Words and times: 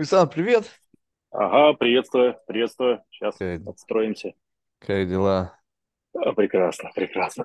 Александр, 0.00 0.32
привет. 0.32 0.64
Ага, 1.30 1.74
приветствую, 1.74 2.38
приветствую. 2.46 3.02
Сейчас 3.10 3.36
Как, 3.38 3.60
отстроимся. 3.66 4.32
как 4.78 5.06
дела? 5.06 5.60
А, 6.14 6.32
прекрасно, 6.32 6.90
прекрасно. 6.94 7.44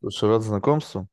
Слушай, 0.00 0.28
рад 0.28 0.42
знакомству. 0.42 1.06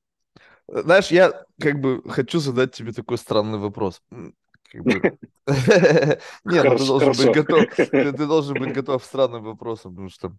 Знаешь, 0.68 1.12
я 1.12 1.46
как 1.62 1.80
бы 1.80 2.02
хочу 2.10 2.40
задать 2.40 2.72
тебе 2.74 2.94
такой 2.94 3.20
странный 3.20 3.60
вопрос. 3.60 4.02
М, 4.10 4.34
Как 4.72 4.82
бы... 4.84 5.18
Не, 6.46 6.64
ну 6.64 6.64
ты 6.64 6.64
Хорошо, 6.64 6.86
должен 6.86 7.12
быть 7.12 7.32
готов. 7.32 7.68
Ты, 7.76 8.12
ты 8.12 8.26
должен 8.26 8.58
быть 8.58 8.74
готов 8.74 9.04
к 9.04 9.06
странным 9.06 9.44
вопросам, 9.44 9.92
потому 9.92 10.10
что 10.10 10.34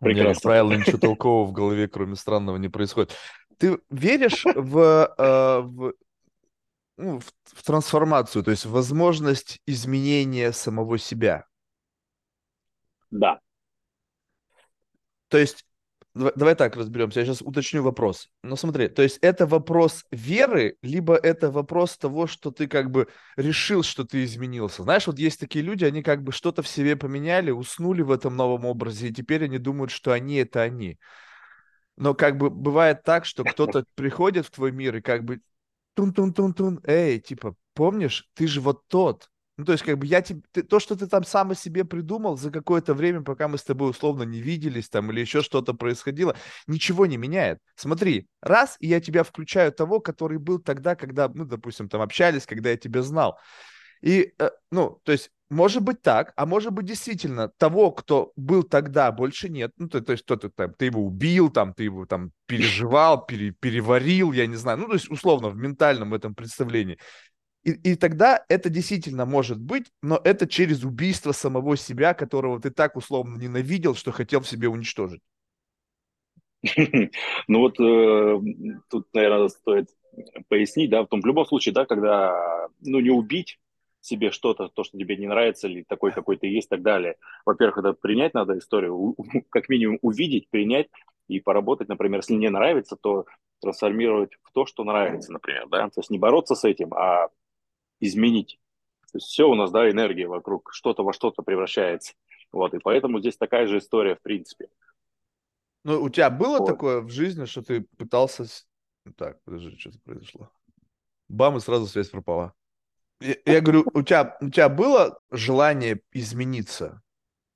у 0.00 0.06
меня, 0.06 0.24
как 0.26 0.34
Прекрасно. 0.34 0.50
правило, 0.50 0.72
ничего 0.72 0.98
толкового 0.98 1.46
в 1.46 1.52
голове, 1.52 1.86
кроме 1.86 2.16
странного, 2.16 2.56
не 2.56 2.68
происходит. 2.68 3.16
Ты 3.58 3.78
веришь 3.88 4.44
в, 4.44 5.14
э, 5.16 5.60
в, 5.62 5.94
ну, 6.96 7.20
в, 7.20 7.26
в 7.44 7.62
трансформацию, 7.62 8.42
то 8.42 8.50
есть 8.50 8.64
возможность 8.64 9.60
изменения 9.66 10.52
самого 10.52 10.98
себя? 10.98 11.46
Да. 13.10 13.40
То 15.28 15.38
есть, 15.38 15.66
дава- 16.14 16.32
давай 16.36 16.54
так 16.54 16.76
разберемся. 16.76 17.20
Я 17.20 17.26
сейчас 17.26 17.42
уточню 17.42 17.82
вопрос. 17.82 18.28
Ну, 18.42 18.56
смотри, 18.56 18.88
то 18.88 19.02
есть 19.02 19.18
это 19.20 19.46
вопрос 19.46 20.04
веры, 20.10 20.76
либо 20.82 21.16
это 21.16 21.50
вопрос 21.50 21.96
того, 21.96 22.26
что 22.26 22.50
ты 22.50 22.66
как 22.66 22.90
бы 22.90 23.08
решил, 23.36 23.82
что 23.82 24.04
ты 24.04 24.24
изменился. 24.24 24.82
Знаешь, 24.82 25.06
вот 25.06 25.18
есть 25.18 25.40
такие 25.40 25.64
люди, 25.64 25.84
они 25.84 26.02
как 26.02 26.22
бы 26.22 26.32
что-то 26.32 26.62
в 26.62 26.68
себе 26.68 26.96
поменяли, 26.96 27.50
уснули 27.50 28.02
в 28.02 28.10
этом 28.10 28.36
новом 28.36 28.64
образе, 28.64 29.08
и 29.08 29.12
теперь 29.12 29.44
они 29.44 29.58
думают, 29.58 29.90
что 29.90 30.12
они 30.12 30.36
это 30.36 30.62
они. 30.62 30.98
Но 31.96 32.14
как 32.14 32.36
бы 32.36 32.50
бывает 32.50 33.02
так, 33.04 33.24
что 33.24 33.42
кто-то 33.42 33.84
приходит 33.94 34.46
в 34.46 34.50
твой 34.50 34.70
мир 34.70 34.96
и 34.96 35.00
как 35.00 35.24
бы 35.24 35.40
тун-тун-тун-тун, 35.96 36.80
эй, 36.84 37.18
типа, 37.20 37.56
помнишь, 37.74 38.28
ты 38.34 38.46
же 38.46 38.60
вот 38.60 38.86
тот. 38.88 39.30
Ну, 39.56 39.64
то 39.64 39.72
есть, 39.72 39.84
как 39.84 39.96
бы 39.96 40.06
я 40.06 40.20
тебе, 40.20 40.42
ты- 40.52 40.62
то, 40.62 40.78
что 40.78 40.96
ты 40.96 41.06
там 41.06 41.24
сам 41.24 41.50
о 41.52 41.54
себе 41.54 41.84
придумал 41.86 42.36
за 42.36 42.50
какое-то 42.50 42.92
время, 42.92 43.22
пока 43.22 43.48
мы 43.48 43.56
с 43.56 43.64
тобой 43.64 43.90
условно 43.90 44.22
не 44.24 44.40
виделись 44.42 44.90
там 44.90 45.10
или 45.10 45.20
еще 45.20 45.40
что-то 45.40 45.72
происходило, 45.72 46.36
ничего 46.66 47.06
не 47.06 47.16
меняет. 47.16 47.58
Смотри, 47.74 48.28
раз, 48.42 48.76
и 48.80 48.88
я 48.88 49.00
тебя 49.00 49.22
включаю 49.24 49.72
того, 49.72 50.00
который 50.00 50.38
был 50.38 50.58
тогда, 50.58 50.94
когда, 50.94 51.28
ну, 51.28 51.46
допустим, 51.46 51.88
там 51.88 52.02
общались, 52.02 52.44
когда 52.46 52.70
я 52.70 52.76
тебя 52.76 53.02
знал. 53.02 53.38
И, 54.02 54.34
э, 54.38 54.50
ну, 54.70 55.00
то 55.04 55.12
есть, 55.12 55.30
может 55.50 55.82
быть 55.82 56.02
так, 56.02 56.32
а 56.36 56.46
может 56.46 56.72
быть 56.72 56.86
действительно 56.86 57.48
того, 57.48 57.92
кто 57.92 58.32
был 58.36 58.62
тогда, 58.62 59.12
больше 59.12 59.48
нет. 59.48 59.72
Ну, 59.76 59.88
то, 59.88 60.00
то 60.00 60.12
есть, 60.12 60.24
кто-то 60.24 60.50
там, 60.50 60.74
ты 60.74 60.86
его 60.86 61.04
убил, 61.04 61.50
там, 61.50 61.72
ты 61.72 61.84
его 61.84 62.06
там 62.06 62.32
переживал, 62.46 63.24
пере- 63.24 63.52
переварил, 63.52 64.32
я 64.32 64.46
не 64.46 64.56
знаю. 64.56 64.78
Ну, 64.78 64.86
то 64.88 64.94
есть, 64.94 65.10
условно, 65.10 65.48
в 65.48 65.56
ментальном 65.56 66.14
этом 66.14 66.34
представлении. 66.34 66.98
И, 67.64 67.72
и 67.72 67.94
тогда 67.96 68.44
это 68.48 68.70
действительно 68.70 69.26
может 69.26 69.58
быть, 69.60 69.86
но 70.02 70.20
это 70.22 70.46
через 70.46 70.84
убийство 70.84 71.32
самого 71.32 71.76
себя, 71.76 72.14
которого 72.14 72.60
ты 72.60 72.70
так 72.70 72.96
условно 72.96 73.36
ненавидел, 73.38 73.94
что 73.94 74.12
хотел 74.12 74.40
в 74.40 74.48
себе 74.48 74.68
уничтожить. 74.68 75.20
Ну 77.48 77.60
вот 77.60 77.78
э, 77.80 78.40
тут, 78.90 79.06
наверное, 79.14 79.48
стоит 79.48 79.88
пояснить, 80.48 80.90
да, 80.90 81.02
в 81.02 81.08
том, 81.08 81.20
любом 81.24 81.46
случае, 81.46 81.74
да, 81.74 81.84
когда, 81.86 82.68
ну, 82.80 83.00
не 83.00 83.10
убить 83.10 83.58
себе 84.06 84.30
что-то, 84.30 84.68
то, 84.68 84.84
что 84.84 84.98
тебе 84.98 85.16
не 85.16 85.26
нравится, 85.26 85.68
или 85.68 85.82
такой, 85.82 86.12
какой 86.12 86.36
ты 86.36 86.46
есть, 86.46 86.68
и 86.68 86.70
так 86.70 86.82
далее. 86.82 87.16
Во-первых, 87.44 87.78
это 87.78 87.92
принять 87.92 88.34
надо 88.34 88.56
историю, 88.56 89.16
как 89.50 89.68
минимум 89.68 89.98
увидеть, 90.02 90.48
принять 90.48 90.88
и 91.28 91.40
поработать, 91.40 91.88
например, 91.88 92.20
если 92.20 92.34
не 92.34 92.48
нравится, 92.48 92.96
то 92.96 93.26
трансформировать 93.60 94.30
в 94.42 94.52
то, 94.52 94.66
что 94.66 94.84
нравится, 94.84 95.32
например, 95.32 95.66
да, 95.68 95.88
то 95.88 96.00
есть 96.00 96.10
не 96.10 96.18
бороться 96.18 96.54
с 96.54 96.64
этим, 96.64 96.94
а 96.94 97.28
изменить. 98.00 98.60
То 99.12 99.18
есть 99.18 99.26
все 99.26 99.48
у 99.48 99.54
нас, 99.54 99.70
да, 99.70 99.90
энергия 99.90 100.28
вокруг, 100.28 100.70
что-то 100.72 101.02
во 101.02 101.12
что-то 101.12 101.42
превращается. 101.42 102.14
Вот, 102.52 102.74
и 102.74 102.78
поэтому 102.78 103.18
здесь 103.18 103.36
такая 103.36 103.66
же 103.66 103.78
история, 103.78 104.14
в 104.14 104.22
принципе. 104.22 104.68
Ну, 105.84 106.02
у 106.02 106.08
тебя 106.08 106.30
было 106.30 106.58
Вот. 106.58 106.66
такое 106.66 107.00
в 107.00 107.10
жизни, 107.10 107.44
что 107.44 107.62
ты 107.62 107.86
пытался... 107.96 108.44
Так, 109.16 109.40
подожди, 109.44 109.78
что-то 109.78 109.98
произошло. 110.04 110.50
Бам, 111.28 111.56
и 111.56 111.60
сразу 111.60 111.86
связь 111.86 112.08
пропала. 112.08 112.52
Я, 113.20 113.36
я 113.46 113.60
говорю, 113.60 113.86
у 113.94 114.02
тебя, 114.02 114.36
у 114.40 114.50
тебя 114.50 114.68
было 114.68 115.18
желание 115.30 116.00
измениться 116.12 117.02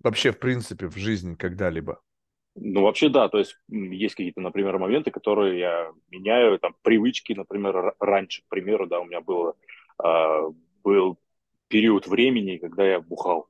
вообще, 0.03 0.33
в 0.33 0.39
принципе, 0.39 0.87
в 0.89 0.97
жизни 0.97 1.35
когда-либо? 1.35 2.01
Ну, 2.57 2.83
вообще, 2.83 3.09
да, 3.09 3.29
то 3.29 3.39
есть 3.39 3.57
есть 3.69 4.15
какие-то, 4.15 4.41
например, 4.41 4.79
моменты, 4.79 5.11
которые 5.11 5.59
я 5.59 5.93
меняю, 6.11 6.59
там, 6.59 6.75
привычки, 6.83 7.33
например, 7.33 7.95
раньше, 8.01 8.43
к 8.43 8.49
примеру, 8.49 8.87
да, 8.87 9.01
у 9.01 9.05
меня 9.05 9.21
было, 9.21 9.55
а, 9.99 10.49
был 10.83 11.19
период 11.69 12.07
времени, 12.07 12.57
когда 12.57 12.85
я 12.85 13.01
бухал, 13.01 13.49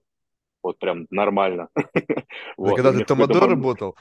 вот 0.63 0.79
прям 0.79 1.07
нормально, 1.11 1.69
вот, 2.57 2.73
и 2.73 2.77
когда 2.77 2.93
ты 2.93 3.15
момент, 3.15 3.37
работал? 3.37 3.97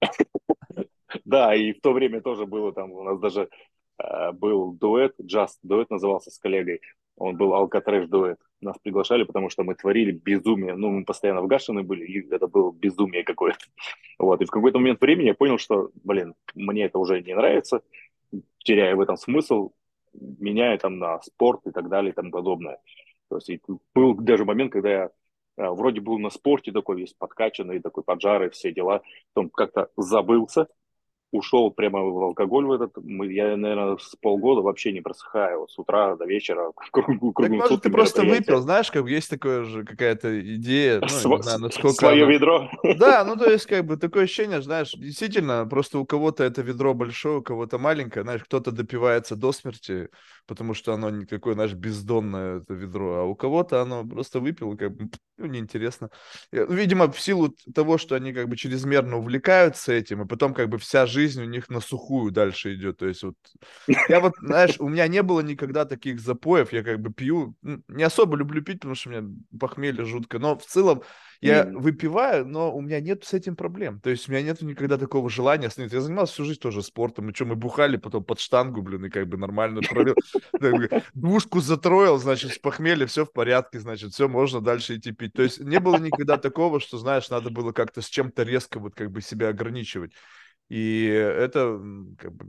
да, 1.24 1.54
и 1.54 1.72
в 1.72 1.80
то 1.80 1.92
время 1.92 2.22
тоже 2.22 2.46
было 2.46 2.72
там, 2.72 2.92
у 2.92 3.02
нас 3.02 3.20
даже 3.20 3.42
а, 3.42 3.48
был 4.34 4.72
дуэт, 4.72 5.14
джаз 5.20 5.58
дуэт 5.62 5.90
назывался 5.90 6.30
с 6.30 6.38
коллегой, 6.38 6.80
он 7.16 7.36
был 7.36 7.54
алкотрэш 7.54 8.08
дуэт, 8.08 8.38
нас 8.60 8.76
приглашали, 8.82 9.24
потому 9.24 9.50
что 9.50 9.62
мы 9.64 9.74
творили 9.74 10.12
безумие, 10.12 10.74
ну, 10.74 10.90
мы 10.90 11.04
постоянно 11.04 11.42
вгашены 11.42 11.82
были, 11.82 12.04
и 12.04 12.34
это 12.34 12.46
было 12.46 12.72
безумие 12.72 13.24
какое-то, 13.24 13.64
вот, 14.18 14.40
и 14.40 14.44
в 14.44 14.50
какой-то 14.50 14.78
момент 14.78 15.00
времени 15.00 15.26
я 15.26 15.34
понял, 15.34 15.58
что, 15.58 15.90
блин, 16.02 16.34
мне 16.54 16.84
это 16.84 16.98
уже 16.98 17.22
не 17.22 17.34
нравится, 17.34 17.82
теряю 18.58 18.96
в 18.96 19.00
этом 19.00 19.16
смысл, 19.16 19.72
меняю 20.12 20.78
там 20.78 20.98
на 20.98 21.20
спорт 21.22 21.66
и 21.66 21.70
так 21.70 21.88
далее 21.88 22.12
и 22.12 22.14
тому 22.14 22.30
подобное. 22.30 22.78
То 23.28 23.38
есть 23.38 23.62
был 23.94 24.14
даже 24.14 24.44
момент, 24.44 24.72
когда 24.72 24.90
я 24.90 25.10
а, 25.56 25.72
вроде 25.72 26.00
был 26.00 26.18
на 26.18 26.30
спорте 26.30 26.72
такой 26.72 26.98
весь 26.98 27.14
подкачанный, 27.14 27.80
такой 27.80 28.04
поджарый, 28.04 28.50
все 28.50 28.72
дела, 28.72 29.02
потом 29.32 29.50
как-то 29.50 29.88
забылся, 29.96 30.68
ушел 31.32 31.70
прямо 31.70 32.02
в 32.02 32.22
алкоголь 32.22 32.66
в 32.66 32.72
этот. 32.72 32.92
Я, 33.04 33.56
наверное, 33.56 33.96
с 33.96 34.14
полгода 34.20 34.60
вообще 34.60 34.92
не 34.92 35.00
просыхаю. 35.00 35.60
Вот 35.60 35.70
с 35.70 35.78
утра 35.78 36.14
до 36.16 36.26
вечера, 36.26 36.72
круглым, 36.92 37.32
Так, 37.34 37.50
может, 37.50 37.82
ты 37.82 37.90
просто 37.90 38.22
выпил, 38.22 38.60
знаешь, 38.60 38.90
как 38.90 39.08
есть 39.08 39.30
такое 39.30 39.64
же 39.64 39.84
какая-то 39.84 40.40
идея, 40.56 41.00
ну, 41.00 41.06
я 41.06 41.12
не 41.14 41.22
Сво- 41.22 41.42
знаю, 41.42 41.58
насколько 41.60 41.94
Свое 41.94 42.24
она... 42.24 42.32
ведро. 42.32 42.70
Да, 42.98 43.24
ну 43.24 43.36
то 43.36 43.50
есть 43.50 43.66
как 43.66 43.84
бы 43.84 43.96
такое 43.96 44.24
ощущение, 44.24 44.62
знаешь, 44.62 44.92
действительно, 44.92 45.66
просто 45.66 45.98
у 45.98 46.04
кого-то 46.06 46.44
это 46.44 46.62
ведро 46.62 46.94
большое, 46.94 47.38
у 47.38 47.42
кого-то 47.42 47.78
маленькое, 47.78 48.24
знаешь, 48.24 48.44
кто-то 48.44 48.70
допивается 48.70 49.34
до 49.34 49.52
смерти, 49.52 50.08
потому 50.46 50.74
что 50.74 50.92
оно 50.94 51.10
никакое, 51.10 51.54
знаешь, 51.54 51.74
бездонное 51.74 52.58
это 52.58 52.74
ведро, 52.74 53.14
а 53.16 53.24
у 53.24 53.34
кого-то 53.34 53.82
оно 53.82 54.04
просто 54.06 54.40
выпил, 54.40 54.72
и 54.74 54.76
как 54.76 54.94
бы, 54.94 55.10
ну, 55.38 55.46
неинтересно. 55.46 56.10
Ну, 56.52 56.66
Видимо, 56.72 57.10
в 57.10 57.20
силу 57.20 57.54
того, 57.74 57.98
что 57.98 58.14
они 58.14 58.32
как 58.32 58.48
бы 58.48 58.56
чрезмерно 58.56 59.16
увлекаются 59.18 59.92
этим, 59.92 60.22
и 60.22 60.28
потом 60.28 60.54
как 60.54 60.68
бы 60.68 60.78
вся 60.78 61.06
жизнь 61.06 61.42
у 61.42 61.46
них 61.46 61.68
на 61.68 61.80
сухую 61.80 62.32
дальше 62.32 62.74
идет, 62.74 62.98
то 62.98 63.06
есть 63.06 63.22
вот 63.22 63.34
я 64.08 64.20
вот, 64.20 64.34
знаешь, 64.40 64.76
у 64.78 64.88
меня 64.88 65.06
не 65.08 65.22
было 65.22 65.40
никогда 65.40 65.84
таких 65.84 66.20
запоев, 66.20 66.72
я 66.72 66.82
как 66.82 67.00
бы 67.00 67.12
пью, 67.12 67.56
не 67.88 68.02
особо 68.02 68.36
люблю 68.36 68.62
пить, 68.62 68.80
потому 68.80 68.94
что 68.94 69.10
меня 69.10 69.24
похмелье 69.58 70.04
жутко, 70.04 70.38
но 70.38 70.56
в 70.58 70.64
целом 70.64 71.02
я 71.42 71.64
М. 71.64 71.74
выпиваю, 71.74 72.46
но 72.46 72.74
у 72.74 72.80
меня 72.80 73.00
нет 73.00 73.24
с 73.24 73.34
этим 73.34 73.56
проблем. 73.56 74.00
То 74.00 74.10
есть 74.10 74.28
у 74.28 74.32
меня 74.32 74.42
нет 74.42 74.62
никогда 74.62 74.96
такого 74.96 75.28
желания 75.28 75.66
остановиться. 75.66 75.96
Я 75.96 76.02
занимался 76.02 76.32
всю 76.34 76.44
жизнь 76.44 76.60
тоже 76.60 76.82
спортом. 76.82 77.28
И 77.30 77.34
что, 77.34 77.44
мы 77.44 77.56
бухали 77.56 77.96
потом 77.98 78.24
под 78.24 78.40
штангу, 78.40 78.80
блин, 78.82 79.04
и 79.06 79.10
как 79.10 79.26
бы 79.28 79.36
нормально 79.36 79.82
провел. 79.82 80.16
Двушку 81.14 81.60
затроил, 81.60 82.18
значит, 82.18 82.52
с 82.52 82.58
похмелья 82.58 83.06
все 83.06 83.24
в 83.26 83.32
порядке, 83.32 83.80
значит, 83.80 84.12
все, 84.12 84.28
можно 84.28 84.60
дальше 84.60 84.96
идти 84.96 85.12
пить. 85.12 85.34
То 85.34 85.42
есть 85.42 85.60
не 85.60 85.80
было 85.80 85.98
никогда 85.98 86.38
такого, 86.38 86.80
что, 86.80 86.98
знаешь, 86.98 87.28
надо 87.28 87.50
было 87.50 87.72
как-то 87.72 88.00
с 88.02 88.06
чем-то 88.08 88.44
резко 88.44 88.78
вот 88.78 88.94
как 88.94 89.10
бы 89.10 89.20
себя 89.20 89.48
ограничивать. 89.48 90.12
И 90.72 91.04
это 91.04 91.78
как 92.18 92.32
бы 92.32 92.46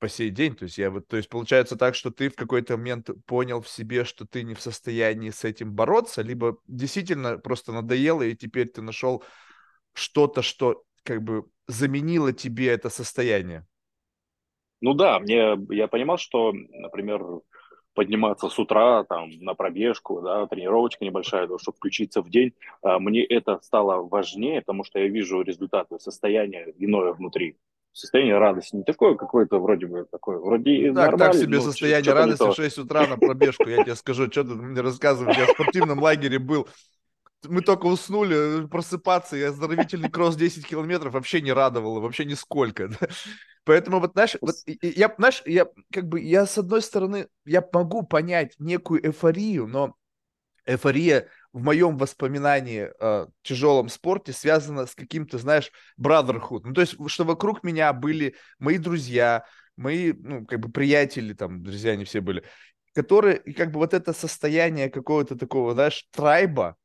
по 0.00 0.08
сей 0.08 0.30
день, 0.30 0.56
то 0.56 0.64
есть 0.64 0.76
я 0.76 0.90
вот, 0.90 1.06
то 1.06 1.16
есть 1.16 1.28
получается 1.28 1.76
так, 1.76 1.94
что 1.94 2.10
ты 2.10 2.28
в 2.28 2.34
какой-то 2.34 2.76
момент 2.76 3.10
понял 3.26 3.60
в 3.60 3.68
себе, 3.68 4.02
что 4.02 4.26
ты 4.26 4.42
не 4.42 4.54
в 4.54 4.60
состоянии 4.60 5.30
с 5.30 5.44
этим 5.44 5.72
бороться, 5.72 6.22
либо 6.22 6.58
действительно 6.66 7.38
просто 7.38 7.70
надоело, 7.70 8.22
и 8.22 8.34
теперь 8.34 8.66
ты 8.70 8.82
нашел 8.82 9.22
что-то, 9.92 10.42
что 10.42 10.82
как 11.04 11.22
бы 11.22 11.44
заменило 11.68 12.32
тебе 12.32 12.70
это 12.70 12.90
состояние. 12.90 13.64
Ну 14.80 14.94
да, 14.94 15.20
мне, 15.20 15.56
я 15.70 15.86
понимал, 15.86 16.18
что, 16.18 16.52
например, 16.52 17.22
подниматься 17.94 18.48
с 18.48 18.58
утра 18.58 19.04
там, 19.04 19.30
на 19.40 19.54
пробежку, 19.54 20.20
да, 20.20 20.46
тренировочка 20.46 21.04
небольшая, 21.04 21.48
чтобы 21.58 21.76
включиться 21.76 22.22
в 22.22 22.30
день, 22.30 22.52
а, 22.82 22.98
мне 22.98 23.24
это 23.24 23.58
стало 23.62 24.02
важнее, 24.02 24.60
потому 24.60 24.84
что 24.84 24.98
я 24.98 25.08
вижу 25.08 25.42
результаты, 25.42 25.98
состояние 25.98 26.74
иное 26.78 27.12
внутри, 27.12 27.56
состояние 27.92 28.38
радости, 28.38 28.76
не 28.76 28.82
такое 28.82 29.14
какое-то 29.14 29.58
вроде 29.58 29.86
бы 29.86 30.06
такое, 30.10 30.38
вроде 30.38 30.92
Так, 30.92 31.16
так 31.16 31.34
себе 31.34 31.58
но 31.58 31.62
состояние. 31.62 32.12
радости 32.12 32.42
в 32.42 32.46
то. 32.46 32.52
6 32.52 32.78
утра 32.78 33.06
на 33.06 33.16
пробежку, 33.16 33.68
я 33.68 33.82
тебе 33.82 33.94
скажу, 33.94 34.30
что 34.30 34.44
ты 34.44 34.50
мне 34.54 34.80
рассказываешь, 34.80 35.38
я 35.38 35.46
в 35.46 35.50
спортивном 35.50 36.00
лагере 36.00 36.38
был, 36.38 36.68
мы 37.46 37.60
только 37.60 37.86
уснули, 37.86 38.66
просыпаться, 38.66 39.36
и 39.36 39.42
оздоровительный 39.42 40.10
кросс 40.10 40.36
10 40.36 40.66
километров 40.66 41.12
вообще 41.14 41.40
не 41.40 41.52
радовало, 41.52 42.00
вообще 42.00 42.24
нисколько. 42.24 42.88
да. 42.88 43.08
Поэтому 43.64 43.98
вот, 44.00 44.12
знаешь, 44.12 44.36
вот 44.40 44.56
я, 44.66 45.12
знаешь, 45.16 45.42
я 45.46 45.66
как 45.92 46.08
бы, 46.08 46.20
я 46.20 46.46
с 46.46 46.58
одной 46.58 46.82
стороны, 46.82 47.28
я 47.44 47.66
могу 47.72 48.02
понять 48.02 48.54
некую 48.58 49.06
эйфорию, 49.06 49.66
но 49.66 49.96
эйфория 50.66 51.28
в 51.52 51.62
моем 51.62 51.96
воспоминании 51.96 52.90
о 53.00 53.28
тяжелом 53.42 53.88
спорте 53.88 54.32
связана 54.32 54.86
с 54.86 54.94
каким-то, 54.94 55.38
знаешь, 55.38 55.70
brotherhood. 56.00 56.62
Ну, 56.64 56.74
то 56.74 56.80
есть, 56.80 56.96
что 57.06 57.24
вокруг 57.24 57.62
меня 57.62 57.92
были 57.92 58.34
мои 58.58 58.78
друзья, 58.78 59.44
мои, 59.76 60.12
ну, 60.12 60.44
как 60.46 60.60
бы 60.60 60.70
приятели, 60.70 61.32
там, 61.32 61.62
друзья 61.62 61.92
они 61.92 62.04
все 62.04 62.20
были, 62.20 62.44
которые, 62.94 63.38
как 63.54 63.72
бы 63.72 63.78
вот 63.78 63.94
это 63.94 64.12
состояние 64.12 64.90
какого-то 64.90 65.36
такого, 65.36 65.74
знаешь, 65.74 66.06
трайба, 66.10 66.76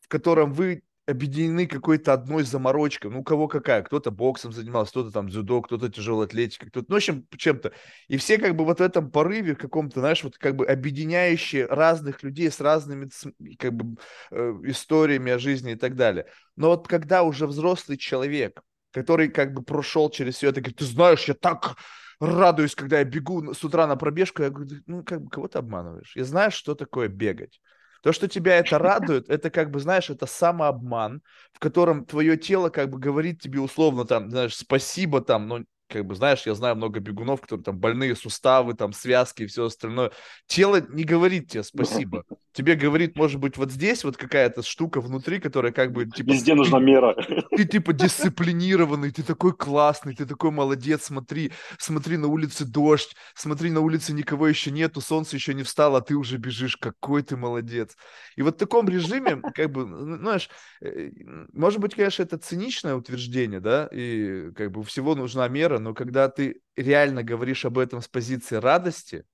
в 0.00 0.08
котором 0.08 0.52
вы 0.52 0.82
объединены 1.06 1.66
какой-то 1.66 2.12
одной 2.12 2.44
заморочкой. 2.44 3.10
Ну, 3.10 3.20
у 3.20 3.24
кого 3.24 3.48
какая. 3.48 3.82
Кто-то 3.82 4.10
боксом 4.10 4.52
занимался, 4.52 4.90
кто-то 4.92 5.10
там 5.10 5.28
дзюдо, 5.28 5.60
кто-то 5.62 5.90
тяжелой 5.90 6.26
атлетикой, 6.26 6.70
кто-то, 6.70 6.86
ну, 6.88 6.94
в 6.94 6.98
общем, 6.98 7.26
чем-то. 7.36 7.72
И 8.08 8.16
все 8.16 8.38
как 8.38 8.56
бы 8.56 8.64
вот 8.64 8.78
в 8.78 8.82
этом 8.82 9.10
порыве 9.10 9.54
каком-то, 9.54 10.00
знаешь, 10.00 10.24
вот 10.24 10.38
как 10.38 10.56
бы 10.56 10.66
объединяющие 10.66 11.66
разных 11.66 12.22
людей 12.22 12.50
с 12.50 12.60
разными 12.60 13.10
как 13.58 13.74
бы 13.74 14.00
э, 14.30 14.54
историями 14.64 15.32
о 15.32 15.38
жизни 15.38 15.72
и 15.72 15.76
так 15.76 15.94
далее. 15.94 16.26
Но 16.56 16.68
вот 16.68 16.88
когда 16.88 17.22
уже 17.22 17.46
взрослый 17.46 17.98
человек, 17.98 18.62
который 18.90 19.28
как 19.28 19.52
бы 19.52 19.62
прошел 19.62 20.08
через 20.08 20.36
все 20.36 20.48
это, 20.48 20.60
говорит, 20.60 20.78
ты 20.78 20.84
знаешь, 20.84 21.24
я 21.24 21.34
так 21.34 21.76
радуюсь, 22.20 22.74
когда 22.74 22.98
я 22.98 23.04
бегу 23.04 23.52
с 23.52 23.62
утра 23.64 23.86
на 23.86 23.96
пробежку, 23.96 24.42
я 24.42 24.50
говорю, 24.50 24.80
ну, 24.86 25.02
как 25.02 25.22
бы, 25.22 25.28
кого 25.28 25.48
ты 25.48 25.58
обманываешь? 25.58 26.16
Я 26.16 26.24
знаю, 26.24 26.50
что 26.50 26.74
такое 26.74 27.08
бегать. 27.08 27.60
То, 28.04 28.12
что 28.12 28.28
тебя 28.28 28.58
это 28.58 28.78
радует, 28.78 29.30
это 29.30 29.50
как 29.50 29.70
бы, 29.70 29.80
знаешь, 29.80 30.10
это 30.10 30.26
самообман, 30.26 31.22
в 31.54 31.58
котором 31.58 32.04
твое 32.04 32.36
тело 32.36 32.68
как 32.68 32.90
бы 32.90 32.98
говорит 32.98 33.40
тебе 33.40 33.60
условно 33.60 34.04
там, 34.04 34.30
знаешь, 34.30 34.54
спасибо 34.56 35.22
там, 35.22 35.48
но 35.48 35.60
как 35.94 36.06
бы, 36.06 36.16
знаешь, 36.16 36.42
я 36.44 36.54
знаю 36.54 36.74
много 36.74 36.98
бегунов, 36.98 37.40
которые 37.40 37.62
там 37.62 37.78
больные 37.78 38.16
суставы, 38.16 38.74
там 38.74 38.92
связки 38.92 39.44
и 39.44 39.46
все 39.46 39.66
остальное. 39.66 40.10
Тело 40.48 40.80
не 40.80 41.04
говорит 41.04 41.50
тебе 41.50 41.62
спасибо. 41.62 42.24
Тебе 42.52 42.74
говорит, 42.74 43.16
может 43.16 43.40
быть, 43.40 43.56
вот 43.56 43.70
здесь 43.70 44.04
вот 44.04 44.16
какая-то 44.16 44.62
штука 44.62 45.00
внутри, 45.00 45.40
которая 45.40 45.72
как 45.72 45.92
бы... 45.92 46.06
Типа, 46.06 46.30
Везде 46.30 46.54
нужна 46.54 46.78
мера. 46.78 47.14
Ты 47.56 47.64
типа 47.64 47.92
дисциплинированный, 47.92 49.10
ты 49.10 49.22
такой 49.22 49.52
классный, 49.52 50.14
ты 50.14 50.24
такой 50.24 50.50
молодец, 50.50 51.04
смотри, 51.04 51.52
смотри, 51.78 52.16
на 52.16 52.28
улице 52.28 52.64
дождь, 52.64 53.14
смотри, 53.34 53.70
на 53.70 53.80
улице 53.80 54.12
никого 54.12 54.46
еще 54.48 54.70
нету, 54.70 55.00
солнце 55.00 55.36
еще 55.36 55.54
не 55.54 55.62
встало, 55.62 55.98
а 55.98 56.00
ты 56.00 56.14
уже 56.14 56.38
бежишь, 56.38 56.76
какой 56.76 57.22
ты 57.22 57.36
молодец. 57.36 57.96
И 58.36 58.42
вот 58.42 58.54
в 58.54 58.58
таком 58.58 58.88
режиме, 58.88 59.42
как 59.54 59.70
бы, 59.70 59.86
ну, 59.86 60.16
знаешь, 60.18 60.48
э, 60.80 61.10
может 61.52 61.80
быть, 61.80 61.94
конечно, 61.94 62.22
это 62.22 62.38
циничное 62.38 62.94
утверждение, 62.94 63.60
да, 63.60 63.88
и 63.92 64.52
как 64.52 64.70
бы 64.70 64.84
всего 64.84 65.14
нужна 65.16 65.48
мера, 65.48 65.78
но 65.84 65.92
когда 65.92 66.30
ты 66.30 66.62
реально 66.76 67.22
говоришь 67.22 67.66
об 67.66 67.78
этом 67.78 68.00
с 68.00 68.08
позиции 68.08 68.56
радости, 68.56 69.24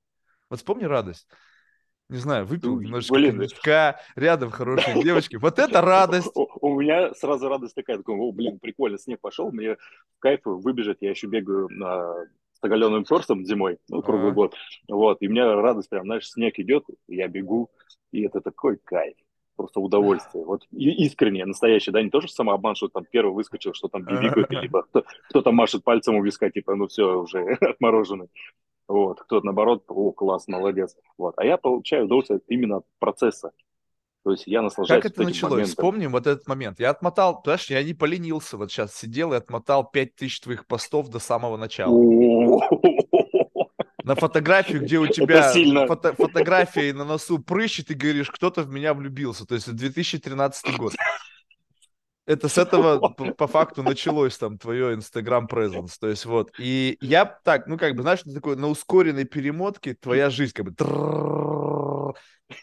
вот 0.49 0.59
вспомни 0.59 0.85
радость. 0.85 1.29
Не 2.09 2.17
знаю, 2.17 2.45
выпил 2.45 2.75
ну, 2.75 2.81
немножечко 2.81 3.15
Блин, 3.15 3.37
коньячка, 3.37 4.01
рядом 4.17 4.51
хорошие 4.51 5.01
девочки. 5.05 5.37
Вот 5.37 5.61
это 5.61 5.81
радость. 5.81 6.33
У, 6.35 6.81
меня 6.81 7.15
сразу 7.15 7.49
радость 7.49 7.77
такая, 7.77 7.99
такой, 7.99 8.17
о, 8.17 8.33
блин, 8.33 8.59
прикольно, 8.59 8.99
снег 8.99 9.21
пошел, 9.21 9.53
мне 9.53 9.77
кайф 10.19 10.41
выбежать, 10.45 10.99
я 11.03 11.11
еще 11.11 11.29
бегаю 11.29 11.69
на 11.71 12.27
с 12.53 12.65
оголенным 12.65 13.05
торсом 13.05 13.45
зимой, 13.47 13.79
ну, 13.89 14.03
круглый 14.03 14.33
год. 14.33 14.57
Вот, 14.89 15.19
и 15.21 15.29
у 15.29 15.31
меня 15.31 15.55
радость 15.55 15.89
прям, 15.89 16.05
знаешь, 16.05 16.29
снег 16.29 16.59
идет, 16.59 16.85
я 17.07 17.29
бегу, 17.29 17.71
и 18.11 18.23
это 18.23 18.41
такой 18.41 18.77
кайф 18.77 19.15
просто 19.61 19.81
удовольствие. 19.81 20.43
Вот 20.43 20.67
искренне, 20.73 21.45
настоящее, 21.45 21.93
да, 21.93 22.03
не 22.03 22.09
то, 22.09 22.23
что 22.23 22.33
самообман, 22.33 22.75
что 22.77 22.89
там 22.89 23.05
первый 23.05 23.35
выскочил, 23.35 23.75
что 23.75 23.89
там 23.89 24.05
бибикает, 24.05 24.51
либо 24.51 24.85
кто, 24.85 25.05
кто-то 25.29 25.53
машет 25.53 25.85
пальцем 25.85 26.17
у 26.17 26.25
виска, 26.25 26.51
типа, 26.51 26.75
ну 26.77 26.87
все, 26.87 27.21
уже 27.21 27.41
отмороженный. 27.61 28.29
Вот, 28.89 29.21
кто-то 29.21 29.45
наоборот, 29.45 29.85
о, 29.89 30.13
класс, 30.13 30.49
молодец. 30.49 30.97
Вот, 31.19 31.35
а 31.37 31.45
я 31.45 31.59
получаю 31.59 32.07
удовольствие 32.07 32.41
именно 32.49 32.79
от 32.79 32.87
процесса. 32.99 33.53
То 34.25 34.33
есть 34.33 34.47
я 34.47 34.63
наслаждаюсь 34.63 35.03
Как 35.03 35.13
это 35.13 35.23
началось? 35.23 35.53
Моментом. 35.53 35.71
Вспомним 35.71 36.13
вот 36.13 36.27
этот 36.27 36.49
момент. 36.49 36.81
Я 36.81 36.91
отмотал, 36.91 37.41
знаешь, 37.45 37.69
я 37.69 37.83
не 37.83 37.93
поленился, 37.93 38.57
вот 38.57 38.73
сейчас 38.73 38.95
сидел 38.95 39.35
и 39.35 39.37
отмотал 39.37 39.91
5000 39.91 40.41
твоих 40.41 40.67
постов 40.67 41.09
до 41.09 41.19
самого 41.19 41.59
начала 41.59 41.93
на 44.11 44.17
фотографию, 44.17 44.83
где 44.83 44.99
у 44.99 45.07
тебя 45.07 45.53
фото, 45.87 46.15
фотография 46.15 46.93
на 46.93 47.05
носу 47.05 47.39
прыщ, 47.39 47.79
и 47.79 47.83
ты 47.85 47.95
говоришь, 47.95 48.29
кто-то 48.29 48.63
в 48.63 48.71
меня 48.71 48.93
влюбился. 48.93 49.47
То 49.47 49.55
есть 49.55 49.73
2013 49.73 50.77
год. 50.77 50.95
Это 52.27 52.49
с 52.49 52.59
этого 52.59 52.99
по, 53.17 53.33
по 53.33 53.47
факту 53.47 53.85
началось 53.85 54.37
там 54.37 54.59
твое 54.59 54.95
Instagram 54.97 55.47
presence. 55.47 55.93
То 56.01 56.09
есть 56.09 56.27
вот. 56.27 56.51
И 56.59 56.99
я 57.01 57.25
так, 57.25 57.69
ну 57.69 57.79
как 57.79 57.95
бы, 57.95 58.03
знаешь, 58.03 58.23
такой 58.23 58.57
на 58.57 58.67
ускоренной 58.67 59.25
перемотке 59.27 59.95
твоя 59.95 60.29
жизнь 60.29 60.55
как 60.55 60.67
бы 60.67 60.75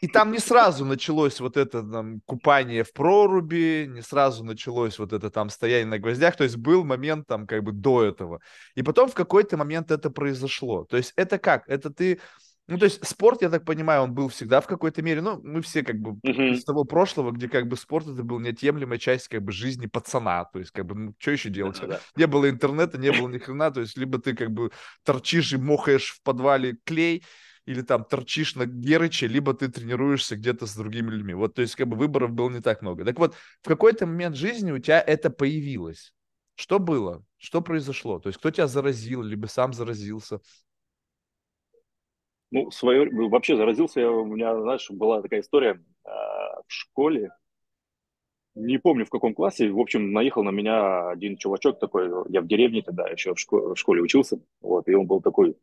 и 0.01 0.07
там 0.07 0.31
не 0.31 0.39
сразу 0.39 0.85
началось 0.85 1.39
вот 1.39 1.57
это 1.57 1.81
там, 1.83 2.21
купание 2.25 2.83
в 2.83 2.93
проруби, 2.93 3.85
не 3.87 4.01
сразу 4.01 4.43
началось 4.43 4.99
вот 4.99 5.13
это 5.13 5.29
там 5.29 5.49
стояние 5.49 5.87
на 5.87 5.99
гвоздях, 5.99 6.35
то 6.35 6.43
есть 6.43 6.57
был 6.57 6.83
момент 6.83 7.27
там 7.27 7.47
как 7.47 7.63
бы 7.63 7.71
до 7.71 8.03
этого. 8.03 8.39
И 8.75 8.83
потом 8.83 9.09
в 9.09 9.13
какой-то 9.13 9.57
момент 9.57 9.91
это 9.91 10.09
произошло. 10.09 10.83
То 10.85 10.97
есть 10.97 11.13
это 11.15 11.37
как? 11.37 11.67
Это 11.67 11.89
ты... 11.89 12.19
Ну, 12.69 12.77
то 12.77 12.83
есть 12.83 13.07
спорт, 13.07 13.41
я 13.41 13.49
так 13.49 13.63
понимаю, 13.63 14.01
он 14.01 14.13
был 14.13 14.27
всегда 14.27 14.59
в 14.59 14.67
какой-то 14.67 15.01
мере, 15.01 15.21
ну, 15.21 15.39
мы 15.41 15.61
все 15.61 15.83
как 15.83 15.95
бы 15.99 16.19
uh-huh. 16.29 16.49
из 16.49 16.65
того 16.65 16.83
прошлого, 16.83 17.31
где 17.31 17.47
как 17.47 17.69
бы 17.69 17.77
спорт 17.77 18.07
это 18.07 18.23
был 18.23 18.39
неотъемлемая 18.39 18.99
часть 18.99 19.29
как 19.29 19.41
бы 19.41 19.53
жизни 19.53 19.85
пацана, 19.85 20.43
то 20.43 20.59
есть 20.59 20.71
как 20.71 20.85
бы, 20.85 20.93
ну, 20.93 21.15
что 21.17 21.31
еще 21.31 21.49
делать? 21.49 21.79
Uh-huh. 21.79 21.97
Не 22.17 22.27
было 22.27 22.49
интернета, 22.49 22.97
не 22.97 23.13
было 23.13 23.29
ни 23.29 23.37
хрена, 23.37 23.71
то 23.71 23.79
есть 23.79 23.95
либо 23.95 24.19
ты 24.19 24.35
как 24.35 24.51
бы 24.51 24.71
торчишь 25.05 25.53
и 25.53 25.57
мохаешь 25.57 26.15
в 26.15 26.21
подвале 26.23 26.75
клей, 26.83 27.23
или 27.67 27.81
там 27.81 28.05
торчишь 28.05 28.55
на 28.55 28.65
Герыче, 28.65 29.27
либо 29.27 29.53
ты 29.53 29.67
тренируешься 29.67 30.37
где-то 30.37 30.65
с 30.65 30.75
другими 30.75 31.11
людьми. 31.11 31.33
Вот, 31.33 31.53
то 31.53 31.61
есть, 31.61 31.75
как 31.75 31.87
бы 31.87 31.97
выборов 31.97 32.31
было 32.31 32.49
не 32.49 32.61
так 32.61 32.81
много. 32.81 33.03
Так 33.03 33.19
вот, 33.19 33.35
в 33.61 33.67
какой-то 33.67 34.05
момент 34.05 34.37
жизни 34.37 34.71
у 34.71 34.79
тебя 34.79 35.01
это 35.01 35.29
появилось. 35.29 36.13
Что 36.55 36.79
было? 36.79 37.23
Что 37.37 37.61
произошло? 37.61 38.19
То 38.19 38.29
есть, 38.29 38.39
кто 38.39 38.51
тебя 38.51 38.67
заразил, 38.67 39.21
либо 39.21 39.47
сам 39.47 39.73
заразился? 39.73 40.39
Ну, 42.51 42.71
свое, 42.71 43.11
ну, 43.11 43.27
вообще 43.27 43.57
заразился 43.57 43.99
я, 43.99 44.09
у 44.09 44.25
меня, 44.25 44.59
знаешь, 44.61 44.89
была 44.89 45.21
такая 45.21 45.41
история 45.41 45.83
э, 46.05 46.09
в 46.09 46.65
школе, 46.69 47.31
не 48.55 48.77
помню 48.77 49.05
в 49.05 49.09
каком 49.09 49.35
классе, 49.35 49.69
в 49.69 49.79
общем, 49.79 50.13
наехал 50.13 50.43
на 50.43 50.51
меня 50.51 51.09
один 51.09 51.35
чувачок 51.35 51.79
такой, 51.79 52.09
я 52.29 52.39
в 52.39 52.47
деревне 52.47 52.81
тогда 52.81 53.07
еще 53.09 53.35
в 53.35 53.75
школе 53.75 54.01
учился, 54.01 54.39
вот, 54.61 54.87
и 54.87 54.95
он 54.95 55.05
был 55.05 55.21
такой, 55.21 55.57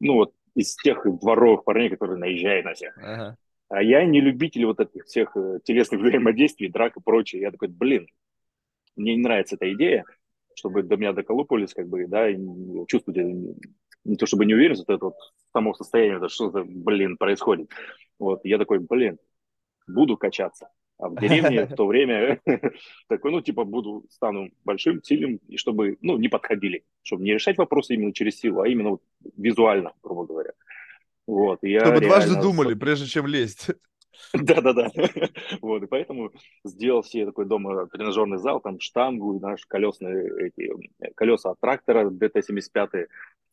ну 0.00 0.14
вот, 0.14 0.34
из 0.54 0.74
тех 0.76 1.04
дворовых 1.20 1.64
парней, 1.64 1.90
которые 1.90 2.18
наезжают 2.18 2.64
на 2.64 2.74
всех. 2.74 2.96
Ага. 2.98 3.36
А 3.68 3.82
я 3.82 4.04
не 4.04 4.20
любитель 4.20 4.66
вот 4.66 4.80
этих 4.80 5.04
всех 5.04 5.36
э, 5.36 5.58
телесных 5.64 6.00
взаимодействий, 6.00 6.68
драк 6.68 6.96
и 6.96 7.00
прочее. 7.00 7.42
Я 7.42 7.50
такой, 7.50 7.68
блин, 7.68 8.06
мне 8.96 9.16
не 9.16 9.22
нравится 9.22 9.56
эта 9.56 9.72
идея, 9.72 10.04
чтобы 10.54 10.82
до 10.82 10.96
меня 10.96 11.12
доколупывались, 11.12 11.74
как 11.74 11.88
бы, 11.88 12.06
да, 12.06 12.28
и 12.28 12.36
чувствовать 12.86 13.18
э, 13.18 13.54
не 14.04 14.16
то 14.16 14.26
чтобы 14.26 14.44
не 14.44 14.54
уверенность, 14.54 14.84
вот 14.86 14.94
это 14.94 15.04
вот 15.06 15.16
само 15.52 15.74
состояние, 15.74 16.18
это 16.18 16.28
что-то, 16.28 16.62
блин, 16.64 17.16
происходит. 17.16 17.70
Вот, 18.18 18.44
я 18.44 18.58
такой, 18.58 18.78
блин, 18.78 19.18
буду 19.88 20.16
качаться. 20.16 20.68
А 20.98 21.08
в 21.08 21.16
деревне 21.16 21.66
в 21.66 21.74
то 21.76 21.86
время 21.86 22.40
такой, 23.08 23.30
ну, 23.30 23.40
типа, 23.40 23.64
буду, 23.64 24.04
стану 24.10 24.50
большим, 24.64 25.02
сильным, 25.02 25.40
и 25.48 25.56
чтобы, 25.56 25.98
ну, 26.00 26.18
не 26.18 26.28
подходили, 26.28 26.84
чтобы 27.02 27.24
не 27.24 27.32
решать 27.32 27.58
вопросы 27.58 27.94
именно 27.94 28.12
через 28.12 28.38
силу, 28.38 28.60
а 28.60 28.68
именно 28.68 28.90
вот 28.90 29.02
визуально, 29.36 29.92
грубо 30.02 30.26
говоря. 30.26 30.52
Вот, 31.26 31.60
я 31.62 31.80
чтобы 31.80 32.00
реально... 32.00 32.08
дважды 32.08 32.40
думали, 32.40 32.74
прежде 32.74 33.06
чем 33.06 33.26
лезть. 33.26 33.70
Да-да-да. 34.32 34.90
Вот, 35.60 35.82
и 35.82 35.86
поэтому 35.86 36.32
сделал 36.64 37.02
себе 37.02 37.26
такой 37.26 37.46
дома 37.46 37.86
тренажерный 37.86 38.38
зал, 38.38 38.60
там 38.60 38.78
штангу, 38.80 39.38
наш 39.40 39.66
колесные 39.66 40.48
эти 40.48 40.70
колеса 41.14 41.50
от 41.50 41.60
трактора 41.60 42.10
ДТ-75, 42.10 43.06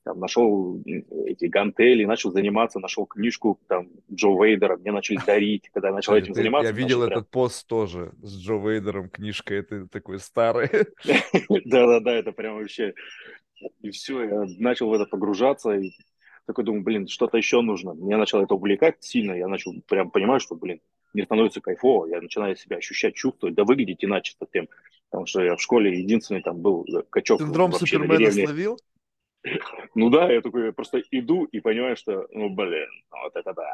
там, 0.04 0.20
нашел 0.20 0.82
эти 0.86 1.46
гантели, 1.46 2.06
начал 2.06 2.32
заниматься, 2.32 2.80
нашел 2.80 3.06
книжку 3.06 3.60
там 3.68 3.90
Джо 4.12 4.30
Вейдера, 4.30 4.78
мне 4.78 4.92
начали 4.92 5.20
дарить, 5.26 5.70
когда 5.70 5.90
я 5.90 5.94
начал 5.94 6.14
этим 6.14 6.34
заниматься. 6.34 6.72
Я 6.72 6.76
видел 6.76 7.04
этот 7.04 7.14
прям... 7.14 7.26
пост 7.26 7.68
тоже 7.68 8.12
с 8.22 8.40
Джо 8.40 8.56
Вейдером, 8.56 9.10
книжка 9.10 9.54
это 9.54 9.88
такой 9.88 10.20
старый. 10.20 10.70
Да-да-да, 11.66 12.14
это 12.14 12.32
прям 12.32 12.56
вообще... 12.56 12.94
И 13.82 13.92
все, 13.92 14.24
я 14.24 14.46
начал 14.58 14.90
в 14.90 14.94
это 14.94 15.06
погружаться, 15.06 15.72
и 15.72 15.92
такой 16.48 16.64
думаю, 16.64 16.84
блин, 16.84 17.08
что-то 17.08 17.38
еще 17.38 17.62
нужно. 17.62 17.94
Мне 17.94 18.18
начало 18.18 18.44
это 18.44 18.56
увлекать 18.56 19.04
сильно, 19.04 19.34
я 19.34 19.48
начал 19.48 19.74
прям 19.88 20.10
понимать, 20.10 20.42
что, 20.42 20.56
блин, 20.56 20.82
мне 21.14 21.26
становится 21.26 21.62
кайфово, 21.62 22.08
я 22.08 22.22
начинаю 22.22 22.56
себя 22.56 22.78
ощущать, 22.78 23.14
чувствовать, 23.14 23.54
да 23.54 23.66
выглядеть 23.66 24.04
иначе 24.04 24.34
совсем. 24.40 24.68
Потому 25.12 25.28
что 25.28 25.44
я 25.44 25.56
в 25.58 25.62
школе 25.62 26.00
единственный 26.00 26.42
там 26.42 26.62
был 26.62 26.88
качок. 27.10 27.42
Синдром 27.42 27.74
Супермена 27.74 28.32
словил? 28.32 28.80
Ну 29.96 30.10
да, 30.10 30.32
я 30.32 30.42
такой 30.42 30.72
просто 30.74 31.02
иду 31.12 31.46
и 31.46 31.60
понимаю, 31.60 31.96
что, 31.98 32.28
ну 32.32 32.50
блин, 32.50 32.90
вот 33.12 33.36
это 33.36 33.54
да. 33.54 33.70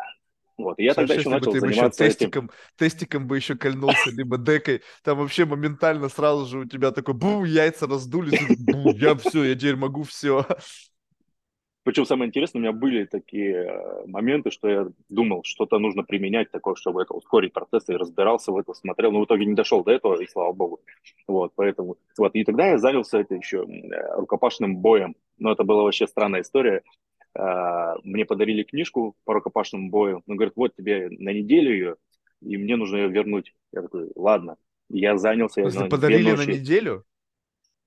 Вот, 0.57 0.79
и 0.79 0.85
я 0.85 0.95
тогда 0.95 1.13
еще 1.13 1.29
начал 1.29 1.51
ты 1.51 1.59
заниматься 1.59 2.03
еще 2.03 2.13
тестиком, 2.15 2.45
этим. 2.45 2.55
тестиком 2.77 3.27
бы 3.27 3.35
еще 3.35 3.55
кольнулся, 3.55 4.09
либо 4.09 4.39
декой, 4.39 4.81
там 5.03 5.19
вообще 5.19 5.45
моментально 5.45 6.09
сразу 6.09 6.47
же 6.47 6.59
у 6.59 6.65
тебя 6.65 6.91
такой, 6.91 7.13
бу, 7.13 7.45
яйца 7.45 7.85
раздулись, 7.85 8.41
бу, 8.57 8.91
я 8.95 9.13
все, 9.15 9.43
я 9.43 9.55
теперь 9.55 9.75
могу 9.75 10.01
все. 10.01 10.47
Причем 11.87 12.05
самое 12.05 12.27
интересное, 12.27 12.59
у 12.59 12.61
меня 12.63 12.73
были 12.73 13.05
такие 13.05 13.63
э, 13.63 14.05
моменты, 14.07 14.51
что 14.51 14.67
я 14.67 14.87
думал, 15.07 15.43
что-то 15.45 15.79
нужно 15.79 16.03
применять 16.03 16.51
такое, 16.51 16.75
чтобы 16.75 17.01
это 17.01 17.13
ускорить 17.13 17.53
процесс, 17.53 17.87
и 17.87 17.93
разбирался 17.93 18.51
в 18.51 18.57
этом, 18.57 18.75
смотрел, 18.75 19.13
но 19.13 19.21
в 19.21 19.23
итоге 19.23 19.45
не 19.45 19.53
дошел 19.53 19.85
до 19.85 19.93
этого, 19.93 20.21
и 20.21 20.27
слава 20.27 20.51
богу. 20.51 20.81
Вот, 21.29 21.53
поэтому, 21.55 21.95
вот, 22.17 22.35
и 22.35 22.43
тогда 22.43 22.71
я 22.71 22.77
занялся 22.77 23.19
это 23.19 23.35
еще 23.35 23.59
э, 23.59 24.15
рукопашным 24.17 24.75
боем, 24.79 25.15
но 25.37 25.53
это 25.53 25.63
была 25.63 25.83
вообще 25.83 26.07
странная 26.07 26.41
история. 26.41 26.83
А, 27.33 27.95
мне 28.03 28.25
подарили 28.25 28.63
книжку 28.63 29.15
по 29.23 29.33
рукопашному 29.35 29.89
бою, 29.89 30.23
он 30.27 30.35
говорит, 30.35 30.57
вот 30.57 30.75
тебе 30.75 31.07
на 31.09 31.29
неделю 31.29 31.71
ее, 31.71 31.95
и 32.41 32.57
мне 32.57 32.75
нужно 32.75 32.97
ее 32.97 33.07
вернуть. 33.07 33.53
Я 33.71 33.83
такой, 33.83 34.11
ладно. 34.17 34.57
Я 34.89 35.17
занялся. 35.17 35.61
Я 35.61 35.85
подарили 35.85 36.33
на 36.33 36.45
неделю? 36.45 37.05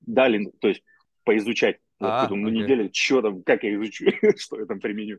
Дали, 0.01 0.51
то 0.59 0.69
есть 0.69 0.83
поизучать 1.25 1.81
а, 2.01 2.27
вот, 2.27 2.37
ну, 2.37 2.49
okay. 2.49 2.53
неделя, 2.53 2.91
что 2.93 3.23
там, 3.23 3.43
как 3.43 3.63
я 3.63 3.75
изучу, 3.75 4.07
что 4.37 4.59
я 4.59 4.67
там 4.67 4.81
применю. 4.81 5.19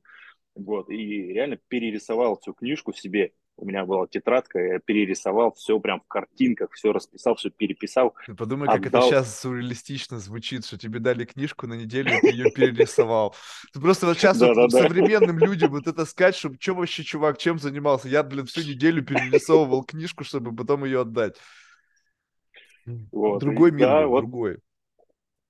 Вот, 0.56 0.90
и 0.90 1.34
реально 1.34 1.58
перерисовал 1.68 2.40
всю 2.40 2.54
книжку 2.54 2.92
себе. 2.94 3.32
У 3.58 3.66
меня 3.66 3.86
была 3.86 4.08
тетрадка, 4.08 4.60
я 4.60 4.80
перерисовал 4.80 5.54
все 5.54 5.80
прям 5.80 6.02
в 6.02 6.08
картинках, 6.08 6.72
все 6.74 6.92
расписал, 6.92 7.36
все 7.36 7.52
переписал. 7.52 8.16
Ты 8.26 8.34
подумай, 8.34 8.68
отдал... 8.68 8.78
как 8.78 8.88
это 8.88 9.02
сейчас 9.02 9.40
сюрреалистично 9.40 10.18
звучит, 10.18 10.66
что 10.66 10.80
тебе 10.80 11.00
дали 11.00 11.26
книжку 11.26 11.68
на 11.68 11.76
неделю, 11.76 12.18
и 12.18 12.22
ты 12.22 12.28
ее 12.32 12.50
перерисовал. 12.52 13.36
Ты 13.72 13.80
просто 13.80 14.08
вот 14.08 14.18
сейчас 14.18 14.40
современным 14.40 15.38
людям 15.38 15.72
вот 15.72 15.88
это 15.88 16.06
сказать, 16.06 16.36
что 16.36 16.52
что 16.60 16.74
вообще, 16.74 17.04
чувак, 17.04 17.38
чем 17.38 17.60
занимался? 17.60 18.08
Я, 18.10 18.24
блин, 18.24 18.48
всю 18.48 18.62
неделю 18.62 19.06
перерисовывал 19.06 19.84
книжку, 19.84 20.24
чтобы 20.24 20.56
потом 20.56 20.84
ее 20.84 21.02
отдать. 21.02 21.38
Другой 22.86 23.72
мир, 23.72 24.08
другой. 24.08 24.58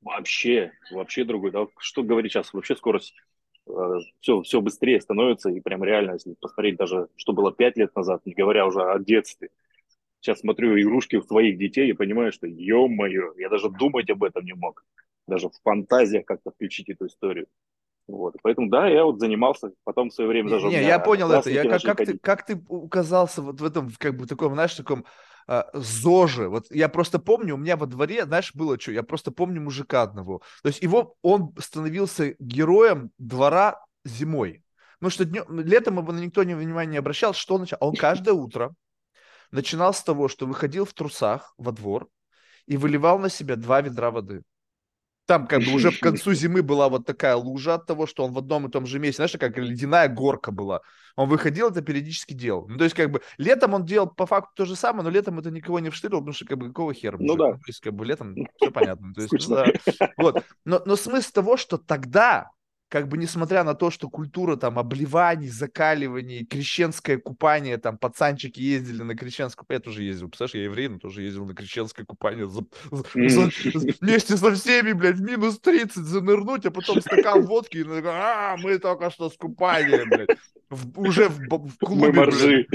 Вообще, 0.01 0.72
вообще 0.91 1.24
другой. 1.24 1.51
Да? 1.51 1.67
Что 1.79 2.03
говорить 2.03 2.31
сейчас, 2.31 2.53
вообще 2.53 2.75
скорость 2.75 3.13
э, 3.67 3.72
все, 4.20 4.41
все 4.41 4.62
быстрее 4.62 5.00
становится, 5.00 5.50
и 5.50 5.60
прям 5.60 5.84
реально, 5.84 6.13
если 6.13 6.34
посмотреть 6.34 6.77
даже, 6.77 7.08
что 7.15 7.34
было 7.34 7.51
пять 7.51 7.77
лет 7.77 7.96
назад, 7.96 8.25
не 8.25 8.34
говоря 8.34 8.65
уже 8.65 8.81
о 8.81 8.98
детстве, 9.00 9.50
сейчас 10.20 10.39
смотрю 10.39 10.79
игрушки 10.79 11.15
у 11.15 11.24
своих 11.24 11.58
детей 11.58 11.89
и 11.89 11.93
понимаю, 11.93 12.31
что, 12.31 12.48
ё-моё, 12.48 13.34
я 13.38 13.50
даже 13.50 13.70
думать 13.70 14.10
об 14.10 14.24
этом 14.24 14.43
не 14.46 14.53
мог. 14.53 14.84
Даже 15.27 15.50
в 15.50 15.53
фантазиях 15.63 16.25
как-то 16.25 16.51
включить 16.51 16.89
эту 16.89 17.08
историю. 17.08 17.48
Вот. 18.08 18.36
Поэтому, 18.41 18.70
да, 18.70 18.88
я 18.88 19.05
вот 19.05 19.20
занимался, 19.20 19.72
потом 19.84 20.10
в 20.10 20.13
свое 20.13 20.29
время 20.29 20.50
даже... 20.50 20.67
Не, 20.67 20.84
я 20.84 21.00
понял 21.00 21.31
это. 21.31 21.50
Я, 21.50 21.63
как, 21.63 21.81
как, 21.81 21.98
ты, 21.98 22.17
как 22.17 22.46
ты 22.46 22.62
указался 22.67 23.41
вот 23.41 23.62
в 23.62 23.63
этом, 23.63 23.89
как 23.98 24.17
бы, 24.17 24.25
таком, 24.25 24.53
знаешь, 24.53 24.74
таком 24.74 25.05
э, 25.48 25.63
ЗОЖе. 25.74 26.48
Вот 26.48 26.67
я 26.71 26.89
просто 26.89 27.19
помню, 27.19 27.55
у 27.55 27.57
меня 27.57 27.77
во 27.77 27.86
дворе, 27.86 28.25
знаешь, 28.25 28.53
было 28.53 28.79
что, 28.79 28.91
я 28.91 29.03
просто 29.03 29.31
помню 29.31 29.62
мужика 29.62 30.03
одного. 30.03 30.41
То 30.63 30.69
есть 30.69 30.81
его, 30.81 31.15
он 31.21 31.53
становился 31.60 32.36
героем 32.39 33.12
двора 33.17 33.83
зимой. 34.05 34.63
Потому 35.00 35.12
что 35.12 35.25
днем, 35.25 35.60
летом 35.60 35.98
его 35.98 36.12
никто 36.13 36.43
не 36.43 36.53
внимания 36.53 36.91
не 36.91 36.98
обращал, 36.98 37.33
что 37.33 37.55
он 37.55 37.62
начал? 37.62 37.77
Он 37.79 37.95
каждое 37.95 38.33
утро 38.33 38.75
начинал 39.51 39.93
с 39.93 40.03
того, 40.03 40.27
что 40.27 40.45
выходил 40.45 40.86
в 40.86 40.93
трусах 40.93 41.53
во 41.57 41.71
двор 41.71 42.07
и 42.67 42.77
выливал 42.77 43.19
на 43.19 43.29
себя 43.29 43.55
два 43.55 43.81
ведра 43.81 44.12
воды. 44.12 44.43
Там 45.25 45.47
как 45.47 45.63
бы 45.63 45.73
уже 45.73 45.91
в 45.91 45.99
концу 45.99 46.33
зимы 46.33 46.61
была 46.61 46.89
вот 46.89 47.05
такая 47.05 47.35
лужа 47.35 47.75
от 47.75 47.85
того, 47.85 48.05
что 48.07 48.25
он 48.25 48.33
в 48.33 48.37
одном 48.37 48.67
и 48.67 48.71
том 48.71 48.85
же 48.85 48.99
месте, 48.99 49.17
знаешь, 49.17 49.35
как 49.39 49.57
ледяная 49.57 50.09
горка 50.09 50.51
была. 50.51 50.81
Он 51.15 51.29
выходил, 51.29 51.69
это 51.69 51.81
периодически 51.81 52.33
делал. 52.33 52.67
Ну, 52.67 52.77
то 52.77 52.83
есть, 52.85 52.95
как 52.95 53.11
бы, 53.11 53.21
летом 53.37 53.73
он 53.73 53.85
делал 53.85 54.07
по 54.07 54.25
факту 54.25 54.51
то 54.55 54.65
же 54.65 54.75
самое, 54.75 55.03
но 55.03 55.09
летом 55.09 55.39
это 55.39 55.51
никого 55.51 55.79
не 55.79 55.89
вштырил, 55.89 56.19
потому 56.19 56.33
что, 56.33 56.45
как 56.45 56.57
бы, 56.57 56.67
какого 56.67 56.93
хера? 56.93 57.17
Ну, 57.19 57.35
да. 57.35 57.53
То 57.53 57.63
есть, 57.67 57.81
как 57.81 57.93
бы, 57.93 58.05
летом 58.05 58.35
все 58.57 58.71
понятно. 58.71 59.13
То 59.13 59.21
есть, 59.21 59.47
да. 59.47 59.65
Вот. 60.17 60.43
Но, 60.65 60.81
но 60.85 60.95
смысл 60.95 61.31
того, 61.33 61.57
что 61.57 61.77
тогда 61.77 62.49
как 62.91 63.07
бы 63.07 63.17
несмотря 63.17 63.63
на 63.63 63.74
то, 63.74 63.89
что 63.89 64.10
культура 64.10 64.57
там 64.57 64.77
обливаний, 64.77 65.48
закаливаний, 65.48 66.45
крещенское 66.45 67.17
купание, 67.17 67.77
там 67.77 67.98
пацанчики 67.98 68.60
ездили 68.60 69.01
на 69.01 69.15
крещенское 69.15 69.65
я 69.69 69.79
тоже 69.79 70.03
ездил, 70.03 70.27
представляешь, 70.27 70.55
я 70.55 70.63
еврей, 70.65 70.89
но 70.89 71.00
тоже 71.00 71.21
ездил 71.21 71.45
на 71.45 71.55
крещенское 71.55 72.05
купание 72.05 72.50
за, 72.50 72.65
за, 72.91 73.50
вместе 74.01 74.36
со 74.36 74.53
всеми, 74.53 74.91
блядь, 74.91 75.15
в 75.15 75.21
минус 75.21 75.57
30 75.60 75.95
занырнуть, 75.95 76.65
а 76.65 76.71
потом 76.71 77.00
стакан 77.00 77.45
водки, 77.45 77.77
и 77.77 77.86
а, 77.88 78.57
мы 78.57 78.77
только 78.77 79.10
что 79.10 79.29
с 79.29 79.38
купания, 79.38 80.03
блядь, 80.05 80.38
в, 80.69 81.00
уже 81.00 81.29
в, 81.29 81.39
в 81.48 81.77
клубе, 81.77 82.12
мы 82.12 82.67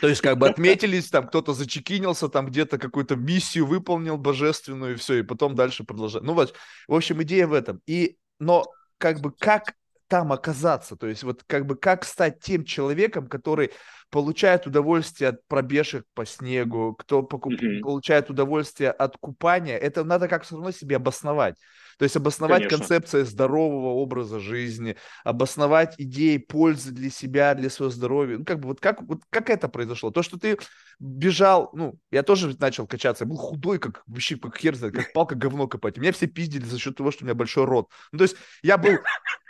То 0.00 0.08
есть 0.08 0.20
как 0.20 0.36
бы 0.36 0.48
отметились, 0.48 1.10
там 1.10 1.28
кто-то 1.28 1.52
зачекинился, 1.52 2.28
там 2.28 2.46
где-то 2.46 2.78
какую-то 2.78 3.14
миссию 3.14 3.66
выполнил 3.66 4.16
божественную, 4.16 4.94
и 4.94 4.96
все, 4.96 5.14
и 5.14 5.22
потом 5.22 5.54
дальше 5.54 5.84
продолжать. 5.84 6.22
Ну 6.22 6.34
вот, 6.34 6.54
в 6.88 6.94
общем, 6.94 7.22
идея 7.22 7.46
в 7.46 7.52
этом. 7.52 7.80
И 7.86 8.16
но 8.38 8.64
как 8.98 9.20
бы 9.20 9.32
как 9.32 9.74
там 10.08 10.32
оказаться, 10.32 10.96
то 10.96 11.06
есть 11.06 11.22
вот 11.22 11.42
как 11.46 11.66
бы 11.66 11.76
как 11.76 12.04
стать 12.04 12.40
тем 12.40 12.64
человеком, 12.64 13.28
который 13.28 13.70
получает 14.10 14.66
удовольствие 14.66 15.30
от 15.30 15.46
пробежек 15.46 16.06
по 16.14 16.24
снегу, 16.24 16.94
кто 16.94 17.22
покуп... 17.22 17.52
mm-hmm. 17.52 17.80
получает 17.80 18.30
удовольствие 18.30 18.90
от 18.90 19.18
купания, 19.18 19.76
это 19.76 20.04
надо 20.04 20.28
как 20.28 20.44
все 20.44 20.56
равно 20.56 20.70
себе 20.70 20.96
обосновать. 20.96 21.56
То 21.98 22.04
есть 22.04 22.16
обосновать 22.16 22.62
Конечно. 22.62 22.78
концепция 22.78 23.24
здорового 23.24 23.88
образа 23.88 24.38
жизни, 24.38 24.96
обосновать 25.24 25.94
идеи 25.98 26.36
пользы 26.36 26.92
для 26.92 27.10
себя, 27.10 27.54
для 27.54 27.68
своего 27.70 27.90
здоровья. 27.90 28.38
Ну, 28.38 28.44
как 28.44 28.60
бы 28.60 28.68
вот 28.68 28.80
как, 28.80 29.02
вот 29.02 29.22
как 29.30 29.50
это 29.50 29.68
произошло? 29.68 30.10
То, 30.10 30.22
что 30.22 30.38
ты 30.38 30.58
бежал, 31.00 31.70
ну, 31.72 31.98
я 32.10 32.22
тоже 32.22 32.56
начал 32.58 32.86
качаться, 32.86 33.24
я 33.24 33.28
был 33.28 33.36
худой, 33.36 33.78
как 33.78 34.02
вообще, 34.06 34.36
как 34.36 34.56
хер 34.56 34.76
знает, 34.76 34.94
как 34.94 35.12
палка 35.12 35.34
говно 35.34 35.66
копать. 35.66 35.96
Меня 35.98 36.12
все 36.12 36.28
пиздили 36.28 36.64
за 36.64 36.78
счет 36.78 36.96
того, 36.96 37.10
что 37.10 37.24
у 37.24 37.26
меня 37.26 37.34
большой 37.34 37.64
рот. 37.64 37.88
Ну, 38.12 38.18
то 38.18 38.24
есть 38.24 38.36
я 38.62 38.78
был 38.78 38.98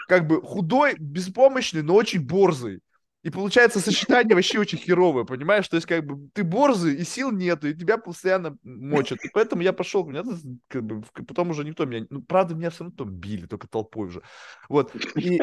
как 0.09 0.27
бы 0.27 0.41
худой, 0.41 0.95
беспомощный, 0.99 1.83
но 1.83 1.95
очень 1.95 2.25
борзый. 2.25 2.81
И 3.23 3.31
получается 3.31 3.81
сочетание 3.81 4.37
вообще 4.37 4.61
очень 4.61 4.79
херовое, 4.79 5.25
понимаешь? 5.25 5.69
То 5.69 5.75
есть 5.75 5.87
как 5.89 6.07
бы 6.07 6.29
ты 6.33 6.45
борзый, 6.45 6.95
и 6.95 7.05
сил 7.05 7.33
нету, 7.33 7.69
и 7.69 7.75
тебя 7.75 7.99
постоянно 7.99 8.57
мочат. 8.63 9.19
И 9.25 9.29
поэтому 9.33 9.63
я 9.63 9.73
пошел, 9.73 10.07
меня 10.07 10.23
как 10.69 10.85
бы, 10.85 11.03
потом 11.27 11.51
уже 11.51 11.65
никто 11.65 11.85
меня... 11.85 12.07
Ну, 12.11 12.23
правда, 12.23 12.55
меня 12.55 12.71
все 12.71 12.85
равно 12.85 12.97
там 12.97 13.11
били, 13.11 13.47
только 13.47 13.67
толпой 13.67 14.07
уже. 14.07 14.23
Вот. 14.69 14.95
И 15.17 15.41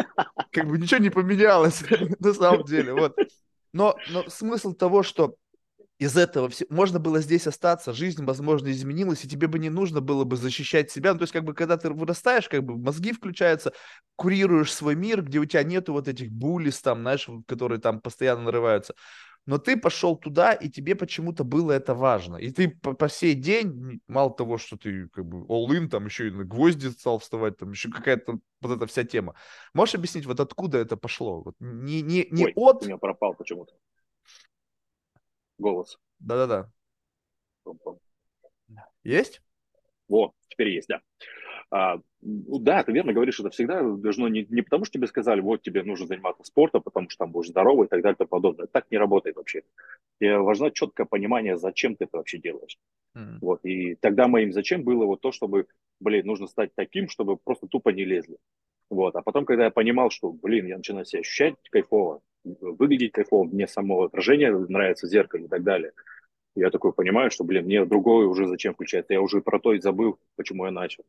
как 0.51 0.67
бы 0.67 0.77
ничего 0.77 0.99
не 0.99 1.09
поменялось 1.09 1.83
на 2.19 2.33
самом 2.33 2.63
деле. 2.63 2.93
Вот. 2.93 3.17
Но, 3.73 3.97
но 4.09 4.23
смысл 4.29 4.73
того, 4.73 5.03
что 5.03 5.35
из 5.97 6.17
этого 6.17 6.49
все, 6.49 6.65
можно 6.69 6.99
было 6.99 7.21
здесь 7.21 7.47
остаться, 7.47 7.93
жизнь, 7.93 8.23
возможно, 8.25 8.69
изменилась, 8.69 9.23
и 9.23 9.29
тебе 9.29 9.47
бы 9.47 9.59
не 9.59 9.69
нужно 9.69 10.01
было 10.01 10.25
бы 10.25 10.35
защищать 10.35 10.91
себя. 10.91 11.13
Ну, 11.13 11.19
то 11.19 11.23
есть, 11.23 11.33
как 11.33 11.45
бы, 11.45 11.53
когда 11.53 11.77
ты 11.77 11.89
вырастаешь, 11.89 12.49
как 12.49 12.63
бы 12.63 12.77
мозги 12.77 13.13
включаются, 13.13 13.71
курируешь 14.15 14.73
свой 14.73 14.95
мир, 14.95 15.23
где 15.23 15.39
у 15.39 15.45
тебя 15.45 15.63
нету 15.63 15.93
вот 15.93 16.07
этих 16.07 16.31
булис, 16.31 16.81
там, 16.81 17.01
знаешь, 17.01 17.29
которые 17.47 17.79
там 17.79 18.01
постоянно 18.01 18.43
нарываются. 18.43 18.93
Но 19.45 19.59
ты 19.59 19.77
пошел 19.77 20.17
туда, 20.17 20.53
и 20.53 20.69
тебе 20.69 20.95
почему-то 20.95 21.43
было 21.43 21.71
это 21.71 21.93
важно. 21.93 22.37
И 22.37 22.49
ты 22.49 22.67
по, 22.67 22.93
по 22.93 23.07
сей 23.07 23.35
день, 23.35 24.01
мало 24.07 24.33
того, 24.33 24.57
что 24.57 24.75
ты 24.75 25.07
как 25.09 25.25
бы 25.25 25.45
all-in, 25.45 25.87
там 25.87 26.05
еще 26.05 26.27
и 26.27 26.31
на 26.31 26.43
гвозди 26.43 26.87
стал 26.87 27.19
вставать, 27.19 27.57
там 27.57 27.71
еще 27.71 27.89
какая-то 27.89 28.39
вот 28.61 28.75
эта 28.75 28.87
вся 28.87 29.03
тема. 29.03 29.35
Можешь 29.73 29.95
объяснить, 29.95 30.25
вот 30.25 30.39
откуда 30.39 30.79
это 30.79 30.97
пошло? 30.97 31.43
Вот 31.43 31.55
не, 31.59 32.01
не, 32.01 32.27
не 32.31 32.45
Ой, 32.45 32.53
от... 32.55 32.81
у 32.81 32.85
меня 32.85 32.97
пропал 32.97 33.35
почему-то 33.35 33.75
голос. 35.57 35.97
Да-да-да. 36.19 36.69
Есть? 39.03 39.41
Во, 40.07 40.33
теперь 40.49 40.69
есть, 40.69 40.87
да. 40.87 41.01
А, 41.75 41.99
ну, 42.21 42.59
да, 42.59 42.85
ты 42.85 42.93
верно 42.93 43.11
говоришь, 43.11 43.37
это 43.37 43.49
всегда 43.49 43.81
должно 43.81 44.29
не, 44.29 44.45
не 44.49 44.61
потому, 44.61 44.85
что 44.85 44.93
тебе 44.93 45.07
сказали, 45.07 45.41
вот 45.41 45.61
тебе 45.61 45.83
нужно 45.83 46.07
заниматься 46.07 46.45
спортом, 46.45 46.81
потому 46.81 47.09
что 47.09 47.25
там 47.25 47.33
будешь 47.33 47.49
здоровый 47.49 47.87
и 47.87 47.89
так 47.89 48.01
далее 48.01 48.15
и 48.15 48.17
тому 48.17 48.29
подобное. 48.29 48.67
Так 48.67 48.85
не 48.91 48.97
работает 48.97 49.35
вообще. 49.35 49.63
Тебе 50.17 50.37
важно 50.37 50.71
четкое 50.71 51.05
понимание, 51.05 51.57
зачем 51.57 51.97
ты 51.97 52.05
это 52.05 52.15
вообще 52.15 52.37
делаешь. 52.37 52.77
Mm. 53.17 53.39
Вот, 53.41 53.59
и 53.65 53.95
тогда 53.95 54.29
моим 54.29 54.53
зачем 54.53 54.83
было 54.83 55.05
вот 55.05 55.19
то, 55.19 55.33
чтобы, 55.33 55.67
блин, 55.99 56.25
нужно 56.25 56.47
стать 56.47 56.69
таким, 56.75 57.09
чтобы 57.09 57.35
просто 57.35 57.67
тупо 57.67 57.89
не 57.89 58.05
лезли. 58.05 58.37
Вот, 58.89 59.13
а 59.17 59.21
потом, 59.21 59.43
когда 59.43 59.65
я 59.65 59.69
понимал, 59.69 60.11
что, 60.11 60.31
блин, 60.31 60.67
я 60.67 60.77
начинаю 60.77 61.03
себя 61.03 61.19
ощущать 61.19 61.55
кайфово, 61.71 62.21
выглядеть 62.45 63.11
кайфово, 63.11 63.43
мне 63.43 63.67
само 63.67 64.03
отражение 64.03 64.57
нравится 64.57 65.07
в 65.07 65.09
зеркале 65.09 65.45
и 65.45 65.49
так 65.49 65.63
далее. 65.63 65.91
Я 66.55 66.69
такой 66.69 66.93
понимаю, 66.93 67.31
что, 67.31 67.43
блин, 67.43 67.65
мне 67.65 67.85
другое 67.85 68.27
уже 68.27 68.47
зачем 68.47 68.73
включать. 68.73 69.05
Я 69.09 69.21
уже 69.21 69.41
про 69.41 69.59
то 69.59 69.73
и 69.73 69.79
забыл, 69.79 70.17
почему 70.35 70.65
я 70.65 70.71
начал. 70.71 71.03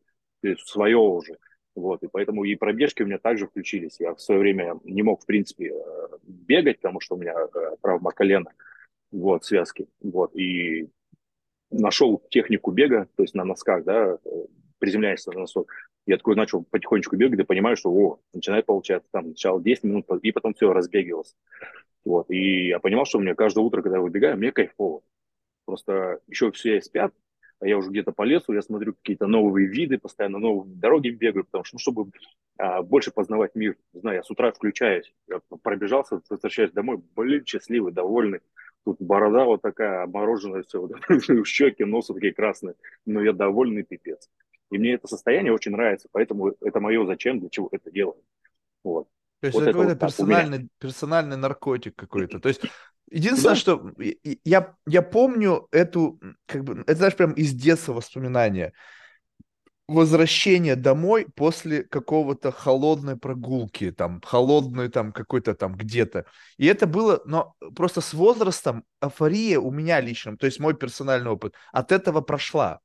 Свое 0.65 0.97
уже. 0.97 1.39
Вот, 1.77 2.03
и 2.03 2.09
поэтому 2.11 2.45
и 2.45 2.55
пробежки 2.57 3.03
у 3.03 3.07
меня 3.07 3.19
также 3.19 3.47
включились. 3.47 4.01
Я 4.01 4.15
в 4.15 4.21
свое 4.21 4.41
время 4.41 4.81
не 4.83 5.03
мог, 5.03 5.23
в 5.23 5.27
принципе, 5.27 5.73
э, 5.73 6.09
бегать, 6.23 6.79
потому 6.81 7.01
что 7.01 7.15
у 7.15 7.19
меня 7.19 7.35
э, 7.35 7.77
травма 7.83 8.13
колена, 8.13 8.51
вот, 9.13 9.45
связки. 9.45 9.87
Вот, 10.01 10.35
и 10.35 10.89
нашел 11.71 12.23
технику 12.31 12.71
бега, 12.71 13.09
то 13.15 13.23
есть 13.23 13.35
на 13.35 13.45
носках, 13.45 13.85
да, 13.85 14.19
приземляешься 14.79 15.33
на 15.33 15.41
носок. 15.41 15.71
Я 16.07 16.17
такой 16.17 16.35
начал 16.35 16.65
потихонечку 16.65 17.17
бегать 17.17 17.41
и 17.41 17.45
понимаю, 17.45 17.77
что, 17.77 17.91
о, 17.91 18.21
начинает 18.33 18.65
получаться, 18.65 19.09
там, 19.13 19.27
сначала 19.27 19.61
10 19.61 19.85
минут, 19.85 20.07
и 20.23 20.33
потом 20.33 20.55
все, 20.55 20.73
разбегивался. 20.73 21.35
Вот, 22.07 22.31
и 22.31 22.69
я 22.69 22.79
понимал, 22.79 23.05
что 23.05 23.19
мне 23.19 23.35
каждое 23.35 23.61
утро, 23.61 23.83
когда 23.83 23.99
я 23.99 24.03
выбегаю, 24.03 24.39
мне 24.39 24.51
кайфово. 24.51 25.03
Просто 25.67 26.21
еще 26.27 26.51
все 26.53 26.81
спят, 26.81 27.13
а 27.61 27.67
я 27.67 27.77
уже 27.77 27.91
где-то 27.91 28.13
по 28.13 28.23
лесу, 28.23 28.53
я 28.53 28.63
смотрю 28.63 28.95
какие-то 28.95 29.27
новые 29.27 29.67
виды, 29.67 29.99
постоянно 29.99 30.39
новые 30.39 30.75
дороги 30.75 31.09
бегаю, 31.09 31.45
потому 31.45 31.65
что, 31.65 31.77
ну, 31.77 31.79
чтобы 31.79 32.11
а, 32.59 32.83
больше 32.83 33.11
познавать 33.11 33.55
мир, 33.55 33.77
не 33.93 34.01
знаю, 34.01 34.17
я 34.17 34.23
с 34.23 34.31
утра 34.31 34.53
включаюсь, 34.53 35.13
я 35.29 35.41
пробежался, 35.63 36.21
возвращаюсь 36.31 36.73
домой, 36.73 37.03
блин, 37.15 37.45
счастливый, 37.45 37.93
довольный, 37.93 38.41
тут 38.85 38.97
борода 39.01 39.45
вот 39.45 39.63
такая, 39.63 40.05
обмороженная 40.05 40.63
все, 40.63 40.81
вот, 40.81 40.93
щеки, 41.47 41.85
носы 41.85 42.15
такие 42.15 42.33
красные, 42.33 42.75
но 43.05 43.23
я 43.23 43.33
довольный 43.33 43.83
пипец. 43.83 44.31
И 44.71 44.79
мне 44.79 44.95
это 44.95 45.07
состояние 45.07 45.53
очень 45.53 45.73
нравится, 45.73 46.09
поэтому 46.13 46.55
это 46.61 46.81
мое 46.81 47.07
зачем, 47.07 47.41
для 47.41 47.49
чего 47.49 47.69
это 47.73 47.91
делаю. 47.91 48.23
Вот. 48.85 49.09
То 49.41 49.47
есть 49.47 49.55
вот 49.55 49.63
это 49.63 49.73
какой-то 49.73 49.93
вот 49.93 50.01
персональный, 50.01 50.69
персональный 50.79 51.37
наркотик 51.37 51.95
какой-то. 51.95 52.41
То 52.41 52.49
есть 52.49 52.63
Единственное, 53.11 53.55
да. 53.55 53.61
что 53.61 53.93
я, 54.45 54.75
я 54.87 55.03
помню 55.03 55.69
эту, 55.71 56.21
как 56.47 56.65
бы, 56.65 56.81
это, 56.81 56.97
знаешь, 56.97 57.17
прям 57.17 57.33
из 57.33 57.53
детства 57.53 57.93
воспоминания. 57.93 58.73
Возвращение 59.89 60.75
домой 60.75 61.29
после 61.37 61.85
какого-то 61.85 62.51
холодной 62.51 63.17
прогулки, 63.17 63.93
там, 63.93 64.21
холодной 64.21 64.89
там 64.89 65.13
какой-то 65.13 65.55
там 65.55 65.77
где-то. 65.77 66.27
И 66.57 66.67
это 66.67 66.89
было, 66.89 67.23
но 67.25 67.55
просто 67.77 68.01
с 68.01 68.13
возрастом 68.13 68.85
эйфория 69.01 69.61
у 69.61 69.71
меня 69.71 70.01
лично, 70.01 70.37
то 70.37 70.47
есть 70.47 70.59
мой 70.59 70.75
персональный 70.75 71.31
опыт, 71.31 71.55
от 71.73 71.93
этого 71.93 72.21
прошла. 72.21 72.81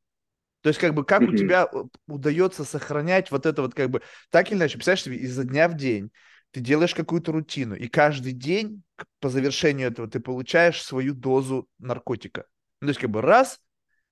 То 0.62 0.70
есть, 0.70 0.80
как 0.80 0.94
бы, 0.94 1.04
как 1.04 1.24
mm-hmm. 1.24 1.34
у 1.34 1.38
тебя 1.38 1.68
э, 1.74 1.84
удается 2.08 2.64
сохранять 2.64 3.32
вот 3.32 3.48
это 3.48 3.64
вот, 3.64 3.74
как 3.74 3.90
бы, 3.90 4.04
так 4.30 4.52
или 4.52 4.60
иначе, 4.60 4.76
представляешь 4.76 5.04
себе, 5.04 5.18
изо 5.18 5.44
дня 5.44 5.68
в 5.68 5.76
день 5.76 6.12
ты 6.52 6.60
делаешь 6.60 6.94
какую-то 6.94 7.32
рутину, 7.32 7.76
и 7.76 7.88
каждый 7.88 8.34
день 8.34 8.84
по 9.20 9.30
завершению 9.30 9.90
этого 9.90 10.08
ты 10.08 10.20
получаешь 10.20 10.82
свою 10.82 11.14
дозу 11.14 11.68
наркотика. 11.80 12.46
Ну, 12.82 12.88
то 12.88 12.90
есть 12.90 13.00
как 13.00 13.10
бы 13.10 13.22
раз, 13.22 13.60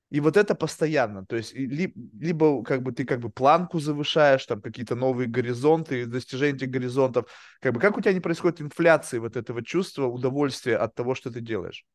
и 0.09 0.21
вот 0.21 0.37
это 0.37 0.55
постоянно. 0.55 1.25
То 1.25 1.35
есть 1.35 1.53
ли, 1.53 1.93
либо 2.19 2.63
как 2.63 2.81
бы 2.81 2.91
ты 2.91 3.05
как 3.05 3.19
бы 3.19 3.29
планку 3.29 3.79
завышаешь, 3.79 4.45
там 4.45 4.61
какие-то 4.61 4.95
новые 4.95 5.27
горизонты, 5.27 6.05
достижение 6.05 6.55
этих 6.55 6.69
горизонтов. 6.69 7.29
Как 7.61 7.73
бы 7.73 7.79
как 7.79 7.97
у 7.97 8.01
тебя 8.01 8.13
не 8.13 8.19
происходит 8.19 8.61
инфляции 8.61 9.19
вот 9.19 9.35
этого 9.35 9.63
чувства, 9.63 10.07
удовольствия 10.07 10.77
от 10.77 10.95
того, 10.95 11.13
что 11.13 11.31
ты 11.31 11.41
делаешь? 11.41 11.85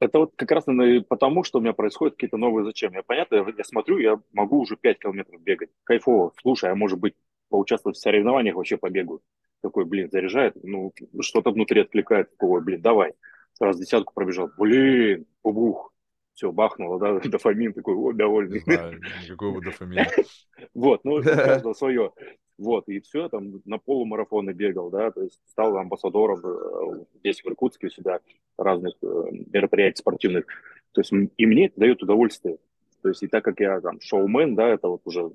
Это 0.00 0.18
вот 0.18 0.32
как 0.36 0.50
раз 0.50 0.64
потому, 1.08 1.44
что 1.44 1.58
у 1.58 1.62
меня 1.62 1.72
происходят 1.72 2.16
какие-то 2.16 2.36
новые 2.36 2.66
зачем. 2.66 2.92
Я 2.92 3.02
понятно, 3.02 3.36
я 3.56 3.64
смотрю, 3.64 3.98
я 3.98 4.20
могу 4.32 4.60
уже 4.60 4.76
5 4.76 4.98
километров 4.98 5.40
бегать. 5.40 5.70
Кайфово. 5.84 6.32
Слушай, 6.42 6.72
а 6.72 6.74
может 6.74 6.98
быть 6.98 7.14
поучаствовать 7.48 7.96
в 7.96 8.00
соревнованиях, 8.00 8.56
вообще 8.56 8.76
побегаю. 8.76 9.20
Такой, 9.62 9.84
блин, 9.84 10.10
заряжает, 10.10 10.54
ну, 10.62 10.92
что-то 11.20 11.50
внутри 11.50 11.82
откликает, 11.82 12.30
такой, 12.30 12.62
блин, 12.62 12.82
давай. 12.82 13.14
Сразу 13.54 13.80
десятку 13.80 14.12
пробежал, 14.12 14.50
блин, 14.58 15.26
бубух, 15.42 15.94
все, 16.34 16.50
бахнуло, 16.52 16.98
да, 16.98 17.18
дофамин 17.28 17.72
такой, 17.72 17.94
о, 17.94 18.12
довольный. 18.12 18.62
Да, 18.66 18.92
никакого 19.22 19.62
дофамина. 19.62 20.06
Вот, 20.74 21.04
ну, 21.04 21.22
каждого 21.22 21.72
свое. 21.72 22.12
Вот, 22.58 22.88
и 22.88 23.00
все, 23.00 23.28
там 23.28 23.60
на 23.64 23.78
полумарафоны 23.78 24.50
бегал, 24.50 24.90
да, 24.90 25.10
то 25.10 25.22
есть 25.22 25.40
стал 25.46 25.76
амбассадором 25.76 26.40
э, 26.44 27.04
здесь, 27.18 27.42
в 27.42 27.46
Иркутске, 27.46 27.88
у 27.88 27.90
себя 27.90 28.20
разных 28.56 28.94
э, 29.02 29.06
мероприятий 29.52 29.98
спортивных. 29.98 30.46
То 30.92 31.00
есть 31.00 31.12
и 31.12 31.46
мне 31.46 31.66
это 31.66 31.80
дает 31.80 32.02
удовольствие. 32.02 32.58
То 33.02 33.08
есть 33.08 33.22
и 33.24 33.26
так 33.26 33.44
как 33.44 33.58
я 33.58 33.80
там 33.80 34.00
шоумен, 34.00 34.54
да, 34.54 34.68
это 34.68 34.88
вот 34.88 35.02
уже 35.04 35.32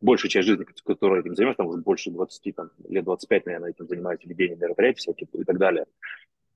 большая 0.00 0.30
часть 0.30 0.48
жизни, 0.48 0.66
которой 0.84 1.20
этим 1.20 1.34
занимаюсь, 1.34 1.56
там 1.56 1.66
уже 1.66 1.82
больше 1.82 2.10
20, 2.10 2.54
там, 2.54 2.70
лет 2.88 3.04
25, 3.04 3.46
наверное, 3.46 3.70
этим 3.70 3.86
занимаюсь, 3.86 4.20
ведением 4.24 4.58
мероприятий 4.60 4.98
всяких 4.98 5.28
и 5.32 5.44
так 5.44 5.58
далее. 5.58 5.86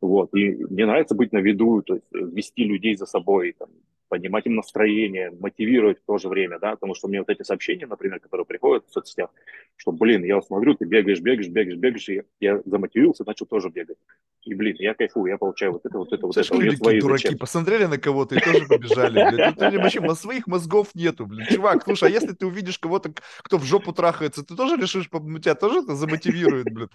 Вот. 0.00 0.34
И 0.34 0.64
мне 0.66 0.86
нравится 0.86 1.14
быть 1.14 1.32
на 1.32 1.38
виду, 1.38 1.82
то 1.82 1.94
есть 1.94 2.06
вести 2.12 2.64
людей 2.64 2.96
за 2.96 3.06
собой, 3.06 3.54
там, 3.58 3.68
поднимать 4.08 4.46
им 4.46 4.56
настроение, 4.56 5.32
мотивировать 5.38 5.98
в 5.98 6.04
то 6.06 6.18
же 6.18 6.28
время, 6.28 6.58
да, 6.58 6.72
потому 6.72 6.94
что 6.94 7.08
мне 7.08 7.20
вот 7.20 7.28
эти 7.28 7.42
сообщения, 7.42 7.86
например, 7.86 8.20
которые 8.20 8.46
приходят 8.46 8.86
в 8.86 8.92
соцсетях, 8.92 9.30
что, 9.76 9.92
блин, 9.92 10.24
я 10.24 10.40
смотрю, 10.42 10.74
ты 10.74 10.84
бегаешь, 10.84 11.20
бегаешь, 11.20 11.48
бегаешь, 11.48 11.76
бегаешь, 11.76 12.08
и 12.08 12.22
я, 12.40 12.60
замотивировался, 12.64 13.24
начал 13.26 13.46
тоже 13.46 13.70
бегать. 13.70 13.98
И, 14.42 14.54
блин, 14.54 14.76
я 14.78 14.94
кайфую, 14.94 15.30
я 15.30 15.38
получаю 15.38 15.72
вот 15.72 15.86
это, 15.86 15.96
вот 15.96 16.12
это, 16.12 16.26
вот 16.26 16.36
это. 16.36 16.54
Люди 16.54 16.76
свои 16.76 17.00
дураки, 17.00 17.28
зачем. 17.28 17.38
посмотрели 17.38 17.86
на 17.86 17.98
кого-то 17.98 18.34
и 18.34 18.40
тоже 18.40 18.66
побежали, 18.66 19.30
блядь. 19.30 19.54
Тут 19.58 19.74
вообще 19.74 20.14
своих 20.14 20.46
мозгов 20.46 20.94
нету, 20.94 21.26
блин. 21.26 21.46
Чувак, 21.50 21.84
слушай, 21.84 22.08
а 22.08 22.12
если 22.12 22.32
ты 22.32 22.46
увидишь 22.46 22.78
кого-то, 22.78 23.12
кто 23.38 23.58
в 23.58 23.64
жопу 23.64 23.92
трахается, 23.92 24.44
ты 24.44 24.54
тоже 24.54 24.76
решишь, 24.76 25.08
ну, 25.10 25.38
тебя 25.38 25.54
тоже 25.54 25.80
это 25.80 25.94
замотивирует, 25.94 26.66
блин. 26.72 26.90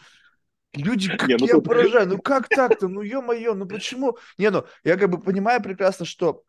Люди, 0.76 1.10
как 1.10 1.28
не, 1.28 1.36
ну, 1.36 1.48
я 1.48 1.54
тут... 1.54 1.66
поражаю, 1.66 2.08
ну 2.08 2.20
как 2.20 2.48
так-то, 2.48 2.88
ну 2.88 3.02
ё-моё, 3.02 3.56
ну 3.56 3.66
почему? 3.66 4.18
Не, 4.38 4.52
ну 4.52 4.66
я 4.84 4.98
как 4.98 5.10
бы 5.10 5.20
понимаю 5.20 5.64
прекрасно, 5.64 6.06
что 6.06 6.44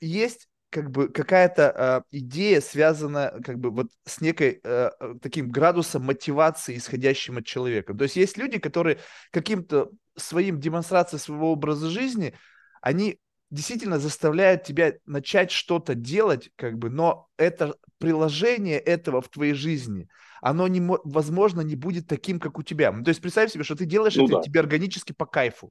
есть 0.00 0.48
как 0.70 0.90
бы 0.90 1.08
какая-то 1.08 2.04
э, 2.10 2.16
идея 2.18 2.60
связана 2.60 3.38
как 3.44 3.60
бы 3.60 3.70
вот 3.70 3.92
с 4.04 4.20
некой 4.20 4.60
э, 4.64 4.90
таким 5.22 5.50
градусом 5.50 6.02
мотивации, 6.02 6.76
исходящим 6.76 7.38
от 7.38 7.46
человека. 7.46 7.94
То 7.94 8.02
есть 8.04 8.16
есть 8.16 8.36
люди, 8.36 8.58
которые 8.58 8.98
каким-то 9.30 9.90
своим 10.16 10.58
демонстрацией 10.58 11.20
своего 11.20 11.52
образа 11.52 11.88
жизни, 11.90 12.34
они 12.82 13.20
действительно 13.50 14.00
заставляют 14.00 14.64
тебя 14.64 14.94
начать 15.06 15.52
что-то 15.52 15.94
делать, 15.94 16.50
как 16.56 16.76
бы, 16.76 16.90
но 16.90 17.28
это 17.36 17.76
приложение 17.98 18.80
этого 18.80 19.20
в 19.20 19.28
твоей 19.28 19.54
жизни, 19.54 20.08
оно, 20.42 20.66
не, 20.66 20.82
возможно, 21.04 21.60
не 21.60 21.76
будет 21.76 22.08
таким, 22.08 22.40
как 22.40 22.58
у 22.58 22.62
тебя. 22.62 22.90
Ну, 22.90 23.04
то 23.04 23.10
есть 23.10 23.22
представь 23.22 23.50
себе, 23.50 23.64
что 23.64 23.76
ты 23.76 23.86
делаешь 23.86 24.16
ну, 24.16 24.24
это 24.24 24.34
да. 24.34 24.42
тебе 24.42 24.60
органически 24.60 25.12
по 25.12 25.24
кайфу. 25.24 25.70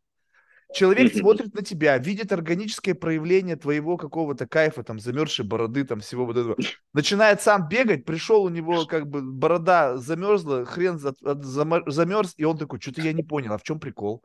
Человек 0.74 1.14
смотрит 1.14 1.54
на 1.54 1.62
тебя, 1.62 1.98
видит 1.98 2.32
органическое 2.32 2.96
проявление 2.96 3.56
твоего 3.56 3.98
какого-то 3.98 4.48
кайфа, 4.48 4.84
там, 4.84 5.00
замерзшей 5.00 5.46
бороды, 5.46 5.84
там, 5.84 6.00
всего 6.00 6.26
вот 6.26 6.38
этого. 6.38 6.58
Начинает 6.94 7.42
сам 7.42 7.68
бегать, 7.68 8.06
пришел 8.06 8.44
у 8.44 8.50
него, 8.50 8.86
как 8.86 9.08
бы, 9.08 9.22
борода 9.22 9.98
замерзла, 9.98 10.66
хрен 10.66 10.98
за, 10.98 11.14
замерз, 11.22 12.34
и 12.38 12.44
он 12.44 12.58
такой, 12.58 12.80
что-то 12.82 13.02
я 13.02 13.14
не 13.14 13.24
понял, 13.24 13.54
а 13.54 13.58
в 13.58 13.64
чем 13.64 13.80
прикол? 13.80 14.24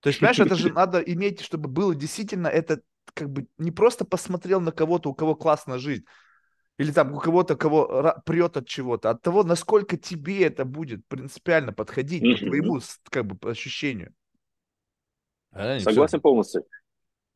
То 0.00 0.08
есть, 0.08 0.20
понимаешь, 0.20 0.40
это 0.40 0.54
же 0.56 0.70
надо 0.74 1.00
иметь, 1.00 1.40
чтобы 1.40 1.68
было 1.68 1.94
действительно 1.94 2.48
это, 2.48 2.80
как 3.14 3.30
бы, 3.30 3.46
не 3.56 3.70
просто 3.70 4.04
посмотрел 4.04 4.60
на 4.60 4.72
кого-то, 4.72 5.10
у 5.10 5.14
кого 5.14 5.34
классная 5.34 5.78
жизнь, 5.78 6.04
или 6.78 6.92
там 6.92 7.14
у 7.14 7.18
кого-то, 7.18 7.56
кого 7.56 8.14
прет 8.26 8.58
от 8.58 8.68
чего-то, 8.68 9.08
от 9.08 9.22
того, 9.22 9.42
насколько 9.42 9.96
тебе 9.96 10.44
это 10.44 10.66
будет 10.66 11.06
принципиально 11.08 11.72
подходить 11.72 12.22
по 12.22 12.46
твоему, 12.46 12.80
как 13.10 13.24
бы, 13.26 13.50
ощущению. 13.50 14.12
А, 15.56 15.80
Согласен 15.80 16.20
полностью. 16.20 16.64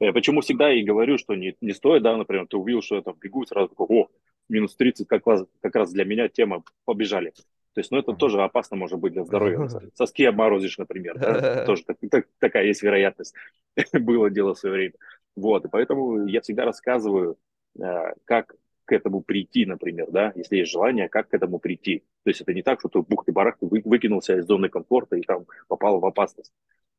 Я 0.01 0.13
почему 0.13 0.41
всегда 0.41 0.73
и 0.73 0.83
говорю, 0.83 1.19
что 1.19 1.35
не, 1.35 1.57
не 1.61 1.73
стоит, 1.73 2.03
да, 2.03 2.17
например, 2.17 2.47
ты 2.47 2.57
увидел, 2.57 2.83
что 2.83 2.97
я 2.97 3.03
там 3.03 3.17
бегу, 3.21 3.45
сразу 3.45 3.69
такой, 3.69 3.87
о, 3.89 4.09
минус 4.49 4.75
30, 4.77 5.07
как 5.07 5.27
раз, 5.27 5.45
как 5.61 5.75
раз 5.77 5.93
для 5.93 6.05
меня 6.05 6.29
тема, 6.29 6.65
побежали. 6.85 7.33
То 7.75 7.81
есть, 7.81 7.91
ну, 7.93 7.99
это 7.99 8.15
тоже 8.15 8.43
опасно 8.43 8.77
может 8.77 8.99
быть 8.99 9.13
для 9.13 9.25
здоровья. 9.25 9.69
Соски 9.95 10.25
обморозишь, 10.25 10.79
например, 10.79 11.19
да? 11.19 11.65
тоже 11.67 11.85
так, 11.85 11.99
так, 12.11 12.27
такая 12.39 12.67
есть 12.67 12.83
вероятность. 12.83 13.35
Было 13.93 14.31
дело 14.31 14.55
в 14.55 14.59
свое 14.59 14.75
время. 14.75 14.95
Вот, 15.37 15.65
и 15.65 15.69
поэтому 15.69 16.27
я 16.27 16.41
всегда 16.41 16.65
рассказываю, 16.65 17.37
э, 17.79 18.15
как 18.25 18.57
к 18.91 18.93
этому 18.93 19.21
прийти, 19.21 19.67
например, 19.67 20.11
да, 20.11 20.33
если 20.35 20.57
есть 20.57 20.73
желание, 20.73 21.09
как 21.09 21.29
к 21.29 21.35
этому 21.35 21.61
прийти. 21.61 22.03
То 22.25 22.31
есть 22.31 22.41
это 22.41 22.53
не 22.53 22.63
так, 22.63 22.81
что 22.81 22.89
ты 22.89 23.01
бух-ты-барах, 23.03 23.57
ты 23.59 23.67
выкинулся 23.67 24.37
из 24.37 24.47
зоны 24.47 24.69
комфорта 24.69 25.15
и 25.15 25.23
там 25.23 25.47
попал 25.69 26.01
в 26.01 26.07
опасность. 26.07 26.53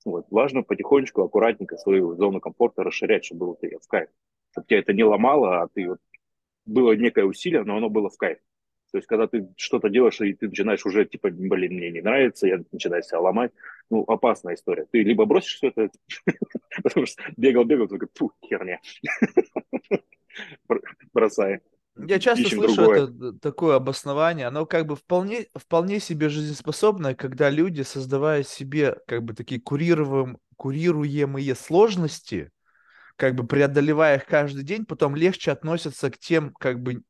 Вот. 0.06 0.26
Важно 0.30 0.64
потихонечку, 0.64 1.22
аккуратненько 1.22 1.78
свою 1.78 2.16
зону 2.16 2.40
комфорта 2.40 2.84
расширять, 2.84 3.26
чтобы 3.26 3.56
было 3.58 3.80
в 3.80 3.88
кайф. 3.88 4.10
Чтобы 4.52 4.68
тебя 4.68 4.80
это 4.80 4.94
не 4.94 5.04
ломало, 5.04 5.62
а 5.62 5.68
ты 5.68 5.88
вот 5.88 6.00
было 6.66 6.94
некое 6.94 7.26
усилие, 7.26 7.64
но 7.64 7.78
оно 7.78 7.90
было 7.90 8.10
в 8.10 8.18
кайф. 8.18 8.40
То 8.92 8.98
есть, 8.98 9.08
когда 9.08 9.26
ты 9.26 9.48
что-то 9.56 9.90
делаешь, 9.90 10.20
и 10.20 10.34
ты 10.34 10.50
начинаешь 10.50 10.86
уже, 10.86 11.06
типа, 11.06 11.30
блин, 11.30 11.76
мне 11.76 11.92
не 11.92 12.02
нравится, 12.02 12.48
я 12.48 12.62
начинаю 12.74 13.02
себя 13.04 13.22
ломать, 13.22 13.52
ну, 13.90 14.04
опасная 14.04 14.56
история. 14.56 14.86
Ты 14.92 15.04
либо 15.04 15.26
бросишь 15.26 15.56
все 15.56 15.68
это, 15.70 15.90
потому 16.84 17.06
что 17.06 17.24
бегал-бегал, 17.38 17.88
только, 17.88 18.08
фу, 18.14 18.34
херня. 18.46 18.82
Бросай. 21.14 21.62
Я 21.98 22.20
часто 22.20 22.50
слышу 22.50 22.76
другое. 22.76 23.04
это 23.04 23.34
такое 23.40 23.76
обоснование, 23.76 24.48
оно 24.48 24.66
как 24.66 24.88
бы 24.88 24.96
вполне, 24.96 25.48
вполне 25.56 26.00
себе 26.00 26.30
жизнеспособное, 26.30 27.16
когда 27.16 27.50
люди, 27.50 27.82
создавая 27.82 28.44
себе 28.44 28.98
как 29.08 29.24
бы 29.24 29.34
такие 29.34 29.60
курируем, 29.60 30.38
курируемые 30.56 31.54
сложности, 31.54 32.52
как 33.18 33.36
бы 33.36 33.46
преодолевая 33.46 34.18
их 34.18 34.26
каждый 34.26 34.64
день, 34.64 34.86
потом 34.86 35.16
легче 35.16 35.52
относятся 35.52 36.10
к 36.10 36.18
тем 36.18 36.54
как 36.54 36.82
бы 36.82 37.04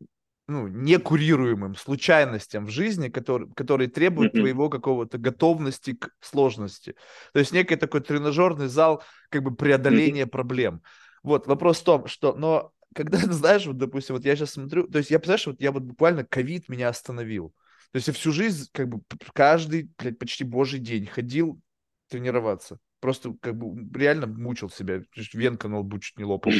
ну, 0.47 0.67
некурируемым 0.67 1.75
случайностям 1.75 2.65
в 2.65 2.69
жизни, 2.69 3.09
которые, 3.09 3.51
которые 3.53 3.87
требуют 3.87 4.33
mm-hmm. 4.33 4.39
твоего 4.39 4.69
какого-то 4.69 5.17
готовности 5.17 5.93
к 5.93 6.09
сложности. 6.19 6.95
То 7.33 7.39
есть 7.39 7.53
некий 7.53 7.75
такой 7.75 8.01
тренажерный 8.01 8.67
зал 8.67 9.03
как 9.29 9.43
бы 9.43 9.55
преодоления 9.55 10.23
mm-hmm. 10.23 10.27
проблем. 10.27 10.81
Вот 11.23 11.47
вопрос 11.47 11.79
в 11.79 11.83
том, 11.83 12.07
что, 12.07 12.33
но 12.33 12.73
когда, 12.93 13.17
знаешь, 13.33 13.65
вот, 13.65 13.77
допустим, 13.77 14.15
вот 14.15 14.25
я 14.25 14.35
сейчас 14.35 14.51
смотрю, 14.51 14.87
то 14.87 14.97
есть 14.97 15.11
я, 15.11 15.19
представляешь, 15.19 15.47
вот 15.47 15.61
я 15.61 15.71
вот 15.71 15.83
буквально 15.83 16.25
ковид 16.25 16.69
меня 16.69 16.89
остановил. 16.89 17.53
То 17.91 17.97
есть 17.97 18.07
я 18.07 18.13
всю 18.13 18.31
жизнь, 18.31 18.69
как 18.71 18.87
бы, 18.87 19.01
каждый, 19.33 19.89
блядь, 19.97 20.17
почти 20.17 20.43
божий 20.43 20.79
день 20.79 21.05
ходил 21.05 21.59
тренироваться. 22.07 22.79
Просто, 23.01 23.33
как 23.41 23.57
бы, 23.57 23.89
реально 23.97 24.27
мучил 24.27 24.69
себя. 24.69 25.01
Венка 25.33 25.67
на 25.67 25.79
лбу 25.79 25.99
чуть 25.99 26.17
не 26.17 26.23
лопал. 26.23 26.53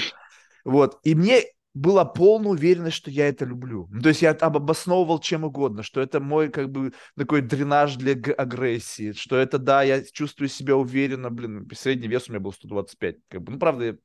Вот. 0.66 1.00
И 1.04 1.16
мне 1.16 1.44
была 1.74 2.04
полная 2.04 2.52
уверенность, 2.52 2.98
что 2.98 3.10
я 3.10 3.30
это 3.30 3.46
люблю. 3.46 3.88
Ну, 3.92 4.02
то 4.02 4.10
есть 4.10 4.22
я 4.22 4.32
обосновывал 4.32 5.20
чем 5.20 5.46
угодно, 5.46 5.84
что 5.84 6.02
это 6.02 6.20
мой 6.20 6.50
как 6.50 6.70
бы 6.70 6.94
такой 7.16 7.42
дренаж 7.42 7.96
для 7.96 8.14
агрессии, 8.34 9.14
что 9.14 9.38
это, 9.38 9.58
да, 9.58 9.84
я 9.84 10.04
чувствую 10.04 10.50
себя 10.50 10.76
уверенно, 10.76 11.30
блин, 11.30 11.70
средний 11.74 12.10
вес 12.10 12.28
у 12.28 12.34
меня 12.34 12.42
был 12.42 12.52
125, 12.52 13.16
как 13.30 13.42
бы, 13.42 13.54
ну, 13.54 13.60
правда, 13.60 13.86
я 13.86 13.96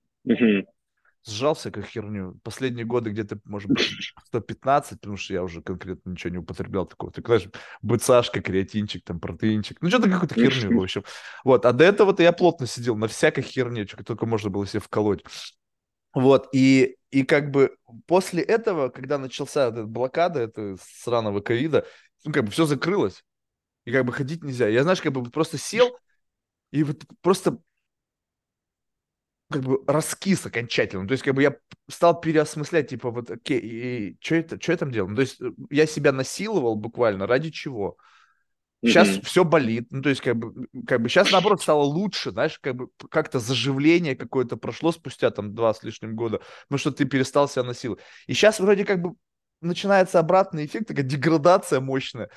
сжался 1.27 1.71
как 1.71 1.87
херню. 1.87 2.39
Последние 2.43 2.85
годы 2.85 3.11
где-то, 3.11 3.39
может 3.45 3.69
быть, 3.69 4.15
115, 4.27 5.01
потому 5.01 5.17
что 5.17 5.35
я 5.35 5.43
уже 5.43 5.61
конкретно 5.61 6.11
ничего 6.11 6.31
не 6.31 6.39
употреблял 6.39 6.87
такого. 6.87 7.13
Ты 7.13 7.23
знаешь, 7.25 7.49
быцашка, 7.83 8.41
креатинчик, 8.41 9.05
там, 9.05 9.21
протеинчик. 9.21 9.79
Ну, 9.81 9.89
что-то 9.89 10.09
какую-то 10.09 10.35
херню, 10.35 10.79
в 10.79 10.83
общем. 10.83 11.05
Вот, 11.45 11.67
а 11.67 11.73
до 11.73 11.85
этого-то 11.85 12.23
я 12.23 12.33
плотно 12.33 12.67
сидел 12.67 12.97
на 12.97 13.09
всякой 13.09 13.43
херне, 13.43 13.87
что 13.87 14.03
только 14.05 14.27
можно 14.27 14.51
было 14.51 14.67
себе 14.67 14.81
вколоть. 14.81 15.25
Вот, 16.15 16.49
и, 16.53 16.97
и 17.11 17.25
как 17.25 17.51
бы 17.51 17.77
после 18.07 18.43
этого, 18.43 18.89
когда 18.89 19.19
начался 19.19 19.69
эта 19.69 19.85
блокада, 19.85 20.41
это 20.41 20.77
сраного 20.81 21.41
ковида, 21.41 21.87
ну, 22.25 22.33
как 22.33 22.45
бы 22.45 22.51
все 22.51 22.65
закрылось, 22.65 23.23
и 23.85 23.93
как 23.93 24.05
бы 24.05 24.13
ходить 24.13 24.43
нельзя. 24.43 24.69
Я, 24.69 24.83
знаешь, 24.83 25.03
как 25.03 25.13
бы 25.13 25.29
просто 25.31 25.59
сел, 25.59 25.97
и 26.71 26.85
вот 26.85 27.05
просто 27.21 27.59
как 29.51 29.63
бы 29.63 29.83
раскис 29.87 30.45
окончательно. 30.47 31.07
То 31.07 31.13
есть, 31.13 31.25
как 31.25 31.35
бы 31.35 31.43
я 31.43 31.57
стал 31.89 32.21
переосмыслять, 32.21 32.89
типа, 32.89 33.11
вот, 33.11 33.31
окей, 33.31 33.61
и 33.61 34.17
что 34.21 34.35
это, 34.35 34.61
что 34.61 34.73
я 34.73 34.79
там 34.79 34.91
делал? 34.91 35.09
Ну, 35.09 35.17
то 35.17 35.23
есть, 35.23 35.41
э, 35.41 35.51
я 35.71 35.87
себя 35.87 36.13
насиловал 36.13 36.77
буквально 36.77 37.27
ради 37.27 37.51
чего? 37.51 37.97
Сейчас 38.85 39.09
mm-hmm. 39.09 39.25
все 39.25 39.45
болит. 39.45 39.87
Ну, 39.91 40.03
то 40.03 40.09
есть, 40.09 40.21
как 40.21 40.37
бы, 40.37 40.67
как 40.87 41.01
бы 41.01 41.09
сейчас, 41.09 41.31
наоборот, 41.33 41.63
стало 41.63 41.83
лучше, 41.83 42.31
знаешь, 42.31 42.59
как 42.59 42.77
бы 42.77 42.89
как-то 43.11 43.39
заживление 43.39 44.17
какое-то 44.17 44.57
прошло 44.57 44.93
спустя 44.93 45.31
там 45.31 45.55
два 45.55 45.73
с 45.75 45.83
лишним 45.83 46.15
года, 46.15 46.41
потому 46.65 46.79
что 46.79 46.91
ты 46.91 47.05
перестал 47.05 47.49
себя 47.49 47.63
насиловать. 47.63 48.03
И 48.27 48.35
сейчас 48.35 48.61
вроде 48.61 48.85
как 48.85 49.01
бы 49.01 49.15
начинается 49.61 50.19
обратный 50.19 50.67
эффект, 50.67 50.89
такая 50.89 51.05
деградация 51.05 51.81
мощная. 51.81 52.31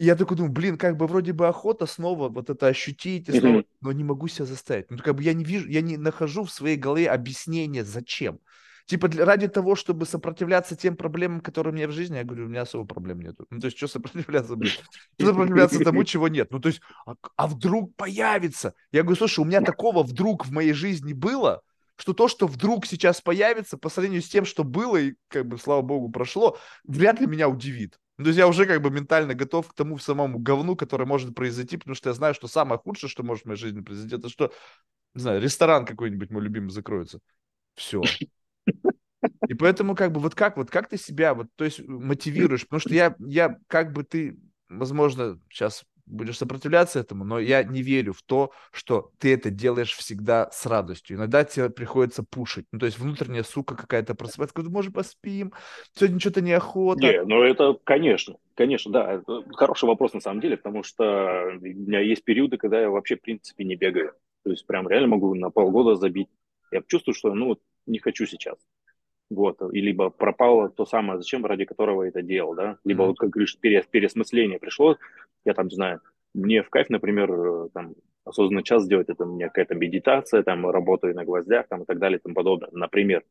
И 0.00 0.06
я 0.06 0.16
такой 0.16 0.34
думаю, 0.34 0.50
блин, 0.50 0.78
как 0.78 0.96
бы 0.96 1.06
вроде 1.06 1.34
бы 1.34 1.46
охота 1.46 1.84
снова 1.84 2.30
вот 2.30 2.48
это 2.48 2.68
ощутить, 2.68 3.28
и 3.28 3.38
снова, 3.38 3.64
но 3.82 3.92
не 3.92 4.02
могу 4.02 4.28
себя 4.28 4.46
заставить. 4.46 4.90
Ну, 4.90 4.96
как 4.96 5.14
бы 5.14 5.22
я 5.22 5.34
не 5.34 5.44
вижу, 5.44 5.68
я 5.68 5.82
не 5.82 5.98
нахожу 5.98 6.44
в 6.44 6.50
своей 6.50 6.78
голове 6.78 7.10
объяснение, 7.10 7.84
зачем. 7.84 8.40
Типа 8.86 9.08
для, 9.08 9.26
ради 9.26 9.46
того, 9.46 9.76
чтобы 9.76 10.06
сопротивляться 10.06 10.74
тем 10.74 10.96
проблемам, 10.96 11.42
которые 11.42 11.74
у 11.74 11.76
меня 11.76 11.86
в 11.86 11.90
жизни, 11.90 12.16
я 12.16 12.24
говорю, 12.24 12.46
у 12.46 12.48
меня 12.48 12.62
особо 12.62 12.86
проблем 12.86 13.20
нету. 13.20 13.46
Ну, 13.50 13.60
то 13.60 13.66
есть, 13.66 13.76
что 13.76 13.88
сопротивляться, 13.88 14.56
блин? 14.56 14.72
Что 15.18 15.26
сопротивляться 15.26 15.84
тому, 15.84 16.02
чего 16.04 16.28
нет? 16.28 16.50
Ну, 16.50 16.60
то 16.60 16.68
есть, 16.70 16.80
а, 17.04 17.16
а 17.36 17.46
вдруг 17.46 17.94
появится? 17.94 18.72
Я 18.92 19.02
говорю, 19.02 19.18
слушай, 19.18 19.40
у 19.40 19.44
меня 19.44 19.60
такого 19.60 20.02
вдруг 20.02 20.46
в 20.46 20.50
моей 20.50 20.72
жизни 20.72 21.12
было, 21.12 21.60
что 21.96 22.14
то, 22.14 22.26
что 22.26 22.46
вдруг 22.46 22.86
сейчас 22.86 23.20
появится, 23.20 23.76
по 23.76 23.90
сравнению 23.90 24.22
с 24.22 24.28
тем, 24.30 24.46
что 24.46 24.64
было, 24.64 24.96
и, 24.96 25.14
как 25.28 25.46
бы, 25.46 25.58
слава 25.58 25.82
богу, 25.82 26.08
прошло, 26.10 26.56
вряд 26.84 27.20
ли 27.20 27.26
меня 27.26 27.50
удивит. 27.50 27.98
Ну, 28.20 28.24
то 28.24 28.28
есть 28.28 28.38
я 28.38 28.48
уже 28.48 28.66
как 28.66 28.82
бы 28.82 28.90
ментально 28.90 29.32
готов 29.32 29.68
к 29.68 29.72
тому 29.72 29.96
самому 29.96 30.38
говну, 30.38 30.76
которое 30.76 31.06
может 31.06 31.34
произойти, 31.34 31.78
потому 31.78 31.94
что 31.94 32.10
я 32.10 32.12
знаю, 32.12 32.34
что 32.34 32.48
самое 32.48 32.78
худшее, 32.78 33.08
что 33.08 33.22
может 33.22 33.44
в 33.44 33.46
моей 33.46 33.58
жизни 33.58 33.80
произойти, 33.80 34.14
это 34.14 34.28
что, 34.28 34.52
не 35.14 35.22
знаю, 35.22 35.40
ресторан 35.40 35.86
какой-нибудь 35.86 36.28
мой 36.28 36.42
любимый 36.42 36.68
закроется. 36.68 37.20
Все. 37.76 38.02
И 39.48 39.54
поэтому 39.54 39.94
как 39.94 40.12
бы 40.12 40.20
вот 40.20 40.34
как 40.34 40.58
вот 40.58 40.70
как 40.70 40.90
ты 40.90 40.98
себя 40.98 41.32
вот 41.32 41.46
то 41.56 41.64
есть 41.64 41.80
мотивируешь, 41.88 42.64
потому 42.64 42.80
что 42.80 42.92
я 42.92 43.16
я 43.20 43.56
как 43.68 43.94
бы 43.94 44.04
ты 44.04 44.38
возможно 44.68 45.40
сейчас 45.48 45.86
будешь 46.10 46.38
сопротивляться 46.38 47.00
этому, 47.00 47.24
но 47.24 47.38
я 47.38 47.62
не 47.62 47.82
верю 47.82 48.12
в 48.12 48.22
то, 48.22 48.52
что 48.72 49.10
ты 49.18 49.32
это 49.34 49.50
делаешь 49.50 49.94
всегда 49.94 50.50
с 50.50 50.66
радостью. 50.66 51.16
Иногда 51.16 51.44
тебе 51.44 51.70
приходится 51.70 52.22
пушить. 52.22 52.66
Ну, 52.72 52.78
то 52.78 52.86
есть 52.86 52.98
внутренняя 52.98 53.42
сука 53.42 53.76
какая-то 53.76 54.14
просыпается, 54.14 54.54
говорит, 54.54 54.72
может, 54.72 54.94
поспим, 54.94 55.52
сегодня 55.94 56.20
что-то 56.20 56.40
неохота. 56.40 57.00
Не, 57.00 57.22
ну 57.24 57.42
это, 57.42 57.78
конечно, 57.84 58.36
конечно, 58.54 58.92
да, 58.92 59.12
это 59.14 59.42
хороший 59.52 59.86
вопрос 59.86 60.12
на 60.12 60.20
самом 60.20 60.40
деле, 60.40 60.58
потому 60.58 60.82
что 60.82 61.04
у 61.56 61.64
меня 61.64 62.00
есть 62.00 62.24
периоды, 62.24 62.58
когда 62.58 62.80
я 62.80 62.90
вообще, 62.90 63.16
в 63.16 63.22
принципе, 63.22 63.64
не 63.64 63.76
бегаю. 63.76 64.12
То 64.44 64.50
есть 64.50 64.66
прям 64.66 64.88
реально 64.88 65.08
могу 65.08 65.34
на 65.34 65.50
полгода 65.50 65.96
забить. 65.96 66.28
Я 66.70 66.82
чувствую, 66.86 67.14
что, 67.14 67.32
ну, 67.34 67.58
не 67.86 67.98
хочу 67.98 68.26
сейчас. 68.26 68.56
Вот, 69.30 69.62
и 69.72 69.80
либо 69.80 70.10
пропало 70.10 70.70
то 70.70 70.84
самое, 70.84 71.18
зачем, 71.18 71.46
ради 71.46 71.64
которого 71.64 72.02
это 72.02 72.20
делал, 72.20 72.54
да, 72.54 72.78
либо 72.84 73.04
mm-hmm. 73.04 73.06
вот, 73.06 73.18
как 73.18 73.30
говоришь, 73.30 73.56
перес, 73.58 73.86
переосмысление 73.86 74.58
пришло, 74.58 74.98
я 75.44 75.54
там, 75.54 75.68
не 75.68 75.74
знаю, 75.76 76.00
мне 76.34 76.62
в 76.62 76.70
кайф, 76.70 76.90
например, 76.90 77.30
э, 77.30 77.68
там, 77.72 77.94
осознанный 78.24 78.64
час 78.64 78.84
сделать, 78.84 79.08
это 79.08 79.24
у 79.24 79.32
меня 79.32 79.46
какая-то 79.46 79.76
медитация, 79.76 80.42
там, 80.42 80.68
работаю 80.68 81.14
на 81.14 81.24
гвоздях, 81.24 81.68
там, 81.68 81.82
и 81.82 81.86
так 81.86 81.98
далее, 81.98 82.18
и 82.18 82.22
тому 82.22 82.34
подобное, 82.34 82.70
например. 82.72 83.22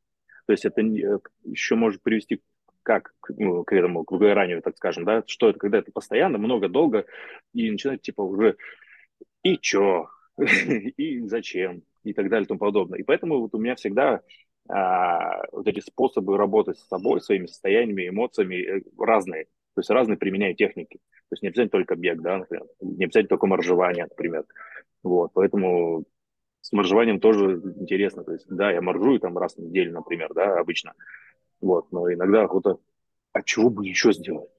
То 0.48 0.54
есть 0.54 0.66
это 0.66 0.82
э, 0.82 1.20
еще 1.44 1.76
может 1.76 2.02
привести 2.02 2.42
как 2.82 3.14
ну, 3.38 3.64
к 3.64 3.74
этому, 3.74 4.04
к 4.04 4.12
выгоранию, 4.12 4.62
так 4.62 4.78
скажем, 4.78 5.04
да, 5.06 5.24
что 5.28 5.50
это, 5.50 5.60
когда 5.60 5.80
это 5.80 5.92
постоянно, 5.92 6.38
много, 6.38 6.70
долго, 6.70 7.06
и 7.54 7.70
начинает, 7.70 8.02
типа, 8.02 8.22
уже, 8.22 8.56
и 9.44 9.58
чё, 9.58 10.08
и 10.38 11.20
зачем, 11.28 11.84
и 12.04 12.14
так 12.14 12.30
далее, 12.30 12.46
и 12.46 12.48
тому 12.48 12.60
подобное. 12.60 13.00
И 13.00 13.04
поэтому 13.04 13.40
вот 13.40 13.54
у 13.54 13.60
меня 13.60 13.76
всегда 13.76 14.22
а, 14.70 15.44
вот 15.52 15.68
эти 15.68 15.80
способы 15.80 16.38
работать 16.38 16.78
с 16.78 16.88
собой, 16.88 17.22
своими 17.22 17.48
состояниями, 17.48 18.08
эмоциями 18.08 18.56
э, 18.56 18.82
разные. 19.00 19.46
То 19.74 19.82
есть 19.82 19.90
разные 19.90 20.18
применяю 20.18 20.56
техники. 20.56 20.98
То 21.30 21.34
есть 21.34 21.42
не 21.42 21.50
обязательно 21.50 21.72
только 21.72 21.96
бег, 21.96 22.22
да, 22.22 22.38
например. 22.38 22.66
Не 22.80 23.06
обязательно 23.06 23.30
только 23.30 23.48
моржевание, 23.48 24.06
например. 24.06 24.46
Вот, 25.02 25.32
поэтому 25.34 26.06
с 26.62 26.72
моржеванием 26.72 27.20
тоже 27.20 27.62
интересно. 27.78 28.24
То 28.24 28.34
есть, 28.34 28.46
да, 28.48 28.72
я 28.72 28.82
моржую 28.82 29.20
там 29.20 29.38
раз 29.38 29.56
в 29.56 29.60
неделю, 29.60 29.94
например, 29.94 30.34
да, 30.36 30.60
обычно. 30.60 30.94
Вот, 31.62 31.92
но 31.92 32.12
иногда 32.12 32.44
охота, 32.44 32.78
а 33.34 33.42
чего 33.42 33.72
бы 33.72 33.88
еще 33.88 34.14
сделать? 34.14 34.50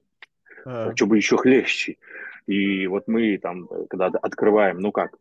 А, 0.65 0.89
а 0.89 0.95
что 0.95 1.07
бы 1.07 1.15
еще 1.15 1.37
хлеще? 1.37 1.97
И 2.47 2.85
вот 2.87 3.07
мы 3.07 3.37
там, 3.37 3.69
когда 3.89 4.07
открываем, 4.07 4.79
ну 4.79 4.91
как, 4.91 5.17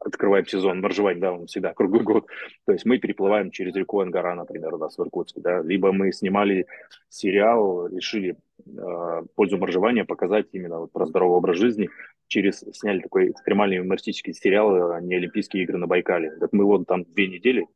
открываем 0.00 0.46
сезон 0.46 0.80
моржевания, 0.80 1.20
да, 1.20 1.32
он 1.32 1.46
всегда 1.46 1.72
круглый 1.72 2.02
год. 2.04 2.26
То 2.66 2.72
есть 2.72 2.84
мы 2.84 2.98
переплываем 2.98 3.50
через 3.50 3.74
реку 3.74 4.00
Ангара, 4.00 4.34
например, 4.34 4.74
у 4.74 4.78
нас 4.78 4.96
в 4.96 5.02
Иркутске, 5.02 5.40
да, 5.40 5.62
либо 5.62 5.92
мы 5.92 6.12
снимали 6.12 6.66
сериал, 7.08 7.86
решили 7.88 8.36
э, 8.66 9.22
пользу 9.34 9.58
моржевания 9.58 10.04
показать 10.04 10.46
именно 10.52 10.80
вот 10.80 10.92
про 10.92 11.06
здоровый 11.06 11.38
образ 11.38 11.56
жизни, 11.56 11.90
через 12.26 12.60
сняли 12.72 13.00
такой 13.00 13.30
экстремальный 13.30 13.76
юмористический 13.76 14.34
сериал 14.34 14.92
а 14.92 15.00
«Не 15.00 15.16
Олимпийские 15.16 15.64
игры 15.64 15.78
на 15.78 15.86
Байкале». 15.86 16.36
Так 16.40 16.52
мы 16.52 16.64
вот 16.64 16.86
там 16.86 17.04
две 17.04 17.28
недели, 17.28 17.66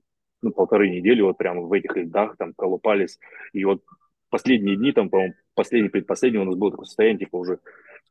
ну, 0.43 0.51
полторы 0.51 0.89
недели 0.89 1.21
вот 1.21 1.37
прямо 1.37 1.63
в 1.63 1.73
этих 1.73 1.97
льдах 1.97 2.37
там 2.37 2.53
колупались, 2.55 3.19
и 3.53 3.65
вот 3.65 3.83
последние 4.31 4.77
дни, 4.77 4.93
там, 4.93 5.11
по-моему, 5.11 5.35
последний, 5.55 5.89
предпоследний 5.89 6.41
у 6.41 6.45
нас 6.45 6.55
было 6.55 6.71
такое 6.71 6.87
состояние, 6.87 7.21
типа 7.21 7.37
уже, 7.37 7.59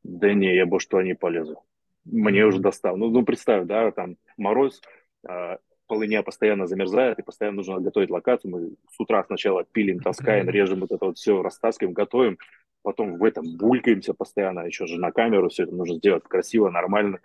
да 0.03 0.33
не, 0.33 0.55
я 0.55 0.65
больше 0.65 0.87
туда 0.87 1.03
не 1.03 1.15
полезу 1.15 1.63
мне 2.11 2.45
уже 2.45 2.59
достал. 2.59 2.97
Ну, 2.97 3.09
ну 3.09 3.23
представь, 3.23 3.65
да, 3.65 3.91
там 3.91 4.17
мороз, 4.37 4.81
э, 5.27 5.57
полыня 5.87 6.21
постоянно 6.23 6.67
замерзает, 6.67 7.19
и 7.19 7.23
постоянно 7.23 7.57
нужно 7.57 7.79
готовить 7.79 8.09
локацию. 8.09 8.51
Мы 8.51 8.75
с 8.91 8.99
утра 8.99 9.23
сначала 9.23 9.63
пилим, 9.63 9.99
таскаем, 9.99 10.49
режем 10.49 10.81
вот 10.81 10.91
это 10.91 11.05
вот 11.05 11.17
все, 11.17 11.41
растаскиваем, 11.41 11.93
готовим, 11.93 12.37
потом 12.83 13.17
в 13.17 13.23
этом 13.23 13.57
булькаемся 13.57 14.13
постоянно, 14.13 14.61
еще 14.61 14.85
же 14.85 14.99
на 14.99 15.11
камеру 15.11 15.49
все 15.49 15.63
это 15.63 15.75
нужно 15.75 15.95
сделать 15.95 16.23
красиво, 16.23 16.69
нормально. 16.69 17.19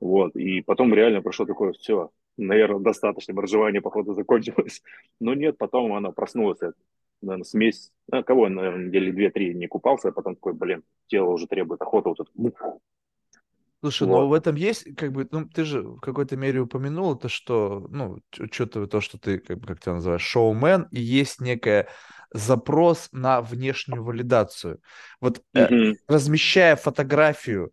Вот, 0.00 0.36
и 0.36 0.60
потом 0.60 0.92
реально 0.92 1.22
прошло 1.22 1.46
такое, 1.46 1.72
все, 1.72 2.10
наверное, 2.36 2.80
достаточно, 2.80 3.34
моржевание, 3.34 3.80
походу, 3.80 4.14
закончилось. 4.14 4.82
Но 5.20 5.34
нет, 5.34 5.56
потом 5.56 5.92
она 5.94 6.10
проснулась, 6.10 6.60
наверное, 7.22 7.44
смесь, 7.44 7.90
ну, 8.10 8.22
кого, 8.22 8.48
наверное, 8.48 8.86
недели 8.86 9.10
две-три 9.10 9.54
не 9.54 9.66
купался, 9.66 10.08
а 10.08 10.12
потом 10.12 10.34
такой, 10.34 10.52
блин, 10.52 10.82
тело 11.06 11.30
уже 11.30 11.46
требует 11.46 11.80
охоты, 11.80 12.10
вот 12.10 12.20
это, 12.20 12.30
Слушай, 13.84 14.08
вот. 14.08 14.14
но 14.14 14.28
в 14.28 14.32
этом 14.32 14.54
есть, 14.54 14.96
как 14.96 15.12
бы, 15.12 15.28
ну, 15.30 15.46
ты 15.46 15.66
же 15.66 15.82
в 15.82 16.00
какой-то 16.00 16.38
мере 16.38 16.60
упомянул 16.60 17.16
это, 17.16 17.28
что, 17.28 17.86
ну, 17.90 18.18
что-то 18.50 18.86
то, 18.86 19.02
что 19.02 19.18
ты, 19.18 19.38
как, 19.38 19.60
как 19.60 19.78
тебя 19.78 19.92
называешь, 19.96 20.22
шоумен, 20.22 20.88
и 20.90 21.02
есть 21.02 21.38
некая 21.38 21.88
запрос 22.32 23.10
на 23.12 23.42
внешнюю 23.42 24.02
валидацию. 24.02 24.80
Вот 25.20 25.42
mm-hmm. 25.54 25.92
э, 25.92 25.94
размещая 26.08 26.76
фотографию, 26.76 27.72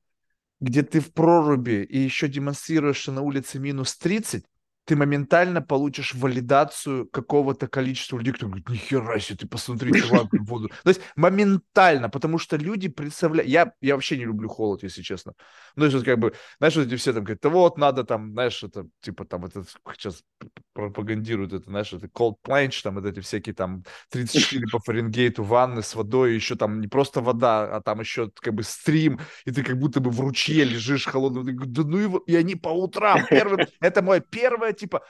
где 0.60 0.84
ты 0.84 1.00
в 1.00 1.14
проруби 1.14 1.88
и 1.90 2.00
еще 2.00 2.28
демонстрируешь, 2.28 2.98
что 2.98 3.14
на 3.14 3.22
улице 3.22 3.58
минус 3.60 3.96
30, 3.96 4.44
ты 4.92 4.98
моментально 4.98 5.62
получишь 5.62 6.14
валидацию 6.14 7.08
какого-то 7.08 7.70
количества 7.70 8.18
людей, 8.18 8.34
кто 8.34 8.48
говорит, 8.48 8.68
нихера 8.68 9.20
себе, 9.20 9.38
ты 9.38 9.48
посмотри, 9.48 9.94
чувак, 10.02 10.28
воду. 10.34 10.68
То 10.84 10.90
есть 10.90 11.00
моментально, 11.16 12.10
потому 12.10 12.38
что 12.38 12.58
люди 12.58 12.90
представляют... 12.90 13.50
Я, 13.50 13.72
я 13.80 13.96
вообще 13.96 14.18
не 14.18 14.26
люблю 14.26 14.50
холод, 14.50 14.84
если 14.84 15.02
честно. 15.02 15.34
Ну, 15.78 15.88
то 15.88 15.96
есть, 15.96 16.06
как 16.06 16.20
бы, 16.20 16.34
знаешь, 16.58 16.76
вот 16.76 16.88
эти 16.88 16.98
все 16.98 17.14
там 17.14 17.24
говорят, 17.24 17.40
да 17.42 17.48
вот, 17.48 17.78
надо 17.78 18.04
там, 18.04 18.34
знаешь, 18.34 18.62
это, 18.64 18.86
типа, 19.00 19.24
там, 19.24 19.46
это 19.46 19.64
сейчас 19.94 20.26
пропагандируют 20.74 21.54
это, 21.54 21.70
знаешь, 21.70 21.94
это 21.94 22.08
cold 22.08 22.36
plunge, 22.46 22.82
там 22.84 22.96
вот 22.96 23.06
эти 23.06 23.22
всякие 23.22 23.56
там 23.56 23.84
34 24.10 24.68
по 24.72 24.80
Фаренгейту 24.80 25.44
ванны 25.44 25.84
с 25.84 25.96
водой, 25.96 26.36
еще 26.36 26.56
там 26.56 26.82
не 26.82 26.88
просто 26.88 27.22
вода, 27.22 27.78
а 27.78 27.82
там 27.82 28.02
еще 28.02 28.30
как 28.36 28.54
бы 28.54 28.64
стрим, 28.64 29.20
и 29.46 29.52
ты 29.52 29.64
как 29.64 29.78
будто 29.78 30.02
бы 30.02 30.10
в 30.10 30.20
ручье 30.20 30.66
лежишь 30.66 31.06
холодным. 31.06 31.46
Да 31.72 31.84
ну 31.84 31.98
его, 31.98 32.18
и 32.20 32.36
они 32.36 32.56
по 32.56 32.70
утрам, 32.70 33.26
первым, 33.30 33.62
это 33.80 34.02
мое 34.02 34.20
первое, 34.20 34.74
типа, 34.82 35.04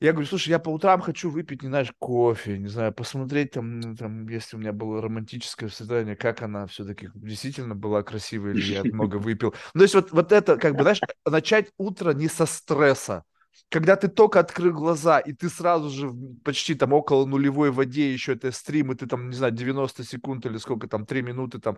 я 0.00 0.12
говорю, 0.12 0.26
слушай, 0.26 0.48
я 0.48 0.58
по 0.58 0.70
утрам 0.70 1.00
хочу 1.00 1.30
выпить, 1.30 1.62
не 1.62 1.68
знаешь, 1.68 1.92
кофе, 1.98 2.58
не 2.58 2.68
знаю, 2.68 2.92
посмотреть 2.92 3.52
там, 3.52 3.80
ну, 3.80 3.94
там, 3.94 4.26
если 4.28 4.56
у 4.56 4.58
меня 4.58 4.72
было 4.72 5.02
романтическое 5.02 5.68
свидание, 5.68 6.16
как 6.16 6.40
она 6.42 6.66
все-таки 6.66 7.10
действительно 7.14 7.74
была 7.74 8.02
красивая 8.02 8.52
или 8.52 8.72
я 8.72 8.84
много 8.84 9.16
выпил. 9.18 9.54
Ну, 9.74 9.80
то 9.80 9.82
есть 9.82 9.94
вот, 9.94 10.10
вот 10.12 10.32
это, 10.32 10.56
как 10.56 10.74
бы, 10.74 10.82
знаешь, 10.82 11.00
начать 11.26 11.70
утро 11.76 12.12
не 12.12 12.28
со 12.28 12.46
стресса, 12.46 13.24
когда 13.68 13.94
ты 13.96 14.08
только 14.08 14.40
открыл 14.40 14.72
глаза, 14.72 15.18
и 15.18 15.34
ты 15.34 15.50
сразу 15.50 15.90
же 15.90 16.10
почти 16.44 16.74
там 16.74 16.94
около 16.94 17.26
нулевой 17.26 17.70
воде, 17.70 18.10
еще 18.10 18.32
это 18.32 18.52
стрим, 18.52 18.92
и 18.92 18.96
ты 18.96 19.06
там, 19.06 19.28
не 19.28 19.36
знаю, 19.36 19.52
90 19.52 20.02
секунд 20.02 20.46
или 20.46 20.56
сколько 20.56 20.88
там, 20.88 21.04
3 21.04 21.20
минуты 21.20 21.60
там 21.60 21.76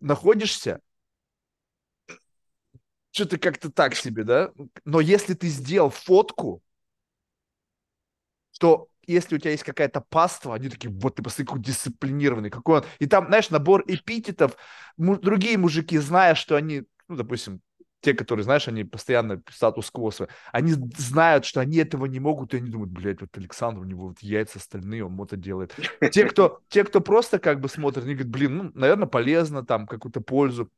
находишься, 0.00 0.80
что-то 3.10 3.38
как-то 3.38 3.70
так 3.70 3.94
себе, 3.94 4.24
да? 4.24 4.52
Но 4.84 5.00
если 5.00 5.34
ты 5.34 5.48
сделал 5.48 5.90
фотку, 5.90 6.62
что 8.52 8.88
если 9.06 9.36
у 9.36 9.38
тебя 9.38 9.50
есть 9.50 9.64
какая-то 9.64 10.00
паства, 10.00 10.54
они 10.54 10.68
такие, 10.68 10.90
вот 10.90 11.16
ты 11.16 11.22
посмотри, 11.22 11.46
какой 11.46 11.62
дисциплинированный, 11.62 12.50
какой 12.50 12.80
он. 12.80 12.84
И 12.98 13.06
там, 13.06 13.26
знаешь, 13.26 13.50
набор 13.50 13.82
эпитетов, 13.86 14.56
другие 14.96 15.58
мужики, 15.58 15.98
зная, 15.98 16.34
что 16.34 16.56
они, 16.56 16.84
ну, 17.08 17.16
допустим, 17.16 17.60
те, 18.00 18.14
которые, 18.14 18.44
знаешь, 18.44 18.66
они 18.66 18.84
постоянно 18.84 19.42
статус-кво 19.50 20.10
они 20.52 20.72
знают, 20.96 21.44
что 21.44 21.60
они 21.60 21.78
этого 21.78 22.06
не 22.06 22.18
могут, 22.18 22.54
и 22.54 22.56
они 22.56 22.70
думают, 22.70 22.90
блядь, 22.90 23.20
вот 23.20 23.36
Александр, 23.36 23.80
у 23.80 23.84
него 23.84 24.08
вот 24.08 24.20
яйца 24.20 24.58
остальные, 24.58 25.04
он 25.04 25.20
это 25.20 25.36
делает. 25.36 25.74
Те, 26.10 26.24
кто, 26.24 26.60
те, 26.68 26.84
кто 26.84 27.00
просто 27.00 27.38
как 27.38 27.60
бы 27.60 27.68
смотрят, 27.68 28.04
они 28.04 28.14
говорят, 28.14 28.32
блин, 28.32 28.56
ну, 28.56 28.70
наверное, 28.74 29.06
полезно, 29.06 29.66
там, 29.66 29.86
какую-то 29.86 30.20
пользу 30.20 30.70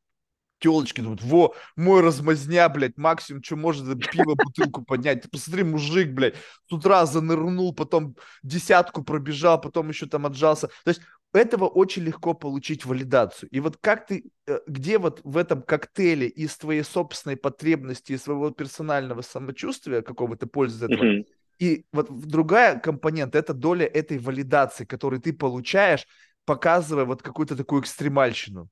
телочки 0.63 1.01
думают, 1.01 1.23
во, 1.23 1.55
мой 1.77 2.01
размазня, 2.01 2.69
блядь, 2.69 2.97
максимум, 2.97 3.43
что 3.43 3.57
может, 3.57 3.85
за 3.85 3.97
пиво 3.97 4.35
бутылку 4.35 4.83
поднять. 4.83 5.23
Ты 5.23 5.29
посмотри, 5.29 5.65
мужик, 5.65 6.13
блядь, 6.13 6.37
с 6.69 6.73
утра 6.73 7.05
занырнул, 7.07 7.75
потом 7.75 8.17
десятку 8.43 9.03
пробежал, 9.03 9.61
потом 9.61 9.89
еще 9.89 10.07
там 10.07 10.27
отжался. 10.27 10.69
То 10.85 10.89
есть 10.89 11.03
этого 11.33 11.67
очень 11.67 12.03
легко 12.03 12.35
получить 12.35 12.85
валидацию. 12.85 13.49
И 13.51 13.61
вот 13.61 13.79
как 13.81 14.07
ты, 14.07 14.31
э, 14.47 14.61
где 14.67 14.99
вот 14.99 15.21
в 15.25 15.37
этом 15.37 15.63
коктейле 15.63 16.29
из 16.29 16.57
твоей 16.57 16.85
собственной 16.85 17.37
потребности, 17.37 18.13
из 18.13 18.23
своего 18.23 18.51
персонального 18.51 19.23
самочувствия, 19.23 20.03
какого-то 20.03 20.47
пользы 20.47 20.87
этого, 20.87 21.05
mm-hmm. 21.05 21.27
и 21.59 21.87
вот 21.93 22.11
другая 22.11 22.79
компонент, 22.79 23.35
это 23.35 23.55
доля 23.55 23.87
этой 23.87 24.19
валидации, 24.19 24.85
которую 24.85 25.21
ты 25.21 25.33
получаешь, 25.33 26.07
показывая 26.45 27.05
вот 27.05 27.23
какую-то 27.23 27.57
такую 27.57 27.83
экстремальщину. 27.83 28.69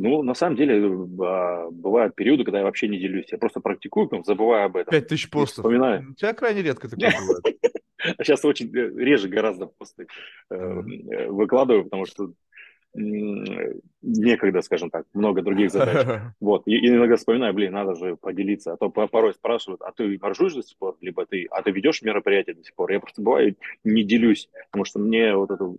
Ну, 0.00 0.22
на 0.22 0.34
самом 0.34 0.54
деле, 0.54 0.76
а, 1.20 1.70
бывают 1.70 2.14
периоды, 2.14 2.44
когда 2.44 2.58
я 2.58 2.64
вообще 2.64 2.86
не 2.86 2.98
делюсь. 2.98 3.32
Я 3.32 3.38
просто 3.38 3.58
практикую, 3.58 4.08
прям 4.08 4.22
забываю 4.22 4.66
об 4.66 4.76
этом. 4.76 4.92
Пять 4.92 5.08
тысяч 5.08 5.28
постов. 5.28 5.64
Вспоминаю. 5.64 6.10
У 6.10 6.14
тебя 6.14 6.32
крайне 6.34 6.62
редко 6.62 6.88
такое 6.90 7.12
бывает. 7.18 7.58
А 8.16 8.22
сейчас 8.22 8.44
очень 8.44 8.68
э, 8.76 8.90
реже 8.96 9.28
гораздо 9.28 9.66
посты 9.66 10.06
э, 10.50 10.54
э, 10.54 11.28
выкладываю, 11.28 11.84
потому 11.84 12.06
что 12.06 12.32
некогда, 12.94 14.62
скажем 14.62 14.90
так, 14.90 15.04
много 15.12 15.42
других 15.42 15.70
задач. 15.70 16.06
Вот, 16.40 16.62
и 16.66 16.88
иногда 16.88 17.16
вспоминаю, 17.16 17.52
блин, 17.52 17.72
надо 17.72 17.94
же 17.94 18.16
поделиться. 18.16 18.72
А 18.72 18.76
то 18.76 18.88
порой 18.88 19.34
спрашивают, 19.34 19.82
а 19.82 19.92
ты 19.92 20.18
моржуешь 20.20 20.54
до 20.54 20.62
сих 20.62 20.76
пор, 20.78 20.96
либо 21.00 21.26
ты, 21.26 21.46
а 21.50 21.62
ты 21.62 21.70
ведешь 21.70 22.02
мероприятие 22.02 22.54
до 22.54 22.64
сих 22.64 22.74
пор? 22.74 22.90
Я 22.90 23.00
просто 23.00 23.20
бываю 23.20 23.56
не 23.84 24.04
делюсь, 24.04 24.48
потому 24.70 24.84
что 24.84 25.00
мне 25.00 25.34
вот 25.36 25.50
это 25.50 25.70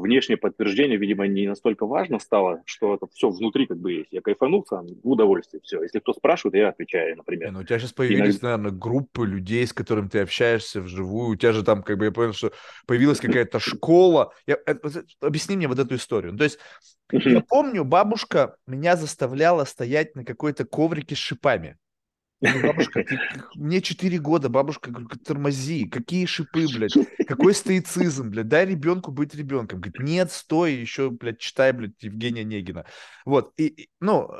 внешнее 0.00 0.36
подтверждение, 0.36 0.96
видимо, 0.98 1.26
не 1.26 1.46
настолько 1.46 1.86
важно 1.86 2.18
стало, 2.18 2.62
что 2.64 2.94
это 2.94 3.06
все 3.12 3.30
внутри 3.30 3.66
как 3.66 3.78
бы 3.78 3.92
есть. 3.92 4.08
Я 4.12 4.20
кайфанул 4.20 4.64
сам, 4.66 4.86
в 4.86 5.10
удовольствие, 5.10 5.60
все. 5.62 5.82
Если 5.82 5.98
кто 5.98 6.12
спрашивает, 6.12 6.54
я 6.54 6.68
отвечаю, 6.68 7.16
например. 7.16 7.52
Ну, 7.52 7.60
у 7.60 7.64
тебя 7.64 7.78
сейчас 7.78 7.92
появились, 7.92 8.34
Иногда... 8.34 8.56
наверное, 8.56 8.78
группы 8.78 9.26
людей, 9.26 9.66
с 9.66 9.72
которыми 9.72 10.08
ты 10.08 10.20
общаешься 10.20 10.80
вживую. 10.80 11.30
У 11.30 11.36
тебя 11.36 11.52
же 11.52 11.62
там, 11.62 11.82
как 11.82 11.98
бы, 11.98 12.06
я 12.06 12.12
понял, 12.12 12.32
что 12.32 12.52
появилась 12.86 13.20
какая-то 13.20 13.58
школа. 13.58 14.32
Я... 14.46 14.58
Э, 14.66 14.74
объясни 15.20 15.56
мне 15.56 15.68
вот 15.68 15.78
эту 15.78 15.96
историю. 15.96 16.36
То 16.36 16.44
есть, 16.44 16.58
я 17.12 17.40
помню, 17.40 17.84
бабушка 17.84 18.56
меня 18.66 18.96
заставляла 18.96 19.64
стоять 19.64 20.14
на 20.16 20.24
какой-то 20.24 20.64
коврике 20.64 21.14
с 21.14 21.18
шипами. 21.18 21.76
Ну, 22.40 22.62
бабушка, 22.62 23.02
ты, 23.02 23.18
мне 23.54 23.80
4 23.80 24.18
года, 24.18 24.48
бабушка, 24.48 24.90
говорю, 24.90 25.08
тормози, 25.08 25.86
какие 25.88 26.26
шипы, 26.26 26.66
блядь, 26.66 26.94
какой 27.26 27.54
стоицизм, 27.54 28.30
блядь, 28.30 28.48
дай 28.48 28.66
ребенку 28.66 29.10
быть 29.10 29.34
ребенком. 29.34 29.80
Говорит, 29.80 30.00
нет, 30.00 30.30
стой, 30.30 30.74
еще, 30.74 31.10
блядь, 31.10 31.38
читай, 31.38 31.72
блядь, 31.72 32.02
Евгения 32.02 32.44
Негина. 32.44 32.84
Вот, 33.24 33.52
и, 33.56 33.88
ну, 34.00 34.30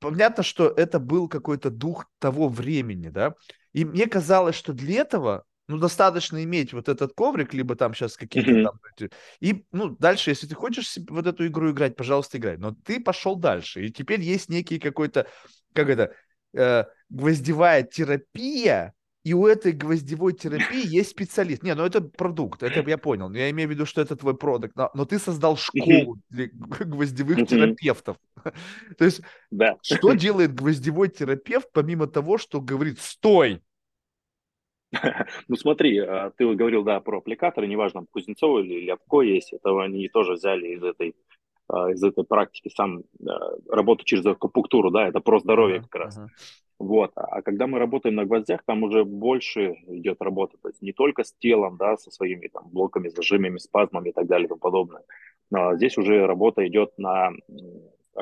понятно, 0.00 0.42
что 0.42 0.68
это 0.68 0.98
был 0.98 1.28
какой-то 1.28 1.70
дух 1.70 2.06
того 2.18 2.48
времени, 2.48 3.10
да, 3.10 3.34
и 3.72 3.84
мне 3.84 4.06
казалось, 4.06 4.56
что 4.56 4.72
для 4.72 5.02
этого, 5.02 5.44
ну, 5.68 5.78
достаточно 5.78 6.42
иметь 6.42 6.72
вот 6.72 6.88
этот 6.88 7.12
коврик, 7.14 7.54
либо 7.54 7.76
там 7.76 7.94
сейчас 7.94 8.16
какие-то 8.16 8.50
mm-hmm. 8.50 8.62
там... 8.98 9.08
И, 9.40 9.64
ну, 9.70 9.90
дальше, 9.90 10.30
если 10.30 10.46
ты 10.46 10.54
хочешь 10.54 10.96
вот 11.10 11.26
эту 11.26 11.46
игру 11.46 11.70
играть, 11.70 11.94
пожалуйста, 11.94 12.38
играй. 12.38 12.56
Но 12.56 12.74
ты 12.84 13.00
пошел 13.00 13.36
дальше, 13.36 13.84
и 13.84 13.92
теперь 13.92 14.20
есть 14.20 14.48
некий 14.48 14.78
какой-то, 14.78 15.28
как 15.74 15.90
это, 15.90 16.12
э, 16.54 16.84
гвоздевая 17.08 17.82
терапия, 17.82 18.94
и 19.26 19.34
у 19.34 19.46
этой 19.46 19.72
гвоздевой 19.72 20.34
терапии 20.34 20.86
есть 20.86 21.10
специалист. 21.10 21.64
Не, 21.64 21.74
ну 21.74 21.84
это 21.84 22.00
продукт, 22.00 22.62
это 22.62 22.88
я 22.88 22.96
понял. 22.96 23.32
Я 23.32 23.50
имею 23.50 23.68
в 23.68 23.72
виду, 23.72 23.84
что 23.84 24.00
это 24.00 24.14
твой 24.14 24.36
продукт. 24.36 24.76
Но, 24.76 24.88
но 24.94 25.04
ты 25.04 25.18
создал 25.18 25.56
школу 25.56 26.18
для 26.30 26.48
гвоздевых 26.52 27.48
терапевтов. 27.48 28.18
То 28.98 29.04
есть, 29.04 29.22
да. 29.50 29.78
что 29.82 30.12
делает 30.12 30.54
гвоздевой 30.54 31.08
терапевт, 31.08 31.68
помимо 31.72 32.06
того, 32.06 32.38
что 32.38 32.60
говорит 32.60 33.00
«стой», 33.00 33.62
ну 35.48 35.56
смотри, 35.56 35.98
а, 35.98 36.30
ты 36.30 36.46
говорил, 36.54 36.84
да, 36.84 37.00
про 37.00 37.18
аппликаторы, 37.18 37.66
неважно, 37.66 38.06
Кузнецова 38.10 38.60
или 38.60 38.86
Ляпко 38.86 39.22
есть, 39.22 39.52
это 39.52 39.82
они 39.82 40.08
тоже 40.08 40.34
взяли 40.34 40.68
из 40.68 40.82
этой 40.82 41.16
из 41.70 42.02
этой 42.02 42.24
практики 42.24 42.70
сам 42.74 43.02
работу 43.68 44.04
через 44.04 44.24
акупунктуру, 44.26 44.90
да, 44.90 45.08
это 45.08 45.20
про 45.20 45.38
здоровье 45.40 45.82
как 45.82 45.94
раз. 45.94 46.18
Uh-huh. 46.18 46.28
Вот. 46.78 47.12
А 47.14 47.42
когда 47.42 47.66
мы 47.66 47.78
работаем 47.78 48.16
на 48.16 48.24
гвоздях, 48.26 48.62
там 48.66 48.82
уже 48.82 49.04
больше 49.04 49.76
идет 49.88 50.20
работа. 50.20 50.58
То 50.62 50.68
есть 50.68 50.82
не 50.82 50.92
только 50.92 51.24
с 51.24 51.32
телом, 51.32 51.76
да, 51.78 51.96
со 51.96 52.10
своими 52.10 52.48
там 52.48 52.68
блоками, 52.68 53.08
зажимами, 53.08 53.58
спазмами 53.58 54.10
и 54.10 54.12
так 54.12 54.26
далее 54.26 54.46
и 54.46 54.48
тому 54.48 54.60
подобное. 54.60 55.02
Но 55.50 55.76
здесь 55.76 55.96
уже 55.96 56.26
работа 56.26 56.66
идет 56.66 56.90
на 56.98 57.30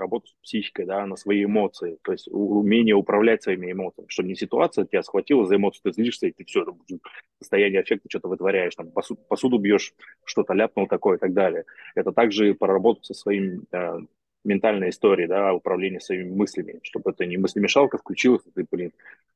работу 0.00 0.28
с 0.28 0.34
психикой, 0.42 0.86
да, 0.86 1.06
на 1.06 1.16
свои 1.16 1.44
эмоции, 1.44 1.98
то 2.02 2.12
есть 2.12 2.28
умение 2.30 2.94
управлять 2.94 3.42
своими 3.42 3.72
эмоциями, 3.72 4.08
чтобы 4.08 4.28
не 4.28 4.34
ситуация 4.34 4.84
тебя 4.84 5.02
схватила 5.02 5.46
за 5.46 5.56
эмоцию, 5.56 5.82
ты 5.84 5.92
злишься, 5.92 6.26
и 6.26 6.32
ты 6.32 6.44
все, 6.44 6.64
состояние 7.40 7.80
аффекта 7.80 8.08
что-то 8.08 8.28
вытворяешь, 8.28 8.74
там, 8.74 8.90
посуду, 8.90 9.20
посуду 9.28 9.58
бьешь, 9.58 9.94
что-то 10.24 10.54
ляпнул 10.54 10.86
такое 10.86 11.16
и 11.16 11.20
так 11.20 11.32
далее. 11.32 11.64
Это 11.94 12.12
также 12.12 12.54
проработать 12.54 13.04
со 13.04 13.14
своим 13.14 13.66
э, 13.72 13.98
ментальной 14.44 14.90
историей, 14.90 15.26
да, 15.26 15.52
управление 15.52 16.00
своими 16.00 16.30
мыслями, 16.30 16.80
чтобы 16.82 17.10
это 17.10 17.24
не 17.26 17.36
мыслемешалка 17.36 17.98
включилась, 17.98 18.42
ты, 18.54 18.66
блин, 18.70 18.92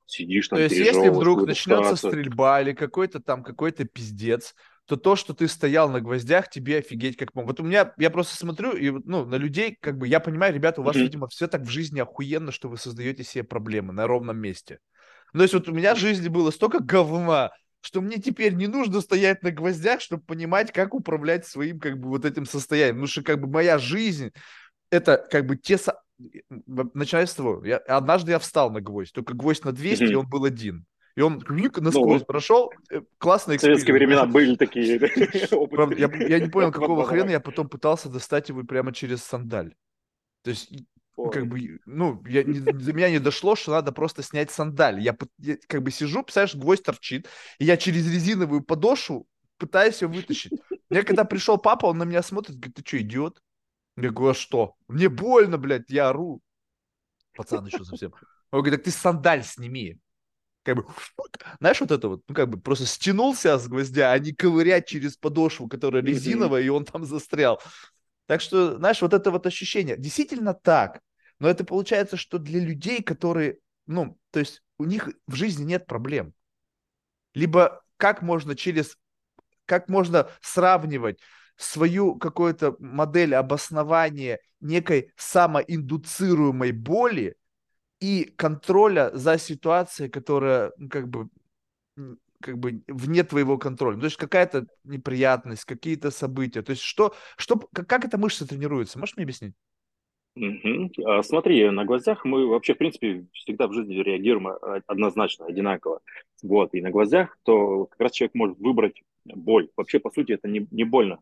сидишь 0.07 0.49
там, 0.49 0.59
То 0.59 0.65
есть 0.65 0.77
если 0.77 1.09
вдруг 1.09 1.47
начнется 1.47 1.97
ситуацию. 1.97 2.11
стрельба 2.11 2.61
или 2.61 2.73
какой-то 2.73 3.21
там 3.21 3.43
какой-то 3.43 3.85
пиздец, 3.85 4.55
то 4.89 4.97
то, 4.97 5.17
что 5.17 5.35
ты 5.35 5.49
стоял 5.49 5.91
на 5.91 6.01
гвоздях, 6.01 6.49
тебе 6.49 6.79
офигеть 6.79 7.19
как 7.19 7.35
мог. 7.35 7.45
Вот 7.45 7.61
у 7.61 7.63
меня, 7.63 7.93
я 7.99 8.09
просто 8.09 8.35
смотрю, 8.37 8.73
и 8.73 8.91
ну, 8.91 9.27
на 9.27 9.35
людей, 9.35 9.77
как 9.79 9.99
бы, 9.99 10.09
я 10.09 10.19
понимаю, 10.19 10.55
ребята, 10.55 10.81
у 10.81 10.85
вас, 10.85 10.97
mm-hmm. 10.97 11.03
видимо, 11.03 11.29
все 11.29 11.47
так 11.47 11.61
в 11.63 11.69
жизни 11.69 12.01
охуенно, 12.01 12.53
что 12.53 12.71
вы 12.71 12.79
создаете 12.79 13.23
себе 13.23 13.45
проблемы 13.45 13.93
на 13.93 14.07
ровном 14.07 14.39
месте. 14.39 14.79
Ну, 15.35 15.41
то 15.41 15.43
есть 15.43 15.53
вот 15.53 15.69
у 15.69 15.73
меня 15.73 15.95
в 15.95 15.99
жизни 15.99 16.29
было 16.29 16.51
столько 16.51 16.83
говна, 16.83 17.51
что 17.83 18.01
мне 18.01 18.17
теперь 18.17 18.55
не 18.55 18.67
нужно 18.67 19.03
стоять 19.03 19.43
на 19.43 19.51
гвоздях, 19.51 20.01
чтобы 20.01 20.23
понимать, 20.23 20.73
как 20.73 20.95
управлять 20.95 21.47
своим, 21.47 21.81
как 21.81 22.01
бы, 22.01 22.09
вот 22.09 22.25
этим 22.25 22.47
состоянием. 22.47 22.97
Потому 22.97 23.09
что, 23.09 23.23
как 23.23 23.43
бы, 23.43 23.47
моя 23.47 23.77
жизнь, 23.77 24.31
это, 24.91 25.19
как 25.31 25.45
бы, 25.45 25.59
те... 25.59 25.77
Со... 25.77 26.01
Начиная 26.67 27.27
с 27.27 27.35
того, 27.35 27.63
я... 27.63 27.77
однажды 27.77 28.31
я 28.31 28.39
встал 28.39 28.71
на 28.71 28.81
гвоздь, 28.81 29.13
только 29.13 29.35
гвоздь 29.35 29.67
на 29.67 29.73
200, 29.73 30.03
mm-hmm. 30.03 30.11
и 30.13 30.15
он 30.15 30.27
был 30.31 30.45
один. 30.47 30.87
И 31.19 31.21
он 31.21 31.43
насквозь 31.49 32.21
ну, 32.21 32.25
прошел. 32.27 32.73
Э, 32.93 33.01
классный 33.19 33.57
эксперимент. 33.57 33.81
советские 33.81 33.95
времена 33.95 34.25
были 34.25 34.55
такие. 34.55 35.01
Правда, 35.69 35.97
я, 35.97 36.09
я 36.29 36.39
не 36.39 36.49
понял, 36.49 36.71
какого 36.71 37.05
хрена 37.05 37.31
я 37.31 37.41
потом 37.41 37.69
пытался 37.69 38.09
достать 38.09 38.51
его 38.51 38.63
прямо 38.63 38.93
через 38.93 39.25
сандаль. 39.25 39.75
То 40.45 40.51
есть, 40.51 40.73
Ой. 41.17 41.33
как 41.33 41.49
бы, 41.49 41.81
ну, 41.87 42.23
я, 42.29 42.45
не, 42.45 42.61
до 42.61 42.93
меня 42.93 43.11
не 43.11 43.19
дошло, 43.19 43.57
что 43.57 43.73
надо 43.73 43.91
просто 43.91 44.23
снять 44.23 44.53
сандаль. 44.53 45.01
Я, 45.01 45.17
я 45.39 45.57
как 45.67 45.83
бы 45.83 45.91
сижу, 45.91 46.23
представляешь, 46.23 46.55
гвоздь 46.55 46.85
торчит, 46.85 47.27
и 47.59 47.65
я 47.65 47.77
через 47.77 48.09
резиновую 48.09 48.63
подошву 48.63 49.27
пытаюсь 49.57 50.01
ее 50.03 50.07
вытащить. 50.07 50.53
Мне 50.89 51.03
когда 51.03 51.25
пришел 51.25 51.59
папа, 51.59 51.87
он 51.87 51.99
на 51.99 52.05
меня 52.05 52.23
смотрит, 52.23 52.59
говорит, 52.59 52.77
ты 52.77 52.83
что, 52.87 52.99
идиот? 53.01 53.43
Я 53.97 54.11
говорю, 54.11 54.31
а 54.31 54.35
что? 54.35 54.77
Мне 54.87 55.09
больно, 55.09 55.59
блядь, 55.59 55.91
я 55.91 56.11
ору. 56.11 56.41
Пацан 57.35 57.67
еще 57.67 57.83
совсем. 57.85 58.15
Он 58.53 58.61
говорит, 58.61 58.77
так 58.77 58.85
ты 58.85 58.93
сандаль 58.93 59.43
сними. 59.43 59.99
Как 60.69 60.77
бы, 60.77 60.85
знаешь, 61.61 61.81
вот 61.81 61.91
это 61.91 62.09
вот, 62.09 62.23
ну, 62.29 62.35
как 62.35 62.51
бы 62.51 62.61
просто 62.61 62.85
стянулся 62.85 63.59
с 63.59 63.67
гвоздя, 63.69 64.13
а 64.13 64.19
не 64.19 64.33
ковырять 64.33 64.87
через 64.87 65.17
подошву, 65.17 65.67
которая 65.67 66.03
резиновая, 66.03 66.61
и 66.61 66.69
он 66.69 66.85
там 66.85 67.07
застрял. 67.07 67.63
Так 68.27 68.43
что, 68.43 68.77
знаешь, 68.77 69.01
вот 69.01 69.15
это 69.15 69.31
вот 69.31 69.47
ощущение, 69.47 69.97
действительно 69.97 70.53
так, 70.53 71.01
но 71.39 71.49
это 71.49 71.65
получается, 71.65 72.19
что 72.19 72.37
для 72.37 72.61
людей, 72.61 73.03
которые, 73.03 73.61
ну, 73.87 74.19
то 74.31 74.41
есть 74.41 74.63
у 74.77 74.85
них 74.85 75.09
в 75.27 75.35
жизни 75.35 75.65
нет 75.65 75.87
проблем. 75.87 76.35
Либо 77.33 77.83
как 77.97 78.21
можно 78.21 78.55
через, 78.55 78.99
как 79.65 79.89
можно 79.89 80.29
сравнивать 80.43 81.19
свою 81.57 82.17
какую-то 82.17 82.77
модель 82.79 83.35
обоснования 83.35 84.39
некой 84.61 85.13
самоиндуцируемой 85.17 86.73
боли 86.73 87.37
и 88.01 88.33
контроля 88.37 89.11
за 89.13 89.39
ситуацией, 89.39 90.09
которая 90.09 90.73
ну, 90.77 90.89
как 90.89 91.09
бы 91.09 91.29
как 92.41 92.57
бы 92.59 92.83
вне 92.87 93.25
твоего 93.25 93.59
контроля. 93.59 93.97
Ну, 93.97 94.03
то 94.03 94.07
есть 94.07 94.17
какая-то 94.17 94.67
неприятность, 94.85 95.65
какие-то 95.65 96.13
события. 96.13 96.63
То 96.63 96.71
есть 96.71 96.83
что, 96.83 97.13
что, 97.37 97.59
как 97.73 98.05
эта 98.05 98.17
мышца 98.17 98.47
тренируется? 98.47 98.99
Можешь 98.99 99.17
мне 99.17 99.25
объяснить? 99.25 99.55
Угу. 100.37 101.23
Смотри, 101.25 101.69
на 101.71 101.85
гвоздях 101.85 102.25
мы 102.25 102.47
вообще, 102.47 102.75
в 102.75 102.79
принципе, 102.79 103.27
всегда 103.33 103.67
в 103.67 103.73
жизни 103.73 103.95
реагируем 103.95 104.47
а, 104.47 104.81
однозначно, 104.87 105.47
одинаково. 105.47 106.01
Вот, 106.45 106.75
и 106.75 106.81
на 106.81 106.91
гвоздях, 106.91 107.37
то 107.43 107.87
как 107.87 107.99
раз 107.99 108.13
человек 108.13 108.37
может 108.37 108.59
выбрать 108.59 109.03
боль. 109.25 109.69
Вообще, 109.77 109.99
по 109.99 110.13
сути, 110.13 110.31
это 110.31 110.47
не, 110.47 110.65
не 110.71 110.85
больно 110.85 111.19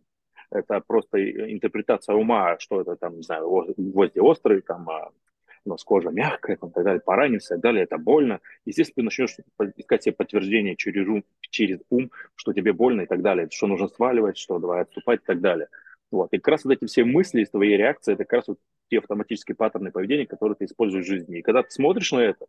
это 0.50 0.80
просто 0.80 1.18
интерпретация 1.52 2.14
ума, 2.14 2.58
что 2.58 2.80
это 2.80 2.96
там, 2.96 3.16
не 3.16 3.22
знаю, 3.22 3.74
гвозди 3.76 4.18
острые, 4.18 4.62
там, 4.62 4.88
а 4.88 5.10
у 5.66 5.70
нас 5.70 5.84
кожа 5.84 6.10
мягкая, 6.10 6.56
там, 6.56 6.70
так 6.70 6.84
далее, 6.84 7.00
поранился, 7.00 7.50
так 7.50 7.60
далее, 7.60 7.84
это 7.84 7.98
больно. 7.98 8.40
Естественно, 8.64 8.94
ты 8.96 9.02
начнешь 9.02 9.36
искать 9.76 10.04
себе 10.04 10.14
подтверждение 10.14 10.76
через 10.76 11.06
ум, 11.06 11.24
через 11.50 11.80
ум, 11.90 12.10
что 12.34 12.52
тебе 12.52 12.72
больно 12.72 13.02
и 13.02 13.06
так 13.06 13.22
далее, 13.22 13.48
что 13.50 13.66
нужно 13.66 13.88
сваливать, 13.88 14.38
что 14.38 14.58
давай 14.58 14.82
отступать 14.82 15.20
и 15.22 15.26
так 15.26 15.40
далее. 15.40 15.68
Вот. 16.10 16.32
И 16.32 16.38
как 16.38 16.48
раз 16.48 16.64
вот 16.64 16.72
эти 16.72 16.84
все 16.86 17.04
мысли 17.04 17.42
из 17.42 17.50
твоей 17.50 17.76
реакции, 17.76 18.14
это 18.14 18.24
как 18.24 18.32
раз 18.34 18.48
вот 18.48 18.58
те 18.88 18.98
автоматические 18.98 19.56
паттерны 19.56 19.90
поведения, 19.90 20.26
которые 20.26 20.56
ты 20.56 20.66
используешь 20.66 21.04
в 21.04 21.08
жизни. 21.08 21.38
И 21.38 21.42
когда 21.42 21.62
ты 21.62 21.70
смотришь 21.70 22.12
на 22.12 22.20
это, 22.20 22.46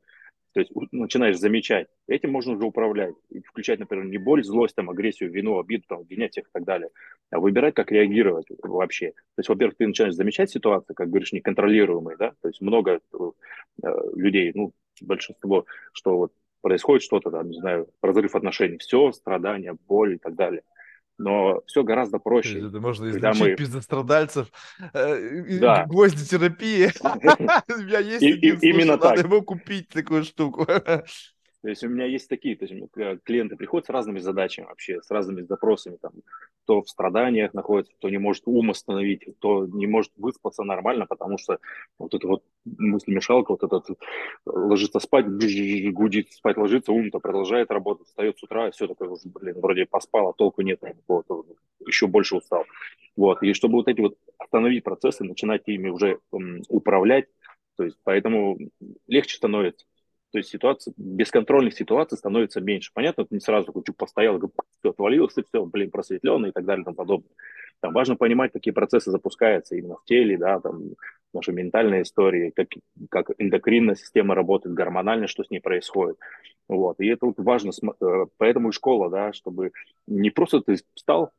то 0.54 0.60
есть 0.60 0.72
начинаешь 0.92 1.38
замечать, 1.38 1.88
этим 2.08 2.32
можно 2.32 2.54
уже 2.54 2.66
управлять. 2.66 3.16
И 3.30 3.42
включать, 3.42 3.80
например, 3.80 4.06
не 4.06 4.18
боль, 4.18 4.44
злость, 4.44 4.76
там, 4.76 4.90
агрессию, 4.90 5.32
вину, 5.32 5.60
обиду, 5.60 5.84
там, 5.88 6.00
обвинять 6.00 6.32
всех 6.32 6.46
и 6.46 6.52
так 6.52 6.64
далее, 6.64 6.90
а 7.32 7.40
выбирать, 7.40 7.76
как 7.76 7.92
реагировать 7.92 8.48
вообще. 8.64 9.12
То 9.12 9.40
есть, 9.40 9.50
во-первых, 9.50 9.78
ты 9.78 9.88
начинаешь 9.88 10.16
замечать 10.16 10.50
ситуации, 10.50 10.94
как 10.94 11.10
говоришь, 11.10 11.34
неконтролируемые, 11.34 12.18
да, 12.18 12.34
то 12.42 12.48
есть 12.48 12.62
много 12.62 13.00
э, 13.14 13.90
людей, 14.16 14.52
ну, 14.56 14.74
большинство, 15.02 15.66
что 15.94 16.18
вот 16.18 16.34
происходит 16.62 17.04
что-то, 17.04 17.30
там, 17.32 17.50
не 17.50 17.60
знаю, 17.60 17.88
разрыв 18.02 18.36
отношений, 18.36 18.78
все, 18.78 19.12
страдания, 19.12 19.78
боль 19.88 20.16
и 20.16 20.18
так 20.18 20.36
далее 20.36 20.64
но 21.18 21.62
все 21.66 21.84
гораздо 21.84 22.20
проще. 22.20 22.68
Это 22.68 22.80
можно 22.80 23.10
излечить 23.10 23.40
мы... 23.40 23.56
пиздострадальцев, 23.56 24.48
э, 24.94 25.60
да. 25.60 25.86
гвозди 25.86 26.26
терапии. 26.26 26.92
У 27.04 27.82
меня 27.82 28.00
есть 28.00 28.24
именно 28.64 28.98
так. 28.98 29.16
Надо 29.16 29.28
его 29.28 29.42
купить, 29.42 29.90
такую 29.90 30.24
штуку. 30.24 30.68
То 31.64 31.70
есть 31.70 31.84
у 31.84 31.90
меня 31.90 32.06
есть 32.06 32.30
такие, 32.30 32.56
то 32.56 32.66
есть 32.66 32.92
клиенты 33.24 33.56
приходят 33.56 33.88
с 33.88 33.90
разными 33.90 34.20
задачами 34.20 34.68
вообще, 34.68 35.02
с 35.02 35.10
разными 35.10 35.42
запросами, 35.42 35.98
там, 36.00 36.12
кто 36.64 36.84
в 36.84 36.90
страданиях 36.90 37.54
находится, 37.54 37.94
кто 37.96 38.10
не 38.10 38.20
может 38.20 38.44
ум 38.46 38.70
остановить, 38.70 39.26
кто 39.38 39.66
не 39.66 39.88
может 39.88 40.12
выспаться 40.18 40.64
нормально, 40.64 41.08
потому 41.08 41.38
что 41.40 41.60
вот 41.98 42.14
это 42.14 42.28
вот 42.28 42.44
мыслемешалка, 42.66 43.52
вот 43.52 43.64
этот 43.64 43.88
ложится 44.46 45.00
спать, 45.00 45.26
гудит, 45.28 46.32
спать 46.32 46.58
ложится, 46.58 46.92
ум-то 46.92 47.20
продолжает 47.20 47.72
работать, 47.72 48.08
встает 48.08 48.38
с 48.38 48.44
утра, 48.44 48.70
все 48.72 48.88
такое, 48.88 49.18
блин, 49.26 49.60
вроде 49.60 49.88
поспал, 49.88 50.30
а 50.30 50.34
толку 50.34 50.62
нет, 50.62 50.80
вот, 51.08 51.26
еще 51.86 52.06
больше 52.08 52.36
устал. 52.36 52.66
Вот, 53.16 53.42
и 53.42 53.54
чтобы 53.54 53.78
вот 53.78 53.88
эти 53.88 54.00
вот 54.00 54.16
остановить 54.38 54.84
процессы, 54.84 55.24
начинать 55.24 55.64
ими 55.66 55.90
уже 55.90 56.20
um, 56.32 56.62
управлять, 56.70 57.26
то 57.76 57.84
есть 57.84 57.98
поэтому 58.04 58.58
легче 59.08 59.38
становится. 59.38 59.86
То 60.32 60.40
есть 60.40 60.50
ситуация, 60.50 60.94
бесконтрольных 60.98 61.74
ситуаций 61.74 62.18
становится 62.18 62.60
меньше. 62.60 62.92
Понятно, 62.94 63.26
ты 63.26 63.36
не 63.36 63.40
сразу 63.40 63.68
такой, 63.68 63.84
постоял, 63.96 64.38
все, 64.80 64.90
отвалился, 64.90 65.44
все, 65.44 65.66
блин, 65.66 65.90
просветленный 65.90 66.50
и 66.50 66.52
так 66.52 66.66
далее 66.66 66.82
и 66.82 66.86
тому 66.86 66.96
подобное. 66.96 67.32
Там 67.80 67.94
важно 67.94 68.16
понимать, 68.16 68.52
какие 68.52 68.74
процессы 68.74 69.12
запускаются 69.12 69.76
именно 69.76 69.96
в 69.96 70.04
теле, 70.06 70.38
да, 70.38 70.60
там, 70.60 70.96
наши 71.34 71.54
ментальные 71.54 72.02
истории, 72.02 72.52
как, 72.56 72.70
как 73.10 73.32
эндокринная 73.38 73.96
система 73.96 74.36
работает, 74.36 74.76
гормонально, 74.76 75.28
что 75.28 75.44
с 75.44 75.50
ней 75.50 75.60
происходит. 75.60 76.18
Вот, 76.68 77.00
и 77.00 77.08
это 77.08 77.28
вот 77.28 77.36
важно, 77.38 77.72
э, 78.02 78.26
поэтому 78.38 78.70
и 78.70 78.72
школа, 78.74 79.10
да, 79.10 79.32
чтобы 79.32 79.72
не 80.08 80.32
просто 80.32 80.62
ты 80.62 80.78
встал, 80.96 81.32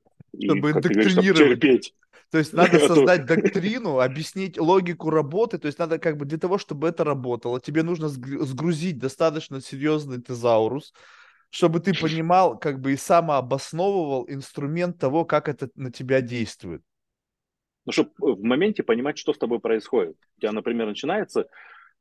чтобы 0.42 0.70
и, 0.70 0.72
как 0.72 0.82
ты 0.82 0.88
говоришь, 0.90 1.12
чтобы 1.12 1.28
терпеть, 1.34 1.94
то 2.30 2.38
есть 2.38 2.52
надо 2.52 2.78
создать 2.86 3.26
доктрину, 3.26 4.00
объяснить 4.00 4.58
логику 4.58 5.10
работы. 5.10 5.58
То 5.58 5.66
есть 5.66 5.78
надо 5.78 5.98
как 5.98 6.16
бы 6.16 6.24
для 6.24 6.38
того, 6.38 6.58
чтобы 6.58 6.88
это 6.88 7.04
работало, 7.04 7.60
тебе 7.60 7.82
нужно 7.82 8.08
сгрузить 8.08 8.98
достаточно 8.98 9.60
серьезный 9.60 10.20
тезаурус, 10.20 10.92
чтобы 11.50 11.80
ты 11.80 11.94
понимал, 11.94 12.58
как 12.58 12.80
бы 12.80 12.92
и 12.92 12.96
самообосновывал 12.96 14.26
инструмент 14.28 14.98
того, 14.98 15.24
как 15.24 15.48
это 15.48 15.70
на 15.74 15.90
тебя 15.90 16.20
действует. 16.20 16.82
Ну, 17.86 17.92
чтобы 17.92 18.10
в 18.18 18.42
моменте 18.42 18.82
понимать, 18.82 19.16
что 19.16 19.32
с 19.32 19.38
тобой 19.38 19.60
происходит. 19.60 20.16
У 20.36 20.40
тебя, 20.40 20.52
например, 20.52 20.88
начинается 20.88 21.46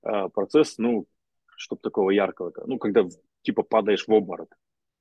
э, 0.03 0.29
процесс, 0.33 0.77
ну, 0.77 1.07
чтобы 1.55 1.81
такого 1.81 2.09
яркого, 2.09 2.51
ну, 2.65 2.77
когда 2.77 3.05
типа 3.41 3.63
падаешь 3.63 4.05
в 4.05 4.11
обморок. 4.11 4.57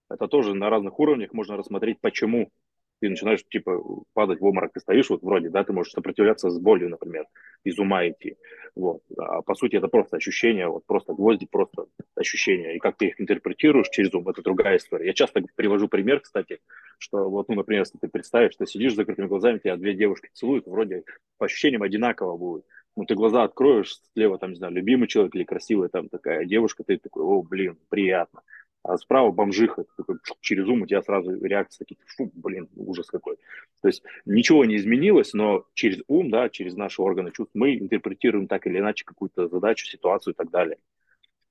Это 0.09 0.29
тоже 0.29 0.55
на 0.55 0.71
разных 0.71 1.01
уровнях 1.01 1.33
можно 1.33 1.57
рассмотреть, 1.57 2.01
почему 2.01 2.53
ты 3.01 3.09
начинаешь, 3.09 3.45
типа, 3.49 3.81
падать 4.15 4.41
в 4.41 4.45
обморок, 4.45 4.73
ты 4.73 4.81
стоишь, 4.81 5.11
вот 5.11 5.23
вроде, 5.23 5.51
да, 5.51 5.65
ты 5.65 5.73
можешь 5.73 5.93
сопротивляться 5.93 6.51
с 6.51 6.59
болью, 6.59 6.89
например, 6.89 7.27
из 7.65 7.79
ума 7.79 8.09
идти, 8.09 8.37
вот. 8.75 9.03
А 9.19 9.43
по 9.43 9.55
сути 9.55 9.77
это 9.77 9.89
просто 9.89 10.17
ощущение, 10.17 10.69
вот 10.69 10.87
просто 10.87 11.13
гвозди, 11.13 11.47
просто 11.51 11.87
ощущения, 12.15 12.77
и 12.77 12.79
как 12.79 12.97
ты 12.97 13.09
их 13.09 13.21
интерпретируешь 13.21 13.89
через 13.91 14.15
ум, 14.15 14.29
это 14.29 14.43
другая 14.43 14.77
история. 14.79 15.07
Я 15.07 15.13
часто 15.13 15.43
привожу 15.55 15.89
пример, 15.89 16.21
кстати, 16.21 16.61
что 16.99 17.29
вот, 17.29 17.49
ну, 17.49 17.57
например, 17.57 17.83
если 17.83 17.99
ты 17.99 18.09
представишь, 18.09 18.53
что 18.53 18.67
сидишь 18.67 18.93
с 18.93 18.97
закрытыми 18.97 19.27
глазами, 19.27 19.59
тебя 19.59 19.77
две 19.77 19.95
девушки 19.95 20.31
целуют, 20.33 20.67
вроде 20.67 21.05
по 21.39 21.47
ощущениям 21.47 21.83
одинаково 21.83 22.37
будет, 22.37 22.65
ну, 22.97 23.05
ты 23.05 23.15
глаза 23.15 23.45
откроешь, 23.45 23.99
слева, 24.15 24.39
там, 24.39 24.51
не 24.51 24.57
знаю, 24.57 24.73
любимый 24.73 25.07
человек 25.07 25.35
или 25.35 25.45
красивая 25.45 25.89
там 25.89 26.09
такая 26.09 26.47
девушка, 26.47 26.83
ты 26.83 26.97
такой, 26.97 27.25
о, 27.25 27.43
блин, 27.43 27.79
приятно 27.91 28.41
а 28.87 28.99
справа 28.99 29.31
бомжиха, 29.31 29.85
такой, 29.97 30.17
через 30.41 30.67
ум 30.67 30.83
у 30.83 30.87
тебя 30.87 31.03
сразу 31.03 31.33
реакция 31.45 31.85
такие, 31.85 31.99
фу, 32.07 32.31
блин, 32.35 32.69
ужас 32.77 33.07
какой. 33.07 33.37
То 33.83 33.89
есть 33.89 34.03
ничего 34.25 34.65
не 34.65 34.77
изменилось, 34.77 35.33
но 35.33 35.65
через 35.75 36.03
ум, 36.09 36.31
да, 36.31 36.49
через 36.49 36.77
наши 36.77 37.03
органы 37.03 37.33
чувств 37.33 37.55
мы 37.55 37.77
интерпретируем 37.77 38.47
так 38.47 38.67
или 38.67 38.79
иначе 38.79 39.05
какую-то 39.05 39.49
задачу, 39.49 39.87
ситуацию 39.87 40.35
и 40.35 40.37
так 40.37 40.51
далее. 40.51 40.79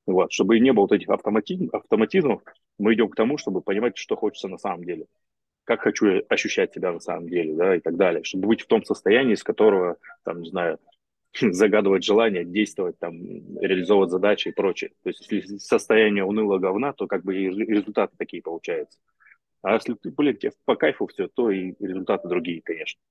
Вот. 0.06 0.32
Чтобы 0.32 0.60
не 0.60 0.72
было 0.72 0.84
вот 0.84 0.92
этих 0.92 1.10
автоматизм, 1.10 1.70
автоматизмов, 1.74 2.42
мы 2.78 2.94
идем 2.94 3.10
к 3.10 3.16
тому, 3.16 3.38
чтобы 3.38 3.62
понимать, 3.62 3.98
что 3.98 4.16
хочется 4.16 4.48
на 4.48 4.58
самом 4.58 4.84
деле. 4.84 5.06
Как 5.64 5.82
хочу 5.82 6.22
ощущать 6.30 6.74
себя 6.74 6.92
на 6.92 7.00
самом 7.00 7.28
деле, 7.28 7.56
да, 7.56 7.76
и 7.76 7.80
так 7.80 7.98
далее. 7.98 8.24
Чтобы 8.24 8.48
быть 8.48 8.62
в 8.62 8.68
том 8.68 8.84
состоянии, 8.84 9.34
из 9.34 9.44
которого, 9.44 9.98
там, 10.24 10.42
не 10.42 10.50
знаю, 10.50 10.78
загадывать 11.52 12.04
желание, 12.04 12.46
действовать, 12.46 12.98
там, 13.00 13.16
реализовывать 13.60 14.12
задачи 14.12 14.50
и 14.50 14.54
прочее. 14.54 14.92
То 15.04 15.10
есть, 15.10 15.32
если 15.32 15.58
состояние 15.58 16.24
унылого 16.24 16.60
говна, 16.60 16.94
то 16.94 17.08
как 17.08 17.24
бы 17.24 17.36
и 17.36 17.50
результаты 17.50 18.16
такие 18.18 18.42
получаются. 18.42 18.98
А 19.62 19.74
если 19.74 19.94
ты, 19.96 20.12
блин, 20.12 20.38
тебе 20.38 20.54
по 20.66 20.76
кайфу 20.76 21.08
все, 21.08 21.28
то 21.28 21.50
и 21.50 21.74
результаты 21.80 22.28
другие, 22.28 22.62
конечно. 22.62 23.02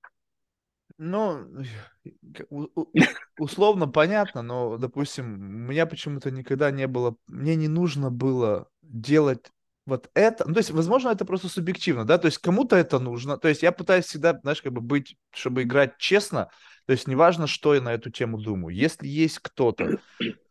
Ну, 0.97 1.45
условно 3.39 3.89
понятно, 3.89 4.43
но, 4.43 4.77
допустим, 4.77 5.35
у 5.35 5.71
меня 5.71 5.87
почему-то 5.87 6.31
никогда 6.31 6.71
не 6.71 6.87
было, 6.87 7.17
мне 7.27 7.57
не 7.57 7.67
нужно 7.67 8.11
было 8.11 8.69
делать 8.83 9.51
вот 9.87 10.11
это, 10.15 10.47
ну, 10.47 10.55
то 10.55 10.61
есть, 10.61 10.71
возможно, 10.71 11.11
это 11.11 11.25
просто 11.25 11.49
субъективно, 11.49 12.05
да, 12.05 12.17
то 12.17 12.27
есть 12.27 12.39
кому-то 12.39 12.77
это 12.77 12.99
нужно, 12.99 13.37
то 13.37 13.49
есть 13.49 13.63
я 13.63 13.73
пытаюсь 13.73 14.07
всегда, 14.07 14.39
знаешь, 14.43 14.63
как 14.63 14.73
бы 14.73 14.81
быть, 14.81 15.17
чтобы 15.33 15.63
играть 15.63 15.99
честно, 15.99 16.49
то 16.87 16.93
есть 16.93 17.09
неважно, 17.09 17.47
что 17.47 17.75
я 17.75 17.81
на 17.81 17.95
эту 17.95 18.11
тему 18.11 18.39
думаю, 18.39 18.75
если 18.75 19.07
есть 19.07 19.39
кто-то, 19.41 19.99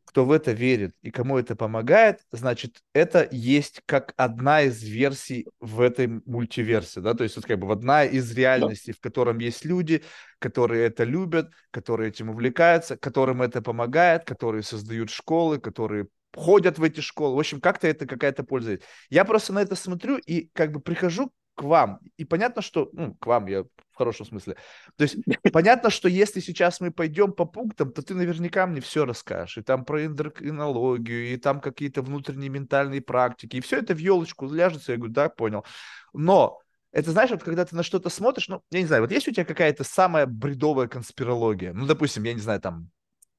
кто 0.06 0.26
в 0.26 0.32
это 0.32 0.52
верит 0.52 0.94
и 1.02 1.10
кому 1.10 1.40
это 1.40 1.56
помогает, 1.56 2.20
значит, 2.32 2.82
это 2.94 3.28
есть 3.32 3.82
как 3.88 4.14
одна 4.16 4.62
из 4.62 4.84
версий 4.84 5.48
в 5.60 5.82
этой 5.82 6.08
мультиверсе, 6.26 7.02
да, 7.02 7.16
то 7.16 7.24
есть 7.24 7.36
вот 7.36 7.46
как 7.46 7.58
бы 7.58 7.72
одна 7.72 8.06
из 8.06 8.32
реальностей, 8.34 8.92
да. 8.92 8.98
в 8.98 9.02
котором 9.02 9.40
есть 9.40 9.66
люди, 9.66 10.04
которые 10.38 10.86
это 10.86 11.04
любят, 11.04 11.52
которые 11.72 12.10
этим 12.10 12.30
увлекаются, 12.30 12.96
которым 12.96 13.42
это 13.42 13.62
помогает, 13.62 14.24
которые 14.24 14.62
создают 14.62 15.10
школы, 15.10 15.60
которые 15.60 16.08
ходят 16.36 16.78
в 16.78 16.84
эти 16.84 17.00
школы. 17.00 17.36
В 17.36 17.40
общем, 17.40 17.60
как-то 17.60 17.88
это 17.88 18.06
какая-то 18.06 18.44
польза 18.44 18.72
есть. 18.72 18.84
Я 19.10 19.26
просто 19.26 19.54
на 19.54 19.62
это 19.62 19.76
смотрю 19.76 20.18
и 20.18 20.50
как 20.54 20.72
бы 20.72 20.80
прихожу 20.80 21.32
к 21.56 21.64
вам. 21.64 22.00
И 22.18 22.26
понятно, 22.26 22.62
что, 22.62 22.90
ну, 22.94 23.16
к 23.16 23.26
вам, 23.26 23.48
я 23.48 23.66
в 23.94 23.98
хорошем 23.98 24.26
смысле. 24.26 24.56
То 24.98 25.04
есть 25.04 25.18
понятно, 25.54 25.90
что 25.90 26.10
если 26.10 26.40
сейчас 26.40 26.82
мы 26.82 26.92
пойдем 26.92 27.32
по 27.32 27.46
пунктам, 27.46 27.92
то 27.92 28.02
ты 28.02 28.16
наверняка 28.16 28.66
мне 28.68 28.82
все 28.82 29.06
расскажешь. 29.06 29.58
И 29.58 29.62
там 29.62 29.86
про 29.86 30.06
эндокринологию, 30.06 31.34
и 31.34 31.38
там 31.38 31.62
какие-то 31.62 32.02
внутренние 32.02 32.50
ментальные 32.50 33.02
практики. 33.02 33.58
И 33.58 33.62
все 33.62 33.78
это 33.78 33.94
в 33.94 34.00
елочку 34.00 34.50
ляжется. 34.52 34.92
Я 34.92 34.98
говорю, 34.98 35.14
да, 35.14 35.30
понял. 35.30 35.66
Но 36.14 36.60
это 36.92 37.12
знаешь, 37.12 37.32
вот 37.32 37.44
когда 37.44 37.66
ты 37.66 37.76
на 37.76 37.84
что-то 37.84 38.10
смотришь, 38.10 38.48
ну, 38.48 38.62
я 38.72 38.80
не 38.80 38.86
знаю, 38.86 39.04
вот 39.04 39.12
есть 39.12 39.28
у 39.28 39.32
тебя 39.32 39.46
какая-то 39.46 39.84
самая 39.84 40.26
бредовая 40.26 40.88
конспирология? 40.88 41.74
Ну, 41.74 41.86
допустим, 41.86 42.24
я 42.24 42.34
не 42.34 42.42
знаю, 42.42 42.62
там, 42.62 42.90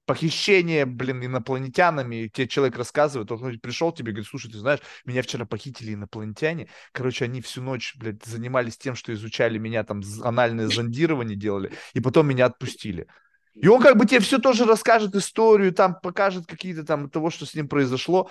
похищение, 0.06 0.86
блин, 0.86 1.24
инопланетянами, 1.24 2.28
тебе 2.32 2.46
человек 2.46 2.76
рассказывает, 2.76 3.30
он 3.32 3.58
пришел 3.58 3.92
тебе 3.92 4.12
говорит, 4.12 4.28
слушай, 4.28 4.50
ты 4.50 4.58
знаешь, 4.58 4.80
меня 5.04 5.22
вчера 5.22 5.46
похитили 5.46 5.94
инопланетяне, 5.94 6.68
короче, 6.92 7.24
они 7.24 7.40
всю 7.40 7.62
ночь, 7.62 7.94
блядь, 7.96 8.24
занимались 8.24 8.76
тем, 8.76 8.94
что 8.94 9.12
изучали 9.14 9.58
меня, 9.58 9.84
там, 9.84 10.02
анальное 10.22 10.68
зондирование 10.68 11.36
делали, 11.36 11.72
и 11.94 12.00
потом 12.00 12.28
меня 12.28 12.46
отпустили. 12.46 13.06
И 13.54 13.68
он 13.68 13.80
как 13.80 13.96
бы 13.96 14.04
тебе 14.04 14.20
все 14.20 14.38
тоже 14.38 14.64
расскажет 14.64 15.14
историю, 15.14 15.72
там, 15.72 15.98
покажет 16.00 16.46
какие-то 16.46 16.84
там 16.84 17.08
того, 17.08 17.30
что 17.30 17.46
с 17.46 17.54
ним 17.54 17.68
произошло. 17.68 18.30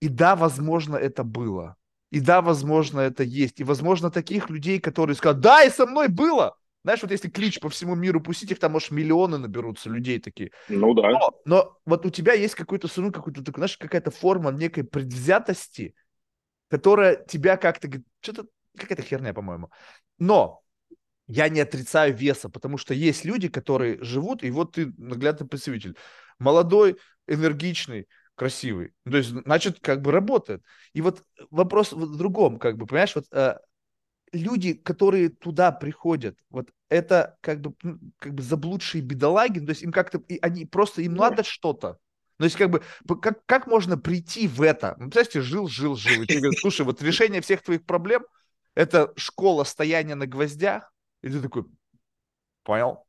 И 0.00 0.08
да, 0.08 0.36
возможно, 0.36 0.96
это 0.96 1.24
было. 1.24 1.76
И 2.10 2.20
да, 2.20 2.40
возможно, 2.40 3.00
это 3.00 3.24
есть. 3.24 3.58
И, 3.58 3.64
возможно, 3.64 4.10
таких 4.10 4.48
людей, 4.48 4.78
которые 4.80 5.16
скажут, 5.16 5.40
да, 5.40 5.64
и 5.64 5.70
со 5.70 5.86
мной 5.86 6.08
было. 6.08 6.56
Знаешь, 6.84 7.02
вот 7.02 7.10
если 7.12 7.28
клич 7.28 7.60
по 7.60 7.68
всему 7.68 7.94
миру 7.94 8.20
пустить, 8.20 8.50
их 8.50 8.58
там, 8.58 8.72
может, 8.72 8.90
миллионы 8.90 9.38
наберутся 9.38 9.88
людей 9.88 10.18
такие. 10.18 10.50
Ну 10.68 10.94
да. 10.94 11.10
Но, 11.10 11.40
но 11.44 11.78
вот 11.86 12.06
у 12.06 12.10
тебя 12.10 12.32
есть 12.32 12.54
какой-то, 12.54 12.88
ну, 12.96 13.12
какой-то, 13.12 13.42
знаешь, 13.54 13.78
какая-то 13.78 14.10
форма 14.10 14.50
некой 14.50 14.84
предвзятости, 14.84 15.94
которая 16.68 17.24
тебя 17.24 17.56
как-то, 17.56 17.88
что-то, 18.20 18.46
какая-то 18.76 19.02
херня, 19.02 19.32
по-моему. 19.32 19.70
Но 20.18 20.62
я 21.28 21.48
не 21.48 21.60
отрицаю 21.60 22.14
веса, 22.16 22.48
потому 22.48 22.78
что 22.78 22.94
есть 22.94 23.24
люди, 23.24 23.48
которые 23.48 24.02
живут, 24.02 24.42
и 24.42 24.50
вот 24.50 24.72
ты 24.72 24.92
наглядный 24.98 25.46
представитель. 25.46 25.96
Молодой, 26.38 26.98
энергичный, 27.28 28.08
красивый. 28.34 28.92
То 29.08 29.18
есть, 29.18 29.30
значит, 29.30 29.78
как 29.80 30.02
бы 30.02 30.10
работает. 30.10 30.62
И 30.94 31.00
вот 31.00 31.22
вопрос 31.50 31.92
в 31.92 32.16
другом, 32.16 32.58
как 32.58 32.76
бы, 32.76 32.86
понимаешь, 32.86 33.14
вот 33.14 33.26
э, 33.30 33.58
люди, 34.32 34.74
которые 34.74 35.28
туда 35.28 35.72
приходят, 35.72 36.36
вот 36.50 36.70
это 36.88 37.38
как 37.40 37.60
бы, 37.60 37.74
ну, 37.82 37.98
как 38.18 38.34
бы 38.34 38.42
заблудшие 38.42 39.02
бедолаги, 39.02 39.60
то 39.60 39.70
есть 39.70 39.82
им 39.82 39.92
как-то, 39.92 40.22
они 40.40 40.66
просто, 40.66 41.02
им 41.02 41.14
надо 41.14 41.44
что-то. 41.44 41.98
То 42.38 42.44
есть, 42.44 42.56
как 42.56 42.70
бы, 42.70 42.82
как, 43.20 43.44
как 43.46 43.66
можно 43.66 43.96
прийти 43.96 44.48
в 44.48 44.62
это? 44.62 44.96
Ну, 44.98 45.10
представьте, 45.10 45.42
жил, 45.42 45.68
жил, 45.68 45.94
жил. 45.94 46.22
И 46.22 46.26
ты 46.26 46.40
говоришь, 46.40 46.60
слушай, 46.60 46.84
вот 46.84 47.00
решение 47.00 47.40
всех 47.40 47.62
твоих 47.62 47.84
проблем– 47.84 48.24
это 48.74 49.12
школа 49.16 49.64
стояния 49.64 50.16
на 50.16 50.26
гвоздях. 50.26 50.92
И 51.22 51.28
ты 51.28 51.40
такой, 51.40 51.66
понял, 52.64 53.04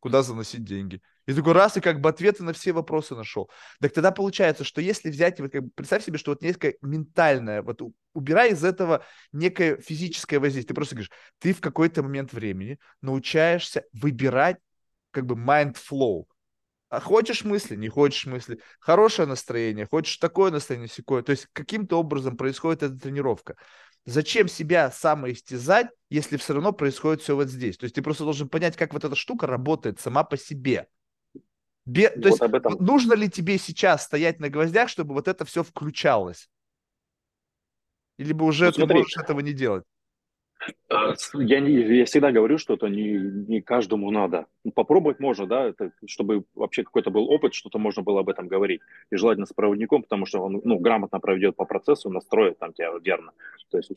куда 0.00 0.22
заносить 0.22 0.64
деньги? 0.64 1.00
И 1.26 1.32
такой 1.32 1.52
раз, 1.52 1.76
и 1.76 1.80
как 1.80 2.00
бы 2.00 2.08
ответы 2.08 2.44
на 2.44 2.52
все 2.52 2.72
вопросы 2.72 3.14
нашел. 3.14 3.50
Так 3.80 3.92
тогда 3.92 4.10
получается, 4.10 4.64
что 4.64 4.80
если 4.80 5.10
взять, 5.10 5.40
вот 5.40 5.52
как 5.52 5.64
бы, 5.64 5.70
представь 5.74 6.04
себе, 6.04 6.18
что 6.18 6.32
вот 6.32 6.42
некое 6.42 6.76
ментальное, 6.82 7.62
вот 7.62 7.80
убирай 8.12 8.52
из 8.52 8.62
этого 8.64 9.04
некое 9.32 9.76
физическое 9.78 10.38
воздействие. 10.38 10.68
Ты 10.68 10.74
просто 10.74 10.94
говоришь, 10.96 11.12
ты 11.38 11.52
в 11.52 11.60
какой-то 11.60 12.02
момент 12.02 12.32
времени 12.32 12.78
научаешься 13.00 13.84
выбирать 13.92 14.58
как 15.10 15.26
бы 15.26 15.34
mind 15.34 15.76
flow. 15.76 16.24
А 16.90 17.00
хочешь 17.00 17.44
мысли, 17.44 17.74
не 17.74 17.88
хочешь 17.88 18.26
мысли. 18.26 18.60
Хорошее 18.78 19.26
настроение, 19.26 19.86
хочешь 19.90 20.16
такое 20.18 20.50
настроение, 20.50 20.88
секое. 20.88 21.22
То 21.22 21.30
есть 21.30 21.48
каким-то 21.52 21.98
образом 21.98 22.36
происходит 22.36 22.82
эта 22.82 22.96
тренировка. 22.96 23.56
Зачем 24.04 24.48
себя 24.48 24.90
самоистязать, 24.90 25.88
если 26.10 26.36
все 26.36 26.52
равно 26.52 26.72
происходит 26.72 27.22
все 27.22 27.34
вот 27.34 27.48
здесь? 27.48 27.78
То 27.78 27.84
есть 27.84 27.94
ты 27.94 28.02
просто 28.02 28.24
должен 28.24 28.48
понять, 28.48 28.76
как 28.76 28.92
вот 28.92 29.02
эта 29.02 29.16
штука 29.16 29.46
работает 29.46 29.98
сама 29.98 30.24
по 30.24 30.36
себе. 30.36 30.86
Бе... 31.86 32.10
Вот 32.14 32.22
То 32.22 32.28
есть 32.28 32.40
этом. 32.40 32.76
нужно 32.80 33.14
ли 33.14 33.28
тебе 33.28 33.58
сейчас 33.58 34.04
стоять 34.04 34.40
на 34.40 34.48
гвоздях, 34.48 34.88
чтобы 34.88 35.14
вот 35.14 35.28
это 35.28 35.44
все 35.44 35.62
включалось? 35.62 36.48
Или 38.16 38.32
бы 38.32 38.46
уже 38.46 38.66
ну, 38.66 38.72
ты 38.72 38.76
смотри, 38.78 38.98
можешь 38.98 39.16
этого 39.16 39.40
не 39.40 39.52
делать? 39.52 39.84
А, 40.88 41.14
я, 41.34 41.60
не, 41.60 41.72
я 41.72 42.04
всегда 42.04 42.32
говорю, 42.32 42.58
что 42.58 42.74
это 42.74 42.88
не, 42.88 43.12
не 43.12 43.60
каждому 43.60 44.10
надо. 44.10 44.46
Ну, 44.64 44.72
попробовать 44.72 45.20
можно, 45.20 45.46
да, 45.46 45.68
это, 45.68 45.92
чтобы 46.06 46.44
вообще 46.54 46.84
какой-то 46.84 47.10
был 47.10 47.30
опыт, 47.30 47.54
что-то 47.54 47.78
можно 47.78 48.02
было 48.02 48.20
об 48.20 48.28
этом 48.28 48.48
говорить. 48.48 48.80
И 49.10 49.16
желательно 49.16 49.46
с 49.46 49.52
проводником, 49.52 50.02
потому 50.02 50.26
что 50.26 50.40
он 50.40 50.60
ну, 50.64 50.78
грамотно 50.78 51.20
проведет 51.20 51.56
по 51.56 51.64
процессу, 51.64 52.10
настроит 52.10 52.58
там 52.58 52.72
тебя 52.72 52.90
верно. 53.02 53.32
То 53.70 53.78
есть, 53.78 53.90
э, 53.90 53.96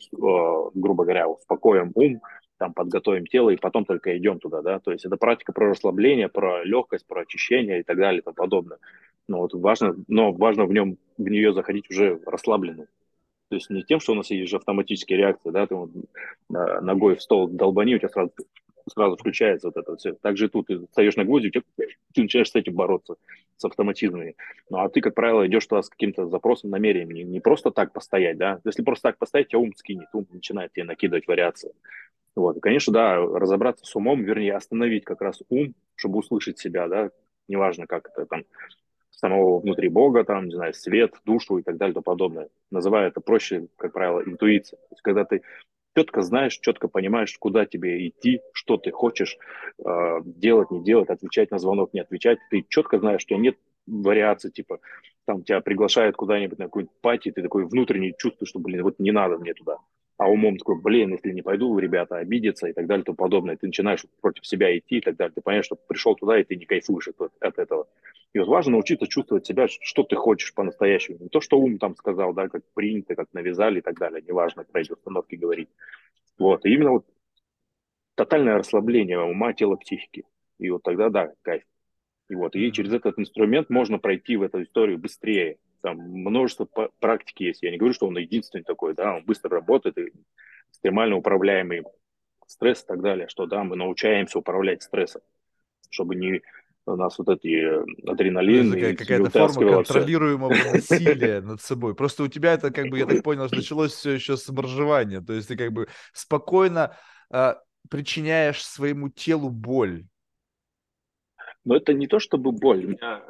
грубо 0.74 1.04
говоря, 1.04 1.28
успокоим 1.28 1.92
ум, 1.96 2.22
там 2.58 2.74
подготовим 2.74 3.26
тело 3.26 3.52
и 3.52 3.58
потом 3.58 3.86
только 3.86 4.18
идем 4.18 4.40
туда, 4.40 4.62
да, 4.62 4.80
то 4.80 4.92
есть 4.92 5.06
это 5.06 5.16
практика 5.16 5.54
про 5.54 5.70
расслабление, 5.70 6.28
про 6.28 6.64
легкость, 6.64 7.06
про 7.06 7.22
очищение 7.22 7.82
и 7.82 7.84
так 7.84 7.98
далее 7.98 8.20
и 8.20 8.24
тому 8.24 8.36
подобное. 8.36 8.80
Но 9.28 9.40
вот 9.40 9.54
важно, 9.54 9.96
но 10.08 10.32
важно 10.32 10.66
в 10.66 10.74
нем, 10.74 10.98
в 11.18 11.28
нее 11.30 11.54
заходить 11.54 11.90
уже 11.90 12.20
расслабленным. 12.26 12.88
То 13.50 13.56
есть 13.56 13.70
не 13.70 13.84
тем, 13.84 14.00
что 14.00 14.12
у 14.12 14.16
нас 14.16 14.30
есть 14.30 14.50
же 14.50 14.58
автоматические 14.58 15.18
реакции, 15.18 15.52
да, 15.52 15.68
ты 15.68 15.76
вот 15.76 15.92
э, 15.96 16.82
ногой 16.82 17.16
в 17.16 17.22
стол 17.22 17.48
долбани, 17.48 17.96
у 17.96 18.00
тебя 18.00 18.10
сразу, 18.10 18.32
сразу 18.94 19.16
включается 19.16 19.68
вот 19.68 19.78
это 19.78 19.96
все. 19.96 20.14
Так 20.14 20.38
же 20.38 20.50
тут 20.50 20.68
ты 20.68 20.86
встаешь 20.88 21.16
на 21.16 21.24
гвозди, 21.24 21.48
у 21.48 21.52
тебя, 21.52 21.64
ты 22.14 22.22
начинаешь 22.22 22.52
с 22.52 22.56
этим 22.56 22.74
бороться, 22.74 23.16
с 23.56 23.64
автоматизмами. 23.64 24.36
Ну, 24.70 24.80
а 24.80 24.90
ты, 24.90 25.00
как 25.00 25.16
правило, 25.16 25.48
идешь 25.48 25.66
туда 25.66 25.82
с 25.82 25.90
каким-то 25.90 26.28
запросом, 26.28 26.72
намерением, 26.72 27.12
не, 27.12 27.24
не 27.24 27.40
просто 27.40 27.72
так 27.72 27.94
постоять, 27.94 28.38
да. 28.38 28.60
Если 28.66 28.84
просто 28.84 29.10
так 29.10 29.18
постоять, 29.18 29.48
тебя 29.48 29.60
ум 29.60 29.74
скинет, 29.76 30.10
ум 30.14 30.28
начинает 30.32 30.74
тебе 30.74 30.84
накидывать 30.84 31.28
вариации. 31.28 31.72
Вот. 32.36 32.58
И, 32.58 32.60
конечно, 32.60 32.94
да, 32.94 33.16
разобраться 33.16 33.86
с 33.86 33.96
умом, 33.96 34.24
вернее, 34.24 34.56
остановить 34.56 35.06
как 35.06 35.22
раз 35.22 35.42
ум, 35.50 35.74
чтобы 35.96 36.20
услышать 36.20 36.60
себя, 36.60 36.88
да, 36.88 37.10
неважно, 37.48 37.88
как 37.88 38.10
это 38.10 38.26
там, 38.26 38.44
самого 39.18 39.60
внутри 39.60 39.90
Бога, 39.90 40.24
там, 40.24 40.48
не 40.48 40.56
знаю, 40.56 40.74
свет, 40.74 41.16
душу 41.26 41.58
и 41.58 41.64
так 41.64 41.78
далее 41.78 41.92
и 41.92 41.96
тому 41.96 42.04
подобное. 42.04 42.50
Называю 42.72 43.08
это 43.08 43.20
проще, 43.20 43.68
как 43.76 43.94
правило, 43.94 44.22
интуиция. 44.22 44.78
То 44.78 44.94
есть, 44.94 45.02
когда 45.02 45.26
ты 45.26 45.42
четко 45.96 46.22
знаешь, 46.22 46.58
четко 46.60 46.88
понимаешь, 46.88 47.36
куда 47.40 47.66
тебе 47.66 48.08
идти, 48.08 48.42
что 48.54 48.78
ты 48.78 48.92
хочешь 48.92 49.38
э, 49.84 50.20
делать, 50.24 50.70
не 50.70 50.84
делать, 50.84 51.10
отвечать 51.10 51.50
на 51.50 51.58
звонок, 51.58 51.94
не 51.94 52.02
отвечать. 52.02 52.38
Ты 52.52 52.64
четко 52.70 53.00
знаешь, 53.00 53.22
что 53.22 53.36
нет 53.36 53.58
вариаций, 53.88 54.52
типа, 54.52 54.80
там 55.26 55.44
тебя 55.44 55.62
приглашают 55.62 56.16
куда-нибудь 56.16 56.60
на 56.60 56.66
какую-нибудь 56.66 56.96
пати, 57.02 57.32
ты 57.32 57.42
такой 57.42 57.66
внутренний 57.66 58.14
чувствуешь, 58.16 58.50
что, 58.50 58.60
блин, 58.60 58.84
вот 58.84 59.00
не 59.00 59.12
надо 59.12 59.40
мне 59.40 59.54
туда 59.54 59.78
а 60.18 60.28
умом 60.30 60.58
такой, 60.58 60.82
блин, 60.82 61.12
если 61.12 61.32
не 61.32 61.44
пойду, 61.44 61.78
ребята 61.78 62.18
обидятся 62.18 62.68
и 62.68 62.74
так 62.74 62.88
далее 62.88 63.04
и 63.04 63.06
тому 63.06 63.16
подобное. 63.16 63.56
Ты 63.56 63.68
начинаешь 63.68 64.04
против 64.20 64.46
себя 64.48 64.76
идти 64.76 64.98
и 64.98 65.02
так 65.02 65.16
далее. 65.16 65.34
Ты 65.34 65.42
понимаешь, 65.42 65.66
что 65.66 65.76
пришел 65.76 66.16
туда, 66.16 66.40
и 66.40 66.44
ты 66.44 66.56
не 66.56 66.66
кайфуешь 66.66 67.10
от, 67.10 67.32
от 67.40 67.60
этого. 67.60 67.88
И 68.34 68.40
вот 68.40 68.48
важно 68.48 68.74
научиться 68.74 69.08
чувствовать 69.08 69.46
себя, 69.46 69.68
что 69.68 70.04
ты 70.04 70.16
хочешь 70.16 70.54
по-настоящему. 70.56 71.20
Не 71.20 71.30
то, 71.30 71.40
что 71.40 71.60
ум 71.60 71.78
там 71.78 71.96
сказал, 71.96 72.34
да, 72.34 72.50
как 72.50 72.64
принято, 72.74 73.16
как 73.16 73.28
навязали 73.34 73.78
и 73.78 73.82
так 73.82 74.00
далее. 74.00 74.24
Неважно, 74.28 74.64
про 74.64 74.82
эти 74.82 74.92
установки 74.92 75.36
говорить. 75.36 75.70
Вот. 76.40 76.66
И 76.66 76.74
именно 76.74 76.92
вот 76.92 77.06
тотальное 78.16 78.58
расслабление 78.58 79.20
ума, 79.20 79.54
тела, 79.54 79.76
психики. 79.76 80.24
И 80.58 80.70
вот 80.72 80.82
тогда, 80.82 81.10
да, 81.10 81.32
кайф. 81.44 81.64
И 82.30 82.36
вот, 82.36 82.56
и 82.56 82.72
через 82.72 82.92
этот 82.92 83.20
инструмент 83.20 83.70
можно 83.70 84.00
пройти 84.00 84.36
в 84.36 84.42
эту 84.42 84.64
историю 84.64 84.98
быстрее, 84.98 85.58
там 85.82 85.98
множество 85.98 86.68
практики 87.00 87.44
есть. 87.44 87.64
Я 87.64 87.72
не 87.72 87.78
говорю, 87.78 87.94
что 87.94 88.08
он 88.08 88.18
единственный 88.18 88.64
такой, 88.64 88.94
да, 88.94 89.16
он 89.16 89.26
быстро 89.26 89.50
работает 89.50 89.98
и 89.98 90.12
экстремально 90.70 91.16
управляемый 91.16 91.84
стресс 92.48 92.84
и 92.84 92.88
так 92.88 93.02
далее, 93.02 93.28
что 93.28 93.46
да, 93.46 93.64
мы 93.64 93.76
научаемся 93.76 94.40
управлять 94.40 94.84
стрессом, 94.84 95.22
чтобы 95.90 96.16
не 96.16 96.42
у 96.86 96.96
нас 96.96 97.18
вот 97.20 97.28
эти 97.30 97.82
э, 97.82 97.86
адреналин. 98.08 98.96
Какая-то 98.96 99.30
форма 99.30 99.84
контролируемого 99.84 100.50
насилия 100.50 101.42
над 101.42 101.62
собой. 101.62 101.96
Просто 101.96 102.24
у 102.24 102.28
тебя 102.28 102.54
это, 102.54 102.72
как 102.72 102.88
бы, 102.88 102.98
я 102.98 103.06
так 103.06 103.24
понял, 103.24 103.48
началось 103.52 103.92
все 103.92 104.12
еще 104.12 104.38
с 104.38 104.48
образования. 104.50 105.22
То 105.22 105.34
есть 105.34 105.50
ты 105.50 105.58
как 105.58 105.74
бы 105.74 105.88
спокойно 106.14 106.96
э, 107.32 107.56
причиняешь 107.90 108.64
своему 108.64 109.10
телу 109.10 109.50
боль. 109.50 110.06
Но 111.68 111.76
это 111.76 111.94
не 111.94 112.08
то 112.08 112.18
чтобы 112.20 112.54
боль. 112.54 112.86
Меня, 112.86 113.22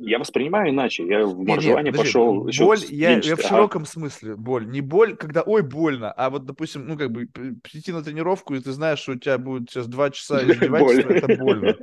я 0.00 0.18
воспринимаю 0.18 0.70
иначе. 0.70 1.06
Я 1.06 1.24
в 1.24 1.38
моржевание 1.38 1.92
пошел. 1.92 2.48
Боль, 2.58 2.80
я, 2.88 3.12
я 3.20 3.36
в 3.36 3.40
широком 3.40 3.84
а... 3.84 3.86
смысле 3.86 4.34
боль. 4.34 4.66
Не 4.66 4.80
боль, 4.80 5.16
когда 5.16 5.42
ой, 5.42 5.62
больно, 5.62 6.10
а 6.10 6.28
вот, 6.30 6.46
допустим, 6.46 6.84
ну, 6.88 6.98
как 6.98 7.12
бы 7.12 7.28
прийти 7.62 7.92
на 7.92 8.02
тренировку, 8.02 8.56
и 8.56 8.60
ты 8.60 8.72
знаешь, 8.72 8.98
что 8.98 9.12
у 9.12 9.14
тебя 9.14 9.38
будет 9.38 9.70
сейчас 9.70 9.86
два 9.86 10.10
часа 10.10 10.42
издевательства, 10.50 11.12
это 11.12 11.36
больно. 11.36 11.76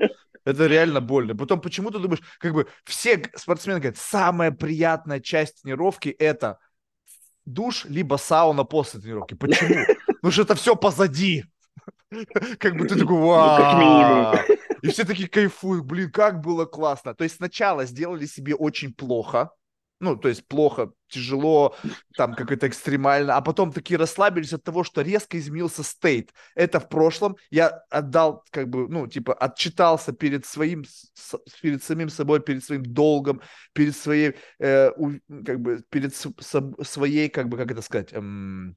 Это 0.43 0.68
реально 0.68 0.99
больно. 0.99 1.38
Потом 1.38 1.62
почему 1.62 1.89
ты 1.89 1.99
думаешь, 1.99 2.22
как 2.38 2.54
бы 2.54 2.68
все 2.84 3.24
спортсмены 3.34 3.80
говорят, 3.80 3.97
самая 3.97 4.51
приятная 4.51 5.22
часть 5.22 5.62
тренировки 5.62 6.10
это 6.10 6.60
душ 7.45 7.86
либо 7.86 8.18
сауна 8.18 8.66
после 8.66 8.99
тренировки. 8.99 9.36
Почему? 9.36 9.86
Потому 10.08 10.32
что 10.34 10.41
это 10.41 10.56
все 10.56 10.76
позади. 10.76 11.45
Как 12.60 12.76
бы 12.76 12.88
ты 12.88 12.99
такой, 12.99 13.18
вау. 13.18 14.36
И 14.84 14.90
все 14.90 15.06
такие 15.06 15.30
кайфуют, 15.30 15.86
блин, 15.86 16.12
как 16.12 16.42
было 16.42 16.66
классно. 16.66 17.16
То 17.16 17.24
есть 17.24 17.38
сначала 17.38 17.86
сделали 17.86 18.26
себе 18.26 18.54
очень 18.54 18.94
плохо, 18.94 19.50
ну, 20.04 20.18
то 20.18 20.28
есть 20.28 20.46
плохо, 20.46 20.92
тяжело, 21.08 21.78
там 22.18 22.36
какое-то 22.36 22.68
экстремально, 22.68 23.38
а 23.38 23.42
потом 23.42 23.72
такие 23.72 23.98
расслабились 23.98 24.52
от 24.52 24.62
того, 24.62 24.84
что 24.84 25.02
резко 25.02 25.40
изменился 25.40 25.82
стейт. 25.82 26.34
Это 26.56 26.82
в 26.82 26.90
прошлом. 26.90 27.38
Я 27.50 27.70
отдал, 27.90 28.44
как 28.52 28.68
бы, 28.68 28.90
ну, 28.90 29.08
типа, 29.08 29.34
отчитался 29.34 30.12
перед 30.12 30.46
своим, 30.46 30.84
перед 31.62 31.82
самим 31.82 32.10
собой, 32.10 32.42
перед 32.42 32.66
своим 32.66 32.84
долгом, 32.84 33.42
перед 33.72 33.96
своей, 33.96 34.36
э, 34.60 34.92
у, 34.98 35.12
как 35.46 35.62
бы, 35.62 35.82
перед 35.90 36.14
с, 36.14 36.28
с, 36.38 36.74
своей, 36.84 37.30
как 37.30 37.48
бы, 37.48 37.56
как 37.56 37.72
это 37.72 37.82
сказать, 37.82 38.12
эм, 38.12 38.76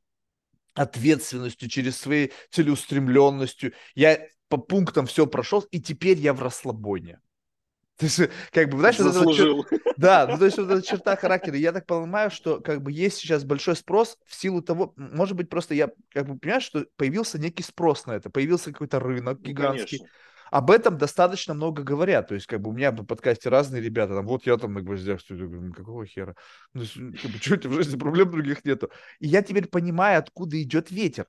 ответственностью, 0.75 1.69
через 1.69 1.99
своей 1.99 2.33
целеустремленностью. 2.51 3.73
Я 3.97 4.29
по 4.49 4.57
пунктам 4.57 5.07
все 5.07 5.27
прошел, 5.27 5.61
и 5.71 5.81
теперь 5.81 6.19
я 6.19 6.33
в 6.33 6.43
расслабоне. 6.43 7.21
То 7.99 8.05
есть, 8.05 8.21
как 8.53 8.69
бы, 8.69 8.79
знаешь, 8.79 8.99
Заслужил. 8.99 9.57
Вот 9.57 9.73
это, 9.73 9.95
да, 9.97 10.27
ну, 10.27 10.37
то 10.37 10.45
есть 10.45 10.59
вот 10.59 10.71
эта 10.71 10.83
черта 10.83 11.17
характера. 11.17 11.57
Я 11.57 11.73
так 11.73 11.87
понимаю, 11.87 12.31
что 12.31 12.61
как 12.61 12.83
бы 12.83 12.93
есть 12.93 13.17
сейчас 13.17 13.45
большой 13.45 13.75
спрос 13.75 14.19
в 14.27 14.35
силу 14.35 14.61
того, 14.61 14.93
может 14.97 15.35
быть, 15.35 15.49
просто 15.49 15.75
я 15.75 15.91
как 16.13 16.27
бы 16.27 16.39
понимаю, 16.39 16.61
что 16.61 16.87
появился 16.97 17.39
некий 17.39 17.63
спрос 17.63 18.05
на 18.05 18.13
это, 18.13 18.29
появился 18.29 18.71
какой-то 18.71 19.01
рынок 19.01 19.39
ну, 19.41 19.49
гигантский. 19.49 19.99
Конечно. 19.99 20.17
Об 20.51 20.71
этом 20.71 20.99
достаточно 20.99 21.55
много 21.55 21.83
говорят. 21.83 22.29
То 22.29 22.35
есть, 22.35 22.47
как 22.47 22.61
бы 22.61 22.71
у 22.71 22.73
меня 22.73 22.93
в 22.93 23.03
подкасте 23.05 23.49
разные 23.49 23.83
ребята, 23.83 24.15
там, 24.15 24.27
вот 24.27 24.47
я 24.47 24.57
там 24.59 24.75
на 24.75 24.83
гвоздях 24.83 25.21
стою, 25.21 25.49
говорю, 25.49 25.73
какого 25.73 26.07
хера? 26.07 26.37
Ну, 26.75 26.85
как 26.95 27.31
бы, 27.31 27.39
что 27.39 27.55
у 27.55 27.57
тебя 27.57 27.71
в 27.71 27.75
жизни 27.75 27.99
проблем 27.99 28.31
других 28.31 28.65
нету? 28.65 28.91
И 29.21 29.27
я 29.27 29.43
теперь 29.43 29.67
понимаю, 29.69 30.19
откуда 30.19 30.61
идет 30.63 30.91
ветер. 30.91 31.27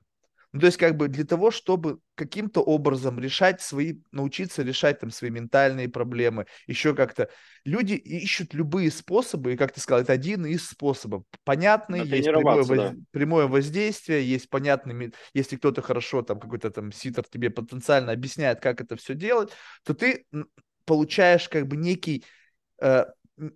Ну, 0.52 0.60
то 0.60 0.66
есть, 0.66 0.78
как 0.78 0.96
бы 0.96 1.08
для 1.08 1.24
того, 1.24 1.50
чтобы 1.50 2.00
каким-то 2.14 2.62
образом 2.62 3.20
решать 3.20 3.60
свои, 3.60 3.96
научиться 4.12 4.62
решать 4.62 4.98
там 4.98 5.10
свои 5.10 5.30
ментальные 5.30 5.88
проблемы, 5.88 6.46
еще 6.66 6.94
как-то. 6.94 7.28
Люди 7.64 7.92
ищут 7.94 8.54
любые 8.54 8.90
способы, 8.90 9.52
и, 9.52 9.56
как 9.56 9.72
ты 9.72 9.80
сказал, 9.80 10.02
это 10.02 10.14
один 10.14 10.46
из 10.46 10.66
способов. 10.66 11.24
Понятный, 11.44 12.06
есть 12.06 12.28
прямое, 12.28 12.62
воз... 12.62 12.68
да. 12.68 12.94
прямое 13.10 13.46
воздействие, 13.46 14.26
есть 14.26 14.48
понятный, 14.48 15.12
если 15.34 15.56
кто-то 15.56 15.82
хорошо, 15.82 16.22
там, 16.22 16.40
какой-то 16.40 16.70
там 16.70 16.92
ситер 16.92 17.24
тебе 17.30 17.50
потенциально 17.50 18.12
объясняет, 18.12 18.60
как 18.60 18.80
это 18.80 18.96
все 18.96 19.14
делать, 19.14 19.52
то 19.84 19.92
ты 19.92 20.24
получаешь 20.86 21.48
как 21.50 21.66
бы 21.66 21.76
некий 21.76 22.24
э, 22.80 23.04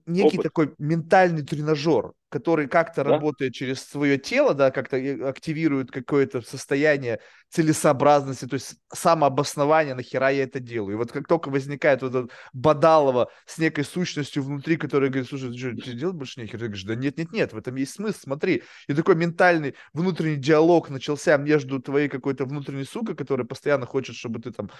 некий 0.06 0.38
Опыт. 0.38 0.42
такой 0.42 0.74
ментальный 0.78 1.42
тренажер, 1.42 2.12
который 2.28 2.66
как-то 2.66 3.04
да? 3.04 3.10
работает 3.10 3.52
через 3.52 3.82
свое 3.82 4.18
тело, 4.18 4.54
да, 4.54 4.70
как-то 4.70 4.96
активирует 5.28 5.90
какое-то 5.90 6.40
состояние 6.40 7.20
целесообразности, 7.50 8.46
то 8.46 8.54
есть 8.54 8.76
самообоснование, 8.92 9.94
нахера 9.94 10.30
я 10.30 10.44
это 10.44 10.60
делаю. 10.60 10.94
И 10.94 10.96
вот 10.96 11.12
как 11.12 11.28
только 11.28 11.50
возникает 11.50 12.02
вот 12.02 12.08
этот 12.08 12.30
Бадалова 12.52 13.30
с 13.46 13.58
некой 13.58 13.84
сущностью 13.84 14.42
внутри, 14.42 14.76
которая 14.76 15.10
говорит, 15.10 15.28
слушай, 15.28 15.50
ты 15.50 15.58
что, 15.58 15.70
ты 15.70 15.92
делать 15.92 16.16
больше 16.16 16.40
нехер? 16.40 16.58
Ты 16.58 16.66
говоришь, 16.66 16.84
да 16.84 16.94
нет, 16.94 17.18
нет, 17.18 17.32
нет, 17.32 17.52
в 17.52 17.56
этом 17.58 17.74
есть 17.76 17.92
смысл, 17.92 18.18
смотри. 18.22 18.62
И 18.88 18.94
такой 18.94 19.16
ментальный 19.16 19.74
внутренний 19.92 20.36
диалог 20.36 20.88
начался 20.88 21.36
между 21.36 21.80
твоей 21.80 22.08
какой-то 22.08 22.46
внутренней 22.46 22.84
сукой, 22.84 23.14
которая 23.14 23.46
постоянно 23.46 23.84
хочет, 23.84 24.16
чтобы 24.16 24.40
ты 24.40 24.52
там, 24.52 24.70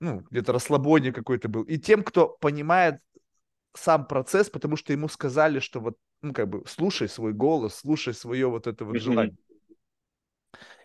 ну, 0.00 0.22
где-то 0.30 0.52
расслабление 0.52 1.12
какой-то 1.12 1.48
был, 1.48 1.62
и 1.62 1.78
тем, 1.78 2.02
кто 2.02 2.28
понимает 2.28 2.96
сам 3.74 4.06
процесс, 4.06 4.50
потому 4.50 4.76
что 4.76 4.92
ему 4.92 5.08
сказали, 5.08 5.58
что 5.58 5.80
вот, 5.80 5.96
ну, 6.20 6.32
как 6.32 6.48
бы, 6.48 6.62
слушай 6.66 7.08
свой 7.08 7.32
голос, 7.32 7.76
слушай 7.76 8.14
свое 8.14 8.48
вот 8.48 8.66
это 8.66 8.84
вот 8.84 8.98
желание. 8.98 9.36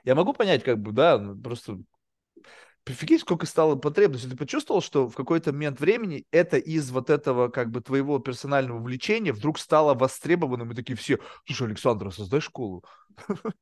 Я 0.04 0.16
могу 0.16 0.34
понять, 0.34 0.64
как 0.64 0.80
бы, 0.80 0.92
да, 0.92 1.18
ну, 1.18 1.36
просто 1.36 1.80
прифигеть, 2.88 3.22
сколько 3.22 3.46
стало 3.46 3.76
потребностей. 3.76 4.30
Ты 4.30 4.38
почувствовал, 4.38 4.82
что 4.82 5.10
в 5.10 5.16
какой-то 5.16 5.52
момент 5.52 5.82
времени 5.82 6.24
это 6.32 6.58
из 6.58 6.90
вот 6.90 7.10
этого, 7.10 7.50
как 7.50 7.70
бы, 7.70 7.82
твоего 7.82 8.18
персонального 8.20 8.80
увлечения 8.80 9.34
вдруг 9.34 9.60
стало 9.60 9.94
востребованным, 9.94 10.72
и 10.72 10.76
такие 10.76 10.96
все, 10.96 11.20
слушай, 11.46 11.68
Александр, 11.68 12.12
создай 12.12 12.42
школу. 12.42 12.84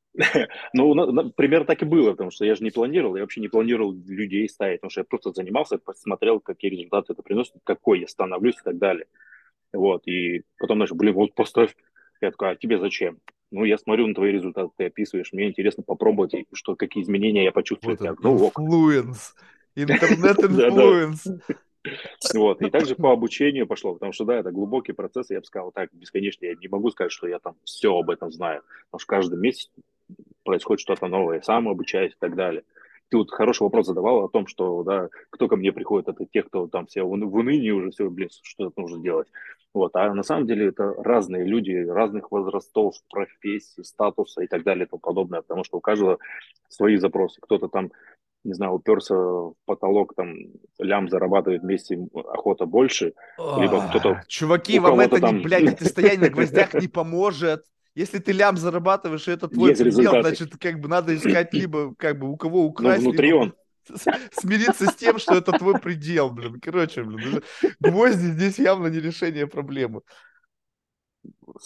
Ну, 0.74 1.32
примерно 1.32 1.66
так 1.66 1.82
и 1.82 1.86
было, 1.86 2.12
потому 2.12 2.32
что 2.32 2.46
я 2.46 2.56
же 2.56 2.64
не 2.64 2.72
планировал, 2.72 3.18
я 3.18 3.24
вообще 3.24 3.42
не 3.42 3.50
планировал 3.50 3.94
людей 3.94 4.48
ставить, 4.48 4.80
потому 4.80 4.92
что 4.92 5.02
я 5.02 5.06
просто 5.06 5.34
занимался, 5.34 5.78
посмотрел, 5.78 6.40
какие 6.40 6.72
результаты 6.72 7.12
это 7.12 7.22
приносит, 7.22 7.56
какой 7.66 8.00
я 8.00 8.08
становлюсь 8.08 8.56
и 8.56 8.64
так 8.64 8.78
далее. 8.78 9.08
Вот, 9.74 10.08
и 10.08 10.44
потом 10.58 10.80
начал, 10.80 10.96
блин, 10.96 11.16
вот 11.16 11.36
поставь. 11.36 11.76
Я 12.22 12.32
такой, 12.32 12.52
а 12.52 12.56
тебе 12.56 12.80
зачем? 12.80 13.20
Ну, 13.52 13.64
я 13.64 13.78
смотрю 13.78 14.08
на 14.08 14.16
твои 14.16 14.32
результаты, 14.32 14.72
ты 14.76 14.86
описываешь, 14.86 15.32
мне 15.32 15.48
интересно 15.48 15.84
попробовать, 15.84 16.34
что, 16.54 16.76
какие 16.76 17.04
изменения 17.04 17.44
я 17.44 17.52
почувствую. 17.52 17.98
Вот 18.00 18.20
ну, 18.20 18.48
influence, 18.48 19.36
интернет-influence. 19.76 21.28
Вот, 22.34 22.62
и 22.62 22.70
также 22.70 22.96
по 22.96 23.12
обучению 23.12 23.68
пошло, 23.68 23.94
потому 23.94 24.12
что, 24.12 24.26
да, 24.26 24.36
это 24.40 24.52
глубокий 24.52 24.94
процесс, 24.94 25.30
я 25.30 25.40
бы 25.40 25.46
сказал 25.46 25.72
так, 25.72 25.90
бесконечно, 25.94 26.46
я 26.46 26.56
не 26.56 26.68
могу 26.68 26.90
сказать, 26.90 27.12
что 27.12 27.28
я 27.28 27.40
там 27.40 27.56
все 27.64 27.96
об 27.96 28.10
этом 28.10 28.32
знаю, 28.32 28.64
потому 28.88 29.00
что 29.00 29.08
каждый 29.08 29.38
месяц 29.38 29.70
происходит 30.44 30.82
что-то 30.82 31.08
новое, 31.08 31.42
сам 31.42 31.70
обучаюсь 31.70 32.14
и 32.14 32.18
так 32.20 32.36
далее. 32.36 32.64
Ты 33.10 33.18
вот 33.18 33.32
хороший 33.32 33.64
вопрос 33.64 33.88
задавал 33.88 34.26
о 34.26 34.30
том, 34.30 34.48
что, 34.48 34.84
да, 34.84 35.10
кто 35.30 35.48
ко 35.48 35.56
мне 35.56 35.72
приходит, 35.72 36.08
это 36.08 36.26
те, 36.26 36.44
кто 36.44 36.68
там 36.68 36.88
все 36.88 37.04
в 37.04 37.12
унынии 37.12 37.70
уже, 37.70 37.92
все, 37.92 38.10
блин, 38.10 38.30
что-то 38.42 38.82
нужно 38.82 39.02
делать. 39.02 39.28
Вот, 39.74 39.96
а 39.96 40.14
на 40.14 40.24
самом 40.24 40.48
деле 40.48 40.68
это 40.68 40.94
разные 40.98 41.46
люди, 41.46 41.72
разных 41.72 42.32
возрастов, 42.32 42.96
профессий, 43.10 43.84
статуса 43.84 44.42
и 44.42 44.48
так 44.48 44.64
далее 44.64 44.86
и 44.86 44.90
тому 44.90 45.00
подобное, 45.00 45.42
потому 45.42 45.64
что 45.64 45.78
у 45.78 45.82
каждого 45.82 46.18
свои 46.70 46.96
запросы. 46.96 47.40
Кто-то 47.42 47.68
там 47.68 47.92
не 48.46 48.54
знаю, 48.54 48.74
уперся 48.74 49.16
в 49.16 49.56
потолок, 49.66 50.14
там, 50.16 50.36
лям 50.78 51.10
зарабатывает 51.10 51.64
вместе 51.64 51.98
охота 52.14 52.68
больше, 52.68 53.14
либо 53.58 53.88
кто-то... 53.90 54.24
Чуваки, 54.28 54.80
вам 54.80 55.00
это, 55.00 55.20
там... 55.20 55.38
не, 55.38 55.44
блядь, 55.44 55.64
это 55.64 55.86
стояние 55.86 56.20
на 56.20 56.30
гвоздях 56.30 56.76
не 56.76 56.88
поможет. 56.88 57.66
Если 57.96 58.20
ты 58.20 58.34
лям 58.34 58.58
зарабатываешь, 58.58 59.28
и 59.28 59.32
это 59.32 59.48
твой 59.48 59.70
Есть 59.70 59.82
предел, 59.82 60.00
результаты. 60.00 60.36
значит, 60.36 60.58
как 60.58 60.80
бы 60.80 60.90
надо 60.90 61.16
искать 61.16 61.54
либо, 61.54 61.96
как 61.96 62.20
бы, 62.20 62.30
у 62.30 62.38
кого 62.38 62.66
украсть, 62.66 63.04
ну, 63.04 63.10
внутри 63.10 63.30
либо... 63.30 63.38
он 63.38 63.56
смириться 64.34 64.88
с 64.88 64.96
тем, 64.96 65.20
что 65.20 65.36
это 65.36 65.52
твой 65.52 65.80
предел, 65.80 66.32
блин. 66.32 66.60
Короче, 66.60 67.04
блин, 67.04 67.42
гвозди 67.80 68.32
здесь 68.32 68.60
явно 68.60 68.88
не 68.88 69.00
решение 69.00 69.48
проблемы 69.48 70.02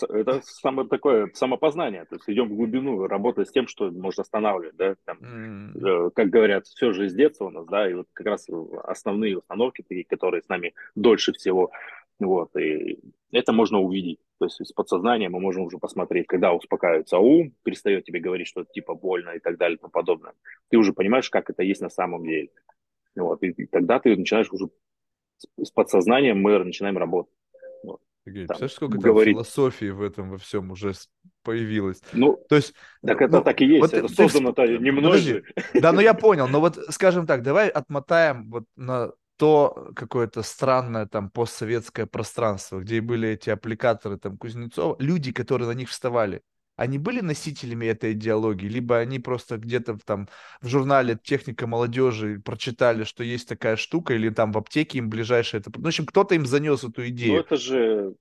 это 0.10 0.42
самое 0.44 0.88
такое 0.88 1.30
самопознание, 1.34 2.06
то 2.06 2.16
есть 2.16 2.30
идем 2.30 2.50
в 2.50 2.56
глубину, 2.56 3.08
работая 3.08 3.46
с 3.46 3.52
тем, 3.52 3.68
что 3.68 3.92
можно 3.92 4.22
останавливать, 4.22 4.76
да, 4.76 4.96
там, 5.06 5.18
mm. 5.18 6.12
как 6.12 6.30
говорят, 6.30 6.68
все 6.68 6.92
же 6.92 7.06
из 7.06 7.14
детства 7.14 7.46
у 7.46 7.50
нас, 7.50 7.66
да, 7.68 7.90
и 7.90 7.94
вот 7.94 8.08
как 8.14 8.28
раз 8.28 8.48
основные 8.84 9.38
установки, 9.38 9.84
такие, 9.88 10.06
которые 10.06 10.42
с 10.42 10.50
нами 10.50 10.74
дольше 10.96 11.34
всего, 11.34 11.72
вот, 12.20 12.56
и 12.58 13.00
это 13.32 13.54
можно 13.54 13.80
увидеть, 13.80 14.20
то 14.40 14.46
есть 14.46 14.66
с 14.66 14.74
подсознанием 14.74 15.32
мы 15.32 15.40
можем 15.40 15.64
уже 15.64 15.78
посмотреть, 15.78 16.28
когда 16.28 16.54
успокаивается 16.54 17.18
ум, 17.18 17.54
перестает 17.64 18.06
тебе 18.06 18.20
говорить, 18.20 18.48
что 18.48 18.62
это 18.62 18.72
типа 18.72 18.96
больно 18.96 19.32
и 19.32 19.40
так 19.40 19.58
далее 19.58 19.78
и 19.78 19.80
тому 19.80 19.92
подобное, 19.92 20.34
ты 20.70 20.78
уже 20.78 20.94
понимаешь, 20.94 21.30
как 21.30 21.50
это 21.50 21.64
есть 21.64 21.82
на 21.82 21.90
самом 21.90 22.24
деле, 22.24 22.50
вот, 23.16 23.42
и, 23.44 23.48
и 23.50 23.66
тогда 23.66 24.00
ты 24.00 24.16
начинаешь 24.16 24.52
уже 24.52 24.70
с, 25.38 25.66
с 25.68 25.72
подсознанием 25.72 26.42
мы 26.42 26.64
начинаем 26.64 26.98
работать. 26.98 27.34
Сергей, 28.26 28.46
там, 28.46 28.58
представляешь, 28.58 28.74
сколько 28.74 28.98
говорить... 28.98 29.36
там 29.36 29.44
философии 29.44 29.90
в 29.90 30.02
этом 30.02 30.30
во 30.30 30.38
всем 30.38 30.72
уже 30.72 30.94
появилось? 31.44 32.02
Ну, 32.14 32.38
то 32.50 32.56
есть, 32.58 32.74
так 33.02 33.22
это 33.22 33.38
ну, 33.38 33.44
так 33.44 33.62
и 33.62 33.66
есть, 33.66 33.82
вот 33.82 33.94
это 33.94 34.08
создано-то 34.08 34.66
ты... 34.66 34.78
немножко. 34.78 35.42
Да, 35.74 35.92
ну 35.92 36.02
я 36.02 36.14
понял, 36.14 36.48
но 36.48 36.60
вот, 36.60 36.78
скажем 36.90 37.26
так, 37.26 37.44
давай 37.44 37.70
отмотаем 37.70 38.50
вот 38.50 38.66
на 38.76 39.12
то 39.40 39.92
какое-то 39.96 40.44
странное 40.44 41.06
там 41.06 41.30
постсоветское 41.30 42.06
пространство, 42.06 42.80
где 42.82 43.00
были 43.00 43.30
эти 43.30 43.50
аппликаторы 43.50 44.18
там 44.18 44.38
Кузнецова, 44.38 44.98
люди, 45.00 45.32
которые 45.32 45.70
на 45.70 45.74
них 45.74 45.90
вставали, 45.90 46.42
они 46.76 46.98
были 46.98 47.22
носителями 47.22 47.86
этой 47.86 48.12
идеологии, 48.12 48.68
либо 48.68 48.98
они 48.98 49.20
просто 49.20 49.58
где-то 49.58 49.98
там 50.06 50.28
в 50.62 50.68
журнале 50.68 51.18
«Техника 51.24 51.68
молодежи» 51.68 52.42
прочитали, 52.44 53.06
что 53.06 53.24
есть 53.24 53.48
такая 53.48 53.78
штука, 53.78 54.14
или 54.14 54.30
там 54.30 54.52
в 54.52 54.58
аптеке 54.58 54.98
им 54.98 55.10
ближайшее 55.10 55.62
это... 55.62 55.72
Ну, 55.74 55.84
в 55.84 55.88
общем, 55.88 56.06
кто-то 56.06 56.36
им 56.36 56.46
занес 56.46 56.84
эту 56.84 57.08
идею. 57.08 57.34
Ну, 57.34 57.40
это 57.40 57.56
же... 57.56 58.16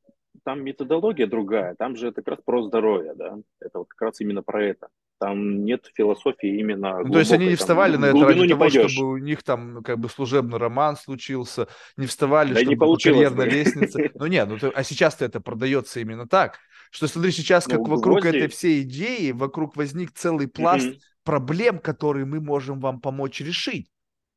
Там 0.44 0.62
методология 0.62 1.26
другая, 1.26 1.74
там 1.74 1.96
же 1.96 2.08
это 2.08 2.22
как 2.22 2.28
раз 2.28 2.38
про 2.44 2.62
здоровье, 2.62 3.14
да? 3.14 3.38
Это 3.60 3.78
вот 3.78 3.88
как 3.88 4.02
раз 4.02 4.20
именно 4.20 4.42
про 4.42 4.64
это. 4.64 4.88
Там 5.18 5.64
нет 5.64 5.90
философии 5.94 6.58
именно 6.58 6.90
глубокой, 6.90 7.06
ну, 7.06 7.12
То 7.12 7.18
есть 7.18 7.32
они 7.32 7.46
не 7.48 7.56
вставали 7.56 7.92
там, 7.92 8.00
на 8.02 8.06
это 8.06 8.24
ради 8.24 8.48
того, 8.48 8.60
пойдешь. 8.60 8.92
чтобы 8.92 9.12
у 9.12 9.16
них 9.16 9.42
там 9.42 9.82
как 9.82 9.98
бы 9.98 10.08
служебный 10.08 10.58
роман 10.58 10.96
случился, 10.96 11.66
не 11.96 12.06
вставали, 12.06 12.54
да 12.54 12.60
чтобы 12.60 12.86
не 12.86 12.96
карьерная 12.96 13.46
лестница. 13.46 14.10
Ну 14.14 14.26
нет, 14.26 14.48
ну 14.48 14.72
а 14.74 14.84
сейчас-то 14.84 15.24
это 15.24 15.40
продается 15.40 16.00
именно 16.00 16.28
так. 16.28 16.58
Что 16.90 17.06
смотри, 17.06 17.32
сейчас 17.32 17.66
как 17.66 17.78
ну, 17.78 17.96
вокруг 17.96 18.20
гвозди... 18.20 18.36
этой 18.36 18.48
всей 18.48 18.82
идеи, 18.82 19.32
вокруг 19.32 19.76
возник 19.76 20.12
целый 20.12 20.48
пласт 20.48 20.86
mm-hmm. 20.86 21.00
проблем, 21.24 21.78
которые 21.80 22.24
мы 22.24 22.40
можем 22.40 22.80
вам 22.80 23.00
помочь 23.00 23.40
решить. 23.40 23.90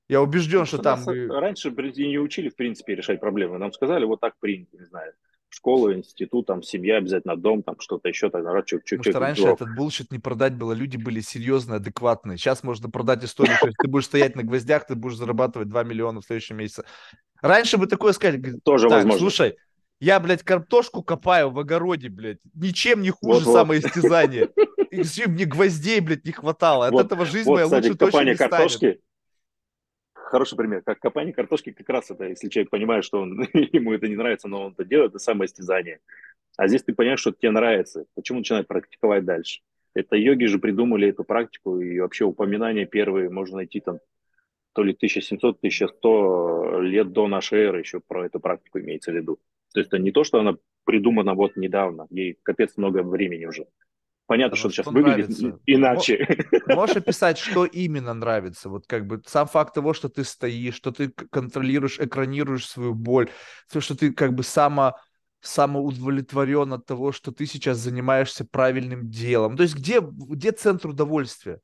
Я 0.10 0.22
убежден, 0.22 0.60
ну, 0.60 0.66
что, 0.66 0.78
что 0.78 0.84
там... 0.84 1.06
Раньше 1.08 1.72
не 1.72 2.20
учили, 2.20 2.49
в 2.49 2.56
принципе, 2.56 2.95
решать 2.95 3.22
проблемы. 3.22 3.58
Нам 3.58 3.72
сказали, 3.72 4.04
вот 4.04 4.20
так 4.20 4.38
принято, 4.39 4.78
не 4.78 4.86
знаю 4.86 5.14
школа, 5.54 5.93
институт, 5.93 6.47
там, 6.47 6.64
семья, 6.64 6.97
обязательно 6.97 7.36
дом, 7.36 7.62
там, 7.62 7.76
что-то 7.80 8.10
еще, 8.10 8.30
так, 8.30 8.43
народ, 8.43 8.66
чуть 8.66 8.86
чуть 8.86 8.99
Потому 8.99 9.14
что 9.14 9.20
раньше 9.20 9.41
дурак. 9.41 9.56
этот 9.62 9.76
bullshit 9.76 10.12
не 10.12 10.20
продать 10.20 10.56
было, 10.56 10.74
люди 10.74 10.97
были 10.97 11.20
серьезные, 11.20 11.78
адекватные. 11.78 12.38
Сейчас 12.38 12.64
можно 12.64 12.89
продать 12.89 13.24
историю, 13.24 13.56
что 13.58 13.70
ты 13.78 13.88
будешь 13.88 14.06
стоять 14.06 14.36
на 14.36 14.43
гвоздях, 14.43 14.88
ты 14.88 14.95
будешь 14.95 15.18
зарабатывать 15.18 15.70
2 15.70 15.84
миллиона 15.84 16.22
в 16.22 16.26
следующем 16.26 16.58
месяце. 16.58 16.86
Раньше 17.41 17.78
бы 17.78 17.88
такое 17.88 18.14
сказали, 18.14 18.60
тоже 18.64 18.88
так, 18.88 18.99
возможно. 18.99 19.20
слушай, 19.20 19.58
Я, 19.99 20.20
блядь, 20.20 20.41
картошку 20.41 21.04
копаю 21.04 21.52
в 21.52 21.60
огороде, 21.60 22.10
блядь. 22.10 22.39
Ничем 22.56 23.02
не 23.02 23.12
хуже 23.12 23.45
вот, 23.45 23.54
самоистязания. 23.54 24.49
Вот. 24.56 25.28
Мне 25.28 25.45
гвоздей, 25.45 25.99
блядь, 26.02 26.26
не 26.26 26.32
хватало. 26.32 26.88
От 26.88 26.93
вот, 26.93 27.06
этого 27.06 27.26
жизнь 27.26 27.47
вот, 27.47 27.54
моя 27.56 27.66
кстати, 27.66 27.88
лучше 27.88 27.97
точно 27.97 28.22
не 28.24 28.36
картошки, 28.36 28.78
станет. 28.78 29.02
Хороший 30.32 30.56
пример. 30.56 30.82
Как 30.82 30.98
копание 31.02 31.34
картошки 31.34 31.74
как 31.74 31.90
раз 31.90 32.10
это, 32.10 32.24
если 32.24 32.48
человек 32.48 32.70
понимает, 32.70 33.04
что 33.04 33.20
он, 33.20 33.42
ему 33.54 33.92
это 33.92 34.08
не 34.08 34.16
нравится, 34.16 34.48
но 34.48 34.68
он 34.68 34.72
это 34.72 34.86
делает, 34.86 35.10
это 35.12 35.20
самоистязание. 35.20 36.00
А 36.56 36.70
здесь 36.70 36.84
ты 36.84 36.94
понимаешь, 36.94 37.20
что 37.20 37.34
тебе 37.34 37.52
нравится. 37.52 38.06
Почему 38.16 38.38
начинать 38.40 38.66
практиковать 38.66 39.26
дальше? 39.26 39.60
Это 39.94 40.16
йоги 40.16 40.46
же 40.46 40.58
придумали 40.58 41.10
эту 41.10 41.26
практику, 41.26 41.82
и 41.82 42.00
вообще 42.00 42.24
упоминания 42.24 42.86
первые 42.86 43.30
можно 43.30 43.58
найти 43.58 43.82
там 43.82 44.00
то 44.72 44.84
ли 44.84 44.94
1700-1100 44.94 46.82
лет 46.82 47.12
до 47.12 47.28
нашей 47.28 47.64
эры 47.64 47.80
еще 47.80 48.00
про 48.00 48.26
эту 48.26 48.40
практику 48.40 48.80
имеется 48.80 49.12
в 49.12 49.16
виду. 49.16 49.38
То 49.74 49.82
есть 49.82 49.90
это 49.90 50.02
не 50.02 50.14
то, 50.14 50.24
что 50.24 50.40
она 50.40 50.56
придумана 50.86 51.34
вот 51.34 51.58
недавно, 51.58 52.08
ей 52.10 52.38
капец 52.42 52.78
много 52.78 53.04
времени 53.04 53.48
уже. 53.48 53.66
Понятно, 54.32 54.56
что, 54.56 54.70
что 54.70 54.84
сейчас 54.84 54.94
выглядит 54.94 55.28
нравится. 55.28 55.60
иначе. 55.66 56.48
Можешь 56.68 56.96
описать, 56.96 57.38
что 57.38 57.66
именно 57.66 58.14
нравится? 58.14 58.70
Вот 58.70 58.88
как 58.88 59.06
бы 59.06 59.22
сам 59.26 59.46
факт 59.46 59.74
того, 59.74 59.94
что 59.94 60.08
ты 60.08 60.24
стоишь, 60.24 60.76
что 60.76 60.94
ты 60.94 61.10
контролируешь, 61.10 62.00
экранируешь 62.00 62.66
свою 62.66 62.94
боль, 62.94 63.30
то, 63.70 63.82
что 63.82 63.94
ты 63.94 64.14
как 64.14 64.34
бы 64.34 64.44
само 64.44 64.96
самоудовлетворен 65.42 66.72
от 66.72 66.86
того, 66.86 67.12
что 67.12 67.34
ты 67.34 67.46
сейчас 67.46 67.80
занимаешься 67.80 68.46
правильным 68.46 69.10
делом. 69.10 69.58
То 69.58 69.64
есть 69.64 69.76
где, 69.76 70.00
где 70.00 70.54
центр 70.54 70.88
удовольствия? 70.88 71.60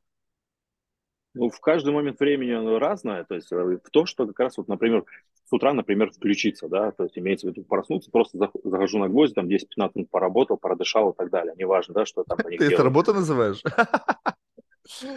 Ну, 1.36 1.50
в 1.50 1.62
каждый 1.62 1.94
момент 1.94 2.20
времени 2.20 2.52
оно 2.52 2.80
разное. 2.80 3.24
То 3.24 3.36
есть 3.36 3.50
э, 3.50 3.56
в 3.56 3.90
то, 3.92 4.06
что 4.06 4.28
как 4.28 4.40
раз 4.42 4.58
вот, 4.58 4.68
например, 4.68 5.06
с 5.48 5.54
утра, 5.54 5.74
например, 5.74 6.12
включиться, 6.12 6.68
да, 6.68 6.92
то 6.92 7.04
есть 7.04 7.18
имеется 7.18 7.48
в 7.48 7.52
виду 7.52 7.64
проснуться, 7.64 8.12
просто 8.12 8.52
захожу 8.64 9.00
на 9.00 9.08
гвоздь, 9.08 9.34
там 9.34 9.48
10-15 9.48 9.92
минут 9.96 10.10
поработал, 10.10 10.58
продышал 10.58 11.12
и 11.12 11.16
так 11.16 11.30
далее. 11.30 11.54
Неважно, 11.58 11.94
да, 11.94 12.06
что 12.06 12.24
там 12.24 12.38
Ты 12.58 12.66
это 12.66 12.84
работа 12.84 13.14
называешь? 13.14 13.64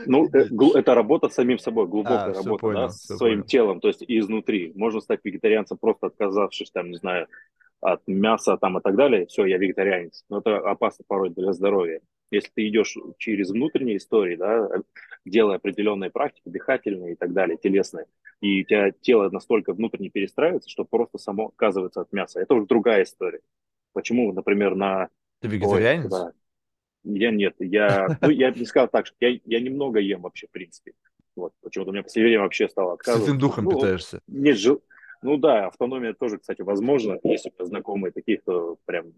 Ну, 0.07 0.29
э, 0.33 0.79
это 0.79 0.95
работа 0.95 1.29
с 1.29 1.35
самим 1.35 1.59
собой, 1.59 1.89
глубокая 1.89 2.31
а, 2.31 2.35
работа, 2.35 2.61
понял, 2.61 2.81
да, 2.83 2.89
с 2.91 3.07
своим 3.07 3.41
понял. 3.41 3.47
телом, 3.49 3.81
то 3.81 3.89
есть 3.89 4.05
изнутри. 4.07 4.73
Можно 4.77 5.01
стать 5.01 5.21
вегетарианцем, 5.25 5.79
просто 5.79 6.07
отказавшись, 6.07 6.71
там, 6.71 6.91
не 6.91 6.97
знаю, 6.97 7.27
от 7.81 8.07
мяса 8.07 8.57
там 8.57 8.79
и 8.79 8.83
так 8.83 8.97
далее, 8.97 9.27
все, 9.27 9.47
я 9.47 9.59
вегетарианец. 9.59 10.25
Но 10.29 10.39
это 10.39 10.59
опасно 10.59 11.05
порой 11.07 11.31
для 11.31 11.53
здоровья. 11.53 12.01
Если 12.31 12.51
ты 12.55 12.69
идешь 12.69 12.97
через 13.19 13.51
внутренние 13.51 13.97
истории, 13.97 14.37
да, 14.37 14.69
делая 15.25 15.57
определенные 15.57 16.11
практики, 16.11 16.49
дыхательные 16.49 17.15
и 17.15 17.17
так 17.17 17.33
далее, 17.33 17.57
телесные, 17.57 18.07
и 18.41 18.63
у 18.63 18.65
тебя 18.65 18.91
тело 18.93 19.29
настолько 19.31 19.73
внутренне 19.73 20.11
перестраивается, 20.11 20.71
что 20.71 20.85
просто 20.85 21.19
само 21.19 21.49
отказывается 21.49 22.03
от 22.03 22.13
мяса. 22.13 22.41
Это 22.41 22.55
уже 22.55 22.67
другая 22.67 23.03
история. 23.03 23.41
Почему, 23.93 24.33
например, 24.33 24.77
на... 24.77 25.09
Ты 25.41 25.49
вегетарианец? 25.49 26.13
Ой, 26.13 26.21
да. 26.21 26.33
Я 27.03 27.31
нет, 27.31 27.55
я, 27.59 28.19
ну, 28.21 28.29
я 28.29 28.51
не 28.51 28.67
сказал 28.67 28.89
так, 28.89 29.07
что 29.07 29.17
я, 29.21 29.39
я 29.45 29.61
немного 29.61 30.01
ем 30.01 30.21
вообще, 30.21 30.47
в 30.47 30.51
принципе. 30.51 30.93
Вот, 31.35 31.53
почему-то 31.63 31.91
у 31.91 31.93
меня 31.93 32.03
в 32.03 32.07
последнее 32.07 32.33
время 32.33 32.43
вообще 32.43 32.69
стало 32.69 32.93
отказываться. 32.95 33.31
Святым 33.31 33.41
духом 33.41 33.65
ну, 33.65 33.71
питаешься? 33.71 34.21
Нет, 34.27 34.59
жил, 34.59 34.83
ну 35.23 35.37
да, 35.37 35.67
автономия 35.67 36.15
тоже, 36.15 36.39
кстати, 36.39 36.63
возможно. 36.63 37.19
Есть 37.23 37.47
у 37.47 37.51
меня 37.51 37.67
знакомые 37.67 38.13
такие, 38.13 38.39
кто 38.39 38.79
прям 38.87 39.13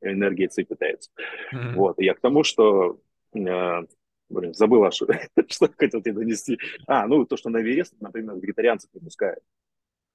энергией 0.00 0.48
ци 0.48 0.64
пытается. 0.64 1.10
Mm-hmm. 1.54 1.74
Вот, 1.74 1.98
и 1.98 2.04
я 2.04 2.14
к 2.14 2.20
тому, 2.20 2.44
что 2.44 3.00
э, 3.34 3.82
блин, 4.28 4.54
забыл, 4.54 4.90
что, 4.92 5.06
что 5.48 5.70
хотел 5.76 6.02
тебе 6.02 6.14
донести. 6.14 6.58
А, 6.86 7.06
ну 7.06 7.24
то, 7.24 7.36
что 7.36 7.50
на 7.50 7.60
Эверест, 7.60 7.94
например, 8.00 8.36
вегетарианцев 8.36 8.90
не 8.94 9.00
пускают. 9.00 9.42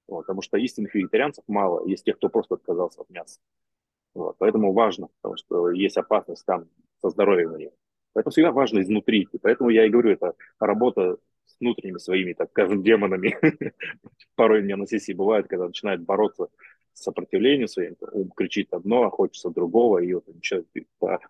Вот, 0.08 0.22
потому 0.22 0.42
что 0.42 0.58
истинных 0.58 0.96
вегетарианцев 0.96 1.44
мало, 1.48 1.88
есть 1.88 2.04
те, 2.04 2.14
кто 2.14 2.30
просто 2.30 2.56
отказался 2.56 3.02
от 3.02 3.10
мяса. 3.10 3.40
Вот, 4.16 4.36
поэтому 4.40 4.74
важно, 4.74 5.10
потому 5.22 5.38
что 5.38 5.70
есть 5.72 5.98
опасность 5.98 6.46
там 6.46 6.68
со 7.02 7.10
здоровьем 7.10 7.54
у 7.54 7.58
них. 7.58 7.72
Поэтому 8.14 8.32
всегда 8.32 8.52
важно 8.52 8.80
изнутри. 8.80 9.28
И 9.32 9.38
поэтому 9.38 9.70
я 9.70 9.86
и 9.86 9.90
говорю, 9.90 10.12
это 10.12 10.34
работа 10.60 11.18
внутренними 11.60 11.98
своими, 11.98 12.34
так 12.34 12.50
скажем, 12.52 12.84
демонами. 12.84 13.38
Порой 14.36 14.62
у 14.62 14.64
меня 14.64 14.78
на 14.78 14.88
сессии 14.88 15.14
бывает, 15.14 15.48
когда 15.48 15.68
начинает 15.68 16.02
бороться 16.02 16.50
с 16.94 17.04
сопротивлением 17.04 17.68
своим, 17.68 17.96
ум 18.12 18.32
кричит 18.32 18.74
одно, 18.74 19.04
а 19.04 19.10
хочется 19.10 19.50
другого, 19.50 20.00
и 20.00 20.14
вот 20.14 20.28
начинает, 20.28 20.68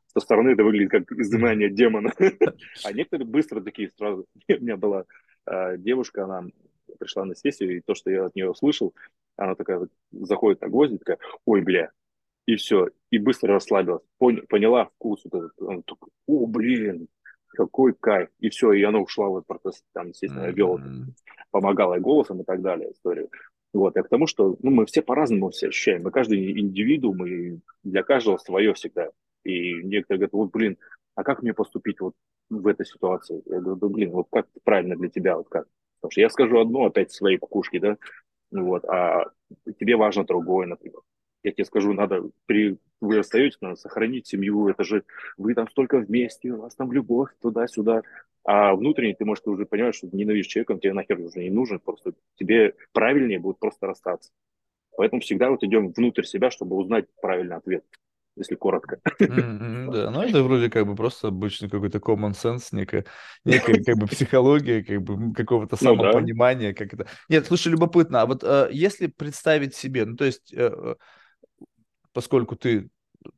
со 0.08 0.20
стороны 0.20 0.50
это 0.50 0.64
выглядит 0.64 0.92
как 0.92 1.12
изымание 1.12 1.70
демона. 1.70 2.14
А 2.84 2.92
некоторые 2.92 3.28
быстро 3.28 3.62
такие 3.62 3.90
сразу. 3.90 4.26
У 4.50 4.54
меня 4.54 4.78
была 4.78 5.06
а, 5.46 5.78
девушка, 5.78 6.24
она 6.24 6.46
пришла 7.00 7.26
на 7.26 7.36
сессию, 7.36 7.78
и 7.78 7.82
то, 7.82 7.94
что 7.94 8.10
я 8.10 8.26
от 8.26 8.36
нее 8.36 8.50
услышал, 8.50 8.94
она 9.36 9.56
такая 9.56 9.88
заходит 10.12 10.62
на 10.62 10.70
гвозди, 10.70 10.98
такая, 10.98 11.20
ой, 11.46 11.62
бля, 11.62 11.92
и 12.46 12.56
все, 12.56 12.90
и 13.12 13.20
быстро 13.20 13.54
расслабилась, 13.54 14.02
поняла 14.18 14.86
вкус, 14.86 15.22
вот 15.26 15.36
этот, 15.36 15.62
он 15.62 15.84
такой, 15.84 16.10
о, 16.26 16.48
блин, 16.48 17.08
какой 17.50 17.94
кайф. 17.94 18.30
И 18.40 18.50
все, 18.50 18.74
и 18.74 18.84
она 18.84 19.00
ушла 19.00 19.30
в 19.30 19.38
этот 19.38 19.48
процесс, 19.48 19.84
там, 19.94 20.10
естественно, 20.10 20.48
mm-hmm. 20.48 20.54
вел, 20.54 20.80
помогала 21.52 21.96
и 21.96 22.00
голосом 22.00 22.42
и 22.42 22.44
так 22.44 22.62
далее 22.62 22.92
историю. 22.92 23.30
Вот, 23.74 23.96
я 23.96 24.04
к 24.04 24.10
тому, 24.10 24.26
что 24.26 24.58
ну, 24.62 24.72
мы 24.72 24.86
все 24.86 25.02
по-разному 25.02 25.52
все 25.52 25.68
ощущаем, 25.68 26.04
мы 26.04 26.12
каждый 26.12 26.60
индивидуум, 26.60 27.26
и 27.26 27.60
для 27.84 28.04
каждого 28.04 28.38
свое 28.38 28.74
всегда. 28.74 29.10
И 29.44 29.76
некоторые 29.84 30.20
говорят, 30.20 30.34
вот, 30.34 30.52
блин, 30.52 30.78
а 31.16 31.24
как 31.24 31.44
мне 31.44 31.54
поступить 31.54 32.00
вот 32.00 32.16
в 32.50 32.66
этой 32.66 32.86
ситуации? 32.86 33.44
Я 33.46 33.60
говорю, 33.60 33.80
да, 33.80 33.88
блин, 33.88 34.12
вот 34.12 34.28
как 34.32 34.48
правильно 34.64 34.96
для 34.96 35.10
тебя, 35.10 35.38
вот 35.38 35.50
как? 35.50 35.68
Потому 36.00 36.12
что 36.12 36.22
я 36.22 36.30
скажу 36.30 36.60
одно, 36.60 36.86
опять 36.86 37.12
своей 37.12 37.38
кукушки, 37.38 37.78
да, 37.78 37.98
вот, 38.52 38.86
а 38.86 39.26
тебе 39.80 39.96
важно 39.96 40.24
другое, 40.24 40.66
например 40.66 41.02
я 41.44 41.52
тебе 41.52 41.66
скажу, 41.66 41.94
надо 41.94 42.30
при 42.46 42.78
вы 43.02 43.18
остаетесь, 43.18 43.60
надо 43.62 43.76
сохранить 43.76 44.28
семью, 44.28 44.68
это 44.68 44.84
же 44.84 45.04
вы 45.38 45.54
там 45.54 45.70
столько 45.70 46.00
вместе, 46.00 46.52
у 46.52 46.62
вас 46.62 46.76
там 46.76 46.92
любовь 46.92 47.30
туда-сюда. 47.42 48.02
А 48.44 48.74
внутренне 48.76 49.16
ты, 49.16 49.26
может, 49.26 49.48
уже 49.48 49.66
понимаешь, 49.66 49.96
что 49.96 50.10
ненавидишь 50.12 50.48
человеком, 50.48 50.80
тебе 50.80 50.94
нахер 50.94 51.20
уже 51.20 51.40
не 51.40 51.50
нужен, 51.50 51.80
просто 51.80 52.14
тебе 52.36 52.74
правильнее 52.94 53.40
будет 53.40 53.60
просто 53.60 53.88
расстаться. 53.88 54.32
Поэтому 54.98 55.22
всегда 55.22 55.50
вот 55.50 55.64
идем 55.64 55.92
внутрь 55.92 56.24
себя, 56.24 56.52
чтобы 56.52 56.76
узнать 56.76 57.06
правильный 57.22 57.56
ответ, 57.56 57.86
если 58.36 58.56
коротко. 58.56 59.00
Mm-hmm, 59.22 59.92
да, 59.92 60.12
ну 60.12 60.22
это 60.22 60.44
вроде 60.44 60.70
как 60.70 60.88
бы 60.88 60.96
просто 60.96 61.30
обычный 61.30 61.70
какой-то 61.70 62.00
common 62.00 62.32
sense, 62.32 62.70
некая, 62.72 63.06
некая 63.46 63.82
как 63.84 63.98
бы 63.98 64.08
психология, 64.08 64.84
как 64.84 65.02
бы 65.02 65.34
какого-то 65.34 65.78
самопонимания, 65.78 66.70
ну, 66.70 66.74
да. 66.74 66.78
как 66.78 66.94
это. 66.94 67.08
Нет, 67.30 67.46
слушай, 67.46 67.70
любопытно, 67.70 68.22
а 68.22 68.26
вот 68.26 68.44
э, 68.44 68.70
если 68.72 69.08
представить 69.08 69.76
себе, 69.76 70.06
ну 70.06 70.18
то 70.18 70.26
есть 70.26 70.54
э, 70.54 70.96
поскольку 72.20 72.58
ты 72.58 72.90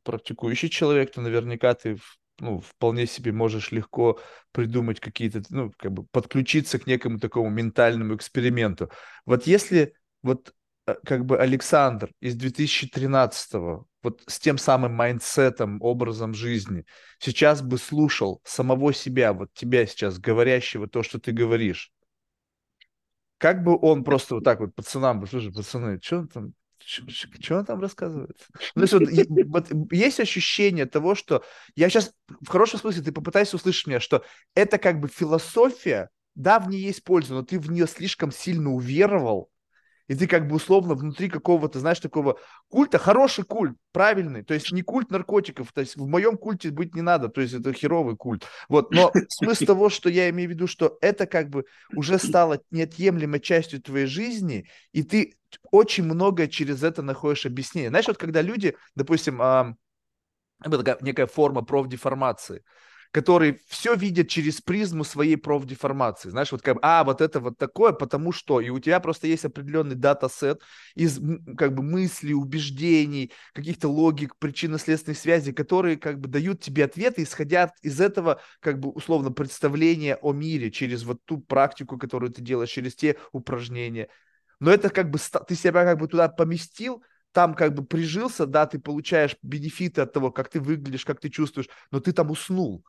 практикующий 0.02 0.68
человек, 0.68 1.12
то 1.12 1.20
наверняка 1.20 1.72
ты 1.72 2.00
ну, 2.40 2.58
вполне 2.58 3.06
себе 3.06 3.30
можешь 3.30 3.70
легко 3.70 4.18
придумать 4.50 4.98
какие-то, 4.98 5.40
ну, 5.50 5.72
как 5.78 5.92
бы 5.92 6.02
подключиться 6.06 6.80
к 6.80 6.88
некому 6.88 7.20
такому 7.20 7.48
ментальному 7.48 8.16
эксперименту. 8.16 8.90
Вот 9.24 9.46
если 9.46 9.94
вот 10.24 10.52
э, 10.88 10.96
как 11.04 11.26
бы 11.26 11.38
Александр 11.38 12.10
из 12.18 12.36
2013-го, 12.36 13.86
вот 14.02 14.22
с 14.26 14.40
тем 14.40 14.58
самым 14.58 14.94
mindset 14.94 15.54
ом, 15.54 15.80
образом 15.80 16.34
жизни, 16.34 16.84
сейчас 17.20 17.62
бы 17.62 17.78
слушал 17.78 18.40
самого 18.42 18.92
себя, 18.92 19.32
вот 19.32 19.52
тебя 19.54 19.86
сейчас, 19.86 20.18
говорящего 20.18 20.88
то, 20.88 21.04
что 21.04 21.20
ты 21.20 21.30
говоришь, 21.30 21.92
как 23.38 23.62
бы 23.62 23.78
он 23.80 24.02
просто 24.02 24.34
вот 24.34 24.42
так 24.42 24.58
вот 24.58 24.74
пацанам 24.74 25.20
бы, 25.20 25.28
слушай, 25.28 25.52
пацаны, 25.52 26.00
что 26.02 26.18
он 26.18 26.26
там, 26.26 26.54
что 26.84 27.58
он 27.58 27.64
там 27.64 27.80
рассказывает? 27.80 28.36
Ну, 28.74 28.86
то 28.86 28.98
есть 28.98 29.28
вот, 29.28 29.66
вот 29.70 29.92
есть 29.92 30.20
ощущение 30.20 30.86
того, 30.86 31.14
что 31.14 31.44
я 31.76 31.88
сейчас 31.88 32.12
в 32.40 32.48
хорошем 32.48 32.80
смысле 32.80 33.02
ты 33.02 33.12
попытайся 33.12 33.56
услышать 33.56 33.86
меня, 33.86 34.00
что 34.00 34.24
это 34.54 34.78
как 34.78 35.00
бы 35.00 35.08
философия, 35.08 36.10
да, 36.34 36.58
в 36.58 36.68
ней 36.68 36.80
есть 36.80 37.04
польза, 37.04 37.34
но 37.34 37.42
ты 37.42 37.58
в 37.60 37.70
нее 37.70 37.86
слишком 37.86 38.32
сильно 38.32 38.72
уверовал, 38.72 39.50
и 40.12 40.14
ты 40.14 40.26
как 40.26 40.46
бы 40.46 40.56
условно 40.56 40.94
внутри 40.94 41.30
какого-то, 41.30 41.80
знаешь, 41.80 41.98
такого 41.98 42.38
культа, 42.68 42.98
хороший 42.98 43.44
культ, 43.44 43.78
правильный, 43.92 44.42
то 44.42 44.52
есть 44.52 44.70
не 44.70 44.82
культ 44.82 45.10
наркотиков, 45.10 45.72
то 45.72 45.80
есть 45.80 45.96
в 45.96 46.06
моем 46.06 46.36
культе 46.36 46.70
быть 46.70 46.94
не 46.94 47.00
надо, 47.00 47.30
то 47.30 47.40
есть 47.40 47.54
это 47.54 47.72
херовый 47.72 48.14
культ, 48.14 48.44
вот, 48.68 48.90
но 48.90 49.10
смысл 49.30 49.64
того, 49.64 49.88
что 49.88 50.10
я 50.10 50.28
имею 50.28 50.50
в 50.50 50.52
виду, 50.52 50.66
что 50.66 50.98
это 51.00 51.24
как 51.24 51.48
бы 51.48 51.64
уже 51.96 52.18
стало 52.18 52.60
неотъемлемой 52.70 53.40
частью 53.40 53.80
твоей 53.80 54.04
жизни, 54.04 54.68
и 54.92 55.02
ты 55.02 55.34
очень 55.70 56.04
много 56.04 56.46
через 56.46 56.82
это 56.82 57.00
находишь 57.00 57.46
объяснение. 57.46 57.88
Знаешь, 57.88 58.06
вот 58.06 58.18
когда 58.18 58.42
люди, 58.42 58.76
допустим, 58.94 59.40
а, 59.40 59.76
некая 60.62 61.26
форма 61.26 61.62
профдеформации, 61.62 62.62
который 63.12 63.60
все 63.68 63.94
видит 63.94 64.30
через 64.30 64.62
призму 64.62 65.04
своей 65.04 65.36
профдеформации. 65.36 66.30
Знаешь, 66.30 66.50
вот 66.50 66.62
как 66.62 66.78
а, 66.80 67.04
вот 67.04 67.20
это 67.20 67.40
вот 67.40 67.58
такое, 67.58 67.92
потому 67.92 68.32
что, 68.32 68.60
и 68.60 68.70
у 68.70 68.80
тебя 68.80 69.00
просто 69.00 69.26
есть 69.26 69.44
определенный 69.44 69.94
датасет 69.94 70.62
из 70.94 71.20
как 71.58 71.74
бы 71.74 71.82
мыслей, 71.82 72.32
убеждений, 72.32 73.30
каких-то 73.52 73.88
логик, 73.88 74.36
причинно-следственных 74.38 75.18
связей, 75.18 75.52
которые 75.52 75.98
как 75.98 76.20
бы 76.20 76.28
дают 76.28 76.62
тебе 76.62 76.86
ответы, 76.86 77.22
исходя 77.22 77.74
из 77.82 78.00
этого 78.00 78.40
как 78.60 78.80
бы 78.80 78.88
условно 78.88 79.30
представления 79.30 80.16
о 80.16 80.32
мире 80.32 80.70
через 80.70 81.04
вот 81.04 81.22
ту 81.26 81.38
практику, 81.38 81.98
которую 81.98 82.32
ты 82.32 82.40
делаешь, 82.40 82.70
через 82.70 82.94
те 82.94 83.18
упражнения. 83.32 84.08
Но 84.58 84.70
это 84.70 84.88
как 84.88 85.10
бы 85.10 85.18
ты 85.46 85.54
себя 85.54 85.84
как 85.84 85.98
бы 85.98 86.08
туда 86.08 86.28
поместил, 86.28 87.02
там 87.32 87.54
как 87.54 87.74
бы 87.74 87.84
прижился, 87.84 88.46
да, 88.46 88.66
ты 88.66 88.78
получаешь 88.78 89.36
бенефиты 89.42 90.00
от 90.00 90.12
того, 90.14 90.30
как 90.30 90.48
ты 90.48 90.60
выглядишь, 90.60 91.04
как 91.04 91.20
ты 91.20 91.28
чувствуешь, 91.28 91.68
но 91.90 92.00
ты 92.00 92.12
там 92.12 92.30
уснул. 92.30 92.86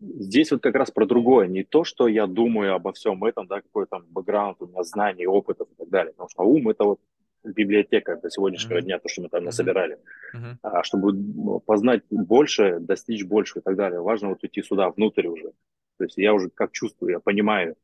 Здесь 0.00 0.50
вот 0.50 0.62
как 0.62 0.74
раз 0.74 0.90
про 0.90 1.06
другое. 1.06 1.46
Не 1.46 1.64
то, 1.64 1.84
что 1.84 2.06
я 2.06 2.26
думаю 2.26 2.74
обо 2.74 2.92
всем 2.92 3.24
этом, 3.24 3.46
да, 3.46 3.62
какой 3.62 3.86
там 3.86 4.04
бэкграунд 4.10 4.60
у 4.60 4.66
меня 4.66 4.82
знаний, 4.82 5.26
опытов 5.26 5.68
и 5.72 5.74
так 5.74 5.88
далее. 5.88 6.12
Потому 6.12 6.28
что 6.28 6.42
ум– 6.42 6.68
это 6.70 6.84
вот 6.84 7.00
библиотека 7.44 8.16
до 8.16 8.28
сегодняшнего 8.28 8.78
mm-hmm. 8.78 8.82
дня, 8.82 8.98
то, 8.98 9.08
что 9.08 9.22
мы 9.22 9.28
там 9.28 9.44
насобирали. 9.44 9.98
Mm-hmm. 10.34 10.56
А 10.62 10.82
чтобы 10.82 11.60
познать 11.60 12.02
больше, 12.10 12.78
достичь 12.80 13.24
больше 13.24 13.60
и 13.60 13.62
так 13.62 13.76
далее, 13.76 14.00
важно 14.00 14.30
вот 14.30 14.42
идти 14.42 14.62
сюда, 14.62 14.90
внутрь 14.90 15.28
уже. 15.28 15.52
То 15.98 16.04
есть 16.04 16.18
я 16.18 16.34
уже 16.34 16.50
как 16.50 16.72
чувствую, 16.72 17.12
я 17.12 17.20
понимаю, 17.20 17.76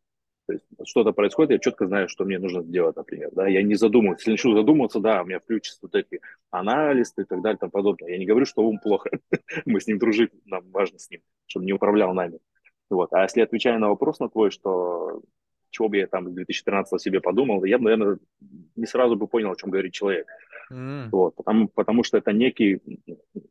то 0.52 0.82
есть 0.82 0.90
что-то 0.90 1.12
происходит, 1.12 1.50
я 1.52 1.58
четко 1.58 1.86
знаю, 1.86 2.08
что 2.08 2.24
мне 2.24 2.38
нужно 2.38 2.62
сделать, 2.62 2.96
например. 2.96 3.30
Да? 3.32 3.48
Я 3.48 3.62
не 3.62 3.74
задумываюсь. 3.74 4.20
Если 4.20 4.32
начну 4.32 4.54
задумываться, 4.54 5.00
да, 5.00 5.22
у 5.22 5.24
меня 5.24 5.40
включатся 5.40 5.78
вот 5.82 5.94
эти 5.94 6.20
анализы 6.50 7.22
и 7.22 7.24
так 7.24 7.40
далее 7.40 7.56
и 7.56 7.60
тому 7.60 7.70
подобное. 7.70 8.10
Я 8.10 8.18
не 8.18 8.26
говорю, 8.26 8.44
что 8.44 8.62
ум 8.62 8.78
плохо. 8.78 9.10
Мы 9.64 9.80
с 9.80 9.86
ним 9.86 9.98
дружим, 9.98 10.28
нам 10.44 10.64
важно 10.70 10.98
с 10.98 11.10
ним, 11.10 11.20
чтобы 11.46 11.66
не 11.66 11.72
управлял 11.72 12.12
нами. 12.12 12.38
Вот. 12.90 13.12
А 13.12 13.22
если 13.22 13.40
отвечая 13.40 13.78
на 13.78 13.88
вопрос 13.88 14.20
на 14.20 14.28
твой, 14.28 14.50
что 14.50 15.22
чего 15.70 15.88
бы 15.88 15.96
я 15.96 16.06
там 16.06 16.26
в 16.26 16.34
2013 16.34 17.00
себе 17.00 17.20
подумал, 17.20 17.64
я 17.64 17.78
бы, 17.78 17.84
наверное, 17.84 18.18
не 18.76 18.86
сразу 18.86 19.16
бы 19.16 19.26
понял, 19.26 19.52
о 19.52 19.56
чем 19.56 19.70
говорит 19.70 19.92
человек. 19.92 20.26
Mm. 20.70 21.08
Вот, 21.10 21.34
потому, 21.36 21.68
потому 21.68 22.04
что 22.04 22.18
это 22.18 22.32
некий, 22.32 22.80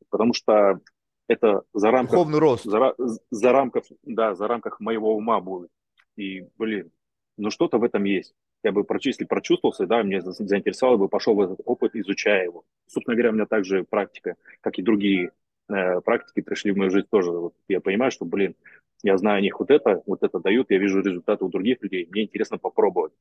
потому 0.10 0.34
что 0.34 0.80
это 1.28 1.64
за 1.74 1.92
рамках... 1.92 2.12
Духовный 2.12 2.40
рост. 2.40 2.64
За, 2.64 2.94
за 3.30 3.52
рамках, 3.52 3.84
да, 4.04 4.36
за 4.36 4.48
рамках 4.48 4.80
моего 4.80 5.16
ума 5.16 5.40
будет. 5.40 5.70
И, 6.16 6.48
блин, 6.58 6.92
ну 7.38 7.52
что-то 7.52 7.78
в 7.78 7.84
этом 7.84 8.04
есть. 8.04 8.34
Я 8.64 8.72
бы, 8.72 8.86
если 9.04 9.26
прочувствовался, 9.26 9.88
да, 9.88 10.04
мне 10.04 10.22
заинтересовало 10.22 10.98
бы, 10.98 11.10
пошел 11.10 11.34
в 11.34 11.42
этот 11.42 11.62
опыт, 11.66 11.96
изучая 11.96 12.44
его. 12.46 12.64
Собственно 12.88 13.16
говоря, 13.16 13.32
у 13.32 13.34
меня 13.34 13.46
также 13.48 13.84
практика, 13.84 14.36
как 14.62 14.78
и 14.78 14.84
другие 14.84 15.32
э, 15.70 16.02
практики 16.02 16.42
пришли 16.42 16.72
в 16.72 16.78
мою 16.78 16.92
жизнь 16.92 17.08
тоже. 17.10 17.32
Вот 17.32 17.56
я 17.68 17.82
понимаю, 17.82 18.12
что, 18.12 18.26
блин, 18.26 18.56
я 19.04 19.18
знаю 19.18 19.40
о 19.40 19.42
них 19.42 19.60
вот 19.60 19.72
это, 19.72 20.04
вот 20.06 20.22
это 20.22 20.40
дают, 20.40 20.70
я 20.70 20.78
вижу 20.78 21.02
результаты 21.02 21.44
у 21.44 21.50
других 21.50 21.82
людей, 21.82 22.08
мне 22.12 22.24
интересно 22.24 22.60
попробовать. 22.60 23.14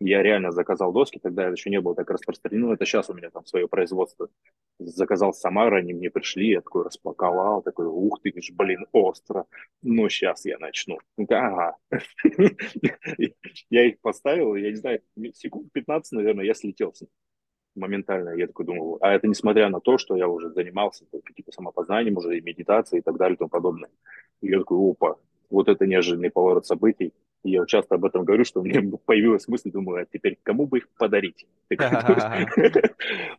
Я 0.00 0.22
реально 0.22 0.50
заказал 0.50 0.92
доски, 0.92 1.18
тогда 1.18 1.44
это 1.44 1.52
еще 1.52 1.70
не 1.70 1.80
было 1.80 1.94
так 1.94 2.10
распространено, 2.10 2.72
это 2.72 2.84
сейчас 2.84 3.08
у 3.10 3.14
меня 3.14 3.30
там 3.30 3.46
свое 3.46 3.68
производство. 3.68 4.28
Заказал 4.78 5.32
с 5.32 5.40
Самары, 5.40 5.78
они 5.78 5.94
мне 5.94 6.10
пришли, 6.10 6.50
я 6.50 6.60
такой 6.60 6.84
распаковал, 6.84 7.62
такой, 7.62 7.86
ух 7.86 8.20
ты, 8.20 8.32
блин, 8.52 8.86
остро, 8.92 9.46
ну 9.82 10.08
сейчас 10.08 10.44
я 10.44 10.58
начну. 10.58 10.98
Ага. 11.28 11.76
Я 13.70 13.86
их 13.86 14.00
поставил, 14.00 14.56
я 14.56 14.70
не 14.70 14.76
знаю, 14.76 15.00
секунд 15.34 15.72
15, 15.72 16.12
наверное, 16.12 16.44
я 16.44 16.54
слетел 16.54 16.92
с 16.92 17.04
моментально. 17.76 18.30
Я 18.30 18.46
такой 18.46 18.66
думал, 18.66 18.98
а 19.00 19.12
это 19.12 19.26
несмотря 19.26 19.68
на 19.68 19.80
то, 19.80 19.98
что 19.98 20.16
я 20.16 20.28
уже 20.28 20.50
занимался 20.50 21.04
каким-то 21.10 21.52
самопознанием, 21.52 22.16
уже 22.16 22.38
и 22.38 22.40
медитацией 22.40 23.00
и 23.00 23.02
так 23.02 23.16
далее 23.16 23.34
и 23.34 23.38
тому 23.38 23.50
подобное. 23.50 23.90
И 24.40 24.48
я 24.48 24.58
такой, 24.58 24.78
опа, 24.90 25.16
вот 25.50 25.68
это 25.68 25.86
неожиданный 25.86 26.30
поворот 26.30 26.66
событий. 26.66 27.12
Я 27.44 27.66
часто 27.66 27.96
об 27.96 28.06
этом 28.06 28.24
говорю, 28.24 28.44
что 28.44 28.60
у 28.60 28.64
меня 28.64 28.82
появилась 29.04 29.46
мысль, 29.48 29.70
думаю, 29.70 30.02
а 30.02 30.06
теперь 30.10 30.38
кому 30.42 30.66
бы 30.66 30.78
их 30.78 30.88
подарить? 30.98 31.46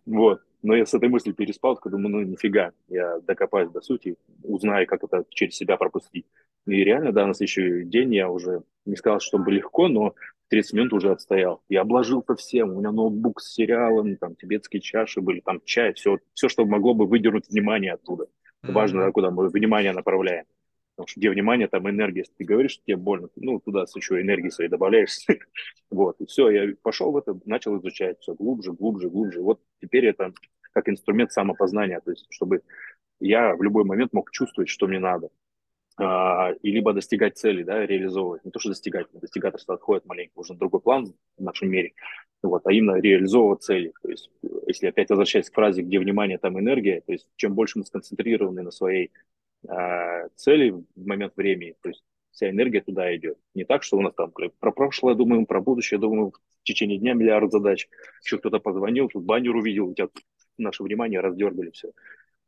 Вот. 0.05 0.41
Но 0.61 0.75
я 0.75 0.85
с 0.85 0.93
этой 0.93 1.09
мыслью 1.09 1.35
переспал, 1.35 1.79
думаю, 1.83 2.09
ну 2.09 2.21
нифига, 2.21 2.71
я 2.87 3.19
докопаюсь 3.19 3.69
до 3.69 3.81
сути, 3.81 4.15
узнаю, 4.43 4.87
как 4.87 5.03
это 5.03 5.23
через 5.29 5.55
себя 5.55 5.77
пропустить. 5.77 6.25
И 6.65 6.83
реально, 6.83 7.11
да, 7.11 7.27
на 7.27 7.33
следующий 7.35 7.83
день 7.83 8.15
я 8.15 8.29
уже 8.29 8.63
не 8.85 8.95
сказал, 8.95 9.19
что 9.19 9.37
бы 9.37 9.51
легко, 9.51 9.87
но 9.87 10.15
30 10.49 10.73
минут 10.73 10.93
уже 10.93 11.11
отстоял. 11.11 11.61
Я 11.69 11.81
обложил-то 11.81 12.35
всем. 12.35 12.71
У 12.71 12.79
меня 12.79 12.91
ноутбук 12.91 13.41
с 13.41 13.53
сериалами, 13.53 14.15
там 14.15 14.35
тибетские 14.35 14.81
чаши 14.81 15.21
были, 15.21 15.39
там 15.39 15.61
чай, 15.65 15.93
все, 15.93 16.17
все 16.33 16.49
что 16.49 16.65
могло 16.65 16.93
бы 16.93 17.05
выдернуть 17.05 17.49
внимание 17.49 17.93
оттуда. 17.93 18.27
Важно, 18.63 19.05
да, 19.05 19.11
куда 19.11 19.29
мы 19.29 19.49
внимание 19.49 19.91
направляем. 19.91 20.45
Потому 20.95 21.07
что 21.07 21.19
где 21.19 21.29
внимание, 21.29 21.67
там 21.67 21.89
энергия. 21.89 22.21
Если 22.21 22.33
ты 22.33 22.45
говоришь, 22.45 22.71
что 22.71 22.85
тебе 22.85 22.95
больно, 22.95 23.27
ну, 23.35 23.59
туда 23.59 23.85
еще 23.95 24.21
энергии 24.21 24.49
своей 24.49 24.69
добавляешь. 24.69 25.17
вот, 25.91 26.19
и 26.21 26.25
все, 26.25 26.49
я 26.49 26.73
пошел 26.81 27.11
в 27.11 27.17
это, 27.17 27.37
начал 27.45 27.77
изучать 27.79 28.19
все 28.21 28.33
глубже, 28.33 28.71
глубже, 28.71 29.09
глубже. 29.09 29.41
Вот 29.41 29.61
теперь 29.81 30.05
это 30.05 30.33
как 30.71 30.89
инструмент 30.89 31.31
самопознания, 31.31 32.01
то 32.01 32.11
есть 32.11 32.27
чтобы 32.29 32.61
я 33.19 33.55
в 33.55 33.63
любой 33.63 33.85
момент 33.85 34.13
мог 34.13 34.31
чувствовать, 34.31 34.69
что 34.69 34.87
мне 34.87 34.99
надо. 34.99 35.29
А, 35.97 36.51
и 36.61 36.71
либо 36.71 36.93
достигать 36.93 37.37
цели, 37.37 37.63
да, 37.63 37.85
реализовывать. 37.85 38.43
Не 38.43 38.51
то, 38.51 38.59
что 38.59 38.69
достигать, 38.69 39.07
достигаторство 39.13 39.75
отходит 39.75 40.05
маленько, 40.05 40.33
уже 40.35 40.53
другой 40.53 40.81
план 40.81 41.13
в 41.37 41.43
нашем 41.43 41.69
мире, 41.69 41.93
вот, 42.43 42.65
а 42.65 42.73
именно 42.73 42.99
реализовывать 42.99 43.63
цели. 43.63 43.93
То 44.01 44.09
есть, 44.09 44.29
если 44.67 44.87
опять 44.87 45.09
возвращаясь 45.09 45.49
к 45.49 45.53
фразе, 45.53 45.81
где 45.81 45.99
внимание, 45.99 46.37
там 46.37 46.59
энергия, 46.59 47.01
то 47.01 47.13
есть, 47.13 47.27
чем 47.37 47.53
больше 47.55 47.79
мы 47.79 47.85
сконцентрированы 47.85 48.61
на 48.61 48.71
своей 48.71 49.11
э, 49.67 50.29
цели 50.35 50.71
в 50.71 51.05
момент 51.05 51.33
времени, 51.35 51.75
то 51.81 51.89
есть, 51.89 52.03
вся 52.31 52.49
энергия 52.49 52.81
туда 52.81 53.15
идет. 53.15 53.37
Не 53.53 53.63
так, 53.63 53.83
что 53.83 53.97
у 53.97 54.01
нас 54.01 54.13
там 54.13 54.31
про 54.59 54.71
прошлое 54.71 55.15
думаем, 55.15 55.45
про 55.45 55.61
будущее 55.61 55.99
думаем, 55.99 56.31
в 56.31 56.63
течение 56.63 56.97
дня 56.97 57.13
миллиард 57.13 57.51
задач, 57.51 57.87
еще 58.23 58.37
кто-то 58.37 58.59
позвонил, 58.59 59.07
тут 59.07 59.23
баннер 59.23 59.55
увидел, 59.55 59.87
у 59.87 59.93
тебя 59.93 60.09
наше 60.57 60.83
внимание 60.83 61.21
раздергали 61.21 61.71
все. 61.71 61.91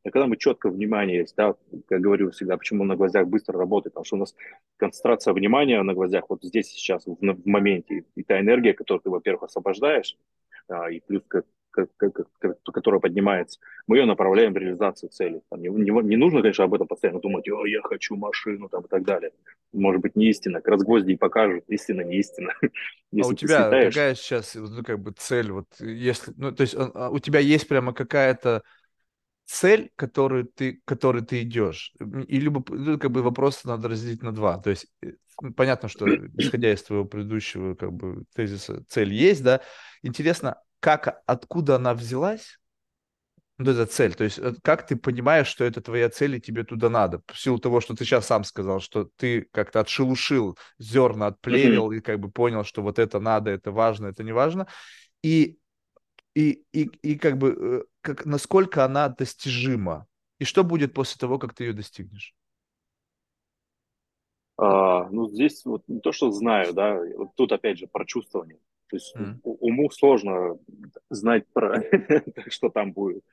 И 0.04 0.10
когда 0.10 0.28
мы 0.28 0.38
четко 0.38 0.70
внимание 0.70 1.20
есть, 1.20 1.36
да, 1.36 1.56
как 1.88 2.02
говорю 2.02 2.32
всегда, 2.32 2.58
почему 2.58 2.84
на 2.84 2.96
гвоздях 2.96 3.28
быстро 3.28 3.58
работает, 3.58 3.94
потому 3.94 4.06
что 4.06 4.16
у 4.16 4.20
нас 4.20 4.36
концентрация 4.78 5.34
внимания 5.34 5.82
на 5.82 5.94
гвоздях 5.94 6.26
вот 6.30 6.44
здесь 6.44 6.68
сейчас, 6.68 7.06
в, 7.06 7.18
в 7.20 7.46
моменте, 7.46 8.06
и 8.16 8.24
та 8.24 8.40
энергия, 8.40 8.74
которую 8.74 9.02
ты, 9.02 9.10
во-первых, 9.10 9.44
освобождаешь, 9.44 10.18
а, 10.70 10.90
и 10.90 11.02
плюс 11.02 11.24
как, 11.28 11.46
которая 12.74 13.00
поднимается, 13.00 13.60
мы 13.88 13.98
ее 13.98 14.06
направляем 14.06 14.54
в 14.54 14.58
реализацию 14.58 15.10
цели. 15.10 15.42
Там 15.50 15.62
не, 15.62 15.70
не, 15.70 15.92
не 16.04 16.16
нужно, 16.16 16.42
конечно, 16.42 16.66
об 16.66 16.74
этом 16.74 16.88
постоянно 16.88 17.20
думать, 17.20 17.48
о, 17.50 17.66
я 17.66 17.82
хочу 17.82 18.16
машину 18.16 18.70
там, 18.70 18.84
и 18.84 18.88
так 18.88 19.04
далее. 19.04 19.32
Может 19.74 20.02
быть, 20.02 20.16
не 20.16 20.30
истина. 20.30 20.62
Как 20.62 20.70
раз 20.70 20.84
гвозди 20.84 21.12
и 21.12 21.18
покажут, 21.18 21.64
истина, 21.68 22.02
не 22.02 22.18
истина. 22.18 22.54
а 22.62 23.28
у 23.28 23.34
тебя 23.34 23.64
слетаешь... 23.64 23.94
какая 23.94 24.16
сейчас 24.16 24.56
ну, 24.56 24.84
как 24.84 25.00
бы 25.00 25.14
цель? 25.18 25.52
Вот, 25.52 25.68
если, 25.80 26.34
ну, 26.38 26.52
то 26.52 26.62
есть 26.62 26.76
а, 26.76 26.92
а 26.94 27.10
у 27.10 27.20
тебя 27.20 27.40
есть 27.40 27.68
прямо 27.68 27.94
какая-то 27.94 28.64
цель, 29.48 29.92
которую 29.96 30.46
ты, 30.46 30.82
которой 30.86 31.24
ты 31.24 31.42
идешь. 31.42 31.94
И 32.28 32.40
либо 32.40 32.64
ну, 32.68 33.00
как 33.00 33.12
бы 33.12 33.24
вопрос 33.24 33.64
надо 33.64 33.88
разделить 33.88 34.22
на 34.22 34.34
два. 34.34 34.58
То 34.58 34.70
есть 34.70 34.88
э, 35.02 35.14
понятно, 35.56 35.90
что 35.90 36.06
исходя 36.38 36.74
из 36.74 36.84
твоего 36.84 37.06
предыдущего 37.06 37.74
как 37.74 37.94
бы 37.94 38.26
тезиса 38.36 38.84
цель 38.88 39.14
есть, 39.14 39.44
да. 39.44 39.62
Интересно, 40.04 40.62
как, 40.88 41.22
откуда 41.26 41.76
она 41.76 41.94
взялась? 41.94 42.62
Вот 43.58 43.68
эта 43.68 43.86
цель. 43.86 44.16
То 44.16 44.24
есть 44.24 44.40
э, 44.40 44.54
как 44.64 44.88
ты 44.88 44.96
понимаешь, 44.96 45.48
что 45.48 45.66
это 45.66 45.82
твоя 45.82 46.10
цель 46.10 46.36
и 46.36 46.40
тебе 46.40 46.64
туда 46.64 46.90
надо? 46.90 47.22
В 47.28 47.38
силу 47.38 47.60
того, 47.60 47.82
что 47.82 47.94
ты 47.94 48.06
сейчас 48.06 48.26
сам 48.26 48.46
сказал, 48.46 48.80
что 48.80 49.10
ты 49.18 49.50
как-то 49.52 49.82
отшелушил 49.82 50.58
зерна, 50.80 51.28
отплевел 51.28 51.92
mm-hmm. 51.92 51.98
и 51.98 52.00
как 52.00 52.22
бы 52.22 52.32
понял, 52.32 52.64
что 52.64 52.82
вот 52.82 53.00
это 53.00 53.20
надо, 53.20 53.52
это 53.52 53.72
важно, 53.72 54.08
это 54.08 54.24
не 54.24 54.32
важно. 54.32 54.68
И 55.24 55.58
и, 56.36 56.64
и, 56.72 56.84
и 57.02 57.18
как 57.18 57.38
бы 57.38 57.50
э, 57.60 57.84
как, 58.00 58.26
насколько 58.26 58.86
она 58.86 59.10
достижима, 59.10 60.08
и 60.40 60.46
что 60.46 60.64
будет 60.64 60.94
после 60.94 61.20
того, 61.20 61.38
как 61.38 61.54
ты 61.54 61.66
ее 61.66 61.74
достигнешь? 61.74 62.34
А, 64.56 65.10
ну, 65.10 65.28
здесь 65.28 65.66
вот 65.66 65.84
не 65.88 66.00
то, 66.00 66.14
что 66.14 66.32
знаю, 66.32 66.74
да, 66.74 66.98
вот 67.18 67.36
тут 67.36 67.52
опять 67.52 67.78
же 67.78 67.88
про 67.88 68.06
чувствование. 68.06 68.60
То 68.90 68.96
есть 68.96 69.16
mm. 69.16 69.40
уму 69.44 69.90
сложно 69.92 70.58
знать 71.10 71.46
про 71.54 71.84
что 72.48 72.70
там 72.70 72.94
будет. 72.94 73.24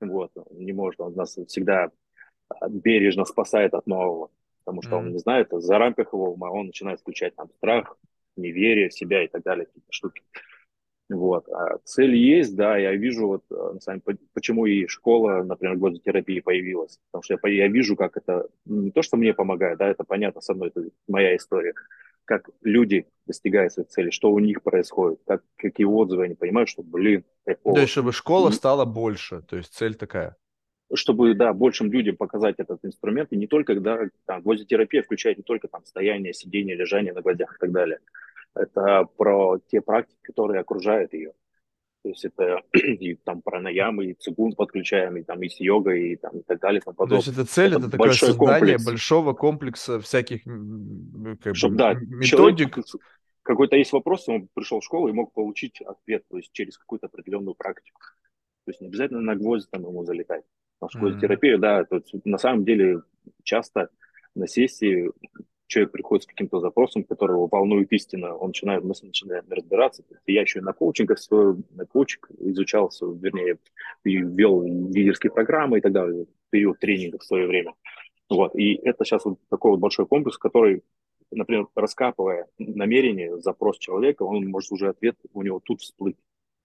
Вот, 0.00 0.32
не 0.50 0.72
может, 0.72 1.00
он 1.00 1.14
нас 1.14 1.38
всегда 1.46 1.90
а, 2.48 2.68
бережно 2.68 3.24
спасает 3.24 3.74
от 3.74 3.86
нового, 3.86 4.30
потому 4.64 4.82
что 4.82 4.96
mm. 4.96 4.98
он 4.98 5.12
не 5.12 5.18
знает, 5.18 5.48
за 5.50 5.78
рамках 5.78 6.12
его 6.12 6.32
ума 6.32 6.50
он 6.50 6.66
начинает 6.66 7.00
включать 7.00 7.34
там 7.36 7.48
страх, 7.56 7.96
неверие 8.36 8.88
в 8.88 8.94
себя 8.94 9.24
и 9.24 9.28
так 9.28 9.42
далее, 9.42 9.66
какие-то 9.66 9.92
штуки. 9.92 10.22
Вот. 11.10 11.48
А 11.48 11.78
цель 11.84 12.16
есть, 12.16 12.56
да, 12.56 12.78
я 12.78 12.94
вижу, 12.94 13.26
вот, 13.26 13.44
э, 13.50 13.78
сами, 13.80 14.00
почему 14.32 14.64
и 14.64 14.86
школа, 14.86 15.42
например, 15.42 15.76
гвоздотерапии 15.76 16.40
появилась. 16.40 16.98
Потому 17.10 17.22
что 17.22 17.38
я, 17.48 17.64
я 17.64 17.68
вижу, 17.68 17.94
как 17.94 18.16
это, 18.16 18.48
не 18.64 18.90
то, 18.90 19.02
что 19.02 19.16
мне 19.16 19.34
помогает, 19.34 19.78
да, 19.78 19.88
это 19.88 20.04
понятно, 20.04 20.40
со 20.40 20.54
мной 20.54 20.68
это 20.68 20.88
моя 21.06 21.36
история, 21.36 21.74
как 22.24 22.48
люди 22.62 23.06
достигают 23.26 23.72
своей 23.72 23.88
цели, 23.88 24.10
что 24.10 24.30
у 24.30 24.38
них 24.38 24.62
происходит, 24.62 25.20
как, 25.26 25.42
какие 25.56 25.86
отзывы, 25.86 26.24
они 26.24 26.34
понимают, 26.34 26.68
что, 26.68 26.82
блин, 26.82 27.24
прикол. 27.44 27.74
То 27.74 27.80
есть, 27.80 27.92
чтобы 27.92 28.12
школа 28.12 28.50
стала 28.50 28.84
больше, 28.84 29.42
то 29.42 29.56
есть 29.56 29.74
цель 29.74 29.94
такая. 29.94 30.36
Чтобы, 30.92 31.34
да, 31.34 31.52
большим 31.52 31.90
людям 31.90 32.16
показать 32.16 32.56
этот 32.58 32.84
инструмент, 32.84 33.32
и 33.32 33.36
не 33.36 33.46
только, 33.46 33.78
да, 33.80 34.00
там, 34.26 34.42
гвоздотерапия 34.42 35.02
включает 35.02 35.38
не 35.38 35.42
только 35.42 35.68
там 35.68 35.84
стояние, 35.84 36.34
сидение, 36.34 36.76
лежание 36.76 37.12
на 37.12 37.22
гвоздях 37.22 37.54
и 37.56 37.58
так 37.58 37.72
далее, 37.72 38.00
это 38.54 39.08
про 39.16 39.58
те 39.66 39.80
практики, 39.80 40.20
которые 40.22 40.60
окружают 40.60 41.12
ее. 41.12 41.32
То 42.04 42.10
есть 42.10 42.24
это 42.26 42.60
и 42.74 43.14
там 43.14 43.40
пранаямы, 43.40 44.10
и 44.10 44.14
цигун 44.14 44.52
подключаем, 44.52 45.16
и 45.16 45.22
там 45.22 45.42
и 45.42 45.48
с 45.48 45.58
йогой, 45.58 46.10
и 46.10 46.16
там 46.16 46.38
и 46.38 46.42
так 46.42 46.60
далее. 46.60 46.80
И 46.80 46.84
тому 46.84 47.08
То 47.08 47.14
есть 47.14 47.28
это 47.28 47.46
цель, 47.46 47.72
это, 47.72 47.80
это 47.80 47.90
такое 47.92 48.12
создание 48.12 48.74
комплекс. 48.74 48.84
большого 48.84 49.32
комплекса 49.32 50.00
всяких 50.00 50.44
как 51.42 51.56
Чтоб, 51.56 51.70
бы, 51.70 51.78
да, 51.78 51.94
методик. 51.94 52.74
Человек, 52.74 52.86
какой-то 53.42 53.76
есть 53.76 53.92
вопрос, 53.92 54.28
он 54.28 54.48
пришел 54.52 54.80
в 54.80 54.84
школу 54.84 55.08
и 55.08 55.12
мог 55.12 55.32
получить 55.32 55.80
ответ, 55.80 56.24
то 56.28 56.36
есть 56.36 56.52
через 56.52 56.76
какую-то 56.76 57.06
определенную 57.06 57.54
практику. 57.54 57.98
То 58.66 58.70
есть 58.70 58.82
не 58.82 58.88
обязательно 58.88 59.22
на 59.22 59.34
гвоздь 59.34 59.70
там 59.70 59.80
ему 59.82 60.04
залетать. 60.04 60.44
Потому 60.78 60.90
что 60.90 61.16
mm-hmm. 61.16 61.20
терапия, 61.20 61.56
да, 61.56 61.84
то 61.84 61.96
есть 61.96 62.12
на 62.26 62.36
самом 62.36 62.66
деле 62.66 63.00
часто 63.42 63.88
на 64.34 64.46
сессии 64.46 65.10
человек 65.66 65.92
приходит 65.92 66.24
с 66.24 66.26
каким-то 66.26 66.60
запросом, 66.60 67.04
который 67.04 67.32
его 67.32 67.46
волнует 67.46 67.92
истина, 67.92 68.34
он 68.34 68.48
начинает, 68.48 68.84
мы 68.84 68.94
начинаем 69.02 69.44
разбираться. 69.48 70.04
Я 70.26 70.42
еще 70.42 70.58
и 70.58 70.62
на 70.62 70.72
коучинг, 70.72 71.10
на 71.70 71.86
коучинг 71.86 72.30
изучал, 72.38 72.90
вернее, 73.00 73.58
вел 74.04 74.62
лидерские 74.62 75.32
программы 75.32 75.78
и 75.78 75.80
так 75.80 75.92
далее, 75.92 76.26
период 76.50 76.78
тренинга 76.78 77.18
в 77.18 77.24
свое 77.24 77.46
время. 77.46 77.74
Вот. 78.28 78.54
И 78.56 78.74
это 78.74 79.04
сейчас 79.04 79.24
вот 79.24 79.38
такой 79.48 79.72
вот 79.72 79.80
большой 79.80 80.06
комплекс, 80.06 80.38
который, 80.38 80.82
например, 81.30 81.66
раскапывая 81.74 82.46
намерение, 82.58 83.40
запрос 83.40 83.78
человека, 83.78 84.22
он 84.22 84.46
может 84.46 84.72
уже 84.72 84.88
ответ 84.88 85.16
у 85.32 85.42
него 85.42 85.60
тут 85.62 85.80
всплыть 85.80 86.16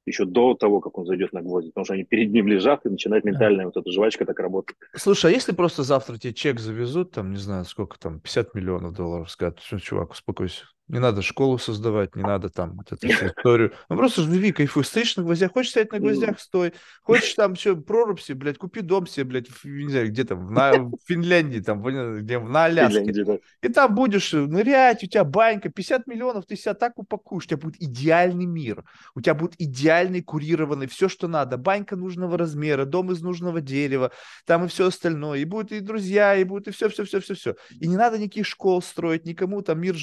еще 0.10 0.26
до 0.26 0.54
того, 0.54 0.82
как 0.82 0.98
он 0.98 1.06
зайдет 1.06 1.34
на 1.34 1.42
гвозди, 1.42 1.70
потому 1.70 1.86
что 1.86 1.94
они 1.94 2.04
перед 2.04 2.32
ним 2.32 2.48
лежат, 2.48 2.86
и 2.86 2.90
начинает 2.90 3.24
ментальная 3.24 3.66
вот 3.66 3.78
эта 3.78 3.92
жвачка 3.92 4.26
так 4.26 4.40
работать. 4.40 4.76
Слушай, 4.96 5.32
а 5.32 5.34
если 5.34 5.54
просто 5.54 5.84
завтра 5.84 6.18
тебе 6.18 6.34
чек 6.34 6.60
завезут, 6.60 7.12
там, 7.12 7.32
не 7.32 7.38
знаю, 7.38 7.66
сколько 7.66 7.98
там, 8.00 8.20
50 8.20 8.54
миллионов 8.56 8.94
долларов, 8.94 9.30
скажут, 9.32 9.60
все, 9.60 9.80
чувак, 9.80 10.12
успокойся, 10.12 10.66
не 10.90 11.00
надо 11.00 11.22
школу 11.22 11.60
создавать, 11.60 12.16
не 12.16 12.24
надо 12.24 12.50
там 12.50 12.76
вот 12.76 12.92
эту 12.92 13.08
историю. 13.28 13.74
Ну 13.90 13.96
просто 13.96 14.24
живи, 14.24 14.52
кайфуй. 14.52 14.84
Стоишь 14.84 15.16
на 15.16 15.24
гвоздях, 15.24 15.54
хочешь 15.54 15.72
стоять 15.72 15.92
на 15.92 16.00
гвоздях, 16.00 16.40
стой. 16.40 16.74
Хочешь 17.04 17.34
там 17.36 17.56
все, 17.56 17.78
прорубь 17.78 18.20
себе, 18.20 18.40
блядь, 18.40 18.58
купи 18.58 18.82
дом 18.82 19.06
себе, 19.06 19.26
блядь, 19.26 19.48
в, 19.48 19.66
не 19.66 19.90
знаю, 19.90 20.10
где 20.10 20.24
там, 20.24 20.52
на, 20.52 20.74
в 20.74 20.98
Финляндии, 21.06 21.60
там, 21.60 21.84
где, 21.84 22.40
на 22.40 22.66
Аляске. 22.66 23.24
да. 23.24 23.38
И 23.62 23.70
там 23.70 23.94
будешь 23.94 24.34
нырять, 24.34 25.04
у 25.04 25.08
тебя 25.08 25.24
банька, 25.24 25.70
50 25.70 26.08
миллионов, 26.08 26.48
ты 26.48 26.56
себя 26.56 26.74
так 26.74 26.98
упакуешь, 26.98 27.46
у 27.46 27.48
тебя 27.48 27.58
будет 27.58 27.80
идеальный 27.80 28.46
мир. 28.46 28.84
У 29.14 29.22
тебя 29.22 29.36
будет 29.36 29.54
идеальный, 29.60 30.24
курированный, 30.24 30.88
все, 30.88 31.08
что 31.08 31.28
надо. 31.28 31.58
Банька 31.58 31.96
нужного 31.96 32.36
размера, 32.36 32.86
дом 32.86 33.12
из 33.12 33.22
нужного 33.22 33.62
дерева, 33.62 34.12
там 34.46 34.66
и 34.66 34.68
все 34.68 34.88
остальное. 34.88 35.40
И 35.40 35.46
будут 35.46 35.72
и 35.72 35.82
друзья, 35.82 36.36
и 36.36 36.44
будет 36.44 36.68
и 36.68 36.72
все, 36.72 36.90
все, 36.90 37.04
все, 37.04 37.20
все, 37.20 37.36
все. 37.36 37.56
И 37.80 37.88
не 37.88 37.96
надо 37.96 38.18
никаких 38.18 38.48
школ 38.48 38.82
строить, 38.82 39.26
никому 39.26 39.62
там 39.62 39.80
мир 39.80 39.96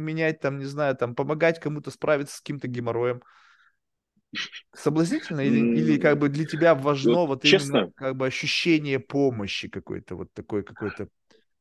менять, 0.00 0.40
там, 0.40 0.58
не 0.58 0.64
знаю, 0.64 0.96
там, 0.96 1.14
помогать 1.14 1.60
кому-то 1.60 1.90
справиться 1.90 2.36
с 2.36 2.40
каким-то 2.40 2.68
геморроем. 2.68 3.22
Соблазнительно 4.74 5.40
или, 5.40 5.58
или 5.58 5.98
как 5.98 6.18
бы 6.18 6.28
для 6.28 6.46
тебя 6.46 6.74
важно 6.74 7.12
ну, 7.12 7.26
вот 7.26 7.42
честно, 7.42 7.76
именно 7.76 7.92
как 7.92 8.16
бы 8.16 8.26
ощущение 8.26 9.00
помощи 9.00 9.68
какой-то, 9.68 10.14
вот 10.14 10.32
такой 10.32 10.62
какой-то? 10.62 11.08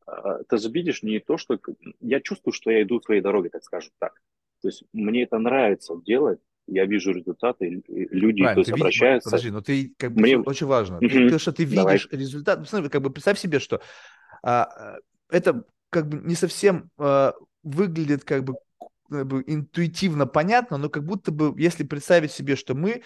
А, 0.06 0.44
ты 0.44 0.58
же 0.58 0.70
видишь 0.70 1.02
не 1.02 1.20
то, 1.20 1.38
что... 1.38 1.60
Я 2.00 2.22
чувствую, 2.22 2.54
что 2.54 2.70
я 2.70 2.84
иду 2.84 3.02
своей 3.02 3.22
дорогой, 3.22 3.50
так 3.50 3.64
скажем 3.64 3.92
так. 4.00 4.14
То 4.62 4.68
есть 4.68 4.84
мне 4.94 5.24
это 5.24 5.40
нравится 5.40 5.96
делать, 6.06 6.40
я 6.68 6.86
вижу 6.86 7.12
результаты, 7.12 7.82
люди 7.88 8.42
Правильно, 8.42 8.60
есть, 8.60 8.72
обращаются. 8.72 9.30
Подожди, 9.30 9.52
но 9.52 9.62
ты 9.62 9.94
как 9.98 10.14
бы 10.14 10.22
Мне... 10.22 10.38
очень 10.38 10.68
важно, 10.68 10.98
mm-hmm. 10.98 11.30
то, 11.30 11.40
что 11.40 11.52
ты 11.52 11.64
видишь 11.64 11.78
Давай. 11.78 12.00
результат. 12.12 12.68
Смотри, 12.68 12.90
как 12.90 13.02
бы 13.02 13.10
представь 13.10 13.40
себе, 13.40 13.60
что 13.60 13.82
а 14.44 14.98
это 15.30 15.66
как 15.90 16.08
бы 16.08 16.20
не 16.20 16.36
совсем 16.36 16.90
а, 16.98 17.34
выглядит 17.70 18.24
как 18.24 18.44
бы, 18.44 18.56
как 19.10 19.28
бы 19.28 19.44
интуитивно 19.46 20.26
понятно, 20.26 20.78
но 20.78 20.90
как 20.90 21.06
будто 21.06 21.32
бы, 21.32 21.54
если 21.60 21.84
представить 21.84 22.32
себе, 22.32 22.56
что 22.56 22.76
мы 22.76 22.90
э, 22.92 23.02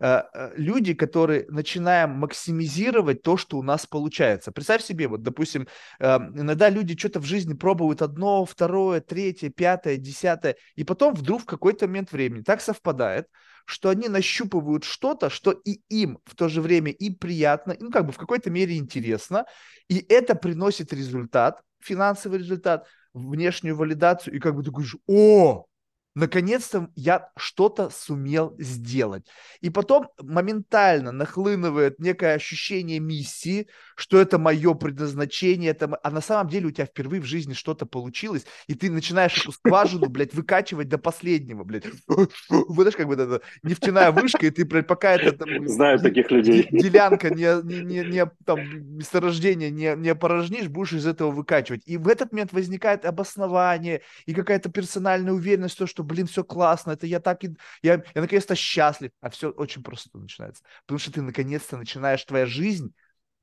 э, 0.00 0.52
люди, 0.56 0.94
которые 0.94 1.46
начинаем 1.48 2.10
максимизировать 2.10 3.22
то, 3.22 3.36
что 3.36 3.58
у 3.58 3.62
нас 3.62 3.86
получается. 3.86 4.52
Представь 4.52 4.82
себе, 4.82 5.08
вот, 5.08 5.22
допустим, 5.22 5.66
э, 5.98 6.16
иногда 6.16 6.70
люди 6.70 6.96
что-то 6.96 7.20
в 7.20 7.24
жизни 7.24 7.54
пробуют 7.54 8.02
одно, 8.02 8.44
второе, 8.44 9.00
третье, 9.00 9.50
пятое, 9.50 9.96
десятое, 9.96 10.56
и 10.76 10.84
потом 10.84 11.14
вдруг 11.14 11.42
в 11.42 11.46
какой-то 11.46 11.86
момент 11.86 12.12
времени 12.12 12.42
так 12.42 12.60
совпадает, 12.60 13.28
что 13.68 13.90
они 13.90 14.08
нащупывают 14.08 14.84
что-то, 14.84 15.28
что 15.28 15.52
и 15.52 15.82
им 15.90 16.20
в 16.24 16.34
то 16.34 16.48
же 16.48 16.62
время 16.62 16.90
и 16.90 17.10
приятно, 17.10 17.76
ну, 17.78 17.90
как 17.90 18.06
бы 18.06 18.12
в 18.12 18.16
какой-то 18.16 18.48
мере 18.48 18.78
интересно, 18.78 19.44
и 19.88 20.04
это 20.08 20.34
приносит 20.34 20.94
результат, 20.94 21.60
финансовый 21.82 22.38
результат, 22.38 22.86
внешнюю 23.14 23.76
валидацию, 23.76 24.34
и 24.34 24.38
как 24.38 24.54
бы 24.54 24.62
ты 24.62 24.70
говоришь, 24.70 24.96
о, 25.06 25.66
наконец-то 26.14 26.90
я 26.94 27.30
что-то 27.36 27.90
сумел 27.90 28.54
сделать. 28.58 29.26
И 29.60 29.70
потом 29.70 30.08
моментально 30.20 31.12
нахлынывает 31.12 31.98
некое 31.98 32.34
ощущение 32.34 32.98
миссии, 32.98 33.68
что 33.98 34.20
это 34.20 34.38
мое 34.38 34.74
предназначение, 34.74 35.72
это... 35.72 35.98
а 36.02 36.10
на 36.10 36.20
самом 36.20 36.48
деле 36.48 36.68
у 36.68 36.70
тебя 36.70 36.86
впервые 36.86 37.20
в 37.20 37.24
жизни 37.24 37.52
что-то 37.52 37.84
получилось, 37.84 38.46
и 38.68 38.74
ты 38.74 38.92
начинаешь 38.92 39.36
эту 39.36 39.50
скважину, 39.50 40.06
блядь, 40.08 40.34
выкачивать 40.34 40.88
до 40.88 40.98
последнего, 40.98 41.64
блядь. 41.64 41.84
Знаешь, 42.48 42.94
как 42.94 43.08
бы 43.08 43.14
это 43.14 43.40
нефтяная 43.64 44.12
вышка, 44.12 44.46
и 44.46 44.50
ты, 44.50 44.64
блядь, 44.64 44.86
пока 44.86 45.14
это... 45.14 45.32
Там, 45.32 45.48
Знаю 45.68 45.98
таких 45.98 46.30
людей. 46.30 46.68
Делянка 46.70 47.30
не, 47.30 47.60
не, 47.64 47.80
не, 47.80 48.04
не 48.08 48.26
там, 48.44 48.60
месторождение 48.96 49.70
не, 49.70 49.96
не 49.96 50.10
опорожнишь, 50.10 50.68
будешь 50.68 50.92
из 50.92 51.06
этого 51.06 51.32
выкачивать. 51.32 51.82
И 51.84 51.96
в 51.96 52.06
этот 52.06 52.30
момент 52.30 52.52
возникает 52.52 53.04
обоснование 53.04 54.02
и 54.26 54.32
какая-то 54.32 54.70
персональная 54.70 55.32
уверенность, 55.32 55.76
то, 55.76 55.88
что 55.88 56.04
блин, 56.04 56.28
все 56.28 56.44
классно, 56.44 56.92
это 56.92 57.08
я 57.08 57.18
так 57.18 57.42
и... 57.42 57.56
Я, 57.82 57.94
я 58.14 58.20
наконец-то 58.20 58.54
счастлив. 58.54 59.10
А 59.20 59.28
все 59.30 59.50
очень 59.50 59.82
просто 59.82 60.16
начинается. 60.16 60.62
Потому 60.86 61.00
что 61.00 61.12
ты 61.12 61.20
наконец-то 61.20 61.76
начинаешь, 61.76 62.24
твоя 62.24 62.46
жизнь, 62.46 62.94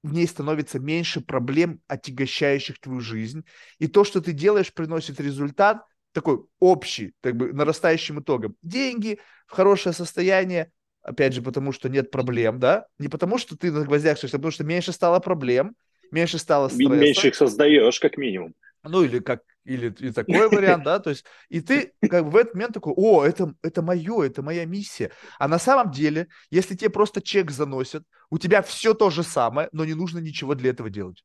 в 0.06 0.14
ней 0.14 0.28
становится 0.28 0.80
меньше 0.80 1.20
проблем, 1.20 1.82
отягощающих 1.88 2.80
твою 2.80 3.02
жизнь. 3.02 3.44
И 3.80 3.88
то, 3.88 4.04
что 4.04 4.22
ты 4.22 4.34
делаешь, 4.34 4.72
приносит 4.72 5.20
результат 5.20 5.84
такой 6.12 6.46
общий, 6.60 7.14
как 7.22 7.36
бы 7.36 7.52
нарастающим 7.52 8.20
итогом. 8.20 8.56
Деньги 8.62 9.20
в 9.48 9.54
хорошее 9.54 9.94
состояние, 9.94 10.72
опять 11.02 11.34
же, 11.34 11.42
потому 11.42 11.72
что 11.72 11.90
нет 11.90 12.12
проблем, 12.12 12.60
да? 12.60 12.86
Не 13.00 13.08
потому 13.08 13.40
что 13.40 13.58
ты 13.58 13.72
на 13.72 13.84
гвоздях, 13.84 14.24
а 14.24 14.28
потому 14.28 14.52
что 14.52 14.64
меньше 14.64 14.92
стало 14.92 15.20
проблем, 15.20 15.76
меньше 16.12 16.38
стало 16.38 16.70
стресса. 16.70 16.94
Меньше 16.94 17.28
их 17.30 17.36
создаешь, 17.36 18.00
как 18.00 18.18
минимум. 18.18 18.54
Ну, 18.84 19.04
или 19.04 19.20
как 19.20 19.42
или 19.66 19.94
и 20.00 20.12
такой 20.12 20.48
вариант, 20.50 20.84
да, 20.84 21.00
то 21.00 21.10
есть, 21.10 21.26
и 21.50 21.60
ты 21.60 21.94
как 22.10 22.26
бы 22.26 22.32
в 22.32 22.36
этот 22.38 22.54
момент 22.54 22.74
такой, 22.74 22.94
о, 22.96 23.26
это, 23.26 23.54
это 23.62 23.82
мое, 23.82 24.24
это 24.24 24.42
моя 24.42 24.66
миссия. 24.66 25.12
А 25.40 25.48
на 25.48 25.60
самом 25.60 25.92
деле, 25.92 26.28
если 26.50 26.76
тебе 26.76 26.90
просто 26.90 27.22
чек 27.22 27.52
заносят, 27.52 28.04
у 28.30 28.38
тебя 28.38 28.62
все 28.62 28.94
то 28.94 29.10
же 29.10 29.24
самое, 29.24 29.70
но 29.72 29.86
не 29.86 29.94
нужно 29.94 30.20
ничего 30.20 30.56
для 30.56 30.70
этого 30.70 30.90
делать. 30.90 31.24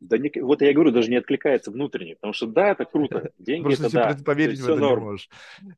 Да 0.00 0.18
не, 0.18 0.32
вот 0.40 0.62
я 0.62 0.72
говорю, 0.72 0.90
даже 0.90 1.08
не 1.10 1.16
откликается 1.16 1.70
внутренне, 1.70 2.16
потому 2.16 2.32
что 2.32 2.46
да, 2.46 2.70
это 2.70 2.84
круто, 2.84 3.30
деньги 3.38 3.66
просто 3.66 3.86
это 3.86 4.18
да. 4.18 4.24
поверить 4.24 4.58
в 4.58 4.64
это 4.64 4.80
норм. 4.80 5.00
не 5.00 5.06
можешь. 5.06 5.28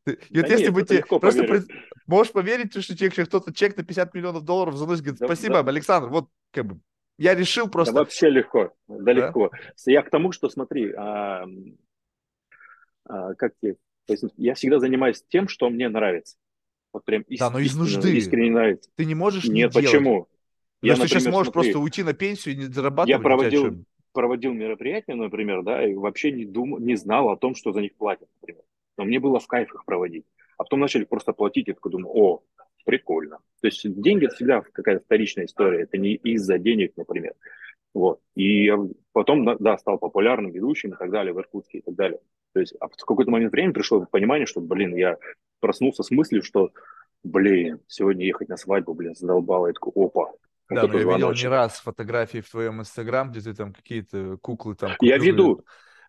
И 0.07 0.13
да 0.13 0.41
вот 0.41 0.51
если 0.51 0.71
бы 0.71 0.83
тебе 0.83 1.05
просто 1.05 1.45
пред... 1.45 1.67
можешь 2.07 2.33
поверить, 2.33 2.83
что 2.83 2.97
тебе 2.97 3.11
кто-то 3.11 3.53
чек 3.53 3.77
на 3.77 3.85
50 3.85 4.15
миллионов 4.15 4.45
долларов 4.45 4.77
заносит, 4.77 5.05
говорит, 5.05 5.21
спасибо, 5.23 5.63
да. 5.63 5.71
Александр, 5.71 6.09
вот 6.09 6.31
как 6.53 6.67
бы 6.67 6.81
я 7.19 7.35
решил 7.35 7.69
просто... 7.69 7.95
Да, 7.95 8.01
вообще 8.01 8.31
легко, 8.31 8.73
да, 8.89 8.99
да, 8.99 9.13
легко. 9.13 9.51
Я 9.87 10.03
к 10.03 10.11
тому, 10.11 10.33
что 10.33 10.49
смотри, 10.49 10.93
а, 10.93 11.47
а, 13.05 13.35
как 13.35 13.55
тебе 13.61 13.77
я 14.37 14.55
всегда 14.55 14.79
занимаюсь 14.79 15.25
тем, 15.29 15.49
что 15.49 15.69
мне 15.71 15.89
нравится. 15.89 16.37
Вот 16.93 17.05
прям 17.05 17.23
иск... 17.23 17.41
Да, 17.41 17.51
но 17.51 17.59
из 17.59 17.75
нужды. 17.77 18.17
Искренне 18.17 18.51
нравится. 18.51 18.91
Ты 18.97 19.05
не 19.05 19.15
можешь 19.15 19.45
Нет, 19.45 19.75
не 19.75 19.83
почему? 19.83 20.13
Делать. 20.13 20.29
Я, 20.83 20.93
Потому 20.93 21.09
что 21.09 21.19
сейчас 21.21 21.33
можешь 21.33 21.53
смотри, 21.53 21.71
просто 21.71 21.83
уйти 21.83 22.03
на 22.03 22.13
пенсию 22.13 22.55
и 22.55 22.59
не 22.59 22.65
зарабатывать. 22.65 23.09
Я 23.09 23.19
проводил, 23.19 23.85
проводил 24.13 24.53
мероприятия, 24.53 25.15
например, 25.15 25.63
да, 25.63 25.87
и 25.87 25.95
вообще 25.95 26.31
не, 26.31 26.45
думал, 26.45 26.79
не 26.79 26.95
знал 26.95 27.31
о 27.31 27.37
том, 27.37 27.55
что 27.55 27.73
за 27.73 27.81
них 27.81 27.95
платят, 27.97 28.29
например. 28.41 28.63
Но 28.99 29.05
мне 29.05 29.19
было 29.19 29.41
в 29.41 29.47
кайф 29.47 29.75
их 29.75 29.85
проводить. 29.87 30.27
А 30.59 30.65
потом 30.65 30.81
начали 30.81 31.05
просто 31.05 31.33
платить, 31.33 31.69
я 31.69 31.75
такой 31.75 31.91
думаю, 31.91 32.13
о, 32.15 32.43
прикольно. 32.85 33.39
То 33.61 33.69
есть 33.69 33.83
деньги 34.01 34.27
это 34.27 34.35
всегда 34.35 34.61
какая-то 34.61 35.05
вторичная 35.05 35.47
история, 35.47 35.83
это 35.83 35.99
не 35.99 36.15
из-за 36.15 36.59
денег, 36.59 36.93
например. 36.97 37.35
Вот. 37.93 38.21
И 38.35 38.71
потом, 39.13 39.57
да, 39.59 39.79
стал 39.79 39.99
популярным 39.99 40.51
ведущим 40.51 40.91
и 40.91 40.97
так 40.97 41.11
далее 41.11 41.33
в 41.33 41.39
Иркутске 41.39 41.79
и 41.79 41.83
так 41.83 41.95
далее. 41.95 42.21
То 42.53 42.61
есть 42.61 42.75
а 42.81 42.89
в 42.89 42.97
какой-то 42.97 43.31
момент 43.31 43.53
времени 43.53 43.73
пришло 43.73 44.05
понимание, 44.05 44.47
что, 44.47 44.61
блин, 44.61 44.95
я 44.95 45.17
проснулся 45.61 46.03
с 46.03 46.11
мыслью, 46.11 46.43
что, 46.43 46.73
блин, 47.23 47.81
сегодня 47.89 48.27
ехать 48.27 48.49
на 48.49 48.57
свадьбу, 48.57 48.95
блин, 48.95 49.15
задолбало. 49.15 49.69
Я 49.69 49.73
такой, 49.73 49.93
опа, 49.95 50.33
да, 50.71 50.87
но 50.87 50.99
я 50.99 51.05
видел 51.05 51.33
не 51.33 51.47
раз 51.47 51.79
фотографии 51.81 52.41
в 52.41 52.51
твоем 52.51 52.81
инстаграм, 52.81 53.31
где 53.31 53.41
ты 53.41 53.55
там 53.55 53.73
какие-то 53.73 54.39
куклы 54.39 54.75
там... 54.75 54.93
Я 55.01 55.19
веду, 55.19 55.63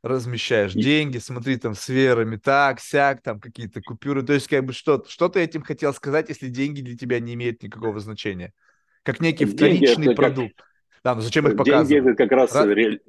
размещаешь 0.05 0.73
деньги, 0.73 1.17
смотри, 1.17 1.57
там, 1.57 1.73
с 1.73 1.89
верами, 1.89 2.37
так, 2.37 2.79
сяк, 2.79 3.21
там, 3.21 3.39
какие-то 3.39 3.81
купюры. 3.81 4.21
То 4.21 4.33
есть, 4.33 4.47
как 4.47 4.63
бы, 4.63 4.71
что, 4.71 5.03
что 5.07 5.29
ты 5.29 5.39
этим 5.39 5.63
хотел 5.63 5.93
сказать, 5.93 6.29
если 6.29 6.47
деньги 6.47 6.81
для 6.81 6.95
тебя 6.95 7.19
не 7.19 7.33
имеют 7.33 7.63
никакого 7.63 7.99
значения? 7.99 8.53
Как 9.03 9.19
некий 9.19 9.45
вторичный 9.45 10.03
деньги 10.03 10.15
продукт. 10.15 10.55
Как... 10.55 10.67
Да, 11.03 11.15
но 11.15 11.21
зачем 11.21 11.47
их 11.47 11.57
показывать? 11.57 11.89
Деньги 11.89 12.11
это 12.11 12.15
как 12.15 12.31
раз... 12.31 12.53
раз... 12.53 12.65
Ре... 12.65 12.99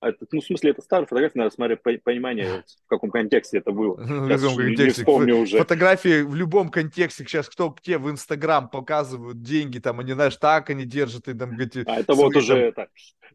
А, 0.00 0.10
это, 0.10 0.26
ну, 0.30 0.40
в 0.40 0.44
смысле, 0.44 0.70
это 0.70 0.82
старая 0.82 1.06
фотография, 1.06 1.40
надо 1.40 1.50
смотреть 1.50 1.82
понимание, 2.04 2.64
в 2.84 2.88
каком 2.88 3.10
контексте 3.10 3.58
это 3.58 3.72
было. 3.72 3.96
Ну, 4.08 4.26
в 4.26 4.28
каком 4.28 4.56
контексте? 4.56 5.02
Не 5.02 5.32
уже. 5.32 5.58
Фотографии 5.58 6.22
в 6.22 6.34
любом 6.34 6.68
контексте. 6.68 7.24
Сейчас 7.24 7.48
кто 7.48 7.70
где 7.70 7.98
в 7.98 8.08
Инстаграм 8.10 8.68
показывают 8.68 9.42
деньги, 9.42 9.78
там, 9.78 10.00
они, 10.00 10.12
знаешь, 10.12 10.36
так 10.36 10.70
они 10.70 10.84
держат. 10.84 11.26
И, 11.28 11.34
там, 11.34 11.58
эти, 11.58 11.82
а 11.86 12.00
это 12.00 12.14
свои, 12.14 12.24
вот 12.26 12.36
уже 12.36 12.72
там... 12.72 12.86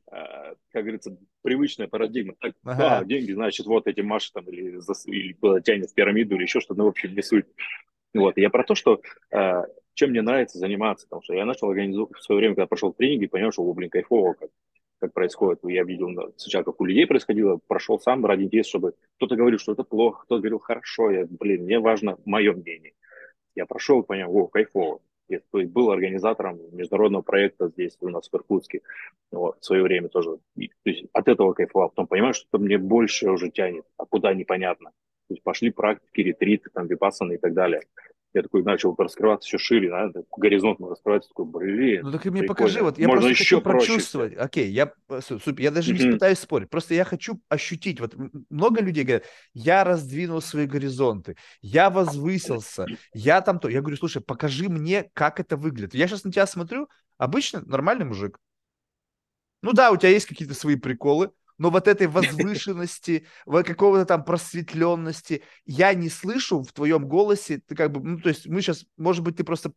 это... 0.08 0.56
как 0.72 0.84
говорится, 0.84 1.18
привычная 1.42 1.88
парадигма. 1.88 2.36
Так, 2.40 2.54
ага. 2.64 2.78
Да, 2.78 3.04
деньги, 3.04 3.34
значит, 3.34 3.66
вот 3.66 3.88
эти 3.88 4.00
Маши 4.02 4.32
там 4.34 4.46
или, 4.46 4.80
или 5.08 5.34
куда 5.34 5.60
тянет 5.60 5.90
в 5.90 5.94
пирамиду 5.94 6.36
или 6.36 6.44
еще 6.44 6.62
что-то, 6.62 6.80
ну, 6.80 6.86
в 6.86 6.90
общем, 6.90 7.14
не 7.14 7.22
суть. 7.22 7.46
Вот, 8.14 8.38
я 8.38 8.50
про 8.50 8.64
то, 8.64 8.76
что 8.76 9.02
чем 9.96 10.10
мне 10.10 10.22
нравится 10.22 10.58
заниматься, 10.58 11.08
потому 11.08 11.24
что 11.24 11.34
я 11.34 11.46
начал 11.46 11.70
организовывать 11.70 12.18
в 12.18 12.24
свое 12.24 12.40
время, 12.40 12.56
когда 12.56 12.68
прошел 12.68 12.94
тренинги, 12.94 13.28
понял, 13.28 13.52
что, 13.52 13.64
о, 13.64 13.74
блин, 13.74 13.90
кайфово, 13.90 14.34
как, 14.34 14.50
как 15.04 15.14
происходит. 15.14 15.60
Я 15.64 15.84
видел 15.84 16.08
сначала, 16.38 16.64
как 16.64 16.80
у 16.80 16.86
людей 16.86 17.06
происходило, 17.06 17.60
прошел 17.68 18.00
сам 18.00 18.26
ради 18.26 18.44
интереса, 18.44 18.70
чтобы 18.70 18.94
кто-то 19.18 19.36
говорил, 19.36 19.60
что 19.60 19.74
это 19.74 19.84
плохо, 19.84 20.24
кто-то 20.24 20.40
говорил 20.40 20.60
хорошо, 20.60 21.12
я, 21.12 21.28
блин, 21.30 21.64
мне 21.64 21.80
важно 21.80 22.18
мое 22.26 22.54
мнение. 22.54 22.94
Я 23.54 23.66
прошел 23.66 24.02
и 24.02 24.06
понял, 24.06 24.34
о, 24.34 24.48
кайфово. 24.48 25.02
Я, 25.28 25.40
то 25.52 25.60
есть 25.60 25.72
был 25.72 25.92
организатором 25.92 26.60
международного 26.72 27.22
проекта 27.22 27.68
здесь 27.68 27.98
у 28.00 28.10
нас 28.10 28.30
в 28.30 28.36
Иркутске 28.36 28.82
вот, 29.32 29.58
в 29.60 29.66
свое 29.66 29.84
время 29.84 30.08
тоже. 30.08 30.38
И, 30.56 30.70
то 30.70 30.90
есть 30.90 31.06
от 31.12 31.28
этого 31.28 31.54
кайфовал. 31.54 31.90
Потом 31.90 32.08
понимаю, 32.08 32.34
что 32.34 32.58
мне 32.58 32.78
больше 32.78 33.30
уже 33.30 33.50
тянет, 33.50 33.84
а 33.98 34.06
куда 34.06 34.34
непонятно. 34.34 34.92
То 35.28 35.34
есть 35.34 35.44
пошли 35.44 35.70
практики, 35.70 36.22
ретриты, 36.22 36.70
там, 36.74 36.88
випассаны 36.88 37.34
и 37.34 37.38
так 37.38 37.54
далее 37.54 37.82
я 38.34 38.42
такой 38.42 38.64
начал 38.64 38.96
раскрываться 38.98 39.48
еще 39.48 39.58
шире, 39.58 39.90
да, 39.90 40.12
горизонт 40.36 40.80
мой 40.80 40.92
раскрывается, 40.92 41.30
такой, 41.30 41.46
блин. 41.46 42.02
Ну 42.04 42.12
так 42.12 42.26
и 42.26 42.30
мне 42.30 42.44
покажи, 42.44 42.82
вот 42.82 42.98
я 42.98 43.08
Можно 43.08 43.28
просто 43.28 43.44
еще 43.44 43.56
хочу 43.58 43.62
прочувствовать. 43.62 44.36
Окей, 44.38 44.70
я, 44.70 44.92
э, 45.10 45.22
супер, 45.22 45.62
я 45.62 45.72
даже 45.72 45.94
mm-hmm. 45.94 46.06
не 46.06 46.12
пытаюсь 46.14 46.40
спорить, 46.40 46.70
просто 46.70 46.96
я 46.96 47.04
хочу 47.04 47.40
ощутить, 47.50 48.00
вот 48.00 48.16
много 48.50 48.82
людей 48.82 49.04
говорят, 49.04 49.26
я 49.54 49.84
раздвинул 49.84 50.42
свои 50.42 50.66
горизонты, 50.66 51.36
я 51.62 51.90
возвысился, 51.90 52.86
я 53.14 53.42
там 53.42 53.60
то. 53.60 53.70
Я 53.70 53.82
говорю, 53.82 53.98
слушай, 53.98 54.22
покажи 54.22 54.70
мне, 54.70 55.10
как 55.14 55.40
это 55.40 55.56
выглядит. 55.56 55.94
Я 55.94 56.08
сейчас 56.08 56.24
на 56.24 56.32
тебя 56.32 56.48
смотрю, 56.48 56.90
обычно 57.18 57.62
нормальный 57.66 58.06
мужик. 58.06 58.40
Ну 59.62 59.74
да, 59.74 59.92
у 59.92 59.98
тебя 59.98 60.10
есть 60.10 60.26
какие-то 60.26 60.54
свои 60.54 60.76
приколы, 60.76 61.32
но 61.64 61.70
вот 61.70 61.88
этой 61.88 62.08
возвышенности, 62.08 63.26
какого-то 63.46 64.06
там 64.06 64.26
просветленности 64.26 65.44
я 65.66 65.94
не 65.94 66.10
слышу 66.10 66.62
в 66.62 66.74
твоем 66.74 67.08
голосе. 67.08 67.62
Ты 67.66 67.74
как 67.74 67.94
бы, 67.94 68.02
ну, 68.02 68.20
то 68.20 68.28
есть 68.28 68.48
мы 68.48 68.62
сейчас, 68.62 68.86
может 68.98 69.24
быть, 69.24 69.38
ты 69.38 69.46
просто 69.46 69.72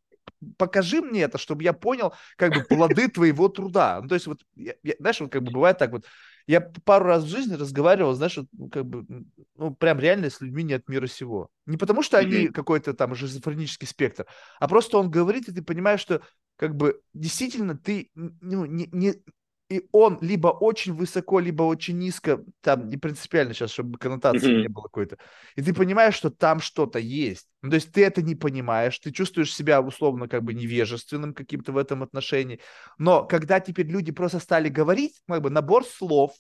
покажи 0.59 1.01
мне 1.01 1.23
это, 1.23 1.39
чтобы 1.39 1.63
я 1.63 1.73
понял, 1.73 2.13
как 2.37 2.55
бы, 2.55 2.65
плоды 2.65 3.09
твоего 3.15 3.49
труда. 3.49 4.01
Ну, 4.03 4.09
то 4.09 4.17
есть 4.17 4.27
вот, 4.27 4.41
я, 4.57 4.75
я, 4.83 4.95
знаешь, 4.99 5.21
вот 5.21 5.31
как 5.31 5.45
бы 5.45 5.53
бывает 5.53 5.79
так 5.79 5.93
вот, 5.93 6.07
я 6.49 6.61
пару 6.61 7.05
раз 7.05 7.23
в 7.23 7.29
жизни 7.29 7.55
разговаривал, 7.55 8.15
знаешь, 8.15 8.37
вот, 8.37 8.47
ну, 8.51 8.69
как 8.69 8.85
бы, 8.85 9.07
ну, 9.55 9.73
прям 9.73 10.01
реально 10.01 10.29
с 10.29 10.41
людьми 10.41 10.65
не 10.65 10.75
от 10.75 10.89
мира 10.89 11.07
сего. 11.07 11.51
Не 11.67 11.77
потому, 11.77 12.03
что 12.03 12.19
они 12.19 12.49
какой-то 12.49 12.95
там 12.95 13.15
шизофренический 13.15 13.87
спектр, 13.87 14.27
а 14.59 14.67
просто 14.67 14.99
он 14.99 15.09
говорит, 15.09 15.49
и 15.49 15.53
ты 15.53 15.63
понимаешь, 15.63 16.01
что 16.01 16.21
как 16.57 16.75
бы 16.75 17.01
действительно 17.13 17.77
ты 17.77 18.11
ну, 18.15 18.65
не, 18.65 18.89
не, 18.91 19.15
и 19.69 19.89
он 19.91 20.19
либо 20.21 20.49
очень 20.49 20.95
высоко, 20.95 21.41
либо 21.41 21.65
очень 21.65 21.99
низко, 21.99 22.45
там 22.61 22.89
не 22.89 22.97
принципиально 22.97 23.53
сейчас, 23.53 23.73
чтобы 23.73 23.99
коннотации 23.99 24.49
mm-hmm. 24.49 24.63
не 24.63 24.69
было 24.69 24.85
какой-то. 24.85 25.19
И 25.57 25.63
ты 25.63 25.75
понимаешь, 25.75 26.15
что 26.15 26.31
там 26.31 26.61
что-то 26.61 27.01
есть. 27.01 27.49
Ну, 27.63 27.71
то 27.71 27.75
есть 27.77 27.91
ты 27.91 28.05
это 28.05 28.23
не 28.23 28.37
понимаешь, 28.37 28.99
ты 28.99 29.11
чувствуешь 29.11 29.53
себя 29.53 29.81
условно 29.81 30.29
как 30.29 30.45
бы 30.45 30.55
невежественным 30.55 31.35
каким-то 31.35 31.73
в 31.73 31.79
этом 31.79 32.05
отношении. 32.05 32.61
Но 32.99 33.25
когда 33.25 33.59
теперь 33.59 33.87
люди 33.87 34.13
просто 34.13 34.39
стали 34.39 34.69
говорить, 34.69 35.21
как 35.27 35.43
бы 35.43 35.51
набор 35.51 35.85
слов 35.85 36.33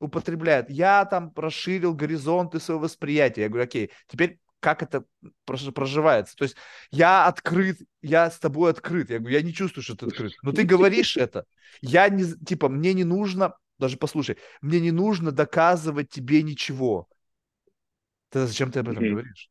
употребляют, 0.00 0.68
я 0.68 1.04
там 1.04 1.32
расширил 1.36 1.94
горизонты 1.94 2.58
своего 2.58 2.82
восприятия. 2.82 3.42
Я 3.42 3.48
говорю, 3.48 3.64
окей, 3.64 3.90
теперь 4.08 4.40
как 4.64 4.82
это 4.82 5.04
проживается. 5.44 6.34
То 6.36 6.44
есть 6.44 6.56
я 6.90 7.26
открыт, 7.26 7.76
я 8.00 8.30
с 8.30 8.38
тобой 8.38 8.70
открыт. 8.70 9.10
Я 9.10 9.18
говорю, 9.18 9.36
я 9.36 9.42
не 9.42 9.52
чувствую, 9.52 9.84
что 9.84 9.94
ты 9.94 10.06
открыт. 10.06 10.32
Но 10.42 10.52
ты 10.52 10.62
говоришь 10.62 11.18
это. 11.18 11.44
Я 11.82 12.08
не, 12.08 12.24
типа, 12.24 12.70
мне 12.70 12.94
не 12.94 13.04
нужно, 13.04 13.58
даже 13.78 13.98
послушай, 13.98 14.38
мне 14.62 14.80
не 14.80 14.90
нужно 14.90 15.32
доказывать 15.32 16.08
тебе 16.08 16.42
ничего. 16.42 17.08
Тогда 18.30 18.46
зачем 18.46 18.72
ты 18.72 18.78
об 18.78 18.88
этом 18.88 19.04
говоришь? 19.04 19.50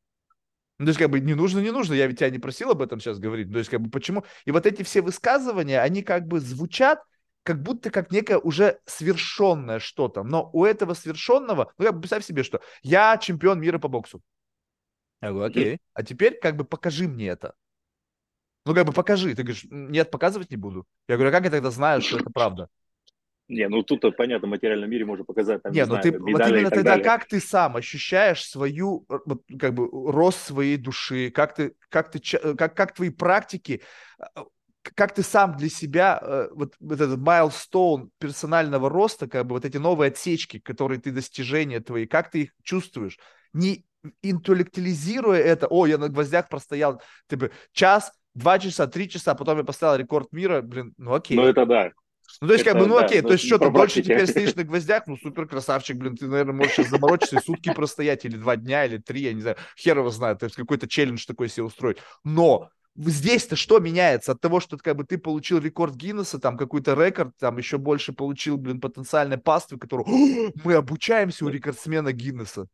Ну, 0.79 0.85
то 0.87 0.89
есть, 0.89 0.99
как 0.99 1.11
бы, 1.11 1.19
не 1.19 1.35
нужно, 1.35 1.59
не 1.59 1.69
нужно, 1.69 1.93
я 1.93 2.07
ведь 2.07 2.17
тебя 2.17 2.31
не 2.31 2.39
просил 2.39 2.71
об 2.71 2.81
этом 2.81 2.99
сейчас 2.99 3.19
говорить. 3.19 3.51
То 3.51 3.59
есть, 3.59 3.69
как 3.69 3.81
бы, 3.81 3.91
почему? 3.91 4.25
И 4.45 4.51
вот 4.51 4.65
эти 4.65 4.81
все 4.81 5.03
высказывания, 5.03 5.79
они 5.79 6.01
как 6.01 6.25
бы 6.25 6.39
звучат, 6.39 7.03
как 7.43 7.61
будто 7.61 7.91
как 7.91 8.11
некое 8.11 8.39
уже 8.39 8.79
свершенное 8.85 9.77
что-то. 9.77 10.23
Но 10.23 10.49
у 10.53 10.65
этого 10.65 10.95
свершенного, 10.95 11.71
ну, 11.77 11.85
как 11.85 11.93
бы, 11.93 12.01
представь 12.01 12.25
себе, 12.25 12.41
что 12.41 12.61
я 12.81 13.15
чемпион 13.17 13.61
мира 13.61 13.77
по 13.77 13.89
боксу. 13.89 14.23
Я 15.23 15.31
говорю, 15.31 15.45
окей, 15.45 15.79
а 15.93 16.03
теперь 16.03 16.37
как 16.37 16.57
бы 16.57 16.65
покажи 16.65 17.07
мне 17.07 17.27
это. 17.27 17.53
Ну, 18.65 18.73
как 18.73 18.85
бы 18.85 18.91
покажи. 18.91 19.33
Ты 19.35 19.43
говоришь, 19.43 19.65
нет, 19.69 20.11
показывать 20.11 20.51
не 20.51 20.57
буду. 20.57 20.85
Я 21.07 21.15
говорю, 21.15 21.29
а 21.29 21.31
как 21.31 21.45
я 21.45 21.51
тогда 21.51 21.71
знаю, 21.71 22.01
что 22.01 22.17
это 22.17 22.29
правда? 22.29 22.67
Не, 23.47 23.67
ну 23.67 23.83
тут 23.83 24.01
понятно, 24.15 24.47
в 24.47 24.51
материальном 24.51 24.89
мире 24.89 25.05
можно 25.05 25.25
показать 25.25 25.61
там, 25.61 25.71
не, 25.73 25.79
не 25.79 25.85
ну 25.85 25.87
знаю, 25.87 26.03
ты, 26.03 26.11
вот 26.11 26.27
именно 26.27 26.69
тогда 26.69 26.91
далее. 26.91 27.03
как 27.03 27.25
ты 27.25 27.39
сам 27.39 27.75
ощущаешь 27.75 28.43
свою, 28.43 29.05
вот, 29.07 29.43
как 29.59 29.73
бы, 29.73 29.89
рост 30.11 30.39
своей 30.39 30.77
души, 30.77 31.29
как 31.29 31.53
ты, 31.53 31.75
как 31.89 32.09
ты, 32.09 32.19
как, 32.55 32.75
как 32.75 32.93
твои 32.93 33.09
практики, 33.09 33.81
а, 34.17 34.45
как 34.81 35.13
ты 35.13 35.23
сам 35.23 35.57
для 35.57 35.69
себя, 35.69 36.19
э, 36.21 36.47
вот, 36.53 36.75
вот 36.79 37.01
этот 37.01 37.19
майлстоун 37.19 38.11
персонального 38.17 38.89
роста, 38.89 39.27
как 39.27 39.45
бы 39.45 39.55
вот 39.55 39.65
эти 39.65 39.77
новые 39.77 40.07
отсечки, 40.07 40.59
которые 40.59 41.01
ты, 41.01 41.11
достижения 41.11 41.81
твои, 41.81 42.07
как 42.07 42.31
ты 42.31 42.43
их 42.43 42.51
чувствуешь? 42.63 43.19
Не 43.51 43.85
интеллектуализируя 44.21 45.39
это, 45.39 45.67
о, 45.67 45.85
я 45.85 45.97
на 45.97 46.09
гвоздях 46.09 46.49
простоял, 46.49 47.01
типа, 47.29 47.49
час, 47.71 48.11
два 48.33 48.59
часа, 48.59 48.87
три 48.87 49.09
часа, 49.09 49.35
потом 49.35 49.57
я 49.57 49.63
поставил 49.63 49.99
рекорд 49.99 50.31
мира, 50.31 50.61
блин, 50.61 50.93
ну 50.97 51.13
окей. 51.13 51.37
Ну 51.37 51.43
это 51.43 51.65
да. 51.65 51.91
Ну, 52.41 52.47
то 52.47 52.53
есть, 52.53 52.65
это, 52.65 52.73
как 52.73 52.81
бы, 52.81 52.87
ну, 52.87 52.99
да, 52.99 53.05
окей, 53.05 53.21
то 53.21 53.33
есть, 53.33 53.45
что, 53.45 53.57
ты 53.57 53.69
больше 53.69 54.01
теперь 54.01 54.25
стоишь 54.25 54.55
на 54.55 54.63
гвоздях, 54.63 55.07
ну, 55.07 55.17
супер 55.17 55.47
красавчик, 55.47 55.97
блин, 55.97 56.15
ты, 56.15 56.27
наверное, 56.27 56.53
можешь 56.53 56.73
сейчас 56.73 56.89
заморочиться 56.89 57.37
и 57.37 57.43
сутки 57.43 57.73
простоять, 57.73 58.25
или 58.25 58.37
два 58.37 58.55
дня, 58.55 58.85
или 58.85 58.97
три, 58.97 59.21
я 59.21 59.33
не 59.33 59.41
знаю, 59.41 59.57
хер 59.77 59.97
его 59.97 60.09
знает, 60.09 60.39
то 60.39 60.45
есть, 60.45 60.55
какой-то 60.55 60.87
челлендж 60.87 61.25
такой 61.25 61.49
себе 61.49 61.63
устроить. 61.63 61.97
Но 62.23 62.69
здесь-то 62.95 63.55
что 63.55 63.79
меняется 63.79 64.31
от 64.31 64.41
того, 64.41 64.59
что 64.59 64.77
как 64.77 64.95
бы 64.95 65.03
ты 65.03 65.17
получил 65.17 65.59
рекорд 65.59 65.95
Гиннесса, 65.95 66.39
там 66.39 66.57
какой-то 66.57 66.93
рекорд, 66.93 67.33
там 67.39 67.57
еще 67.57 67.77
больше 67.77 68.13
получил, 68.13 68.57
блин, 68.57 68.79
потенциальной 68.79 69.37
паствы, 69.37 69.77
которую 69.77 70.07
мы 70.63 70.73
обучаемся 70.73 71.45
у 71.45 71.49
рекордсмена 71.49 72.13
Гиннесса. 72.13 72.67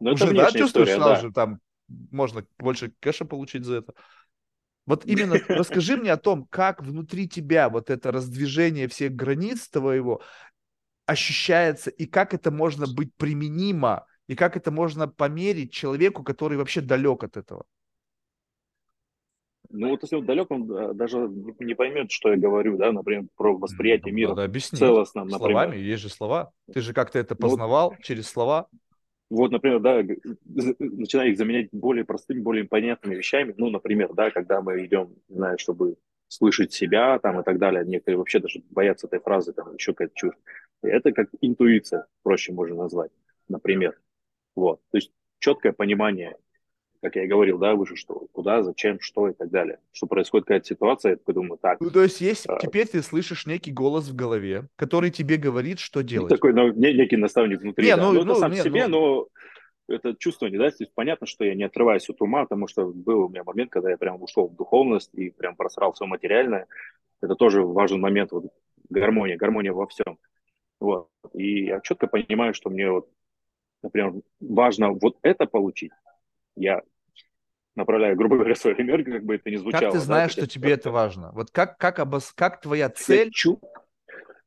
Ну, 0.00 0.12
Уже, 0.12 0.34
да, 0.34 0.50
чувствуешь 0.50 0.88
история, 0.88 0.96
сразу 0.96 1.14
да. 1.14 1.20
же, 1.20 1.32
там 1.32 1.60
можно 1.88 2.46
больше 2.58 2.92
кэша 3.00 3.24
получить 3.24 3.64
за 3.64 3.76
это. 3.76 3.94
Вот 4.86 5.04
именно 5.06 5.36
расскажи 5.48 5.96
мне 5.96 6.12
о 6.12 6.16
том, 6.16 6.46
как 6.46 6.82
внутри 6.82 7.28
тебя 7.28 7.68
вот 7.68 7.90
это 7.90 8.12
раздвижение 8.12 8.88
всех 8.88 9.12
границ 9.12 9.68
твоего 9.68 10.22
ощущается, 11.06 11.90
и 11.90 12.06
как 12.06 12.34
это 12.34 12.50
можно 12.50 12.86
быть 12.86 13.14
применимо, 13.16 14.06
и 14.26 14.34
как 14.34 14.56
это 14.56 14.70
можно 14.70 15.06
померить 15.06 15.72
человеку, 15.72 16.22
который 16.22 16.56
вообще 16.56 16.80
далек 16.80 17.24
от 17.24 17.36
этого. 17.36 17.64
Ну 19.70 19.88
вот 19.88 20.02
если 20.02 20.16
он 20.16 20.26
далек, 20.26 20.50
он 20.50 20.70
э, 20.70 20.94
даже 20.94 21.18
не 21.58 21.74
поймет, 21.74 22.10
что 22.12 22.30
я 22.30 22.36
говорю, 22.36 22.76
да, 22.76 22.92
например, 22.92 23.24
про 23.34 23.58
восприятие 23.58 24.12
ну, 24.12 24.16
мира 24.18 24.28
Надо 24.30 24.44
объяснить. 24.44 24.80
например. 25.24 25.38
Словами, 25.38 25.76
есть 25.76 26.02
же 26.02 26.08
слова. 26.08 26.52
Ты 26.72 26.80
же 26.80 26.92
как-то 26.92 27.18
это 27.18 27.34
познавал 27.34 27.90
ну, 27.90 27.96
через 28.02 28.28
слова. 28.28 28.68
Вот, 29.34 29.50
например, 29.50 29.80
да, 29.80 30.00
начинаю 30.78 31.32
их 31.32 31.38
заменять 31.38 31.68
более 31.72 32.04
простыми, 32.04 32.40
более 32.40 32.64
понятными 32.64 33.16
вещами. 33.16 33.52
Ну, 33.56 33.68
например, 33.68 34.14
да, 34.14 34.30
когда 34.30 34.62
мы 34.62 34.84
идем, 34.84 35.16
не 35.28 35.36
знаю, 35.36 35.58
чтобы 35.58 35.96
слышать 36.28 36.72
себя 36.72 37.18
там 37.18 37.40
и 37.40 37.42
так 37.42 37.58
далее. 37.58 37.84
Некоторые 37.84 38.18
вообще 38.18 38.38
даже 38.38 38.62
боятся 38.70 39.08
этой 39.08 39.18
фразы, 39.18 39.52
там 39.52 39.74
еще 39.74 39.92
какая-то 39.92 40.14
чушь. 40.14 40.34
Это 40.82 41.10
как 41.10 41.30
интуиция, 41.40 42.06
проще 42.22 42.52
можно 42.52 42.76
назвать, 42.76 43.10
например. 43.48 44.00
Вот. 44.54 44.80
То 44.92 44.98
есть 44.98 45.10
четкое 45.40 45.72
понимание 45.72 46.36
как 47.04 47.16
я 47.16 47.24
и 47.24 47.26
говорил, 47.26 47.58
да, 47.58 47.74
выше, 47.74 47.96
что 47.96 48.28
куда, 48.32 48.62
зачем, 48.62 48.98
что 48.98 49.28
и 49.28 49.34
так 49.34 49.50
далее. 49.50 49.78
Что 49.92 50.06
происходит 50.06 50.46
какая-то 50.46 50.66
ситуация, 50.66 51.10
я 51.10 51.16
такой 51.16 51.34
думаю, 51.34 51.58
так. 51.60 51.78
Ну, 51.78 51.90
то 51.90 52.02
есть 52.02 52.22
есть, 52.22 52.46
а... 52.48 52.58
теперь 52.58 52.86
ты 52.86 53.02
слышишь 53.02 53.44
некий 53.44 53.72
голос 53.72 54.08
в 54.08 54.16
голове, 54.16 54.68
который 54.76 55.10
тебе 55.10 55.36
говорит, 55.36 55.80
что 55.80 56.00
ну, 56.00 56.06
делать. 56.06 56.30
Ну, 56.30 56.36
такой 56.36 56.54
ну, 56.54 56.72
некий 56.72 57.18
наставник 57.18 57.60
внутри, 57.60 57.84
не, 57.84 57.94
да. 57.94 58.02
ну, 58.02 58.12
ну, 58.12 58.22
это 58.22 58.34
сам 58.36 58.52
не, 58.52 58.62
себе, 58.62 58.86
ну... 58.86 59.28
но 59.86 59.94
это 59.94 60.14
чувствование, 60.14 60.58
да, 60.58 60.70
то 60.70 60.76
есть 60.80 60.94
понятно, 60.94 61.26
что 61.26 61.44
я 61.44 61.54
не 61.54 61.64
отрываюсь 61.64 62.08
от 62.08 62.22
ума, 62.22 62.44
потому 62.44 62.68
что 62.68 62.86
был 62.86 63.26
у 63.26 63.28
меня 63.28 63.44
момент, 63.44 63.70
когда 63.70 63.90
я 63.90 63.98
прям 63.98 64.22
ушел 64.22 64.48
в 64.48 64.56
духовность 64.56 65.10
и 65.12 65.28
прям 65.28 65.56
просрал 65.56 65.92
все 65.92 66.06
материальное. 66.06 66.66
Это 67.20 67.34
тоже 67.34 67.60
важный 67.60 67.98
момент, 67.98 68.32
вот 68.32 68.46
гармония, 68.88 69.36
гармония 69.36 69.74
во 69.74 69.86
всем. 69.88 70.18
Вот. 70.80 71.08
И 71.34 71.66
я 71.66 71.80
четко 71.82 72.06
понимаю, 72.06 72.54
что 72.54 72.70
мне 72.70 72.90
вот, 72.90 73.10
например, 73.82 74.14
важно 74.40 74.92
вот 74.92 75.18
это 75.20 75.44
получить. 75.44 75.92
Я 76.56 76.80
направляю, 77.76 78.16
грубо 78.16 78.36
говоря, 78.36 78.54
свою 78.54 78.80
энергию, 78.80 79.16
как 79.16 79.24
бы 79.24 79.34
это 79.36 79.50
ни 79.50 79.56
звучало. 79.56 79.82
Как 79.82 79.92
ты 79.92 79.98
знаешь, 79.98 80.34
да, 80.34 80.42
что 80.42 80.50
тебе 80.50 80.72
это 80.72 80.90
важно? 80.90 81.30
Вот 81.32 81.50
как, 81.50 81.78
как, 81.78 81.98
обос... 81.98 82.32
как 82.34 82.60
твоя 82.60 82.88
цель... 82.88 83.26
Я 83.26 83.30
чу... 83.30 83.60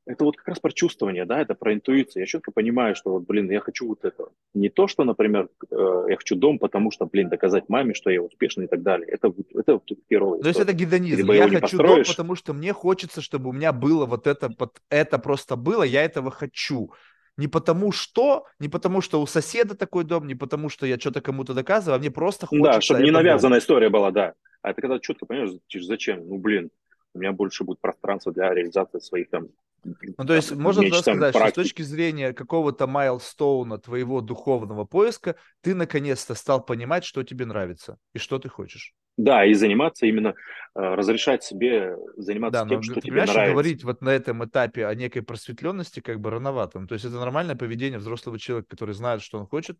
это 0.05 0.23
вот 0.23 0.38
как 0.38 0.47
раз 0.47 0.59
про 0.59 0.71
чувствование, 0.71 1.25
да, 1.25 1.41
это 1.41 1.53
про 1.53 1.73
интуицию. 1.73 2.21
Я 2.21 2.28
четко 2.28 2.51
понимаю, 2.51 2.95
что 2.95 3.11
вот, 3.11 3.23
блин, 3.23 3.51
я 3.51 3.59
хочу 3.59 3.88
вот 3.88 4.05
это. 4.05 4.30
Не 4.53 4.69
то, 4.69 4.88
что, 4.88 5.03
например, 5.03 5.49
э, 5.69 6.05
я 6.09 6.15
хочу 6.15 6.36
дом, 6.36 6.59
потому 6.59 6.91
что, 6.91 7.05
блин, 7.05 7.30
доказать 7.30 7.67
маме, 7.67 7.93
что 7.93 8.09
я 8.09 8.21
успешный 8.21 8.65
и 8.65 8.67
так 8.67 8.82
далее. 8.82 9.07
Это, 9.09 9.34
это 9.53 9.82
херово. 10.09 10.41
То 10.41 10.47
есть 10.47 10.59
это 10.59 10.73
гедонизм. 10.73 11.30
Я 11.32 11.43
хочу 11.49 11.59
построишь... 11.59 12.07
дом, 12.07 12.13
потому 12.15 12.36
что 12.36 12.53
мне 12.53 12.73
хочется, 12.73 13.21
чтобы 13.21 13.49
у 13.49 13.53
меня 13.53 13.73
было 13.73 14.05
вот 14.05 14.28
это, 14.28 14.49
вот 14.57 14.78
это 14.89 15.19
просто 15.19 15.57
было, 15.57 15.84
я 15.84 16.03
этого 16.03 16.32
хочу. 16.32 16.91
Не 17.38 17.47
потому 17.47 17.91
что, 17.91 18.45
не 18.59 18.67
потому 18.67 19.01
что 19.01 19.21
у 19.21 19.27
соседа 19.27 19.75
такой 19.75 20.03
дом, 20.03 20.25
не 20.27 20.35
потому 20.35 20.69
что 20.69 20.85
я 20.85 20.99
что-то 20.99 21.21
кому-то 21.21 21.53
доказываю, 21.53 21.95
а 21.95 21.99
мне 21.99 22.11
просто 22.11 22.47
хочется. 22.47 22.71
Да, 22.73 22.81
чтобы 22.81 23.03
не 23.03 23.11
навязанная 23.11 23.59
дом. 23.59 23.63
история 23.63 23.89
была, 23.89 24.11
да. 24.11 24.33
А 24.63 24.71
это 24.71 24.81
когда 24.81 24.99
четко 24.99 25.25
понимаешь, 25.25 25.51
зачем? 25.73 26.27
Ну, 26.27 26.38
блин, 26.39 26.71
у 27.13 27.19
меня 27.19 27.31
больше 27.31 27.63
будет 27.63 27.79
пространства 27.79 28.33
для 28.33 28.53
реализации 28.53 28.99
своих 28.99 29.29
там 29.29 29.49
ну, 29.83 30.25
то 30.25 30.33
есть 30.33 30.53
можно 30.53 30.81
меч, 30.81 30.95
сказать, 30.95 31.33
практик. 31.33 31.53
что 31.53 31.61
с 31.61 31.63
точки 31.65 31.81
зрения 31.83 32.33
какого-то 32.33 32.88
майлстоуна 32.88 33.77
твоего 33.77 34.21
духовного 34.21 34.85
поиска, 34.85 35.35
ты 35.61 35.75
наконец-то 35.75 36.35
стал 36.35 36.65
понимать, 36.65 37.05
что 37.05 37.23
тебе 37.23 37.45
нравится 37.45 37.97
и 38.13 38.19
что 38.19 38.39
ты 38.39 38.49
хочешь. 38.49 38.93
Да, 39.18 39.43
и 39.45 39.53
заниматься 39.53 40.05
именно, 40.05 40.30
э, 40.30 40.80
разрешать 40.80 41.43
себе 41.43 41.97
заниматься 42.15 42.63
да, 42.63 42.70
тем, 42.70 42.78
но, 42.78 42.84
что 42.84 42.93
ты 42.95 43.01
тебе 43.01 43.24
нравится. 43.24 43.51
говорить 43.51 43.84
вот 43.84 44.01
на 44.01 44.09
этом 44.09 44.45
этапе 44.45 44.86
о 44.86 44.93
некой 44.93 45.24
просветленности 45.24 45.99
как 45.99 46.20
бы 46.20 46.30
рановато. 46.30 46.80
Ну, 46.80 46.88
то 46.88 46.93
есть 46.93 47.03
это 47.03 47.15
нормальное 47.15 47.55
поведение 47.55 47.97
взрослого 47.97 48.38
человека, 48.38 48.70
который 48.70 48.93
знает, 48.93 49.24
что 49.24 49.39
он 49.39 49.47
хочет, 49.47 49.80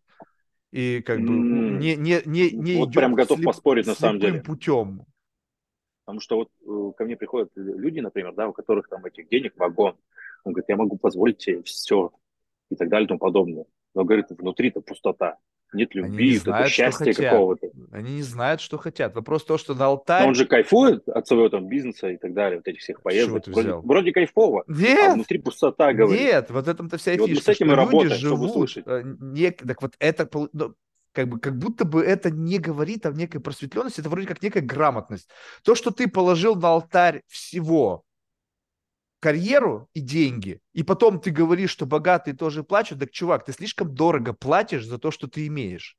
и 0.72 1.00
как 1.02 1.20
бы 1.20 1.30
не, 1.30 1.94
не, 1.94 2.20
не, 2.24 2.50
не 2.50 2.76
вот 2.76 2.88
идет 2.88 2.94
прям 2.94 3.14
готов 3.14 3.38
слеп, 3.38 3.46
поспорить 3.46 3.86
на 3.86 3.94
самом 3.94 4.18
деле. 4.18 4.42
путем. 4.42 5.06
Потому 6.04 6.20
что 6.20 6.36
вот 6.36 6.50
э, 6.66 6.92
ко 6.96 7.04
мне 7.04 7.16
приходят 7.16 7.50
люди, 7.54 8.00
например, 8.00 8.32
да, 8.34 8.48
у 8.48 8.52
которых 8.52 8.88
там 8.88 9.04
этих 9.04 9.28
денег 9.28 9.52
вагон. 9.56 9.96
Он 10.44 10.52
говорит, 10.52 10.68
я 10.68 10.76
могу 10.76 10.96
позволить 10.96 11.40
себе 11.40 11.62
все 11.62 12.12
и 12.70 12.76
так 12.76 12.88
далее 12.88 13.04
и 13.04 13.08
тому 13.08 13.20
подобное. 13.20 13.66
Но, 13.94 14.04
говорит, 14.04 14.26
внутри-то 14.30 14.80
пустота. 14.80 15.36
Нет 15.72 15.94
любви, 15.94 16.30
не 16.30 16.36
знают, 16.38 16.70
счастья 16.70 17.12
какого-то. 17.12 17.68
Они 17.92 18.16
не 18.16 18.22
знают, 18.22 18.60
что 18.60 18.78
хотят. 18.78 19.14
Вопрос 19.14 19.44
то, 19.44 19.58
что 19.58 19.74
на 19.74 19.86
алтарь... 19.86 20.22
Но 20.22 20.28
он 20.28 20.34
же 20.34 20.46
кайфует 20.46 21.08
от 21.08 21.26
своего 21.26 21.48
там 21.48 21.68
бизнеса 21.68 22.08
и 22.08 22.16
так 22.16 22.32
далее, 22.32 22.58
вот 22.58 22.68
этих 22.68 22.80
всех 22.80 23.02
поездок. 23.02 23.46
Вроде, 23.48 23.74
вроде 23.74 24.12
кайфово, 24.12 24.64
а 24.66 24.72
Нет. 24.72 25.10
а 25.10 25.14
внутри 25.14 25.38
пустота, 25.38 25.92
говорит. 25.92 26.20
Нет, 26.20 26.50
вот 26.50 26.68
этом-то 26.68 26.96
вся 26.96 27.12
и 27.12 27.16
фишка. 27.16 27.28
Вот 27.28 27.36
мы 27.36 27.42
с 27.42 27.48
этим 27.48 27.72
и 27.72 27.74
работаем, 27.74 28.14
живут, 28.14 28.70
чтобы. 28.70 28.90
Э, 28.90 29.02
не, 29.04 29.50
так 29.50 29.82
вот 29.82 29.94
это 29.98 30.28
ну, 30.52 30.74
как 31.12 31.28
бы 31.28 31.40
как 31.40 31.58
будто 31.58 31.84
бы 31.84 32.02
это 32.02 32.30
не 32.30 32.58
говорит 32.58 33.04
о 33.04 33.12
некой 33.12 33.40
просветленности, 33.40 34.00
это 34.00 34.08
вроде 34.08 34.26
как 34.26 34.42
некая 34.42 34.60
грамотность. 34.60 35.28
То, 35.64 35.74
что 35.74 35.90
ты 35.90 36.08
положил 36.08 36.54
на 36.54 36.68
алтарь 36.68 37.22
всего, 37.26 38.04
карьеру 39.20 39.88
и 39.94 40.00
деньги, 40.00 40.60
и 40.72 40.82
потом 40.82 41.20
ты 41.20 41.30
говоришь, 41.30 41.70
что 41.70 41.86
богатые 41.86 42.34
тоже 42.34 42.62
плачут, 42.62 43.00
так, 43.00 43.10
чувак, 43.10 43.44
ты 43.44 43.52
слишком 43.52 43.94
дорого 43.94 44.32
платишь 44.32 44.86
за 44.86 44.98
то, 44.98 45.10
что 45.10 45.26
ты 45.26 45.46
имеешь. 45.46 45.96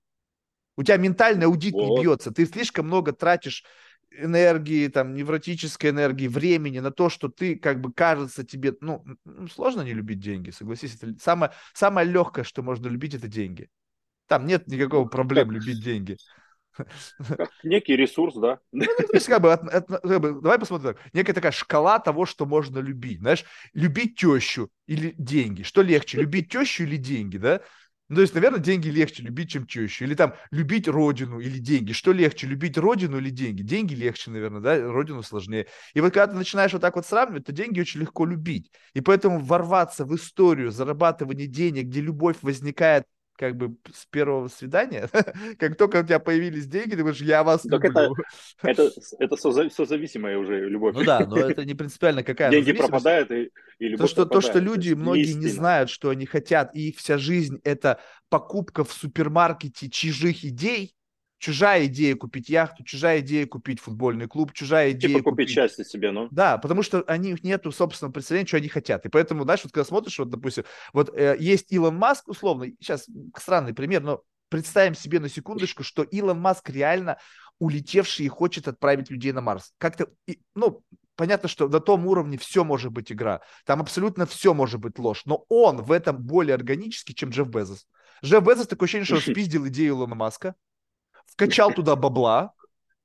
У 0.77 0.83
тебя 0.83 0.97
ментальный 0.97 1.45
аудит 1.45 1.73
вот. 1.73 1.97
не 1.97 2.01
бьется, 2.03 2.31
ты 2.31 2.45
слишком 2.45 2.87
много 2.87 3.11
тратишь 3.11 3.65
энергии, 4.11 4.87
там, 4.87 5.13
невротической 5.13 5.91
энергии, 5.91 6.27
времени 6.27 6.79
на 6.79 6.91
то, 6.91 7.09
что 7.09 7.29
ты, 7.29 7.55
как 7.55 7.81
бы, 7.81 7.91
кажется 7.91 8.43
тебе, 8.43 8.73
ну, 8.81 9.03
сложно 9.51 9.81
не 9.81 9.93
любить 9.93 10.19
деньги, 10.19 10.49
согласись, 10.49 10.95
это 10.95 11.13
самое, 11.19 11.51
самое 11.73 12.07
легкое, 12.07 12.43
что 12.43 12.63
можно 12.63 12.87
любить, 12.87 13.13
это 13.13 13.27
деньги. 13.27 13.69
Там 14.27 14.45
нет 14.45 14.67
никакого 14.67 15.03
ну, 15.03 15.09
проблем 15.09 15.51
любить 15.51 15.83
деньги. 15.83 16.17
Как 17.37 17.51
некий 17.63 17.95
ресурс, 17.95 18.35
да? 18.35 18.59
Ну, 18.71 18.85
ну, 18.85 19.07
то 19.07 19.13
есть, 19.13 19.27
как 19.27 19.41
бы, 19.41 19.53
от, 19.53 19.63
от, 19.63 19.87
как 19.87 20.21
бы, 20.21 20.41
давай 20.41 20.59
посмотрим 20.59 20.93
так. 20.93 21.13
Некая 21.13 21.33
такая 21.33 21.51
шкала 21.51 21.99
того, 21.99 22.25
что 22.25 22.45
можно 22.45 22.79
любить. 22.79 23.19
Знаешь, 23.19 23.45
любить 23.73 24.17
тещу 24.17 24.69
или 24.87 25.13
деньги. 25.17 25.63
Что 25.63 25.81
легче, 25.81 26.19
любить 26.19 26.49
тещу 26.51 26.83
или 26.83 26.97
деньги, 26.97 27.37
да? 27.37 27.61
Ну, 28.09 28.15
то 28.15 28.21
есть, 28.21 28.33
наверное, 28.33 28.59
деньги 28.59 28.89
легче 28.89 29.21
любить, 29.21 29.51
чем 29.51 29.67
тещу. 29.67 30.03
Или 30.03 30.15
там 30.15 30.33
любить 30.49 30.87
родину 30.87 31.39
или 31.39 31.59
деньги. 31.59 31.91
Что 31.91 32.11
легче, 32.11 32.47
любить 32.47 32.75
родину 32.75 33.19
или 33.19 33.29
деньги? 33.29 33.61
Деньги 33.61 33.93
легче, 33.93 34.31
наверное, 34.31 34.61
да, 34.61 34.91
родину 34.91 35.21
сложнее. 35.21 35.67
И 35.93 36.01
вот 36.01 36.13
когда 36.13 36.33
ты 36.33 36.35
начинаешь 36.35 36.73
вот 36.73 36.81
так 36.81 36.95
вот 36.95 37.05
сравнивать, 37.05 37.45
то 37.45 37.51
деньги 37.51 37.79
очень 37.79 37.99
легко 37.99 38.25
любить. 38.25 38.71
И 38.95 39.01
поэтому 39.01 39.39
ворваться 39.39 40.05
в 40.05 40.15
историю 40.15 40.71
зарабатывания 40.71 41.45
денег, 41.45 41.85
где 41.85 42.01
любовь 42.01 42.37
возникает 42.41 43.05
как 43.39 43.55
бы 43.55 43.77
с 43.93 44.05
первого 44.05 44.49
свидания, 44.49 45.09
как 45.59 45.77
только 45.77 46.01
у 46.01 46.03
тебя 46.03 46.19
появились 46.19 46.67
деньги, 46.67 46.91
ты 46.91 46.97
говоришь, 46.97 47.21
я 47.21 47.45
вас 47.45 47.61
так 47.61 47.81
люблю. 47.85 48.13
Это, 48.61 48.83
это, 48.83 49.01
это 49.19 49.35
созависимая 49.69 50.37
уже 50.37 50.67
любовь. 50.67 50.93
Ну 50.93 51.05
да, 51.05 51.25
но 51.25 51.37
это 51.49 51.63
не 51.63 51.73
принципиально 51.73 52.23
какая 52.23 52.51
Деньги 52.51 52.73
пропадают, 52.73 53.31
и, 53.31 53.49
и 53.79 53.87
любовь 53.87 54.01
то, 54.01 54.07
что, 54.07 54.25
пропадает. 54.25 54.43
То, 54.43 54.51
что 54.51 54.59
люди, 54.59 54.93
многие 54.93 55.33
не 55.33 55.47
знают, 55.47 55.89
что 55.89 56.09
они 56.09 56.25
хотят, 56.25 56.75
и 56.75 56.89
их 56.89 56.97
вся 56.97 57.17
жизнь– 57.17 57.61
это 57.63 58.01
покупка 58.27 58.83
в 58.83 58.91
супермаркете 58.91 59.89
чужих 59.89 60.43
идей, 60.43 60.93
чужая 61.39 61.85
идея 61.85 62.15
купить 62.15 62.49
яхту, 62.49 62.83
чужая 62.83 63.21
идея 63.21 63.47
купить 63.47 63.79
футбольный 63.79 64.27
клуб, 64.27 64.53
чужая 64.53 64.89
типа 64.89 64.99
идея 64.99 65.09
типа 65.09 65.23
купить, 65.23 65.47
купить 65.47 65.49
счастье 65.49 65.85
себе, 65.85 66.11
ну. 66.11 66.27
Да, 66.31 66.57
потому 66.57 66.83
что 66.83 67.03
они 67.07 67.35
нету 67.41 67.71
собственного 67.71 68.13
представления, 68.13 68.47
что 68.47 68.57
они 68.57 68.67
хотят. 68.67 69.05
И 69.05 69.09
поэтому, 69.09 69.43
знаешь, 69.43 69.63
вот 69.63 69.71
когда 69.71 69.85
смотришь, 69.85 70.19
вот, 70.19 70.29
допустим, 70.29 70.65
вот 70.93 71.09
э, 71.17 71.37
есть 71.39 71.71
Илон 71.71 71.95
Маск, 71.95 72.27
условно, 72.27 72.67
сейчас 72.79 73.07
странный 73.37 73.73
пример, 73.73 74.01
но 74.03 74.21
представим 74.49 74.95
себе 74.95 75.19
на 75.19 75.29
секундочку, 75.29 75.83
что 75.83 76.03
Илон 76.03 76.39
Маск 76.39 76.69
реально 76.69 77.17
улетевший 77.59 78.25
и 78.25 78.29
хочет 78.29 78.67
отправить 78.67 79.09
людей 79.09 79.31
на 79.31 79.41
Марс. 79.41 79.73
Как-то, 79.77 80.09
ну, 80.55 80.81
понятно, 81.15 81.49
что 81.49 81.67
на 81.67 81.79
том 81.79 82.07
уровне 82.07 82.37
все 82.37 82.63
может 82.63 82.91
быть 82.91 83.11
игра. 83.11 83.41
Там 83.65 83.81
абсолютно 83.81 84.25
все 84.25 84.53
может 84.53 84.79
быть 84.79 84.97
ложь. 84.97 85.23
Но 85.25 85.45
он 85.49 85.81
в 85.83 85.91
этом 85.91 86.17
более 86.17 86.55
органический, 86.55 87.13
чем 87.13 87.29
Джефф 87.29 87.47
Безос. 87.47 87.85
Джефф 88.23 88.43
Безос 88.43 88.67
такое 88.67 88.87
ощущение, 88.87 89.05
что 89.05 89.15
он 89.15 89.21
спиздил 89.35 89.67
идею 89.67 89.95
Илона 89.95 90.15
Маска, 90.15 90.55
вкачал 91.39 91.71
туда 91.73 91.95
бабла, 91.95 92.51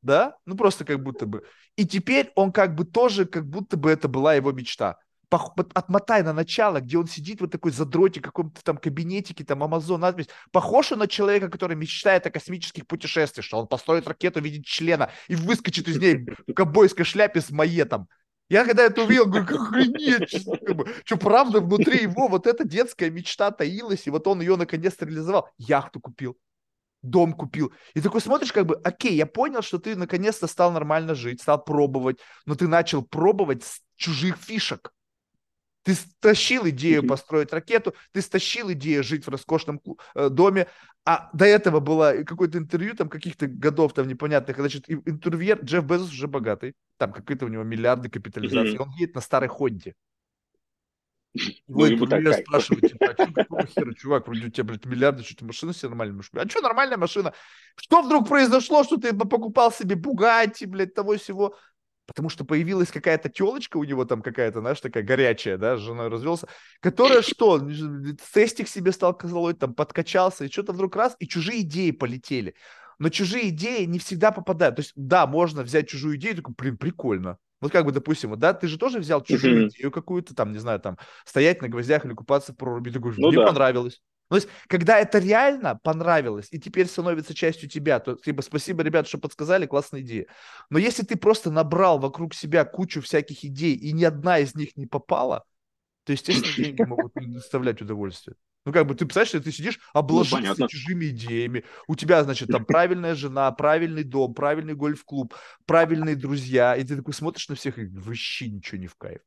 да, 0.03 0.37
ну 0.45 0.57
просто 0.57 0.85
как 0.85 1.03
будто 1.03 1.27
бы. 1.27 1.45
И 1.77 1.87
теперь 1.87 2.33
он 2.35 2.53
как 2.53 2.75
бы 2.75 2.85
тоже, 2.85 3.25
как 3.27 3.49
будто 3.49 3.77
бы 3.77 3.91
это 3.91 4.09
была 4.09 4.35
его 4.35 4.51
мечта. 4.53 4.99
Отмотай 5.31 6.23
на 6.23 6.33
начало, 6.33 6.81
где 6.81 6.97
он 6.97 7.09
сидит 7.09 7.41
вот 7.41 7.51
такой 7.51 7.73
задроте 7.73 8.21
каком-то 8.21 8.63
там 8.63 8.77
кабинетике, 8.77 9.45
там 9.45 9.65
Амазон, 9.65 10.01
надпись. 10.01 10.29
Похож 10.53 10.93
он 10.93 11.01
на 11.01 11.09
человека, 11.09 11.49
который 11.49 11.77
мечтает 11.77 12.25
о 12.27 12.31
космических 12.31 12.87
путешествиях, 12.87 13.45
что 13.45 13.59
он 13.59 13.67
построит 13.67 14.07
ракету 14.07 14.41
в 14.41 14.45
виде 14.45 14.63
члена 14.63 15.11
и 15.27 15.35
выскочит 15.35 15.89
из 15.89 15.99
ней 15.99 16.25
в 16.47 16.53
ковбойской 16.53 17.05
шляпе 17.05 17.41
с 17.41 17.51
маетом. 17.51 18.09
Я 18.49 18.65
когда 18.65 18.85
это 18.85 19.03
увидел, 19.03 19.27
говорю, 19.27 19.47
как 19.47 19.61
охренеть, 19.61 20.47
что 21.05 21.17
правда 21.17 21.61
внутри 21.61 22.03
его 22.03 22.29
вот 22.29 22.47
эта 22.47 22.65
детская 22.65 23.11
мечта 23.11 23.51
таилась, 23.51 24.07
и 24.07 24.11
вот 24.11 24.29
он 24.29 24.41
ее 24.41 24.57
наконец-то 24.57 25.07
реализовал. 25.07 25.49
Яхту 25.57 25.99
купил, 25.99 26.37
дом 27.05 27.33
купил. 27.33 27.73
И 27.95 28.01
такой 28.01 28.21
смотришь, 28.21 28.53
как 28.53 28.67
бы, 28.67 28.81
окей, 28.83 29.15
я 29.15 29.27
понял, 29.27 29.63
что 29.63 29.79
ты 29.79 29.95
наконец-то 29.97 30.47
стал 30.47 30.73
нормально 30.73 31.15
жить, 31.15 31.43
стал 31.43 31.63
пробовать, 31.63 32.19
но 32.47 32.55
ты 32.55 32.67
начал 32.69 33.03
пробовать 33.03 33.65
с 33.65 33.81
чужих 33.97 34.37
фишек. 34.37 34.93
Ты 35.85 35.95
стащил 35.95 36.67
идею 36.71 37.07
построить 37.07 37.53
ракету, 37.53 37.95
ты 38.13 38.23
стащил 38.23 38.73
идею 38.73 39.05
жить 39.05 39.27
в 39.27 39.29
роскошном 39.29 39.83
э, 40.15 40.31
доме, 40.31 40.67
а 41.05 41.29
до 41.35 41.45
этого 41.45 41.81
было 41.81 42.25
какое-то 42.25 42.57
интервью 42.57 42.95
там 42.95 43.11
каких-то 43.11 43.47
годов 43.47 43.93
там 43.93 44.09
непонятных, 44.09 44.57
значит, 44.57 44.89
интервьюер 44.89 45.63
Джефф 45.63 45.85
Безос 45.85 46.11
уже 46.11 46.27
богатый, 46.27 46.75
там 46.97 47.13
какие-то 47.13 47.45
у 47.45 47.49
него 47.49 47.65
миллиарды 47.65 48.09
капитализации, 48.09 48.79
он 48.79 48.91
едет 48.93 49.15
на 49.15 49.21
старой 49.21 49.51
Хонде. 49.51 49.95
Ну, 51.67 51.85
ему 51.87 52.07
так 52.07 52.23
спрашивают, 52.39 52.93
типа, 52.93 53.07
а 53.07 53.15
что, 53.15 53.33
какого 53.33 53.67
хера, 53.67 53.95
чувак, 53.99 54.27
вроде 54.27 54.47
у 54.47 54.51
тебя, 54.51 54.65
блядь, 54.65 54.85
миллиарды, 54.87 55.25
что 55.25 55.37
ты 55.37 55.45
машина 55.45 55.75
себе 55.75 55.89
нормальная 55.89 56.17
машина? 56.17 56.43
А 56.43 56.49
что 56.49 56.61
нормальная 56.61 56.97
машина? 56.97 57.33
Что 57.77 58.03
вдруг 58.03 58.29
произошло, 58.29 58.85
что 58.85 58.99
ты 58.99 59.13
покупал 59.13 59.73
себе 59.73 59.97
Бугатти, 59.97 60.67
блядь, 60.67 60.95
того 60.95 61.17
всего? 61.17 61.57
Потому 62.07 62.29
что 62.29 62.45
появилась 62.45 62.91
какая-то 62.91 63.31
телочка 63.31 63.79
у 63.79 63.85
него 63.85 64.05
там 64.05 64.23
какая-то, 64.23 64.61
знаешь, 64.61 64.81
такая 64.81 65.03
горячая, 65.03 65.57
да, 65.57 65.77
с 65.77 65.81
женой 65.81 66.09
развелся, 66.09 66.49
которая 66.81 67.23
что, 67.23 67.61
тестик 68.33 68.69
себе 68.69 68.93
стал 68.93 69.17
козлой, 69.17 69.55
там 69.55 69.75
подкачался, 69.75 70.45
и 70.45 70.51
что-то 70.51 70.73
вдруг 70.73 70.95
раз, 70.95 71.17
и 71.19 71.27
чужие 71.27 71.63
идеи 71.63 71.91
полетели. 71.91 72.55
Но 73.01 73.09
чужие 73.09 73.49
идеи 73.49 73.85
не 73.85 73.99
всегда 73.99 74.31
попадают. 74.31 74.77
То 74.77 74.83
есть, 74.83 74.93
да, 74.95 75.27
можно 75.27 75.63
взять 75.63 75.89
чужую 75.89 76.17
идею, 76.17 76.37
такой, 76.37 76.55
блин, 76.57 76.77
прикольно. 76.77 77.39
Вот 77.65 77.73
как 77.73 77.87
бы, 77.87 77.93
допустим, 77.93 78.29
вот, 78.29 78.39
да, 78.39 78.53
ты 78.53 78.69
же 78.69 78.77
тоже 78.77 78.99
взял 78.99 79.23
чужую 79.23 79.71
идею 79.71 79.91
какую-то, 79.91 80.35
там, 80.35 80.53
не 80.53 80.59
знаю, 80.59 80.81
там, 80.81 80.99
стоять 81.25 81.63
на 81.63 81.69
гвоздях 81.71 82.05
или 82.05 82.13
купаться 82.13 82.53
в 82.53 82.57
проруби, 82.59 82.91
ты 82.91 82.99
говоришь, 82.99 83.17
ну, 83.19 83.29
мне 83.29 83.39
да. 83.39 83.47
понравилось. 83.47 84.03
То 84.29 84.37
есть, 84.37 84.49
когда 84.67 84.99
это 84.99 85.19
реально 85.19 85.81
понравилось 85.83 86.49
и 86.51 86.61
теперь 86.61 86.87
становится 86.87 87.33
частью 87.33 87.71
тебя, 87.71 88.01
то 88.01 88.17
типа 88.17 88.43
спасибо, 88.43 88.83
ребята, 88.83 89.09
что 89.09 89.17
подсказали, 89.17 89.65
классная 89.65 90.03
идея. 90.03 90.27
Но 90.69 90.79
если 90.79 91.05
ты 91.05 91.17
просто 91.17 91.51
набрал 91.51 91.99
вокруг 91.99 92.35
себя 92.35 92.67
кучу 92.67 93.01
всяких 93.01 93.43
идей, 93.47 93.75
и 93.75 93.93
ни 93.93 94.05
одна 94.05 94.41
из 94.41 94.55
них 94.55 94.77
не 94.77 94.85
попала, 94.85 95.47
то, 96.05 96.13
естественно, 96.13 96.53
деньги 96.63 96.83
могут 96.83 97.17
не 97.17 97.33
доставлять 97.33 97.81
удовольствие. 97.81 98.37
Ну, 98.65 98.73
как 98.73 98.87
бы, 98.87 98.95
ты 98.95 99.05
представляешь, 99.05 99.29
что 99.29 99.41
ты 99.43 99.53
сидишь, 99.53 99.79
обложишься 99.93 100.55
ну, 100.57 100.69
чужими 100.69 101.07
идеями. 101.07 101.65
У 101.87 101.97
тебя, 101.97 102.25
значит, 102.25 102.49
там 102.49 102.65
правильная 102.65 103.15
жена, 103.15 103.51
правильный 103.53 104.05
дом, 104.05 104.33
правильный 104.33 104.75
гольф-клуб, 104.75 105.35
правильные 105.67 106.17
друзья. 106.17 106.75
И 106.75 106.83
ты 106.83 106.97
такой 106.97 107.13
смотришь 107.13 107.49
на 107.49 107.57
всех 107.57 107.79
и 107.79 107.87
вообще 107.87 108.49
ничего 108.49 108.81
не 108.81 108.87
в 108.87 108.97
кайф. 108.97 109.21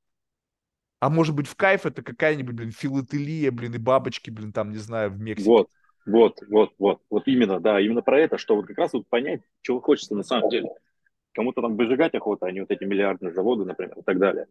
А 1.00 1.10
может 1.10 1.36
быть, 1.36 1.48
в 1.48 1.56
кайф 1.56 1.86
это 1.86 2.02
какая-нибудь, 2.02 2.56
блин, 2.56 2.72
филателия, 2.72 3.52
блин, 3.52 3.76
и 3.76 3.78
бабочки, 3.78 4.32
блин, 4.32 4.52
там, 4.52 4.72
не 4.72 4.80
знаю, 4.80 5.12
в 5.12 5.20
Мексике. 5.20 5.48
Вот, 5.48 5.70
вот, 6.08 6.40
вот, 6.50 6.74
вот, 6.80 7.02
вот 7.12 7.28
именно, 7.28 7.60
да, 7.60 7.80
именно 7.80 8.02
про 8.02 8.20
это, 8.20 8.40
что 8.40 8.56
вот 8.56 8.66
как 8.66 8.80
раз 8.80 8.94
вот 8.94 9.08
понять, 9.08 9.42
чего 9.62 9.80
хочется 9.80 10.16
на 10.16 10.24
самом 10.24 10.50
деле. 10.50 10.70
Кому-то 11.38 11.62
там 11.62 11.76
выжигать 11.76 12.16
охота, 12.16 12.48
а 12.48 12.52
не 12.52 12.62
вот 12.62 12.72
эти 12.72 12.84
миллиардные 12.84 13.32
заводы, 13.32 13.64
например, 13.64 14.00
и 14.00 14.02
так 14.02 14.18
далее. 14.18 14.48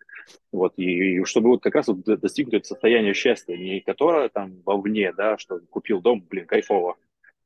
Вот, 0.52 0.74
и, 0.76 1.16
и 1.16 1.24
чтобы 1.24 1.48
вот 1.48 1.60
как 1.60 1.74
раз 1.74 1.88
вот 1.88 2.04
достигнуть 2.04 2.54
это 2.54 2.68
состояние 2.68 3.12
счастья, 3.12 3.56
не 3.56 3.80
которое 3.80 4.28
там 4.28 4.62
вовне, 4.64 5.12
да, 5.12 5.36
что 5.36 5.58
купил 5.68 6.00
дом, 6.00 6.24
блин, 6.30 6.46
кайфово, 6.46 6.94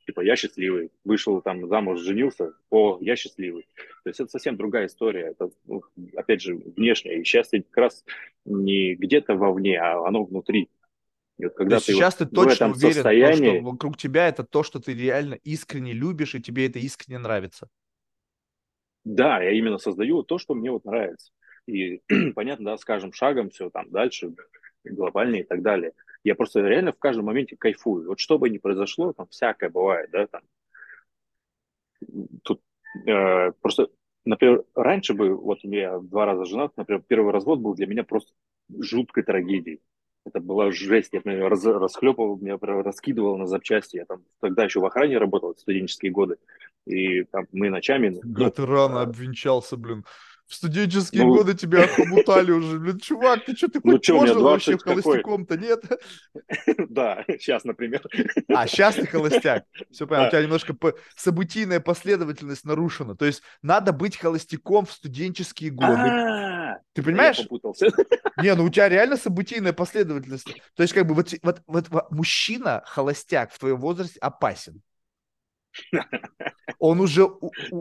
типа, 0.05 0.21
я 0.21 0.37
счастливый, 0.37 0.91
вышел 1.05 1.41
там 1.41 1.67
замуж, 1.69 2.01
женился, 2.01 2.53
о, 2.69 2.99
я 3.01 3.17
счастливый. 3.17 3.67
То 4.05 4.11
есть 4.11 4.21
это 4.21 4.29
совсем 4.29 4.59
другая 4.59 4.89
история, 4.89 5.29
это, 5.29 5.49
ну, 5.65 5.83
опять 6.17 6.43
же, 6.43 6.57
внешнее, 6.77 7.23
и 7.23 7.25
счастье 7.25 7.63
как 7.63 7.79
раз 7.79 8.05
не 8.45 8.95
где-то 8.95 9.37
вовне, 9.37 9.81
а 9.81 10.07
оно 10.07 10.25
внутри. 10.25 10.69
И 11.39 11.45
вот 11.45 11.55
когда 11.55 11.79
То 11.79 11.87
ты 11.87 11.93
сейчас 11.95 12.21
вот 12.21 12.29
ты 12.29 12.35
точно 12.35 12.51
в 12.51 12.53
этом 12.53 12.73
уверен, 12.73 12.93
состоянии... 12.93 13.59
что 13.61 13.71
вокруг 13.71 13.97
тебя 13.97 14.29
это 14.29 14.45
то, 14.45 14.63
что 14.63 14.81
ты 14.81 14.93
реально 14.93 15.39
искренне 15.45 15.95
любишь, 15.95 16.35
и 16.35 16.43
тебе 16.43 16.67
это 16.67 16.79
искренне 16.79 17.19
нравится. 17.19 17.71
Да, 19.05 19.43
я 19.43 19.51
именно 19.53 19.79
создаю 19.79 20.23
то, 20.23 20.39
что 20.39 20.55
мне 20.55 20.71
вот 20.71 20.85
нравится. 20.85 21.33
И 21.67 22.03
понятно, 22.35 22.73
да, 22.73 22.77
с 22.77 22.85
каждым 22.85 23.13
шагом 23.13 23.51
все 23.51 23.71
там 23.71 23.91
дальше, 23.91 24.35
глобальнее 24.85 25.43
и 25.43 25.47
так 25.47 25.63
далее. 25.63 25.93
Я 26.25 26.35
просто 26.35 26.61
реально 26.61 26.93
в 26.93 26.99
каждом 26.99 27.27
моменте 27.27 27.57
кайфую. 27.57 28.09
Вот 28.09 28.21
что 28.21 28.39
бы 28.39 28.51
ни 28.51 28.59
произошло, 28.59 29.13
там 29.13 29.27
всякое 29.29 29.71
бывает, 29.71 30.11
да, 30.11 30.27
там. 30.27 30.43
Тут 32.45 32.61
э, 33.07 33.53
просто, 33.61 33.89
например, 34.25 34.65
раньше 34.75 35.15
бы, 35.15 35.35
вот 35.37 35.59
я 35.63 35.99
два 35.99 36.27
раза 36.27 36.45
женат, 36.45 36.77
например, 36.77 37.03
первый 37.07 37.33
развод 37.33 37.61
был 37.61 37.75
для 37.75 37.87
меня 37.87 38.05
просто 38.05 38.33
жуткой 38.79 39.23
трагедией. 39.23 39.81
Это 40.27 40.41
была 40.41 40.71
жесть, 40.71 41.11
я 41.13 41.21
например, 41.21 41.49
раз, 41.49 41.65
расхлепывал, 41.65 42.37
меня 42.39 42.59
раскидывал 42.61 43.39
на 43.39 43.47
запчасти. 43.47 43.97
Я 43.97 44.05
там 44.05 44.23
тогда 44.41 44.65
еще 44.65 44.81
в 44.81 44.85
охране 44.85 45.19
работал, 45.19 45.57
студенческие 45.57 46.13
годы. 46.13 46.37
И 46.87 47.25
там 47.25 47.47
мы 47.53 47.71
ночами... 47.71 48.19
Да 48.23 48.51
ты 48.51 48.67
рано 48.67 49.03
обвенчался, 49.03 49.77
блин. 49.77 50.05
В 50.51 50.55
студенческие 50.55 51.23
ну, 51.25 51.37
годы 51.37 51.55
тебя 51.55 51.85
охомутали 51.85 52.51
уже. 52.51 52.81
Блин, 52.81 52.99
чувак, 52.99 53.45
ты 53.45 53.57
что, 53.57 53.69
ты 53.69 53.81
ну 53.85 53.93
хоть 53.93 54.09
ну, 54.09 54.19
пожил 54.19 54.43
вообще 54.43 54.77
холостяком-то, 54.77 55.57
нет? 55.57 55.85
Да, 56.89 57.25
сейчас, 57.29 57.63
например. 57.63 58.03
А, 58.49 58.67
сейчас 58.67 58.97
ты 58.97 59.07
холостяк. 59.07 59.65
Все 59.93 60.09
понятно, 60.09 60.27
у 60.27 60.31
тебя 60.33 60.43
немножко 60.43 60.77
событийная 61.15 61.79
последовательность 61.79 62.65
нарушена. 62.65 63.15
То 63.15 63.27
есть 63.27 63.43
надо 63.63 63.93
быть 63.93 64.17
холостяком 64.17 64.87
в 64.87 64.93
студенческие 64.93 65.71
годы. 65.71 65.93
А, 65.93 66.60
ты 66.93 67.03
понимаешь? 67.03 67.39
Я 67.39 67.45
попутался. 67.45 67.87
Не, 68.43 68.55
ну 68.55 68.65
у 68.65 68.69
тебя 68.69 68.89
реально 68.89 69.17
событийная 69.17 69.73
последовательность. 69.73 70.47
То 70.75 70.83
есть 70.83 70.93
как 70.93 71.07
бы 71.07 71.15
вот, 71.15 71.33
вот, 71.43 71.63
вот 71.67 72.11
мужчина 72.11 72.83
холостяк 72.87 73.53
в 73.53 73.59
твоем 73.59 73.79
возрасте 73.79 74.19
опасен. 74.21 74.83
Он 76.79 77.01
уже... 77.01 77.29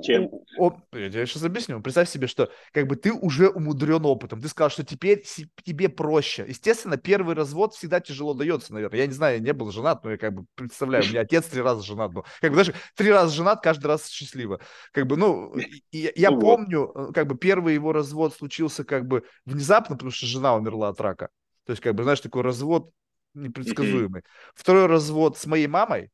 Чем? 0.03 0.29
Он, 0.57 0.83
я 0.93 1.09
тебе 1.09 1.25
сейчас 1.25 1.43
объясню. 1.43 1.81
Представь 1.81 2.09
себе, 2.09 2.27
что 2.27 2.51
как 2.73 2.87
бы 2.87 2.95
ты 2.95 3.13
уже 3.13 3.47
умудрен 3.49 4.05
опытом. 4.05 4.41
Ты 4.41 4.49
сказал, 4.49 4.69
что 4.69 4.83
теперь 4.83 5.23
тебе 5.63 5.87
проще. 5.89 6.45
Естественно, 6.47 6.97
первый 6.97 7.35
развод 7.35 7.73
всегда 7.73 8.01
тяжело 8.01 8.33
дается, 8.33 8.73
наверное. 8.73 8.99
Я 8.99 9.07
не 9.07 9.13
знаю, 9.13 9.37
я 9.37 9.43
не 9.43 9.53
был 9.53 9.71
женат, 9.71 10.03
но 10.03 10.11
я 10.11 10.17
как 10.17 10.33
бы 10.33 10.45
представляю, 10.55 11.05
у 11.05 11.07
меня 11.07 11.21
отец 11.21 11.45
три 11.45 11.61
раза 11.61 11.81
женат 11.81 12.11
был. 12.11 12.25
Как 12.41 12.51
бы, 12.51 12.61
знаешь, 12.61 12.79
три 12.95 13.09
раза 13.09 13.33
женат, 13.33 13.61
каждый 13.61 13.87
раз 13.87 14.07
счастливо. 14.09 14.59
Как 14.91 15.07
бы, 15.07 15.15
ну, 15.15 15.55
я, 15.91 16.11
я 16.15 16.31
ну 16.31 16.39
помню, 16.39 16.91
вот. 16.93 17.11
Э, 17.11 17.13
как 17.13 17.27
бы 17.27 17.37
первый 17.37 17.73
его 17.73 17.93
развод 17.93 18.35
случился 18.35 18.83
как 18.83 19.07
бы 19.07 19.23
внезапно, 19.45 19.95
потому 19.95 20.11
что 20.11 20.25
жена 20.25 20.55
умерла 20.55 20.89
от 20.89 20.99
рака. 20.99 21.29
То 21.65 21.71
есть, 21.71 21.81
как 21.81 21.95
бы, 21.95 22.03
знаешь, 22.03 22.19
такой 22.19 22.41
развод 22.41 22.91
непредсказуемый. 23.33 24.23
Второй 24.55 24.87
развод 24.87 25.37
с 25.37 25.45
моей 25.45 25.67
мамой, 25.67 26.09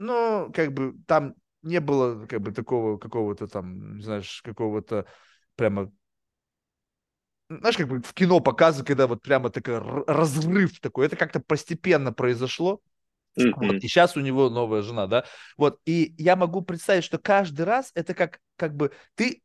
но 0.00 0.50
как 0.52 0.72
бы 0.72 0.94
там 1.06 1.34
не 1.62 1.78
было 1.78 2.26
как 2.26 2.40
бы 2.40 2.52
такого 2.52 2.96
какого-то 2.96 3.46
там, 3.46 4.00
знаешь, 4.00 4.40
какого-то 4.42 5.06
прямо 5.56 5.92
знаешь, 7.48 7.76
как 7.76 7.88
бы 7.88 8.00
в 8.00 8.14
кино 8.14 8.40
показывают, 8.40 8.86
когда 8.86 9.06
вот 9.06 9.22
прямо 9.22 9.50
такой 9.50 9.78
разрыв 10.06 10.78
такой, 10.80 11.06
это 11.06 11.16
как-то 11.16 11.40
постепенно 11.40 12.12
произошло. 12.12 12.80
Mm-hmm. 13.38 13.52
Вот, 13.56 13.74
и 13.74 13.80
сейчас 13.80 14.16
у 14.16 14.20
него 14.20 14.48
новая 14.48 14.82
жена, 14.82 15.06
да. 15.06 15.24
Вот, 15.56 15.80
и 15.84 16.14
я 16.16 16.36
могу 16.36 16.62
представить, 16.62 17.04
что 17.04 17.18
каждый 17.18 17.62
раз 17.62 17.90
это 17.94 18.14
как, 18.14 18.38
как 18.56 18.76
бы 18.76 18.92
ты 19.16 19.42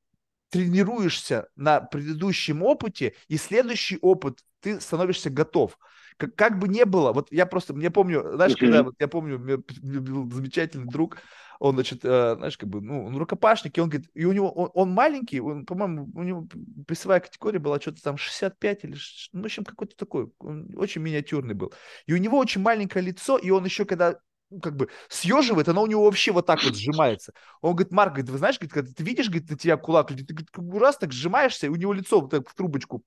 тренируешься 0.49 1.49
на 1.55 1.81
предыдущем 1.81 2.63
опыте, 2.63 3.15
и 3.27 3.37
следующий 3.37 3.97
опыт 4.01 4.39
ты 4.61 4.79
становишься 4.79 5.29
готов 5.29 5.77
как, 6.17 6.35
как 6.35 6.59
бы 6.59 6.67
не 6.67 6.85
было, 6.85 7.13
вот 7.13 7.31
я 7.31 7.45
просто, 7.45 7.73
мне 7.73 7.89
помню, 7.91 8.33
знаешь, 8.35 8.53
mm-hmm. 8.53 8.59
когда, 8.59 8.83
вот 8.83 8.95
я 8.99 9.07
помню, 9.07 9.35
у 9.37 9.39
меня 9.39 9.57
был 9.57 10.31
замечательный 10.31 10.87
друг, 10.87 11.17
он, 11.59 11.75
значит, 11.75 12.03
э, 12.03 12.35
знаешь, 12.35 12.57
как 12.57 12.69
бы, 12.69 12.81
ну, 12.81 13.05
он 13.05 13.17
рукопашник, 13.17 13.77
и 13.77 13.81
он 13.81 13.89
говорит, 13.89 14.09
и 14.13 14.25
у 14.25 14.31
него, 14.31 14.51
он, 14.51 14.69
он 14.73 14.91
маленький, 14.91 15.39
он, 15.39 15.65
по-моему, 15.65 16.09
у 16.13 16.23
него 16.23 16.47
весовая 16.87 17.19
категория 17.19 17.59
была 17.59 17.79
что-то 17.79 18.01
там 18.01 18.17
65 18.17 18.83
или, 18.83 18.95
ну, 19.33 19.41
в 19.41 19.45
общем, 19.45 19.63
какой-то 19.63 19.95
такой, 19.95 20.31
он 20.39 20.69
очень 20.75 21.01
миниатюрный 21.01 21.53
был. 21.53 21.73
И 22.07 22.13
у 22.13 22.17
него 22.17 22.37
очень 22.37 22.61
маленькое 22.61 23.05
лицо, 23.05 23.37
и 23.37 23.49
он 23.49 23.65
еще, 23.65 23.85
когда 23.85 24.19
ну, 24.49 24.59
как 24.59 24.75
бы 24.75 24.89
съеживает, 25.09 25.67
оно 25.69 25.81
у 25.81 25.87
него 25.87 26.03
вообще 26.03 26.31
вот 26.31 26.45
так 26.45 26.63
вот 26.63 26.75
сжимается. 26.75 27.33
Он 27.61 27.75
говорит, 27.75 27.91
Марк, 27.91 28.13
говорит, 28.13 28.29
вы 28.29 28.37
знаешь, 28.37 28.57
говорит, 28.57 28.73
когда 28.73 28.91
ты 28.91 29.03
видишь, 29.03 29.27
говорит, 29.27 29.49
на 29.49 29.57
тебя 29.57 29.77
кулак, 29.77 30.09
ты 30.09 30.23
говорит, 30.23 30.49
раз 30.81 30.97
так 30.97 31.11
сжимаешься, 31.11 31.65
и 31.67 31.69
у 31.69 31.75
него 31.75 31.93
лицо 31.93 32.21
вот 32.21 32.31
так 32.31 32.49
в 32.49 32.53
трубочку 32.53 33.03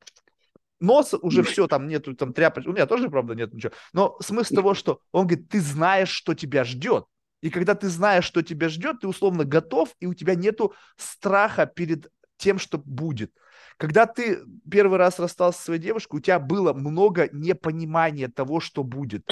нос 0.81 1.15
уже 1.15 1.43
все, 1.43 1.67
там 1.67 1.89
нету 1.89 2.15
там 2.15 2.33
тряпочек, 2.33 2.71
у 2.71 2.73
меня 2.73 2.87
тоже, 2.87 3.09
правда, 3.09 3.35
нет 3.35 3.53
ничего. 3.53 3.73
Но 3.93 4.17
смысл 4.21 4.55
того, 4.55 4.75
что 4.75 5.01
он 5.13 5.27
говорит, 5.27 5.49
ты 5.49 5.61
знаешь, 5.61 6.11
что 6.11 6.35
тебя 6.35 6.65
ждет. 6.65 7.05
И 7.41 7.51
когда 7.51 7.75
ты 7.75 7.89
знаешь, 7.89 8.25
что 8.25 8.43
тебя 8.43 8.69
ждет, 8.69 9.01
ты 9.01 9.09
условно 9.09 9.45
готов, 9.45 9.95
и 10.01 10.07
у 10.07 10.15
тебя 10.15 10.35
нету 10.35 10.75
страха 10.97 11.67
перед 11.67 12.11
тем, 12.37 12.59
что 12.59 12.79
будет. 12.79 13.33
Когда 13.77 14.07
ты 14.07 14.41
первый 14.69 14.99
раз 14.99 15.21
расстался 15.21 15.59
со 15.59 15.65
своей 15.67 15.81
девушкой, 15.81 16.17
у 16.17 16.21
тебя 16.21 16.41
было 16.41 16.73
много 16.73 17.29
непонимания 17.33 18.29
того, 18.29 18.59
что 18.59 18.83
будет. 18.83 19.25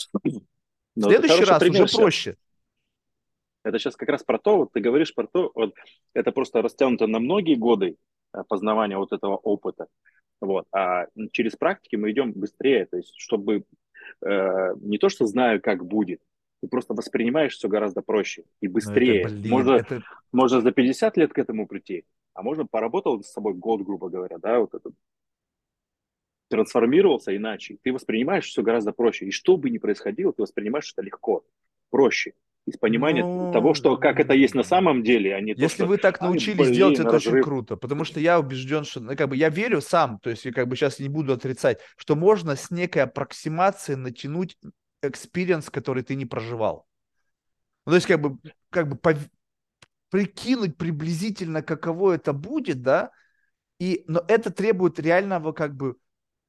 Но 0.94 1.08
В 1.08 1.10
следующий 1.10 1.44
раз 1.44 1.62
уже 1.62 1.86
проще. 1.86 2.36
Это 3.64 3.80
сейчас 3.80 3.96
как 3.96 4.08
раз 4.08 4.22
про 4.22 4.38
то, 4.38 4.58
вот 4.58 4.72
ты 4.72 4.80
говоришь 4.80 5.12
про 5.12 5.26
то, 5.26 5.50
вот 5.52 5.74
это 6.14 6.30
просто 6.30 6.62
растянуто 6.62 7.08
на 7.08 7.18
многие 7.18 7.56
годы 7.56 7.96
э, 8.32 8.44
познавания 8.48 8.96
вот 8.96 9.12
этого 9.12 9.36
опыта. 9.36 9.88
Вот. 10.40 10.66
А 10.72 11.06
через 11.32 11.56
практики 11.56 11.96
мы 11.96 12.10
идем 12.10 12.32
быстрее, 12.32 12.86
то 12.86 12.96
есть 12.96 13.14
чтобы 13.16 13.64
э, 14.24 14.74
не 14.80 14.98
то, 14.98 15.08
что 15.08 15.26
знаю, 15.26 15.60
как 15.62 15.84
будет, 15.84 16.20
ты 16.60 16.68
просто 16.68 16.94
воспринимаешь 16.94 17.54
все 17.54 17.68
гораздо 17.68 18.02
проще 18.02 18.44
и 18.60 18.68
ну, 18.68 18.74
быстрее. 18.74 19.22
Это, 19.22 19.30
блин, 19.30 19.50
можно, 19.50 19.72
это... 19.72 20.02
можно 20.32 20.60
за 20.60 20.72
50 20.72 21.16
лет 21.16 21.32
к 21.32 21.38
этому 21.38 21.66
прийти, 21.66 22.04
а 22.34 22.42
можно 22.42 22.66
поработал 22.66 23.22
с 23.22 23.30
собой 23.30 23.54
год, 23.54 23.82
грубо 23.82 24.08
говоря, 24.08 24.38
да, 24.38 24.60
вот 24.60 24.74
этот 24.74 24.94
трансформировался 26.48 27.36
иначе, 27.36 27.78
ты 27.82 27.92
воспринимаешь 27.92 28.46
все 28.46 28.62
гораздо 28.62 28.92
проще. 28.92 29.26
И 29.26 29.30
что 29.32 29.56
бы 29.56 29.68
ни 29.68 29.78
происходило, 29.78 30.32
ты 30.32 30.42
воспринимаешь 30.42 30.92
это 30.92 31.02
легко, 31.02 31.44
проще 31.90 32.34
из 32.66 32.76
понимания 32.76 33.24
ну, 33.24 33.52
того, 33.52 33.74
что 33.74 33.96
как 33.96 34.18
это 34.18 34.34
есть 34.34 34.54
на 34.54 34.64
самом 34.64 35.04
деле, 35.04 35.36
а 35.36 35.40
не 35.40 35.52
Если 35.52 35.62
то, 35.62 35.68
что, 35.68 35.86
вы 35.86 35.98
так 35.98 36.20
научились 36.20 36.58
блин, 36.58 36.72
делать, 36.72 36.98
это 36.98 37.10
разрыв. 37.12 37.34
очень 37.34 37.44
круто, 37.44 37.76
потому 37.76 38.04
что 38.04 38.18
я 38.18 38.40
убежден, 38.40 38.84
что, 38.84 39.00
ну, 39.00 39.16
как 39.16 39.28
бы, 39.28 39.36
я 39.36 39.48
верю 39.50 39.80
сам, 39.80 40.18
то 40.18 40.30
есть 40.30 40.44
я 40.44 40.52
как 40.52 40.66
бы 40.66 40.74
сейчас 40.74 40.98
не 40.98 41.08
буду 41.08 41.32
отрицать, 41.32 41.78
что 41.96 42.16
можно 42.16 42.56
с 42.56 42.72
некой 42.72 43.02
аппроксимацией 43.02 43.96
натянуть 43.96 44.58
experience, 45.00 45.70
который 45.70 46.02
ты 46.02 46.16
не 46.16 46.26
проживал. 46.26 46.86
Ну, 47.86 47.92
то 47.92 47.96
есть 47.96 48.08
как 48.08 48.20
бы, 48.20 48.38
как 48.70 48.88
бы 48.88 48.96
пов... 48.96 49.18
прикинуть 50.10 50.76
приблизительно, 50.76 51.62
каково 51.62 52.14
это 52.14 52.32
будет, 52.32 52.82
да, 52.82 53.12
и, 53.78 54.04
но 54.08 54.24
это 54.26 54.50
требует 54.50 54.98
реального 54.98 55.52
как 55.52 55.76
бы 55.76 55.96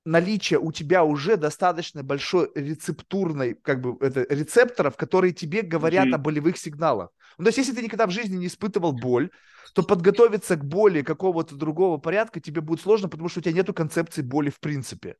наличие 0.07 0.59
у 0.59 0.71
тебя 0.71 1.03
уже 1.03 1.37
достаточно 1.37 2.01
большой 2.01 2.49
рецептурной, 2.55 3.55
как 3.55 3.81
бы, 3.81 3.97
это, 4.03 4.25
рецепторов, 4.33 4.95
которые 4.95 5.33
тебе 5.33 5.61
говорят 5.61 6.07
mm-hmm. 6.07 6.15
о 6.15 6.17
болевых 6.17 6.57
сигналах. 6.57 7.09
Ну, 7.37 7.43
то 7.43 7.49
есть, 7.49 7.57
если 7.57 7.73
ты 7.73 7.83
никогда 7.83 8.07
в 8.07 8.11
жизни 8.11 8.37
не 8.37 8.47
испытывал 8.47 8.93
боль, 8.93 9.29
то 9.75 9.83
подготовиться 9.83 10.55
к 10.55 10.65
боли 10.65 11.01
какого-то 11.01 11.55
другого 11.55 11.97
порядка 11.97 12.39
тебе 12.39 12.61
будет 12.61 12.81
сложно, 12.81 13.09
потому 13.09 13.29
что 13.29 13.41
у 13.41 13.43
тебя 13.43 13.53
нету 13.53 13.73
концепции 13.73 14.21
боли 14.21 14.49
в 14.49 14.59
принципе. 14.59 15.17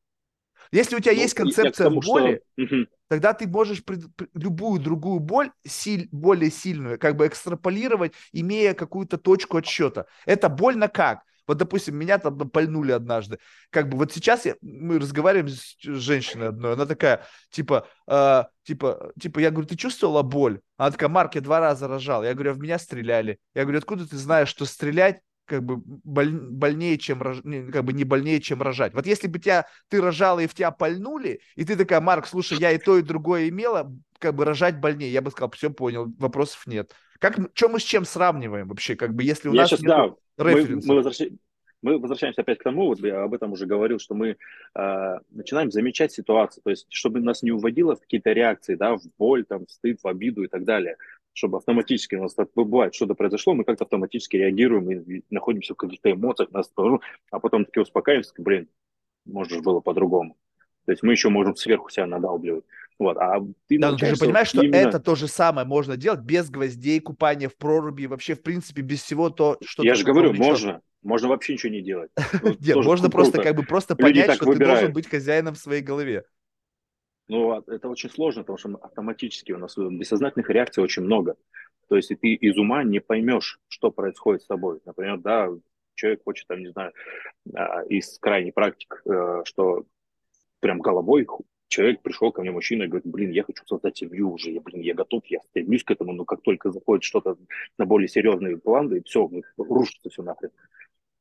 Если 0.72 0.96
у 0.96 1.00
тебя 1.00 1.14
ну, 1.14 1.20
есть 1.20 1.34
концепция 1.34 1.86
тому, 1.86 2.02
боли, 2.02 2.42
что... 2.58 2.86
тогда 3.08 3.34
ты 3.34 3.48
можешь 3.48 3.84
пред... 3.84 4.06
любую 4.34 4.82
другую 4.82 5.20
боль, 5.20 5.52
силь... 5.66 6.10
более 6.12 6.52
сильную, 6.52 6.98
как 6.98 7.16
бы 7.16 7.28
экстраполировать, 7.28 8.14
имея 8.32 8.74
какую-то 8.74 9.18
точку 9.18 9.58
отсчета. 9.58 10.08
Это 10.26 10.50
больно 10.50 10.88
как? 10.88 11.22
Вот, 11.48 11.57
допустим, 11.57 11.95
меня 11.95 12.18
там 12.18 12.38
пальнули 12.49 12.91
однажды. 12.91 13.40
Как 13.69 13.90
бы 13.90 13.98
вот 13.98 14.14
сейчас 14.14 14.45
я, 14.45 14.56
мы 14.61 14.99
разговариваем 14.99 15.49
с 15.49 15.78
женщиной 15.82 16.49
одной, 16.49 16.74
она 16.74 16.86
такая, 16.86 17.26
типа, 17.49 17.88
э, 18.07 18.44
типа, 18.64 19.11
типа, 19.19 19.40
я 19.40 19.52
говорю, 19.52 19.68
ты 19.68 19.76
чувствовала 19.78 20.22
боль? 20.22 20.60
Она 20.78 20.91
такая, 20.91 21.10
Марк, 21.10 21.36
я 21.36 21.41
два 21.41 21.60
раза 21.60 21.88
рожал. 21.88 22.24
Я 22.24 22.34
говорю, 22.34 22.52
«А 22.52 22.53
в 22.53 22.60
меня 22.60 22.78
стреляли. 22.78 23.40
Я 23.56 23.64
говорю, 23.64 23.80
откуда 23.80 24.07
ты 24.07 24.18
знаешь, 24.18 24.49
что 24.49 24.65
стрелять 24.65 25.22
как 25.48 25.64
бы 25.64 25.78
боль, 25.78 26.32
больнее, 26.32 26.98
чем 26.98 27.19
как 27.72 27.86
бы 27.86 27.94
не 27.94 28.03
больнее, 28.03 28.41
чем 28.41 28.61
рожать. 28.61 28.94
Вот 28.94 29.07
если 29.07 29.28
бы 29.28 29.40
тебя 29.40 29.65
ты 29.88 30.02
рожала 30.02 30.41
и 30.41 30.48
в 30.48 30.53
тебя 30.53 30.72
пальнули, 30.72 31.40
и 31.56 31.64
ты 31.64 31.76
такая, 31.76 32.02
Марк, 32.02 32.28
слушай, 32.28 32.57
я 32.60 32.72
и 32.74 32.78
то, 32.78 32.98
и 32.98 33.02
другое 33.02 33.48
имела, 33.48 33.90
как 34.19 34.36
бы 34.36 34.45
рожать 34.45 34.80
больнее, 34.80 35.11
я 35.11 35.22
бы 35.22 35.32
сказал, 35.32 35.49
все 35.52 35.69
понял, 35.69 36.14
вопросов 36.19 36.68
нет. 36.68 36.91
Как, 37.19 37.38
что 37.53 37.69
мы 37.69 37.80
с 37.80 37.84
чем 37.84 38.06
сравниваем 38.06 38.68
вообще, 38.68 38.95
как 38.95 39.14
бы, 39.14 39.23
если 39.23 39.49
у 39.49 39.53
я 39.53 39.61
нас 39.61 39.69
сейчас, 39.69 39.81
нет 39.81 39.89
да, 39.89 40.15
Мы, 40.44 40.81
мы, 40.85 40.95
возвращаемся, 40.95 41.38
мы 41.81 41.99
возвращаемся 41.99 42.41
опять 42.41 42.60
к 42.60 42.64
тому, 42.64 42.88
вот 42.88 42.99
я 42.99 43.23
об 43.23 43.34
этом 43.34 43.52
уже 43.52 43.65
говорил, 43.65 43.99
что 43.99 44.15
мы 44.15 44.38
э, 44.76 45.19
начинаем 45.30 45.72
замечать 45.72 46.11
ситуацию, 46.11 46.64
то 46.64 46.69
есть 46.69 46.88
чтобы 46.89 47.19
нас 47.19 47.44
не 47.44 47.52
уводило 47.52 47.95
в 47.95 48.02
какие-то 48.02 48.31
реакции, 48.31 48.76
да, 48.76 48.95
в 48.95 49.02
боль, 49.18 49.45
там, 49.45 49.65
в 49.65 49.72
стыд, 49.72 49.99
в 50.02 50.07
обиду 50.07 50.44
и 50.44 50.48
так 50.48 50.64
далее, 50.64 50.98
чтобы 51.34 51.57
автоматически 51.57 52.15
у 52.15 52.23
нас 52.23 52.34
так 52.34 52.49
бывает, 52.56 52.95
что-то 52.95 53.14
произошло, 53.14 53.53
мы 53.53 53.64
как-то 53.64 53.84
автоматически 53.84 54.38
реагируем 54.38 54.89
и 54.91 55.22
находимся 55.30 55.73
в 55.73 55.77
каких-то 55.77 56.11
эмоциях, 56.11 56.52
нас, 56.52 56.72
а 57.31 57.39
потом 57.39 57.65
таки 57.65 57.80
успокаиваемся, 57.80 58.34
блин, 58.38 58.68
может 59.26 59.61
было 59.64 59.80
по-другому. 59.80 60.35
То 60.88 60.94
есть 60.94 61.04
мы 61.04 61.12
еще 61.12 61.28
можем 61.28 61.54
сверху 61.58 61.90
себя 61.90 62.06
надалбливать. 62.08 62.64
Вот, 62.98 63.18
а 63.18 63.42
ты, 63.68 63.78
да, 63.78 63.94
ты 63.96 64.08
же 64.08 64.18
понимаешь, 64.18 64.48
что 64.48 64.64
именно... 64.64 64.78
это 64.78 65.00
то 65.02 65.16
же 65.16 65.28
самое 65.28 65.68
можно 65.68 65.98
делать 65.98 66.22
без 66.22 66.50
гвоздей, 66.50 67.02
купания 67.02 67.50
в 67.50 67.58
проруби, 67.58 68.06
вообще, 68.06 68.36
в 68.36 68.42
принципе, 68.42 68.82
без 68.82 69.04
всего 69.04 69.30
то, 69.30 69.58
что... 69.62 69.84
Я 69.84 69.96
же 69.96 70.06
говорю, 70.06 70.34
можно. 70.34 70.82
Можно 71.04 71.28
вообще 71.28 71.54
ничего 71.54 71.74
не 71.74 71.82
делать. 71.82 72.10
Нет, 72.62 72.78
можно 72.78 73.10
просто 73.10 73.42
как 73.42 73.56
бы 73.56 73.64
просто 73.64 73.98
понять, 73.98 74.34
что 74.34 74.46
ты 74.54 74.66
должен 74.66 74.94
быть 74.94 75.10
хозяином 75.10 75.56
в 75.56 75.60
своей 75.60 75.82
голове. 75.82 76.24
Ну, 77.28 77.52
а 77.52 77.64
это 77.68 77.90
очень 77.90 78.10
сложно, 78.10 78.44
потому 78.44 78.58
что 78.58 78.76
автоматически 78.82 79.52
у 79.52 79.58
нас 79.58 79.78
бессознательных 79.78 80.50
реакций 80.50 80.82
очень 80.82 81.04
много. 81.04 81.36
То 81.90 81.98
есть 81.98 82.10
ты 82.10 82.34
из 82.34 82.58
ума 82.58 82.84
не 82.84 83.00
поймешь, 83.00 83.60
что 83.68 83.92
происходит 83.92 84.44
с 84.44 84.48
тобой. 84.48 84.80
Например, 84.86 85.18
да, 85.18 85.50
человек 85.96 86.22
хочет, 86.24 86.48
там, 86.48 86.62
не 86.62 86.70
знаю, 86.70 86.94
а, 87.54 87.84
из 87.84 88.18
крайней 88.20 88.52
практик, 88.52 89.02
э, 89.06 89.42
что 89.46 89.86
прям 90.60 90.80
головой 90.80 91.28
человек 91.68 92.02
пришел 92.02 92.32
ко 92.32 92.42
мне, 92.42 92.52
мужчина, 92.52 92.84
и 92.84 92.88
говорит, 92.88 93.08
блин, 93.08 93.32
я 93.32 93.44
хочу 93.44 93.66
создать 93.66 93.98
семью 93.98 94.32
уже, 94.32 94.52
я, 94.52 94.62
блин, 94.62 94.82
я 94.82 94.94
готов, 94.94 95.26
я 95.28 95.40
стремлюсь 95.50 95.84
к 95.84 95.92
этому, 95.92 96.14
но 96.14 96.26
как 96.26 96.42
только 96.42 96.72
заходит 96.72 97.04
что-то 97.04 97.38
на 97.78 97.86
более 97.86 98.08
серьезные 98.08 98.58
планы, 98.58 99.02
все, 99.04 99.30
рушится 99.58 100.10
все 100.10 100.24
нахрен. 100.24 100.52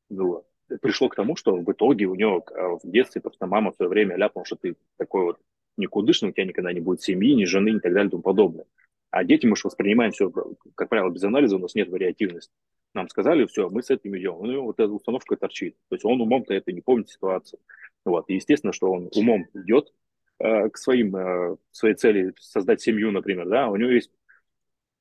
Ну, 0.08 0.44
пришло 0.80 1.08
к 1.08 1.16
тому, 1.16 1.36
что 1.36 1.56
в 1.56 1.72
итоге 1.72 2.06
у 2.06 2.14
него 2.14 2.44
а, 2.54 2.78
в 2.78 2.80
детстве 2.84 3.20
просто 3.20 3.46
мама 3.46 3.72
в 3.72 3.76
свое 3.76 3.88
время 3.88 4.16
ляпнула, 4.16 4.46
что 4.46 4.56
ты 4.56 4.76
такой 4.96 5.24
вот 5.24 5.40
никудышный, 5.76 6.30
у 6.30 6.32
тебя 6.32 6.46
никогда 6.46 6.72
не 6.72 6.80
будет 6.80 7.02
семьи, 7.02 7.34
ни 7.34 7.44
жены, 7.44 7.70
и 7.70 7.80
так 7.80 7.92
далее 7.92 8.08
и 8.08 8.10
тому 8.10 8.22
подобное. 8.22 8.66
А 9.10 9.24
дети 9.24 9.46
мы 9.46 9.56
же 9.56 9.62
воспринимаем 9.64 10.12
все, 10.12 10.30
как 10.74 10.88
правило, 10.88 11.10
без 11.10 11.24
анализа, 11.24 11.56
у 11.56 11.60
нас 11.60 11.74
нет 11.74 11.88
вариативности. 11.88 12.52
Нам 12.94 13.08
сказали, 13.08 13.46
все, 13.46 13.68
мы 13.68 13.82
с 13.82 13.90
этим 13.90 14.16
идем. 14.16 14.38
Ну, 14.40 14.62
вот 14.62 14.80
эта 14.80 14.90
установка 14.90 15.36
торчит. 15.36 15.76
То 15.88 15.96
есть 15.96 16.04
он 16.04 16.20
умом-то 16.20 16.54
это 16.54 16.72
не 16.72 16.80
помнит 16.80 17.08
ситуацию. 17.08 17.60
Вот. 18.04 18.28
И 18.28 18.34
естественно, 18.34 18.72
что 18.72 18.90
он 18.90 19.10
умом 19.14 19.46
идет 19.54 19.92
э, 20.38 20.68
к 20.70 20.78
своим, 20.78 21.14
э, 21.16 21.56
своей 21.72 21.94
цели 21.94 22.32
создать 22.38 22.80
семью, 22.80 23.10
например, 23.10 23.48
да, 23.48 23.68
у 23.68 23.76
него 23.76 23.90
есть 23.90 24.10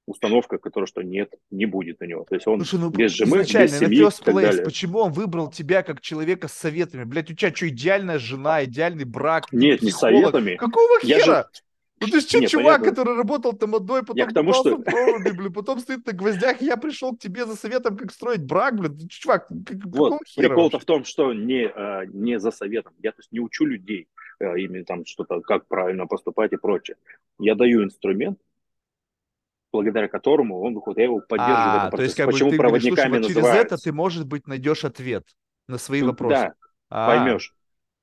установка, 0.07 0.57
которая 0.57 0.87
что 0.87 1.01
нет, 1.01 1.33
не 1.49 1.65
будет 1.65 2.01
у 2.01 2.05
него. 2.05 2.25
То 2.25 2.35
есть 2.35 2.47
он 2.47 2.59
Слушай, 2.63 2.83
ну, 2.83 2.89
без 2.89 3.11
жены, 3.11 3.39
без 3.39 3.49
семьи 3.49 4.07
и 4.07 4.23
так 4.23 4.35
далее. 4.35 4.63
Почему 4.63 4.99
он 4.99 5.11
выбрал 5.11 5.49
тебя 5.49 5.83
как 5.83 6.01
человека 6.01 6.47
с 6.47 6.53
советами? 6.53 7.03
Блять, 7.03 7.31
у 7.31 7.33
тебя 7.33 7.53
что, 7.53 7.67
идеальная 7.67 8.19
жена, 8.19 8.63
идеальный 8.65 9.05
брак? 9.05 9.51
Нет, 9.51 9.81
не 9.81 9.91
советами. 9.91 10.55
Какого 10.55 10.99
хера? 10.99 11.17
Я 11.17 11.25
же... 11.25 11.45
Ну 12.01 12.07
ты 12.07 12.19
что, 12.19 12.45
чувак, 12.45 12.81
понятно. 12.81 12.89
который 12.89 13.15
работал 13.15 13.53
там 13.53 13.73
одной, 13.73 14.01
потом 14.01 14.17
я 14.17 14.25
к 14.25 14.33
тому, 14.33 14.53
что... 14.53 14.77
проруби, 14.79 15.31
блин, 15.31 15.53
потом 15.53 15.79
стоит 15.79 16.05
на 16.05 16.11
гвоздях, 16.11 16.61
и 16.61 16.65
я 16.65 16.75
пришел 16.75 17.15
к 17.15 17.19
тебе 17.19 17.45
за 17.45 17.55
советом, 17.55 17.95
как 17.95 18.11
строить 18.11 18.43
брак, 18.43 18.75
блин, 18.75 19.07
чувак, 19.07 19.47
как, 19.47 19.85
вот, 19.85 20.21
прикол-то 20.35 20.77
в 20.79 20.85
том, 20.85 21.05
что 21.05 21.33
не, 21.33 21.67
а, 21.67 22.05
не 22.05 22.37
за 22.37 22.51
советом, 22.51 22.93
я 23.01 23.11
то 23.11 23.19
есть 23.19 23.31
не 23.31 23.39
учу 23.39 23.65
людей 23.65 24.09
а, 24.39 24.57
именно 24.57 24.83
там 24.83 25.05
что-то, 25.05 25.39
как 25.39 25.67
правильно 25.67 26.05
поступать 26.05 26.51
и 26.51 26.57
прочее. 26.57 26.97
Я 27.39 27.55
даю 27.55 27.83
инструмент, 27.83 28.39
благодаря 29.71 30.09
которому 30.09 30.61
он 30.61 30.73
выходит, 30.73 30.97
я 30.99 31.03
его 31.05 31.21
поддерживаю 31.21 31.87
а. 31.87 31.91
То 31.91 32.03
есть, 32.03 32.15
как 32.15 32.25
Почему 32.27 32.49
бы, 32.49 32.55
ты 32.55 32.57
проводниками 32.57 33.07
говоришь, 33.07 33.25
слушай, 33.25 33.41
вот 33.41 33.51
через 33.51 33.65
это 33.65 33.77
ты, 33.77 33.93
может 33.93 34.27
быть, 34.27 34.47
найдешь 34.47 34.83
ответ 34.83 35.25
на 35.67 35.77
свои 35.77 36.01
Тут, 36.01 36.09
вопросы. 36.09 36.33
Да, 36.33 36.53
а. 36.89 37.07
поймешь. 37.07 37.55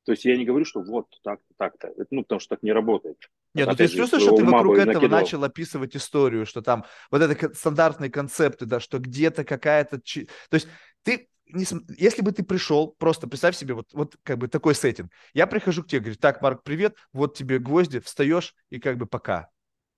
То 0.04 0.12
есть 0.12 0.24
я 0.24 0.36
не 0.36 0.44
говорю, 0.44 0.64
что 0.64 0.80
вот 0.80 1.06
так-то, 1.22 1.54
так-то. 1.56 1.92
Ну, 2.10 2.22
потому 2.22 2.40
что 2.40 2.56
так 2.56 2.62
не 2.62 2.72
работает. 2.72 3.18
Нет, 3.54 3.68
ну 3.68 3.74
ты 3.74 3.88
чувствуешь, 3.88 4.22
что 4.22 4.36
ты 4.36 4.44
вокруг 4.44 4.78
этого 4.78 4.94
накидал. 4.94 5.20
начал 5.20 5.44
описывать 5.44 5.94
историю, 5.96 6.46
что 6.46 6.62
там 6.62 6.84
вот 7.10 7.20
это 7.20 7.54
стандартные 7.54 8.10
концепты, 8.10 8.64
да, 8.64 8.80
что 8.80 8.98
где-то 8.98 9.44
какая-то... 9.44 9.98
То 9.98 10.54
есть 10.54 10.68
ты 11.02 11.28
не, 11.52 11.66
если 11.98 12.22
бы 12.22 12.32
ты 12.32 12.42
пришел, 12.42 12.94
просто 12.98 13.28
представь 13.28 13.56
себе 13.56 13.74
вот, 13.74 13.92
вот 13.92 14.16
как 14.22 14.38
бы 14.38 14.48
такой 14.48 14.74
сеттинг. 14.74 15.10
Я 15.34 15.46
прихожу 15.46 15.82
к 15.82 15.86
тебе, 15.86 16.00
говорю, 16.00 16.16
так, 16.16 16.40
Марк, 16.40 16.62
привет, 16.62 16.96
вот 17.12 17.36
тебе 17.36 17.58
гвозди, 17.58 18.00
встаешь 18.00 18.54
и 18.70 18.78
как 18.78 18.96
бы 18.96 19.06
пока. 19.06 19.48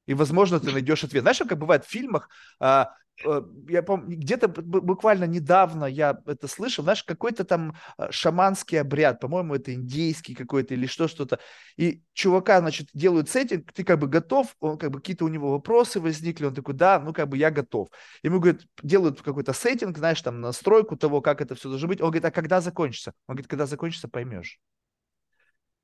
И, 0.07 0.15
возможно, 0.15 0.61
ты 0.61 0.71
найдешь 0.71 1.05
ответ. 1.05 1.23
Знаешь, 1.23 1.39
как 1.39 1.59
бывает 1.59 1.85
в 1.85 1.91
фильмах, 1.91 2.29
а, 2.61 2.91
я 3.69 3.83
помню, 3.83 4.17
где-то 4.17 4.49
буквально 4.49 5.25
недавно 5.25 5.85
я 5.85 6.19
это 6.27 6.49
слышал, 6.49 6.83
знаешь, 6.83 7.05
какой-то 7.05 7.45
там 7.45 7.77
а, 7.97 8.11
шаманский 8.11 8.81
обряд, 8.81 9.21
по-моему, 9.21 9.55
это 9.55 9.73
индейский 9.73 10.35
какой-то 10.35 10.75
или 10.75 10.87
что, 10.87 11.07
что-то. 11.07 11.39
И 11.77 12.03
чувака, 12.13 12.61
значит, 12.61 12.89
делают 12.93 13.31
сеттинг, 13.31 13.73
ты 13.73 13.85
как 13.85 14.01
бы 14.01 14.09
готов, 14.09 14.57
он 14.61 14.79
как 14.79 14.91
бы 14.91 14.99
какие-то 14.99 15.25
у 15.25 15.29
него 15.29 15.53
вопросы 15.53 16.01
возникли, 16.01 16.47
он 16.47 16.55
такой, 16.55 16.75
да, 16.75 16.99
ну 16.99 17.13
как 17.13 17.29
бы 17.29 17.39
я 17.39 17.51
готов. 17.51 17.89
Ему, 18.23 18.41
говорят, 18.41 18.63
делают 18.83 19.23
какой-то 19.23 19.53
сеттинг, 19.53 19.97
знаешь, 19.97 20.21
там 20.21 20.41
настройку 20.41 20.97
того, 20.97 21.21
как 21.21 21.41
это 21.41 21.55
все 21.55 21.69
должно 21.69 21.89
быть. 21.89 22.01
Он 22.01 22.09
говорит, 22.09 22.25
а 22.25 22.31
когда 22.31 22.61
закончится? 22.61 23.13
Он 23.29 23.37
говорит, 23.37 23.49
когда 23.49 23.67
закончится, 23.67 24.09
поймешь. 24.09 24.59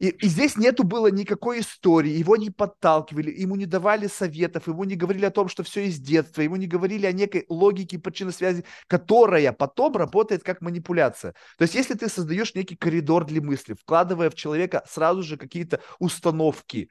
И, 0.01 0.09
и 0.09 0.29
здесь 0.29 0.57
нету 0.57 0.83
было 0.83 1.09
никакой 1.09 1.61
истории, 1.61 2.11
его 2.11 2.37
не 2.37 2.49
подталкивали, 2.49 3.31
ему 3.31 3.55
не 3.57 3.67
давали 3.67 4.07
советов, 4.07 4.67
ему 4.67 4.85
не 4.85 4.97
говорили 4.97 5.27
о 5.27 5.31
том, 5.31 5.49
что 5.49 5.63
все 5.63 5.87
из 5.87 5.99
детства, 5.99 6.41
ему 6.41 6.57
не 6.57 6.67
говорили 6.67 7.05
о 7.05 7.13
некой 7.13 7.45
логике 7.51 7.99
причинной 7.99 8.33
связи, 8.33 8.65
которая 8.87 9.53
потом 9.53 9.97
работает 9.97 10.43
как 10.43 10.63
манипуляция. 10.63 11.35
То 11.59 11.63
есть 11.63 11.75
если 11.75 11.93
ты 11.93 12.09
создаешь 12.09 12.55
некий 12.55 12.77
коридор 12.77 13.27
для 13.27 13.43
мысли, 13.43 13.75
вкладывая 13.75 14.31
в 14.31 14.35
человека 14.35 14.83
сразу 14.89 15.23
же 15.23 15.37
какие-то 15.37 15.83
установки, 15.99 16.89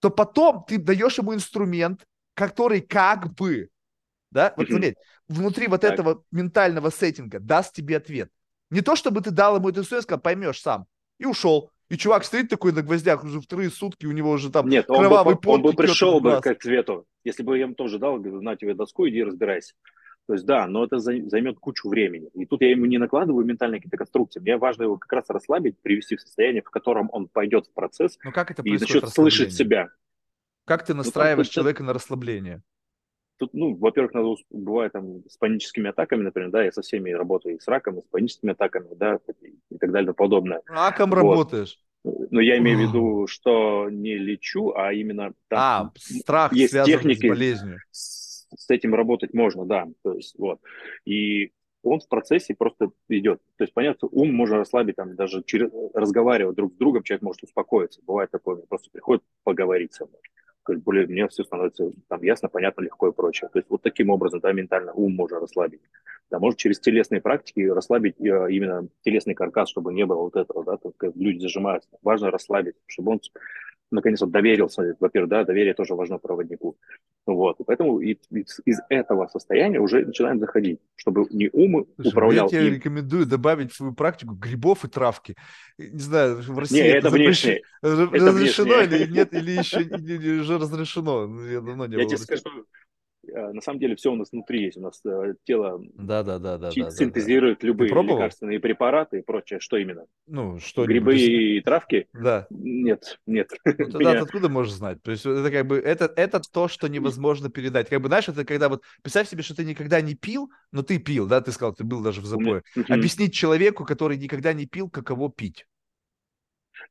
то 0.00 0.10
потом 0.10 0.66
ты 0.68 0.76
даешь 0.76 1.16
ему 1.16 1.32
инструмент, 1.32 2.04
который 2.34 2.82
как 2.82 3.32
бы, 3.32 3.70
да, 4.30 4.52
вот 4.58 4.68
заметь, 4.70 4.96
внутри 5.28 5.66
вот 5.66 5.80
так. 5.80 5.94
этого 5.94 6.24
ментального 6.30 6.90
сеттинга 6.90 7.40
даст 7.40 7.72
тебе 7.72 7.96
ответ. 7.96 8.30
Не 8.68 8.82
то, 8.82 8.96
чтобы 8.96 9.22
ты 9.22 9.30
дал 9.30 9.56
ему 9.56 9.70
этот 9.70 9.84
инструмент, 9.84 10.04
сказал, 10.04 10.20
поймешь 10.20 10.60
сам, 10.60 10.86
и 11.18 11.24
ушел. 11.24 11.71
И 11.92 11.98
чувак 11.98 12.24
стоит 12.24 12.48
такой 12.48 12.72
на 12.72 12.80
гвоздях 12.80 13.22
уже 13.22 13.38
вторые 13.38 13.68
сутки, 13.68 14.06
у 14.06 14.12
него 14.12 14.30
уже 14.30 14.50
там 14.50 14.66
Нет, 14.66 14.86
кровавый 14.86 15.34
он 15.34 15.40
бы, 15.42 15.50
он 15.50 15.60
бы 15.60 15.72
пришел 15.74 16.20
бы 16.20 16.40
к 16.40 16.46
ответу, 16.46 17.06
если 17.22 17.42
бы 17.42 17.58
я 17.58 17.64
ему 17.64 17.74
тоже 17.74 17.98
дал, 17.98 18.18
говорю, 18.18 18.40
на 18.40 18.56
тебе 18.56 18.72
доску, 18.72 19.06
иди 19.06 19.22
разбирайся. 19.22 19.74
То 20.26 20.32
есть 20.32 20.46
да, 20.46 20.66
но 20.66 20.84
это 20.84 21.00
займет 21.00 21.58
кучу 21.58 21.90
времени. 21.90 22.30
И 22.32 22.46
тут 22.46 22.62
я 22.62 22.70
ему 22.70 22.86
не 22.86 22.96
накладываю 22.96 23.44
ментальные 23.44 23.80
какие-то 23.80 23.98
конструкции. 23.98 24.40
Мне 24.40 24.56
важно 24.56 24.84
его 24.84 24.96
как 24.96 25.12
раз 25.12 25.28
расслабить, 25.28 25.82
привести 25.82 26.16
в 26.16 26.22
состояние, 26.22 26.62
в 26.62 26.70
котором 26.70 27.10
он 27.12 27.28
пойдет 27.28 27.66
в 27.66 27.74
процесс 27.74 28.18
но 28.24 28.32
как 28.32 28.50
это 28.50 28.62
и 28.62 28.72
начнет 28.72 29.06
слышать 29.10 29.52
себя. 29.52 29.90
Как 30.64 30.86
ты 30.86 30.94
ну, 30.94 30.98
настраиваешь 30.98 31.48
ну, 31.48 31.52
человека 31.52 31.82
на 31.82 31.92
расслабление? 31.92 32.62
Тут, 33.38 33.54
ну, 33.54 33.74
во-первых, 33.74 34.14
надо, 34.14 34.34
бывает 34.50 34.92
там 34.92 35.28
с 35.28 35.36
паническими 35.36 35.90
атаками, 35.90 36.22
например, 36.22 36.50
да, 36.50 36.64
я 36.64 36.72
со 36.72 36.82
всеми 36.82 37.10
работаю, 37.10 37.56
и 37.56 37.60
с 37.60 37.66
раком, 37.66 37.98
и 37.98 38.02
с 38.02 38.06
паническими 38.06 38.52
атаками, 38.52 38.88
да, 38.94 39.18
и 39.70 39.78
так 39.78 39.90
далее 39.90 40.12
и 40.12 40.14
подобное. 40.14 40.60
Раком 40.66 41.10
вот. 41.10 41.16
работаешь? 41.16 41.78
Но 42.04 42.40
я 42.40 42.58
имею 42.58 42.78
в 42.78 42.80
виду, 42.80 43.26
что 43.28 43.88
не 43.90 44.16
лечу, 44.16 44.72
а 44.74 44.92
именно 44.92 45.34
там 45.48 45.86
а, 45.86 45.92
страх 45.96 46.52
есть 46.52 46.72
техники, 46.84 47.26
с 47.26 47.28
болезнью. 47.28 47.78
С, 47.90 48.48
с 48.56 48.70
этим 48.70 48.94
работать 48.94 49.34
можно, 49.34 49.64
да. 49.64 49.86
То 50.02 50.14
есть, 50.14 50.36
вот. 50.36 50.60
И 51.04 51.52
он 51.82 52.00
в 52.00 52.08
процессе 52.08 52.54
просто 52.54 52.90
идет. 53.08 53.40
То 53.56 53.64
есть, 53.64 53.74
понятно, 53.74 54.08
ум 54.10 54.34
можно 54.34 54.56
расслабить, 54.56 54.96
там, 54.96 55.14
даже 55.14 55.44
через, 55.44 55.70
разговаривая 55.94 56.54
друг 56.54 56.74
с 56.74 56.76
другом, 56.76 57.04
человек 57.04 57.22
может 57.22 57.44
успокоиться. 57.44 58.00
Бывает 58.04 58.30
такое, 58.30 58.56
просто 58.68 58.90
приходит 58.90 59.22
поговорить 59.44 59.92
со 59.94 60.06
мной 60.06 60.20
более 60.66 61.06
мне 61.06 61.26
все 61.28 61.44
становится 61.44 61.92
там 62.08 62.22
ясно, 62.22 62.48
понятно, 62.48 62.82
легко 62.82 63.08
и 63.08 63.12
прочее. 63.12 63.50
То 63.52 63.58
есть 63.58 63.68
вот 63.70 63.82
таким 63.82 64.10
образом, 64.10 64.40
да, 64.40 64.52
ментально 64.52 64.92
ум 64.92 65.14
можно 65.14 65.40
расслабить. 65.40 65.80
Да, 66.30 66.38
может 66.38 66.58
через 66.58 66.80
телесные 66.80 67.20
практики 67.20 67.60
расслабить 67.60 68.20
э, 68.20 68.24
именно 68.50 68.88
телесный 69.02 69.34
каркас, 69.34 69.68
чтобы 69.68 69.92
не 69.92 70.06
было 70.06 70.22
вот 70.22 70.36
этого, 70.36 70.64
да, 70.64 70.78
как 70.96 71.14
люди 71.14 71.40
зажимаются. 71.40 71.90
Важно 72.02 72.30
расслабить, 72.30 72.76
чтобы 72.86 73.12
он 73.12 73.20
наконец 73.92 74.20
то 74.20 74.26
доверился. 74.26 74.96
Во-первых, 75.00 75.30
да, 75.30 75.44
доверие 75.44 75.74
тоже 75.74 75.94
важно 75.94 76.18
проводнику. 76.18 76.76
Вот. 77.26 77.60
И 77.60 77.64
поэтому 77.64 78.00
из, 78.00 78.18
из 78.64 78.80
этого 78.88 79.28
состояния 79.28 79.80
уже 79.80 80.04
начинаем 80.04 80.40
заходить, 80.40 80.80
чтобы 80.96 81.26
не 81.30 81.48
ум 81.52 81.86
Слушай, 81.96 82.08
управлял. 82.08 82.44
Я 82.46 82.50
тебе 82.50 82.68
им. 82.68 82.74
рекомендую 82.74 83.26
добавить 83.26 83.72
в 83.72 83.76
свою 83.76 83.94
практику 83.94 84.34
грибов 84.34 84.84
и 84.84 84.88
травки. 84.88 85.36
Не 85.78 85.98
знаю, 85.98 86.42
в 86.42 86.58
России 86.58 86.82
не, 86.82 86.88
это, 86.88 87.08
это 87.08 87.10
внешне. 87.10 87.60
разрешено 87.82 88.74
это 88.74 88.96
или 88.96 89.12
нет, 89.12 89.32
или 89.32 89.50
еще 89.52 89.82
или 89.82 90.40
уже 90.40 90.58
разрешено. 90.58 91.28
Я 91.48 91.60
давно 91.60 91.86
не 91.86 91.96
я 91.96 92.06
тебе 92.06 92.18
скажу, 92.18 92.66
на 93.24 93.60
самом 93.60 93.78
деле 93.78 93.96
все 93.96 94.12
у 94.12 94.16
нас 94.16 94.32
внутри 94.32 94.64
есть. 94.64 94.76
У 94.76 94.80
нас 94.80 95.00
тело 95.44 95.82
да, 95.94 96.22
да, 96.22 96.38
да, 96.38 96.58
да, 96.58 96.70
синтезирует 96.70 97.58
да, 97.58 97.62
да. 97.62 97.66
любые 97.68 97.90
лекарственные 97.90 98.60
препараты 98.60 99.20
и 99.20 99.22
прочее. 99.22 99.60
Что 99.60 99.76
именно? 99.76 100.06
Ну, 100.26 100.58
что 100.58 100.84
Грибы 100.84 101.16
и 101.16 101.60
травки? 101.60 102.08
Да. 102.12 102.46
Нет, 102.50 103.18
нет. 103.26 103.50
Ну, 103.64 103.90
тогда 103.90 104.12
Меня... 104.12 104.22
откуда 104.22 104.48
можешь 104.48 104.72
знать? 104.72 105.02
То 105.02 105.10
есть 105.10 105.24
это 105.24 105.50
как 105.50 105.66
бы 105.66 105.78
это, 105.78 106.12
это 106.16 106.40
то, 106.40 106.68
что 106.68 106.88
невозможно 106.88 107.50
передать. 107.50 107.88
Как 107.88 108.00
бы, 108.00 108.08
знаешь, 108.08 108.28
это 108.28 108.44
когда 108.44 108.68
вот 108.68 108.82
представь 109.02 109.28
себе, 109.28 109.42
что 109.42 109.56
ты 109.56 109.64
никогда 109.64 110.00
не 110.00 110.14
пил, 110.14 110.50
но 110.72 110.82
ты 110.82 110.98
пил, 110.98 111.26
да, 111.26 111.40
ты 111.40 111.52
сказал, 111.52 111.74
ты 111.74 111.84
был 111.84 112.02
даже 112.02 112.20
в 112.20 112.26
запое. 112.26 112.62
Объяснить 112.88 113.34
человеку, 113.34 113.84
который 113.84 114.16
никогда 114.16 114.52
не 114.52 114.66
пил, 114.66 114.90
каково 114.90 115.30
пить. 115.30 115.66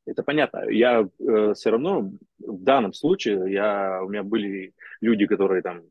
Это 0.06 0.22
понятно. 0.22 0.68
Я 0.68 1.08
э, 1.18 1.52
все 1.54 1.70
равно 1.70 2.12
в 2.38 2.62
данном 2.62 2.92
случае, 2.92 3.52
я, 3.52 4.00
у 4.02 4.08
меня 4.08 4.22
были 4.22 4.74
люди, 5.00 5.26
которые 5.26 5.62
там 5.62 5.82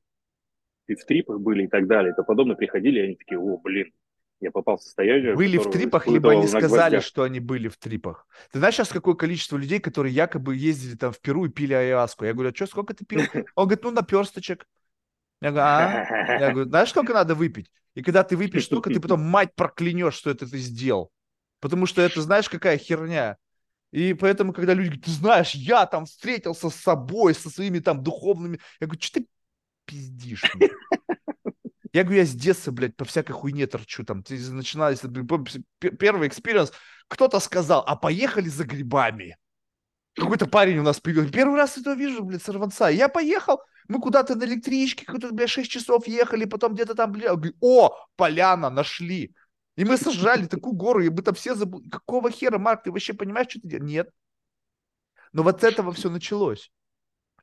и 0.91 0.95
в 0.95 1.05
трипах 1.05 1.39
были 1.39 1.63
и 1.63 1.68
так 1.68 1.88
далее, 1.88 2.11
и 2.11 2.15
то 2.15 2.23
подобное, 2.23 2.55
приходили, 2.55 2.99
и 2.99 3.03
они 3.03 3.15
такие, 3.15 3.39
о, 3.39 3.57
блин, 3.57 3.91
я 4.41 4.51
попал 4.51 4.77
в 4.77 4.84
состояние... 4.84 5.35
Были 5.35 5.57
в 5.57 5.69
трипах, 5.69 6.07
либо 6.07 6.31
они 6.31 6.47
сказали, 6.47 6.99
что 6.99 7.23
они 7.23 7.39
были 7.39 7.68
в 7.68 7.77
трипах. 7.77 8.27
Ты 8.51 8.59
знаешь 8.59 8.76
сейчас 8.76 8.89
какое 8.89 9.15
количество 9.15 9.55
людей, 9.55 9.80
которые 9.80 10.13
якобы 10.13 10.55
ездили 10.55 10.95
там 10.95 11.13
в 11.13 11.22
Перу 11.22 11.45
и 11.45 11.49
пили 11.49 11.73
ayahuasку? 11.73 12.26
Я 12.26 12.34
говорю, 12.34 12.49
а 12.49 12.55
что, 12.55 12.65
сколько 12.65 12.93
ты 12.93 13.05
пил? 13.05 13.22
Он 13.55 13.68
говорит, 13.68 13.84
ну, 13.84 13.91
наперсточек. 13.91 14.65
Я 15.41 15.51
говорю, 15.51 15.68
а? 15.68 16.38
Я 16.39 16.51
говорю, 16.51 16.69
знаешь, 16.69 16.89
сколько 16.89 17.13
надо 17.13 17.35
выпить? 17.35 17.72
И 17.93 18.01
когда 18.01 18.23
ты 18.23 18.35
выпьешь 18.35 18.65
столько, 18.65 18.89
ты 18.89 18.99
потом 18.99 19.22
мать 19.22 19.53
проклянешь, 19.55 20.15
что 20.15 20.31
это 20.31 20.49
ты 20.49 20.57
сделал. 20.57 21.11
Потому 21.59 21.85
что 21.85 22.01
это, 22.01 22.22
знаешь, 22.22 22.49
какая 22.49 22.77
херня. 22.77 23.38
И 23.91 24.13
поэтому, 24.13 24.53
когда 24.53 24.73
люди 24.73 24.88
говорят, 24.88 25.05
ты 25.05 25.11
знаешь, 25.11 25.53
я 25.53 25.85
там 25.85 26.05
встретился 26.05 26.69
с 26.69 26.76
собой, 26.76 27.35
со 27.35 27.49
своими 27.49 27.80
там 27.80 28.01
духовными... 28.01 28.59
Я 28.80 28.88
говорю, 28.88 29.01
что 29.01 29.19
ты 29.19 29.27
пиздишь? 29.86 30.44
Я 31.94 32.03
говорю, 32.03 32.22
я 32.22 32.26
с 32.26 32.34
детства, 32.34 32.72
блядь, 32.72 32.95
по 32.95 33.03
всякой 33.03 33.34
хуйне 33.34 33.68
торчу. 33.68 34.06
Там 34.06 34.24
начинались, 34.30 35.02
первый 35.80 36.30
experience, 36.30 36.72
кто-то 37.10 37.41
сказал, 37.41 37.84
а 37.86 37.98
поехали 37.98 38.48
за 38.48 38.64
грибами. 38.64 39.36
Какой-то 40.16 40.48
парень 40.48 40.78
у 40.78 40.84
нас 40.84 41.02
привел. 41.02 41.30
Первый 41.30 41.58
раз 41.58 41.78
этого 41.78 41.94
вижу, 41.94 42.24
блядь, 42.24 42.44
сорванца. 42.44 42.88
Я 42.88 43.10
поехал, 43.10 43.60
мы 43.90 43.99
куда-то 43.99 44.36
на 44.36 44.45
электричке, 44.45 45.06
куда-то, 45.06 45.34
блядь, 45.34 45.49
6 45.49 45.70
часов 45.70 46.08
ехали, 46.08 46.45
потом 46.45 46.76
где-то 46.76 46.95
там, 46.95 47.12
блядь, 47.12 47.53
о, 47.60 47.94
поляна, 48.16 48.70
нашли. 48.70 49.36
И 49.76 49.84
мы 49.84 49.98
сожрали 49.98 50.45
такую 50.45 50.74
гору, 50.74 51.02
и 51.02 51.10
мы 51.10 51.22
там 51.22 51.34
все 51.34 51.56
забыли. 51.56 51.90
Какого 51.90 52.32
хера, 52.32 52.58
Марк, 52.58 52.84
ты 52.84 52.91
вообще 52.91 53.14
понимаешь, 53.14 53.49
что 53.49 53.62
ты 53.62 53.68
делаешь? 53.68 53.90
Нет. 53.90 54.10
Но 55.34 55.44
вот 55.44 55.62
с 55.62 55.64
этого 55.64 55.91
все 55.91 56.10
началось. 56.10 56.72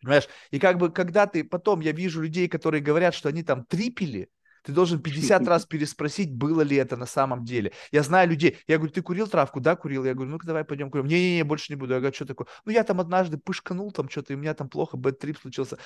Понимаешь? 0.02 0.28
И 0.50 0.58
как 0.58 0.78
бы, 0.78 0.90
когда 0.90 1.26
ты 1.26 1.44
потом, 1.44 1.80
я 1.80 1.92
вижу 1.92 2.22
людей, 2.22 2.48
которые 2.48 2.82
говорят, 2.82 3.14
что 3.14 3.28
они 3.28 3.42
там 3.42 3.64
трипили, 3.64 4.28
ты 4.62 4.72
должен 4.72 5.00
50 5.00 5.42
раз 5.48 5.66
переспросить, 5.66 6.32
было 6.32 6.60
ли 6.62 6.76
это 6.76 6.96
на 6.96 7.06
самом 7.06 7.44
деле. 7.44 7.72
Я 7.90 8.02
знаю 8.02 8.28
людей. 8.28 8.58
Я 8.66 8.76
говорю, 8.76 8.92
ты 8.92 9.02
курил 9.02 9.26
травку? 9.26 9.60
Да, 9.60 9.76
курил. 9.76 10.04
Я 10.04 10.14
говорю, 10.14 10.30
ну-ка 10.30 10.46
давай 10.46 10.64
пойдем 10.64 10.90
курим. 10.90 11.06
Не-не-не, 11.06 11.44
больше 11.44 11.72
не 11.72 11.76
буду. 11.76 11.94
Я 11.94 12.00
говорю, 12.00 12.14
что 12.14 12.26
такое? 12.26 12.46
Ну, 12.64 12.72
я 12.72 12.84
там 12.84 13.00
однажды 13.00 13.38
пышканул 13.38 13.92
там 13.92 14.08
что-то, 14.08 14.32
и 14.32 14.36
у 14.36 14.38
меня 14.38 14.54
там 14.54 14.68
плохо, 14.68 14.96
бэт-трип 14.96 15.38
случился. 15.38 15.78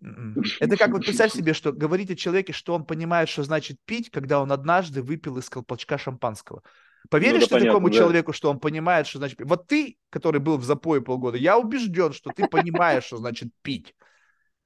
М-м. 0.00 0.42
Это 0.60 0.76
как 0.76 0.90
вот 0.90 1.04
представь 1.04 1.32
себе, 1.32 1.54
что 1.54 1.72
говорить 1.72 2.10
о 2.10 2.16
человеке, 2.16 2.52
что 2.52 2.74
он 2.74 2.84
понимает, 2.84 3.28
что 3.28 3.42
значит 3.42 3.78
пить, 3.84 4.10
когда 4.10 4.40
он 4.40 4.52
однажды 4.52 5.02
выпил 5.02 5.38
из 5.38 5.48
колпачка 5.48 5.98
шампанского. 5.98 6.62
Поверишь 7.10 7.42
ну, 7.42 7.46
ты 7.46 7.52
понятно, 7.54 7.72
такому 7.72 7.90
да. 7.90 7.96
человеку, 7.96 8.32
что 8.32 8.50
он 8.50 8.60
понимает, 8.60 9.06
что 9.06 9.18
значит? 9.18 9.40
Вот 9.42 9.66
ты, 9.66 9.96
который 10.10 10.40
был 10.40 10.58
в 10.58 10.64
запое 10.64 11.00
полгода, 11.00 11.38
я 11.38 11.58
убежден, 11.58 12.12
что 12.12 12.30
ты 12.30 12.46
понимаешь, 12.48 13.04
что 13.04 13.16
значит 13.16 13.48
пить. 13.62 13.94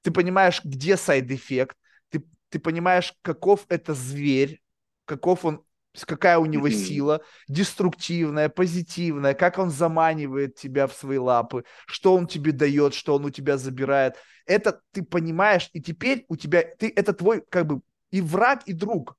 Ты 0.01 0.11
понимаешь, 0.11 0.61
где 0.63 0.97
side 0.97 1.26
effect, 1.26 1.77
ты, 2.09 2.23
ты 2.49 2.59
понимаешь, 2.59 3.13
каков 3.21 3.65
это 3.69 3.93
зверь, 3.93 4.61
каков 5.05 5.45
он 5.45 5.63
какая 6.07 6.39
у 6.39 6.45
него 6.45 6.69
сила, 6.69 7.21
деструктивная, 7.47 8.49
позитивная, 8.49 9.35
как 9.35 9.59
он 9.59 9.69
заманивает 9.69 10.55
тебя 10.55 10.87
в 10.87 10.93
свои 10.93 11.19
лапы, 11.19 11.65
что 11.85 12.15
он 12.15 12.25
тебе 12.25 12.51
дает, 12.51 12.95
что 12.95 13.15
он 13.15 13.25
у 13.25 13.29
тебя 13.29 13.57
забирает. 13.57 14.15
Это 14.45 14.81
ты 14.91 15.03
понимаешь, 15.03 15.69
и 15.71 15.81
теперь 15.81 16.25
у 16.29 16.35
тебя, 16.35 16.63
ты, 16.79 16.91
это 16.95 17.13
твой 17.13 17.43
как 17.47 17.67
бы 17.67 17.81
и 18.09 18.21
враг, 18.21 18.63
и 18.65 18.73
друг 18.73 19.15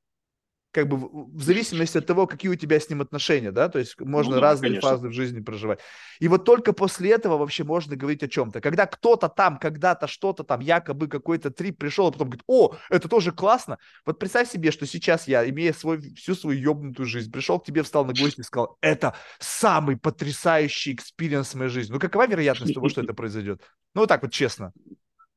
как 0.74 0.88
бы 0.88 0.96
в 0.98 1.40
зависимости 1.40 1.96
от 1.96 2.06
того, 2.06 2.26
какие 2.26 2.50
у 2.50 2.56
тебя 2.56 2.80
с 2.80 2.90
ним 2.90 3.00
отношения, 3.00 3.52
да, 3.52 3.68
то 3.68 3.78
есть 3.78 3.98
можно 4.00 4.34
ну, 4.34 4.40
да, 4.40 4.48
разные 4.48 4.70
конечно. 4.70 4.90
фазы 4.90 5.08
в 5.08 5.12
жизни 5.12 5.40
проживать. 5.40 5.78
И 6.18 6.26
вот 6.26 6.44
только 6.44 6.72
после 6.72 7.12
этого 7.12 7.38
вообще 7.38 7.62
можно 7.62 7.94
говорить 7.94 8.24
о 8.24 8.28
чем-то. 8.28 8.60
Когда 8.60 8.86
кто-то 8.86 9.28
там, 9.28 9.58
когда-то 9.58 10.08
что-то 10.08 10.42
там, 10.42 10.58
якобы 10.60 11.06
какой-то 11.06 11.52
трип 11.52 11.78
пришел, 11.78 12.08
а 12.08 12.10
потом 12.10 12.30
говорит, 12.30 12.42
о, 12.48 12.74
это 12.90 13.08
тоже 13.08 13.30
классно. 13.30 13.78
Вот 14.04 14.18
представь 14.18 14.50
себе, 14.50 14.72
что 14.72 14.84
сейчас 14.84 15.28
я, 15.28 15.48
имея 15.48 15.72
свой, 15.72 16.00
всю 16.00 16.34
свою 16.34 16.58
ебнутую 16.58 17.06
жизнь, 17.06 17.30
пришел 17.30 17.60
к 17.60 17.64
тебе, 17.64 17.84
встал 17.84 18.04
на 18.04 18.12
гвоздь 18.12 18.40
и 18.40 18.42
сказал, 18.42 18.76
это 18.80 19.14
самый 19.38 19.96
потрясающий 19.96 20.94
экспириенс 20.94 21.54
в 21.54 21.54
моей 21.54 21.70
жизни. 21.70 21.92
Ну, 21.92 22.00
какова 22.00 22.26
вероятность 22.26 22.74
того, 22.74 22.88
что 22.88 23.00
это 23.00 23.14
произойдет? 23.14 23.62
Ну, 23.94 24.00
вот 24.00 24.08
так 24.08 24.22
вот 24.22 24.32
честно. 24.32 24.72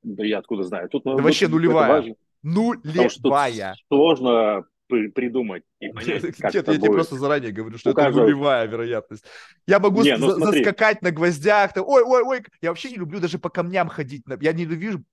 Да 0.01 0.25
я 0.25 0.39
откуда 0.39 0.63
знаю. 0.63 0.89
Тут, 0.89 1.03
да 1.03 1.11
ну, 1.11 1.21
вообще 1.21 1.47
нулевая. 1.47 2.15
Нулевая. 2.41 3.75
Сложно 3.87 4.65
придумать 4.87 5.63
и 5.79 5.89
понять, 5.89 6.21
как 6.37 6.53
Нет, 6.53 6.67
я 6.67 6.75
тебе 6.75 6.91
просто 6.91 7.15
заранее 7.15 7.51
говорю, 7.51 7.77
что 7.77 7.89
У 7.89 7.93
это 7.93 8.09
нулевая 8.09 8.67
вероятность. 8.67 9.25
Я 9.65 9.79
могу 9.79 10.01
не, 10.01 10.17
ну, 10.17 10.31
за- 10.31 10.45
заскакать 10.45 11.01
на 11.01 11.11
гвоздях, 11.11 11.73
там, 11.73 11.85
ой, 11.85 12.03
ой, 12.03 12.23
ой. 12.23 12.43
Я 12.61 12.69
вообще 12.69 12.89
не 12.89 12.97
люблю 12.97 13.19
даже 13.19 13.39
по 13.39 13.49
камням 13.49 13.89
ходить. 13.89 14.23
Я 14.41 14.53
ненавижу 14.53 15.03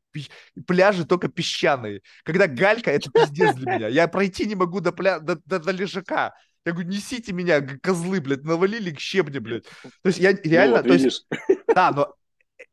пляжи 0.67 1.05
только 1.05 1.29
песчаные. 1.29 2.01
Когда 2.23 2.47
галька, 2.47 2.91
это 2.91 3.11
пиздец 3.11 3.55
для 3.57 3.75
меня. 3.75 3.89
Я 3.89 4.09
пройти 4.09 4.47
не 4.47 4.55
могу 4.55 4.81
до, 4.81 4.93
пля... 4.93 5.19
до, 5.19 5.37
до, 5.45 5.59
до 5.59 5.71
лежака. 5.73 6.35
Я 6.65 6.73
говорю, 6.73 6.89
несите 6.89 7.33
меня, 7.33 7.61
козлы, 7.61 8.21
блядь, 8.21 8.45
навалили 8.45 8.91
к 8.91 9.01
щебне, 9.01 9.41
блядь. 9.41 9.65
То 9.65 10.07
есть 10.07 10.19
я 10.19 10.33
реально, 10.33 10.83
ну, 10.83 10.83
вот, 10.83 10.89
то 10.89 10.95
есть, 10.95 11.27
да, 11.75 11.91
но 11.91 12.15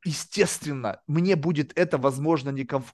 естественно, 0.04 1.02
мне 1.08 1.36
будет 1.36 1.78
это, 1.78 1.98
возможно, 1.98 2.50
некомф... 2.50 2.94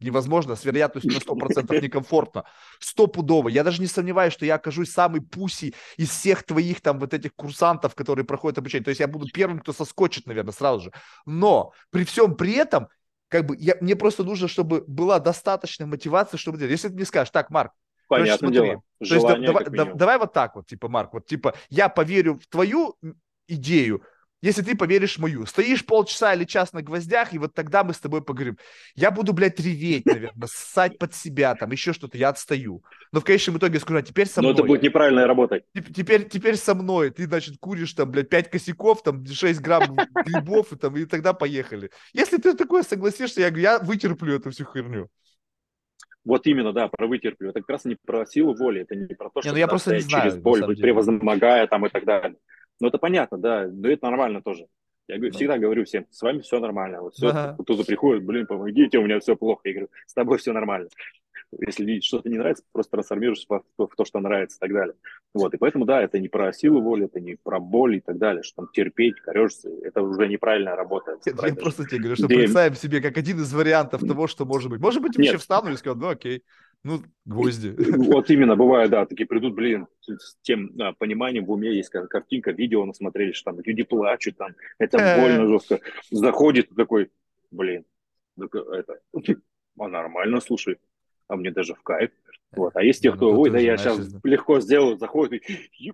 невозможно, 0.00 0.56
с 0.56 0.64
вероятностью 0.64 1.12
на 1.12 1.18
100% 1.18 1.80
некомфортно. 1.80 2.44
Стопудово. 2.80 3.48
Я 3.48 3.64
даже 3.64 3.80
не 3.80 3.86
сомневаюсь, 3.86 4.32
что 4.32 4.44
я 4.44 4.56
окажусь 4.56 4.90
самый 4.90 5.20
пуси 5.20 5.74
из 5.96 6.10
всех 6.10 6.42
твоих 6.42 6.80
там 6.80 6.98
вот 6.98 7.14
этих 7.14 7.34
курсантов, 7.34 7.94
которые 7.94 8.24
проходят 8.24 8.58
обучение. 8.58 8.84
То 8.84 8.90
есть 8.90 9.00
я 9.00 9.08
буду 9.08 9.28
первым, 9.32 9.60
кто 9.60 9.72
соскочит, 9.72 10.26
наверное, 10.26 10.52
сразу 10.52 10.84
же. 10.84 10.92
Но 11.26 11.72
при 11.90 12.04
всем 12.04 12.34
при 12.36 12.54
этом, 12.54 12.88
как 13.28 13.46
бы, 13.46 13.56
я, 13.58 13.76
мне 13.80 13.96
просто 13.96 14.24
нужно, 14.24 14.48
чтобы 14.48 14.84
была 14.86 15.20
достаточная 15.20 15.86
мотивация, 15.86 16.38
чтобы 16.38 16.58
делать. 16.58 16.72
Если 16.72 16.88
ты 16.88 16.94
мне 16.94 17.04
скажешь, 17.04 17.30
так, 17.30 17.50
Марк, 17.50 17.72
Понятное 18.08 18.50
короче, 18.50 18.52
дело. 18.52 18.82
То 18.98 19.14
есть, 19.14 19.46
давай, 19.46 19.64
давай, 19.64 19.94
давай 19.94 20.18
вот 20.18 20.32
так 20.32 20.56
вот, 20.56 20.66
типа, 20.66 20.88
Марк, 20.88 21.14
вот 21.14 21.26
типа, 21.26 21.54
я 21.70 21.88
поверю 21.88 22.38
в 22.38 22.46
твою 22.46 22.96
идею, 23.48 24.02
если 24.44 24.60
ты 24.60 24.76
поверишь 24.76 25.18
мою. 25.18 25.46
Стоишь 25.46 25.86
полчаса 25.86 26.34
или 26.34 26.44
час 26.44 26.74
на 26.74 26.82
гвоздях, 26.82 27.32
и 27.32 27.38
вот 27.38 27.54
тогда 27.54 27.82
мы 27.82 27.94
с 27.94 27.98
тобой 27.98 28.22
поговорим. 28.22 28.58
Я 28.94 29.10
буду, 29.10 29.32
блядь, 29.32 29.58
реветь, 29.58 30.04
наверное, 30.04 30.48
ссать 30.48 30.98
под 30.98 31.14
себя, 31.14 31.54
там, 31.54 31.70
еще 31.70 31.94
что-то, 31.94 32.18
я 32.18 32.28
отстаю. 32.28 32.84
Но 33.10 33.20
в 33.20 33.24
конечном 33.24 33.56
итоге 33.56 33.80
скажу, 33.80 34.00
а 34.00 34.02
теперь 34.02 34.26
со 34.26 34.42
мной. 34.42 34.52
Но 34.52 34.58
это 34.58 34.66
будет 34.66 34.82
неправильная 34.82 35.26
работа. 35.26 35.62
Теперь, 35.72 36.28
теперь 36.28 36.56
со 36.56 36.74
мной. 36.74 37.08
Ты, 37.08 37.24
значит, 37.24 37.56
куришь 37.58 37.94
там, 37.94 38.10
блядь, 38.10 38.28
5 38.28 38.50
косяков, 38.50 39.02
там, 39.02 39.24
6 39.24 39.60
грамм 39.62 39.96
грибов, 40.26 40.72
и, 40.72 40.76
там, 40.76 40.94
и 40.94 41.06
тогда 41.06 41.32
поехали. 41.32 41.90
Если 42.12 42.36
ты 42.36 42.52
такое 42.54 42.82
согласишься, 42.82 43.40
я 43.40 43.48
говорю, 43.48 43.62
я 43.62 43.78
вытерплю 43.78 44.34
эту 44.34 44.50
всю 44.50 44.66
херню. 44.66 45.08
Вот 46.26 46.46
именно, 46.46 46.74
да, 46.74 46.88
про 46.88 47.06
вытерплю. 47.06 47.48
Это 47.48 47.60
как 47.60 47.70
раз 47.70 47.84
не 47.86 47.96
про 47.96 48.26
силу 48.26 48.54
воли, 48.54 48.82
это 48.82 48.94
не 48.94 49.14
про 49.14 49.30
то, 49.30 49.40
что 49.40 49.48
не, 49.48 49.52
ну 49.52 49.58
я 49.58 49.68
просто 49.68 49.94
не 49.94 50.00
знаю, 50.00 50.30
через 50.30 50.42
боль, 50.42 50.76
превозмогая 50.76 51.66
там 51.66 51.86
и 51.86 51.88
так 51.88 52.04
далее. 52.04 52.36
Ну, 52.80 52.88
это 52.88 52.98
понятно, 52.98 53.38
да, 53.38 53.66
но 53.66 53.88
это 53.88 54.06
нормально 54.06 54.42
тоже. 54.42 54.66
Я 55.06 55.16
говорю, 55.16 55.32
да. 55.32 55.36
всегда 55.36 55.58
говорю 55.58 55.84
всем, 55.84 56.06
с 56.10 56.22
вами 56.22 56.40
все 56.40 56.58
нормально. 56.60 57.02
Вот 57.02 57.14
все, 57.14 57.28
ага. 57.28 57.56
кто-то 57.62 57.84
приходит, 57.84 58.24
блин, 58.24 58.46
помогите, 58.46 58.98
у 58.98 59.02
меня 59.02 59.20
все 59.20 59.36
плохо. 59.36 59.60
Я 59.64 59.72
говорю, 59.72 59.88
с 60.06 60.14
тобой 60.14 60.38
все 60.38 60.52
нормально. 60.52 60.88
Если 61.58 62.00
что-то 62.00 62.28
не 62.28 62.38
нравится, 62.38 62.64
просто 62.72 62.92
трансформируешься 62.92 63.46
в, 63.48 63.62
в 63.78 63.96
то, 63.96 64.04
что 64.04 64.20
нравится 64.20 64.56
и 64.56 64.60
так 64.60 64.72
далее. 64.72 64.94
Вот, 65.32 65.54
и 65.54 65.56
поэтому, 65.56 65.84
да, 65.84 66.02
это 66.02 66.18
не 66.18 66.28
про 66.28 66.52
силу 66.52 66.80
воли, 66.80 67.06
это 67.06 67.20
не 67.20 67.36
про 67.36 67.60
боль 67.60 67.96
и 67.96 68.00
так 68.00 68.18
далее, 68.18 68.42
что 68.42 68.62
там 68.62 68.68
терпеть, 68.72 69.20
корешься, 69.20 69.68
это 69.82 70.02
уже 70.02 70.28
неправильная 70.28 70.76
работа. 70.76 71.18
Нет, 71.24 71.36
я 71.42 71.54
просто 71.54 71.84
тебе 71.86 71.98
говорю, 71.98 72.16
что 72.16 72.26
Где... 72.26 72.36
представим 72.36 72.74
себе 72.74 73.00
как 73.00 73.16
один 73.16 73.38
из 73.40 73.52
вариантов 73.52 74.00
того, 74.00 74.26
что 74.26 74.44
может 74.44 74.70
быть. 74.70 74.80
Может 74.80 75.02
быть, 75.02 75.16
вообще 75.16 75.38
встану 75.38 75.72
и 75.72 75.76
скажу, 75.76 75.96
ну 75.96 76.08
окей. 76.08 76.42
Ну, 76.84 77.02
гвозди. 77.24 77.74
Вот 77.96 78.28
именно, 78.28 78.56
бывает, 78.56 78.90
да, 78.90 79.06
такие 79.06 79.26
придут, 79.26 79.54
блин, 79.54 79.86
с 80.02 80.36
тем 80.42 80.70
да, 80.74 80.92
пониманием 80.92 81.46
в 81.46 81.50
уме 81.50 81.74
есть 81.74 81.88
картинка, 81.88 82.50
видео 82.50 82.84
насмотрели, 82.84 83.32
что 83.32 83.52
там 83.52 83.60
люди 83.64 83.82
плачут, 83.84 84.36
там, 84.36 84.54
это 84.78 84.98
больно 85.18 85.48
жестко. 85.48 85.80
Заходит 86.10 86.68
такой, 86.76 87.10
блин, 87.50 87.86
это, 88.38 89.00
а 89.78 89.88
нормально, 89.88 90.40
слушай, 90.40 90.76
а 91.28 91.36
мне 91.36 91.50
даже 91.50 91.74
в 91.74 91.82
кайф. 91.82 92.10
Вот. 92.52 92.76
А 92.76 92.82
есть 92.82 93.02
те, 93.02 93.12
кто, 93.12 93.38
ой, 93.38 93.50
да 93.50 93.58
я 93.58 93.76
сейчас 93.76 93.98
легко 94.22 94.60
сделаю, 94.60 94.96
заходит 94.96 95.42
и 95.48 95.92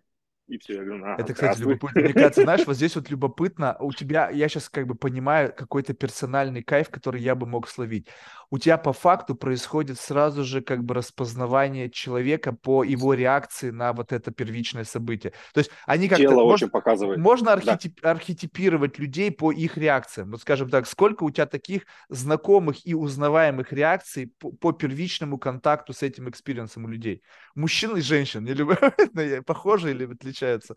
и 0.51 0.59
все. 0.59 0.75
Я 0.75 0.85
говорю, 0.85 1.05
Это, 1.17 1.33
кстати, 1.33 1.61
любопытно. 1.61 2.01
Мне 2.03 2.13
кажется, 2.13 2.43
знаешь, 2.43 2.67
вот 2.67 2.75
здесь 2.75 2.97
вот 2.97 3.09
любопытно, 3.09 3.77
у 3.79 3.93
тебя, 3.93 4.31
я 4.31 4.49
сейчас 4.49 4.69
как 4.69 4.87
бы 4.87 4.97
понимаю 4.97 5.55
какой-то 5.57 5.95
персональный 5.95 6.63
кайф, 6.63 6.91
который 6.91 7.23
я 7.23 7.37
бы 7.37 7.47
мог 7.47 7.69
словить. 7.69 8.09
У 8.51 8.59
тебя 8.59 8.79
по 8.79 8.93
факту 8.93 9.35
происходит 9.35 9.99
сразу 9.99 10.45
же 10.45 10.61
как 10.61 10.85
бы 10.85 10.95
распознавание 10.95 11.89
человека 11.89 12.53
по 12.53 12.83
его 12.83 13.15
реакции 13.15 13.71
на 13.71 13.93
вот 13.93 14.13
это 14.13 14.33
первичное 14.33 14.85
событие. 14.85 15.33
То 15.55 15.59
есть 15.59 15.71
они 15.87 16.09
как-то... 16.09 16.25
Тело 16.25 16.43
можно, 16.43 16.53
очень 16.55 16.71
показывает. 16.71 17.19
Можно 17.19 17.53
архетип, 17.53 18.01
да. 18.03 18.11
архетипировать 18.11 18.99
людей 18.99 19.31
по 19.31 19.53
их 19.53 19.77
реакциям. 19.77 20.33
Вот 20.33 20.41
скажем 20.41 20.69
так, 20.69 20.87
сколько 20.87 21.23
у 21.25 21.31
тебя 21.31 21.47
таких 21.47 21.87
знакомых 22.09 22.85
и 22.85 22.95
узнаваемых 22.95 23.73
реакций 23.73 24.33
по, 24.39 24.51
по 24.51 24.73
первичному 24.73 25.39
контакту 25.39 25.93
с 25.93 26.03
этим 26.03 26.29
experience 26.29 26.76
ом 26.76 26.85
у 26.85 26.89
людей? 26.89 27.23
Мужчин 27.55 27.97
и 27.97 28.01
женщин? 28.01 28.47
Или 28.47 28.65
похожи 29.47 29.93
или 29.93 30.13
отличаются? 30.13 30.77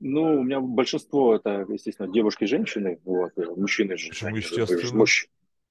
Ну, 0.00 0.40
у 0.40 0.42
меня 0.44 0.60
большинство 0.60 1.34
это, 1.34 1.66
естественно, 1.68 2.12
девушки 2.12 2.44
женщины, 2.44 3.00
вот, 3.04 3.32
мужчины 3.56 3.96
же. 3.96 4.10
Почему, 4.10 4.36
естественно? 4.36 4.98
Муж... 4.98 5.26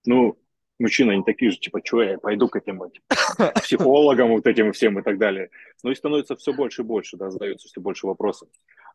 Ну, 0.06 0.38
мужчины, 0.80 1.12
они 1.14 1.24
такие 1.24 1.52
же, 1.52 1.58
типа, 1.58 1.82
что 1.84 2.02
я 2.02 2.18
пойду 2.18 2.48
к 2.48 2.56
этим 2.56 2.82
типа, 2.90 3.52
психологам 3.62 4.30
вот 4.30 4.48
этим 4.48 4.72
всем 4.74 5.00
и 5.00 5.02
так 5.02 5.18
далее. 5.18 5.50
Но 5.84 5.92
и 5.92 5.96
становится 5.96 6.36
все 6.36 6.54
больше 6.54 6.82
и 6.82 6.86
больше, 6.86 7.18
да, 7.18 7.30
задается 7.30 7.68
все 7.68 7.82
больше 7.82 8.08
вопросов. 8.08 8.50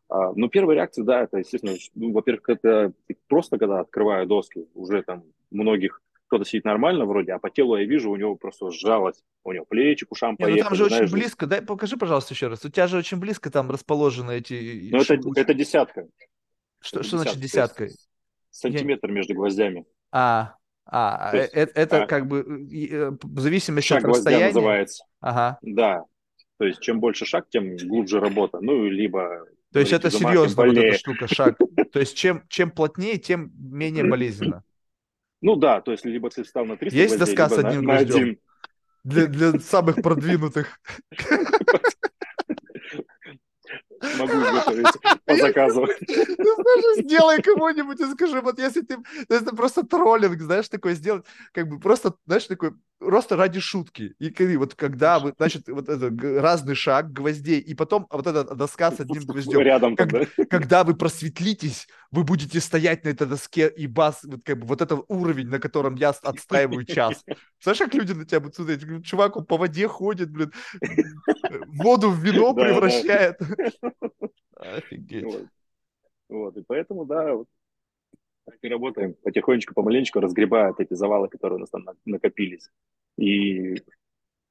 А, 0.09 0.33
ну, 0.35 0.49
первая 0.49 0.77
реакция, 0.77 1.05
да, 1.05 1.23
это, 1.23 1.39
естественно, 1.39 1.75
ну, 1.95 2.13
во-первых, 2.13 2.49
это 2.49 2.93
просто, 3.29 3.59
когда 3.59 3.81
открываю 3.81 4.27
доски, 4.27 4.67
уже 4.75 5.03
там 5.03 5.25
многих 5.51 6.01
кто-то 6.33 6.47
сидит 6.47 6.65
нормально 6.65 7.05
вроде, 7.05 7.33
а 7.33 7.39
по 7.39 7.51
телу 7.51 7.77
я 7.77 7.85
вижу, 7.85 8.11
у 8.11 8.17
него 8.17 8.37
просто 8.37 8.71
сжалось, 8.71 9.23
у 9.45 9.53
него 9.53 9.67
плечи 9.67 10.07
к 10.07 10.13
ушам 10.13 10.39
поехали. 10.39 10.61
Ну 10.63 10.65
там 10.65 10.75
же 10.75 10.87
знаешь, 10.87 11.03
очень 11.05 11.13
близко, 11.13 11.47
дай 11.47 11.61
покажи, 11.61 11.99
пожалуйста, 11.99 12.33
еще 12.33 12.49
раз. 12.49 12.65
У 12.65 12.71
тебя 12.71 12.87
же 12.87 12.97
очень 12.97 13.19
близко 13.19 13.51
там 13.51 13.71
расположены 13.71 14.39
эти... 14.39 14.89
Ну 14.91 15.03
это, 15.03 15.19
это 15.37 15.53
десятка. 15.53 16.09
Что, 16.81 17.01
это 17.01 17.09
что 17.09 17.19
значит 17.19 17.39
десятка? 17.39 17.89
Сантиметр 18.51 19.09
я... 19.09 19.13
между 19.13 19.35
гвоздями. 19.35 19.85
А, 20.11 20.55
а, 20.85 21.31
есть, 21.35 21.53
это, 21.53 21.81
это 21.81 22.03
а, 22.03 22.07
как 22.07 22.27
бы 22.27 22.41
э, 22.41 23.13
в 23.23 23.41
зависимости 23.41 23.89
шаг 23.89 24.05
от 24.05 24.11
расстояния? 24.11 24.47
называется. 24.47 25.05
Ага. 25.21 25.59
Да. 25.63 26.05
То 26.59 26.67
есть 26.67 26.81
чем 26.81 27.01
больше 27.01 27.25
шаг, 27.25 27.47
тем 27.49 27.77
глубже 27.77 28.21
работа. 28.21 28.59
Ну, 28.61 28.87
либо... 28.87 29.47
То 29.73 29.81
есть 29.81 29.93
это 29.93 30.11
серьезно 30.11 30.67
вот 30.67 30.77
эта 30.77 30.99
штука, 30.99 31.27
шаг. 31.29 31.59
То 31.93 32.01
есть 32.01 32.17
чем, 32.17 32.43
чем 32.49 32.71
плотнее, 32.71 33.19
тем 33.19 33.53
менее 33.59 34.05
болезненно. 34.05 34.63
Ну 35.41 35.57
да, 35.57 35.81
то 35.81 35.91
есть 35.91 36.05
либо 36.05 36.31
ты 36.31 36.45
встал 36.45 36.65
на 36.65 36.77
300 36.77 36.97
Есть 36.97 37.17
гвоздей, 37.17 37.37
доска 37.37 37.49
с 37.49 37.59
одним 37.59 37.83
на, 37.83 37.97
гвоздем? 37.97 38.15
На 38.15 38.23
один. 38.23 38.39
Для, 39.05 39.27
для 39.27 39.61
самых 39.61 39.97
продвинутых. 39.97 40.81
Могу 44.19 44.33
изготовить 44.33 44.87
по 45.25 45.37
заказу. 45.37 45.87
Ну, 46.43 46.55
знаешь, 46.55 47.05
сделай 47.05 47.43
кому-нибудь 47.43 48.01
и 48.01 48.05
скажи, 48.13 48.41
вот 48.41 48.59
если 48.59 48.83
ты, 48.83 48.97
это 49.29 49.55
просто 49.55 49.85
троллинг, 49.85 50.41
знаешь, 50.41 50.69
такое 50.69 50.95
сделать, 50.95 51.25
как 51.53 51.69
бы 51.69 51.79
просто, 51.79 52.15
знаешь, 52.27 52.47
такой, 52.47 52.73
просто 52.99 53.37
ради 53.37 53.61
шутки. 53.61 54.15
И 54.19 54.57
вот 54.57 54.75
когда 54.75 55.19
вы, 55.19 55.33
значит, 55.37 55.69
вот 55.69 55.89
это 55.89 56.11
разный 56.41 56.75
шаг 56.75 57.13
гвоздей, 57.13 57.59
и 57.59 57.75
потом 57.75 58.07
вот 58.11 58.27
эта 58.27 58.55
доска 58.55 58.91
с 58.91 59.01
одним 59.01 59.23
гвоздем. 59.27 59.61
Рядом 59.61 59.97
как, 59.97 60.11
Когда 60.51 60.85
вы 60.85 60.95
просветлитесь, 60.95 61.87
вы 62.11 62.25
будете 62.25 62.61
стоять 62.61 63.05
на 63.05 63.11
этой 63.11 63.27
доске, 63.27 63.69
и 63.69 63.87
бас, 63.87 64.21
вот, 64.25 64.41
как 64.45 64.59
бы, 64.59 64.67
вот 64.67 64.83
этот 64.83 65.05
уровень, 65.09 65.49
на 65.49 65.59
котором 65.59 65.95
я 65.95 66.11
отстаиваю 66.11 66.85
час. 66.85 67.25
Знаешь, 67.63 67.79
как 67.79 67.95
люди 67.95 68.13
на 68.13 68.25
тебя 68.25 68.41
будут 68.41 68.57
смотреть? 68.57 69.05
Чувак, 69.05 69.37
он 69.37 69.45
по 69.45 69.57
воде 69.57 69.89
ходит, 69.89 70.31
блин, 70.31 70.53
воду 71.69 72.11
в 72.11 72.19
вино 72.19 72.55
превращает. 72.55 73.39
Офигеть. 74.57 75.25
Вот. 75.25 75.47
вот, 76.29 76.57
и 76.57 76.63
поэтому, 76.63 77.05
да, 77.05 77.35
вот, 77.35 77.49
так 78.45 78.57
и 78.63 78.69
работаем. 78.69 79.15
Потихонечку, 79.23 79.75
помаленечку 79.75 80.21
разгребают 80.21 80.81
эти 80.81 80.95
завалы, 80.95 81.29
которые 81.29 81.57
у 81.57 81.61
нас 81.61 81.71
там 81.71 81.85
накопились. 82.05 82.71
И 83.17 83.77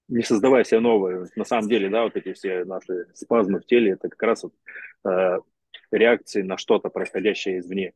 не 0.07 0.23
создавая 0.23 0.63
себе 0.63 0.79
новые. 0.79 1.27
На 1.35 1.45
самом 1.45 1.69
деле, 1.69 1.89
да, 1.89 2.03
вот 2.03 2.15
эти 2.15 2.33
все 2.33 2.65
наши 2.65 3.07
спазмы 3.13 3.59
в 3.59 3.65
теле, 3.65 3.93
это 3.93 4.09
как 4.09 4.21
раз 4.23 4.43
вот, 4.43 4.53
э, 5.05 5.39
реакции 5.91 6.41
на 6.41 6.57
что-то, 6.57 6.89
происходящее 6.89 7.59
извне. 7.59 7.93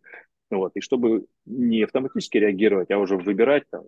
Вот. 0.50 0.76
И 0.76 0.82
чтобы 0.82 1.26
не 1.46 1.84
автоматически 1.84 2.38
реагировать, 2.38 2.92
а 2.92 2.98
уже 2.98 3.18
выбирать, 3.18 3.70
там, 3.70 3.84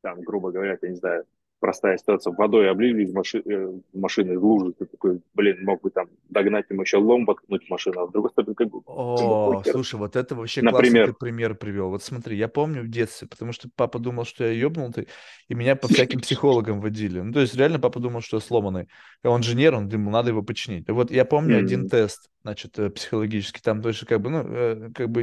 там, 0.00 0.20
грубо 0.22 0.50
говоря, 0.50 0.78
я 0.80 0.88
не 0.88 0.96
знаю, 0.96 1.26
простая 1.60 1.98
ситуация, 1.98 2.32
водой 2.32 2.70
облили 2.70 3.04
из 3.04 3.12
маши, 3.12 3.42
э, 3.44 3.72
машины 3.92 4.38
в 4.38 4.44
лужу, 4.44 4.72
ты 4.72 4.86
такой, 4.86 5.20
блин, 5.34 5.64
мог 5.64 5.82
бы 5.82 5.90
там 5.90 6.08
догнать 6.28 6.66
ему 6.70 6.82
еще 6.82 6.98
лом 6.98 7.24
воткнуть 7.24 7.68
машину, 7.68 8.02
а 8.02 8.08
с 8.08 8.12
другой 8.12 8.30
стороны, 8.30 8.54
как 8.54 8.70
бы... 8.70 8.80
О, 8.86 9.62
слушай, 9.70 9.96
вот 9.96 10.16
это 10.16 10.34
вообще 10.34 10.62
Например. 10.62 11.06
классный 11.06 11.18
пример 11.18 11.54
привел. 11.54 11.90
Вот 11.90 12.02
смотри, 12.02 12.36
я 12.36 12.48
помню 12.48 12.82
в 12.82 12.88
детстве, 12.88 13.28
потому 13.28 13.52
что 13.52 13.68
папа 13.74 13.98
думал, 13.98 14.24
что 14.24 14.44
я 14.44 14.52
ебнутый, 14.52 15.08
и 15.48 15.54
меня 15.54 15.76
по 15.76 15.88
всяким 15.88 16.20
психологам 16.20 16.80
водили. 16.80 17.20
Ну, 17.20 17.32
то 17.32 17.40
есть 17.40 17.54
реально 17.56 17.78
папа 17.78 18.00
думал, 18.00 18.20
что 18.20 18.36
я 18.36 18.40
сломанный. 18.40 18.88
Он 19.24 19.40
инженер, 19.40 19.74
он 19.74 19.88
думал, 19.88 20.12
надо 20.12 20.30
его 20.30 20.42
починить. 20.42 20.88
Вот 20.88 21.10
я 21.10 21.24
помню 21.24 21.56
mm-hmm. 21.56 21.64
один 21.64 21.88
тест, 21.88 22.30
значит, 22.42 22.78
э, 22.78 22.90
психологический, 22.90 23.60
там 23.60 23.82
тоже 23.82 24.06
как 24.06 24.20
бы, 24.20 24.30
ну, 24.30 24.44
э, 24.46 24.90
как 24.94 25.10
бы 25.10 25.22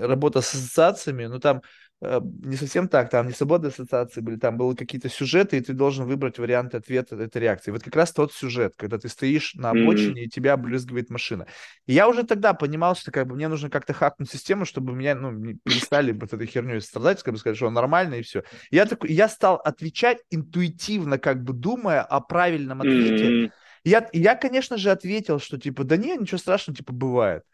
работа 0.00 0.40
с 0.40 0.54
ассоциациями, 0.54 1.26
ну, 1.26 1.38
там 1.38 1.62
не 2.02 2.56
совсем 2.56 2.88
так, 2.88 3.08
там 3.08 3.26
не 3.26 3.32
свободные 3.32 3.70
ассоциации 3.70 4.20
были, 4.20 4.36
там 4.36 4.58
были 4.58 4.76
какие-то 4.76 5.08
сюжеты, 5.08 5.56
и 5.56 5.60
ты 5.60 5.72
должен 5.72 6.04
выбрать 6.04 6.38
варианты 6.38 6.76
ответа 6.76 7.16
этой 7.16 7.40
реакции. 7.40 7.70
Вот 7.70 7.82
как 7.82 7.96
раз 7.96 8.12
тот 8.12 8.34
сюжет, 8.34 8.74
когда 8.76 8.98
ты 8.98 9.08
стоишь 9.08 9.54
на 9.54 9.70
обочине, 9.70 10.22
mm-hmm. 10.22 10.26
и 10.26 10.28
тебя 10.28 10.52
облизгивает 10.52 11.08
машина. 11.08 11.46
И 11.86 11.94
я 11.94 12.06
уже 12.06 12.24
тогда 12.24 12.52
понимал, 12.52 12.96
что 12.96 13.10
как 13.10 13.26
бы 13.26 13.34
мне 13.34 13.48
нужно 13.48 13.70
как-то 13.70 13.94
хакнуть 13.94 14.30
систему, 14.30 14.66
чтобы 14.66 14.92
меня, 14.92 15.14
ну, 15.14 15.30
не 15.30 15.54
перестали 15.54 16.12
вот 16.12 16.32
этой 16.34 16.46
херней 16.46 16.82
страдать, 16.82 17.22
как 17.22 17.32
бы 17.32 17.40
сказать, 17.40 17.56
что 17.56 17.70
нормально, 17.70 18.16
и 18.16 18.22
все. 18.22 18.42
И 18.70 18.76
я 18.76 18.84
такой, 18.84 19.12
я 19.12 19.28
стал 19.28 19.56
отвечать 19.56 20.18
интуитивно, 20.30 21.18
как 21.18 21.42
бы 21.42 21.54
думая 21.54 22.02
о 22.02 22.20
правильном 22.20 22.82
ответе. 22.82 23.24
Mm-hmm. 23.24 23.50
Я, 23.84 24.08
я, 24.12 24.34
конечно 24.34 24.76
же, 24.76 24.90
ответил, 24.90 25.38
что 25.38 25.58
типа, 25.58 25.84
да 25.84 25.96
нет, 25.96 26.20
ничего 26.20 26.38
страшного, 26.38 26.76
типа, 26.76 26.92
бывает. 26.92 27.44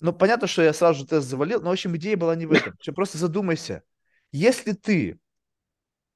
Ну, 0.00 0.12
понятно, 0.12 0.46
что 0.46 0.62
я 0.62 0.72
сразу 0.72 1.00
же 1.00 1.06
тест 1.06 1.26
завалил, 1.26 1.60
но, 1.60 1.70
в 1.70 1.72
общем, 1.72 1.96
идея 1.96 2.16
была 2.16 2.36
не 2.36 2.46
в 2.46 2.52
этом. 2.52 2.74
Просто 2.94 3.18
задумайся. 3.18 3.82
Если 4.30 4.72
ты 4.72 5.18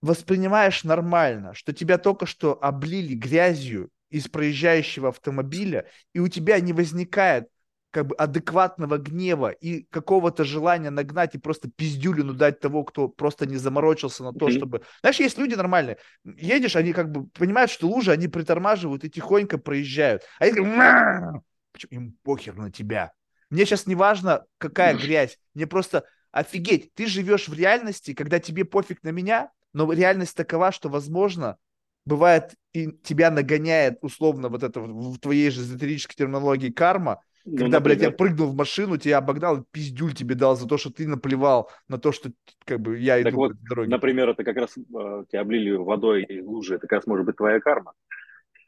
воспринимаешь 0.01 0.85
нормально, 0.85 1.55
что 1.55 1.73
тебя 1.73 1.99
только 1.99 2.27
что 2.27 2.63
облили 2.63 3.15
грязью 3.15 3.91
из 4.11 4.29
проезжающего 4.29 5.09
автомобиля, 5.09 5.87
и 6.13 6.21
у 6.21 6.29
тебя 6.29 6.61
не 6.61 6.73
возникает 6.73 7.49
как 7.91 8.07
бы 8.07 8.17
адекватного 8.17 8.97
гнева 8.97 9.51
и 9.51 9.85
какого-то 9.85 10.45
желания 10.45 10.91
нагнать 10.91 11.35
и 11.35 11.39
просто 11.39 11.71
пиздюлину 11.71 12.33
дать 12.33 12.59
того, 12.59 12.85
кто 12.85 13.07
просто 13.09 13.47
не 13.47 13.57
заморочился 13.57 14.25
на 14.25 14.33
то, 14.33 14.49
mm-hmm. 14.49 14.57
чтобы... 14.57 14.83
Знаешь, 15.03 15.21
есть 15.21 15.39
люди 15.39 15.55
нормальные. 15.55 15.99
Едешь, 16.25 16.75
они 16.75 16.95
как 16.95 17.11
бы 17.11 17.27
понимают, 17.29 17.71
что 17.71 17.87
лужи, 17.87 18.11
они 18.11 18.29
притормаживают 18.29 19.05
и 19.05 19.11
тихонько 19.11 19.59
проезжают. 19.59 20.23
А 20.41 20.45
они 20.45 20.55
говорят, 20.55 21.43
им 21.91 22.17
похер 22.23 22.57
на 22.57 22.73
тебя. 22.73 23.13
Мне 23.53 23.66
сейчас 23.66 23.87
не 23.87 23.95
важно, 23.95 24.47
какая 24.57 24.97
грязь. 24.97 25.39
Мне 25.53 25.66
просто 25.66 26.05
офигеть, 26.31 26.95
ты 26.95 27.07
живешь 27.07 27.49
в 27.49 27.53
реальности, 27.53 28.15
когда 28.15 28.39
тебе 28.39 28.65
пофиг 28.65 29.03
на 29.03 29.11
меня, 29.11 29.51
но 29.74 29.93
реальность 29.93 30.35
такова, 30.35 30.73
что, 30.73 30.89
возможно, 30.89 31.59
бывает, 32.07 32.55
и 32.73 32.91
тебя 32.91 33.31
нагоняет 33.31 33.99
условно 34.01 34.49
вот 34.49 34.62
это 34.62 34.81
в 34.81 35.19
твоей 35.19 35.51
же 35.51 35.61
эзотерической 35.61 36.16
терминологии 36.16 36.70
карма, 36.70 37.20
ну, 37.45 37.59
когда, 37.59 37.79
например. 37.79 37.99
блядь, 37.99 38.11
я 38.11 38.16
прыгнул 38.16 38.49
в 38.49 38.55
машину, 38.55 38.97
тебя 38.97 39.19
обогнал, 39.19 39.66
пиздюль 39.70 40.15
тебе 40.15 40.35
дал 40.35 40.57
за 40.57 40.66
то, 40.66 40.79
что 40.79 40.91
ты 40.91 41.07
наплевал 41.07 41.70
на 41.89 41.99
то, 41.99 42.11
что 42.11 42.33
как 42.65 42.81
бы 42.81 42.99
я 42.99 43.20
иду 43.20 43.29
так 43.29 43.35
вот, 43.35 43.53
по 43.53 43.69
дороге. 43.69 43.91
Например, 43.91 44.31
это 44.31 44.45
как 44.45 44.57
раз 44.57 44.79
э, 44.79 45.24
тебя 45.31 45.43
облили 45.43 45.73
водой 45.73 46.23
и 46.23 46.41
лужи, 46.41 46.77
это 46.77 46.87
как 46.87 47.01
раз 47.01 47.07
может 47.07 47.27
быть 47.27 47.37
твоя 47.37 47.61
карма. 47.61 47.93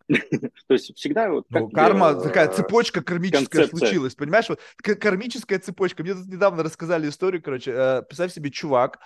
То 0.66 0.74
есть 0.74 0.94
всегда 0.96 1.30
вот... 1.30 1.46
Ну, 1.50 1.68
карма, 1.70 2.14
такая 2.14 2.48
цепочка 2.48 3.02
кармическая 3.02 3.66
случилась, 3.66 4.14
понимаешь? 4.14 4.48
Вот 4.48 4.60
кармическая 4.82 5.58
цепочка. 5.58 6.02
Мне 6.02 6.14
тут 6.14 6.26
недавно 6.26 6.62
рассказали 6.62 7.08
историю, 7.08 7.42
короче. 7.42 7.72
Э, 7.72 8.02
представь 8.02 8.32
себе, 8.32 8.50
чувак, 8.50 8.98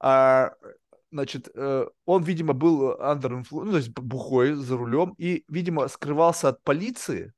а, 0.00 0.52
значит, 1.10 1.48
э, 1.54 1.86
он, 2.04 2.22
видимо, 2.24 2.52
был 2.52 2.92
under 2.92 3.40
influence, 3.40 3.64
ну, 3.64 3.70
то 3.70 3.76
есть 3.76 3.90
бухой 3.90 4.54
за 4.54 4.76
рулем, 4.76 5.14
и, 5.16 5.44
видимо, 5.48 5.86
скрывался 5.88 6.48
от 6.48 6.62
полиции, 6.64 7.32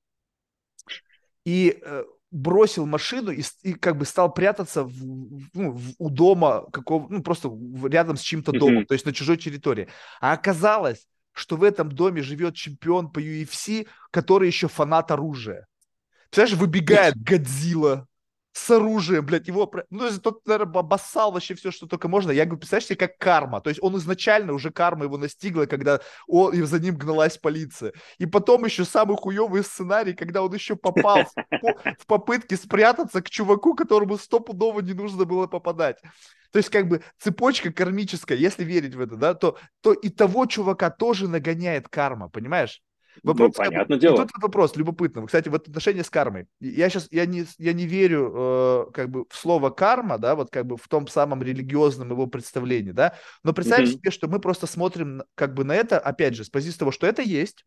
и 1.44 1.78
э, 1.80 2.04
бросил 2.30 2.86
машину 2.86 3.30
и, 3.30 3.42
и 3.62 3.74
как 3.74 3.96
бы 3.96 4.04
стал 4.04 4.32
прятаться 4.32 4.84
в, 4.84 4.92
ну, 5.54 5.72
в, 5.72 5.94
у 5.98 6.10
дома 6.10 6.66
какого, 6.72 7.06
ну 7.08 7.22
просто 7.22 7.50
рядом 7.84 8.16
с 8.16 8.20
чьим-то 8.20 8.52
домом, 8.52 8.84
то 8.86 8.94
есть 8.94 9.06
на 9.06 9.12
чужой 9.12 9.36
территории. 9.36 9.88
А 10.20 10.32
оказалось, 10.32 11.06
что 11.36 11.56
в 11.56 11.62
этом 11.62 11.92
доме 11.92 12.22
живет 12.22 12.54
чемпион 12.54 13.10
по 13.10 13.18
UFC, 13.18 13.86
который 14.10 14.48
еще 14.48 14.68
фанат 14.68 15.10
оружия. 15.10 15.66
Представляешь, 16.30 16.58
выбегает 16.58 17.14
Годзилла 17.22 18.08
с 18.56 18.70
оружием, 18.70 19.26
блядь, 19.26 19.48
его, 19.48 19.70
ну, 19.90 19.98
то 19.98 20.06
есть 20.06 20.22
тот, 20.22 20.46
наверное, 20.46 20.80
обоссал 20.80 21.30
вообще 21.30 21.54
все, 21.54 21.70
что 21.70 21.86
только 21.86 22.08
можно. 22.08 22.30
Я 22.30 22.46
говорю, 22.46 22.60
представляешь 22.60 22.86
себе, 22.86 22.96
как 22.96 23.18
карма. 23.18 23.60
То 23.60 23.68
есть 23.68 23.82
он 23.82 23.98
изначально 23.98 24.54
уже 24.54 24.70
карма 24.70 25.04
его 25.04 25.18
настигла, 25.18 25.66
когда 25.66 26.00
он, 26.26 26.54
и 26.54 26.62
за 26.62 26.80
ним 26.80 26.96
гналась 26.96 27.36
полиция. 27.36 27.92
И 28.16 28.24
потом 28.24 28.64
еще 28.64 28.86
самый 28.86 29.18
хуевый 29.18 29.62
сценарий, 29.62 30.14
когда 30.14 30.42
он 30.42 30.54
еще 30.54 30.74
попал 30.74 31.24
в, 31.98 32.06
попытке 32.06 32.56
спрятаться 32.56 33.20
к 33.20 33.28
чуваку, 33.28 33.74
которому 33.74 34.16
стопудово 34.16 34.80
не 34.80 34.94
нужно 34.94 35.26
было 35.26 35.46
попадать. 35.46 36.00
То 36.50 36.58
есть 36.58 36.70
как 36.70 36.88
бы 36.88 37.02
цепочка 37.18 37.70
кармическая, 37.70 38.38
если 38.38 38.64
верить 38.64 38.94
в 38.94 39.00
это, 39.00 39.16
да, 39.16 39.34
то, 39.34 39.58
то 39.82 39.92
и 39.92 40.08
того 40.08 40.46
чувака 40.46 40.88
тоже 40.88 41.28
нагоняет 41.28 41.88
карма, 41.88 42.30
понимаешь? 42.30 42.80
Вопрос, 43.22 43.52
ну, 43.56 43.64
понятное 43.64 43.98
дело. 43.98 44.14
И 44.14 44.18
тут 44.18 44.42
вопрос 44.42 44.76
любопытный. 44.76 45.26
Кстати, 45.26 45.48
вот 45.48 45.68
отношение 45.68 46.04
с 46.04 46.10
кармой. 46.10 46.46
Я 46.60 46.88
сейчас, 46.88 47.08
я 47.10 47.26
не, 47.26 47.44
я 47.58 47.72
не 47.72 47.86
верю 47.86 48.32
э, 48.34 48.86
как 48.92 49.10
бы 49.10 49.24
в 49.28 49.36
слово 49.36 49.70
карма, 49.70 50.18
да, 50.18 50.34
вот 50.34 50.50
как 50.50 50.66
бы 50.66 50.76
в 50.76 50.88
том 50.88 51.06
самом 51.08 51.42
религиозном 51.42 52.10
его 52.10 52.26
представлении, 52.26 52.92
да, 52.92 53.14
но 53.42 53.52
представь 53.52 53.82
mm-hmm. 53.82 53.92
себе, 53.92 54.10
что 54.10 54.28
мы 54.28 54.40
просто 54.40 54.66
смотрим 54.66 55.22
как 55.34 55.54
бы 55.54 55.64
на 55.64 55.74
это, 55.74 55.98
опять 55.98 56.34
же, 56.34 56.44
с 56.44 56.50
позиции 56.50 56.78
того, 56.78 56.92
что 56.92 57.06
это 57.06 57.22
есть, 57.22 57.64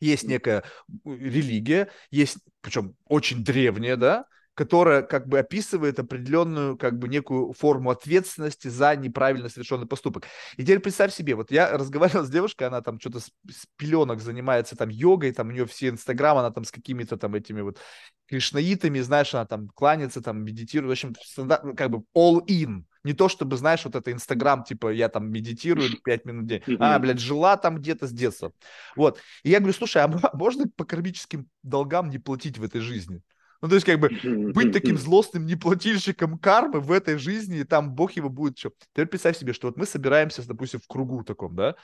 есть 0.00 0.24
некая 0.24 0.64
религия, 1.04 1.88
есть, 2.10 2.38
причем 2.60 2.94
очень 3.06 3.44
древняя, 3.44 3.96
да, 3.96 4.26
которая 4.58 5.02
как 5.02 5.28
бы 5.28 5.38
описывает 5.38 6.00
определенную 6.00 6.76
как 6.76 6.98
бы 6.98 7.06
некую 7.06 7.52
форму 7.52 7.90
ответственности 7.90 8.66
за 8.66 8.96
неправильно 8.96 9.48
совершенный 9.48 9.86
поступок. 9.86 10.24
И 10.56 10.62
теперь 10.62 10.80
представь 10.80 11.14
себе, 11.14 11.36
вот 11.36 11.52
я 11.52 11.78
разговаривал 11.78 12.24
с 12.26 12.28
девушкой, 12.28 12.64
она 12.66 12.82
там 12.82 12.98
что-то 12.98 13.20
с, 13.20 13.26
с 13.48 13.66
пеленок 13.76 14.20
занимается 14.20 14.74
там 14.74 14.88
йогой, 14.88 15.30
там 15.30 15.46
у 15.46 15.52
нее 15.52 15.64
все 15.64 15.90
инстаграм, 15.90 16.36
она 16.38 16.50
там 16.50 16.64
с 16.64 16.72
какими-то 16.72 17.16
там 17.16 17.36
этими 17.36 17.60
вот 17.60 17.78
кришнаитами, 18.26 18.98
знаешь, 18.98 19.32
она 19.32 19.46
там 19.46 19.68
кланяется, 19.68 20.22
там 20.22 20.42
медитирует, 20.42 20.88
в 20.88 20.92
общем, 20.92 21.14
ну, 21.36 21.76
как 21.76 21.90
бы 21.90 22.02
all 22.16 22.44
in. 22.48 22.82
Не 23.04 23.12
то, 23.12 23.28
чтобы, 23.28 23.56
знаешь, 23.56 23.84
вот 23.84 23.94
это 23.94 24.10
Инстаграм, 24.10 24.64
типа, 24.64 24.92
я 24.92 25.08
там 25.08 25.30
медитирую 25.30 25.88
5 26.02 26.24
минут 26.24 26.44
в 26.44 26.48
день. 26.48 26.62
А, 26.80 26.98
блядь, 26.98 27.20
жила 27.20 27.56
там 27.56 27.76
где-то 27.76 28.08
с 28.08 28.10
детства. 28.10 28.52
Вот. 28.96 29.20
И 29.44 29.50
я 29.50 29.60
говорю, 29.60 29.72
слушай, 29.72 30.02
а 30.02 30.08
можно 30.34 30.64
по 30.76 30.84
кармическим 30.84 31.48
долгам 31.62 32.10
не 32.10 32.18
платить 32.18 32.58
в 32.58 32.64
этой 32.64 32.80
жизни? 32.80 33.22
Ну, 33.60 33.68
то 33.68 33.74
есть, 33.74 33.86
как 33.86 33.98
бы, 33.98 34.08
быть 34.52 34.72
таким 34.72 34.96
злостным 34.96 35.44
неплательщиком 35.44 36.38
кармы 36.38 36.80
в 36.80 36.92
этой 36.92 37.18
жизни, 37.18 37.58
и 37.58 37.64
там 37.64 37.92
бог 37.92 38.12
его 38.12 38.28
будет 38.28 38.58
что. 38.58 38.72
Теперь 38.92 39.06
представь 39.06 39.36
себе, 39.36 39.52
что 39.52 39.68
вот 39.68 39.76
мы 39.76 39.84
собираемся, 39.84 40.46
допустим, 40.46 40.80
в 40.80 40.86
кругу 40.86 41.24
таком, 41.24 41.56
да, 41.56 41.74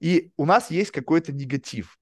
и 0.00 0.32
у 0.36 0.44
нас 0.44 0.70
есть 0.70 0.90
какой-то 0.90 1.32
негатив. 1.32 1.98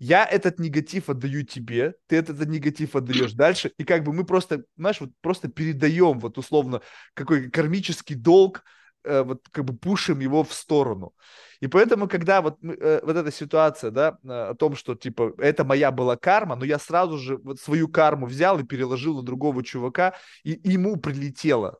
Я 0.00 0.24
этот 0.24 0.58
негатив 0.58 1.08
отдаю 1.08 1.44
тебе, 1.44 1.94
ты 2.08 2.16
этот, 2.16 2.36
этот 2.36 2.48
негатив 2.48 2.96
отдаешь 2.96 3.32
дальше, 3.34 3.72
и 3.78 3.84
как 3.84 4.02
бы 4.02 4.12
мы 4.12 4.24
просто, 4.24 4.64
знаешь, 4.76 5.00
вот 5.00 5.10
просто 5.20 5.48
передаем 5.48 6.18
вот 6.18 6.36
условно 6.36 6.80
какой 7.14 7.50
кармический 7.50 8.16
долг, 8.16 8.64
Э, 9.04 9.22
вот 9.22 9.46
как 9.50 9.64
бы 9.64 9.76
пушим 9.76 10.20
его 10.20 10.42
в 10.42 10.54
сторону. 10.54 11.14
И 11.60 11.66
поэтому, 11.66 12.08
когда 12.08 12.40
вот, 12.40 12.56
э, 12.62 13.00
вот 13.02 13.16
эта 13.16 13.30
ситуация, 13.30 13.90
да, 13.90 14.18
э, 14.24 14.28
о 14.28 14.54
том, 14.54 14.74
что, 14.74 14.94
типа, 14.94 15.34
это 15.38 15.62
моя 15.64 15.90
была 15.90 16.16
карма, 16.16 16.56
но 16.56 16.64
я 16.64 16.78
сразу 16.78 17.18
же 17.18 17.36
вот 17.36 17.60
свою 17.60 17.88
карму 17.88 18.26
взял 18.26 18.58
и 18.58 18.64
переложил 18.64 19.16
на 19.16 19.22
другого 19.22 19.62
чувака, 19.62 20.14
и 20.42 20.58
ему 20.64 20.96
прилетело. 20.96 21.78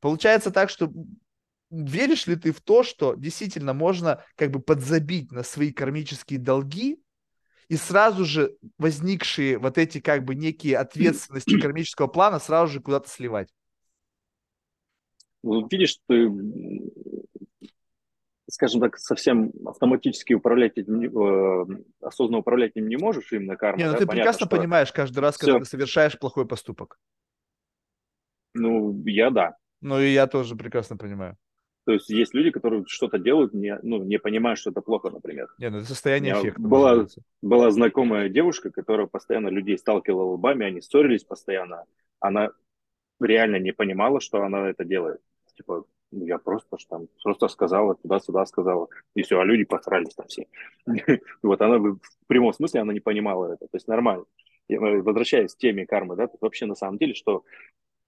Получается 0.00 0.50
так, 0.50 0.68
что 0.68 0.92
веришь 1.70 2.26
ли 2.26 2.36
ты 2.36 2.52
в 2.52 2.60
то, 2.60 2.82
что 2.82 3.14
действительно 3.14 3.72
можно 3.72 4.22
как 4.36 4.50
бы 4.50 4.60
подзабить 4.60 5.32
на 5.32 5.42
свои 5.42 5.72
кармические 5.72 6.38
долги, 6.38 7.00
и 7.68 7.76
сразу 7.76 8.26
же 8.26 8.54
возникшие 8.76 9.56
вот 9.58 9.78
эти 9.78 9.98
как 9.98 10.24
бы 10.24 10.34
некие 10.34 10.76
ответственности 10.76 11.58
кармического 11.60 12.06
плана 12.06 12.38
сразу 12.38 12.74
же 12.74 12.80
куда-то 12.80 13.08
сливать? 13.08 13.48
Ну, 15.44 15.68
видишь, 15.70 15.98
ты, 16.08 16.32
скажем 18.48 18.80
так, 18.80 18.96
совсем 18.96 19.52
автоматически 19.66 20.32
управлять 20.32 20.78
этим, 20.78 21.02
э, 21.02 21.84
осознанно 22.00 22.38
управлять 22.38 22.72
им 22.76 22.88
не 22.88 22.96
можешь 22.96 23.30
именно 23.30 23.54
кармой. 23.54 23.82
Не, 23.82 23.84
ну 23.88 23.92
да? 23.92 23.98
ты 23.98 24.06
Понятно, 24.06 24.22
прекрасно 24.22 24.46
что... 24.46 24.56
понимаешь 24.56 24.92
каждый 24.92 25.18
раз, 25.18 25.36
Все. 25.36 25.44
когда 25.44 25.58
ты 25.58 25.64
совершаешь 25.66 26.18
плохой 26.18 26.46
поступок. 26.46 26.98
Ну, 28.54 29.02
я 29.04 29.28
да. 29.30 29.56
Ну, 29.82 30.00
и 30.00 30.12
я 30.12 30.26
тоже 30.26 30.56
прекрасно 30.56 30.96
понимаю. 30.96 31.36
То 31.84 31.92
есть 31.92 32.08
есть 32.08 32.32
люди, 32.32 32.50
которые 32.50 32.84
что-то 32.86 33.18
делают, 33.18 33.52
не, 33.52 33.78
ну, 33.82 34.02
не 34.02 34.18
понимая, 34.18 34.56
что 34.56 34.70
это 34.70 34.80
плохо, 34.80 35.10
например. 35.10 35.48
Не, 35.58 35.68
ну 35.68 35.78
это 35.78 35.86
состояние 35.86 36.32
эффекта. 36.32 36.62
Была, 36.62 37.06
была 37.42 37.70
знакомая 37.70 38.30
девушка, 38.30 38.70
которая 38.70 39.08
постоянно 39.08 39.48
людей 39.48 39.76
сталкивала 39.76 40.32
лбами, 40.32 40.64
они 40.64 40.80
ссорились 40.80 41.24
постоянно. 41.24 41.84
Она 42.18 42.48
реально 43.20 43.56
не 43.56 43.72
понимала, 43.72 44.22
что 44.22 44.42
она 44.42 44.70
это 44.70 44.86
делает 44.86 45.20
типа, 45.56 45.84
ну, 46.10 46.26
я 46.26 46.38
просто 46.38 46.76
там 46.88 47.08
просто 47.22 47.48
сказала, 47.48 47.94
туда-сюда 47.96 48.46
сказала, 48.46 48.88
и 49.14 49.22
все, 49.22 49.40
а 49.40 49.44
люди 49.44 49.64
посрались 49.64 50.14
там 50.14 50.26
все. 50.28 50.46
Вот 51.42 51.60
она 51.60 51.78
в 51.78 51.98
прямом 52.26 52.52
смысле, 52.52 52.80
она 52.80 52.92
не 52.92 53.00
понимала 53.00 53.52
это, 53.52 53.66
то 53.66 53.76
есть 53.76 53.88
нормально. 53.88 54.24
Э, 54.68 54.76
возвращаясь 54.78 55.54
к 55.54 55.58
теме 55.58 55.86
кармы, 55.86 56.16
да, 56.16 56.28
вообще 56.40 56.66
на 56.66 56.74
самом 56.74 56.98
деле, 56.98 57.14
что, 57.14 57.44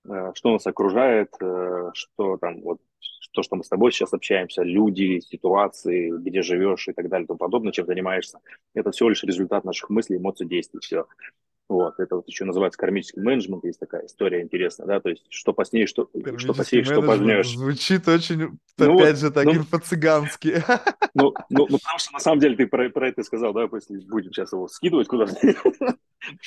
э, 0.09 0.33
что 0.35 0.53
нас 0.53 0.67
окружает, 0.67 1.35
э, 1.41 1.91
что 1.95 2.37
там 2.39 2.61
вот 2.63 2.81
то, 3.33 3.43
что 3.43 3.57
мы 3.57 3.65
с 3.65 3.69
тобой 3.69 3.93
сейчас 3.93 4.15
общаемся, 4.15 4.63
люди, 4.63 5.21
ситуации, 5.21 6.11
где 6.11 6.43
живешь 6.43 6.89
и 6.89 6.93
так 6.93 7.09
далее 7.11 7.25
и 7.25 7.27
тому 7.29 7.39
подобное, 7.39 7.73
чем 7.73 7.85
занимаешься, 7.85 8.41
это 8.75 8.93
всего 8.93 9.11
лишь 9.11 9.23
результат 9.25 9.65
наших 9.65 9.91
мыслей, 9.91 10.17
эмоций, 10.17 10.47
действий, 10.47 10.81
все. 10.81 11.07
Вот, 11.69 11.99
это 11.99 12.17
вот 12.17 12.29
еще 12.29 12.45
называется 12.45 12.79
кармический 12.79 13.21
менеджмент, 13.21 13.65
есть 13.65 13.81
такая 13.81 14.07
история 14.07 14.41
интересная, 14.41 14.87
да, 14.87 15.01
то 15.01 15.09
есть 15.09 15.25
что 15.31 15.53
поснее, 15.53 15.89
что, 15.89 16.09
что 16.37 16.55
посеешь, 16.55 16.87
что 16.87 17.03
пожнешь. 17.03 17.57
Звучит 17.57 18.07
очень, 18.07 18.59
ну, 18.79 18.97
опять 18.97 19.19
же, 19.19 19.33
так 19.33 19.47
ну, 19.47 19.65
по-цыгански. 19.65 20.63
Ну, 21.15 21.35
ну, 21.51 21.67
ну, 21.69 21.79
потому 21.79 21.99
что 21.99 22.13
на 22.13 22.21
самом 22.21 22.41
деле 22.41 22.57
ты 22.57 22.67
про, 22.67 22.89
про 22.91 23.09
это 23.09 23.23
сказал, 23.25 23.53
да, 23.53 23.69
если 23.73 23.99
будем 24.09 24.33
сейчас 24.33 24.53
его 24.53 24.69
скидывать 24.69 25.09
куда-то. 25.09 25.35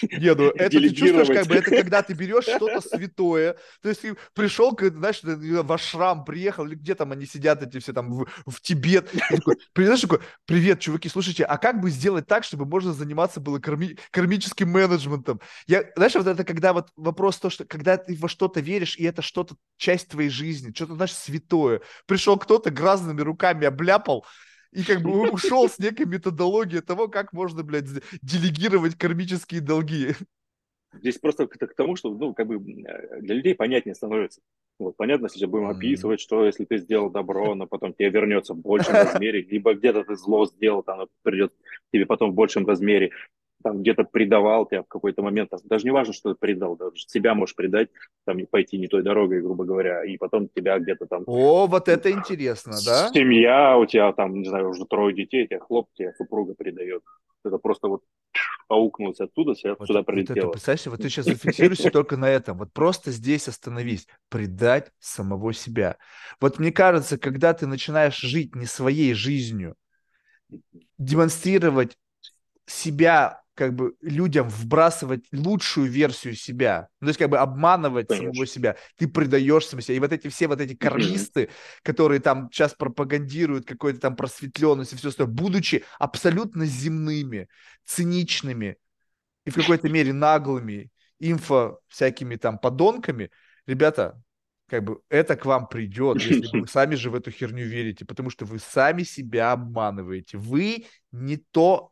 Не, 0.01 0.33
ну 0.35 0.49
это 0.49 0.69
ты 0.79 0.89
чувствуешь, 0.89 1.27
как 1.27 1.47
бы, 1.47 1.55
это 1.55 1.69
когда 1.71 2.01
ты 2.01 2.13
берешь 2.13 2.43
что-то 2.43 2.81
святое, 2.81 3.55
то 3.81 3.89
есть 3.89 4.01
ты 4.01 4.15
пришел, 4.33 4.77
знаешь, 4.77 5.21
в 5.23 5.71
ашрам 5.71 6.25
приехал, 6.25 6.65
или 6.65 6.75
где 6.75 6.95
там 6.95 7.11
они 7.11 7.25
сидят, 7.25 7.63
эти 7.63 7.79
все 7.79 7.93
там, 7.93 8.11
в, 8.11 8.27
в 8.45 8.61
Тибет, 8.61 9.09
такой, 9.29 9.55
знаешь, 9.85 10.01
такой, 10.01 10.19
привет, 10.45 10.79
чуваки, 10.79 11.09
слушайте, 11.09 11.43
а 11.43 11.57
как 11.57 11.81
бы 11.81 11.89
сделать 11.89 12.27
так, 12.27 12.43
чтобы 12.43 12.65
можно 12.65 12.93
заниматься 12.93 13.39
было 13.39 13.59
карми, 13.59 13.97
кармическим 14.11 14.69
менеджментом? 14.69 15.39
Я, 15.67 15.85
знаешь, 15.95 16.15
вот 16.15 16.27
это 16.27 16.43
когда 16.43 16.73
вот 16.73 16.89
вопрос 16.95 17.37
то, 17.37 17.49
что 17.49 17.65
когда 17.65 17.97
ты 17.97 18.15
во 18.15 18.27
что-то 18.27 18.59
веришь, 18.59 18.97
и 18.97 19.03
это 19.03 19.21
что-то 19.21 19.55
часть 19.77 20.09
твоей 20.09 20.29
жизни, 20.29 20.73
что-то, 20.73 20.95
знаешь, 20.95 21.13
святое. 21.13 21.81
Пришел 22.05 22.37
кто-то 22.37 22.69
грязными 22.69 23.21
руками 23.21 23.65
обляпал, 23.65 24.25
и 24.71 24.83
как 24.83 25.01
бы 25.01 25.31
ушел 25.31 25.67
с 25.67 25.79
некой 25.79 26.05
методологией 26.05 26.81
того, 26.81 27.07
как 27.07 27.33
можно, 27.33 27.63
блядь, 27.63 27.87
делегировать 28.21 28.95
кармические 28.95 29.61
долги. 29.61 30.13
Здесь 30.93 31.19
просто 31.19 31.47
к, 31.47 31.57
к 31.57 31.75
тому, 31.75 31.95
что, 31.95 32.09
ну, 32.09 32.33
как 32.33 32.47
бы 32.47 32.55
э, 32.55 33.21
для 33.21 33.35
людей 33.35 33.53
понятнее 33.53 33.93
становится. 33.93 34.41
Вот, 34.79 34.95
понятно, 34.97 35.27
если 35.31 35.45
будем 35.45 35.67
описывать, 35.67 36.19
что 36.19 36.45
если 36.45 36.65
ты 36.65 36.77
сделал 36.77 37.11
добро, 37.11 37.53
но 37.53 37.67
потом 37.67 37.93
тебе 37.93 38.09
вернется 38.09 38.53
в 38.53 38.59
большем 38.59 38.93
размере, 38.95 39.41
либо 39.41 39.73
где-то 39.75 40.03
ты 40.03 40.15
зло 40.15 40.47
сделал, 40.47 40.81
там 40.81 41.07
придет 41.21 41.53
тебе 41.93 42.05
потом 42.05 42.31
в 42.31 42.35
большем 42.35 42.65
размере, 42.65 43.11
там 43.63 43.81
где-то 43.81 44.03
предавал 44.03 44.65
тебя 44.65 44.83
в 44.83 44.87
какой-то 44.87 45.21
момент, 45.21 45.51
даже 45.63 45.85
не 45.85 45.91
важно, 45.91 46.13
что 46.13 46.33
ты 46.33 46.39
предал, 46.39 46.75
даже 46.75 46.95
себя 47.07 47.33
можешь 47.35 47.55
предать, 47.55 47.89
там 48.25 48.39
пойти 48.47 48.77
не 48.77 48.87
той 48.87 49.03
дорогой, 49.03 49.41
грубо 49.41 49.65
говоря, 49.65 50.03
и 50.03 50.17
потом 50.17 50.49
тебя 50.49 50.79
где-то 50.79 51.05
там... 51.07 51.23
О, 51.25 51.67
вот 51.67 51.87
это 51.87 52.11
интересно, 52.11 52.73
да? 52.85 53.09
Семья, 53.13 53.77
у 53.77 53.85
тебя 53.85 54.11
там, 54.13 54.39
не 54.41 54.47
знаю, 54.47 54.69
уже 54.69 54.85
трое 54.85 55.15
детей, 55.15 55.47
тебя 55.47 55.59
хлоп, 55.59 55.89
тебя 55.93 56.13
супруга 56.17 56.53
предает. 56.53 57.03
Это 57.43 57.57
просто 57.57 57.87
вот 57.87 58.03
аукнулся 58.67 59.25
оттуда, 59.25 59.55
сюда 59.55 59.75
вот, 59.79 59.87
сюда 59.87 60.03
прилетело. 60.03 60.35
Вот 60.35 60.41
это, 60.41 60.51
представляешь, 60.51 60.85
вот 60.87 61.01
ты 61.01 61.09
сейчас 61.09 61.25
зафиксируйся 61.25 61.89
только 61.91 62.17
на 62.17 62.29
этом. 62.29 62.57
Вот 62.57 62.73
просто 62.73 63.11
здесь 63.11 63.47
остановись. 63.47 64.07
Предать 64.29 64.91
самого 64.99 65.53
себя. 65.53 65.97
Вот 66.39 66.59
мне 66.59 66.71
кажется, 66.71 67.17
когда 67.17 67.53
ты 67.53 67.65
начинаешь 67.65 68.17
жить 68.17 68.55
не 68.55 68.65
своей 68.65 69.13
жизнью, 69.13 69.75
демонстрировать 70.97 71.97
себя 72.65 73.41
как 73.59 73.75
бы 73.75 73.93
людям 74.01 74.47
вбрасывать 74.47 75.25
лучшую 75.33 75.91
версию 75.91 76.33
себя, 76.35 76.87
ну, 77.01 77.07
то 77.07 77.09
есть 77.09 77.19
как 77.19 77.29
бы 77.29 77.39
обманывать 77.39 78.07
Конечно. 78.07 78.31
самого 78.31 78.47
себя, 78.47 78.77
ты 78.95 79.09
предаешь 79.09 79.65
самого 79.65 79.81
себя. 79.81 79.95
И 79.97 79.99
вот 79.99 80.13
эти 80.13 80.29
все 80.29 80.47
вот 80.47 80.61
эти 80.61 80.75
кармисты, 80.75 81.49
которые 81.83 82.21
там 82.21 82.49
сейчас 82.53 82.73
пропагандируют 82.73 83.65
какой-то 83.65 83.99
там 83.99 84.15
просветленность 84.15 84.93
и 84.93 84.95
все 84.95 85.09
остальное, 85.09 85.35
будучи 85.35 85.83
абсолютно 85.99 86.65
земными, 86.65 87.49
циничными 87.85 88.77
и 89.43 89.49
в 89.49 89.55
какой-то 89.55 89.89
мере 89.89 90.13
наглыми, 90.13 90.89
инфо 91.19 91.81
всякими 91.89 92.37
там 92.37 92.59
подонками, 92.59 93.29
ребята, 93.67 94.21
как 94.69 94.83
бы 94.83 95.01
это 95.09 95.35
к 95.35 95.45
вам 95.45 95.67
придет, 95.67 96.21
если 96.21 96.59
вы 96.59 96.67
сами 96.67 96.95
же 96.95 97.09
в 97.09 97.15
эту 97.15 97.31
херню 97.31 97.65
верите, 97.65 98.05
потому 98.05 98.29
что 98.29 98.45
вы 98.45 98.59
сами 98.59 99.03
себя 99.03 99.51
обманываете. 99.51 100.37
Вы 100.37 100.85
не 101.11 101.37
то... 101.37 101.91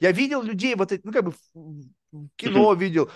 Я 0.00 0.12
видел 0.12 0.42
людей, 0.42 0.74
вот, 0.74 0.92
ну, 1.02 1.12
как 1.12 1.24
бы, 1.24 1.34
кино 2.36 2.74
видел, 2.74 3.10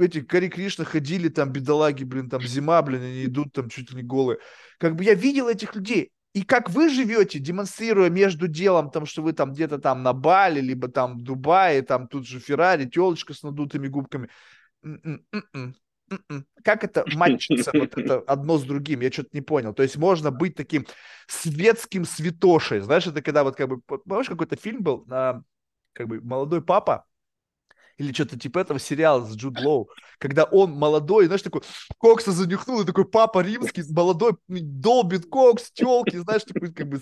эти 0.00 0.20
Кари 0.20 0.48
Кришна 0.48 0.84
ходили, 0.84 1.28
там, 1.28 1.52
бедолаги, 1.52 2.04
блин, 2.04 2.28
там, 2.28 2.42
зима, 2.42 2.82
блин, 2.82 3.02
они 3.02 3.24
идут 3.26 3.52
там 3.52 3.68
чуть 3.68 3.90
ли 3.90 3.98
не 3.98 4.02
голые. 4.02 4.38
Как 4.78 4.96
бы 4.96 5.04
я 5.04 5.14
видел 5.14 5.48
этих 5.48 5.74
людей, 5.74 6.10
и 6.34 6.42
как 6.42 6.68
вы 6.68 6.88
живете, 6.88 7.38
демонстрируя 7.38 8.10
между 8.10 8.48
делом, 8.48 8.90
там, 8.90 9.06
что 9.06 9.22
вы 9.22 9.32
там 9.32 9.52
где-то 9.52 9.78
там 9.78 10.02
на 10.02 10.12
Бали, 10.12 10.60
либо 10.60 10.88
там 10.88 11.18
в 11.18 11.22
Дубае, 11.22 11.82
там 11.82 12.08
тут 12.08 12.26
же 12.26 12.40
Феррари, 12.40 12.86
телочка 12.86 13.32
с 13.34 13.44
надутыми 13.44 13.86
губками. 13.86 14.28
Как 16.62 16.84
это 16.84 17.04
матчится 17.14 17.70
вот 17.74 17.96
это 17.98 18.18
одно 18.20 18.58
с 18.58 18.62
другим? 18.64 19.00
Я 19.00 19.10
что-то 19.10 19.30
не 19.32 19.40
понял. 19.40 19.74
То 19.74 19.82
есть 19.82 19.96
можно 19.96 20.30
быть 20.30 20.54
таким 20.54 20.86
светским 21.26 22.04
святошей. 22.04 22.80
Знаешь, 22.80 23.06
это 23.06 23.22
когда 23.22 23.44
вот 23.44 23.56
как 23.56 23.68
бы... 23.68 23.80
Помнишь, 23.80 24.28
какой-то 24.28 24.56
фильм 24.56 24.82
был, 24.82 25.04
как 25.06 26.08
бы 26.08 26.20
молодой 26.20 26.62
папа, 26.62 27.06
или 27.96 28.12
что-то 28.12 28.38
типа 28.38 28.58
этого 28.58 28.78
сериала 28.78 29.24
с 29.24 29.36
Джуд 29.36 29.60
Лоу, 29.60 29.88
когда 30.18 30.44
он 30.44 30.72
молодой, 30.72 31.26
знаешь, 31.26 31.42
такой 31.42 31.62
кокса 31.98 32.32
занюхнул, 32.32 32.80
и 32.80 32.86
такой 32.86 33.04
папа 33.04 33.40
римский, 33.40 33.82
молодой, 33.90 34.32
долбит 34.48 35.26
кокс, 35.26 35.70
телки, 35.70 36.16
знаешь, 36.16 36.42
такой 36.44 36.72
как 36.72 36.88
бы 36.88 37.00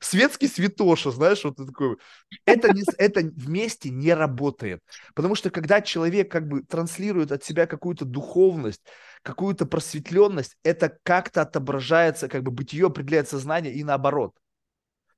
светский 0.00 0.48
святоша, 0.48 1.10
знаешь, 1.10 1.44
вот 1.44 1.56
такой. 1.56 1.96
Это, 2.44 2.72
не, 2.72 2.82
это 2.98 3.20
вместе 3.20 3.90
не 3.90 4.14
работает, 4.14 4.80
потому 5.14 5.34
что 5.34 5.50
когда 5.50 5.80
человек 5.80 6.30
как 6.30 6.48
бы 6.48 6.62
транслирует 6.62 7.32
от 7.32 7.44
себя 7.44 7.66
какую-то 7.66 8.04
духовность, 8.04 8.82
какую-то 9.22 9.66
просветленность, 9.66 10.56
это 10.62 10.98
как-то 11.02 11.42
отображается, 11.42 12.28
как 12.28 12.42
бы 12.42 12.50
бытие 12.50 12.86
определяет 12.86 13.28
сознание 13.28 13.72
и 13.72 13.84
наоборот. 13.84 14.34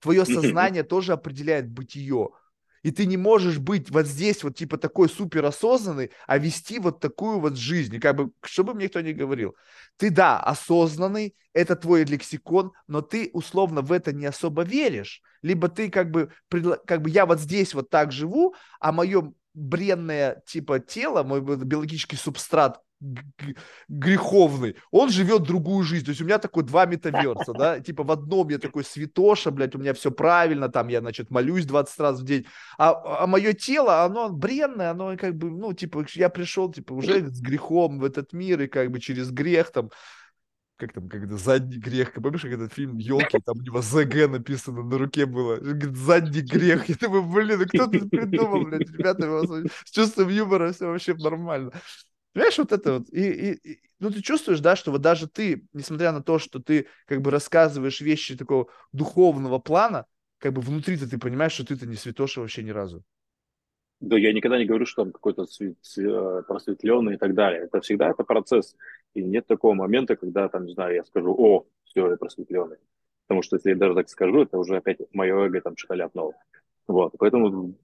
Твое 0.00 0.24
сознание 0.24 0.82
тоже 0.82 1.12
определяет 1.12 1.70
бытие. 1.70 2.30
И 2.82 2.90
ты 2.90 3.06
не 3.06 3.16
можешь 3.16 3.58
быть 3.58 3.90
вот 3.90 4.06
здесь 4.06 4.42
вот 4.42 4.56
типа 4.56 4.76
такой 4.76 5.08
суперосознанный, 5.08 6.10
а 6.26 6.38
вести 6.38 6.78
вот 6.78 7.00
такую 7.00 7.38
вот 7.38 7.56
жизнь. 7.56 7.94
И 7.94 8.00
как 8.00 8.16
бы, 8.16 8.32
что 8.42 8.64
бы 8.64 8.74
мне 8.74 8.88
кто 8.88 9.00
ни 9.00 9.12
говорил. 9.12 9.54
Ты, 9.96 10.10
да, 10.10 10.40
осознанный, 10.40 11.34
это 11.52 11.76
твой 11.76 12.04
лексикон, 12.04 12.72
но 12.86 13.02
ты 13.02 13.30
условно 13.32 13.82
в 13.82 13.92
это 13.92 14.12
не 14.12 14.26
особо 14.26 14.62
веришь. 14.62 15.22
Либо 15.42 15.68
ты 15.68 15.90
как 15.90 16.10
бы, 16.10 16.32
как 16.86 17.02
бы 17.02 17.10
я 17.10 17.26
вот 17.26 17.40
здесь 17.40 17.74
вот 17.74 17.90
так 17.90 18.12
живу, 18.12 18.54
а 18.80 18.92
мое 18.92 19.32
бренное 19.54 20.42
типа 20.46 20.80
тело, 20.80 21.22
мой 21.22 21.40
биологический 21.40 22.16
субстрат 22.16 22.80
греховный, 23.88 24.76
он 24.90 25.10
живет 25.10 25.42
другую 25.42 25.82
жизнь. 25.84 26.04
То 26.04 26.10
есть 26.10 26.20
у 26.20 26.24
меня 26.24 26.38
такой 26.38 26.62
два 26.62 26.86
метаверса, 26.86 27.52
да, 27.58 27.80
типа 27.80 28.04
в 28.04 28.10
одном 28.10 28.48
я 28.48 28.58
такой 28.58 28.84
святоша, 28.84 29.50
блядь, 29.50 29.74
у 29.74 29.78
меня 29.78 29.94
все 29.94 30.10
правильно, 30.10 30.68
там 30.68 30.88
я, 30.88 31.00
значит, 31.00 31.30
молюсь 31.30 31.66
20 31.66 32.00
раз 32.00 32.20
в 32.20 32.24
день, 32.24 32.46
а, 32.78 33.22
а 33.22 33.26
мое 33.26 33.52
тело, 33.52 34.04
оно 34.04 34.30
бренное, 34.30 34.90
оно 34.90 35.16
как 35.16 35.36
бы, 35.36 35.50
ну, 35.50 35.72
типа, 35.72 36.04
я 36.14 36.28
пришел, 36.28 36.72
типа, 36.72 36.92
уже 36.92 37.28
с 37.28 37.40
грехом 37.40 37.98
в 37.98 38.04
этот 38.04 38.32
мир, 38.32 38.62
и 38.62 38.66
как 38.66 38.90
бы 38.90 39.00
через 39.00 39.30
грех 39.30 39.72
там, 39.72 39.90
как 40.76 40.92
там, 40.92 41.08
когда 41.08 41.36
задний 41.36 41.78
грех, 41.78 42.12
помнишь, 42.12 42.42
как 42.42 42.52
этот 42.52 42.72
фильм 42.72 42.98
«Елки», 42.98 43.38
там 43.44 43.58
у 43.58 43.62
него 43.62 43.82
ЗГ 43.82 44.28
написано 44.28 44.82
на 44.82 44.98
руке 44.98 45.26
было, 45.26 45.56
говорит, 45.56 45.96
задний 45.96 46.40
грех, 46.40 46.88
я 46.88 46.96
думаю, 47.00 47.22
блин, 47.22 47.68
кто 47.68 47.84
это 47.84 48.08
придумал, 48.08 48.64
блядь, 48.64 48.90
ребята, 48.90 49.28
у 49.30 49.46
вас 49.46 49.70
с 49.84 49.90
чувством 49.90 50.28
юмора 50.28 50.72
все 50.72 50.86
вообще 50.86 51.14
нормально. 51.14 51.72
Понимаешь, 52.32 52.58
вот 52.58 52.72
это 52.72 52.98
вот. 52.98 53.08
И, 53.10 53.30
и, 53.30 53.72
и, 53.72 53.80
ну, 53.98 54.10
ты 54.10 54.22
чувствуешь, 54.22 54.60
да, 54.60 54.74
что 54.76 54.90
вот 54.90 55.00
даже 55.02 55.28
ты, 55.28 55.66
несмотря 55.72 56.12
на 56.12 56.22
то, 56.22 56.38
что 56.38 56.60
ты 56.60 56.86
как 57.06 57.20
бы 57.20 57.30
рассказываешь 57.30 58.00
вещи 58.00 58.36
такого 58.36 58.68
духовного 58.92 59.58
плана, 59.58 60.06
как 60.38 60.52
бы 60.54 60.62
внутри-то 60.62 61.08
ты 61.08 61.18
понимаешь, 61.18 61.52
что 61.52 61.66
ты-то 61.66 61.86
не 61.86 61.96
святоша 61.96 62.40
вообще 62.40 62.62
ни 62.62 62.70
разу. 62.70 63.04
Да, 64.00 64.18
я 64.18 64.32
никогда 64.32 64.58
не 64.58 64.64
говорю, 64.64 64.84
что 64.84 65.04
там 65.04 65.12
какой-то 65.12 65.46
просветленный 66.48 67.14
и 67.14 67.18
так 67.18 67.34
далее. 67.34 67.62
Это 67.62 67.80
всегда 67.80 68.10
это 68.10 68.24
процесс. 68.24 68.74
И 69.14 69.22
нет 69.22 69.46
такого 69.46 69.74
момента, 69.74 70.16
когда, 70.16 70.48
там, 70.48 70.64
не 70.64 70.72
знаю, 70.72 70.96
я 70.96 71.04
скажу, 71.04 71.32
о, 71.38 71.66
все, 71.84 72.10
я 72.10 72.16
просветленный. 72.16 72.78
Потому 73.28 73.42
что 73.42 73.56
если 73.56 73.70
я 73.70 73.76
даже 73.76 73.94
так 73.94 74.08
скажу, 74.08 74.42
это 74.42 74.58
уже 74.58 74.76
опять 74.76 74.98
мое 75.12 75.46
эго 75.46 75.60
там 75.60 75.76
что-то 75.76 75.94
ляпнуло. 75.94 76.32
Вот, 76.88 77.14
поэтому 77.16 77.76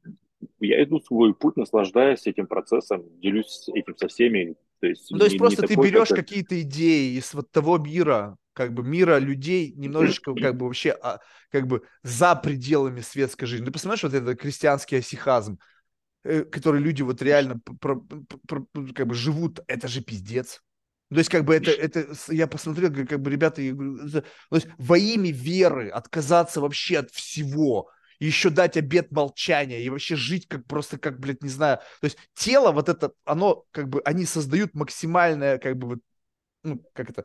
я 0.60 0.82
иду 0.82 1.01
свой 1.01 1.35
путь, 1.35 1.56
наслаждаясь 1.56 2.27
этим 2.27 2.47
процессом, 2.47 3.05
делюсь 3.20 3.69
этим 3.74 3.97
со 3.97 4.09
всеми. 4.09 4.56
То 4.81 4.86
есть, 4.86 5.10
ну, 5.10 5.19
то 5.19 5.24
есть 5.24 5.35
не, 5.35 5.39
просто 5.39 5.62
не 5.62 5.69
ты 5.69 5.74
такой, 5.74 5.90
берешь 5.90 6.09
как... 6.09 6.19
какие-то 6.19 6.60
идеи 6.62 7.19
из 7.19 7.35
вот 7.35 7.51
того 7.51 7.78
мира, 7.78 8.36
как 8.52 8.73
бы 8.73 8.82
мира 8.82 9.19
людей 9.19 9.73
немножечко 9.77 10.35
как 10.35 10.56
бы 10.56 10.66
вообще 10.66 10.90
а, 11.02 11.19
как 11.51 11.66
бы 11.66 11.82
за 12.02 12.36
пределами 12.36 13.01
светской 13.01 13.47
жизни. 13.47 13.66
Ты 13.66 13.73
посмотришь 13.73 14.05
вот 14.05 14.15
этот 14.15 14.39
крестьянский 14.39 14.98
осихазм, 14.98 15.59
э, 16.24 16.44
который 16.44 16.81
люди 16.81 17.02
вот 17.02 17.20
реально 17.23 17.60
про, 17.81 18.01
про, 18.47 18.66
как 18.94 19.06
бы 19.06 19.15
живут, 19.15 19.60
это 19.66 19.89
же 19.89 20.02
пиздец. 20.02 20.62
То 21.10 21.16
есть, 21.16 21.31
как 21.31 21.44
бы 21.44 21.55
это, 21.55 21.70
это 21.70 22.06
я 22.28 22.47
посмотрел, 22.47 22.93
как 22.93 23.20
бы 23.20 23.31
ребята, 23.31 23.62
то 23.62 24.56
есть 24.56 24.69
во 24.77 24.98
имя 24.98 25.32
веры 25.32 25.89
отказаться 25.89 26.60
вообще 26.60 26.98
от 26.98 27.10
всего, 27.10 27.90
и 28.19 28.27
еще 28.27 28.51
дать 28.51 28.77
обед 28.77 29.11
молчания, 29.12 29.82
и 29.82 29.89
вообще 29.89 30.16
жить 30.16 30.47
как 30.49 30.66
просто, 30.66 30.99
как, 30.99 31.20
блядь, 31.20 31.43
не 31.43 31.49
знаю. 31.49 31.78
То 32.01 32.05
есть 32.05 32.19
тело 32.35 32.73
вот 32.73 32.89
это, 32.89 33.12
оно, 33.24 33.65
как 33.70 33.89
бы, 33.89 34.01
они 34.05 34.24
создают 34.24 34.74
максимальное, 34.74 35.59
как 35.59 35.77
бы, 35.77 35.86
вот, 35.89 35.99
ну, 36.65 36.82
как 36.95 37.11
это, 37.11 37.24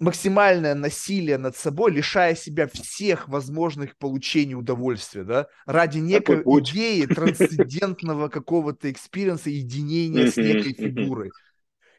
максимальное 0.00 0.74
насилие 0.74 1.38
над 1.38 1.56
собой, 1.56 1.92
лишая 1.92 2.34
себя 2.34 2.66
всех 2.66 3.28
возможных 3.28 3.96
получений 3.96 4.54
удовольствия, 4.54 5.24
да, 5.24 5.46
ради 5.66 5.98
некой 5.98 6.42
идеи 6.42 7.06
трансцендентного 7.06 8.28
какого-то 8.28 8.90
experience 8.90 9.40
а, 9.40 9.50
единения 9.50 10.30
с 10.30 10.36
некой 10.36 10.74
фигурой. 10.74 11.30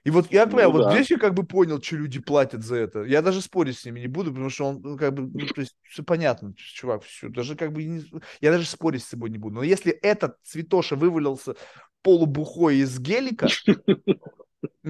И 0.06 0.12
вот 0.12 0.32
я 0.32 0.46
понял, 0.46 0.72
ну, 0.72 0.78
вот 0.78 0.84
да. 0.86 0.92
здесь 0.92 1.10
я 1.10 1.18
как 1.18 1.34
бы 1.34 1.44
понял, 1.44 1.82
что 1.82 1.96
люди 1.96 2.20
платят 2.20 2.64
за 2.64 2.76
это. 2.76 3.02
Я 3.04 3.24
даже 3.24 3.42
спорить 3.42 3.80
с 3.80 3.86
ними 3.86 4.02
не 4.02 4.08
буду, 4.08 4.30
потому 4.30 4.52
что 4.52 4.66
он 4.66 4.82
ну, 4.84 4.98
как 4.98 5.16
бы, 5.16 5.24
ну, 5.24 5.48
то 5.48 5.62
есть 5.62 5.76
все 5.82 6.04
понятно, 6.04 6.54
чувак, 6.56 7.04
все, 7.04 7.28
даже 7.28 7.56
как 7.56 7.74
бы, 7.74 7.84
не, 7.84 8.04
я 8.40 8.52
даже 8.52 8.68
спорить 8.68 9.04
с 9.04 9.08
собой 9.08 9.32
не 9.32 9.40
буду. 9.40 9.56
Но 9.56 9.64
если 9.64 9.92
этот 9.92 10.38
цветоша 10.44 10.96
вывалился 10.96 11.56
полубухой 12.04 12.78
из 12.78 13.00
гелика, 13.00 13.48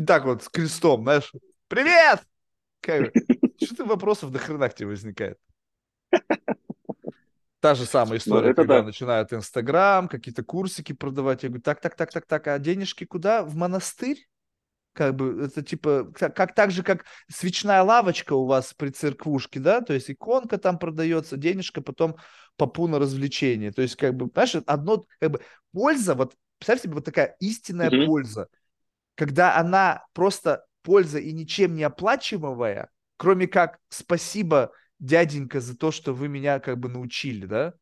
так 0.06 0.26
вот, 0.26 0.44
с 0.44 0.50
крестом, 0.50 1.04
знаешь, 1.04 1.32
привет! 1.70 2.22
Как, 2.82 3.14
что 3.64 3.76
ты 3.76 3.86
вопросов 3.86 4.34
до 4.34 4.40
хрена 4.40 4.68
к 4.68 4.76
тебе 4.76 4.90
возникает? 4.90 5.40
Та 7.62 7.74
же 7.74 7.86
самая 7.86 8.20
история, 8.20 8.50
ну, 8.50 8.56
когда 8.56 8.80
да. 8.80 8.84
начинают 8.84 9.32
Инстаграм, 9.32 10.10
какие-то 10.10 10.44
курсики 10.44 10.92
продавать. 10.92 11.44
Я 11.44 11.50
говорю, 11.50 11.64
так, 11.64 11.80
так, 11.80 11.96
так, 11.96 12.12
так, 12.12 12.26
так, 12.26 12.48
а 12.48 12.60
денежки 12.60 13.06
куда? 13.06 13.44
В 13.44 13.56
монастырь? 13.56 14.28
Как 14.96 15.16
бы 15.16 15.44
это 15.44 15.62
типа 15.62 16.12
как, 16.16 16.36
как 16.36 16.56
так 16.56 16.72
же 16.72 16.82
как 16.82 17.06
свечная 17.30 17.84
лавочка 17.84 18.34
у 18.34 18.46
вас 18.46 18.74
при 18.74 18.90
церквушке, 18.90 19.60
да, 19.60 19.82
то 19.82 19.94
есть 19.94 20.10
иконка 20.10 20.58
там 20.58 20.80
продается, 20.80 21.38
денежка 21.38 21.82
потом 21.82 22.16
попу 22.56 22.88
на 22.88 22.98
развлечение, 22.98 23.72
то 23.72 23.82
есть 23.82 23.98
как 23.98 24.16
бы, 24.16 24.30
знаешь, 24.34 24.56
одно 24.66 25.06
как 25.20 25.32
бы 25.32 25.42
польза, 25.74 26.16
вот 26.16 26.36
представь 26.58 26.82
себе 26.82 26.94
вот 26.94 27.06
такая 27.06 27.36
истинная 27.40 27.90
mm-hmm. 27.90 28.06
польза, 28.06 28.48
когда 29.16 29.58
она 29.58 30.06
просто 30.14 30.66
польза 30.82 31.20
и 31.20 31.34
ничем 31.34 31.76
не 31.76 31.84
оплачиваемая, 31.84 32.90
кроме 33.18 33.48
как 33.48 33.80
спасибо 33.90 34.72
дяденька 35.00 35.60
за 35.60 35.78
то, 35.78 35.92
что 35.92 36.14
вы 36.14 36.30
меня 36.30 36.60
как 36.60 36.80
бы 36.80 36.88
научили, 36.88 37.46
да, 37.46 37.74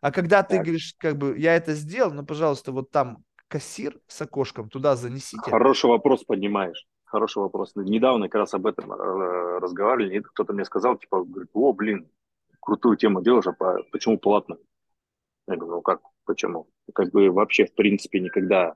а 0.00 0.12
когда 0.12 0.42
так. 0.42 0.50
ты 0.50 0.58
говоришь, 0.58 0.94
как 0.98 1.18
бы, 1.18 1.38
я 1.38 1.54
это 1.54 1.74
сделал, 1.74 2.12
ну, 2.12 2.24
пожалуйста, 2.24 2.72
вот 2.72 2.90
там 2.90 3.24
кассир 3.48 3.98
с 4.06 4.20
окошком 4.22 4.68
туда 4.68 4.96
занесите. 4.96 5.50
Хороший 5.50 5.88
вопрос 5.88 6.24
поднимаешь. 6.24 6.86
Хороший 7.04 7.38
вопрос. 7.38 7.72
Недавно 7.74 8.28
как 8.28 8.40
раз 8.40 8.54
об 8.54 8.66
этом 8.66 8.92
э, 8.92 9.58
разговаривали. 9.58 10.20
Кто-то 10.20 10.52
мне 10.52 10.64
сказал, 10.64 10.96
типа, 10.98 11.24
говорит, 11.24 11.50
о, 11.54 11.72
блин, 11.72 12.10
крутую 12.60 12.96
тему 12.96 13.22
делаешь, 13.22 13.46
а 13.46 13.76
почему 13.90 14.18
платно? 14.18 14.58
Я 15.46 15.56
говорю, 15.56 15.76
ну 15.76 15.82
как, 15.82 16.02
почему? 16.26 16.68
Как 16.94 17.10
бы 17.10 17.30
вообще, 17.30 17.64
в 17.64 17.74
принципе, 17.74 18.20
никогда 18.20 18.74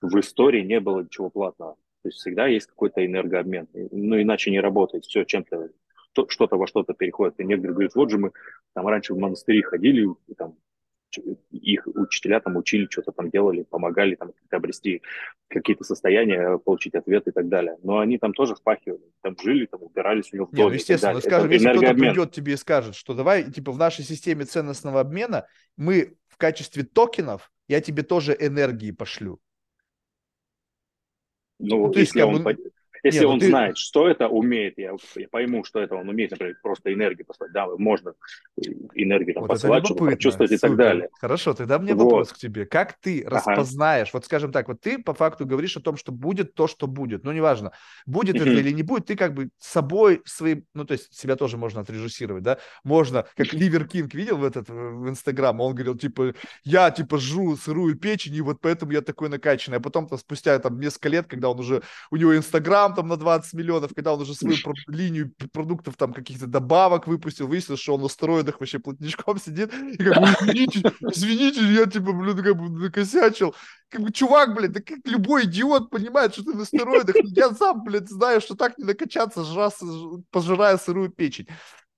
в 0.00 0.18
истории 0.20 0.62
не 0.62 0.78
было 0.78 1.00
ничего 1.00 1.28
платного. 1.28 1.74
То 2.02 2.08
есть 2.08 2.18
всегда 2.18 2.46
есть 2.46 2.68
какой-то 2.68 3.04
энергообмен. 3.04 3.68
Ну, 3.72 4.22
иначе 4.22 4.52
не 4.52 4.60
работает. 4.60 5.04
Все 5.04 5.24
чем-то, 5.24 5.70
что-то 6.28 6.56
во 6.56 6.68
что-то 6.68 6.94
переходит. 6.94 7.40
И 7.40 7.44
некоторые 7.44 7.74
говорят, 7.74 7.94
вот 7.96 8.10
же 8.10 8.18
мы 8.18 8.32
там 8.74 8.86
раньше 8.86 9.14
в 9.14 9.18
монастыри 9.18 9.62
ходили, 9.62 10.08
и, 10.28 10.34
там 10.34 10.54
их 11.50 11.86
учителя 11.86 12.40
там 12.40 12.56
учили, 12.56 12.86
что-то 12.90 13.12
там 13.12 13.30
делали, 13.30 13.62
помогали 13.62 14.14
там 14.14 14.32
обрести 14.50 15.02
какие-то 15.48 15.84
состояния, 15.84 16.58
получить 16.58 16.94
ответ 16.94 17.26
и 17.26 17.30
так 17.30 17.48
далее. 17.48 17.76
Но 17.82 17.98
они 17.98 18.18
там 18.18 18.34
тоже 18.34 18.54
впахивали, 18.54 19.12
там 19.22 19.36
жили, 19.42 19.66
там 19.66 19.82
убирались 19.82 20.32
у 20.32 20.36
него 20.36 20.46
в 20.46 20.50
доме. 20.50 20.62
Нет, 20.62 20.68
ну, 20.70 20.74
естественно, 20.74 21.20
скажем, 21.20 21.50
если 21.50 21.68
кто-то 21.70 21.94
придет 21.94 22.32
тебе 22.32 22.52
и 22.54 22.56
скажет, 22.56 22.94
что 22.94 23.14
давай, 23.14 23.50
типа, 23.50 23.72
в 23.72 23.78
нашей 23.78 24.04
системе 24.04 24.44
ценностного 24.44 25.00
обмена 25.00 25.46
мы 25.76 26.16
в 26.26 26.36
качестве 26.36 26.84
токенов, 26.84 27.50
я 27.68 27.80
тебе 27.80 28.02
тоже 28.02 28.36
энергии 28.38 28.90
пошлю. 28.90 29.40
Ну, 31.58 31.86
ну 31.86 31.92
то 31.92 31.98
есть, 31.98 32.12
как 32.12 32.30
бы, 32.30 32.56
Если 33.02 33.20
Нет, 33.20 33.26
ну 33.26 33.32
он 33.34 33.40
ты... 33.40 33.48
знает, 33.48 33.78
что 33.78 34.08
это 34.08 34.28
умеет, 34.28 34.74
я, 34.78 34.92
я 35.16 35.28
пойму, 35.28 35.64
что 35.64 35.80
это 35.80 35.94
он 35.94 36.08
умеет, 36.08 36.30
например, 36.30 36.56
просто 36.62 36.92
энергию 36.92 37.26
послать, 37.26 37.52
да, 37.52 37.66
можно 37.76 38.14
энергию 38.94 39.34
там, 39.34 39.42
вот 39.42 39.50
посылать, 39.50 39.86
чтобы 39.86 40.10
почувствовать 40.10 40.50
Супер. 40.50 40.66
и 40.66 40.68
так 40.68 40.76
далее. 40.76 41.08
Хорошо, 41.20 41.54
тогда 41.54 41.78
мне 41.78 41.94
вот. 41.94 42.04
вопрос 42.04 42.32
к 42.32 42.38
тебе. 42.38 42.66
Как 42.66 42.94
ты 43.00 43.22
ага. 43.22 43.36
распознаешь, 43.36 44.12
вот 44.12 44.24
скажем 44.24 44.52
так, 44.52 44.68
вот 44.68 44.80
ты 44.80 44.98
по 44.98 45.14
факту 45.14 45.46
говоришь 45.46 45.76
о 45.76 45.80
том, 45.80 45.96
что 45.96 46.12
будет 46.12 46.54
то, 46.54 46.66
что 46.66 46.86
будет, 46.86 47.24
ну, 47.24 47.32
неважно, 47.32 47.72
будет 48.06 48.36
это 48.36 48.48
или 48.48 48.70
не 48.70 48.82
будет, 48.82 49.06
ты 49.06 49.16
как 49.16 49.34
бы 49.34 49.50
собой 49.58 50.22
своим, 50.24 50.64
ну, 50.74 50.84
то 50.84 50.92
есть 50.92 51.14
себя 51.14 51.36
тоже 51.36 51.56
можно 51.56 51.80
отрежиссировать, 51.80 52.42
да, 52.42 52.58
можно, 52.84 53.26
как 53.36 53.52
Ливер 53.52 53.86
Кинг 53.86 54.14
видел 54.14 54.38
в 54.38 54.44
этот, 54.44 54.68
в 54.68 55.08
Инстаграм, 55.08 55.60
он 55.60 55.74
говорил, 55.74 55.96
типа, 55.96 56.34
я, 56.64 56.90
типа, 56.90 57.18
жру 57.18 57.56
сырую 57.56 57.96
печень, 57.96 58.34
и 58.34 58.40
вот 58.40 58.60
поэтому 58.60 58.92
я 58.92 59.00
такой 59.00 59.28
накачанный, 59.28 59.78
а 59.78 59.80
потом, 59.80 60.08
там, 60.08 60.18
спустя, 60.18 60.58
там, 60.58 60.78
несколько 60.80 61.08
лет, 61.08 61.26
когда 61.26 61.50
он 61.50 61.58
уже, 61.60 61.82
у 62.10 62.16
него 62.16 62.36
Инстаграм 62.36 62.87
там 62.94 63.08
на 63.08 63.16
20 63.16 63.52
миллионов, 63.54 63.92
когда 63.94 64.14
он 64.14 64.20
уже 64.20 64.34
свою 64.34 64.56
линию 64.86 65.32
продуктов, 65.52 65.96
там, 65.96 66.12
каких-то 66.12 66.46
добавок 66.46 67.06
выпустил, 67.06 67.46
выяснилось, 67.46 67.80
что 67.80 67.94
он 67.94 68.02
на 68.02 68.08
стероидах 68.08 68.60
вообще 68.60 68.78
плотничком 68.78 69.38
сидит, 69.38 69.72
и 69.72 69.96
как 69.96 70.20
бы, 70.20 70.28
извините, 70.28 70.92
извините, 71.00 71.60
я, 71.72 71.86
типа, 71.86 72.12
блин, 72.12 72.36
как 72.36 72.56
бы 72.56 72.68
накосячил, 72.70 73.54
как 73.88 74.02
бы, 74.02 74.12
чувак, 74.12 74.54
блин, 74.54 74.72
да 74.72 74.80
как 74.80 74.98
любой 75.04 75.44
идиот 75.44 75.90
понимает, 75.90 76.34
что 76.34 76.44
ты 76.44 76.54
на 76.54 76.64
стероидах, 76.64 77.16
я 77.22 77.54
сам, 77.54 77.82
блин, 77.84 78.06
знаю, 78.06 78.40
что 78.40 78.54
так 78.54 78.78
не 78.78 78.84
накачаться, 78.84 79.44
жраться, 79.44 79.86
пожирая 80.30 80.76
сырую 80.78 81.10
печень. 81.10 81.48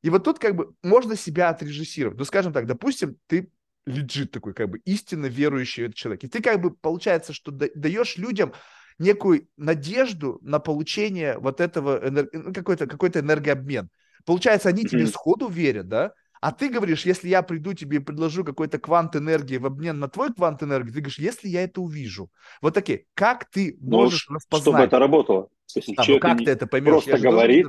И 0.03 0.11
вот 0.11 0.25
тут 0.25 0.39
как 0.39 0.57
бы 0.57 0.73
можно 0.83 1.17
себя 1.17 1.51
отрежиссировать. 1.51 2.19
Ну, 2.19 2.25
скажем 2.25 2.53
так, 2.53 2.67
допустим, 2.67 3.17
ты 3.27 3.51
лежит 3.87 4.31
такой 4.31 4.55
как 4.55 4.71
бы 4.71 4.79
истинно 4.85 5.27
верующий 5.27 5.93
человек. 5.93 6.25
И 6.25 6.29
ты 6.29 6.43
как 6.43 6.61
бы, 6.61 6.71
получается, 6.71 7.33
что 7.33 7.51
даешь 7.51 8.17
людям 8.17 8.53
некую 9.01 9.49
надежду 9.57 10.39
на 10.43 10.61
получение 10.61 11.39
вот 11.39 11.61
этого 11.61 11.99
энер... 12.07 12.29
Ну, 12.33 12.53
какой-то 12.53 12.87
какой 12.87 13.09
энергообмен. 13.09 13.89
Получается, 14.25 14.69
они 14.69 14.85
тебе 14.85 15.07
сходу 15.07 15.49
верят, 15.49 15.89
да? 15.89 16.13
А 16.41 16.53
ты 16.53 16.71
говоришь, 16.71 17.05
если 17.05 17.29
я 17.29 17.43
приду 17.43 17.75
тебе 17.75 17.99
и 17.99 18.01
предложу 18.01 18.45
какой-то 18.45 18.79
квант 18.79 19.15
энергии 19.15 19.59
в 19.59 19.67
обмен 19.67 19.99
на 19.99 20.09
твой 20.09 20.33
квант 20.33 20.63
энергии, 20.63 20.91
ты 20.91 21.01
говоришь, 21.01 21.19
если 21.19 21.49
я 21.49 21.65
это 21.65 21.83
увижу. 21.83 22.31
Вот 22.63 22.73
такие, 22.73 23.05
как 23.15 23.51
ты 23.51 23.77
ну, 23.81 23.99
можешь 23.99 24.27
ну, 24.29 24.37
распознать? 24.37 24.63
Чтобы 24.63 24.85
это 24.85 24.99
работало. 24.99 25.49
Если 25.75 25.95
а, 25.97 26.05
ну 26.07 26.19
как 26.19 26.39
ты 26.39 26.51
это 26.51 26.67
поймешь? 26.67 27.05
Просто 27.05 27.19
говорит. 27.19 27.67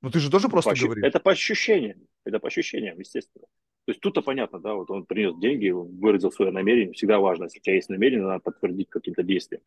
Ну 0.00 0.10
ты 0.10 0.20
же 0.20 0.30
тоже 0.30 0.48
просто 0.48 0.70
по 0.70 0.80
говоришь. 0.80 1.04
Это 1.04 1.18
по 1.18 1.32
ощущениям. 1.32 1.98
Это 2.24 2.38
по 2.38 2.46
ощущениям, 2.46 2.98
естественно. 2.98 3.46
То 3.88 3.92
есть 3.92 4.02
тут-то 4.02 4.20
понятно, 4.20 4.58
да, 4.58 4.74
вот 4.74 4.90
он 4.90 5.06
принес 5.06 5.34
деньги, 5.38 5.70
выразил 5.70 6.30
свое 6.30 6.50
намерение. 6.50 6.92
Всегда 6.92 7.20
важно, 7.20 7.44
если 7.44 7.58
у 7.58 7.62
тебя 7.62 7.74
есть 7.76 7.88
намерение, 7.88 8.26
надо 8.26 8.40
подтвердить 8.40 8.90
каким-то 8.90 9.22
действием. 9.22 9.62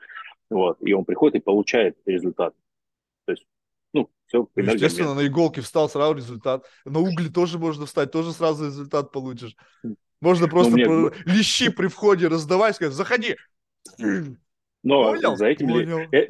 Вот. 0.47 0.77
И 0.81 0.93
он 0.93 1.05
приходит 1.05 1.37
и 1.37 1.43
получает 1.43 1.97
результат. 2.05 2.53
То 3.25 3.31
есть, 3.31 3.47
ну, 3.95 4.11
все. 4.27 4.47
Ну, 4.55 4.63
естественно, 4.63 5.15
на 5.15 5.25
иголке 5.25 5.61
встал, 5.61 5.89
сразу 5.89 6.13
результат. 6.13 6.67
На 6.85 6.99
угли 6.99 7.29
тоже 7.29 7.57
можно 7.57 7.87
встать, 7.87 8.11
тоже 8.11 8.31
сразу 8.31 8.67
результат 8.67 9.11
получишь. 9.11 9.55
Можно 10.21 10.45
ну, 10.45 10.51
просто 10.51 10.73
мне... 10.73 10.85
про... 10.85 11.11
лещи 11.25 11.71
при 11.71 11.87
входе 11.87 12.27
раздавать, 12.27 12.75
сказать, 12.75 12.93
заходи. 12.93 13.37
Но 13.97 15.13
Понял? 15.13 15.35
за 15.35 15.47
этим 15.47 15.67
Понял. 15.67 15.97
ли, 15.97 16.07
э, 16.11 16.27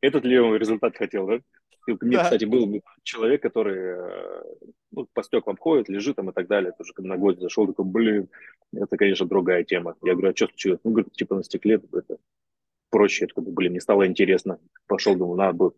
этот 0.00 0.24
ли 0.24 0.38
он 0.38 0.56
результат 0.56 0.96
хотел, 0.96 1.26
да? 1.26 1.40
У 1.86 2.04
меня, 2.06 2.18
да. 2.18 2.24
кстати, 2.24 2.46
был 2.46 2.80
человек, 3.02 3.42
который 3.42 3.76
э, 3.76 4.42
ну, 4.94 5.08
по 5.12 5.22
стеклам 5.22 5.56
ходит, 5.56 5.88
лежит 5.88 6.16
там 6.16 6.30
и 6.30 6.32
так 6.32 6.46
далее. 6.46 6.72
Тоже 6.72 6.92
когда 6.92 7.10
на 7.10 7.16
гвоздь 7.16 7.40
зашел, 7.40 7.66
такой, 7.66 7.84
блин, 7.84 8.28
это, 8.72 8.96
конечно, 8.96 9.26
другая 9.26 9.64
тема. 9.64 9.96
Я 10.02 10.12
говорю, 10.12 10.30
а 10.30 10.36
что 10.36 10.46
случилось? 10.46 10.80
Ну, 10.84 10.90
говорит, 10.92 11.12
типа 11.12 11.36
на 11.36 11.44
стекле 11.44 11.80
это 11.92 12.18
проще. 12.90 13.24
Я 13.24 13.28
такой, 13.28 13.44
блин, 13.52 13.72
мне 13.72 13.80
стало 13.80 14.06
интересно. 14.06 14.58
Пошел, 14.86 15.16
думаю, 15.16 15.36
надо 15.36 15.52
бы 15.56 15.72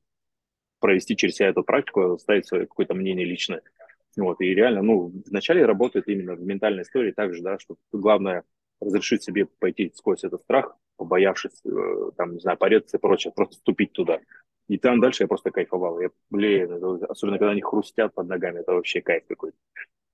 провести 0.80 1.16
через 1.16 1.36
себя 1.36 1.48
эту 1.48 1.62
практику, 1.62 2.12
оставить 2.12 2.46
свое 2.46 2.66
какое-то 2.66 2.94
мнение 2.94 3.26
личное. 3.26 3.62
Вот, 4.16 4.40
и 4.40 4.54
реально, 4.54 4.82
ну, 4.82 5.12
вначале 5.26 5.66
работает 5.66 6.08
именно 6.08 6.34
в 6.34 6.40
ментальной 6.40 6.82
истории 6.82 7.12
так 7.12 7.34
же, 7.34 7.42
да, 7.42 7.58
что 7.58 7.76
главное 7.92 8.44
разрешить 8.80 9.22
себе 9.22 9.46
пойти 9.46 9.92
сквозь 9.94 10.24
этот 10.24 10.42
страх, 10.42 10.76
побоявшись, 10.96 11.60
э, 11.64 12.10
там, 12.16 12.34
не 12.34 12.40
знаю, 12.40 12.56
пореться 12.56 12.96
и 12.96 13.00
прочее, 13.00 13.32
просто 13.34 13.56
вступить 13.56 13.92
туда. 13.92 14.20
И 14.68 14.78
там 14.78 15.00
дальше 15.00 15.24
я 15.24 15.28
просто 15.28 15.50
кайфовал. 15.50 16.00
Я, 16.00 16.10
блин, 16.30 16.72
это, 16.72 17.06
особенно 17.06 17.38
когда 17.38 17.52
они 17.52 17.62
хрустят 17.62 18.14
под 18.14 18.26
ногами, 18.26 18.60
это 18.60 18.72
вообще 18.72 19.00
кайф 19.00 19.24
какой-то. 19.28 19.56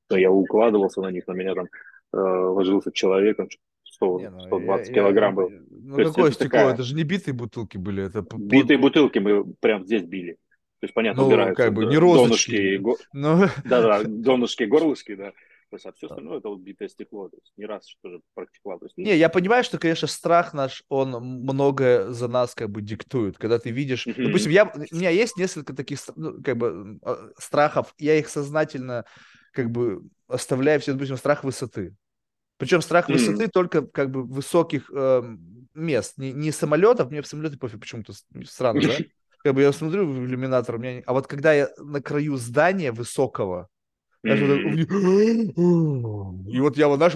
То 0.09 0.17
я 0.17 0.31
укладывался 0.31 1.01
на 1.01 1.11
них, 1.11 1.27
на 1.27 1.33
меня 1.33 1.55
там 1.55 1.69
э, 2.13 2.19
ложился 2.19 2.93
человек, 2.93 3.39
он 3.39 3.49
100, 3.85 4.21
не, 4.21 4.31
ну, 4.31 4.41
120 4.41 4.89
я, 4.89 4.95
килограмм 4.95 5.31
я, 5.31 5.37
был. 5.37 5.51
Ну, 5.71 5.97
То 5.97 6.05
какое 6.05 6.31
стекло? 6.33 6.49
Такая... 6.51 6.75
Это 6.75 6.83
же 6.83 6.95
не 6.95 7.05
битые 7.05 7.35
бутылки 7.35 7.79
были. 7.79 8.07
Это... 8.07 8.25
Битые 8.37 8.79
бутылки 8.79 9.19
мы 9.19 9.45
прям 9.61 9.85
здесь 9.85 10.03
били. 10.03 10.33
То 10.81 10.87
есть, 10.87 10.95
понятно, 10.95 11.23
ну, 11.23 11.29
убираются 11.29 11.63
как 11.63 11.73
бы 11.73 11.87
не 11.87 11.97
розочки. 11.97 12.79
Донышки, 12.79 13.07
ну... 13.13 13.47
Да-да, 13.65 14.03
донышки, 14.07 14.65
горлышки, 14.65 15.15
да. 15.15 15.33
То 15.73 15.77
есть, 15.77 15.87
а 15.87 15.93
все 15.95 16.07
остальное 16.07 16.37
это 16.37 16.51
вот 16.51 16.61
битое 16.61 16.87
стекло. 16.87 17.31
То 17.31 17.39
есть, 17.39 17.51
не 17.57 17.65
раз 17.65 17.97
тоже 18.03 18.21
практиковал. 18.35 18.79
То 18.79 18.85
есть, 18.85 18.99
не, 18.99 19.17
я 19.17 19.31
понимаю, 19.31 19.65
что, 19.65 19.79
конечно, 19.79 20.07
страх 20.07 20.53
наш, 20.53 20.85
он 20.91 21.13
многое 21.13 22.11
за 22.11 22.29
нас 22.29 22.55
как 22.55 22.69
бы 22.69 22.83
диктует. 22.83 23.39
Когда 23.39 23.59
ты 23.59 23.71
видишь... 23.71 24.07
Mm-hmm. 24.07 24.23
Допустим, 24.27 24.51
я, 24.51 24.67
у 24.67 24.95
меня 24.95 25.09
есть 25.09 25.39
несколько 25.39 25.75
таких 25.75 25.99
ну, 26.15 26.43
как 26.43 26.59
бы 26.59 26.99
а, 27.03 27.31
страхов. 27.39 27.95
Я 27.97 28.19
их 28.19 28.29
сознательно 28.29 29.07
как 29.55 29.71
бы 29.71 30.03
оставляю 30.29 30.79
все, 30.79 30.93
допустим, 30.93 31.17
страх 31.17 31.43
высоты. 31.43 31.97
Причем 32.59 32.83
страх 32.83 33.09
mm-hmm. 33.09 33.13
высоты 33.15 33.49
только 33.49 33.87
как 33.87 34.11
бы 34.11 34.25
высоких 34.25 34.91
э, 34.95 35.23
мест. 35.73 36.19
Не, 36.19 36.35
не 36.35 36.53
самолетов, 36.53 37.11
мне 37.11 37.23
в 37.23 37.27
самолете 37.27 37.57
пофиг 37.57 37.81
почему-то 37.81 38.13
странно, 38.45 38.83
да? 38.83 38.95
Как 39.43 39.55
бы 39.55 39.63
я 39.63 39.73
смотрю 39.73 40.07
в 40.07 40.25
иллюминатор, 40.25 40.77
у 40.77 40.79
меня... 40.79 41.03
а 41.05 41.15
вот 41.15 41.27
когда 41.27 41.53
я 41.53 41.71
на 41.79 42.01
краю 42.01 42.37
здания 42.37 42.93
высокого, 42.93 43.69
знаешь, 44.27 44.41
и 46.49 46.61
вот 46.61 46.77
я 46.77 46.89
вот, 46.89 46.97
знаешь, 46.97 47.15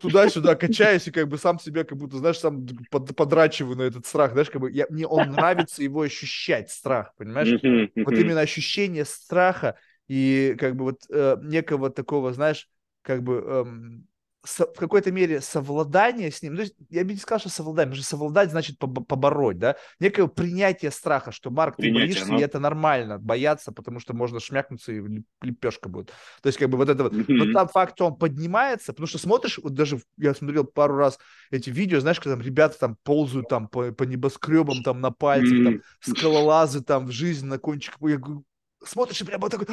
туда-сюда 0.00 0.56
качаюсь 0.56 1.06
и 1.08 1.10
как 1.10 1.28
бы 1.28 1.38
сам 1.38 1.58
себя 1.58 1.84
как 1.84 1.96
будто, 1.98 2.18
знаешь, 2.18 2.38
сам 2.38 2.66
под, 2.90 3.14
подрачиваю 3.16 3.76
на 3.76 3.82
этот 3.82 4.06
страх, 4.06 4.32
знаешь, 4.32 4.50
как 4.50 4.60
бы 4.60 4.70
я, 4.70 4.86
мне 4.90 5.06
он 5.06 5.30
нравится 5.30 5.82
его 5.82 6.02
ощущать, 6.02 6.70
страх, 6.70 7.14
понимаешь? 7.16 7.56
Вот 8.04 8.18
именно 8.18 8.40
ощущение 8.40 9.04
страха 9.04 9.78
и 10.08 10.54
как 10.58 10.76
бы 10.76 10.84
вот 10.84 11.02
э, 11.10 11.36
некого 11.42 11.90
такого, 11.90 12.32
знаешь, 12.32 12.68
как 13.02 13.22
бы 13.22 13.36
эм, 13.36 14.06
в 14.42 14.78
какой-то 14.78 15.12
мере 15.12 15.40
совладание 15.40 16.30
с 16.30 16.42
ним, 16.42 16.54
ну, 16.54 16.62
я 16.88 17.04
бы 17.04 17.12
не 17.12 17.18
сказал, 17.18 17.40
что 17.40 17.48
совладание, 17.50 17.90
потому 17.90 18.02
что 18.02 18.10
совладать 18.10 18.50
значит 18.50 18.78
побороть, 18.78 19.58
да, 19.58 19.76
некое 19.98 20.28
принятие 20.28 20.90
страха, 20.90 21.30
что, 21.30 21.50
Марк, 21.50 21.76
ты 21.76 21.82
принятие, 21.82 22.06
боишься, 22.06 22.32
но... 22.32 22.38
и 22.38 22.42
это 22.42 22.58
нормально, 22.58 23.18
бояться, 23.18 23.70
потому 23.70 24.00
что 24.00 24.14
можно 24.14 24.40
шмякнуться 24.40 24.92
и 24.92 25.02
лепешка 25.42 25.88
будет. 25.88 26.12
То 26.42 26.46
есть, 26.46 26.58
как 26.58 26.70
бы 26.70 26.78
вот 26.78 26.88
это 26.88 27.02
вот, 27.04 27.12
но 27.28 27.52
там 27.52 27.68
факт, 27.68 27.94
что 27.96 28.06
он 28.06 28.16
поднимается, 28.16 28.92
потому 28.92 29.06
что 29.06 29.18
смотришь, 29.18 29.58
вот 29.62 29.74
даже 29.74 30.00
я 30.16 30.34
смотрел 30.34 30.64
пару 30.64 30.96
раз 30.96 31.18
эти 31.50 31.68
видео, 31.68 32.00
знаешь, 32.00 32.18
когда 32.18 32.36
там 32.36 32.44
ребята 32.44 32.78
там 32.78 32.96
ползают 33.02 33.48
там 33.48 33.68
по, 33.68 33.92
по 33.92 34.04
небоскребам 34.04 34.82
там 34.82 35.00
на 35.00 35.10
пальцах, 35.10 35.58
там 35.64 35.80
скалолазы 36.00 36.82
там 36.82 37.06
в 37.06 37.10
жизнь 37.10 37.46
на 37.46 37.58
кончик, 37.58 37.96
я 38.00 38.16
говорю, 38.16 38.44
смотришь 38.84 39.20
и 39.20 39.24
прямо 39.24 39.42
вот 39.42 39.52
так 39.52 39.68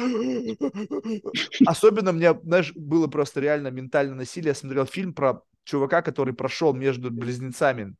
Особенно 1.66 2.12
мне, 2.12 2.38
знаешь, 2.42 2.72
было 2.74 3.06
просто 3.06 3.40
реально 3.40 3.68
ментальное 3.68 4.16
насилие. 4.16 4.48
Я 4.48 4.54
смотрел 4.54 4.86
фильм 4.86 5.12
про 5.12 5.42
чувака, 5.64 6.02
который 6.02 6.34
прошел 6.34 6.74
между 6.74 7.10
близнецами 7.10 7.94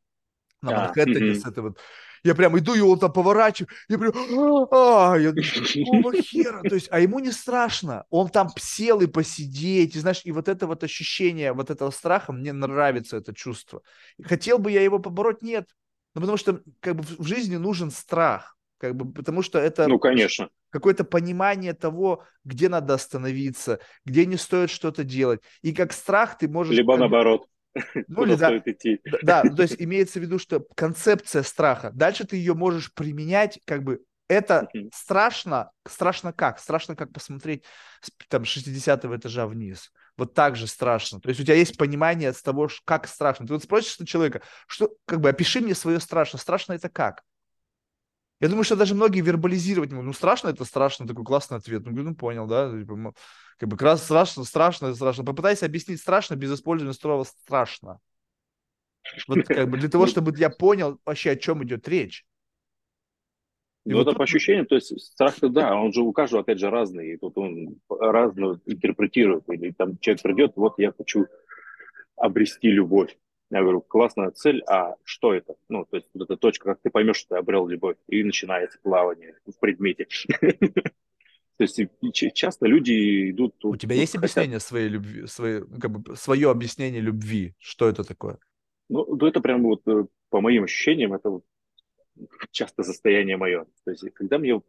на 0.62 0.70
а, 0.70 0.86
Манхэттене 0.86 1.35
с 1.35 1.47
этого. 1.47 1.74
Я 2.24 2.35
прям 2.35 2.59
иду, 2.59 2.74
и 2.74 2.80
он 2.80 2.98
там 2.98 3.12
поворачиваю, 3.12 3.70
я 3.89 3.98
прям, 3.98 4.12
а, 4.72 5.16
я 5.16 5.32
какого 5.32 6.12
хера? 6.22 6.62
То 6.62 6.74
есть, 6.74 6.89
а 6.90 6.98
ему 6.98 7.20
не 7.20 7.30
страшно, 7.30 8.05
он 8.10 8.28
там 8.28 8.48
сел 8.56 9.01
и 9.01 9.06
посидеть, 9.06 9.94
и 9.94 10.01
знаешь, 10.01 10.22
и 10.24 10.32
вот 10.32 10.48
это 10.48 10.66
вот 10.66 10.82
ощущение 10.82 11.52
вот 11.52 11.70
этого 11.70 11.90
страха, 11.90 12.32
мне 12.32 12.52
нравится 12.52 13.18
это 13.18 13.32
чувство. 13.35 13.82
Хотел 14.22 14.59
бы 14.59 14.72
я 14.72 14.82
его 14.82 14.98
побороть? 14.98 15.43
Нет. 15.43 15.68
Ну, 16.14 16.22
потому 16.22 16.39
что 16.39 16.60
как 16.80 16.97
бы 16.97 17.05
в 17.05 17.24
жизни 17.24 17.56
нужен 17.56 17.93
страх, 17.93 18.56
как 18.78 18.97
бы, 18.97 19.12
потому 19.12 19.43
что 19.43 19.60
это... 19.60 19.86
Ну, 19.86 20.01
конечно 20.01 20.48
какое-то 20.70 21.05
понимание 21.05 21.74
того, 21.74 22.24
где 22.45 22.69
надо 22.69 22.95
остановиться, 22.95 23.81
где 24.05 24.27
не 24.27 24.36
стоит 24.36 24.70
что-то 24.70 25.05
делать. 25.05 25.40
И 25.62 25.73
как 25.73 25.93
страх 25.93 26.39
ты 26.39 26.49
можешь... 26.49 26.77
Либо 26.77 26.97
наоборот. 26.97 27.47
Ну, 28.09 28.24
или, 28.24 28.35
да, 28.35 28.57
идти. 28.59 29.01
да, 29.23 29.43
то 29.43 29.62
есть 29.62 29.77
имеется 29.78 30.19
в 30.19 30.23
виду, 30.23 30.39
что 30.39 30.66
концепция 30.74 31.43
страха, 31.43 31.93
дальше 31.95 32.27
ты 32.27 32.36
ее 32.36 32.55
можешь 32.55 32.93
применять, 32.93 33.61
как 33.65 33.85
бы 33.85 34.01
это 34.28 34.69
страшно, 34.93 35.70
страшно 35.86 36.32
как? 36.32 36.59
Страшно 36.59 36.95
как 36.95 37.12
посмотреть 37.12 37.65
там 38.28 38.45
60 38.45 39.05
этажа 39.05 39.47
вниз. 39.47 39.90
Вот 40.16 40.35
так 40.35 40.57
же 40.57 40.66
страшно. 40.66 41.20
То 41.20 41.28
есть 41.28 41.40
у 41.40 41.45
тебя 41.45 41.55
есть 41.55 41.78
понимание 41.78 42.32
с 42.32 42.43
того, 42.43 42.69
как 42.85 43.07
страшно. 43.09 43.47
Ты 43.47 43.55
вот 43.55 43.62
спросишь 43.62 43.97
человека, 44.07 44.43
что, 44.66 44.95
как 45.07 45.20
бы, 45.20 45.31
опиши 45.31 45.61
мне 45.61 45.74
свое 45.74 46.01
страшно. 46.01 46.39
Страшно 46.39 46.74
это 46.74 46.89
как? 46.89 47.23
Я 48.40 48.48
думаю, 48.48 48.65
что 48.65 48.77
даже 48.77 48.94
многие 48.94 49.20
вербализировать 49.20 49.90
могут. 49.90 50.06
Ну, 50.06 50.12
страшно 50.12 50.48
это 50.48 50.65
страшно, 50.65 51.06
такой 51.06 51.24
классный 51.24 51.59
ответ. 51.59 51.85
Ну, 51.85 51.90
ну 51.90 52.15
понял, 52.15 52.47
да? 52.47 52.70
Типа, 52.70 53.15
как 53.59 53.69
бы 53.69 53.77
раз 53.78 54.05
страшно, 54.05 54.44
страшно, 54.44 54.94
страшно. 54.94 55.24
Попытайся 55.24 55.66
объяснить 55.66 56.01
страшно 56.01 56.36
без 56.36 56.55
использования 56.55 56.94
слова 56.94 57.24
страшно. 57.24 57.98
Вот 59.27 59.44
как 59.47 59.69
бы 59.70 59.78
для 59.78 59.89
того, 59.89 60.06
чтобы 60.06 60.32
я 60.36 60.51
понял 60.51 61.01
вообще, 61.05 61.32
о 61.32 61.36
чем 61.36 61.65
идет 61.65 61.89
речь. 61.89 62.24
И 63.85 63.90
ну, 63.90 63.97
вот 63.97 64.02
это 64.02 64.10
тут... 64.10 64.19
по 64.19 64.24
ощущениям, 64.24 64.66
то 64.66 64.74
есть 64.74 65.01
страх-то 65.01 65.48
да, 65.48 65.74
он 65.74 65.93
же 65.93 66.02
у 66.02 66.12
каждого, 66.12 66.43
опять 66.43 66.59
же, 66.59 66.69
разный, 66.69 67.15
и 67.15 67.16
тут 67.16 67.39
он 67.39 67.81
разно 67.89 68.60
интерпретирует, 68.66 69.48
или 69.48 69.70
там 69.73 69.98
человек 69.98 70.23
придет, 70.23 70.52
вот 70.56 70.74
я 70.78 70.93
хочу 70.93 71.27
обрести 72.16 72.70
любовь. 72.70 73.16
Я 73.50 73.62
говорю, 73.62 73.80
классная 73.80 74.30
цель, 74.30 74.62
а 74.66 74.94
что 75.04 75.32
это? 75.32 75.54
Ну, 75.68 75.86
то 75.86 75.96
есть 75.96 76.08
вот 76.12 76.24
эта 76.24 76.36
точка, 76.36 76.70
как 76.70 76.80
ты 76.82 76.90
поймешь, 76.90 77.16
что 77.16 77.34
ты 77.34 77.36
обрел 77.36 77.66
любовь, 77.66 77.96
и 78.06 78.22
начинается 78.22 78.78
плавание 78.82 79.36
в 79.46 79.58
предмете. 79.58 80.06
То 81.58 81.64
есть 81.64 81.80
часто 82.34 82.66
люди 82.66 83.30
идут... 83.30 83.64
У 83.64 83.76
тебя 83.76 83.96
есть 83.96 84.14
объяснение 84.14 84.60
своей 84.60 84.88
любви, 84.88 85.24
ну, 85.38 85.80
как 85.80 85.90
бы, 85.90 86.16
свое 86.16 86.50
объяснение 86.50 87.00
любви? 87.00 87.54
Что 87.58 87.88
это 87.88 88.04
такое? 88.04 88.38
Ну, 88.88 89.16
это 89.16 89.40
прям 89.40 89.64
вот 89.64 89.82
э, 89.88 90.04
по 90.30 90.40
моим 90.40 90.64
ощущениям, 90.64 91.14
это 91.14 91.30
вот 91.30 91.44
часто 92.51 92.82
состояние 92.82 93.36
мое. 93.36 93.66
То 93.85 93.90
есть, 93.90 94.05
когда 94.15 94.39
мне 94.39 94.61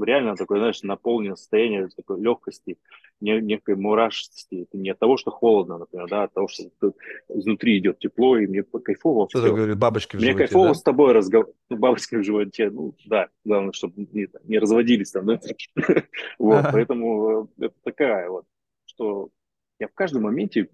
реально 0.00 0.36
такое, 0.36 0.58
знаешь, 0.58 0.82
наполнено 0.82 1.36
состояние 1.36 1.88
такой 1.96 2.20
легкости, 2.20 2.78
не, 3.20 3.40
некой 3.40 3.76
мурашности, 3.76 4.62
это 4.62 4.78
не 4.78 4.90
от 4.90 4.98
того, 4.98 5.16
что 5.16 5.30
холодно, 5.30 5.78
например, 5.78 6.08
да, 6.08 6.22
а 6.22 6.24
от 6.24 6.34
того, 6.34 6.48
что 6.48 6.94
изнутри 7.28 7.78
идет 7.78 7.98
тепло, 7.98 8.38
и 8.38 8.46
мне 8.46 8.62
кайфово. 8.62 9.26
Кто-то 9.26 9.52
говорит, 9.52 9.78
бабочки 9.78 10.16
в 10.16 10.20
мне 10.20 10.32
животе, 10.32 10.46
кайфово 10.46 10.68
да? 10.68 10.74
с 10.74 10.82
тобой 10.82 11.12
разговаривать. 11.12 11.56
Бабочки 11.70 12.16
в 12.16 12.24
животе, 12.24 12.70
ну, 12.70 12.94
да, 13.06 13.28
главное, 13.44 13.72
чтобы 13.72 14.06
не, 14.12 14.28
не 14.44 14.58
разводились 14.58 15.10
там, 15.10 15.26
да. 15.26 15.40
Вот, 16.38 16.64
поэтому 16.72 17.50
э, 17.58 17.66
это 17.66 17.74
такая 17.82 18.28
вот, 18.28 18.44
что 18.84 19.30
я 19.78 19.88
в 19.88 19.94
каждом 19.94 20.22
моменте, 20.22 20.68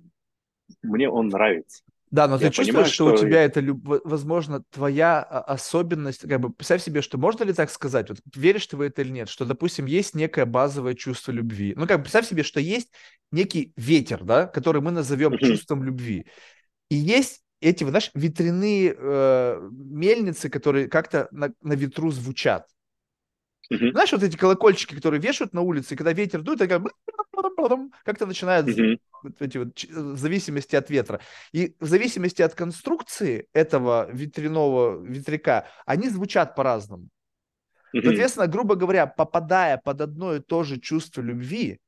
мне 0.82 1.08
он 1.08 1.28
нравится. 1.28 1.82
Да, 2.10 2.26
но 2.26 2.34
я 2.36 2.40
ты 2.40 2.46
чувствуешь, 2.46 2.68
понимаю, 2.68 2.86
что, 2.86 3.16
что 3.16 3.24
у 3.24 3.28
тебя 3.28 3.42
это, 3.42 3.62
возможно, 4.04 4.62
твоя 4.70 5.22
а, 5.22 5.40
особенность, 5.40 6.28
как 6.28 6.40
бы, 6.40 6.50
представь 6.50 6.82
себе, 6.82 7.02
что 7.02 7.18
можно 7.18 7.44
ли 7.44 7.52
так 7.52 7.70
сказать, 7.70 8.08
вот 8.08 8.18
веришь 8.34 8.66
ты 8.66 8.76
в 8.76 8.80
это 8.80 9.02
или 9.02 9.10
нет, 9.10 9.28
что, 9.28 9.44
допустим, 9.44 9.86
есть 9.86 10.14
некое 10.14 10.46
базовое 10.46 10.94
чувство 10.94 11.32
любви. 11.32 11.74
Ну, 11.76 11.86
как 11.86 11.98
бы, 11.98 12.02
представь 12.04 12.26
себе, 12.26 12.42
что 12.42 12.60
есть 12.60 12.90
некий 13.30 13.72
ветер, 13.76 14.24
да, 14.24 14.46
который 14.46 14.80
мы 14.80 14.90
назовем 14.90 15.34
mm-hmm. 15.34 15.46
чувством 15.46 15.82
любви. 15.82 16.26
И 16.90 16.96
есть 16.96 17.42
эти, 17.60 17.84
знаешь, 17.84 18.10
ветряные 18.14 18.94
э, 18.96 19.68
мельницы, 19.70 20.48
которые 20.48 20.88
как-то 20.88 21.28
на, 21.30 21.52
на 21.60 21.74
ветру 21.74 22.10
звучат. 22.10 22.66
Mm-hmm. 23.72 23.92
Знаешь, 23.92 24.12
вот 24.12 24.22
эти 24.22 24.36
колокольчики, 24.36 24.94
которые 24.94 25.20
вешают 25.20 25.52
на 25.52 25.60
улице, 25.60 25.94
и 25.94 25.96
когда 25.96 26.12
ветер 26.12 26.42
дует, 26.42 26.58
такая 26.58 26.82
как-то 28.04 28.26
начинает 28.26 28.66
mm-hmm. 28.66 28.98
эти 29.40 29.58
вот, 29.58 29.82
в 29.82 30.16
зависимости 30.16 30.74
от 30.74 30.90
ветра. 30.90 31.20
И 31.52 31.76
в 31.78 31.86
зависимости 31.86 32.42
от 32.42 32.54
конструкции 32.54 33.46
этого 33.52 34.10
ветряного 34.10 35.02
ветряка, 35.04 35.66
они 35.84 36.08
звучат 36.08 36.54
по-разному. 36.54 37.08
Mm-hmm. 37.94 38.02
Соответственно, 38.02 38.46
грубо 38.46 38.74
говоря, 38.74 39.06
попадая 39.06 39.78
под 39.78 40.00
одно 40.00 40.34
и 40.34 40.40
то 40.40 40.62
же 40.62 40.80
чувство 40.80 41.20
любви, 41.20 41.78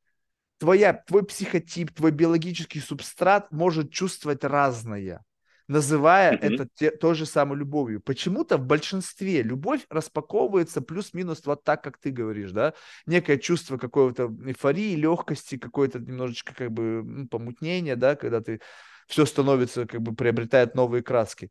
твоя, 0.58 0.92
твой 0.92 1.24
психотип, 1.24 1.92
твой 1.92 2.10
биологический 2.10 2.80
субстрат 2.80 3.50
может 3.50 3.90
чувствовать 3.90 4.44
разное 4.44 5.26
называя 5.70 6.32
mm-hmm. 6.32 6.54
это 6.54 6.68
те, 6.74 6.90
той 6.90 7.14
же 7.14 7.26
самой 7.26 7.56
любовью. 7.56 8.00
Почему-то 8.00 8.58
в 8.58 8.66
большинстве 8.66 9.40
любовь 9.42 9.86
распаковывается 9.88 10.80
плюс-минус 10.80 11.42
вот 11.46 11.62
так, 11.62 11.84
как 11.84 11.96
ты 11.96 12.10
говоришь, 12.10 12.50
да, 12.50 12.74
некое 13.06 13.38
чувство 13.38 13.78
какой-то 13.78 14.34
эйфории, 14.44 14.96
легкости, 14.96 15.58
какое-то 15.58 16.00
немножечко 16.00 16.54
как 16.56 16.72
бы 16.72 17.04
ну, 17.04 17.28
помутнение, 17.28 17.94
да, 17.94 18.16
когда 18.16 18.40
ты 18.40 18.60
все 19.06 19.24
становится, 19.24 19.86
как 19.86 20.02
бы 20.02 20.12
приобретает 20.12 20.74
новые 20.74 21.04
краски. 21.04 21.50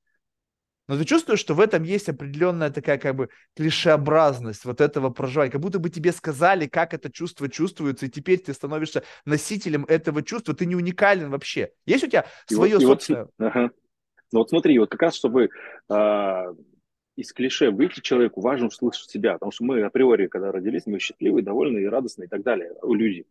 Но 0.89 0.97
ты 0.97 1.05
чувствуешь, 1.05 1.39
что 1.39 1.53
в 1.53 1.61
этом 1.61 1.83
есть 1.83 2.09
определенная 2.09 2.71
такая 2.71 2.97
как 2.97 3.15
бы 3.15 3.29
клишеобразность 3.55 4.65
вот 4.65 4.81
этого 4.81 5.11
проживания. 5.11 5.51
Как 5.51 5.61
будто 5.61 5.79
бы 5.79 5.89
тебе 5.89 6.11
сказали, 6.11 6.67
как 6.67 6.93
это 6.93 7.09
чувство 7.09 7.47
чувствуется, 7.47 8.07
и 8.07 8.09
теперь 8.09 8.39
ты 8.39 8.53
становишься 8.53 9.03
носителем 9.23 9.85
этого 9.85 10.23
чувства. 10.23 10.53
Ты 10.55 10.65
не 10.65 10.75
уникален 10.75 11.29
вообще. 11.29 11.69
Есть 11.85 12.03
у 12.03 12.07
тебя 12.07 12.25
и 12.49 12.55
свое 12.55 12.79
вот, 12.79 12.83
собственное? 12.83 13.23
Вот, 13.23 13.31
ага. 13.37 13.69
Ну 14.31 14.39
вот 14.39 14.49
смотри, 14.49 14.77
вот 14.79 14.89
как 14.89 15.01
раз, 15.01 15.15
чтобы 15.15 15.49
э, 15.89 16.53
из 17.15 17.33
клише 17.33 17.71
выйти 17.71 17.99
человеку, 18.01 18.41
важно 18.41 18.67
услышать 18.67 19.09
себя, 19.09 19.33
потому 19.33 19.51
что 19.51 19.63
мы 19.63 19.81
априори, 19.81 20.27
когда 20.27 20.51
родились, 20.51 20.85
мы 20.85 20.99
счастливые, 20.99 21.43
довольные, 21.43 21.89
радостные 21.89 22.27
и 22.27 22.29
так 22.29 22.43
далее, 22.43 22.73
у 22.81 22.93
людей. 22.93 23.25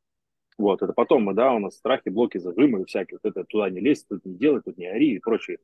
Вот, 0.58 0.82
это 0.82 0.92
потом 0.92 1.22
мы, 1.22 1.34
да, 1.34 1.52
у 1.52 1.60
нас 1.60 1.76
страхи, 1.76 2.08
блоки, 2.08 2.38
зажимы 2.38 2.84
всякие, 2.84 3.20
вот 3.22 3.30
это 3.30 3.44
туда 3.44 3.70
не 3.70 3.80
лезь, 3.80 4.04
тут 4.04 4.24
не 4.24 4.34
делай, 4.34 4.60
тут 4.60 4.76
не 4.76 4.86
ори 4.86 5.14
и 5.14 5.18
прочее. 5.20 5.58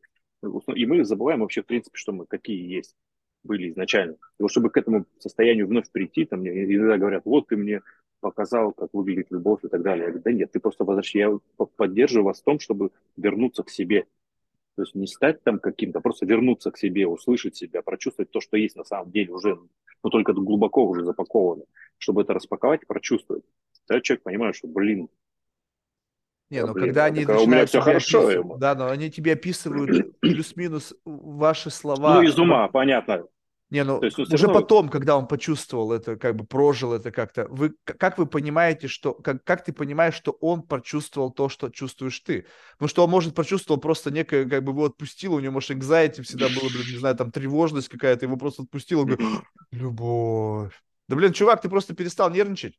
И 0.75 0.87
мы 0.87 1.05
забываем 1.05 1.41
вообще, 1.41 1.63
в 1.63 1.67
принципе, 1.67 1.97
что 1.99 2.13
мы 2.13 2.27
какие 2.27 2.65
есть 2.73 2.95
были 3.45 3.71
изначально. 3.71 4.15
И 4.39 4.43
вот 4.43 4.51
чтобы 4.51 4.71
к 4.71 4.77
этому 4.77 5.07
состоянию 5.19 5.69
вновь 5.69 5.91
прийти, 5.91 6.25
там 6.25 6.41
мне 6.41 6.65
иногда 6.65 6.99
говорят, 6.99 7.25
вот 7.25 7.49
ты 7.49 7.57
мне 7.57 7.83
показал, 8.21 8.73
как 8.73 8.89
выглядит 8.93 9.31
любовь 9.31 9.61
и 9.65 9.69
так 9.69 9.83
далее. 9.83 10.07
Я 10.07 10.11
говорю, 10.11 10.25
да 10.25 10.33
нет, 10.33 10.51
ты 10.51 10.61
просто 10.61 10.85
возвращай, 10.85 11.21
я 11.23 11.39
поддерживаю 11.77 12.25
вас 12.25 12.41
в 12.41 12.45
том, 12.45 12.59
чтобы 12.59 12.91
вернуться 13.17 13.63
к 13.63 13.71
себе. 13.71 14.07
То 14.77 14.83
есть 14.83 14.95
не 14.95 15.07
стать 15.07 15.43
там 15.45 15.59
каким-то, 15.61 16.01
а 16.01 16.03
просто 16.03 16.27
вернуться 16.27 16.71
к 16.71 16.79
себе, 16.79 17.07
услышать 17.07 17.57
себя, 17.57 17.83
прочувствовать 17.83 18.31
то, 18.31 18.41
что 18.41 18.57
есть 18.57 18.77
на 18.77 18.85
самом 18.85 19.13
деле 19.13 19.33
уже, 19.33 19.59
но 20.03 20.11
только 20.11 20.33
глубоко 20.33 20.85
уже 20.85 21.05
запаковано, 21.05 21.65
чтобы 21.99 22.23
это 22.23 22.35
распаковать 22.35 22.83
и 22.83 22.87
прочувствовать. 22.87 23.45
Тогда 23.87 24.01
человек 24.01 24.25
понимает, 24.25 24.57
что, 24.57 24.67
блин, 24.67 25.09
не, 26.51 26.65
ну 26.65 26.75
когда 26.75 27.07
они 27.07 27.25
у 27.25 27.47
меня 27.47 27.67
все 27.67 27.81
хорошо. 27.81 28.31
Ему. 28.31 28.57
Да, 28.59 28.75
но 28.75 28.89
они 28.89 29.11
тебе 29.11 29.33
описывают 29.33 30.19
плюс-минус 30.21 30.95
ваши 31.05 31.71
слова. 31.71 32.17
Ну, 32.17 32.23
из 32.23 32.39
ума, 32.39 32.69
понятно. 32.69 33.25
Не, 33.75 33.83
ну, 33.83 34.01
есть, 34.01 34.17
ну 34.17 34.25
уже 34.33 34.47
равно... 34.47 34.61
потом, 34.61 34.89
когда 34.89 35.19
он 35.19 35.27
почувствовал 35.27 35.91
это, 35.91 36.15
как 36.15 36.37
бы 36.37 36.47
прожил 36.47 36.93
это 36.93 37.11
как-то, 37.11 37.49
вы, 37.49 37.75
как 37.85 38.19
вы 38.19 38.27
понимаете, 38.27 38.87
что, 38.87 39.15
как, 39.15 39.43
как 39.43 39.65
ты 39.65 39.73
понимаешь, 39.73 40.15
что 40.15 40.31
он 40.41 40.63
прочувствовал 40.63 41.33
то, 41.33 41.49
что 41.49 41.71
чувствуешь 41.71 42.21
ты? 42.21 42.47
Потому 42.75 42.89
что 42.89 43.03
он, 43.03 43.11
может, 43.11 43.35
прочувствовал 43.35 43.81
просто 43.81 44.13
некое, 44.13 44.49
как 44.49 44.63
бы 44.63 44.71
его 44.71 44.85
отпустило, 44.85 45.35
у 45.35 45.41
него, 45.41 45.55
может, 45.55 45.73
anxiety 45.73 46.23
всегда 46.23 46.47
было, 46.51 46.69
блин, 46.69 46.85
не 46.89 46.99
знаю, 46.99 47.17
там 47.17 47.33
тревожность 47.33 47.89
какая-то, 47.89 48.27
его 48.27 48.37
просто 48.37 48.63
отпустило, 48.63 49.01
он 49.01 49.07
говорит, 49.09 49.29
любовь. 49.73 50.81
Да, 51.09 51.17
блин, 51.17 51.33
чувак, 51.33 51.61
ты 51.61 51.69
просто 51.69 51.97
перестал 51.97 52.31
нервничать. 52.31 52.79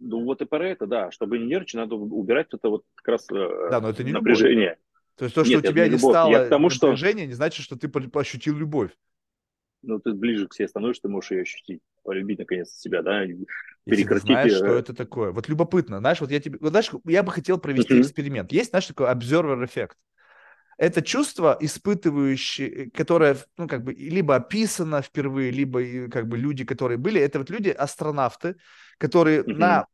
Ну, 0.00 0.22
вот 0.24 0.42
и 0.42 0.44
про 0.44 0.68
это, 0.68 0.86
да. 0.86 1.10
Чтобы 1.10 1.38
не 1.38 1.46
нервничать, 1.46 1.80
надо 1.80 1.94
убирать 1.94 2.48
это 2.52 2.68
вот 2.68 2.84
как 2.96 3.08
раз 3.08 3.26
э, 3.32 3.68
да, 3.70 3.80
но 3.80 3.88
это 3.88 4.04
не 4.04 4.12
напряжение. 4.12 4.68
Любовь. 4.68 4.78
То 5.16 5.24
есть 5.24 5.34
то, 5.34 5.44
что 5.44 5.54
Нет, 5.54 5.64
у 5.64 5.66
тебя 5.66 5.86
не, 5.86 5.92
не 5.92 5.98
стало 5.98 6.46
тому, 6.46 6.68
напряжение, 6.68 7.24
что... 7.24 7.28
не 7.28 7.32
значит, 7.32 7.64
что 7.64 7.76
ты 7.76 7.90
ощутил 8.12 8.54
любовь 8.54 8.90
ну, 9.86 10.00
ты 10.00 10.12
ближе 10.12 10.48
к 10.48 10.54
себе 10.54 10.68
становишься, 10.68 11.02
ты 11.02 11.08
можешь 11.08 11.30
ее 11.30 11.42
ощутить, 11.42 11.80
полюбить 12.02 12.38
наконец 12.38 12.70
себя, 12.70 13.02
да, 13.02 13.22
прекратить. 13.84 14.26
Ты 14.26 14.32
знаешь, 14.32 14.52
что 14.52 14.66
это 14.66 14.94
такое. 14.94 15.30
Вот 15.32 15.48
любопытно, 15.48 15.98
знаешь, 15.98 16.20
вот 16.20 16.30
я 16.30 16.40
тебе, 16.40 16.58
вот, 16.60 16.70
знаешь, 16.70 16.90
я 17.04 17.22
бы 17.22 17.32
хотел 17.32 17.58
провести 17.58 17.94
uh-huh. 17.94 18.00
эксперимент. 18.00 18.52
Есть, 18.52 18.70
знаешь, 18.70 18.86
такой 18.86 19.10
observer 19.10 19.64
эффект. 19.64 19.96
Это 20.78 21.00
чувство, 21.00 21.56
испытывающее, 21.58 22.90
которое, 22.90 23.38
ну, 23.56 23.66
как 23.66 23.82
бы, 23.82 23.94
либо 23.94 24.34
описано 24.34 25.00
впервые, 25.00 25.50
либо, 25.50 26.08
как 26.10 26.28
бы, 26.28 26.36
люди, 26.36 26.64
которые 26.64 26.98
были, 26.98 27.20
это 27.20 27.38
вот 27.38 27.48
люди, 27.48 27.70
астронавты, 27.70 28.56
которые 28.98 29.40
uh-huh. 29.40 29.54
на, 29.54 29.86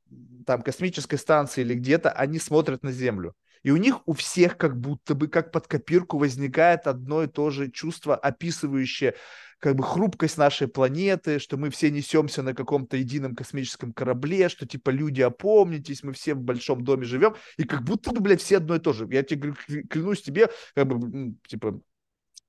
там, 0.44 0.62
космической 0.62 1.16
станции 1.16 1.60
или 1.60 1.74
где-то, 1.74 2.10
они 2.10 2.38
смотрят 2.38 2.82
на 2.82 2.90
Землю. 2.90 3.34
И 3.62 3.70
у 3.70 3.76
них 3.76 4.00
у 4.06 4.12
всех 4.12 4.56
как 4.56 4.76
будто 4.76 5.14
бы, 5.14 5.28
как 5.28 5.52
под 5.52 5.68
копирку, 5.68 6.18
возникает 6.18 6.88
одно 6.88 7.22
и 7.22 7.28
то 7.28 7.50
же 7.50 7.70
чувство, 7.70 8.16
описывающее 8.16 9.14
как 9.62 9.76
бы 9.76 9.84
хрупкость 9.84 10.38
нашей 10.38 10.66
планеты, 10.66 11.38
что 11.38 11.56
мы 11.56 11.70
все 11.70 11.88
несемся 11.92 12.42
на 12.42 12.52
каком-то 12.52 12.96
едином 12.96 13.36
космическом 13.36 13.92
корабле, 13.92 14.48
что 14.48 14.66
типа 14.66 14.90
люди, 14.90 15.20
опомнитесь, 15.20 16.02
мы 16.02 16.12
все 16.14 16.34
в 16.34 16.40
большом 16.40 16.82
доме 16.82 17.04
живем, 17.04 17.36
и 17.56 17.62
как 17.62 17.84
будто 17.84 18.10
бы, 18.10 18.20
блядь, 18.20 18.42
все 18.42 18.56
одно 18.56 18.74
и 18.74 18.80
то 18.80 18.92
же. 18.92 19.06
Я 19.08 19.22
тебе 19.22 19.54
клянусь 19.88 20.20
тебе, 20.20 20.50
как 20.74 20.88
бы, 20.88 21.36
типа, 21.46 21.80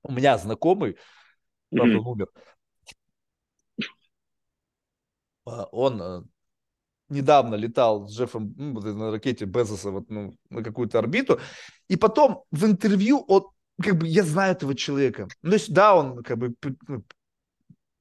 у 0.02 0.12
меня 0.12 0.36
знакомый, 0.38 0.96
правда, 1.70 2.00
он 2.00 2.06
умер, 2.08 2.28
а, 5.44 5.66
он 5.70 6.02
э, 6.02 6.22
недавно 7.10 7.54
летал 7.54 8.08
с 8.08 8.18
Джеффом 8.18 8.54
ну, 8.56 8.80
на 8.80 9.12
ракете 9.12 9.44
Безоса 9.44 9.92
вот, 9.92 10.10
ну, 10.10 10.36
на 10.50 10.64
какую-то 10.64 10.98
орбиту, 10.98 11.38
и 11.86 11.94
потом 11.94 12.42
в 12.50 12.64
интервью 12.64 13.24
он 13.28 13.53
как 13.82 13.98
бы 13.98 14.06
я 14.06 14.22
знаю 14.22 14.52
этого 14.52 14.74
человека. 14.74 15.28
Ну, 15.42 15.50
то 15.50 15.56
есть, 15.56 15.72
да, 15.72 15.94
он 15.94 16.22
как 16.22 16.38
бы 16.38 16.54
ну, 16.88 17.04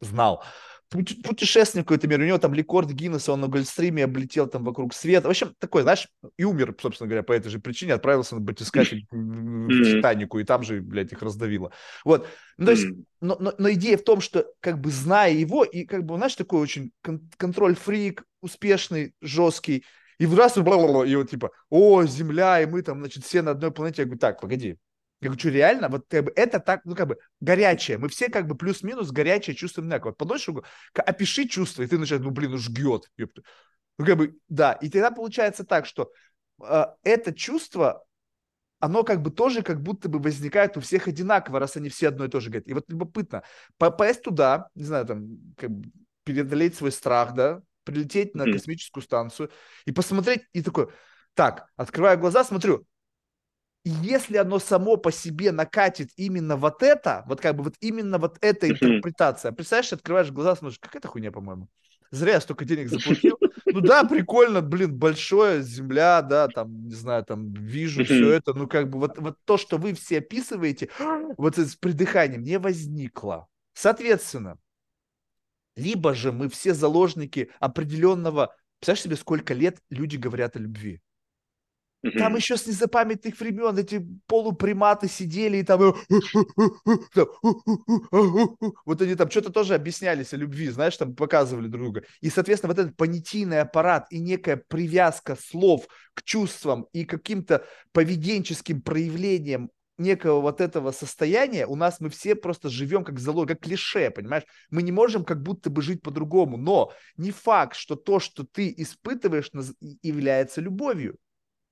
знал. 0.01 0.43
Путешественник 0.89 1.87
какой-то 1.87 2.07
мир, 2.07 2.19
у 2.19 2.23
него 2.23 2.37
там 2.37 2.53
рекорд 2.53 2.91
Гиннесса, 2.91 3.33
он 3.33 3.41
на 3.41 3.47
Гольдстриме 3.47 4.03
облетел 4.03 4.45
там 4.45 4.63
вокруг 4.63 4.93
света. 4.93 5.27
В 5.27 5.31
общем, 5.31 5.55
такой, 5.57 5.81
знаешь, 5.81 6.07
и 6.37 6.43
умер, 6.43 6.75
собственно 6.79 7.07
говоря, 7.07 7.23
по 7.23 7.31
этой 7.31 7.49
же 7.49 7.57
причине, 7.57 7.95
отправился 7.95 8.35
на 8.35 8.41
батискатель 8.41 9.07
в 9.09 9.83
Титанику, 9.83 10.37
и 10.37 10.43
там 10.43 10.61
же, 10.61 10.81
блядь, 10.81 11.11
их 11.11 11.23
раздавило. 11.23 11.71
Вот. 12.05 12.27
Ну, 12.57 12.65
то 12.65 12.71
есть, 12.71 12.85
но, 13.21 13.35
но, 13.39 13.55
но 13.57 13.71
идея 13.71 13.97
в 13.97 14.03
том, 14.03 14.21
что, 14.21 14.45
как 14.59 14.79
бы, 14.79 14.91
зная 14.91 15.31
его, 15.31 15.63
и, 15.63 15.83
как 15.83 16.05
бы, 16.05 16.15
знаешь, 16.17 16.35
такой 16.35 16.61
очень 16.61 16.91
кон- 17.01 17.27
контроль-фрик, 17.37 18.23
успешный, 18.41 19.15
жесткий, 19.19 19.85
и 20.19 20.27
в 20.27 20.37
раз, 20.37 20.57
и 20.57 20.61
вот, 20.61 21.29
типа, 21.29 21.51
о, 21.71 22.03
Земля, 22.05 22.61
и 22.61 22.67
мы 22.67 22.83
там, 22.83 22.99
значит, 22.99 23.23
все 23.23 23.41
на 23.41 23.51
одной 23.51 23.71
планете. 23.71 24.03
Я 24.03 24.05
говорю, 24.05 24.19
так, 24.19 24.39
погоди, 24.39 24.77
Я 25.23 25.29
говорю, 25.29 25.39
что 25.39 25.49
реально, 25.49 25.89
вот 25.89 26.05
как 26.09 26.25
бы, 26.25 26.33
это 26.35 26.59
так, 26.59 26.81
ну 26.83 26.95
как 26.95 27.07
бы 27.07 27.17
горячее. 27.39 27.97
Мы 27.97 28.09
все 28.09 28.29
как 28.29 28.47
бы 28.47 28.55
плюс-минус 28.55 29.11
горячее 29.11 29.55
чувствуем 29.55 29.87
одинаково. 29.87 30.09
Вот 30.09 30.17
подольше 30.17 30.53
опиши 30.93 31.47
чувство, 31.47 31.83
и 31.83 31.87
ты 31.87 31.97
начинаешь, 31.97 32.23
ну 32.23 32.31
блин, 32.31 32.51
ну 32.51 32.57
жгет. 32.57 33.09
Ну 33.17 34.05
как 34.05 34.17
бы, 34.17 34.37
да. 34.49 34.73
И 34.73 34.89
тогда 34.89 35.11
получается 35.11 35.63
так, 35.63 35.85
что 35.85 36.11
э, 36.61 36.85
это 37.03 37.33
чувство, 37.33 38.05
оно 38.79 39.03
как 39.03 39.21
бы 39.21 39.31
тоже 39.31 39.61
как 39.61 39.81
будто 39.81 40.09
бы 40.09 40.19
возникает 40.19 40.75
у 40.75 40.81
всех 40.81 41.07
одинаково, 41.07 41.59
раз 41.59 41.77
они 41.77 41.87
все 41.87 42.09
одно 42.09 42.25
и 42.25 42.29
то 42.29 42.41
же 42.41 42.49
говорят. 42.49 42.67
И 42.67 42.73
вот 42.73 42.83
любопытно, 42.89 43.43
попасть 43.77 44.23
туда, 44.23 44.67
не 44.75 44.83
знаю, 44.83 45.05
там, 45.05 45.27
как 45.57 45.69
бы 45.69 45.89
преодолеть 46.25 46.75
свой 46.75 46.91
страх, 46.91 47.33
да, 47.33 47.61
прилететь 47.85 48.35
на 48.35 48.45
космическую 48.45 49.03
станцию 49.03 49.51
и 49.85 49.91
посмотреть, 49.91 50.43
и 50.53 50.61
такой, 50.61 50.89
так, 51.33 51.67
открываю 51.75 52.19
глаза, 52.19 52.43
смотрю, 52.43 52.85
если 53.89 54.37
оно 54.37 54.59
само 54.59 54.97
по 54.97 55.11
себе 55.11 55.51
накатит 55.51 56.09
именно 56.15 56.55
вот 56.55 56.83
это, 56.83 57.23
вот 57.27 57.41
как 57.41 57.55
бы 57.55 57.63
вот 57.63 57.75
именно 57.81 58.17
вот 58.17 58.37
эта 58.41 58.69
интерпретация, 58.69 59.51
представляешь, 59.51 59.91
открываешь 59.91 60.31
глаза, 60.31 60.55
смотришь, 60.55 60.79
как 60.79 60.95
это 60.95 61.07
хуйня, 61.07 61.31
по-моему. 61.31 61.67
Зря 62.11 62.33
я 62.33 62.41
столько 62.41 62.63
денег 62.63 62.89
заплатил. 62.89 63.37
Ну 63.65 63.81
да, 63.81 64.03
прикольно, 64.03 64.61
блин, 64.61 64.95
большое, 64.95 65.63
земля, 65.63 66.21
да, 66.21 66.47
там, 66.47 66.87
не 66.87 66.93
знаю, 66.93 67.25
там, 67.25 67.51
вижу 67.53 68.05
все 68.05 68.31
это, 68.31 68.53
ну 68.53 68.67
как 68.67 68.89
бы 68.89 68.99
вот, 68.99 69.17
вот 69.17 69.37
то, 69.45 69.57
что 69.57 69.77
вы 69.77 69.93
все 69.95 70.19
описываете, 70.19 70.89
вот 71.37 71.57
с 71.57 71.75
придыханием 71.75 72.43
не 72.43 72.59
возникло. 72.59 73.47
Соответственно, 73.73 74.59
либо 75.75 76.13
же 76.13 76.31
мы 76.31 76.49
все 76.49 76.73
заложники 76.73 77.49
определенного, 77.59 78.55
представляешь 78.79 79.03
себе, 79.03 79.15
сколько 79.15 79.53
лет 79.53 79.79
люди 79.89 80.17
говорят 80.17 80.55
о 80.55 80.59
любви? 80.59 81.01
Там 82.17 82.35
еще 82.35 82.57
с 82.57 82.67
незапамятных 82.67 83.39
времен 83.39 83.77
эти 83.77 84.05
полуприматы 84.27 85.07
сидели 85.07 85.57
и 85.57 85.63
там... 85.63 85.95
Вот 88.85 89.01
они 89.01 89.15
там 89.15 89.29
что-то 89.29 89.51
тоже 89.51 89.75
объяснялись 89.75 90.33
о 90.33 90.37
любви, 90.37 90.69
знаешь, 90.69 90.97
там 90.97 91.15
показывали 91.15 91.67
друг 91.67 91.83
друга. 91.83 92.03
И, 92.21 92.29
соответственно, 92.29 92.73
вот 92.73 92.79
этот 92.79 92.97
понятийный 92.97 93.61
аппарат 93.61 94.07
и 94.09 94.19
некая 94.19 94.57
привязка 94.57 95.35
слов 95.35 95.87
к 96.13 96.23
чувствам 96.23 96.87
и 96.93 97.05
каким-то 97.05 97.65
поведенческим 97.93 98.81
проявлениям 98.81 99.69
некого 99.97 100.41
вот 100.41 100.59
этого 100.59 100.91
состояния, 100.91 101.67
у 101.67 101.75
нас 101.75 101.99
мы 101.99 102.09
все 102.09 102.35
просто 102.35 102.69
живем 102.69 103.03
как 103.03 103.19
залог, 103.19 103.47
как 103.47 103.61
клише, 103.61 104.09
понимаешь? 104.11 104.43
Мы 104.71 104.81
не 104.81 104.91
можем 104.91 105.23
как 105.23 105.41
будто 105.41 105.69
бы 105.69 105.81
жить 105.81 106.01
по-другому, 106.01 106.57
но 106.57 106.91
не 107.17 107.31
факт, 107.31 107.75
что 107.75 107.95
то, 107.95 108.19
что 108.19 108.43
ты 108.43 108.73
испытываешь, 108.75 109.51
является 110.01 110.61
любовью. 110.61 111.17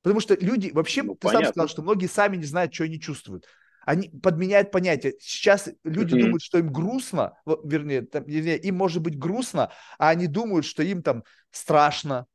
Потому 0.01 0.19
что 0.19 0.35
люди, 0.39 0.71
вообще, 0.71 1.03
ну, 1.03 1.13
ты 1.15 1.27
понятно. 1.27 1.45
сам 1.45 1.53
сказал, 1.53 1.67
что 1.67 1.81
многие 1.83 2.07
сами 2.07 2.37
не 2.37 2.45
знают, 2.45 2.73
что 2.73 2.85
они 2.85 2.99
чувствуют. 2.99 3.45
Они 3.85 4.09
подменяют 4.09 4.71
понятие. 4.71 5.15
Сейчас 5.19 5.69
люди 5.83 6.15
mm-hmm. 6.15 6.21
думают, 6.21 6.43
что 6.43 6.59
им 6.59 6.71
грустно, 6.71 7.33
вернее, 7.63 8.03
там, 8.03 8.23
вернее, 8.25 8.57
им 8.57 8.75
может 8.75 9.01
быть 9.01 9.17
грустно, 9.17 9.71
а 9.97 10.09
они 10.09 10.27
думают, 10.27 10.65
что 10.65 10.83
им 10.83 11.01
там 11.01 11.23
страшно. 11.51 12.27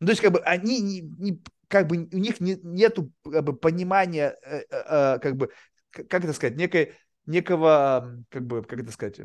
Ну, 0.00 0.06
то 0.06 0.12
есть, 0.12 0.22
как 0.22 0.32
бы, 0.32 0.40
они 0.40 0.80
не, 0.80 1.00
не 1.00 1.42
как 1.68 1.86
бы, 1.86 2.08
у 2.12 2.18
них 2.18 2.40
не, 2.40 2.58
нету 2.62 3.12
как 3.24 3.44
бы, 3.44 3.56
понимания, 3.56 4.36
э, 4.44 4.58
э, 4.58 4.64
э, 4.70 5.18
как 5.20 5.36
бы, 5.36 5.50
как 5.90 6.24
это 6.24 6.32
сказать, 6.32 6.56
некой 6.56 6.94
некого, 7.26 8.22
как 8.28 8.46
бы, 8.46 8.62
как 8.64 8.80
это 8.80 8.92
сказать, 8.92 9.20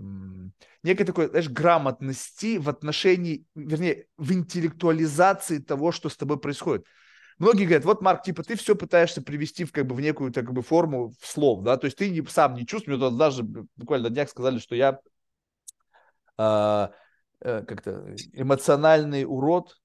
некой 0.83 1.05
такой, 1.05 1.27
знаешь, 1.27 1.49
грамотности 1.49 2.57
в 2.57 2.69
отношении, 2.69 3.45
вернее, 3.55 4.05
в 4.17 4.31
интеллектуализации 4.31 5.57
того, 5.57 5.91
что 5.91 6.07
с 6.07 6.15
тобой 6.15 6.39
происходит 6.39 6.85
многие 7.39 7.63
говорят, 7.63 7.85
вот, 7.85 8.01
Марк, 8.01 8.23
типа, 8.23 8.43
ты 8.43 8.55
все 8.55 8.75
пытаешься 8.75 9.21
привести 9.21 9.65
в, 9.65 9.71
как 9.71 9.87
бы, 9.87 9.95
в 9.95 10.01
некую, 10.01 10.31
так, 10.31 10.45
как 10.45 10.53
бы, 10.53 10.61
форму 10.61 11.13
в 11.19 11.25
слов, 11.25 11.63
да, 11.63 11.77
то 11.77 11.85
есть 11.85 11.97
ты 11.97 12.09
не, 12.09 12.23
сам 12.27 12.53
не 12.53 12.67
чувствуешь, 12.67 12.99
вот 12.99 13.17
даже 13.17 13.43
буквально 13.43 14.09
на 14.09 14.13
днях 14.13 14.29
сказали, 14.29 14.59
что 14.59 14.75
я 14.75 14.99
э, 16.37 16.89
э, 17.41 17.63
как-то 17.63 18.15
эмоциональный 18.33 19.23
урод 19.25 19.75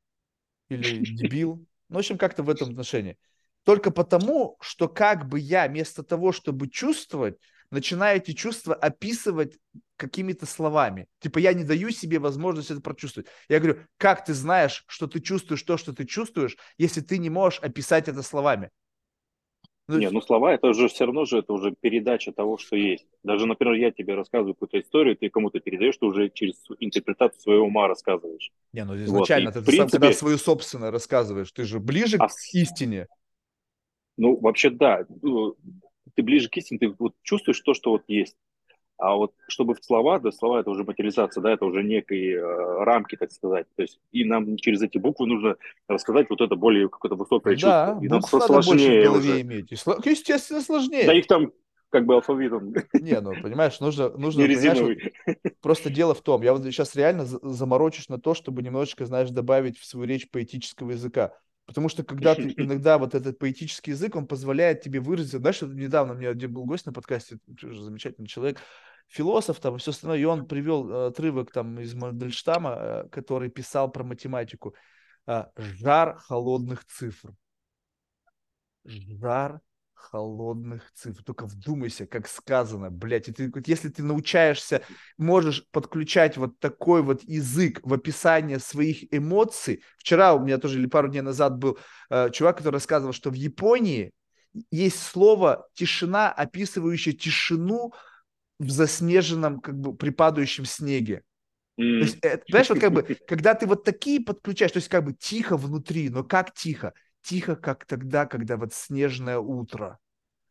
или 0.68 0.98
дебил, 0.98 1.66
ну, 1.88 1.96
в 1.96 1.98
общем, 1.98 2.18
как-то 2.18 2.42
в 2.42 2.50
этом 2.50 2.70
отношении. 2.70 3.18
Только 3.64 3.90
потому, 3.90 4.56
что 4.60 4.88
как 4.88 5.26
бы 5.26 5.38
я 5.38 5.66
вместо 5.68 6.02
того, 6.02 6.32
чтобы 6.32 6.68
чувствовать, 6.68 7.38
начинаю 7.70 8.18
эти 8.18 8.32
чувства 8.32 8.74
описывать 8.74 9.58
какими-то 9.96 10.46
словами. 10.46 11.06
Типа 11.20 11.38
я 11.38 11.52
не 11.52 11.64
даю 11.64 11.90
себе 11.90 12.18
возможность 12.18 12.70
это 12.70 12.80
прочувствовать. 12.80 13.28
Я 13.48 13.60
говорю, 13.60 13.80
как 13.96 14.24
ты 14.24 14.34
знаешь, 14.34 14.84
что 14.86 15.06
ты 15.06 15.20
чувствуешь 15.20 15.62
то, 15.62 15.76
что 15.76 15.92
ты 15.92 16.04
чувствуешь, 16.04 16.56
если 16.78 17.00
ты 17.00 17.18
не 17.18 17.30
можешь 17.30 17.60
описать 17.60 18.08
это 18.08 18.22
словами? 18.22 18.70
Ну, 19.86 19.98
не, 19.98 20.08
ну 20.10 20.22
слова 20.22 20.54
это 20.54 20.68
уже 20.68 20.88
все 20.88 21.04
равно 21.04 21.26
же 21.26 21.38
это 21.38 21.52
уже 21.52 21.74
передача 21.78 22.32
того, 22.32 22.56
что 22.56 22.74
есть. 22.74 23.06
Даже, 23.22 23.44
например, 23.44 23.74
я 23.74 23.90
тебе 23.90 24.14
рассказываю 24.14 24.54
какую-то 24.54 24.80
историю, 24.80 25.14
ты 25.14 25.28
кому-то 25.28 25.60
передаешь, 25.60 25.98
ты 25.98 26.06
уже 26.06 26.30
через 26.30 26.64
интерпретацию 26.78 27.40
своего 27.40 27.66
ума 27.66 27.86
рассказываешь. 27.86 28.50
Не, 28.72 28.84
ну 28.84 28.96
изначально 28.96 29.50
вот. 29.50 29.60
ты, 29.60 29.66
принципе... 29.66 29.90
сам, 29.90 30.00
когда 30.00 30.12
свою 30.14 30.38
собственную 30.38 30.90
рассказываешь, 30.90 31.52
ты 31.52 31.64
же 31.64 31.80
ближе 31.80 32.16
а... 32.18 32.28
к 32.28 32.32
истине. 32.54 33.08
Ну, 34.16 34.38
вообще, 34.40 34.70
да. 34.70 35.04
Ты 36.14 36.22
ближе 36.22 36.48
к 36.48 36.56
истине, 36.56 36.78
ты 36.78 36.94
вот 36.98 37.14
чувствуешь 37.22 37.60
то, 37.60 37.74
что 37.74 37.90
вот 37.90 38.04
есть. 38.08 38.36
А 38.96 39.16
вот 39.16 39.32
чтобы 39.48 39.74
в 39.74 39.84
слова, 39.84 40.20
да, 40.20 40.30
слова 40.30 40.60
это 40.60 40.70
уже 40.70 40.84
материализация, 40.84 41.42
да, 41.42 41.52
это 41.52 41.64
уже 41.64 41.82
некие 41.82 42.36
э, 42.36 42.84
рамки, 42.84 43.16
так 43.16 43.32
сказать. 43.32 43.66
То 43.74 43.82
есть 43.82 43.98
и 44.12 44.24
нам 44.24 44.56
через 44.56 44.82
эти 44.82 44.98
буквы 44.98 45.26
нужно 45.26 45.56
рассказать 45.88 46.30
вот 46.30 46.40
это 46.40 46.54
более 46.54 46.88
какое-то 46.88 47.16
высокое 47.16 47.54
да, 47.56 47.96
чувство. 47.96 48.04
И 48.04 48.08
нам 48.08 48.22
сложнее 48.22 49.10
уже. 49.10 49.40
иметь. 49.40 49.72
И, 49.72 49.74
естественно, 49.74 50.60
сложнее. 50.60 51.06
Да 51.06 51.12
их 51.12 51.26
там 51.26 51.52
как 51.90 52.06
бы 52.06 52.14
алфавитом. 52.14 52.74
Не, 52.92 53.20
ну, 53.20 53.32
понимаешь, 53.40 53.78
нужно, 53.78 54.10
нужно 54.10 54.44
понимаешь, 54.44 55.00
вот, 55.26 55.36
просто 55.60 55.90
дело 55.90 56.12
в 56.14 56.22
том, 56.22 56.42
я 56.42 56.52
вот 56.52 56.64
сейчас 56.64 56.96
реально 56.96 57.24
заморочусь 57.24 58.08
на 58.08 58.18
то, 58.18 58.34
чтобы 58.34 58.62
немножечко, 58.62 59.06
знаешь, 59.06 59.30
добавить 59.30 59.78
в 59.78 59.84
свою 59.84 60.06
речь 60.06 60.28
поэтического 60.28 60.90
языка. 60.90 61.38
Потому 61.66 61.88
что 61.88 62.04
когда 62.04 62.34
ты 62.34 62.42
иногда 62.56 62.98
вот 62.98 63.14
этот 63.14 63.38
поэтический 63.38 63.92
язык, 63.92 64.16
он 64.16 64.26
позволяет 64.26 64.82
тебе 64.82 65.00
выразиться. 65.00 65.38
Знаешь, 65.38 65.62
недавно 65.62 66.14
у 66.14 66.16
меня 66.16 66.30
один 66.30 66.52
был 66.52 66.64
гость 66.64 66.86
на 66.86 66.92
подкасте, 66.92 67.38
замечательный 67.60 68.26
человек, 68.26 68.60
философ 69.08 69.60
там 69.60 69.76
и 69.76 69.78
все 69.78 69.90
остальное, 69.90 70.18
и 70.18 70.24
он 70.24 70.46
привел 70.46 70.90
э, 70.90 71.06
отрывок 71.08 71.52
там 71.52 71.78
из 71.80 71.94
Мандельштама, 71.94 72.76
э, 72.78 73.08
который 73.10 73.50
писал 73.50 73.90
про 73.90 74.04
математику. 74.04 74.74
Э, 75.26 75.44
Жар 75.56 76.16
холодных 76.18 76.84
цифр. 76.84 77.34
Жар 78.84 79.60
холодных 80.10 80.82
цифр. 80.94 81.22
Только 81.22 81.46
вдумайся, 81.46 82.06
как 82.06 82.28
сказано, 82.28 82.90
блядь. 82.90 83.28
И 83.28 83.32
ты, 83.32 83.52
если 83.66 83.88
ты 83.88 84.02
научаешься, 84.02 84.82
можешь 85.18 85.66
подключать 85.70 86.36
вот 86.36 86.58
такой 86.58 87.02
вот 87.02 87.22
язык 87.22 87.80
в 87.82 87.92
описание 87.92 88.58
своих 88.58 89.12
эмоций. 89.12 89.82
Вчера 89.98 90.34
у 90.34 90.40
меня 90.40 90.58
тоже, 90.58 90.78
или 90.78 90.86
пару 90.86 91.08
дней 91.08 91.22
назад 91.22 91.58
был 91.58 91.78
э, 92.10 92.30
чувак, 92.30 92.58
который 92.58 92.74
рассказывал, 92.74 93.12
что 93.12 93.30
в 93.30 93.34
Японии 93.34 94.12
есть 94.70 95.02
слово 95.02 95.66
«тишина», 95.74 96.30
описывающее 96.30 97.14
тишину 97.14 97.92
в 98.58 98.70
заснеженном, 98.70 99.60
как 99.60 99.78
бы, 99.78 99.96
припадающем 99.96 100.64
снеге. 100.64 101.22
Mm. 101.80 101.98
То 101.98 102.04
есть, 102.04 102.18
это, 102.22 102.44
знаешь, 102.48 102.68
вот 102.68 102.78
как 102.78 102.92
бы, 102.92 103.02
когда 103.26 103.54
ты 103.54 103.66
вот 103.66 103.84
такие 103.84 104.20
подключаешь, 104.20 104.72
то 104.72 104.78
есть 104.78 104.88
как 104.88 105.04
бы 105.04 105.12
тихо 105.12 105.56
внутри, 105.56 106.08
но 106.08 106.22
как 106.22 106.54
тихо? 106.54 106.92
Тихо, 107.24 107.56
как 107.56 107.86
тогда, 107.86 108.26
когда 108.26 108.56
вот 108.56 108.72
снежное 108.72 109.38
утро. 109.38 109.98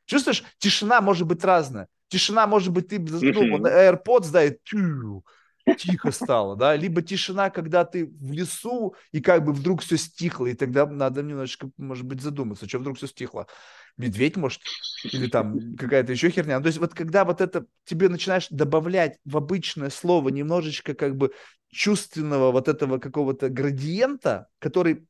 Чувствуешь, 0.05 0.43
тишина 0.57 1.01
может 1.01 1.27
быть 1.27 1.43
разная. 1.43 1.87
Тишина 2.09 2.45
может 2.47 2.71
быть, 2.71 2.89
ты 2.89 2.99
ну, 2.99 3.57
на 3.57 3.67
AirPods, 3.67 4.31
да, 4.31 4.43
и 4.43 4.57
тю, 4.63 5.23
тихо 5.77 6.11
стало, 6.11 6.55
да, 6.55 6.75
либо 6.75 7.01
тишина, 7.01 7.49
когда 7.49 7.85
ты 7.85 8.05
в 8.05 8.31
лесу, 8.31 8.95
и 9.11 9.21
как 9.21 9.45
бы 9.45 9.53
вдруг 9.53 9.81
все 9.81 9.97
стихло, 9.97 10.47
и 10.47 10.53
тогда 10.53 10.85
надо 10.85 11.23
немножечко, 11.23 11.69
может 11.77 12.05
быть, 12.05 12.21
задуматься, 12.21 12.67
что 12.67 12.79
вдруг 12.79 12.97
все 12.97 13.07
стихло. 13.07 13.47
Медведь, 13.95 14.35
может, 14.35 14.61
или 15.03 15.27
там 15.27 15.75
какая-то 15.77 16.11
еще 16.11 16.29
херня. 16.29 16.57
Ну, 16.57 16.63
то 16.63 16.67
есть 16.67 16.79
вот 16.79 16.93
когда 16.93 17.25
вот 17.25 17.41
это 17.41 17.65
тебе 17.85 18.09
начинаешь 18.09 18.47
добавлять 18.49 19.17
в 19.23 19.37
обычное 19.37 19.89
слово 19.89 20.29
немножечко 20.29 20.95
как 20.95 21.15
бы 21.15 21.31
чувственного 21.69 22.51
вот 22.51 22.67
этого 22.67 22.97
какого-то 22.97 23.49
градиента, 23.49 24.47
который 24.59 25.07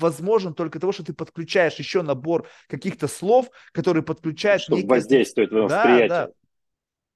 возможен 0.00 0.54
только 0.54 0.80
того, 0.80 0.92
что 0.92 1.04
ты 1.04 1.12
подключаешь 1.12 1.74
еще 1.74 2.02
набор 2.02 2.48
каких-то 2.68 3.08
слов, 3.08 3.50
которые 3.72 4.02
подключают... 4.02 4.62
Чтобы 4.62 4.78
некие... 4.78 4.88
воздействовать 4.88 5.50
на 5.50 5.62
восприятие. 5.62 6.08
Да, 6.08 6.26
да. 6.26 6.32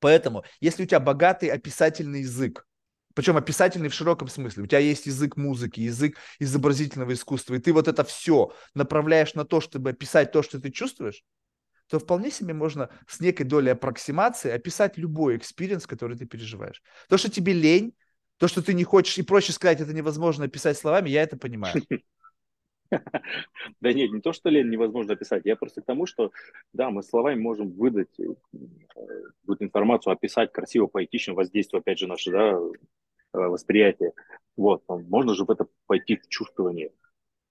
Поэтому, 0.01 0.44
если 0.61 0.82
у 0.82 0.86
тебя 0.86 1.01
богатый 1.01 1.48
описательный 1.48 2.20
язык, 2.20 2.66
причем 3.15 3.36
описательный 3.36 3.89
в 3.89 3.94
широком 3.94 4.28
смысле, 4.28 4.65
у 4.65 4.66
тебя 4.66 4.81
есть 4.81 5.06
язык 5.06 5.36
музыки, 5.36 5.81
язык 5.81 6.19
изобразительного 6.40 7.12
искусства, 7.12 7.55
и 7.55 7.59
ты 7.59 7.73
вот 7.73 7.89
это 7.89 8.05
все 8.05 8.52
направляешь 8.74 9.35
на 9.35 9.44
то, 9.44 9.61
чтобы 9.61 9.90
описать 9.90 10.32
то, 10.32 10.43
что 10.43 10.61
ты 10.61 10.70
чувствуешь, 10.70 11.23
то 11.89 11.98
вполне 11.98 12.31
себе 12.31 12.55
можно 12.55 12.90
с 13.06 13.20
некой 13.20 13.47
долей 13.47 13.70
аппроксимации 13.70 14.51
описать 14.51 14.98
любой 14.98 15.36
experience, 15.36 15.86
который 15.86 16.16
ты 16.16 16.27
переживаешь. 16.27 16.82
То, 17.09 17.16
что 17.16 17.31
тебе 17.31 17.52
лень, 17.52 17.94
то, 18.39 18.48
что 18.48 18.62
ты 18.62 18.74
не 18.74 18.85
хочешь, 18.85 19.16
и 19.19 19.23
проще 19.23 19.52
сказать, 19.52 19.81
это 19.81 19.93
невозможно 19.93 20.47
описать 20.47 20.77
словами, 20.77 21.11
я 21.11 21.23
это 21.23 21.36
понимаю. 21.36 21.82
Да 23.81 23.93
нет, 23.93 24.12
не 24.12 24.20
то, 24.20 24.32
что 24.32 24.48
лень 24.48 24.70
невозможно 24.70 25.15
описать. 25.15 25.43
Я 25.44 25.56
просто 25.56 25.82
к 25.82 25.85
тому, 25.85 26.06
что, 26.06 26.31
да, 26.73 26.90
мы 26.90 27.02
словами 27.02 27.40
можем 27.40 27.70
выдать 27.70 28.19
э, 28.19 28.24
вот 29.47 29.62
информацию, 29.62 30.12
описать 30.12 30.52
красиво, 30.52 30.86
поэтично, 30.86 31.35
воздействие, 31.35 31.81
опять 31.81 31.98
же, 31.98 32.06
наше, 32.06 32.31
да, 32.31 32.52
э, 32.52 32.59
восприятие. 33.32 34.12
Вот, 34.56 34.82
можно 34.89 35.35
же 35.35 35.44
в 35.44 35.51
это 35.51 35.66
пойти 35.86 36.16
в 36.16 36.28
чувствование, 36.28 36.90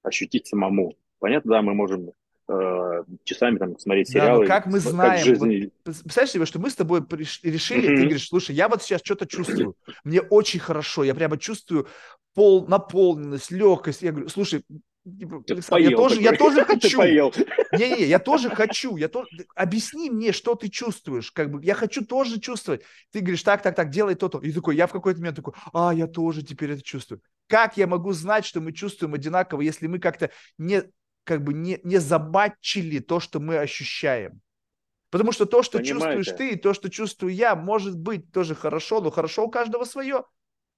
ощутить 0.01 0.47
самому. 0.47 0.95
Понятно, 1.19 1.51
да, 1.51 1.61
мы 1.61 1.73
можем 1.73 2.11
э, 2.47 3.03
часами 3.23 3.57
там 3.57 3.77
смотреть 3.77 4.10
сериалы. 4.10 4.45
Да, 4.45 4.53
как 4.53 4.68
мы 4.68 4.80
знаем, 4.80 5.18
как 5.18 5.26
жизни... 5.26 5.72
вот, 5.85 5.93
представляешь 6.03 6.31
себе, 6.31 6.45
что 6.45 6.60
мы 6.60 6.69
с 6.69 6.76
тобой 6.76 7.01
решили, 7.10 7.89
mm-hmm. 7.89 7.95
ты 7.95 8.01
говоришь, 8.03 8.27
слушай, 8.27 8.55
я 8.55 8.69
вот 8.69 8.81
сейчас 8.81 9.01
что-то 9.03 9.26
чувствую, 9.26 9.76
мне 10.03 10.22
очень 10.22 10.60
хорошо, 10.60 11.03
я 11.03 11.15
прямо 11.15 11.38
чувствую 11.38 11.88
пол, 12.34 12.68
наполненность, 12.68 13.51
легкость. 13.51 14.01
Я 14.01 14.11
говорю, 14.11 14.30
слушай, 14.30 14.64
Типа, 15.05 15.77
я 15.80 15.97
тоже, 15.97 16.21
я 16.21 16.31
тоже 16.34 16.63
хочу. 16.65 17.01
Не-не, 17.73 18.05
я 18.05 18.19
тоже 18.19 18.49
хочу. 18.49 18.95
Я 18.95 19.09
тоже... 19.09 19.27
Объясни 19.53 20.09
мне, 20.09 20.31
что 20.31 20.55
ты 20.55 20.69
чувствуешь. 20.69 21.31
Как 21.31 21.51
бы 21.51 21.63
я 21.63 21.73
хочу 21.73 22.05
тоже 22.05 22.39
чувствовать. 22.39 22.84
Ты 23.11 23.19
говоришь, 23.19 23.43
так, 23.43 23.61
так, 23.61 23.75
так, 23.75 23.89
делай 23.89 24.15
то-то. 24.15 24.39
И 24.39 24.51
такой, 24.53 24.77
я 24.77 24.88
в 24.88 24.93
какой-то 24.93 25.19
момент 25.19 25.35
такой, 25.35 25.53
а, 25.73 25.93
я 25.93 26.07
тоже 26.07 26.41
теперь 26.41 26.71
это 26.71 26.84
чувствую. 26.84 27.21
Как 27.47 27.75
я 27.75 27.85
могу 27.85 28.13
знать, 28.13 28.45
что 28.45 28.61
мы 28.61 28.71
чувствуем 28.71 29.13
одинаково, 29.13 29.61
если 29.61 29.88
мы 29.88 29.99
как-то 29.99 30.30
не, 30.57 30.84
как 31.25 31.43
бы 31.43 31.53
не, 31.53 31.81
не 31.84 31.97
забатчили 31.97 32.99
то, 32.99 33.19
что 33.19 33.41
мы 33.41 33.57
ощущаем? 33.57 34.39
Потому 35.09 35.34
что 35.34 35.45
то, 35.45 35.63
что 35.63 35.80
Понимаете? 35.80 36.23
чувствуешь 36.23 36.38
ты, 36.38 36.49
и 36.51 36.55
то, 36.55 36.73
что 36.73 36.89
чувствую 36.89 37.35
я, 37.35 37.55
может 37.55 37.97
быть 37.97 38.31
тоже 38.31 38.55
хорошо, 38.55 39.01
но 39.01 39.11
хорошо 39.11 39.45
у 39.45 39.51
каждого 39.51 39.84
свое. 39.84 40.23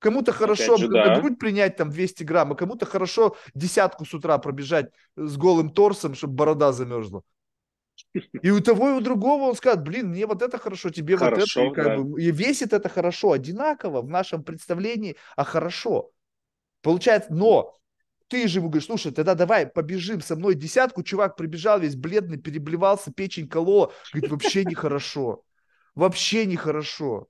Кому-то 0.06 0.32
хорошо 0.32 0.78
же, 0.78 0.88
да. 0.88 1.20
грудь 1.20 1.40
принять 1.40 1.78
там 1.78 1.90
200 1.90 2.24
грамм, 2.26 2.52
а 2.52 2.56
кому-то 2.56 2.86
хорошо 2.86 3.36
десятку 3.56 4.06
с 4.06 4.14
утра 4.14 4.38
пробежать 4.38 4.92
с 5.16 5.36
голым 5.36 5.72
торсом, 5.72 6.14
чтобы 6.14 6.36
борода 6.36 6.72
замерзла. 6.74 7.24
И 8.44 8.52
у 8.52 8.60
того, 8.60 8.90
и 8.90 8.94
у 8.94 9.02
другого 9.02 9.46
он 9.50 9.56
скажет, 9.56 9.82
блин, 9.82 10.10
мне 10.10 10.28
вот 10.28 10.44
это 10.44 10.60
хорошо, 10.60 10.92
тебе 10.92 11.18
хорошо, 11.18 11.70
вот 11.70 11.72
это. 11.72 11.82
И, 11.82 11.84
как 11.84 12.06
бы, 12.06 12.22
и 12.22 12.30
весит 12.30 12.72
это 12.72 12.88
хорошо, 12.88 13.32
одинаково 13.32 14.04
в 14.04 14.08
нашем 14.08 14.44
представлении, 14.44 15.16
а 15.36 15.44
хорошо. 15.44 16.12
Получается, 16.84 17.34
но 17.34 17.74
ты 18.28 18.48
же 18.48 18.60
ему 18.60 18.70
говоришь, 18.70 18.86
слушай, 18.86 19.12
тогда 19.12 19.34
давай 19.34 19.66
побежим 19.66 20.22
со 20.22 20.36
мной 20.36 20.54
десятку. 20.54 21.02
Чувак 21.02 21.36
прибежал 21.36 21.80
весь 21.80 21.96
бледный, 21.96 22.38
переблевался, 22.38 23.12
печень 23.12 23.48
колола. 23.48 23.92
Говорит, 24.14 24.30
вообще 24.30 24.66
нехорошо. 24.66 25.42
Вообще 25.96 26.46
нехорошо. 26.46 27.28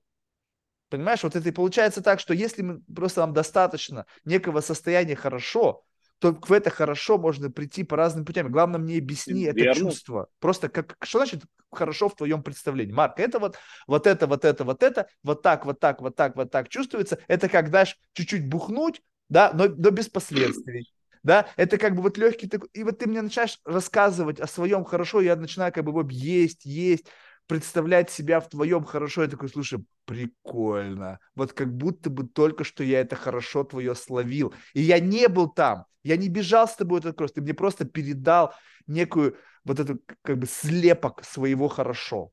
Понимаешь, 0.88 1.22
вот 1.22 1.34
это 1.34 1.48
и 1.48 1.52
получается 1.52 2.02
так, 2.02 2.20
что 2.20 2.32
если 2.32 2.62
мы, 2.62 2.80
просто 2.94 3.20
нам 3.20 3.32
достаточно 3.32 4.06
некого 4.24 4.60
состояния 4.60 5.16
хорошо, 5.16 5.84
то 6.18 6.32
в 6.32 6.52
это 6.52 6.70
хорошо 6.70 7.18
можно 7.18 7.50
прийти 7.50 7.84
по 7.84 7.96
разным 7.96 8.24
путям. 8.24 8.50
Главное 8.50 8.80
мне 8.80 8.98
объясни 8.98 9.44
Верно. 9.44 9.60
это 9.60 9.74
чувство. 9.78 10.28
Просто 10.38 10.68
как, 10.68 10.96
что 11.02 11.18
значит 11.18 11.42
хорошо 11.70 12.08
в 12.08 12.16
твоем 12.16 12.42
представлении? 12.42 12.92
Марк, 12.92 13.18
это 13.18 13.38
вот, 13.38 13.58
вот 13.86 14.06
это, 14.06 14.26
вот 14.26 14.44
это, 14.44 14.64
вот 14.64 14.82
это, 14.82 15.08
вот 15.22 15.42
так, 15.42 15.66
вот 15.66 15.78
так, 15.80 16.00
вот 16.00 16.16
так, 16.16 16.36
вот 16.36 16.50
так 16.50 16.68
чувствуется. 16.68 17.18
Это 17.28 17.48
как, 17.48 17.68
знаешь, 17.68 17.98
чуть-чуть 18.14 18.48
бухнуть, 18.48 19.02
да, 19.28 19.50
но, 19.52 19.66
но 19.66 19.90
без 19.90 20.08
последствий. 20.08 20.90
Да, 21.22 21.48
это 21.56 21.76
как 21.76 21.96
бы 21.96 22.02
вот 22.02 22.18
легкий 22.18 22.46
такой, 22.46 22.68
и 22.72 22.84
вот 22.84 22.98
ты 22.98 23.08
мне 23.08 23.20
начинаешь 23.20 23.58
рассказывать 23.64 24.38
о 24.38 24.46
своем 24.46 24.84
хорошо, 24.84 25.20
я 25.20 25.34
начинаю 25.34 25.72
как 25.72 25.84
бы 25.84 25.90
вот 25.90 26.12
есть, 26.12 26.64
есть, 26.64 27.06
представлять 27.46 28.10
себя 28.10 28.40
в 28.40 28.48
твоем 28.48 28.84
хорошо, 28.84 29.22
я 29.22 29.28
такой, 29.28 29.48
слушай, 29.48 29.84
прикольно. 30.04 31.20
Вот 31.34 31.52
как 31.52 31.74
будто 31.74 32.10
бы 32.10 32.26
только 32.26 32.64
что 32.64 32.82
я 32.82 33.00
это 33.00 33.16
хорошо 33.16 33.64
твое 33.64 33.94
словил. 33.94 34.54
И 34.74 34.82
я 34.82 34.98
не 35.00 35.28
был 35.28 35.48
там, 35.48 35.84
я 36.02 36.16
не 36.16 36.28
бежал 36.28 36.68
с 36.68 36.76
тобой 36.76 37.00
этот 37.00 37.16
кросс, 37.16 37.32
ты 37.32 37.40
мне 37.40 37.54
просто 37.54 37.84
передал 37.84 38.54
некую 38.86 39.36
вот 39.64 39.80
эту 39.80 40.00
как 40.22 40.38
бы 40.38 40.46
слепок 40.46 41.24
своего 41.24 41.68
хорошо. 41.68 42.30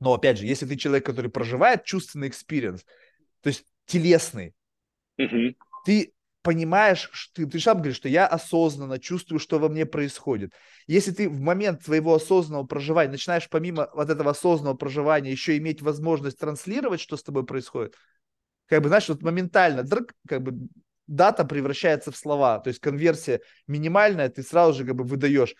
Но 0.00 0.14
опять 0.14 0.38
же, 0.38 0.46
если 0.46 0.66
ты 0.66 0.76
человек, 0.76 1.06
который 1.06 1.30
проживает 1.30 1.84
чувственный 1.84 2.28
experience, 2.28 2.84
то 3.40 3.48
есть 3.48 3.64
телесный, 3.86 4.54
mm-hmm. 5.18 5.56
ты 5.86 6.12
понимаешь, 6.44 7.08
что 7.12 7.34
ты, 7.34 7.46
ты 7.46 7.58
сам 7.58 7.78
говоришь, 7.78 7.96
что 7.96 8.08
я 8.08 8.26
осознанно 8.26 8.98
чувствую, 8.98 9.40
что 9.40 9.58
во 9.58 9.70
мне 9.70 9.86
происходит. 9.86 10.52
Если 10.86 11.10
ты 11.10 11.28
в 11.28 11.40
момент 11.40 11.82
своего 11.82 12.14
осознанного 12.14 12.66
проживания 12.66 13.12
начинаешь 13.12 13.48
помимо 13.48 13.88
вот 13.94 14.10
этого 14.10 14.32
осознанного 14.32 14.76
проживания 14.76 15.32
еще 15.32 15.56
иметь 15.56 15.80
возможность 15.80 16.38
транслировать, 16.38 17.00
что 17.00 17.16
с 17.16 17.22
тобой 17.22 17.46
происходит, 17.46 17.94
как 18.66 18.82
бы, 18.82 18.88
знаешь, 18.88 19.08
вот 19.08 19.22
моментально, 19.22 19.84
дрк, 19.84 20.12
как 20.28 20.42
бы 20.42 20.68
data 21.06 21.46
превращается 21.46 22.12
в 22.12 22.16
слова, 22.16 22.58
то 22.58 22.68
есть 22.68 22.78
конверсия 22.78 23.40
минимальная, 23.66 24.28
ты 24.28 24.42
сразу 24.42 24.78
же 24.78 24.84
как 24.84 24.96
бы 24.96 25.04
выдаешь. 25.04 25.54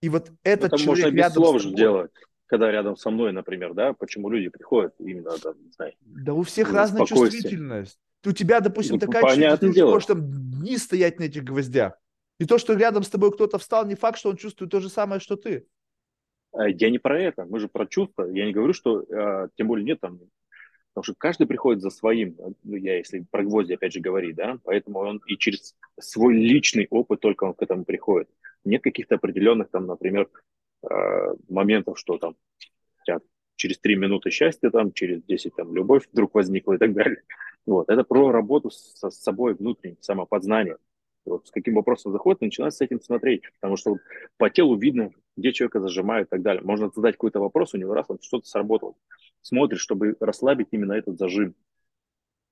И 0.00 0.08
вот 0.08 0.30
этот 0.44 0.72
Это 0.72 0.78
человек 0.78 1.06
можно 1.06 1.10
без 1.10 1.24
рядом 1.24 1.44
слов 1.44 1.62
же 1.62 1.74
делать 1.74 2.12
когда 2.46 2.70
рядом 2.72 2.96
со 2.96 3.10
мной, 3.10 3.32
например, 3.32 3.74
да, 3.74 3.92
почему 3.92 4.30
люди 4.30 4.48
приходят 4.48 4.94
именно, 4.98 5.32
да, 5.44 5.52
не 5.52 5.70
знаю. 5.70 5.92
Да 6.00 6.32
у 6.32 6.42
всех 6.44 6.72
разная 6.72 7.04
чувствительность 7.04 7.98
у 8.26 8.32
тебя, 8.32 8.60
допустим, 8.60 8.94
ну, 8.94 9.00
такая 9.00 9.22
что 9.56 9.56
ты 9.56 9.84
можешь 9.84 10.06
там 10.06 10.20
дни 10.20 10.76
стоять 10.76 11.18
на 11.18 11.24
этих 11.24 11.44
гвоздях. 11.44 11.98
И 12.38 12.44
то, 12.44 12.58
что 12.58 12.74
рядом 12.74 13.02
с 13.02 13.08
тобой 13.08 13.32
кто-то 13.32 13.58
встал, 13.58 13.86
не 13.86 13.94
факт, 13.94 14.18
что 14.18 14.30
он 14.30 14.36
чувствует 14.36 14.70
то 14.70 14.80
же 14.80 14.88
самое, 14.88 15.20
что 15.20 15.36
ты. 15.36 15.66
А, 16.52 16.68
я 16.68 16.90
не 16.90 16.98
про 16.98 17.20
это, 17.20 17.44
мы 17.44 17.58
же 17.58 17.68
про 17.68 17.86
чувства. 17.86 18.24
Я 18.30 18.46
не 18.46 18.52
говорю, 18.52 18.72
что, 18.72 19.04
а, 19.10 19.48
тем 19.56 19.68
более 19.68 19.84
нет 19.84 20.00
там, 20.00 20.20
потому 20.92 21.04
что 21.04 21.14
каждый 21.18 21.46
приходит 21.46 21.82
за 21.82 21.90
своим, 21.90 22.36
ну, 22.62 22.76
я 22.76 22.98
если 22.98 23.24
про 23.30 23.42
гвозди 23.42 23.74
опять 23.74 23.92
же 23.92 24.00
говорить, 24.00 24.36
да, 24.36 24.58
поэтому 24.64 25.00
он 25.00 25.20
и 25.26 25.36
через 25.36 25.74
свой 26.00 26.34
личный 26.34 26.86
опыт 26.90 27.20
только 27.20 27.44
он 27.44 27.54
к 27.54 27.62
этому 27.62 27.84
приходит. 27.84 28.28
Нет 28.64 28.82
каких-то 28.82 29.16
определенных 29.16 29.70
там, 29.70 29.86
например, 29.86 30.28
а, 30.82 31.34
моментов, 31.48 31.98
что 31.98 32.18
там 32.18 32.36
через 33.58 33.78
три 33.78 33.96
минуты 33.96 34.30
счастья, 34.30 34.70
там, 34.70 34.92
через 34.92 35.22
10 35.24 35.54
там, 35.56 35.74
любовь 35.74 36.08
вдруг 36.12 36.34
возникла 36.34 36.74
и 36.74 36.78
так 36.78 36.94
далее. 36.94 37.22
Вот. 37.66 37.90
Это 37.90 38.04
про 38.04 38.30
работу 38.30 38.70
со, 38.70 39.10
с 39.10 39.18
собой 39.20 39.54
внутренним, 39.54 39.98
самопознание. 40.00 40.78
Вот, 41.26 41.46
с 41.46 41.50
каким 41.50 41.74
вопросом 41.74 42.12
заходит, 42.12 42.40
начинать 42.40 42.72
с 42.72 42.80
этим 42.80 43.02
смотреть, 43.02 43.42
потому 43.60 43.76
что 43.76 43.90
вот, 43.90 44.00
по 44.38 44.48
телу 44.48 44.78
видно, 44.78 45.10
где 45.36 45.52
человека 45.52 45.80
зажимают 45.80 46.28
и 46.28 46.30
так 46.30 46.40
далее. 46.40 46.62
Можно 46.62 46.90
задать 46.94 47.16
какой-то 47.16 47.40
вопрос, 47.40 47.74
у 47.74 47.76
него 47.76 47.92
раз 47.92 48.06
он 48.08 48.18
что-то 48.22 48.48
сработало. 48.48 48.94
Смотрит, 49.42 49.78
чтобы 49.78 50.16
расслабить 50.20 50.68
именно 50.70 50.94
этот 50.94 51.18
зажим. 51.18 51.54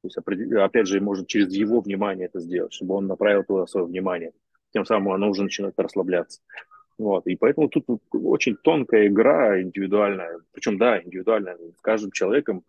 То 0.02 0.08
есть, 0.08 0.18
опять 0.18 0.86
же, 0.86 1.00
может 1.00 1.26
через 1.26 1.54
его 1.54 1.80
внимание 1.80 2.26
это 2.26 2.38
сделать, 2.40 2.74
чтобы 2.74 2.96
он 2.96 3.06
направил 3.06 3.44
туда 3.44 3.66
свое 3.66 3.86
внимание. 3.86 4.32
Тем 4.72 4.84
самым 4.84 5.14
оно 5.14 5.30
уже 5.30 5.42
начинает 5.42 5.78
расслабляться. 5.78 6.42
Вот. 6.98 7.26
И 7.26 7.36
поэтому 7.36 7.68
тут 7.68 7.84
очень 8.12 8.56
тонкая 8.56 9.08
игра 9.08 9.60
индивидуальная. 9.60 10.40
Причем, 10.52 10.78
да, 10.78 11.00
индивидуальная. 11.02 11.56
С 11.76 11.80
каждым 11.80 12.10
человеком 12.10 12.64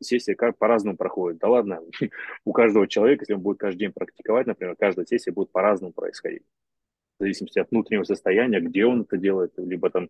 сессия 0.00 0.36
по-разному 0.58 0.96
проходит. 0.96 1.38
Да 1.38 1.48
ладно, 1.48 1.80
у 2.44 2.52
каждого 2.52 2.86
человека, 2.86 3.22
если 3.22 3.34
он 3.34 3.40
будет 3.40 3.58
каждый 3.58 3.80
день 3.80 3.92
практиковать, 3.92 4.46
например, 4.46 4.76
каждая 4.78 5.06
сессия 5.06 5.32
будет 5.32 5.50
по-разному 5.50 5.92
происходить. 5.92 6.42
В 7.18 7.22
зависимости 7.22 7.58
от 7.60 7.70
внутреннего 7.70 8.04
состояния, 8.04 8.58
где 8.60 8.84
он 8.84 9.02
это 9.02 9.16
делает, 9.16 9.52
либо 9.56 9.90
там 9.90 10.08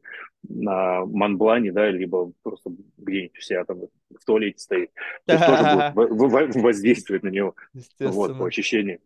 на 0.49 1.05
манблане, 1.05 1.71
да, 1.71 1.91
либо 1.91 2.33
просто 2.43 2.71
где-нибудь 2.97 3.37
у 3.37 3.41
себя 3.43 3.65
там 3.65 3.81
в 3.81 4.25
туалете 4.25 4.59
стоит. 4.59 4.91
То 5.27 5.35
есть 5.35 5.47
тоже 5.47 5.93
будет 5.95 6.57
воздействовать 6.63 7.23
на 7.23 7.29
него 7.29 7.55
вот, 8.01 8.39
по 8.39 8.47
ощущениям. 8.47 9.01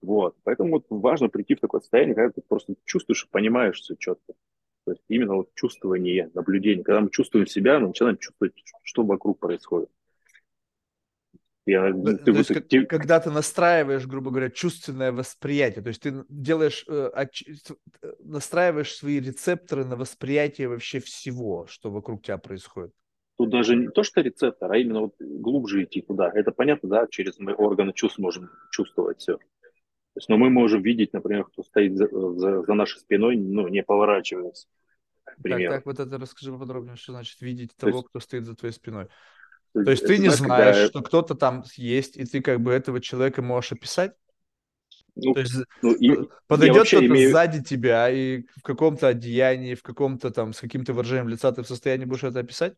Вот. 0.00 0.36
Поэтому 0.44 0.72
вот 0.72 0.86
важно 0.90 1.28
прийти 1.28 1.54
в 1.54 1.60
такое 1.60 1.80
состояние, 1.80 2.14
когда 2.14 2.32
ты 2.32 2.42
просто 2.46 2.74
чувствуешь 2.84 3.24
и 3.24 3.28
понимаешь 3.28 3.80
все 3.80 3.96
четко. 3.96 4.34
То 4.84 4.92
есть 4.92 5.02
именно 5.08 5.34
вот 5.34 5.54
чувствование, 5.54 6.30
наблюдение. 6.34 6.84
Когда 6.84 7.00
мы 7.00 7.10
чувствуем 7.10 7.46
себя, 7.46 7.78
мы 7.78 7.88
начинаем 7.88 8.16
чувствовать, 8.16 8.54
что 8.82 9.04
вокруг 9.04 9.38
происходит. 9.38 9.90
Я, 11.66 11.92
ты, 11.92 12.16
то 12.16 12.30
есть, 12.30 12.54
как, 12.54 12.66
ты... 12.66 12.86
когда 12.86 13.20
ты 13.20 13.30
настраиваешь, 13.30 14.06
грубо 14.06 14.30
говоря, 14.30 14.48
чувственное 14.48 15.12
восприятие, 15.12 15.82
то 15.82 15.88
есть 15.88 16.00
ты 16.00 16.24
делаешь, 16.30 16.86
э, 16.88 17.10
э, 17.14 18.12
настраиваешь 18.20 18.94
свои 18.94 19.20
рецепторы 19.20 19.84
на 19.84 19.96
восприятие 19.96 20.68
вообще 20.68 20.98
всего, 21.00 21.66
что 21.68 21.90
вокруг 21.90 22.22
тебя 22.22 22.38
происходит. 22.38 22.92
Тут 23.36 23.50
даже 23.50 23.76
не 23.76 23.88
то, 23.88 24.02
что 24.02 24.22
рецептор, 24.22 24.72
а 24.72 24.78
именно 24.78 25.00
вот 25.00 25.16
глубже 25.20 25.84
идти 25.84 26.00
туда. 26.00 26.32
Это 26.34 26.52
понятно, 26.52 26.88
да, 26.88 27.06
через 27.10 27.38
мы 27.38 27.52
органы 27.52 27.92
чувств 27.92 28.18
можем 28.18 28.48
чувствовать 28.70 29.20
все 29.20 29.38
есть, 30.18 30.28
но 30.28 30.36
мы 30.36 30.50
можем 30.50 30.82
видеть, 30.82 31.12
например, 31.12 31.44
кто 31.44 31.62
стоит 31.62 31.96
за, 31.96 32.08
за, 32.08 32.62
за 32.62 32.74
нашей 32.74 33.00
спиной, 33.00 33.36
ну, 33.36 33.68
не 33.68 33.82
поворачиваясь. 33.82 34.68
Так, 35.42 35.58
так, 35.58 35.86
вот 35.86 36.00
это 36.00 36.18
расскажи 36.18 36.52
поподробнее, 36.52 36.96
что 36.96 37.12
значит 37.12 37.40
видеть 37.40 37.70
то 37.76 37.86
того, 37.86 37.98
есть, 37.98 38.08
кто 38.08 38.20
стоит 38.20 38.44
за 38.44 38.54
твоей 38.54 38.72
спиной. 38.72 39.08
То 39.72 39.90
есть 39.90 40.06
ты 40.06 40.18
не 40.18 40.30
знаешь, 40.30 40.76
когда... 40.76 40.88
что 40.88 41.02
кто-то 41.02 41.34
там 41.34 41.64
есть, 41.76 42.16
и 42.16 42.24
ты 42.24 42.40
как 42.40 42.60
бы 42.60 42.72
этого 42.72 43.00
человека 43.00 43.42
можешь 43.42 43.72
описать? 43.72 44.12
Ну, 45.14 45.34
То 45.34 45.40
есть 45.40 45.54
ну, 45.82 45.94
и, 45.94 46.28
подойдет 46.46 46.86
кто-то 46.86 47.06
имею... 47.06 47.30
сзади 47.30 47.62
тебя 47.62 48.08
и 48.08 48.44
в 48.56 48.62
каком-то 48.62 49.08
одеянии, 49.08 49.74
в 49.74 49.82
каком-то 49.82 50.30
там 50.30 50.52
с 50.52 50.60
каким-то 50.60 50.92
выражением 50.92 51.28
лица 51.28 51.52
ты 51.52 51.62
в 51.62 51.66
состоянии 51.66 52.04
будешь 52.04 52.24
это 52.24 52.40
описать? 52.40 52.74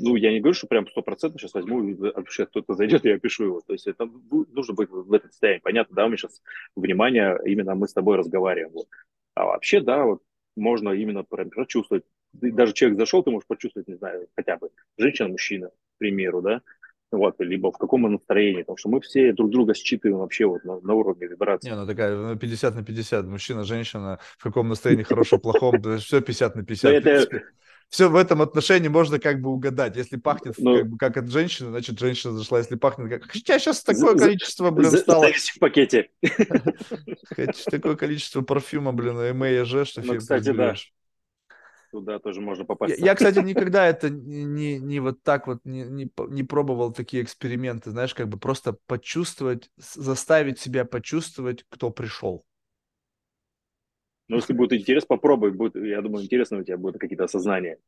Ну, 0.00 0.16
я 0.16 0.32
не 0.32 0.40
говорю, 0.40 0.54
что 0.54 0.66
прям 0.66 0.86
сто 0.88 1.02
процентов 1.02 1.40
сейчас 1.40 1.54
возьму, 1.54 1.82
и 1.84 1.94
вообще 1.94 2.46
кто-то 2.46 2.74
зайдет, 2.74 3.04
и 3.04 3.08
я 3.08 3.18
пишу 3.18 3.44
его. 3.44 3.60
То 3.60 3.72
есть 3.72 3.86
это 3.86 4.08
нужно 4.30 4.74
быть 4.74 4.88
в 4.90 5.12
этом 5.12 5.30
состоянии. 5.30 5.60
Понятно, 5.60 5.94
да, 5.94 6.04
у 6.04 6.08
меня 6.08 6.16
сейчас 6.16 6.42
внимание, 6.74 7.38
именно 7.44 7.74
мы 7.74 7.86
с 7.86 7.92
тобой 7.92 8.16
разговариваем. 8.16 8.72
Вот. 8.72 8.88
А 9.34 9.44
вообще, 9.46 9.80
да, 9.80 10.04
вот 10.04 10.22
можно 10.56 10.90
именно 10.90 11.22
прям 11.22 11.50
прочувствовать. 11.50 12.04
Даже 12.32 12.72
человек 12.72 12.98
зашел, 12.98 13.22
ты 13.22 13.30
можешь 13.30 13.46
почувствовать, 13.46 13.88
не 13.88 13.96
знаю, 13.96 14.28
хотя 14.36 14.56
бы 14.56 14.70
женщина, 14.98 15.28
мужчина, 15.28 15.68
к 15.68 15.98
примеру, 15.98 16.42
да, 16.42 16.62
вот, 17.12 17.36
либо 17.40 17.72
в 17.72 17.78
каком 17.78 18.02
настроении, 18.02 18.62
потому 18.62 18.76
что 18.76 18.88
мы 18.88 19.00
все 19.00 19.32
друг 19.32 19.50
друга 19.50 19.74
считываем 19.74 20.18
вообще 20.18 20.46
вот 20.46 20.64
на, 20.64 20.80
на 20.80 20.94
уровне 20.94 21.26
вибрации. 21.26 21.68
Не, 21.68 21.74
ну 21.74 21.86
такая 21.86 22.36
50 22.36 22.74
ну, 22.74 22.80
на 22.80 22.86
50, 22.86 23.26
мужчина, 23.26 23.64
женщина, 23.64 24.20
в 24.38 24.42
каком 24.44 24.68
настроении, 24.68 25.02
хорошем, 25.02 25.40
плохом, 25.40 25.82
все 25.98 26.20
50 26.20 26.56
на 26.56 26.64
50. 26.64 26.92
Это... 26.92 27.42
Все 27.90 28.08
в 28.08 28.14
этом 28.14 28.40
отношении 28.40 28.88
можно 28.88 29.18
как 29.18 29.40
бы 29.40 29.50
угадать. 29.50 29.96
Если 29.96 30.16
пахнет 30.16 30.54
ну, 30.58 30.76
как, 30.78 30.88
бы, 30.88 30.96
как 30.96 31.16
от 31.16 31.28
женщины, 31.28 31.70
значит, 31.70 31.98
женщина 31.98 32.32
зашла. 32.32 32.58
Если 32.58 32.76
пахнет 32.76 33.10
как... 33.10 33.30
Хотя 33.30 33.58
сейчас 33.58 33.82
такое 33.82 34.16
количество, 34.16 34.70
блин, 34.70 34.92
стало... 34.92 35.26
в 35.26 35.58
пакете. 35.58 36.08
Такое 37.70 37.96
количество 37.96 38.42
парфюма, 38.42 38.92
блин, 38.92 39.36
МЭЖ, 39.36 39.88
что 39.88 40.02
ну, 40.02 40.16
кстати, 40.16 40.52
да 40.52 40.74
туда 41.90 42.18
тоже 42.18 42.40
можно 42.40 42.64
попасть. 42.64 42.98
Я, 42.98 43.06
я 43.06 43.14
кстати, 43.14 43.40
никогда 43.40 43.86
это 43.86 44.10
не, 44.10 44.78
не 44.78 45.00
вот 45.00 45.22
так 45.22 45.46
вот 45.46 45.58
не, 45.64 45.82
не, 45.82 46.10
не 46.28 46.42
пробовал 46.44 46.92
такие 46.92 47.22
эксперименты, 47.22 47.90
знаешь, 47.90 48.14
как 48.14 48.28
бы 48.28 48.38
просто 48.38 48.76
почувствовать, 48.86 49.70
заставить 49.76 50.58
себя 50.58 50.84
почувствовать, 50.84 51.64
кто 51.68 51.90
пришел. 51.90 52.44
Ну, 54.30 54.36
если 54.36 54.52
будет 54.52 54.72
интерес, 54.72 55.04
попробуй. 55.04 55.50
Будет, 55.50 55.74
я 55.74 56.00
думаю, 56.00 56.24
интересно 56.24 56.58
у 56.58 56.62
тебя 56.62 56.76
будут 56.76 57.00
какие-то 57.00 57.24
осознания. 57.24 57.78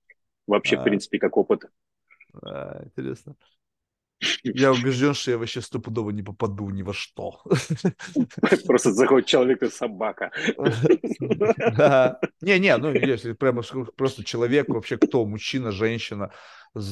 Вообще, 0.49 0.77
а, 0.77 0.81
в 0.81 0.85
принципе, 0.85 1.21
как 1.21 1.37
опыт. 1.37 1.67
А, 2.43 2.83
интересно. 2.85 3.37
Я 4.43 4.73
убежден, 4.73 5.15
что 5.15 5.31
я 5.31 5.39
вообще 5.39 5.61
стопудово 5.61 6.11
не 6.11 6.25
попаду 6.25 6.69
ни 6.71 6.83
во 6.83 6.93
что. 6.93 7.41
Просто 8.67 8.93
заходит 8.93 9.29
человек 9.29 9.63
и 9.63 9.69
собака. 9.69 10.33
Не-не, 12.41 12.77
ну 12.77 12.93
если 12.93 13.35
прямо 13.35 13.63
просто 13.97 14.25
человек, 14.25 14.69
вообще 14.69 14.97
кто, 14.97 15.25
мужчина, 15.25 15.71
женщина, 15.71 16.33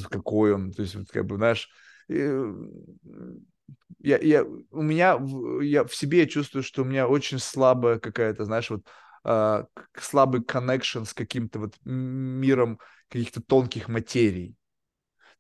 какой 0.09 0.55
он, 0.55 0.73
то 0.73 0.83
есть 0.83 0.97
как 1.09 1.27
бы, 1.27 1.37
знаешь, 1.37 1.69
я, 2.09 4.19
я, 4.19 4.45
у 4.45 4.83
меня, 4.83 5.19
я 5.63 5.85
в 5.85 5.95
себе 5.95 6.27
чувствую, 6.27 6.63
что 6.63 6.83
у 6.83 6.85
меня 6.85 7.09
очень 7.09 7.39
слабая 7.39 7.99
какая-то, 7.99 8.45
знаешь, 8.45 8.71
вот 8.71 8.85
э, 9.25 9.65
слабый 9.99 10.43
коннекшн 10.43 11.05
с 11.05 11.15
каким-то 11.15 11.59
вот 11.61 11.75
миром 11.85 12.79
каких-то 13.09 13.43
тонких 13.43 13.89
материй. 13.89 14.57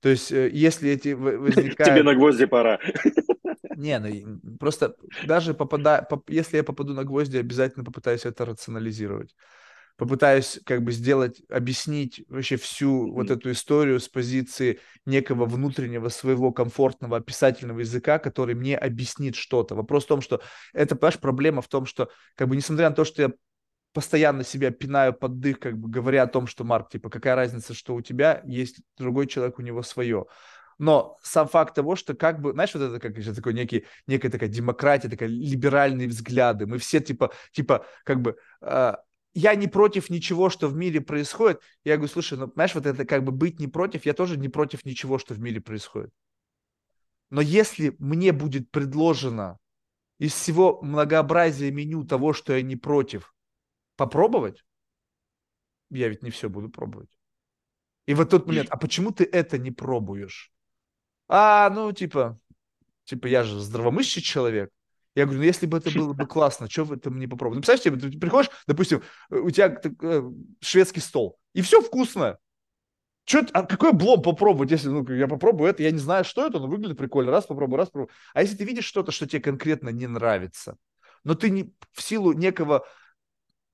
То 0.00 0.08
есть, 0.08 0.32
э, 0.32 0.50
если 0.52 0.90
эти 0.90 1.10
возникают... 1.12 1.92
Тебе 1.92 2.02
на 2.02 2.14
гвозди 2.14 2.46
пора. 2.46 2.78
Не, 3.76 3.98
ну 3.98 4.40
просто 4.58 4.94
даже 5.24 5.54
попадая, 5.54 6.06
если 6.28 6.58
я 6.58 6.64
попаду 6.64 6.92
на 6.92 7.04
гвозди, 7.04 7.38
обязательно 7.38 7.84
попытаюсь 7.84 8.26
это 8.26 8.44
рационализировать. 8.44 9.34
Попытаюсь 9.96 10.60
как 10.64 10.82
бы 10.82 10.92
сделать, 10.92 11.42
объяснить 11.50 12.24
вообще 12.28 12.56
всю 12.56 13.06
mm-hmm. 13.06 13.12
вот 13.12 13.30
эту 13.30 13.50
историю 13.50 14.00
с 14.00 14.08
позиции 14.08 14.80
некого 15.04 15.44
внутреннего 15.44 16.08
своего 16.08 16.52
комфортного 16.52 17.18
описательного 17.18 17.80
языка, 17.80 18.18
который 18.18 18.54
мне 18.54 18.76
объяснит 18.76 19.34
что-то. 19.36 19.74
Вопрос 19.74 20.04
в 20.04 20.08
том, 20.08 20.20
что 20.22 20.40
это, 20.72 20.96
понимаешь, 20.96 21.18
проблема 21.18 21.60
в 21.60 21.68
том, 21.68 21.84
что 21.84 22.08
как 22.34 22.48
бы 22.48 22.56
несмотря 22.56 22.88
на 22.88 22.94
то, 22.94 23.04
что 23.04 23.22
я 23.22 23.32
постоянно 23.92 24.44
себя 24.44 24.70
пинаю 24.70 25.12
под 25.12 25.40
дых, 25.40 25.58
как 25.58 25.78
бы 25.78 25.88
говоря 25.88 26.22
о 26.22 26.26
том, 26.26 26.46
что, 26.46 26.64
Марк, 26.64 26.90
типа, 26.90 27.10
какая 27.10 27.34
разница, 27.34 27.74
что 27.74 27.94
у 27.94 28.00
тебя 28.00 28.42
есть 28.44 28.80
другой 28.96 29.26
человек, 29.26 29.58
у 29.58 29.62
него 29.62 29.82
свое. 29.82 30.26
Но 30.78 31.18
сам 31.22 31.46
факт 31.46 31.74
того, 31.74 31.94
что 31.94 32.14
как 32.14 32.40
бы, 32.40 32.52
знаешь, 32.52 32.72
вот 32.72 32.82
это 32.82 32.98
как 33.00 33.18
еще 33.18 33.34
такой 33.34 33.52
некий, 33.52 33.84
некая 34.06 34.30
такая 34.30 34.48
демократия, 34.48 35.08
такая 35.08 35.28
либеральные 35.28 36.08
взгляды. 36.08 36.66
Мы 36.66 36.78
все 36.78 37.00
типа, 37.00 37.32
типа, 37.52 37.84
как 38.04 38.22
бы, 38.22 38.36
э, 38.62 38.94
я 39.34 39.54
не 39.56 39.66
против 39.66 40.08
ничего, 40.08 40.48
что 40.48 40.68
в 40.68 40.74
мире 40.74 41.00
происходит. 41.00 41.60
Я 41.84 41.96
говорю, 41.96 42.12
слушай, 42.12 42.38
ну, 42.38 42.50
знаешь, 42.54 42.74
вот 42.74 42.86
это 42.86 43.04
как 43.04 43.24
бы 43.24 43.32
быть 43.32 43.60
не 43.60 43.68
против, 43.68 44.06
я 44.06 44.14
тоже 44.14 44.38
не 44.38 44.48
против 44.48 44.84
ничего, 44.86 45.18
что 45.18 45.34
в 45.34 45.40
мире 45.40 45.60
происходит. 45.60 46.10
Но 47.28 47.40
если 47.40 47.94
мне 47.98 48.32
будет 48.32 48.70
предложено 48.70 49.58
из 50.18 50.32
всего 50.32 50.80
многообразия 50.82 51.70
меню 51.70 52.04
того, 52.04 52.32
что 52.32 52.54
я 52.54 52.62
не 52.62 52.76
против, 52.76 53.34
попробовать, 54.00 54.64
я 55.90 56.08
ведь 56.08 56.22
не 56.22 56.30
все 56.30 56.48
буду 56.48 56.70
пробовать. 56.70 57.10
И 58.06 58.14
вот 58.14 58.30
тот 58.30 58.46
момент, 58.46 58.68
а 58.70 58.78
почему 58.78 59.10
ты 59.10 59.24
это 59.24 59.58
не 59.58 59.70
пробуешь? 59.70 60.50
А, 61.28 61.68
ну, 61.68 61.92
типа, 61.92 62.38
типа, 63.04 63.26
я 63.26 63.44
же 63.44 63.60
здравомыслящий 63.60 64.22
человек. 64.22 64.70
Я 65.14 65.24
говорю, 65.24 65.40
ну, 65.40 65.44
если 65.44 65.66
бы 65.66 65.76
это 65.76 65.90
было 65.90 66.14
бы 66.14 66.26
классно, 66.34 66.70
что 66.70 66.84
вы 66.84 66.96
это 66.96 67.10
не 67.10 67.26
попробовали? 67.26 67.58
Ну, 67.58 67.62
представьте, 67.62 67.90
ты 67.90 68.18
приходишь, 68.18 68.50
допустим, 68.66 69.02
у 69.28 69.50
тебя 69.50 69.78
э, 70.00 70.22
шведский 70.62 71.00
стол, 71.00 71.38
и 71.52 71.60
все 71.60 71.82
вкусно. 71.82 72.38
Что, 73.26 73.46
а 73.52 73.64
какой 73.64 73.90
облом 73.90 74.22
попробовать, 74.22 74.70
если 74.70 74.88
ну, 74.88 75.06
я 75.12 75.28
попробую 75.28 75.68
это, 75.68 75.82
я 75.82 75.90
не 75.90 75.98
знаю, 75.98 76.24
что 76.24 76.46
это, 76.46 76.58
но 76.58 76.68
выглядит 76.68 76.96
прикольно, 76.96 77.30
раз 77.30 77.46
попробую, 77.46 77.76
раз 77.76 77.88
попробую. 77.88 78.14
А 78.32 78.40
если 78.40 78.56
ты 78.56 78.64
видишь 78.64 78.86
что-то, 78.86 79.12
что 79.12 79.26
тебе 79.26 79.42
конкретно 79.42 79.90
не 79.90 80.06
нравится, 80.06 80.78
но 81.22 81.34
ты 81.34 81.50
не, 81.50 81.74
в 81.92 82.00
силу 82.00 82.32
некого 82.32 82.86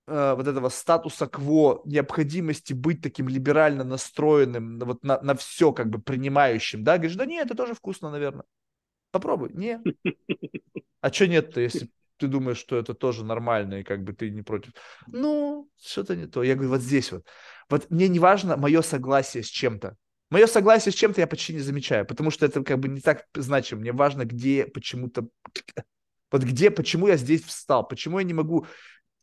э, 0.07 0.35
вот 0.35 0.47
этого 0.47 0.69
статуса 0.69 1.27
кво, 1.27 1.83
необходимости 1.85 2.73
быть 2.73 3.03
таким 3.03 3.29
либерально 3.29 3.85
настроенным, 3.85 4.79
вот 4.79 5.03
на, 5.05 5.21
на 5.21 5.35
все 5.35 5.73
как 5.73 5.91
бы 5.91 6.01
принимающим, 6.01 6.85
да, 6.85 6.97
говоришь, 6.97 7.17
да 7.17 7.27
нет, 7.27 7.47
это 7.47 7.57
тоже 7.57 7.75
вкусно, 7.75 8.11
наверное. 8.11 8.45
Попробуй. 9.11 9.51
Не. 9.53 9.81
А 11.01 11.13
что 11.13 11.27
нет-то, 11.27 11.61
если 11.61 11.89
ты 12.17 12.27
думаешь, 12.27 12.59
что 12.59 12.77
это 12.77 12.95
тоже 12.95 13.25
нормально, 13.25 13.81
и 13.81 13.83
как 13.83 14.03
бы 14.03 14.13
ты 14.13 14.31
не 14.31 14.43
против. 14.43 14.73
Ну, 15.07 15.69
что-то 15.83 16.17
не 16.17 16.27
то. 16.27 16.43
Я 16.43 16.55
говорю, 16.55 16.71
вот 16.71 16.81
здесь 16.81 17.13
вот. 17.13 17.25
Вот 17.69 17.91
мне 17.91 18.09
не 18.09 18.19
важно 18.19 18.57
мое 18.57 18.83
согласие 18.83 19.43
с 19.43 19.49
чем-то. 19.49 19.97
Мое 20.31 20.47
согласие 20.47 20.93
с 20.93 20.97
чем-то 20.97 21.21
я 21.21 21.27
почти 21.27 21.53
не 21.55 21.61
замечаю, 21.61 22.05
потому 22.05 22.31
что 22.31 22.47
это 22.47 22.63
как 22.63 22.79
бы 22.79 22.89
не 22.89 23.01
так 23.01 23.27
значимо. 23.35 23.81
Мне 23.81 23.93
важно, 23.93 24.25
где 24.25 24.67
почему-то... 24.67 25.29
Вот 26.33 26.43
где, 26.43 26.71
почему 26.71 27.07
я 27.07 27.17
здесь 27.17 27.45
встал, 27.45 27.87
почему 27.87 28.19
я 28.19 28.25
не 28.25 28.35
могу 28.35 28.67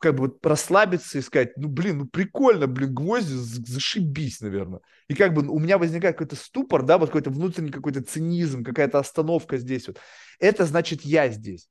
как 0.04 0.16
бы 0.16 0.24
вот 0.24 0.46
расслабиться 0.46 1.18
и 1.18 1.22
сказать, 1.22 1.56
ну, 1.56 1.70
блин, 1.70 2.00
ну, 2.00 2.06
прикольно, 2.06 2.68
блин, 2.68 2.94
гвозди, 2.94 3.36
зашибись, 3.36 4.42
наверное. 4.42 4.82
И 5.08 5.16
как 5.16 5.34
бы 5.34 5.48
у 5.48 5.60
меня 5.60 5.78
возникает 5.78 6.18
какой-то 6.18 6.36
ступор, 6.36 6.84
да, 6.84 6.98
вот 6.98 7.08
какой-то 7.08 7.30
внутренний 7.30 7.72
какой-то 7.72 8.04
цинизм, 8.04 8.66
какая-то 8.66 9.00
остановка 9.00 9.58
здесь 9.58 9.88
вот. 9.88 10.00
Это 10.40 10.66
значит 10.66 11.04
я 11.04 11.30
здесь. 11.30 11.70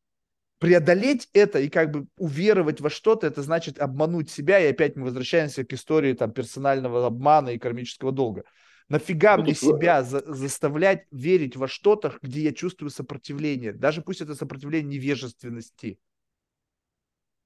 Преодолеть 0.60 1.28
это 1.34 1.58
и 1.58 1.68
как 1.68 1.90
бы 1.90 2.06
уверовать 2.16 2.80
во 2.80 2.88
что-то, 2.88 3.26
это 3.26 3.42
значит 3.42 3.78
обмануть 3.78 4.30
себя, 4.30 4.60
и 4.60 4.70
опять 4.70 4.96
мы 4.96 5.04
возвращаемся 5.04 5.64
к 5.64 5.72
истории 5.74 6.14
там 6.14 6.32
персонального 6.32 7.06
обмана 7.06 7.50
и 7.50 7.58
кармического 7.58 8.12
долга. 8.12 8.44
Нафига 8.88 9.36
ну, 9.36 9.42
мне 9.42 9.54
себя 9.54 10.02
за, 10.02 10.22
заставлять 10.32 11.04
верить 11.10 11.56
во 11.56 11.68
что-то, 11.68 12.14
где 12.22 12.44
я 12.44 12.52
чувствую 12.52 12.88
сопротивление, 12.88 13.74
даже 13.74 14.00
пусть 14.00 14.22
это 14.22 14.34
сопротивление 14.34 14.98
невежественности. 14.98 15.98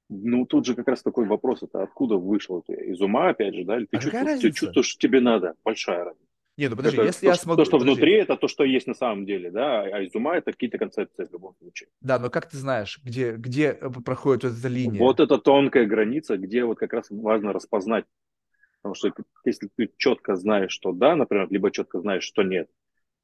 Ну, 0.09 0.47
тут 0.47 0.67
же 0.67 0.75
как 0.75 0.89
раз 0.89 1.03
такой 1.03 1.27
вопрос, 1.27 1.63
это 1.63 1.83
откуда 1.83 2.17
вышло 2.17 2.63
ты? 2.65 2.75
Из 2.75 3.01
ума, 3.01 3.31
опять 3.31 3.55
же, 3.55 3.65
да? 3.65 3.77
Или 3.77 3.87
ты, 3.87 3.97
а 3.97 4.01
чувствуешь, 4.01 4.41
ты 4.41 4.53
чувствуешь, 4.53 4.87
что 4.87 5.01
тебе 5.01 5.21
надо? 5.21 5.55
Большая 5.65 6.05
разница. 6.05 6.27
Нет, 6.59 6.71
ну 6.71 6.77
подожди, 6.77 6.97
это 6.97 7.07
если 7.07 7.21
то, 7.21 7.27
я 7.27 7.35
смогу... 7.35 7.57
То, 7.59 7.65
что 7.67 7.79
подожди. 7.79 7.93
внутри, 7.93 8.13
это 8.15 8.37
то, 8.37 8.49
что 8.49 8.65
есть 8.65 8.87
на 8.87 8.95
самом 8.95 9.27
деле, 9.27 9.51
да, 9.51 9.83
а 9.83 10.01
из 10.01 10.15
ума 10.15 10.39
это 10.39 10.53
какие-то 10.53 10.79
концепции 10.79 11.27
в 11.27 11.33
любом 11.33 11.55
случае. 11.57 11.91
Да, 12.01 12.19
но 12.19 12.31
как 12.31 12.49
ты 12.49 12.57
знаешь, 12.57 12.99
где, 13.05 13.33
где 13.33 13.75
проходит 13.75 14.45
вот 14.45 14.59
эта 14.59 14.69
линия? 14.69 14.99
Вот 14.99 15.21
эта 15.21 15.37
тонкая 15.37 15.85
граница, 15.85 16.39
где 16.39 16.65
вот 16.65 16.79
как 16.79 16.95
раз 16.95 17.09
важно 17.11 17.53
распознать. 17.53 18.07
Потому 18.81 18.95
что 18.95 19.13
если 19.45 19.69
ты 19.77 19.91
четко 19.99 20.37
знаешь, 20.37 20.73
что 20.73 20.93
да, 20.93 21.15
например, 21.15 21.49
либо 21.51 21.71
четко 21.71 22.01
знаешь, 22.01 22.23
что 22.23 22.43
нет, 22.43 22.69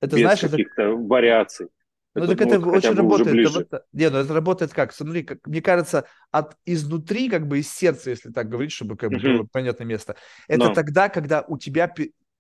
это, 0.03 0.17
без 0.17 0.23
знаешь, 0.23 0.41
каких-то 0.41 0.83
это... 0.83 0.93
вариаций, 0.93 1.69
ну, 2.15 2.27
так 2.27 2.41
это 2.41 2.61
вот 2.61 2.77
очень 2.77 2.95
работает. 2.95 3.57
Это, 3.57 3.85
не, 3.93 4.11
ну 4.11 4.19
это 4.19 4.35
работает 4.35 4.73
как? 4.73 4.93
Смотри, 4.93 5.23
как, 5.23 5.47
мне 5.47 5.63
кажется, 5.63 6.05
от 6.31 6.57
изнутри, 6.67 7.31
как 7.31 7.47
бы 7.47 7.61
из 7.61 7.73
сердца, 7.73 8.11
если 8.11 8.31
так 8.31 8.49
говорить, 8.49 8.73
чтобы 8.73 8.97
как 8.97 9.11
бы 9.11 9.19
было 9.19 9.47
понятное 9.51 9.87
место. 9.87 10.17
Это 10.47 10.69
Но. 10.69 10.75
тогда, 10.75 11.09
когда 11.09 11.43
у 11.43 11.57
тебя 11.59 11.93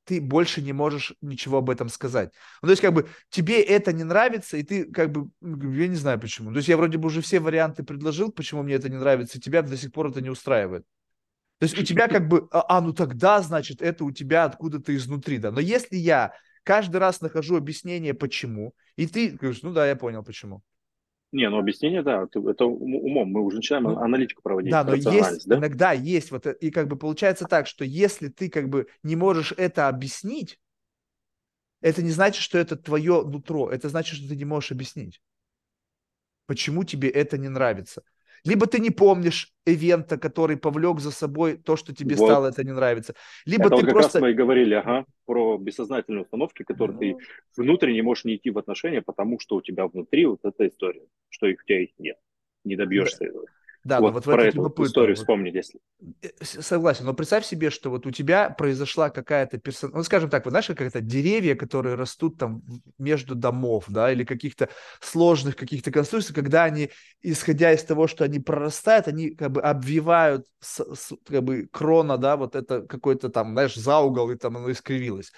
ты 0.04 0.20
больше 0.20 0.62
не 0.62 0.72
можешь 0.72 1.14
ничего 1.20 1.58
об 1.58 1.70
этом 1.70 1.88
сказать. 1.88 2.32
Ну, 2.60 2.66
то 2.66 2.70
есть, 2.70 2.82
как 2.82 2.92
бы, 2.92 3.08
тебе 3.30 3.62
это 3.62 3.92
не 3.92 4.04
нравится, 4.04 4.56
и 4.56 4.62
ты, 4.62 4.84
как 4.84 5.12
бы, 5.12 5.30
я 5.40 5.86
не 5.86 5.94
знаю 5.94 6.18
почему. 6.18 6.50
То 6.50 6.56
есть, 6.56 6.68
я 6.68 6.76
вроде 6.76 6.98
бы 6.98 7.06
уже 7.06 7.20
все 7.20 7.40
варианты 7.40 7.84
предложил, 7.84 8.32
почему 8.32 8.62
мне 8.62 8.74
это 8.74 8.88
не 8.88 8.96
нравится, 8.96 9.38
и 9.38 9.40
тебя 9.40 9.62
до 9.62 9.76
сих 9.76 9.92
пор 9.92 10.08
это 10.08 10.20
не 10.20 10.30
устраивает. 10.30 10.84
То 11.60 11.64
есть, 11.64 11.78
у 11.78 11.84
тебя 11.84 12.08
как 12.08 12.26
бы, 12.26 12.48
а, 12.50 12.64
а 12.78 12.80
ну 12.80 12.92
тогда, 12.92 13.40
значит, 13.42 13.80
это 13.80 14.04
у 14.04 14.10
тебя 14.10 14.44
откуда-то 14.44 14.94
изнутри, 14.96 15.38
да. 15.38 15.52
Но 15.52 15.60
если 15.60 15.96
я 15.96 16.32
каждый 16.64 16.96
раз 16.96 17.20
нахожу 17.20 17.56
объяснение, 17.56 18.14
почему, 18.14 18.74
и 18.96 19.06
ты 19.06 19.30
говоришь, 19.30 19.62
ну 19.62 19.72
да, 19.72 19.86
я 19.86 19.96
понял, 19.96 20.22
почему. 20.22 20.62
Не, 21.32 21.48
ну 21.48 21.58
объяснение, 21.58 22.02
да, 22.02 22.24
это 22.24 22.66
умом. 22.66 23.30
Мы 23.30 23.40
уже 23.40 23.56
начинаем 23.56 23.84
ну, 23.84 23.96
аналитику 23.96 24.42
проводить. 24.42 24.70
Да, 24.70 24.84
но 24.84 24.94
есть, 24.94 25.48
да? 25.48 25.56
иногда 25.56 25.92
есть 25.92 26.30
вот, 26.30 26.46
и 26.46 26.70
как 26.70 26.88
бы 26.88 26.96
получается 26.96 27.46
так, 27.46 27.66
что 27.66 27.86
если 27.86 28.28
ты 28.28 28.50
как 28.50 28.68
бы 28.68 28.86
не 29.02 29.16
можешь 29.16 29.54
это 29.56 29.88
объяснить, 29.88 30.60
это 31.80 32.02
не 32.02 32.10
значит, 32.10 32.42
что 32.42 32.58
это 32.58 32.76
твое 32.76 33.22
нутро. 33.22 33.70
Это 33.70 33.88
значит, 33.88 34.18
что 34.18 34.28
ты 34.28 34.36
не 34.36 34.44
можешь 34.44 34.72
объяснить, 34.72 35.22
почему 36.46 36.84
тебе 36.84 37.08
это 37.08 37.38
не 37.38 37.48
нравится. 37.48 38.02
Либо 38.44 38.66
ты 38.66 38.80
не 38.80 38.90
помнишь 38.90 39.52
ивента, 39.66 40.18
который 40.18 40.56
повлек 40.56 40.98
за 41.00 41.12
собой 41.12 41.56
то, 41.56 41.76
что 41.76 41.94
тебе 41.94 42.16
вот. 42.16 42.26
стало 42.26 42.48
это 42.48 42.64
не 42.64 42.72
нравится. 42.72 43.14
Либо 43.46 43.66
это 43.66 43.70
ты 43.70 43.76
вот 43.76 43.84
как 43.84 43.92
просто... 43.92 44.18
раз 44.18 44.22
мы 44.22 44.30
и 44.32 44.34
говорили, 44.34 44.74
ага, 44.74 45.04
про 45.26 45.58
бессознательные 45.58 46.22
установки, 46.22 46.64
которые 46.64 47.12
ну... 47.12 47.18
ты 47.18 47.62
внутренне 47.62 48.02
можешь 48.02 48.24
не 48.24 48.36
идти 48.36 48.50
в 48.50 48.58
отношения, 48.58 49.00
потому 49.00 49.38
что 49.38 49.56
у 49.56 49.62
тебя 49.62 49.86
внутри 49.86 50.26
вот 50.26 50.40
эта 50.42 50.66
история, 50.66 51.06
что 51.28 51.46
их 51.46 51.60
у 51.62 51.66
тебя 51.66 51.82
их 51.82 51.90
нет. 51.98 52.16
Не 52.64 52.76
добьешься 52.76 53.20
да. 53.20 53.26
этого. 53.26 53.46
Да, 53.84 54.00
вот, 54.00 54.08
но 54.08 54.12
вот 54.14 54.24
про 54.24 54.44
эту 54.44 54.58
любопытно. 54.58 54.84
историю 54.84 55.16
вспомнить, 55.16 55.54
если. 55.54 55.80
Э, 56.22 56.28
согласен, 56.40 57.04
но 57.04 57.14
представь 57.14 57.44
себе, 57.44 57.70
что 57.70 57.90
вот 57.90 58.06
у 58.06 58.12
тебя 58.12 58.48
произошла 58.50 59.10
какая-то 59.10 59.58
персон... 59.58 59.90
ну, 59.92 60.04
скажем 60.04 60.30
так, 60.30 60.44
вот 60.44 60.52
знаешь, 60.52 60.68
какая-то 60.68 61.00
деревья, 61.00 61.56
которые 61.56 61.96
растут 61.96 62.38
там 62.38 62.62
между 62.98 63.34
домов, 63.34 63.86
да, 63.88 64.12
или 64.12 64.22
каких-то 64.22 64.68
сложных 65.00 65.56
каких-то 65.56 65.90
конструкций, 65.90 66.34
когда 66.34 66.62
они, 66.62 66.90
исходя 67.22 67.72
из 67.72 67.82
того, 67.82 68.06
что 68.06 68.24
они 68.24 68.38
прорастают, 68.38 69.08
они 69.08 69.30
как 69.30 69.50
бы 69.50 69.60
обвивают 69.60 70.46
с, 70.60 70.84
с, 70.94 71.12
как 71.26 71.42
бы 71.42 71.68
крона, 71.70 72.18
да, 72.18 72.36
вот 72.36 72.54
это 72.54 72.82
какой-то 72.82 73.30
там, 73.30 73.52
знаешь, 73.52 73.74
за 73.74 73.98
угол, 73.98 74.30
и 74.30 74.36
там 74.36 74.56
оно 74.56 74.70
искривилось. 74.70 75.32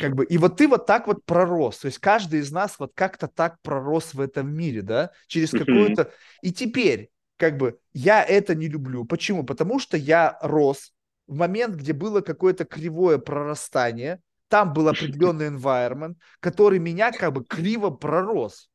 Как 0.00 0.14
бы, 0.14 0.24
и 0.24 0.38
вот 0.38 0.56
ты 0.56 0.68
вот 0.68 0.86
так 0.86 1.08
вот 1.08 1.24
пророс, 1.24 1.78
то 1.78 1.86
есть 1.86 1.98
каждый 1.98 2.40
из 2.40 2.52
нас 2.52 2.76
вот 2.78 2.92
как-то 2.94 3.26
так 3.26 3.60
пророс 3.62 4.14
в 4.14 4.20
этом 4.20 4.54
мире, 4.54 4.80
да, 4.80 5.10
через 5.26 5.50
какую-то... 5.50 6.10
И 6.40 6.52
теперь 6.52 7.11
как 7.42 7.56
бы 7.56 7.76
я 7.92 8.22
это 8.22 8.54
не 8.54 8.68
люблю. 8.68 9.04
Почему? 9.04 9.42
Потому 9.42 9.80
что 9.80 9.96
я 9.96 10.38
рос 10.42 10.92
в 11.26 11.34
момент, 11.34 11.74
где 11.74 11.92
было 11.92 12.20
какое-то 12.20 12.64
кривое 12.64 13.18
прорастание, 13.18 14.22
там 14.46 14.72
был 14.72 14.86
определенный 14.88 15.48
environment, 15.48 16.14
который 16.38 16.78
меня 16.78 17.10
как 17.10 17.32
бы 17.32 17.44
криво 17.44 17.90
пророс. 17.90 18.70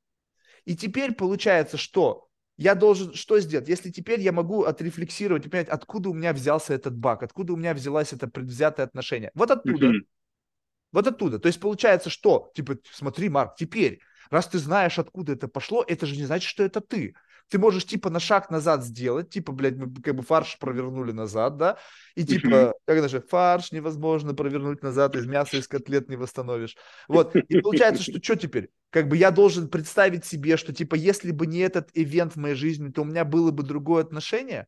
И 0.66 0.76
теперь 0.76 1.14
получается, 1.14 1.78
что 1.78 2.28
я 2.58 2.76
должен 2.76 3.14
что 3.14 3.40
сделать? 3.40 3.70
Если 3.70 3.90
теперь 3.90 4.20
я 4.20 4.34
могу 4.34 4.64
отрефлексировать 4.64 5.46
и 5.46 5.50
понять, 5.50 5.70
откуда 5.70 6.10
у 6.10 6.14
меня 6.14 6.34
взялся 6.34 6.74
этот 6.74 6.94
баг, 6.94 7.24
откуда 7.24 7.54
у 7.54 7.56
меня 7.56 7.74
взялось 7.74 8.12
это 8.12 8.28
предвзятое 8.28 8.86
отношение. 8.86 9.32
Вот 9.34 9.50
оттуда. 9.50 9.92
Mm-hmm. 9.92 10.08
Вот 10.92 11.08
оттуда. 11.08 11.40
То 11.40 11.48
есть 11.48 11.62
получается, 11.62 12.10
что? 12.10 12.52
Типа, 12.54 12.76
смотри, 12.92 13.30
Марк, 13.30 13.56
теперь, 13.58 14.02
раз 14.30 14.46
ты 14.50 14.58
знаешь, 14.58 15.00
откуда 15.00 15.32
это 15.32 15.48
пошло, 15.48 15.86
это 15.88 16.06
же 16.06 16.18
не 16.18 16.26
значит, 16.26 16.50
что 16.50 16.64
это 16.64 16.82
ты 16.82 17.16
ты 17.50 17.60
можешь 17.60 17.86
типа 17.86 18.10
на 18.10 18.20
шаг 18.20 18.50
назад 18.50 18.84
сделать, 18.84 19.30
типа, 19.30 19.52
блядь, 19.52 19.76
мы 19.76 19.94
как 20.02 20.16
бы 20.16 20.24
фарш 20.24 20.58
провернули 20.60 21.12
назад, 21.12 21.58
да, 21.58 21.78
и 22.16 22.26
типа, 22.26 22.74
как 22.86 22.98
это 22.98 23.10
же, 23.10 23.22
фарш 23.22 23.72
невозможно 23.72 24.34
провернуть 24.34 24.84
назад, 24.84 25.16
из 25.16 25.26
мяса, 25.26 25.58
из 25.58 25.68
котлет 25.68 26.10
не 26.10 26.16
восстановишь. 26.16 26.76
Вот, 27.08 27.36
и 27.36 27.62
получается, 27.62 28.04
что 28.04 28.22
что 28.22 28.36
теперь? 28.36 28.70
Как 28.90 29.08
бы 29.08 29.18
я 29.18 29.32
должен 29.32 29.70
представить 29.70 30.26
себе, 30.26 30.58
что 30.58 30.74
типа, 30.74 30.96
если 30.96 31.32
бы 31.32 31.46
не 31.46 31.60
этот 31.60 31.90
ивент 31.94 32.34
в 32.34 32.38
моей 32.38 32.56
жизни, 32.56 32.90
то 32.90 33.02
у 33.02 33.06
меня 33.06 33.26
было 33.26 33.52
бы 33.52 33.64
другое 33.64 34.04
отношение? 34.04 34.68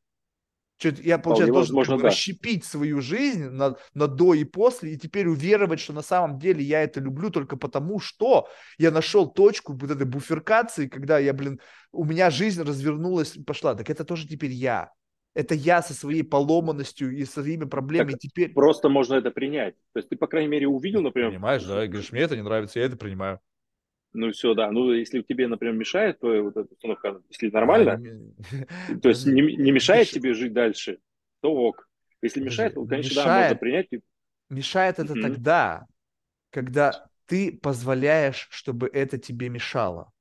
Я, 0.82 1.18
получается, 1.20 1.54
должен 1.54 1.76
возможно, 1.76 1.94
как 1.94 1.98
бы, 1.98 2.04
да. 2.04 2.10
расщепить 2.10 2.64
свою 2.64 3.02
жизнь 3.02 3.50
на, 3.50 3.76
на 3.94 4.08
до 4.08 4.34
и 4.34 4.44
после, 4.44 4.94
и 4.94 4.98
теперь 4.98 5.28
уверовать, 5.28 5.80
что 5.80 5.94
на 5.94 6.02
самом 6.02 6.40
деле 6.40 6.64
я 6.64 6.82
это 6.84 7.00
люблю 7.00 7.30
только 7.30 7.58
потому, 7.58 8.00
что 8.00 8.48
я 8.78 8.92
нашел 8.92 9.30
точку 9.30 9.74
вот 9.74 9.92
этой 9.92 10.06
буферкации, 10.06 10.88
когда 10.88 11.20
я, 11.20 11.34
блин, 11.34 11.60
у 11.92 12.06
меня 12.06 12.30
жизнь 12.30 12.62
развернулась 12.62 13.36
и 13.36 13.44
пошла. 13.44 13.76
Так 13.76 13.90
это 13.90 14.04
тоже 14.04 14.28
теперь 14.28 14.52
я. 14.52 14.92
Это 15.36 15.54
я 15.54 15.82
со 15.82 15.94
своей 15.94 16.24
поломанностью 16.24 17.16
и 17.16 17.24
своими 17.26 17.66
проблемами 17.66 18.12
так 18.12 18.20
теперь... 18.20 18.52
Просто 18.54 18.90
можно 18.90 19.16
это 19.16 19.32
принять. 19.32 19.76
То 19.94 20.00
есть 20.00 20.10
ты, 20.10 20.16
по 20.16 20.28
крайней 20.28 20.50
мере, 20.50 20.68
увидел, 20.68 21.02
например... 21.02 21.30
Понимаешь, 21.30 21.64
да, 21.64 21.86
и 21.86 21.88
говоришь, 21.88 22.12
мне 22.12 22.22
это 22.22 22.36
не 22.36 22.42
нравится, 22.42 22.80
я 22.80 22.86
это 22.86 22.98
принимаю. 22.98 23.40
Ну 24.14 24.32
все, 24.32 24.54
да. 24.54 24.72
Ну, 24.72 24.92
если 24.92 25.22
тебе, 25.22 25.48
например, 25.48 25.76
мешает 25.76 26.20
твоя 26.20 26.42
вот 26.42 26.58
эта 26.58 26.74
установка, 26.74 27.22
если 27.30 27.50
нормально, 27.50 28.02
а, 28.90 28.98
то 28.98 29.10
есть 29.10 29.26
не, 29.28 29.42
не 29.42 29.72
мешает 29.72 30.08
Меш... 30.08 30.12
тебе 30.12 30.34
жить 30.34 30.54
дальше, 30.54 31.00
то 31.42 31.54
ок. 31.54 31.88
Если 32.22 32.42
мешает, 32.42 32.74
то, 32.74 32.86
конечно, 32.86 33.10
мешает, 33.10 33.26
да, 33.28 33.42
можно 33.42 33.56
принять. 33.56 33.88
Мешает 34.50 35.00
это 35.00 35.14
mm-hmm. 35.14 35.22
тогда, 35.22 35.86
когда 36.50 37.08
ты 37.28 37.58
позволяешь, 37.58 38.48
чтобы 38.50 38.90
это 38.92 39.18
тебе 39.20 39.50
мешало. 39.50 40.12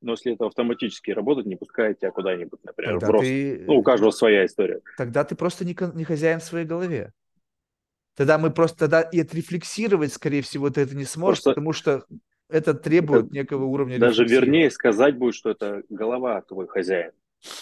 Но 0.00 0.12
если 0.12 0.34
это 0.34 0.46
автоматически 0.46 1.10
работает, 1.10 1.46
не 1.46 1.56
пускает 1.56 1.98
тебя 1.98 2.10
куда-нибудь, 2.10 2.62
например, 2.62 2.92
тогда 2.92 3.06
в 3.06 3.10
рост. 3.10 3.24
Ты... 3.24 3.64
Ну, 3.66 3.78
у 3.78 3.82
каждого 3.82 4.10
своя 4.10 4.46
история. 4.46 4.80
Тогда 4.96 5.24
ты 5.24 5.34
просто 5.34 5.64
не, 5.64 5.76
не 5.94 6.04
хозяин 6.04 6.40
в 6.40 6.44
своей 6.44 6.66
голове. 6.66 7.12
Тогда 8.14 8.38
мы 8.38 8.50
просто 8.50 8.78
тогда 8.78 9.00
и 9.00 9.20
отрефлексировать, 9.20 10.12
скорее 10.12 10.42
всего, 10.42 10.70
ты 10.70 10.82
это 10.82 10.94
не 10.94 11.04
сможешь, 11.04 11.42
просто... 11.42 11.50
потому 11.50 11.72
что 11.72 12.04
это 12.54 12.72
требует 12.72 13.26
это 13.26 13.34
некого 13.34 13.64
уровня 13.64 13.98
Даже 13.98 14.24
вернее 14.24 14.70
сказать 14.70 15.16
будет, 15.16 15.34
что 15.34 15.50
это 15.50 15.82
голова 15.88 16.40
твой 16.42 16.68
хозяин. 16.68 17.10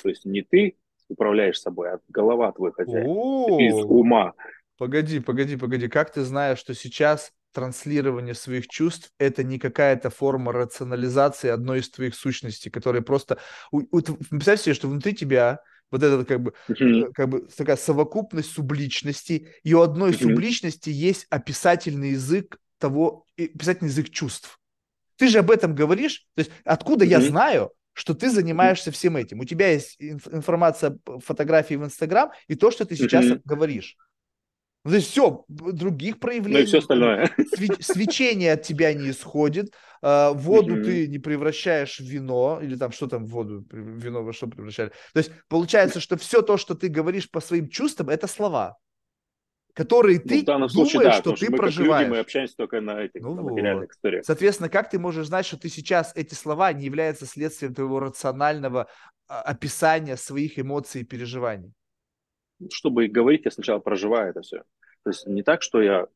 То 0.03 0.11
есть 0.11 0.27
не 0.27 0.43
ты 0.43 0.77
управляешь 1.09 1.59
собой, 1.59 1.93
а 1.95 2.01
голова 2.09 2.53
твой 2.53 2.73
хозяин. 2.73 3.07
Из 3.07 3.75
ума. 3.85 4.35
Погоди, 4.77 5.21
погоди, 5.21 5.57
погоди. 5.57 5.89
Как 5.89 6.13
ты 6.13 6.23
знаешь, 6.23 6.59
что 6.59 6.75
сейчас 6.75 7.33
транслирование 7.55 8.35
своих 8.35 8.69
чувств– 8.69 9.13
это 9.19 9.43
не 9.43 9.59
какая-то 9.59 10.11
форма 10.11 10.53
рационализации 10.53 11.49
одной 11.49 11.81
из 11.81 11.91
твоих 11.91 12.15
сущностей, 12.15 12.71
которая 12.71 13.03
просто… 13.03 13.39
Представь 14.31 14.61
себе, 14.61 14.75
что 14.75 14.89
внутри 14.89 15.15
тебя 15.15 15.61
вот 15.91 16.03
это 16.03 16.25
как 16.25 16.41
бы, 16.43 16.53
mm-hmm. 16.69 17.13
как 17.13 17.29
бы 17.29 17.49
такая 17.57 17.77
совокупность 17.77 18.51
субличностей, 18.53 19.49
и 19.63 19.75
у 19.75 19.81
одной 19.81 20.11
mm-hmm. 20.11 20.23
субличности 20.23 20.91
есть 20.91 21.27
описательный 21.31 22.11
язык 22.11 22.59
того, 22.79 23.27
описательный 23.39 23.91
язык 23.91 24.11
чувств. 24.11 24.59
Ты 25.23 25.29
же 25.29 25.39
об 25.39 25.53
этом 25.53 25.73
говоришь. 25.73 26.27
То 26.35 26.41
есть 26.41 26.51
откуда 26.65 27.05
mm-hmm. 27.05 27.09
я 27.09 27.21
знаю, 27.21 27.71
что 27.93 28.13
ты 28.13 28.29
занимаешься 28.29 28.91
всем 28.91 29.17
этим? 29.17 29.39
У 29.39 29.45
тебя 29.45 29.71
есть 29.71 29.95
информация, 30.01 30.99
фотографии 31.25 31.75
в 31.75 31.85
Инстаграм 31.85 32.33
и 32.49 32.57
то, 32.57 32.73
что 32.73 32.85
ты 32.85 32.97
сейчас 32.97 33.27
mm-hmm. 33.27 33.43
говоришь. 33.45 33.97
Ну, 34.85 34.91
то 34.91 34.97
есть 34.97 35.11
все, 35.11 35.45
других 35.47 36.19
проявлений. 36.19 36.57
Ну 36.57 36.63
и 36.65 36.67
все 36.67 36.79
остальное. 36.79 37.31
Свечение 37.79 38.55
от 38.55 38.63
тебя 38.63 38.93
не 38.95 39.11
исходит, 39.11 39.73
а, 40.03 40.33
воду 40.33 40.75
mm-hmm. 40.75 40.85
ты 40.85 41.07
не 41.07 41.21
превращаешь 41.21 42.01
в 42.01 42.05
вино, 42.05 42.59
или 42.61 42.75
там 42.75 42.91
что 42.91 43.07
там 43.07 43.25
воду, 43.25 43.65
вино 43.71 44.25
во 44.25 44.33
что 44.33 44.49
превращали. 44.49 44.91
То 45.13 45.19
есть 45.19 45.31
получается, 45.47 46.01
что 46.01 46.17
все 46.17 46.43
то, 46.43 46.57
что 46.57 46.75
ты 46.75 46.89
говоришь 46.89 47.31
по 47.31 47.41
своим 47.41 47.69
чувствам, 47.69 48.09
это 48.09 48.27
слова 48.27 48.77
которые 49.75 50.21
ну, 50.23 50.29
ты 50.29 50.43
думаешь, 50.43 50.73
случае, 50.73 51.03
да, 51.03 51.13
что 51.13 51.33
ты 51.33 51.51
мы 51.51 51.57
проживаешь. 51.57 52.07
Люди, 52.07 52.17
мы 52.17 52.21
общаемся 52.21 52.57
только 52.57 52.81
на 52.81 53.03
этих 53.03 53.23
ну, 53.23 53.35
на 53.35 53.43
материальных 53.43 53.89
вот. 53.89 53.93
историях. 53.93 54.25
Соответственно, 54.25 54.69
как 54.69 54.91
ты 54.91 54.99
можешь 54.99 55.27
знать, 55.27 55.47
что 55.47 55.59
ты 55.59 55.69
сейчас 55.69 56.13
эти 56.15 56.35
слова 56.35 56.73
не 56.73 56.85
являются 56.85 57.27
следствием 57.27 57.75
твоего 57.75 58.01
рационального 58.01 58.89
а, 59.29 59.41
описания 59.43 60.17
своих 60.17 60.59
эмоций 60.59 61.03
и 61.03 61.05
переживаний? 61.05 61.73
Чтобы 62.71 63.09
говорить, 63.09 63.45
я 63.45 63.51
сначала 63.51 63.79
проживаю 63.79 64.31
это 64.31 64.43
все. 64.43 64.59
То 65.05 65.11
есть 65.11 65.27
не 65.27 65.43
так, 65.43 65.63
что 65.63 65.83
я 65.83 66.07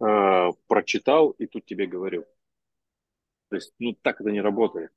э, 0.00 0.50
прочитал 0.68 1.30
и 1.30 1.46
тут 1.46 1.66
тебе 1.66 1.86
говорю. 1.86 2.24
То 3.50 3.56
есть, 3.56 3.72
ну, 3.78 3.94
так 4.00 4.20
это 4.20 4.30
не 4.30 4.40
работает. 4.40 4.90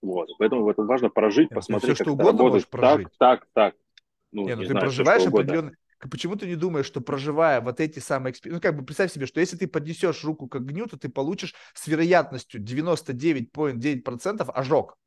Вот. 0.00 0.28
Поэтому 0.38 0.70
это 0.70 0.82
важно 0.82 1.08
прожить, 1.08 1.50
Нет, 1.50 1.56
посмотреть, 1.56 1.96
все, 1.96 2.04
как 2.04 2.14
что 2.14 2.22
это 2.22 2.30
работает. 2.30 2.68
Так, 2.70 3.10
так, 3.18 3.46
так. 3.52 3.74
Ну, 4.30 4.44
не, 4.44 4.54
ну 4.54 4.62
не 4.62 4.66
ты 4.66 4.72
знаю, 4.72 4.86
проживаешь 4.86 5.26
определенный 5.26 5.74
почему 6.08 6.36
ты 6.36 6.46
не 6.46 6.56
думаешь, 6.56 6.86
что 6.86 7.00
проживая 7.00 7.60
вот 7.60 7.80
эти 7.80 7.98
самые 7.98 8.32
эксперименты, 8.32 8.56
ну 8.56 8.70
как 8.70 8.78
бы 8.78 8.84
представь 8.84 9.12
себе, 9.12 9.26
что 9.26 9.40
если 9.40 9.56
ты 9.56 9.66
поднесешь 9.66 10.24
руку 10.24 10.46
к 10.48 10.56
огню, 10.56 10.86
то 10.86 10.98
ты 10.98 11.08
получишь 11.08 11.54
с 11.74 11.86
вероятностью 11.86 12.60
99,9% 12.62 14.50
ожог. 14.50 14.98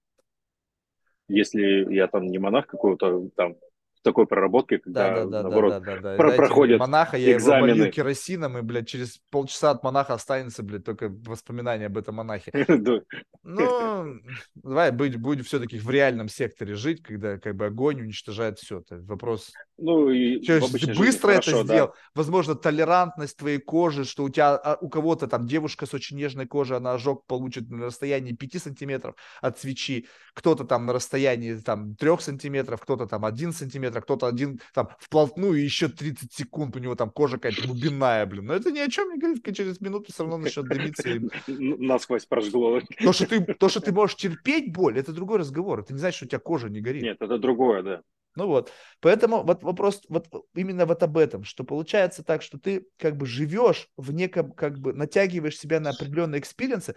Если 1.28 1.94
я 1.94 2.08
там 2.08 2.26
не 2.26 2.40
монах 2.40 2.68
какого-то 2.68 3.30
там 3.36 3.56
такой 4.04 4.28
проработки, 4.28 4.78
когда, 4.78 5.10
да, 5.10 5.16
да, 5.16 5.26
да, 5.26 5.44
наоборот, 5.44 5.72
да, 5.72 5.80
да, 5.80 5.96
да, 6.02 6.16
про- 6.16 6.28
Знаете, 6.30 6.38
проходят 6.38 6.80
монаха, 6.80 7.18
я 7.18 7.36
экзамены. 7.36 7.78
его 7.82 7.92
керосином, 7.92 8.58
и, 8.58 8.62
блядь, 8.62 8.88
через 8.88 9.20
полчаса 9.30 9.72
от 9.72 9.84
монаха 9.84 10.14
останется, 10.14 10.64
блядь, 10.64 10.84
только 10.84 11.10
воспоминания 11.10 11.88
об 11.88 11.98
этом 11.98 12.16
монахе. 12.16 12.52
Ну, 13.50 14.20
давай 14.56 14.92
быть, 14.92 15.16
будем 15.16 15.46
все-таки 15.46 15.80
в 15.80 15.90
реальном 15.90 16.28
секторе 16.28 16.76
жить, 16.76 17.02
когда 17.02 17.38
как 17.38 17.56
бы 17.56 17.68
огонь 17.68 18.02
уничтожает 18.02 18.60
все. 18.60 18.80
Это 18.80 19.00
вопрос... 19.04 19.54
Ну, 19.78 20.10
и 20.10 20.42
Все, 20.42 20.60
быстро 20.98 21.32
это 21.32 21.64
сделал. 21.64 21.94
Возможно, 22.14 22.56
толерантность 22.56 23.38
твоей 23.38 23.60
кожи, 23.60 24.04
что 24.04 24.26
у 24.26 24.30
тебя, 24.30 24.56
а, 24.58 24.78
у 24.82 24.90
кого-то 24.90 25.28
там 25.28 25.46
девушка 25.48 25.86
с 25.86 25.94
очень 25.94 26.18
нежной 26.18 26.46
кожей, 26.46 26.76
она 26.76 26.92
ожог 26.92 27.26
получит 27.26 27.70
на 27.70 27.86
расстоянии 27.86 28.34
5 28.34 28.64
сантиметров 28.64 29.16
от 29.40 29.58
свечи, 29.60 30.08
кто-то 30.34 30.66
там 30.66 30.86
на 30.86 30.92
расстоянии 30.92 31.56
там 31.56 31.96
3 31.96 32.18
сантиметров, 32.20 32.82
кто-то 32.82 33.06
там 33.06 33.24
1 33.24 33.54
сантиметр, 33.54 33.87
а 33.96 34.02
кто-то 34.02 34.28
один 34.28 34.60
там 34.74 34.90
вплотную 35.00 35.64
еще 35.64 35.88
30 35.88 36.34
секунд, 36.34 36.76
у 36.76 36.80
него 36.80 36.96
там 36.96 37.10
кожа 37.10 37.38
какая-то 37.38 37.68
глубинная, 37.68 38.26
блин. 38.26 38.46
Но 38.46 38.54
это 38.54 38.72
ни 38.72 38.80
о 38.80 38.90
чем 38.90 39.10
не 39.12 39.20
говорит, 39.20 39.44
через 39.56 39.80
минуту 39.82 40.12
все 40.12 40.24
равно 40.24 40.38
начнет 40.38 40.68
дымиться. 40.68 41.10
И... 41.10 41.20
Насквозь 41.48 42.26
прожгло. 42.26 42.82
То 43.00 43.14
что, 43.14 43.28
ты, 43.28 43.42
то, 43.42 43.70
что 43.70 43.80
ты 43.80 43.92
можешь 43.92 44.18
терпеть 44.18 44.72
боль, 44.72 44.98
это 44.98 45.14
другой 45.14 45.40
разговор. 45.40 45.80
Это 45.80 45.94
не 45.94 46.00
значит, 46.00 46.18
что 46.18 46.26
у 46.26 46.30
тебя 46.30 46.40
кожа 46.40 46.70
не 46.70 46.82
горит. 46.82 47.04
Нет, 47.04 47.18
это 47.22 47.38
другое, 47.38 47.84
да. 47.84 48.02
Ну 48.38 48.46
вот, 48.46 48.72
поэтому 49.00 49.42
вот 49.42 49.64
вопрос 49.64 50.04
вот 50.10 50.28
именно 50.54 50.86
вот 50.86 51.02
об 51.02 51.18
этом, 51.18 51.44
что 51.44 51.64
получается 51.64 52.24
так, 52.24 52.44
что 52.44 52.60
ты 52.60 52.86
как 53.00 53.18
бы 53.18 53.26
живешь 53.26 53.88
в 53.98 54.14
неком, 54.14 54.52
как 54.52 54.78
бы 54.78 54.94
натягиваешь 54.94 55.58
себя 55.58 55.80
на 55.80 55.90
определенные 55.90 56.40
experience 56.40 56.85
ы, 56.85 56.94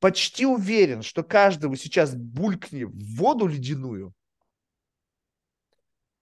почти 0.00 0.44
уверен, 0.44 1.00
что 1.00 1.22
каждого 1.22 1.76
сейчас 1.76 2.14
булькни 2.14 2.84
в 2.84 3.16
воду 3.16 3.46
ледяную, 3.46 4.12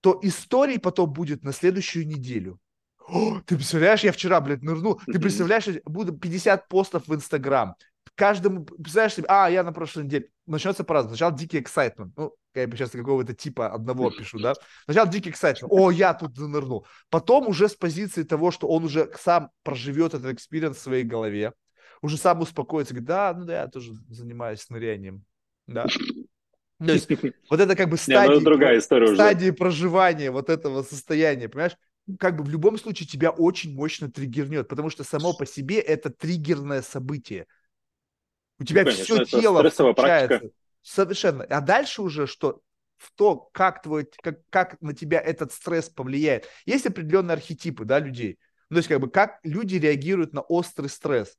то 0.04 0.18
истории 0.20 0.76
потом 0.76 1.10
будет 1.14 1.44
на 1.44 1.52
следующую 1.54 2.06
неделю. 2.06 2.60
О, 3.08 3.40
ты 3.40 3.56
представляешь, 3.56 4.04
я 4.04 4.12
вчера, 4.12 4.38
блядь, 4.42 4.60
нырнул. 4.60 5.00
Ты 5.06 5.18
представляешь, 5.18 5.64
буду 5.86 6.12
50 6.12 6.68
постов 6.68 7.08
в 7.08 7.14
Инстаграм. 7.14 7.74
Каждому, 8.14 8.66
представляешь 8.66 9.14
себе, 9.14 9.26
а, 9.30 9.48
я 9.48 9.64
на 9.64 9.72
прошлой 9.72 10.04
неделе. 10.04 10.28
Начнется 10.46 10.84
по-разному. 10.84 11.16
Сначала 11.16 11.32
дикий 11.32 11.58
excitement. 11.58 12.14
Ну, 12.18 12.34
я 12.54 12.66
сейчас 12.66 12.90
какого-то 12.90 13.32
типа 13.32 13.72
одного 13.72 14.10
пишу, 14.10 14.38
да. 14.38 14.52
Сначала 14.84 15.08
дикий 15.08 15.30
excitement. 15.30 15.72
О, 15.72 15.90
я 15.90 16.12
тут 16.12 16.36
нырнул. 16.36 16.86
Потом 17.08 17.48
уже 17.48 17.70
с 17.70 17.74
позиции 17.74 18.24
того, 18.24 18.50
что 18.50 18.68
он 18.68 18.84
уже 18.84 19.10
сам 19.18 19.52
проживет 19.62 20.12
этот 20.12 20.34
experience 20.34 20.76
в 20.76 20.82
своей 20.82 21.04
голове. 21.04 21.54
Уже 22.02 22.18
сам 22.18 22.42
успокоится. 22.42 22.92
Говорит, 22.92 23.08
да, 23.08 23.34
ну 23.34 23.46
да, 23.46 23.62
я 23.62 23.68
тоже 23.68 23.94
занимаюсь 24.10 24.68
нырянием. 24.68 25.24
Да. 25.66 25.86
То 26.78 26.92
есть 26.92 27.08
вот 27.50 27.60
это 27.60 27.76
как 27.76 27.88
бы 27.88 27.96
стадии, 27.96 28.38
Не, 28.38 28.44
другая 28.44 28.78
история 28.78 29.14
стадии 29.14 29.46
уже. 29.46 29.54
проживания 29.54 30.30
вот 30.30 30.50
этого 30.50 30.82
состояния, 30.82 31.48
понимаешь? 31.48 31.76
Как 32.18 32.36
бы 32.36 32.44
в 32.44 32.48
любом 32.48 32.78
случае 32.78 33.06
тебя 33.06 33.30
очень 33.30 33.74
мощно 33.74 34.10
триггернет, 34.10 34.68
потому 34.68 34.90
что 34.90 35.04
само 35.04 35.32
по 35.34 35.46
себе 35.46 35.78
это 35.80 36.10
триггерное 36.10 36.82
событие. 36.82 37.46
У 38.58 38.64
тебя 38.64 38.82
ну, 38.82 38.90
конечно, 38.90 39.24
все 39.24 39.24
тело 39.24 39.68
включается. 39.68 39.94
Практика. 39.94 40.50
Совершенно. 40.82 41.44
А 41.44 41.60
дальше 41.60 42.02
уже 42.02 42.26
что? 42.26 42.60
В 42.96 43.10
то, 43.14 43.36
как, 43.52 43.82
твой, 43.82 44.08
как, 44.22 44.40
как 44.50 44.80
на 44.80 44.94
тебя 44.94 45.20
этот 45.20 45.52
стресс 45.52 45.88
повлияет. 45.88 46.46
Есть 46.66 46.86
определенные 46.86 47.34
архетипы 47.34 47.84
да, 47.84 47.98
людей. 47.98 48.38
Ну, 48.68 48.76
то 48.76 48.78
есть, 48.78 48.88
как 48.88 49.00
бы, 49.00 49.10
как 49.10 49.40
люди 49.42 49.76
реагируют 49.76 50.32
на 50.32 50.42
острый 50.42 50.88
стресс. 50.88 51.36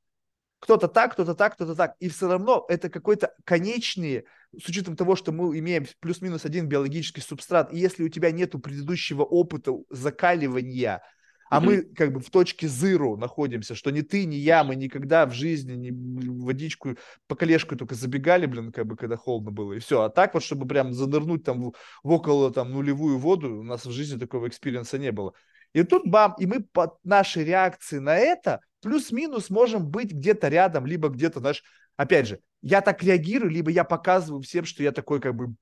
Кто-то 0.58 0.88
так, 0.88 1.12
кто-то 1.12 1.34
так, 1.34 1.54
кто-то 1.54 1.74
так. 1.74 1.94
И 2.00 2.08
все 2.08 2.28
равно 2.28 2.64
это 2.68 2.88
какой-то 2.88 3.34
конечный, 3.44 4.24
с 4.62 4.68
учетом 4.68 4.96
того, 4.96 5.16
что 5.16 5.32
мы 5.32 5.58
имеем 5.58 5.86
плюс-минус 6.00 6.44
один 6.44 6.68
биологический 6.68 7.20
субстрат, 7.20 7.72
и 7.72 7.78
если 7.78 8.02
у 8.04 8.08
тебя 8.08 8.30
нет 8.30 8.52
предыдущего 8.62 9.22
опыта 9.22 9.72
закаливания, 9.90 11.02
а 11.48 11.60
мы 11.60 11.82
как 11.82 12.12
бы 12.12 12.20
в 12.20 12.30
точке 12.30 12.66
zero 12.66 13.16
находимся, 13.16 13.74
что 13.74 13.90
ни 13.90 14.00
ты, 14.00 14.24
ни 14.24 14.34
я, 14.34 14.64
мы 14.64 14.74
никогда 14.74 15.26
в 15.26 15.32
жизни 15.32 15.74
не 15.74 15.90
водичку 15.92 16.96
по 17.28 17.36
колешку 17.36 17.76
только 17.76 17.94
забегали, 17.94 18.46
блин, 18.46 18.72
как 18.72 18.86
бы 18.86 18.96
когда 18.96 19.16
холодно 19.16 19.52
было, 19.52 19.74
и 19.74 19.78
все. 19.78 20.02
А 20.02 20.10
так 20.10 20.34
вот, 20.34 20.42
чтобы 20.42 20.66
прям 20.66 20.92
занырнуть 20.92 21.44
там 21.44 21.62
в, 21.62 21.74
в 22.02 22.10
около 22.10 22.52
там 22.52 22.72
нулевую 22.72 23.18
воду, 23.18 23.60
у 23.60 23.62
нас 23.62 23.86
в 23.86 23.92
жизни 23.92 24.18
такого 24.18 24.48
experience 24.48 24.93
а 24.93 24.98
не 24.98 25.12
было. 25.12 25.34
И 25.72 25.82
тут 25.84 26.06
бам, 26.06 26.34
и 26.38 26.46
мы 26.46 26.62
по 26.64 26.98
нашей 27.04 27.44
реакции 27.44 27.98
на 27.98 28.16
это 28.16 28.60
плюс-минус 28.82 29.50
можем 29.50 29.88
быть 29.88 30.12
где-то 30.12 30.48
рядом, 30.48 30.86
либо 30.86 31.08
где-то, 31.08 31.40
знаешь, 31.40 31.62
опять 31.96 32.26
же, 32.26 32.40
я 32.62 32.80
так 32.80 33.02
реагирую, 33.02 33.50
либо 33.50 33.70
я 33.70 33.84
показываю 33.84 34.42
всем, 34.42 34.64
что 34.64 34.82
я 34.82 34.92
такой 34.92 35.20
как 35.20 35.34
бы 35.34 35.54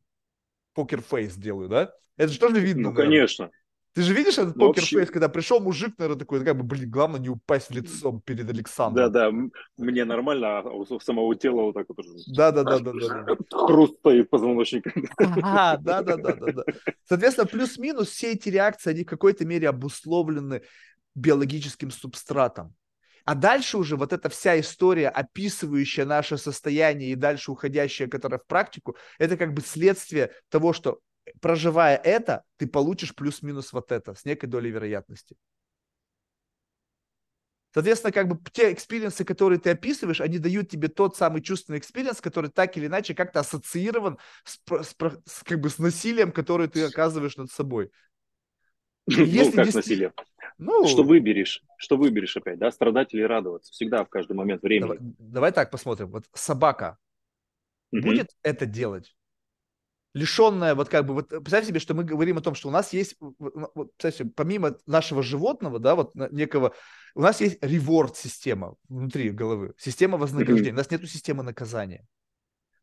poker 0.75 1.08
face 1.08 1.35
делаю, 1.37 1.69
да? 1.69 1.93
Это 2.17 2.33
же 2.33 2.39
тоже 2.39 2.61
видно. 2.61 2.85
Ну, 2.85 2.89
наверное. 2.91 3.05
конечно. 3.07 3.51
Ты 3.95 4.03
же 4.03 4.13
видишь 4.13 4.39
этот 4.39 4.57
ну, 4.57 4.67
poker 4.67 4.80
face, 4.80 4.93
вообще... 4.93 5.13
когда 5.13 5.29
пришел 5.29 5.61
мужик, 5.61 5.95
наверное, 5.99 6.19
такой, 6.19 6.45
как 6.45 6.57
бы, 6.57 6.65
блин, 6.65 6.91
главное 6.91 7.21
не 7.21 7.29
упасть 7.29 7.71
лицом 7.71 8.21
перед 8.23 8.51
Александром. 8.51 9.13
Да-да, 9.13 9.31
мне 9.77 10.05
нормально, 10.05 10.59
а 10.59 10.63
у 10.63 10.99
самого 10.99 11.37
тела 11.37 11.63
вот 11.63 11.75
так 11.75 11.87
вот. 11.89 12.05
Да-да-да-да-да. 12.27 13.37
Хруст 13.53 13.99
стоит 13.99 14.29
позвоночник. 14.31 14.87
А, 15.43 15.77
да-да-да-да. 15.77 16.65
Соответственно, 17.09 17.47
плюс-минус 17.47 18.09
все 18.09 18.33
эти 18.33 18.49
реакции, 18.49 18.91
они 18.91 19.05
в 19.05 19.07
какой-то 19.07 19.45
мере 19.45 19.69
обусловлены 19.69 20.63
биологическим 21.15 21.93
субстратом. 21.93 22.75
А 23.25 23.35
дальше 23.35 23.79
уже 23.79 23.97
вот 23.97 24.13
эта 24.13 24.29
вся 24.29 24.59
история, 24.61 25.09
описывающая 25.09 26.05
наше 26.05 26.37
состояние 26.37 27.11
и 27.11 27.15
дальше 27.15 27.53
уходящая, 27.53 28.09
которая 28.09 28.39
в 28.39 28.47
практику, 28.47 28.97
это 29.19 29.37
как 29.37 29.55
бы 29.55 29.63
следствие 29.63 30.33
того, 30.51 30.73
что 30.73 31.01
проживая 31.41 31.97
это, 31.97 32.45
ты 32.59 32.67
получишь 32.67 33.15
плюс-минус 33.15 33.73
вот 33.73 33.93
это 33.93 34.15
с 34.15 34.25
некой 34.27 34.49
долей 34.49 34.71
вероятности. 34.71 35.37
Соответственно, 37.73 38.13
как 38.13 38.29
бы 38.29 38.39
те 38.53 38.73
experience 38.73 39.16
ы, 39.16 39.25
которые 39.25 39.59
ты 39.59 39.71
описываешь, 39.71 40.21
они 40.21 40.39
дают 40.39 40.69
тебе 40.69 40.87
тот 40.87 41.17
самый 41.17 41.43
чувственный 41.43 41.81
experience, 41.81 42.21
который 42.21 42.49
так 42.49 42.77
или 42.77 42.87
иначе 42.87 43.15
как-то 43.15 43.41
ассоциирован 43.41 44.19
с, 44.45 44.61
с, 44.69 44.95
с, 45.27 45.43
как 45.43 45.61
бы 45.61 45.69
с 45.69 45.79
насилием, 45.81 46.31
которое 46.31 46.69
ты 46.69 46.85
оказываешь 46.85 47.37
над 47.37 47.51
собой. 47.51 47.91
Ну, 49.07 49.23
Если 49.23 49.59
ну, 49.59 49.65
как 49.65 49.75
насилие? 49.75 50.15
Ну, 50.59 50.87
что 50.87 51.03
выберешь? 51.03 51.63
Что 51.77 51.97
выберешь 51.97 52.37
опять, 52.37 52.59
да? 52.59 52.71
Страдать 52.71 53.13
или 53.15 53.23
радоваться? 53.23 53.73
Всегда, 53.73 54.05
в 54.05 54.09
каждый 54.09 54.35
момент 54.35 54.63
времени. 54.63 54.89
Давай, 54.89 54.99
давай 55.19 55.53
так 55.53 55.71
посмотрим. 55.71 56.11
Вот 56.11 56.25
собака 56.33 56.99
угу. 57.93 58.03
будет 58.03 58.31
это 58.43 58.67
делать? 58.67 59.15
лишенная, 60.15 60.75
вот 60.75 60.89
как 60.89 61.07
бы, 61.07 61.15
вот 61.15 61.29
представь 61.29 61.67
себе, 61.67 61.81
что 61.81 61.93
мы 61.93 62.05
говорим 62.05 62.39
о 62.39 62.41
том, 62.41 62.55
что 62.55 62.69
у 62.69 62.71
нас 62.71 62.93
есть, 62.93 63.17
вот, 63.19 63.93
себе, 64.01 64.31
помимо 64.35 64.77
нашего 64.87 65.23
животного, 65.23 65.79
да, 65.81 65.97
вот 65.97 66.15
некого, 66.15 66.73
у 67.15 67.21
нас 67.21 67.41
есть 67.41 67.59
реворд-система 67.61 68.77
внутри 68.89 69.31
головы, 69.31 69.75
система 69.77 70.17
вознаграждения, 70.17 70.73
у 70.73 70.77
нас 70.77 70.91
нету 70.91 71.07
системы 71.07 71.43
наказания. 71.43 72.07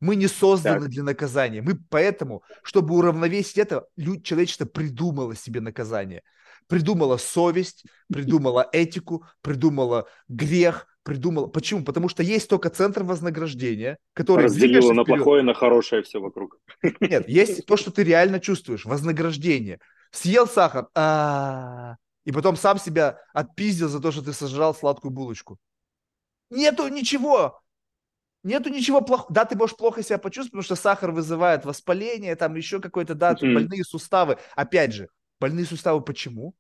Мы 0.02 0.16
не 0.16 0.28
созданы 0.28 0.82
так. 0.82 0.90
для 0.90 1.04
наказания. 1.04 1.62
Мы 1.62 1.76
поэтому, 1.76 2.44
чтобы 2.64 2.96
уравновесить 2.96 3.60
это, 3.60 3.86
человечество 4.24 4.66
придумало 4.66 5.36
себе 5.36 5.62
наказание. 5.62 6.24
Придумало 6.68 7.18
совесть, 7.18 7.84
придумало 8.12 8.68
этику, 8.72 9.26
придумало 9.42 10.08
грех, 10.28 10.88
придумала. 11.04 11.48
Почему? 11.48 11.84
Потому 11.84 12.10
что 12.10 12.24
есть 12.24 12.50
только 12.50 12.70
центр 12.70 13.04
вознаграждения, 13.04 13.98
который 14.14 14.46
разделило 14.46 14.94
на 14.94 15.04
плохое, 15.04 15.44
на 15.44 15.54
хорошее 15.54 16.04
все 16.04 16.20
вокруг. 16.20 16.60
Нет, 17.00 17.28
есть 17.28 17.66
то, 17.66 17.78
что 17.78 17.92
ты 17.92 18.04
реально 18.04 18.40
чувствуешь, 18.40 18.86
вознаграждение. 18.86 19.80
Съел 20.12 20.48
сахар, 20.48 20.88
а 20.96 21.96
и 22.26 22.32
потом 22.32 22.56
сам 22.56 22.78
себя 22.78 23.20
отпиздил 23.34 23.90
за 23.90 24.00
то, 24.00 24.12
что 24.12 24.22
ты 24.22 24.34
сожрал 24.34 24.76
сладкую 24.76 25.12
булочку. 25.12 25.58
Нету 26.50 26.88
ничего. 26.88 27.62
Нету 28.44 28.70
ничего 28.70 29.02
плохого. 29.02 29.34
Да, 29.34 29.46
ты 29.46 29.56
можешь 29.56 29.76
плохо 29.76 30.04
себя 30.04 30.18
почувствовать, 30.18 30.52
потому 30.52 30.64
что 30.64 30.76
сахар 30.76 31.12
вызывает 31.12 31.66
воспаление, 31.66 32.36
там 32.36 32.56
еще 32.56 32.80
какой-то, 32.80 33.16
да, 33.16 33.34
больные 33.34 33.84
суставы. 33.84 34.38
Опять 34.56 34.94
же, 34.94 35.10
больные 35.42 35.66
суставы 35.66 36.02
почему? 36.02 36.56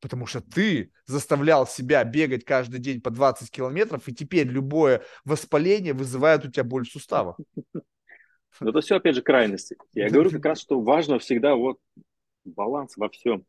Потому 0.00 0.26
что 0.26 0.40
ты 0.40 0.92
заставлял 1.06 1.66
себя 1.66 2.04
бегать 2.04 2.44
каждый 2.44 2.78
день 2.78 3.00
по 3.00 3.10
20 3.10 3.50
километров, 3.50 4.06
и 4.06 4.14
теперь 4.14 4.46
любое 4.46 5.02
воспаление 5.24 5.94
вызывает 5.94 6.44
у 6.44 6.50
тебя 6.50 6.62
боль 6.62 6.86
в 6.86 6.92
суставах. 6.92 7.36
Но 8.60 8.70
это 8.70 8.80
все, 8.80 8.96
опять 8.96 9.16
же, 9.16 9.22
крайности. 9.22 9.76
Я 9.92 10.08
говорю 10.08 10.30
как 10.30 10.44
раз, 10.44 10.60
что 10.60 10.80
важно 10.80 11.18
всегда 11.18 11.56
вот 11.56 11.78
баланс 12.44 12.96
во 12.96 13.08
всем. 13.08 13.44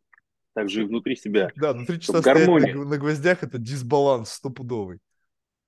Также 0.53 0.81
и 0.81 0.85
внутри 0.85 1.15
себя. 1.15 1.51
Да, 1.55 1.73
внутри 1.73 1.99
часа 1.99 2.21
гармония. 2.21 2.75
на 2.75 2.97
гвоздях 2.97 3.43
это 3.43 3.59
дисбаланс 3.59 4.31
стопудовый. 4.31 4.99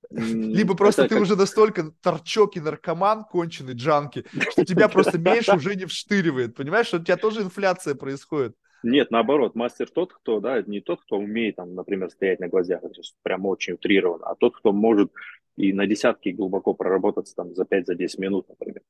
Либо 0.09 0.75
просто 0.75 1.07
ты 1.07 1.19
уже 1.19 1.35
настолько 1.35 1.91
торчок 2.01 2.57
и 2.57 2.59
наркоман, 2.59 3.23
конченый 3.23 3.73
джанки, 3.73 4.25
что 4.51 4.65
тебя 4.65 4.89
просто 4.89 5.17
меньше 5.17 5.55
уже 5.55 5.75
не 5.75 5.85
вштыривает. 5.85 6.55
Понимаешь, 6.55 6.88
что 6.88 6.97
у 6.97 7.03
тебя 7.03 7.17
тоже 7.17 7.41
инфляция 7.41 7.95
происходит. 7.95 8.55
Нет, 8.84 9.12
наоборот, 9.12 9.56
мастер 9.56 9.90
тот, 9.90 10.14
кто, 10.14 10.40
да, 10.40 10.62
не 10.62 10.82
тот, 10.82 11.02
кто 11.02 11.18
умеет, 11.18 11.58
там, 11.58 11.76
например, 11.76 12.10
стоять 12.10 12.40
на 12.40 12.48
гвоздях, 12.48 12.84
это 12.84 12.94
сейчас 12.94 13.16
прям 13.22 13.45
очень 13.45 13.74
утрированно, 13.74 14.26
а 14.26 14.36
тот, 14.36 14.56
кто 14.56 14.72
может 14.72 15.12
и 15.58 15.74
на 15.74 15.86
десятки 15.86 16.30
глубоко 16.30 16.74
проработаться 16.74 17.36
там 17.36 17.53
за 17.53 17.66
5-10 17.66 18.08
за 18.08 18.22
минут, 18.22 18.49
например. 18.49 18.82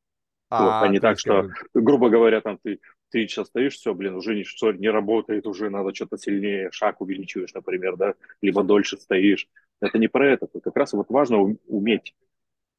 А, 0.50 0.64
вот, 0.64 0.88
а 0.88 0.92
не 0.92 1.00
так, 1.00 1.18
что, 1.18 1.50
грубо 1.74 2.10
говоря, 2.10 2.42
там 2.42 2.60
ты 2.62 2.80
три 3.10 3.28
часа 3.28 3.46
стоишь, 3.46 3.76
все, 3.76 3.94
блин, 3.94 4.16
уже 4.16 4.36
ничего 4.36 4.72
не 4.72 4.90
работает, 4.90 5.48
уже 5.48 5.70
надо 5.70 5.94
что-то 5.94 6.18
сильнее, 6.18 6.70
шаг 6.72 7.00
увеличиваешь, 7.02 7.54
например, 7.54 7.96
да, 7.96 8.16
либо 8.42 8.64
дольше 8.64 8.98
стоишь. 8.98 9.48
Это 9.80 9.98
не 9.98 10.08
про 10.08 10.30
это, 10.30 10.48
как 10.48 10.76
раз 10.76 10.94
вот 10.94 11.10
важно 11.10 11.38
уметь. 11.68 12.16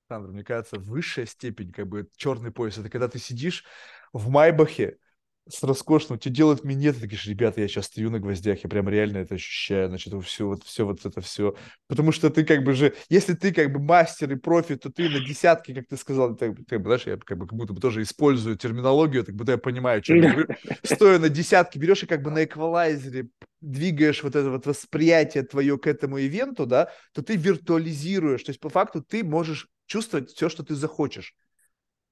Александр, 0.08 0.32
мне 0.32 0.44
кажется, 0.44 0.78
высшая 0.78 1.26
степень, 1.26 1.72
как 1.72 1.86
бы 1.86 2.08
черный 2.16 2.50
пояс, 2.50 2.76
это 2.76 2.90
когда 2.90 3.08
ты 3.08 3.18
сидишь 3.18 3.64
в 4.12 4.28
Майбахе, 4.28 4.98
с 5.48 5.62
роскошным, 5.64 6.18
тебе 6.18 6.34
делают 6.34 6.62
минет, 6.62 6.94
ты 6.94 7.02
говоришь, 7.02 7.26
ребята, 7.26 7.60
я 7.60 7.68
сейчас 7.68 7.86
стою 7.86 8.10
на 8.10 8.20
гвоздях, 8.20 8.62
я 8.62 8.70
прям 8.70 8.88
реально 8.88 9.18
это 9.18 9.34
ощущаю, 9.34 9.88
значит, 9.88 10.14
все 10.24 10.46
вот, 10.46 10.62
все 10.62 10.86
вот 10.86 11.04
это 11.04 11.20
все. 11.20 11.56
Потому 11.88 12.12
что 12.12 12.30
ты 12.30 12.44
как 12.44 12.62
бы 12.62 12.74
же, 12.74 12.94
если 13.08 13.34
ты 13.34 13.52
как 13.52 13.72
бы 13.72 13.80
мастер 13.80 14.32
и 14.32 14.36
профи, 14.36 14.76
то 14.76 14.90
ты 14.90 15.08
на 15.08 15.18
десятки, 15.18 15.74
как 15.74 15.88
ты 15.88 15.96
сказал, 15.96 16.36
так, 16.36 16.54
как 16.68 16.80
бы, 16.80 16.88
знаешь, 16.88 17.06
я 17.06 17.16
как, 17.16 17.38
бы, 17.38 17.46
как 17.46 17.58
будто 17.58 17.72
бы 17.72 17.80
тоже 17.80 18.02
использую 18.02 18.56
терминологию, 18.56 19.24
так 19.24 19.34
будто 19.34 19.52
я 19.52 19.58
понимаю, 19.58 20.02
что 20.04 20.14
я 20.14 20.30
говорю. 20.30 20.48
Стоя 20.84 21.18
на 21.18 21.28
десятки, 21.28 21.78
берешь 21.78 22.04
и 22.04 22.06
как 22.06 22.22
бы 22.22 22.30
на 22.30 22.44
эквалайзере 22.44 23.28
двигаешь 23.60 24.22
вот 24.22 24.36
это 24.36 24.48
вот 24.48 24.66
восприятие 24.66 25.42
твое 25.42 25.76
к 25.76 25.88
этому 25.88 26.20
event 26.20 26.53
у, 26.53 26.66
да, 26.66 26.90
то 27.12 27.22
ты 27.22 27.36
виртуализируешь, 27.36 28.42
то 28.44 28.50
есть 28.50 28.60
по 28.60 28.68
факту 28.68 29.02
ты 29.02 29.24
можешь 29.24 29.68
чувствовать 29.86 30.30
все, 30.30 30.48
что 30.48 30.62
ты 30.62 30.74
захочешь. 30.76 31.34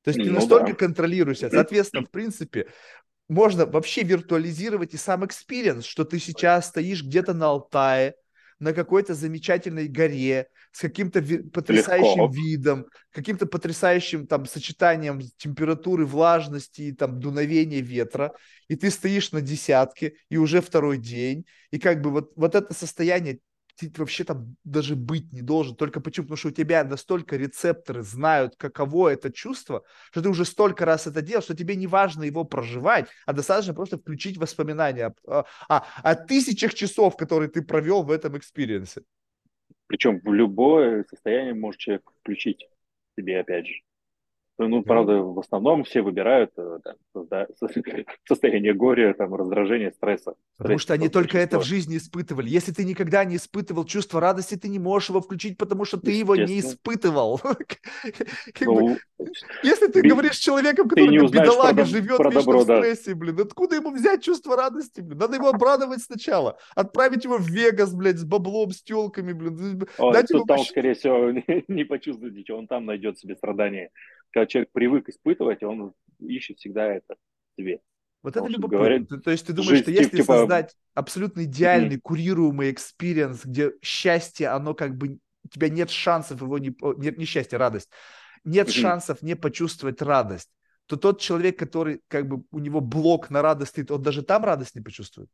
То 0.02 0.08
есть 0.10 0.20
ты 0.20 0.30
ну, 0.30 0.36
настолько 0.36 0.68
да. 0.68 0.74
контролируешь 0.74 1.38
Соответственно, 1.38 2.06
в 2.06 2.10
принципе, 2.10 2.68
можно 3.30 3.64
вообще 3.64 4.02
виртуализировать 4.02 4.92
и 4.92 4.96
сам 4.96 5.24
experience, 5.24 5.84
что 5.84 6.04
ты 6.04 6.18
сейчас 6.18 6.66
стоишь 6.66 7.04
где-то 7.04 7.32
на 7.32 7.46
Алтае, 7.46 8.16
на 8.58 8.72
какой-то 8.72 9.14
замечательной 9.14 9.86
горе, 9.86 10.48
с 10.72 10.80
каким-то 10.80 11.22
потрясающим 11.52 12.24
Легко. 12.24 12.34
видом, 12.34 12.86
каким-то 13.12 13.46
потрясающим 13.46 14.26
там 14.26 14.46
сочетанием 14.46 15.20
температуры, 15.36 16.06
влажности 16.06 16.82
и 16.82 16.92
там 16.92 17.20
дуновения 17.20 17.80
ветра, 17.80 18.32
и 18.66 18.74
ты 18.74 18.90
стоишь 18.90 19.30
на 19.30 19.40
десятке, 19.40 20.14
и 20.28 20.36
уже 20.36 20.60
второй 20.60 20.98
день, 20.98 21.46
и 21.70 21.78
как 21.78 22.02
бы 22.02 22.10
вот, 22.10 22.32
вот 22.34 22.56
это 22.56 22.74
состояние 22.74 23.38
ты 23.88 24.00
вообще 24.00 24.24
там 24.24 24.56
даже 24.64 24.96
быть 24.96 25.32
не 25.32 25.42
должен. 25.42 25.76
Только 25.76 26.00
почему? 26.00 26.26
Потому 26.26 26.36
что 26.36 26.48
у 26.48 26.52
тебя 26.52 26.84
настолько 26.84 27.36
рецепторы 27.36 28.02
знают, 28.02 28.56
каково 28.56 29.08
это 29.08 29.32
чувство, 29.32 29.84
что 30.10 30.22
ты 30.22 30.28
уже 30.28 30.44
столько 30.44 30.84
раз 30.84 31.06
это 31.06 31.22
делал, 31.22 31.42
что 31.42 31.56
тебе 31.56 31.76
не 31.76 31.86
важно 31.86 32.24
его 32.24 32.44
проживать, 32.44 33.08
а 33.26 33.32
достаточно 33.32 33.74
просто 33.74 33.98
включить 33.98 34.36
воспоминания 34.38 35.14
о, 35.26 35.44
о, 35.68 35.84
о 36.02 36.14
тысячах 36.14 36.74
часов, 36.74 37.16
которые 37.16 37.48
ты 37.48 37.62
провел 37.62 38.02
в 38.02 38.10
этом 38.10 38.36
experience 38.36 38.91
е. 38.91 39.02
Причем 39.86 40.20
в 40.20 40.32
любое 40.32 41.04
состояние 41.08 41.54
может 41.54 41.80
человек 41.80 42.10
включить 42.20 42.68
себе, 43.16 43.40
опять 43.40 43.66
же. 43.66 43.74
Ну, 44.68 44.82
правда, 44.82 45.22
в 45.22 45.38
основном 45.38 45.84
все 45.84 46.02
выбирают 46.02 46.52
да, 47.14 47.46
состояние 48.28 48.74
горя, 48.74 49.14
там, 49.14 49.34
раздражения, 49.34 49.90
стресса. 49.92 50.34
Потому 50.58 50.78
что 50.78 50.92
они 50.94 51.08
только 51.08 51.38
это 51.38 51.58
в 51.58 51.64
жизни 51.64 51.96
испытывали. 51.96 52.48
Если 52.48 52.72
ты 52.72 52.84
никогда 52.84 53.24
не 53.24 53.36
испытывал 53.36 53.84
чувство 53.84 54.20
радости, 54.20 54.56
ты 54.56 54.68
не 54.68 54.78
можешь 54.78 55.08
его 55.08 55.20
включить, 55.20 55.56
потому 55.56 55.84
что 55.84 55.98
ты 55.98 56.12
его 56.12 56.36
не 56.36 56.60
испытывал. 56.60 57.40
Ну, 58.62 58.96
если 59.62 59.88
ты 59.88 60.02
говоришь 60.02 60.36
с 60.36 60.38
человеком, 60.38 60.88
который 60.88 61.16
бедолага 61.28 61.84
живет 61.84 62.18
в 62.18 62.30
вечном 62.30 62.62
стрессе, 62.62 63.14
блин, 63.14 63.38
откуда 63.40 63.76
ему 63.76 63.90
взять 63.90 64.22
чувство 64.22 64.56
радости, 64.56 65.00
блин? 65.00 65.18
Надо 65.18 65.36
его 65.36 65.48
обрадовать 65.48 66.02
сначала. 66.02 66.58
Отправить 66.74 67.24
его 67.24 67.38
в 67.38 67.48
Вегас, 67.48 67.94
блядь, 67.94 68.18
с 68.18 68.24
баблом, 68.24 68.70
с 68.70 68.82
телками, 68.82 69.32
блин. 69.32 69.86
Там, 70.46 70.58
скорее 70.60 70.94
всего, 70.94 71.30
не 71.68 71.84
почувствует 71.84 72.34
ничего, 72.34 72.58
он 72.58 72.66
там 72.66 72.86
найдет 72.86 73.18
себе 73.18 73.36
страдания 73.36 73.90
когда 74.30 74.46
человек 74.46 74.70
привык 74.72 75.08
испытывать, 75.08 75.62
он 75.62 75.94
ищет 76.18 76.58
всегда 76.58 76.86
это 76.86 77.14
в 77.14 77.60
себе. 77.60 77.80
Вот 78.22 78.36
это 78.36 78.46
любопытно. 78.46 78.78
Говорить, 78.78 79.08
то 79.24 79.30
есть 79.30 79.46
ты 79.46 79.52
думаешь, 79.52 79.70
жизнь, 79.70 79.82
что 79.82 79.90
если 79.92 80.18
типа... 80.18 80.38
создать 80.38 80.76
абсолютно 80.94 81.44
идеальный 81.44 81.96
mm-hmm. 81.96 82.02
курируемый 82.02 82.70
experience, 82.70 83.44
где 83.44 83.72
счастье, 83.82 84.48
оно 84.48 84.74
как 84.74 84.96
бы 84.96 85.18
у 85.42 85.48
тебя 85.48 85.70
нет 85.70 85.90
шансов 85.90 86.42
его 86.42 86.58
не 86.58 86.74
нет 86.98 87.16
не 87.16 87.24
счастье, 87.24 87.58
радость, 87.58 87.90
нет 88.44 88.68
mm-hmm. 88.68 88.72
шансов 88.72 89.22
не 89.22 89.36
почувствовать 89.36 90.02
радость, 90.02 90.50
то 90.86 90.96
тот 90.96 91.20
человек, 91.20 91.58
который 91.58 92.02
как 92.08 92.28
бы 92.28 92.44
у 92.50 92.58
него 92.58 92.80
блок 92.80 93.30
на 93.30 93.40
радость 93.40 93.70
стоит, 93.70 93.90
он 93.90 94.02
даже 94.02 94.22
там 94.22 94.44
радость 94.44 94.74
не 94.74 94.82
почувствует. 94.82 95.30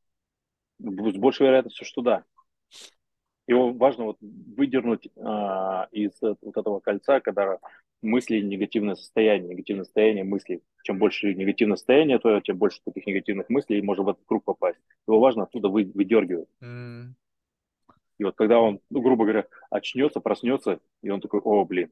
С 0.78 1.16
большей 1.16 1.46
вероятностью, 1.46 1.86
что 1.86 2.02
да. 2.02 2.24
Его 3.48 3.72
важно 3.72 4.04
вот 4.04 4.18
выдернуть 4.20 5.08
а, 5.16 5.88
из 5.92 6.12
вот 6.20 6.56
этого 6.56 6.80
кольца, 6.80 7.20
когда 7.20 7.58
мысли 8.02 8.40
негативное 8.40 8.94
состояние, 8.94 9.50
негативное 9.50 9.84
состояние 9.84 10.24
мыслей. 10.24 10.62
Чем 10.82 10.98
больше 10.98 11.34
негативное 11.34 11.76
состояние, 11.76 12.18
то 12.18 12.40
тем 12.40 12.58
больше 12.58 12.80
таких 12.84 13.06
негативных 13.06 13.48
мыслей, 13.48 13.78
и 13.78 13.82
можно 13.82 14.04
в 14.04 14.08
этот 14.08 14.24
круг 14.26 14.44
попасть. 14.44 14.78
Его 15.06 15.20
важно 15.20 15.44
оттуда 15.44 15.68
вы, 15.68 15.90
выдергивать. 15.94 16.48
Mm. 16.62 17.14
И 18.18 18.24
вот 18.24 18.34
когда 18.36 18.60
он, 18.60 18.80
ну, 18.90 19.00
грубо 19.00 19.24
говоря, 19.24 19.46
очнется, 19.70 20.20
проснется, 20.20 20.80
и 21.02 21.10
он 21.10 21.20
такой, 21.20 21.40
о, 21.40 21.64
блин, 21.64 21.90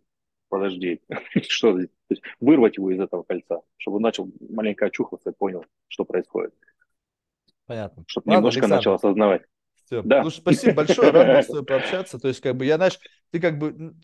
подожди, 0.48 1.00
что 1.48 1.76
здесь? 1.76 1.90
То 2.08 2.14
есть 2.14 2.22
вырвать 2.40 2.76
его 2.76 2.90
из 2.90 3.00
этого 3.00 3.22
кольца, 3.22 3.62
чтобы 3.76 3.96
он 3.96 4.02
начал 4.02 4.30
маленько 4.48 4.86
очухаться 4.86 5.30
и 5.30 5.34
понял, 5.34 5.64
что 5.88 6.04
происходит. 6.04 6.54
Понятно. 7.66 8.04
Чтобы 8.06 8.28
Ладно, 8.28 8.38
немножко 8.38 8.60
Александр. 8.60 8.76
начал 8.76 8.92
осознавать. 8.94 9.42
Все. 10.00 10.08
Да. 10.08 10.22
Ну, 10.22 10.30
спасибо 10.30 10.74
большое, 10.74 11.10
рад 11.10 11.26
был 11.26 11.42
с 11.42 11.46
тобой 11.46 11.64
пообщаться. 11.66 12.18
То 12.18 12.28
есть, 12.28 12.40
как 12.40 12.56
бы, 12.56 12.64
я, 12.64 12.76
знаешь, 12.76 12.98
ты 13.30 13.40
как 13.40 13.58
бы, 13.58 13.94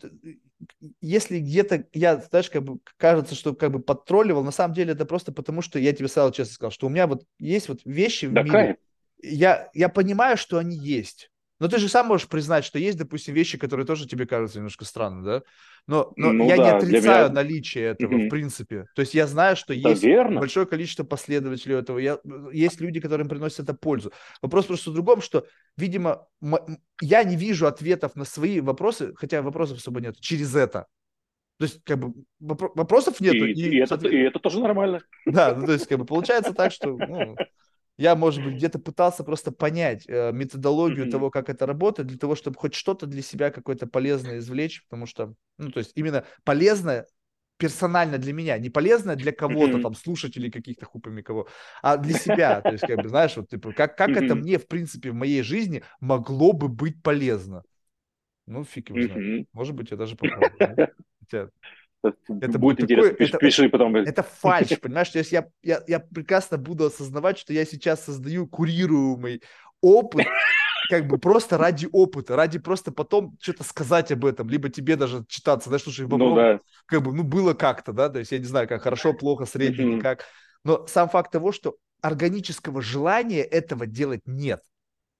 если 1.01 1.39
где-то, 1.39 1.87
я, 1.93 2.17
знаешь, 2.17 2.49
как 2.49 2.63
бы, 2.63 2.79
кажется, 2.97 3.35
что 3.35 3.53
как 3.53 3.71
бы 3.71 3.79
подтролливал, 3.79 4.43
на 4.43 4.51
самом 4.51 4.73
деле 4.73 4.93
это 4.93 5.05
просто 5.05 5.31
потому, 5.31 5.61
что 5.61 5.79
я 5.79 5.93
тебе 5.93 6.07
сразу 6.07 6.33
честно 6.33 6.53
сказал, 6.53 6.71
что 6.71 6.87
у 6.87 6.89
меня 6.89 7.07
вот 7.07 7.23
есть 7.39 7.69
вот 7.69 7.79
вещи 7.85 8.25
в 8.25 8.33
да, 8.33 8.43
мире, 8.43 8.77
я, 9.21 9.69
я 9.73 9.89
понимаю, 9.89 10.37
что 10.37 10.57
они 10.57 10.77
есть. 10.77 11.30
Но 11.61 11.67
ты 11.67 11.77
же 11.77 11.89
сам 11.89 12.07
можешь 12.07 12.27
признать, 12.27 12.65
что 12.65 12.79
есть, 12.79 12.97
допустим, 12.97 13.35
вещи, 13.35 13.55
которые 13.55 13.85
тоже 13.85 14.07
тебе 14.07 14.25
кажутся 14.25 14.57
немножко 14.57 14.83
странно, 14.83 15.23
да? 15.23 15.41
Но, 15.85 16.11
но 16.15 16.33
ну, 16.33 16.47
я 16.47 16.57
да, 16.57 16.63
не 16.63 16.69
отрицаю 16.71 17.25
меня... 17.25 17.33
наличие 17.35 17.83
этого, 17.83 18.11
mm-hmm. 18.11 18.25
в 18.25 18.29
принципе. 18.29 18.85
То 18.95 19.01
есть 19.01 19.13
я 19.13 19.27
знаю, 19.27 19.55
что 19.55 19.67
да, 19.79 19.89
есть 19.91 20.01
верно. 20.01 20.39
большое 20.39 20.65
количество 20.65 21.03
последователей 21.03 21.75
этого. 21.75 21.99
Я, 21.99 22.17
есть 22.51 22.81
люди, 22.81 22.99
которым 22.99 23.29
приносят 23.29 23.59
это 23.59 23.75
пользу. 23.75 24.11
Вопрос 24.41 24.65
просто 24.65 24.89
в 24.89 24.95
другом, 24.95 25.21
что, 25.21 25.45
видимо, 25.77 26.25
я 26.99 27.23
не 27.23 27.35
вижу 27.35 27.67
ответов 27.67 28.15
на 28.15 28.25
свои 28.25 28.59
вопросы, 28.59 29.13
хотя 29.15 29.43
вопросов 29.43 29.77
особо 29.77 30.01
нет, 30.01 30.19
через 30.19 30.55
это. 30.55 30.87
То 31.59 31.65
есть, 31.65 31.83
как 31.83 31.99
бы, 31.99 32.23
вопросов 32.39 33.21
нет. 33.21 33.35
И, 33.35 33.51
и, 33.51 33.77
и, 33.77 33.79
это, 33.81 34.07
и 34.07 34.17
это 34.17 34.39
тоже 34.39 34.59
нормально. 34.61 35.01
Да, 35.27 35.53
ну, 35.53 35.67
то 35.67 35.73
есть, 35.73 35.85
как 35.85 35.99
бы, 35.99 36.05
получается 36.05 36.53
так, 36.53 36.71
что 36.71 36.97
ну, 36.97 37.35
я, 38.01 38.15
может 38.15 38.43
быть, 38.43 38.55
где-то 38.55 38.79
пытался 38.79 39.23
просто 39.23 39.51
понять 39.51 40.05
э, 40.07 40.31
методологию 40.31 41.05
mm-hmm. 41.05 41.11
того, 41.11 41.29
как 41.29 41.49
это 41.49 41.67
работает, 41.67 42.07
для 42.07 42.17
того, 42.17 42.35
чтобы 42.35 42.57
хоть 42.57 42.73
что-то 42.73 43.05
для 43.05 43.21
себя 43.21 43.51
какое-то 43.51 43.85
полезное 43.85 44.39
извлечь, 44.39 44.83
потому 44.89 45.05
что, 45.05 45.35
ну, 45.59 45.71
то 45.71 45.77
есть 45.77 45.91
именно 45.93 46.25
полезное 46.43 47.05
персонально 47.57 48.17
для 48.17 48.33
меня, 48.33 48.57
не 48.57 48.71
полезное 48.71 49.15
для 49.15 49.31
кого-то, 49.31 49.77
mm-hmm. 49.77 49.81
там, 49.83 49.93
слушателей 49.93 50.49
каких-то 50.49 50.87
хупами 50.87 51.21
кого, 51.21 51.47
а 51.83 51.97
для 51.97 52.17
себя, 52.17 52.61
то 52.61 52.71
есть, 52.71 52.87
как 52.87 53.03
бы, 53.03 53.09
знаешь, 53.09 53.37
вот, 53.37 53.49
типа, 53.49 53.71
как, 53.71 53.95
как 53.95 54.09
mm-hmm. 54.09 54.25
это 54.25 54.35
мне, 54.35 54.57
в 54.57 54.67
принципе, 54.67 55.11
в 55.11 55.15
моей 55.15 55.43
жизни 55.43 55.83
могло 55.99 56.53
бы 56.53 56.69
быть 56.69 57.03
полезно? 57.03 57.63
Ну, 58.47 58.63
фиг 58.63 58.89
его 58.89 59.01
знает. 59.03 59.15
Mm-hmm. 59.15 59.45
Может 59.53 59.75
быть, 59.75 59.91
я 59.91 59.97
даже 59.97 60.15
попробую. 60.15 60.89
Это 62.03 62.57
будет 62.59 62.81
интересно, 62.81 63.11
такой, 63.11 63.39
пиши, 63.39 63.65
это, 63.65 63.71
потом. 63.71 63.95
Это 63.95 64.23
фальш, 64.23 64.69
понимаешь? 64.81 65.09
То 65.09 65.19
есть 65.19 65.31
я, 65.31 65.47
я, 65.61 65.83
я 65.87 65.99
прекрасно 65.99 66.57
буду 66.57 66.85
осознавать, 66.85 67.37
что 67.37 67.53
я 67.53 67.65
сейчас 67.65 68.03
создаю 68.03 68.47
курируемый 68.47 69.41
опыт, 69.81 70.25
как 70.89 71.07
бы 71.07 71.17
просто 71.17 71.57
ради 71.57 71.87
опыта, 71.91 72.35
ради 72.35 72.59
просто 72.59 72.91
потом 72.91 73.37
что-то 73.39 73.63
сказать 73.63 74.11
об 74.11 74.25
этом, 74.25 74.49
либо 74.49 74.69
тебе 74.69 74.95
даже 74.95 75.25
читаться, 75.27 75.69
знаешь, 75.69 75.83
слушай, 75.83 76.07
ну, 76.07 76.35
да. 76.35 76.59
как 76.85 77.03
бы, 77.03 77.13
ну, 77.13 77.23
было 77.23 77.53
как-то, 77.53 77.93
да, 77.93 78.09
то 78.09 78.19
есть 78.19 78.31
я 78.31 78.39
не 78.39 78.45
знаю, 78.45 78.67
как 78.67 78.81
хорошо, 78.81 79.13
плохо, 79.13 79.45
средний, 79.45 79.95
никак, 79.95 80.25
но 80.63 80.85
сам 80.87 81.07
факт 81.09 81.31
того, 81.31 81.51
что 81.51 81.75
органического 82.01 82.81
желания 82.81 83.43
этого 83.43 83.85
делать 83.85 84.21
нет. 84.25 84.61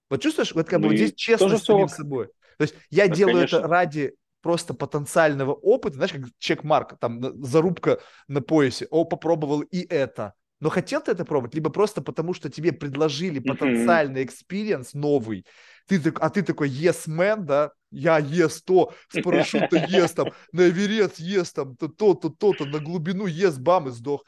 Вот 0.10 0.22
чувствуешь, 0.22 0.54
вот 0.54 0.68
как 0.68 0.82
бы 0.82 0.90
ну, 0.90 0.96
здесь 0.96 1.14
честно 1.16 1.58
с 1.58 1.64
самим 1.64 1.88
собой. 1.88 2.28
То 2.58 2.64
есть 2.64 2.76
я 2.90 3.08
да, 3.08 3.16
делаю 3.16 3.36
конечно. 3.36 3.58
это 3.58 3.68
ради 3.68 4.14
просто 4.42 4.74
потенциального 4.74 5.54
опыта, 5.54 5.96
знаешь, 5.96 6.14
как 6.14 6.24
check 6.40 6.69
mark, 6.69 6.98
там 7.00 7.22
зарубка 7.44 8.00
на 8.28 8.42
поясе, 8.42 8.88
о, 8.90 9.06
попробовал 9.06 9.62
и 9.62 9.86
это. 9.88 10.34
Но 10.60 10.70
хотел 10.70 11.02
ты 11.02 11.12
это 11.12 11.26
пробовать, 11.26 11.56
либо 11.56 11.72
просто 11.72 12.04
потому, 12.04 12.34
что 12.36 12.50
тебе 12.50 12.72
предложили 12.72 13.40
потенциальный 13.40 14.24
experience 14.24 14.94
новый, 14.94 15.46
ты, 15.88 16.00
а 16.20 16.30
ты 16.30 16.44
такой 16.44 16.70
yes 16.70 17.08
man, 17.08 17.42
да, 17.42 17.72
я 17.90 18.20
yes 18.20 18.62
то, 18.64 18.94
с 19.10 19.22
парашюта 19.22 19.78
yes 19.78 20.14
там, 20.14 20.32
на 20.52 20.70
Эверест 20.70 21.20
yes 21.20 21.52
там, 21.54 21.76
то-то, 21.76 22.30
то-то, 22.30 22.66
на 22.66 22.80
глубину 22.80 23.28
yes, 23.28 23.60
бам, 23.60 23.88
и 23.88 23.92
сдох. 23.92 24.24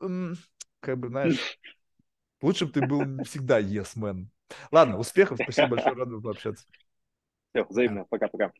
Как 0.00 0.98
бы, 0.98 1.08
знаешь, 1.08 1.58
лучше 2.42 2.66
бы 2.66 2.72
ты 2.72 2.82
был 2.82 3.24
всегда 3.24 3.60
yes 3.60 3.96
man. 3.96 4.26
Ладно, 4.72 4.98
успехов, 4.98 5.38
спасибо 5.40 5.68
большое, 5.68 5.94
рад 5.94 6.08
был 6.08 6.20
пообщаться. 6.20 6.64
Все, 7.52 7.64
взаимно, 7.64 8.04
пока-пока. 8.10 8.52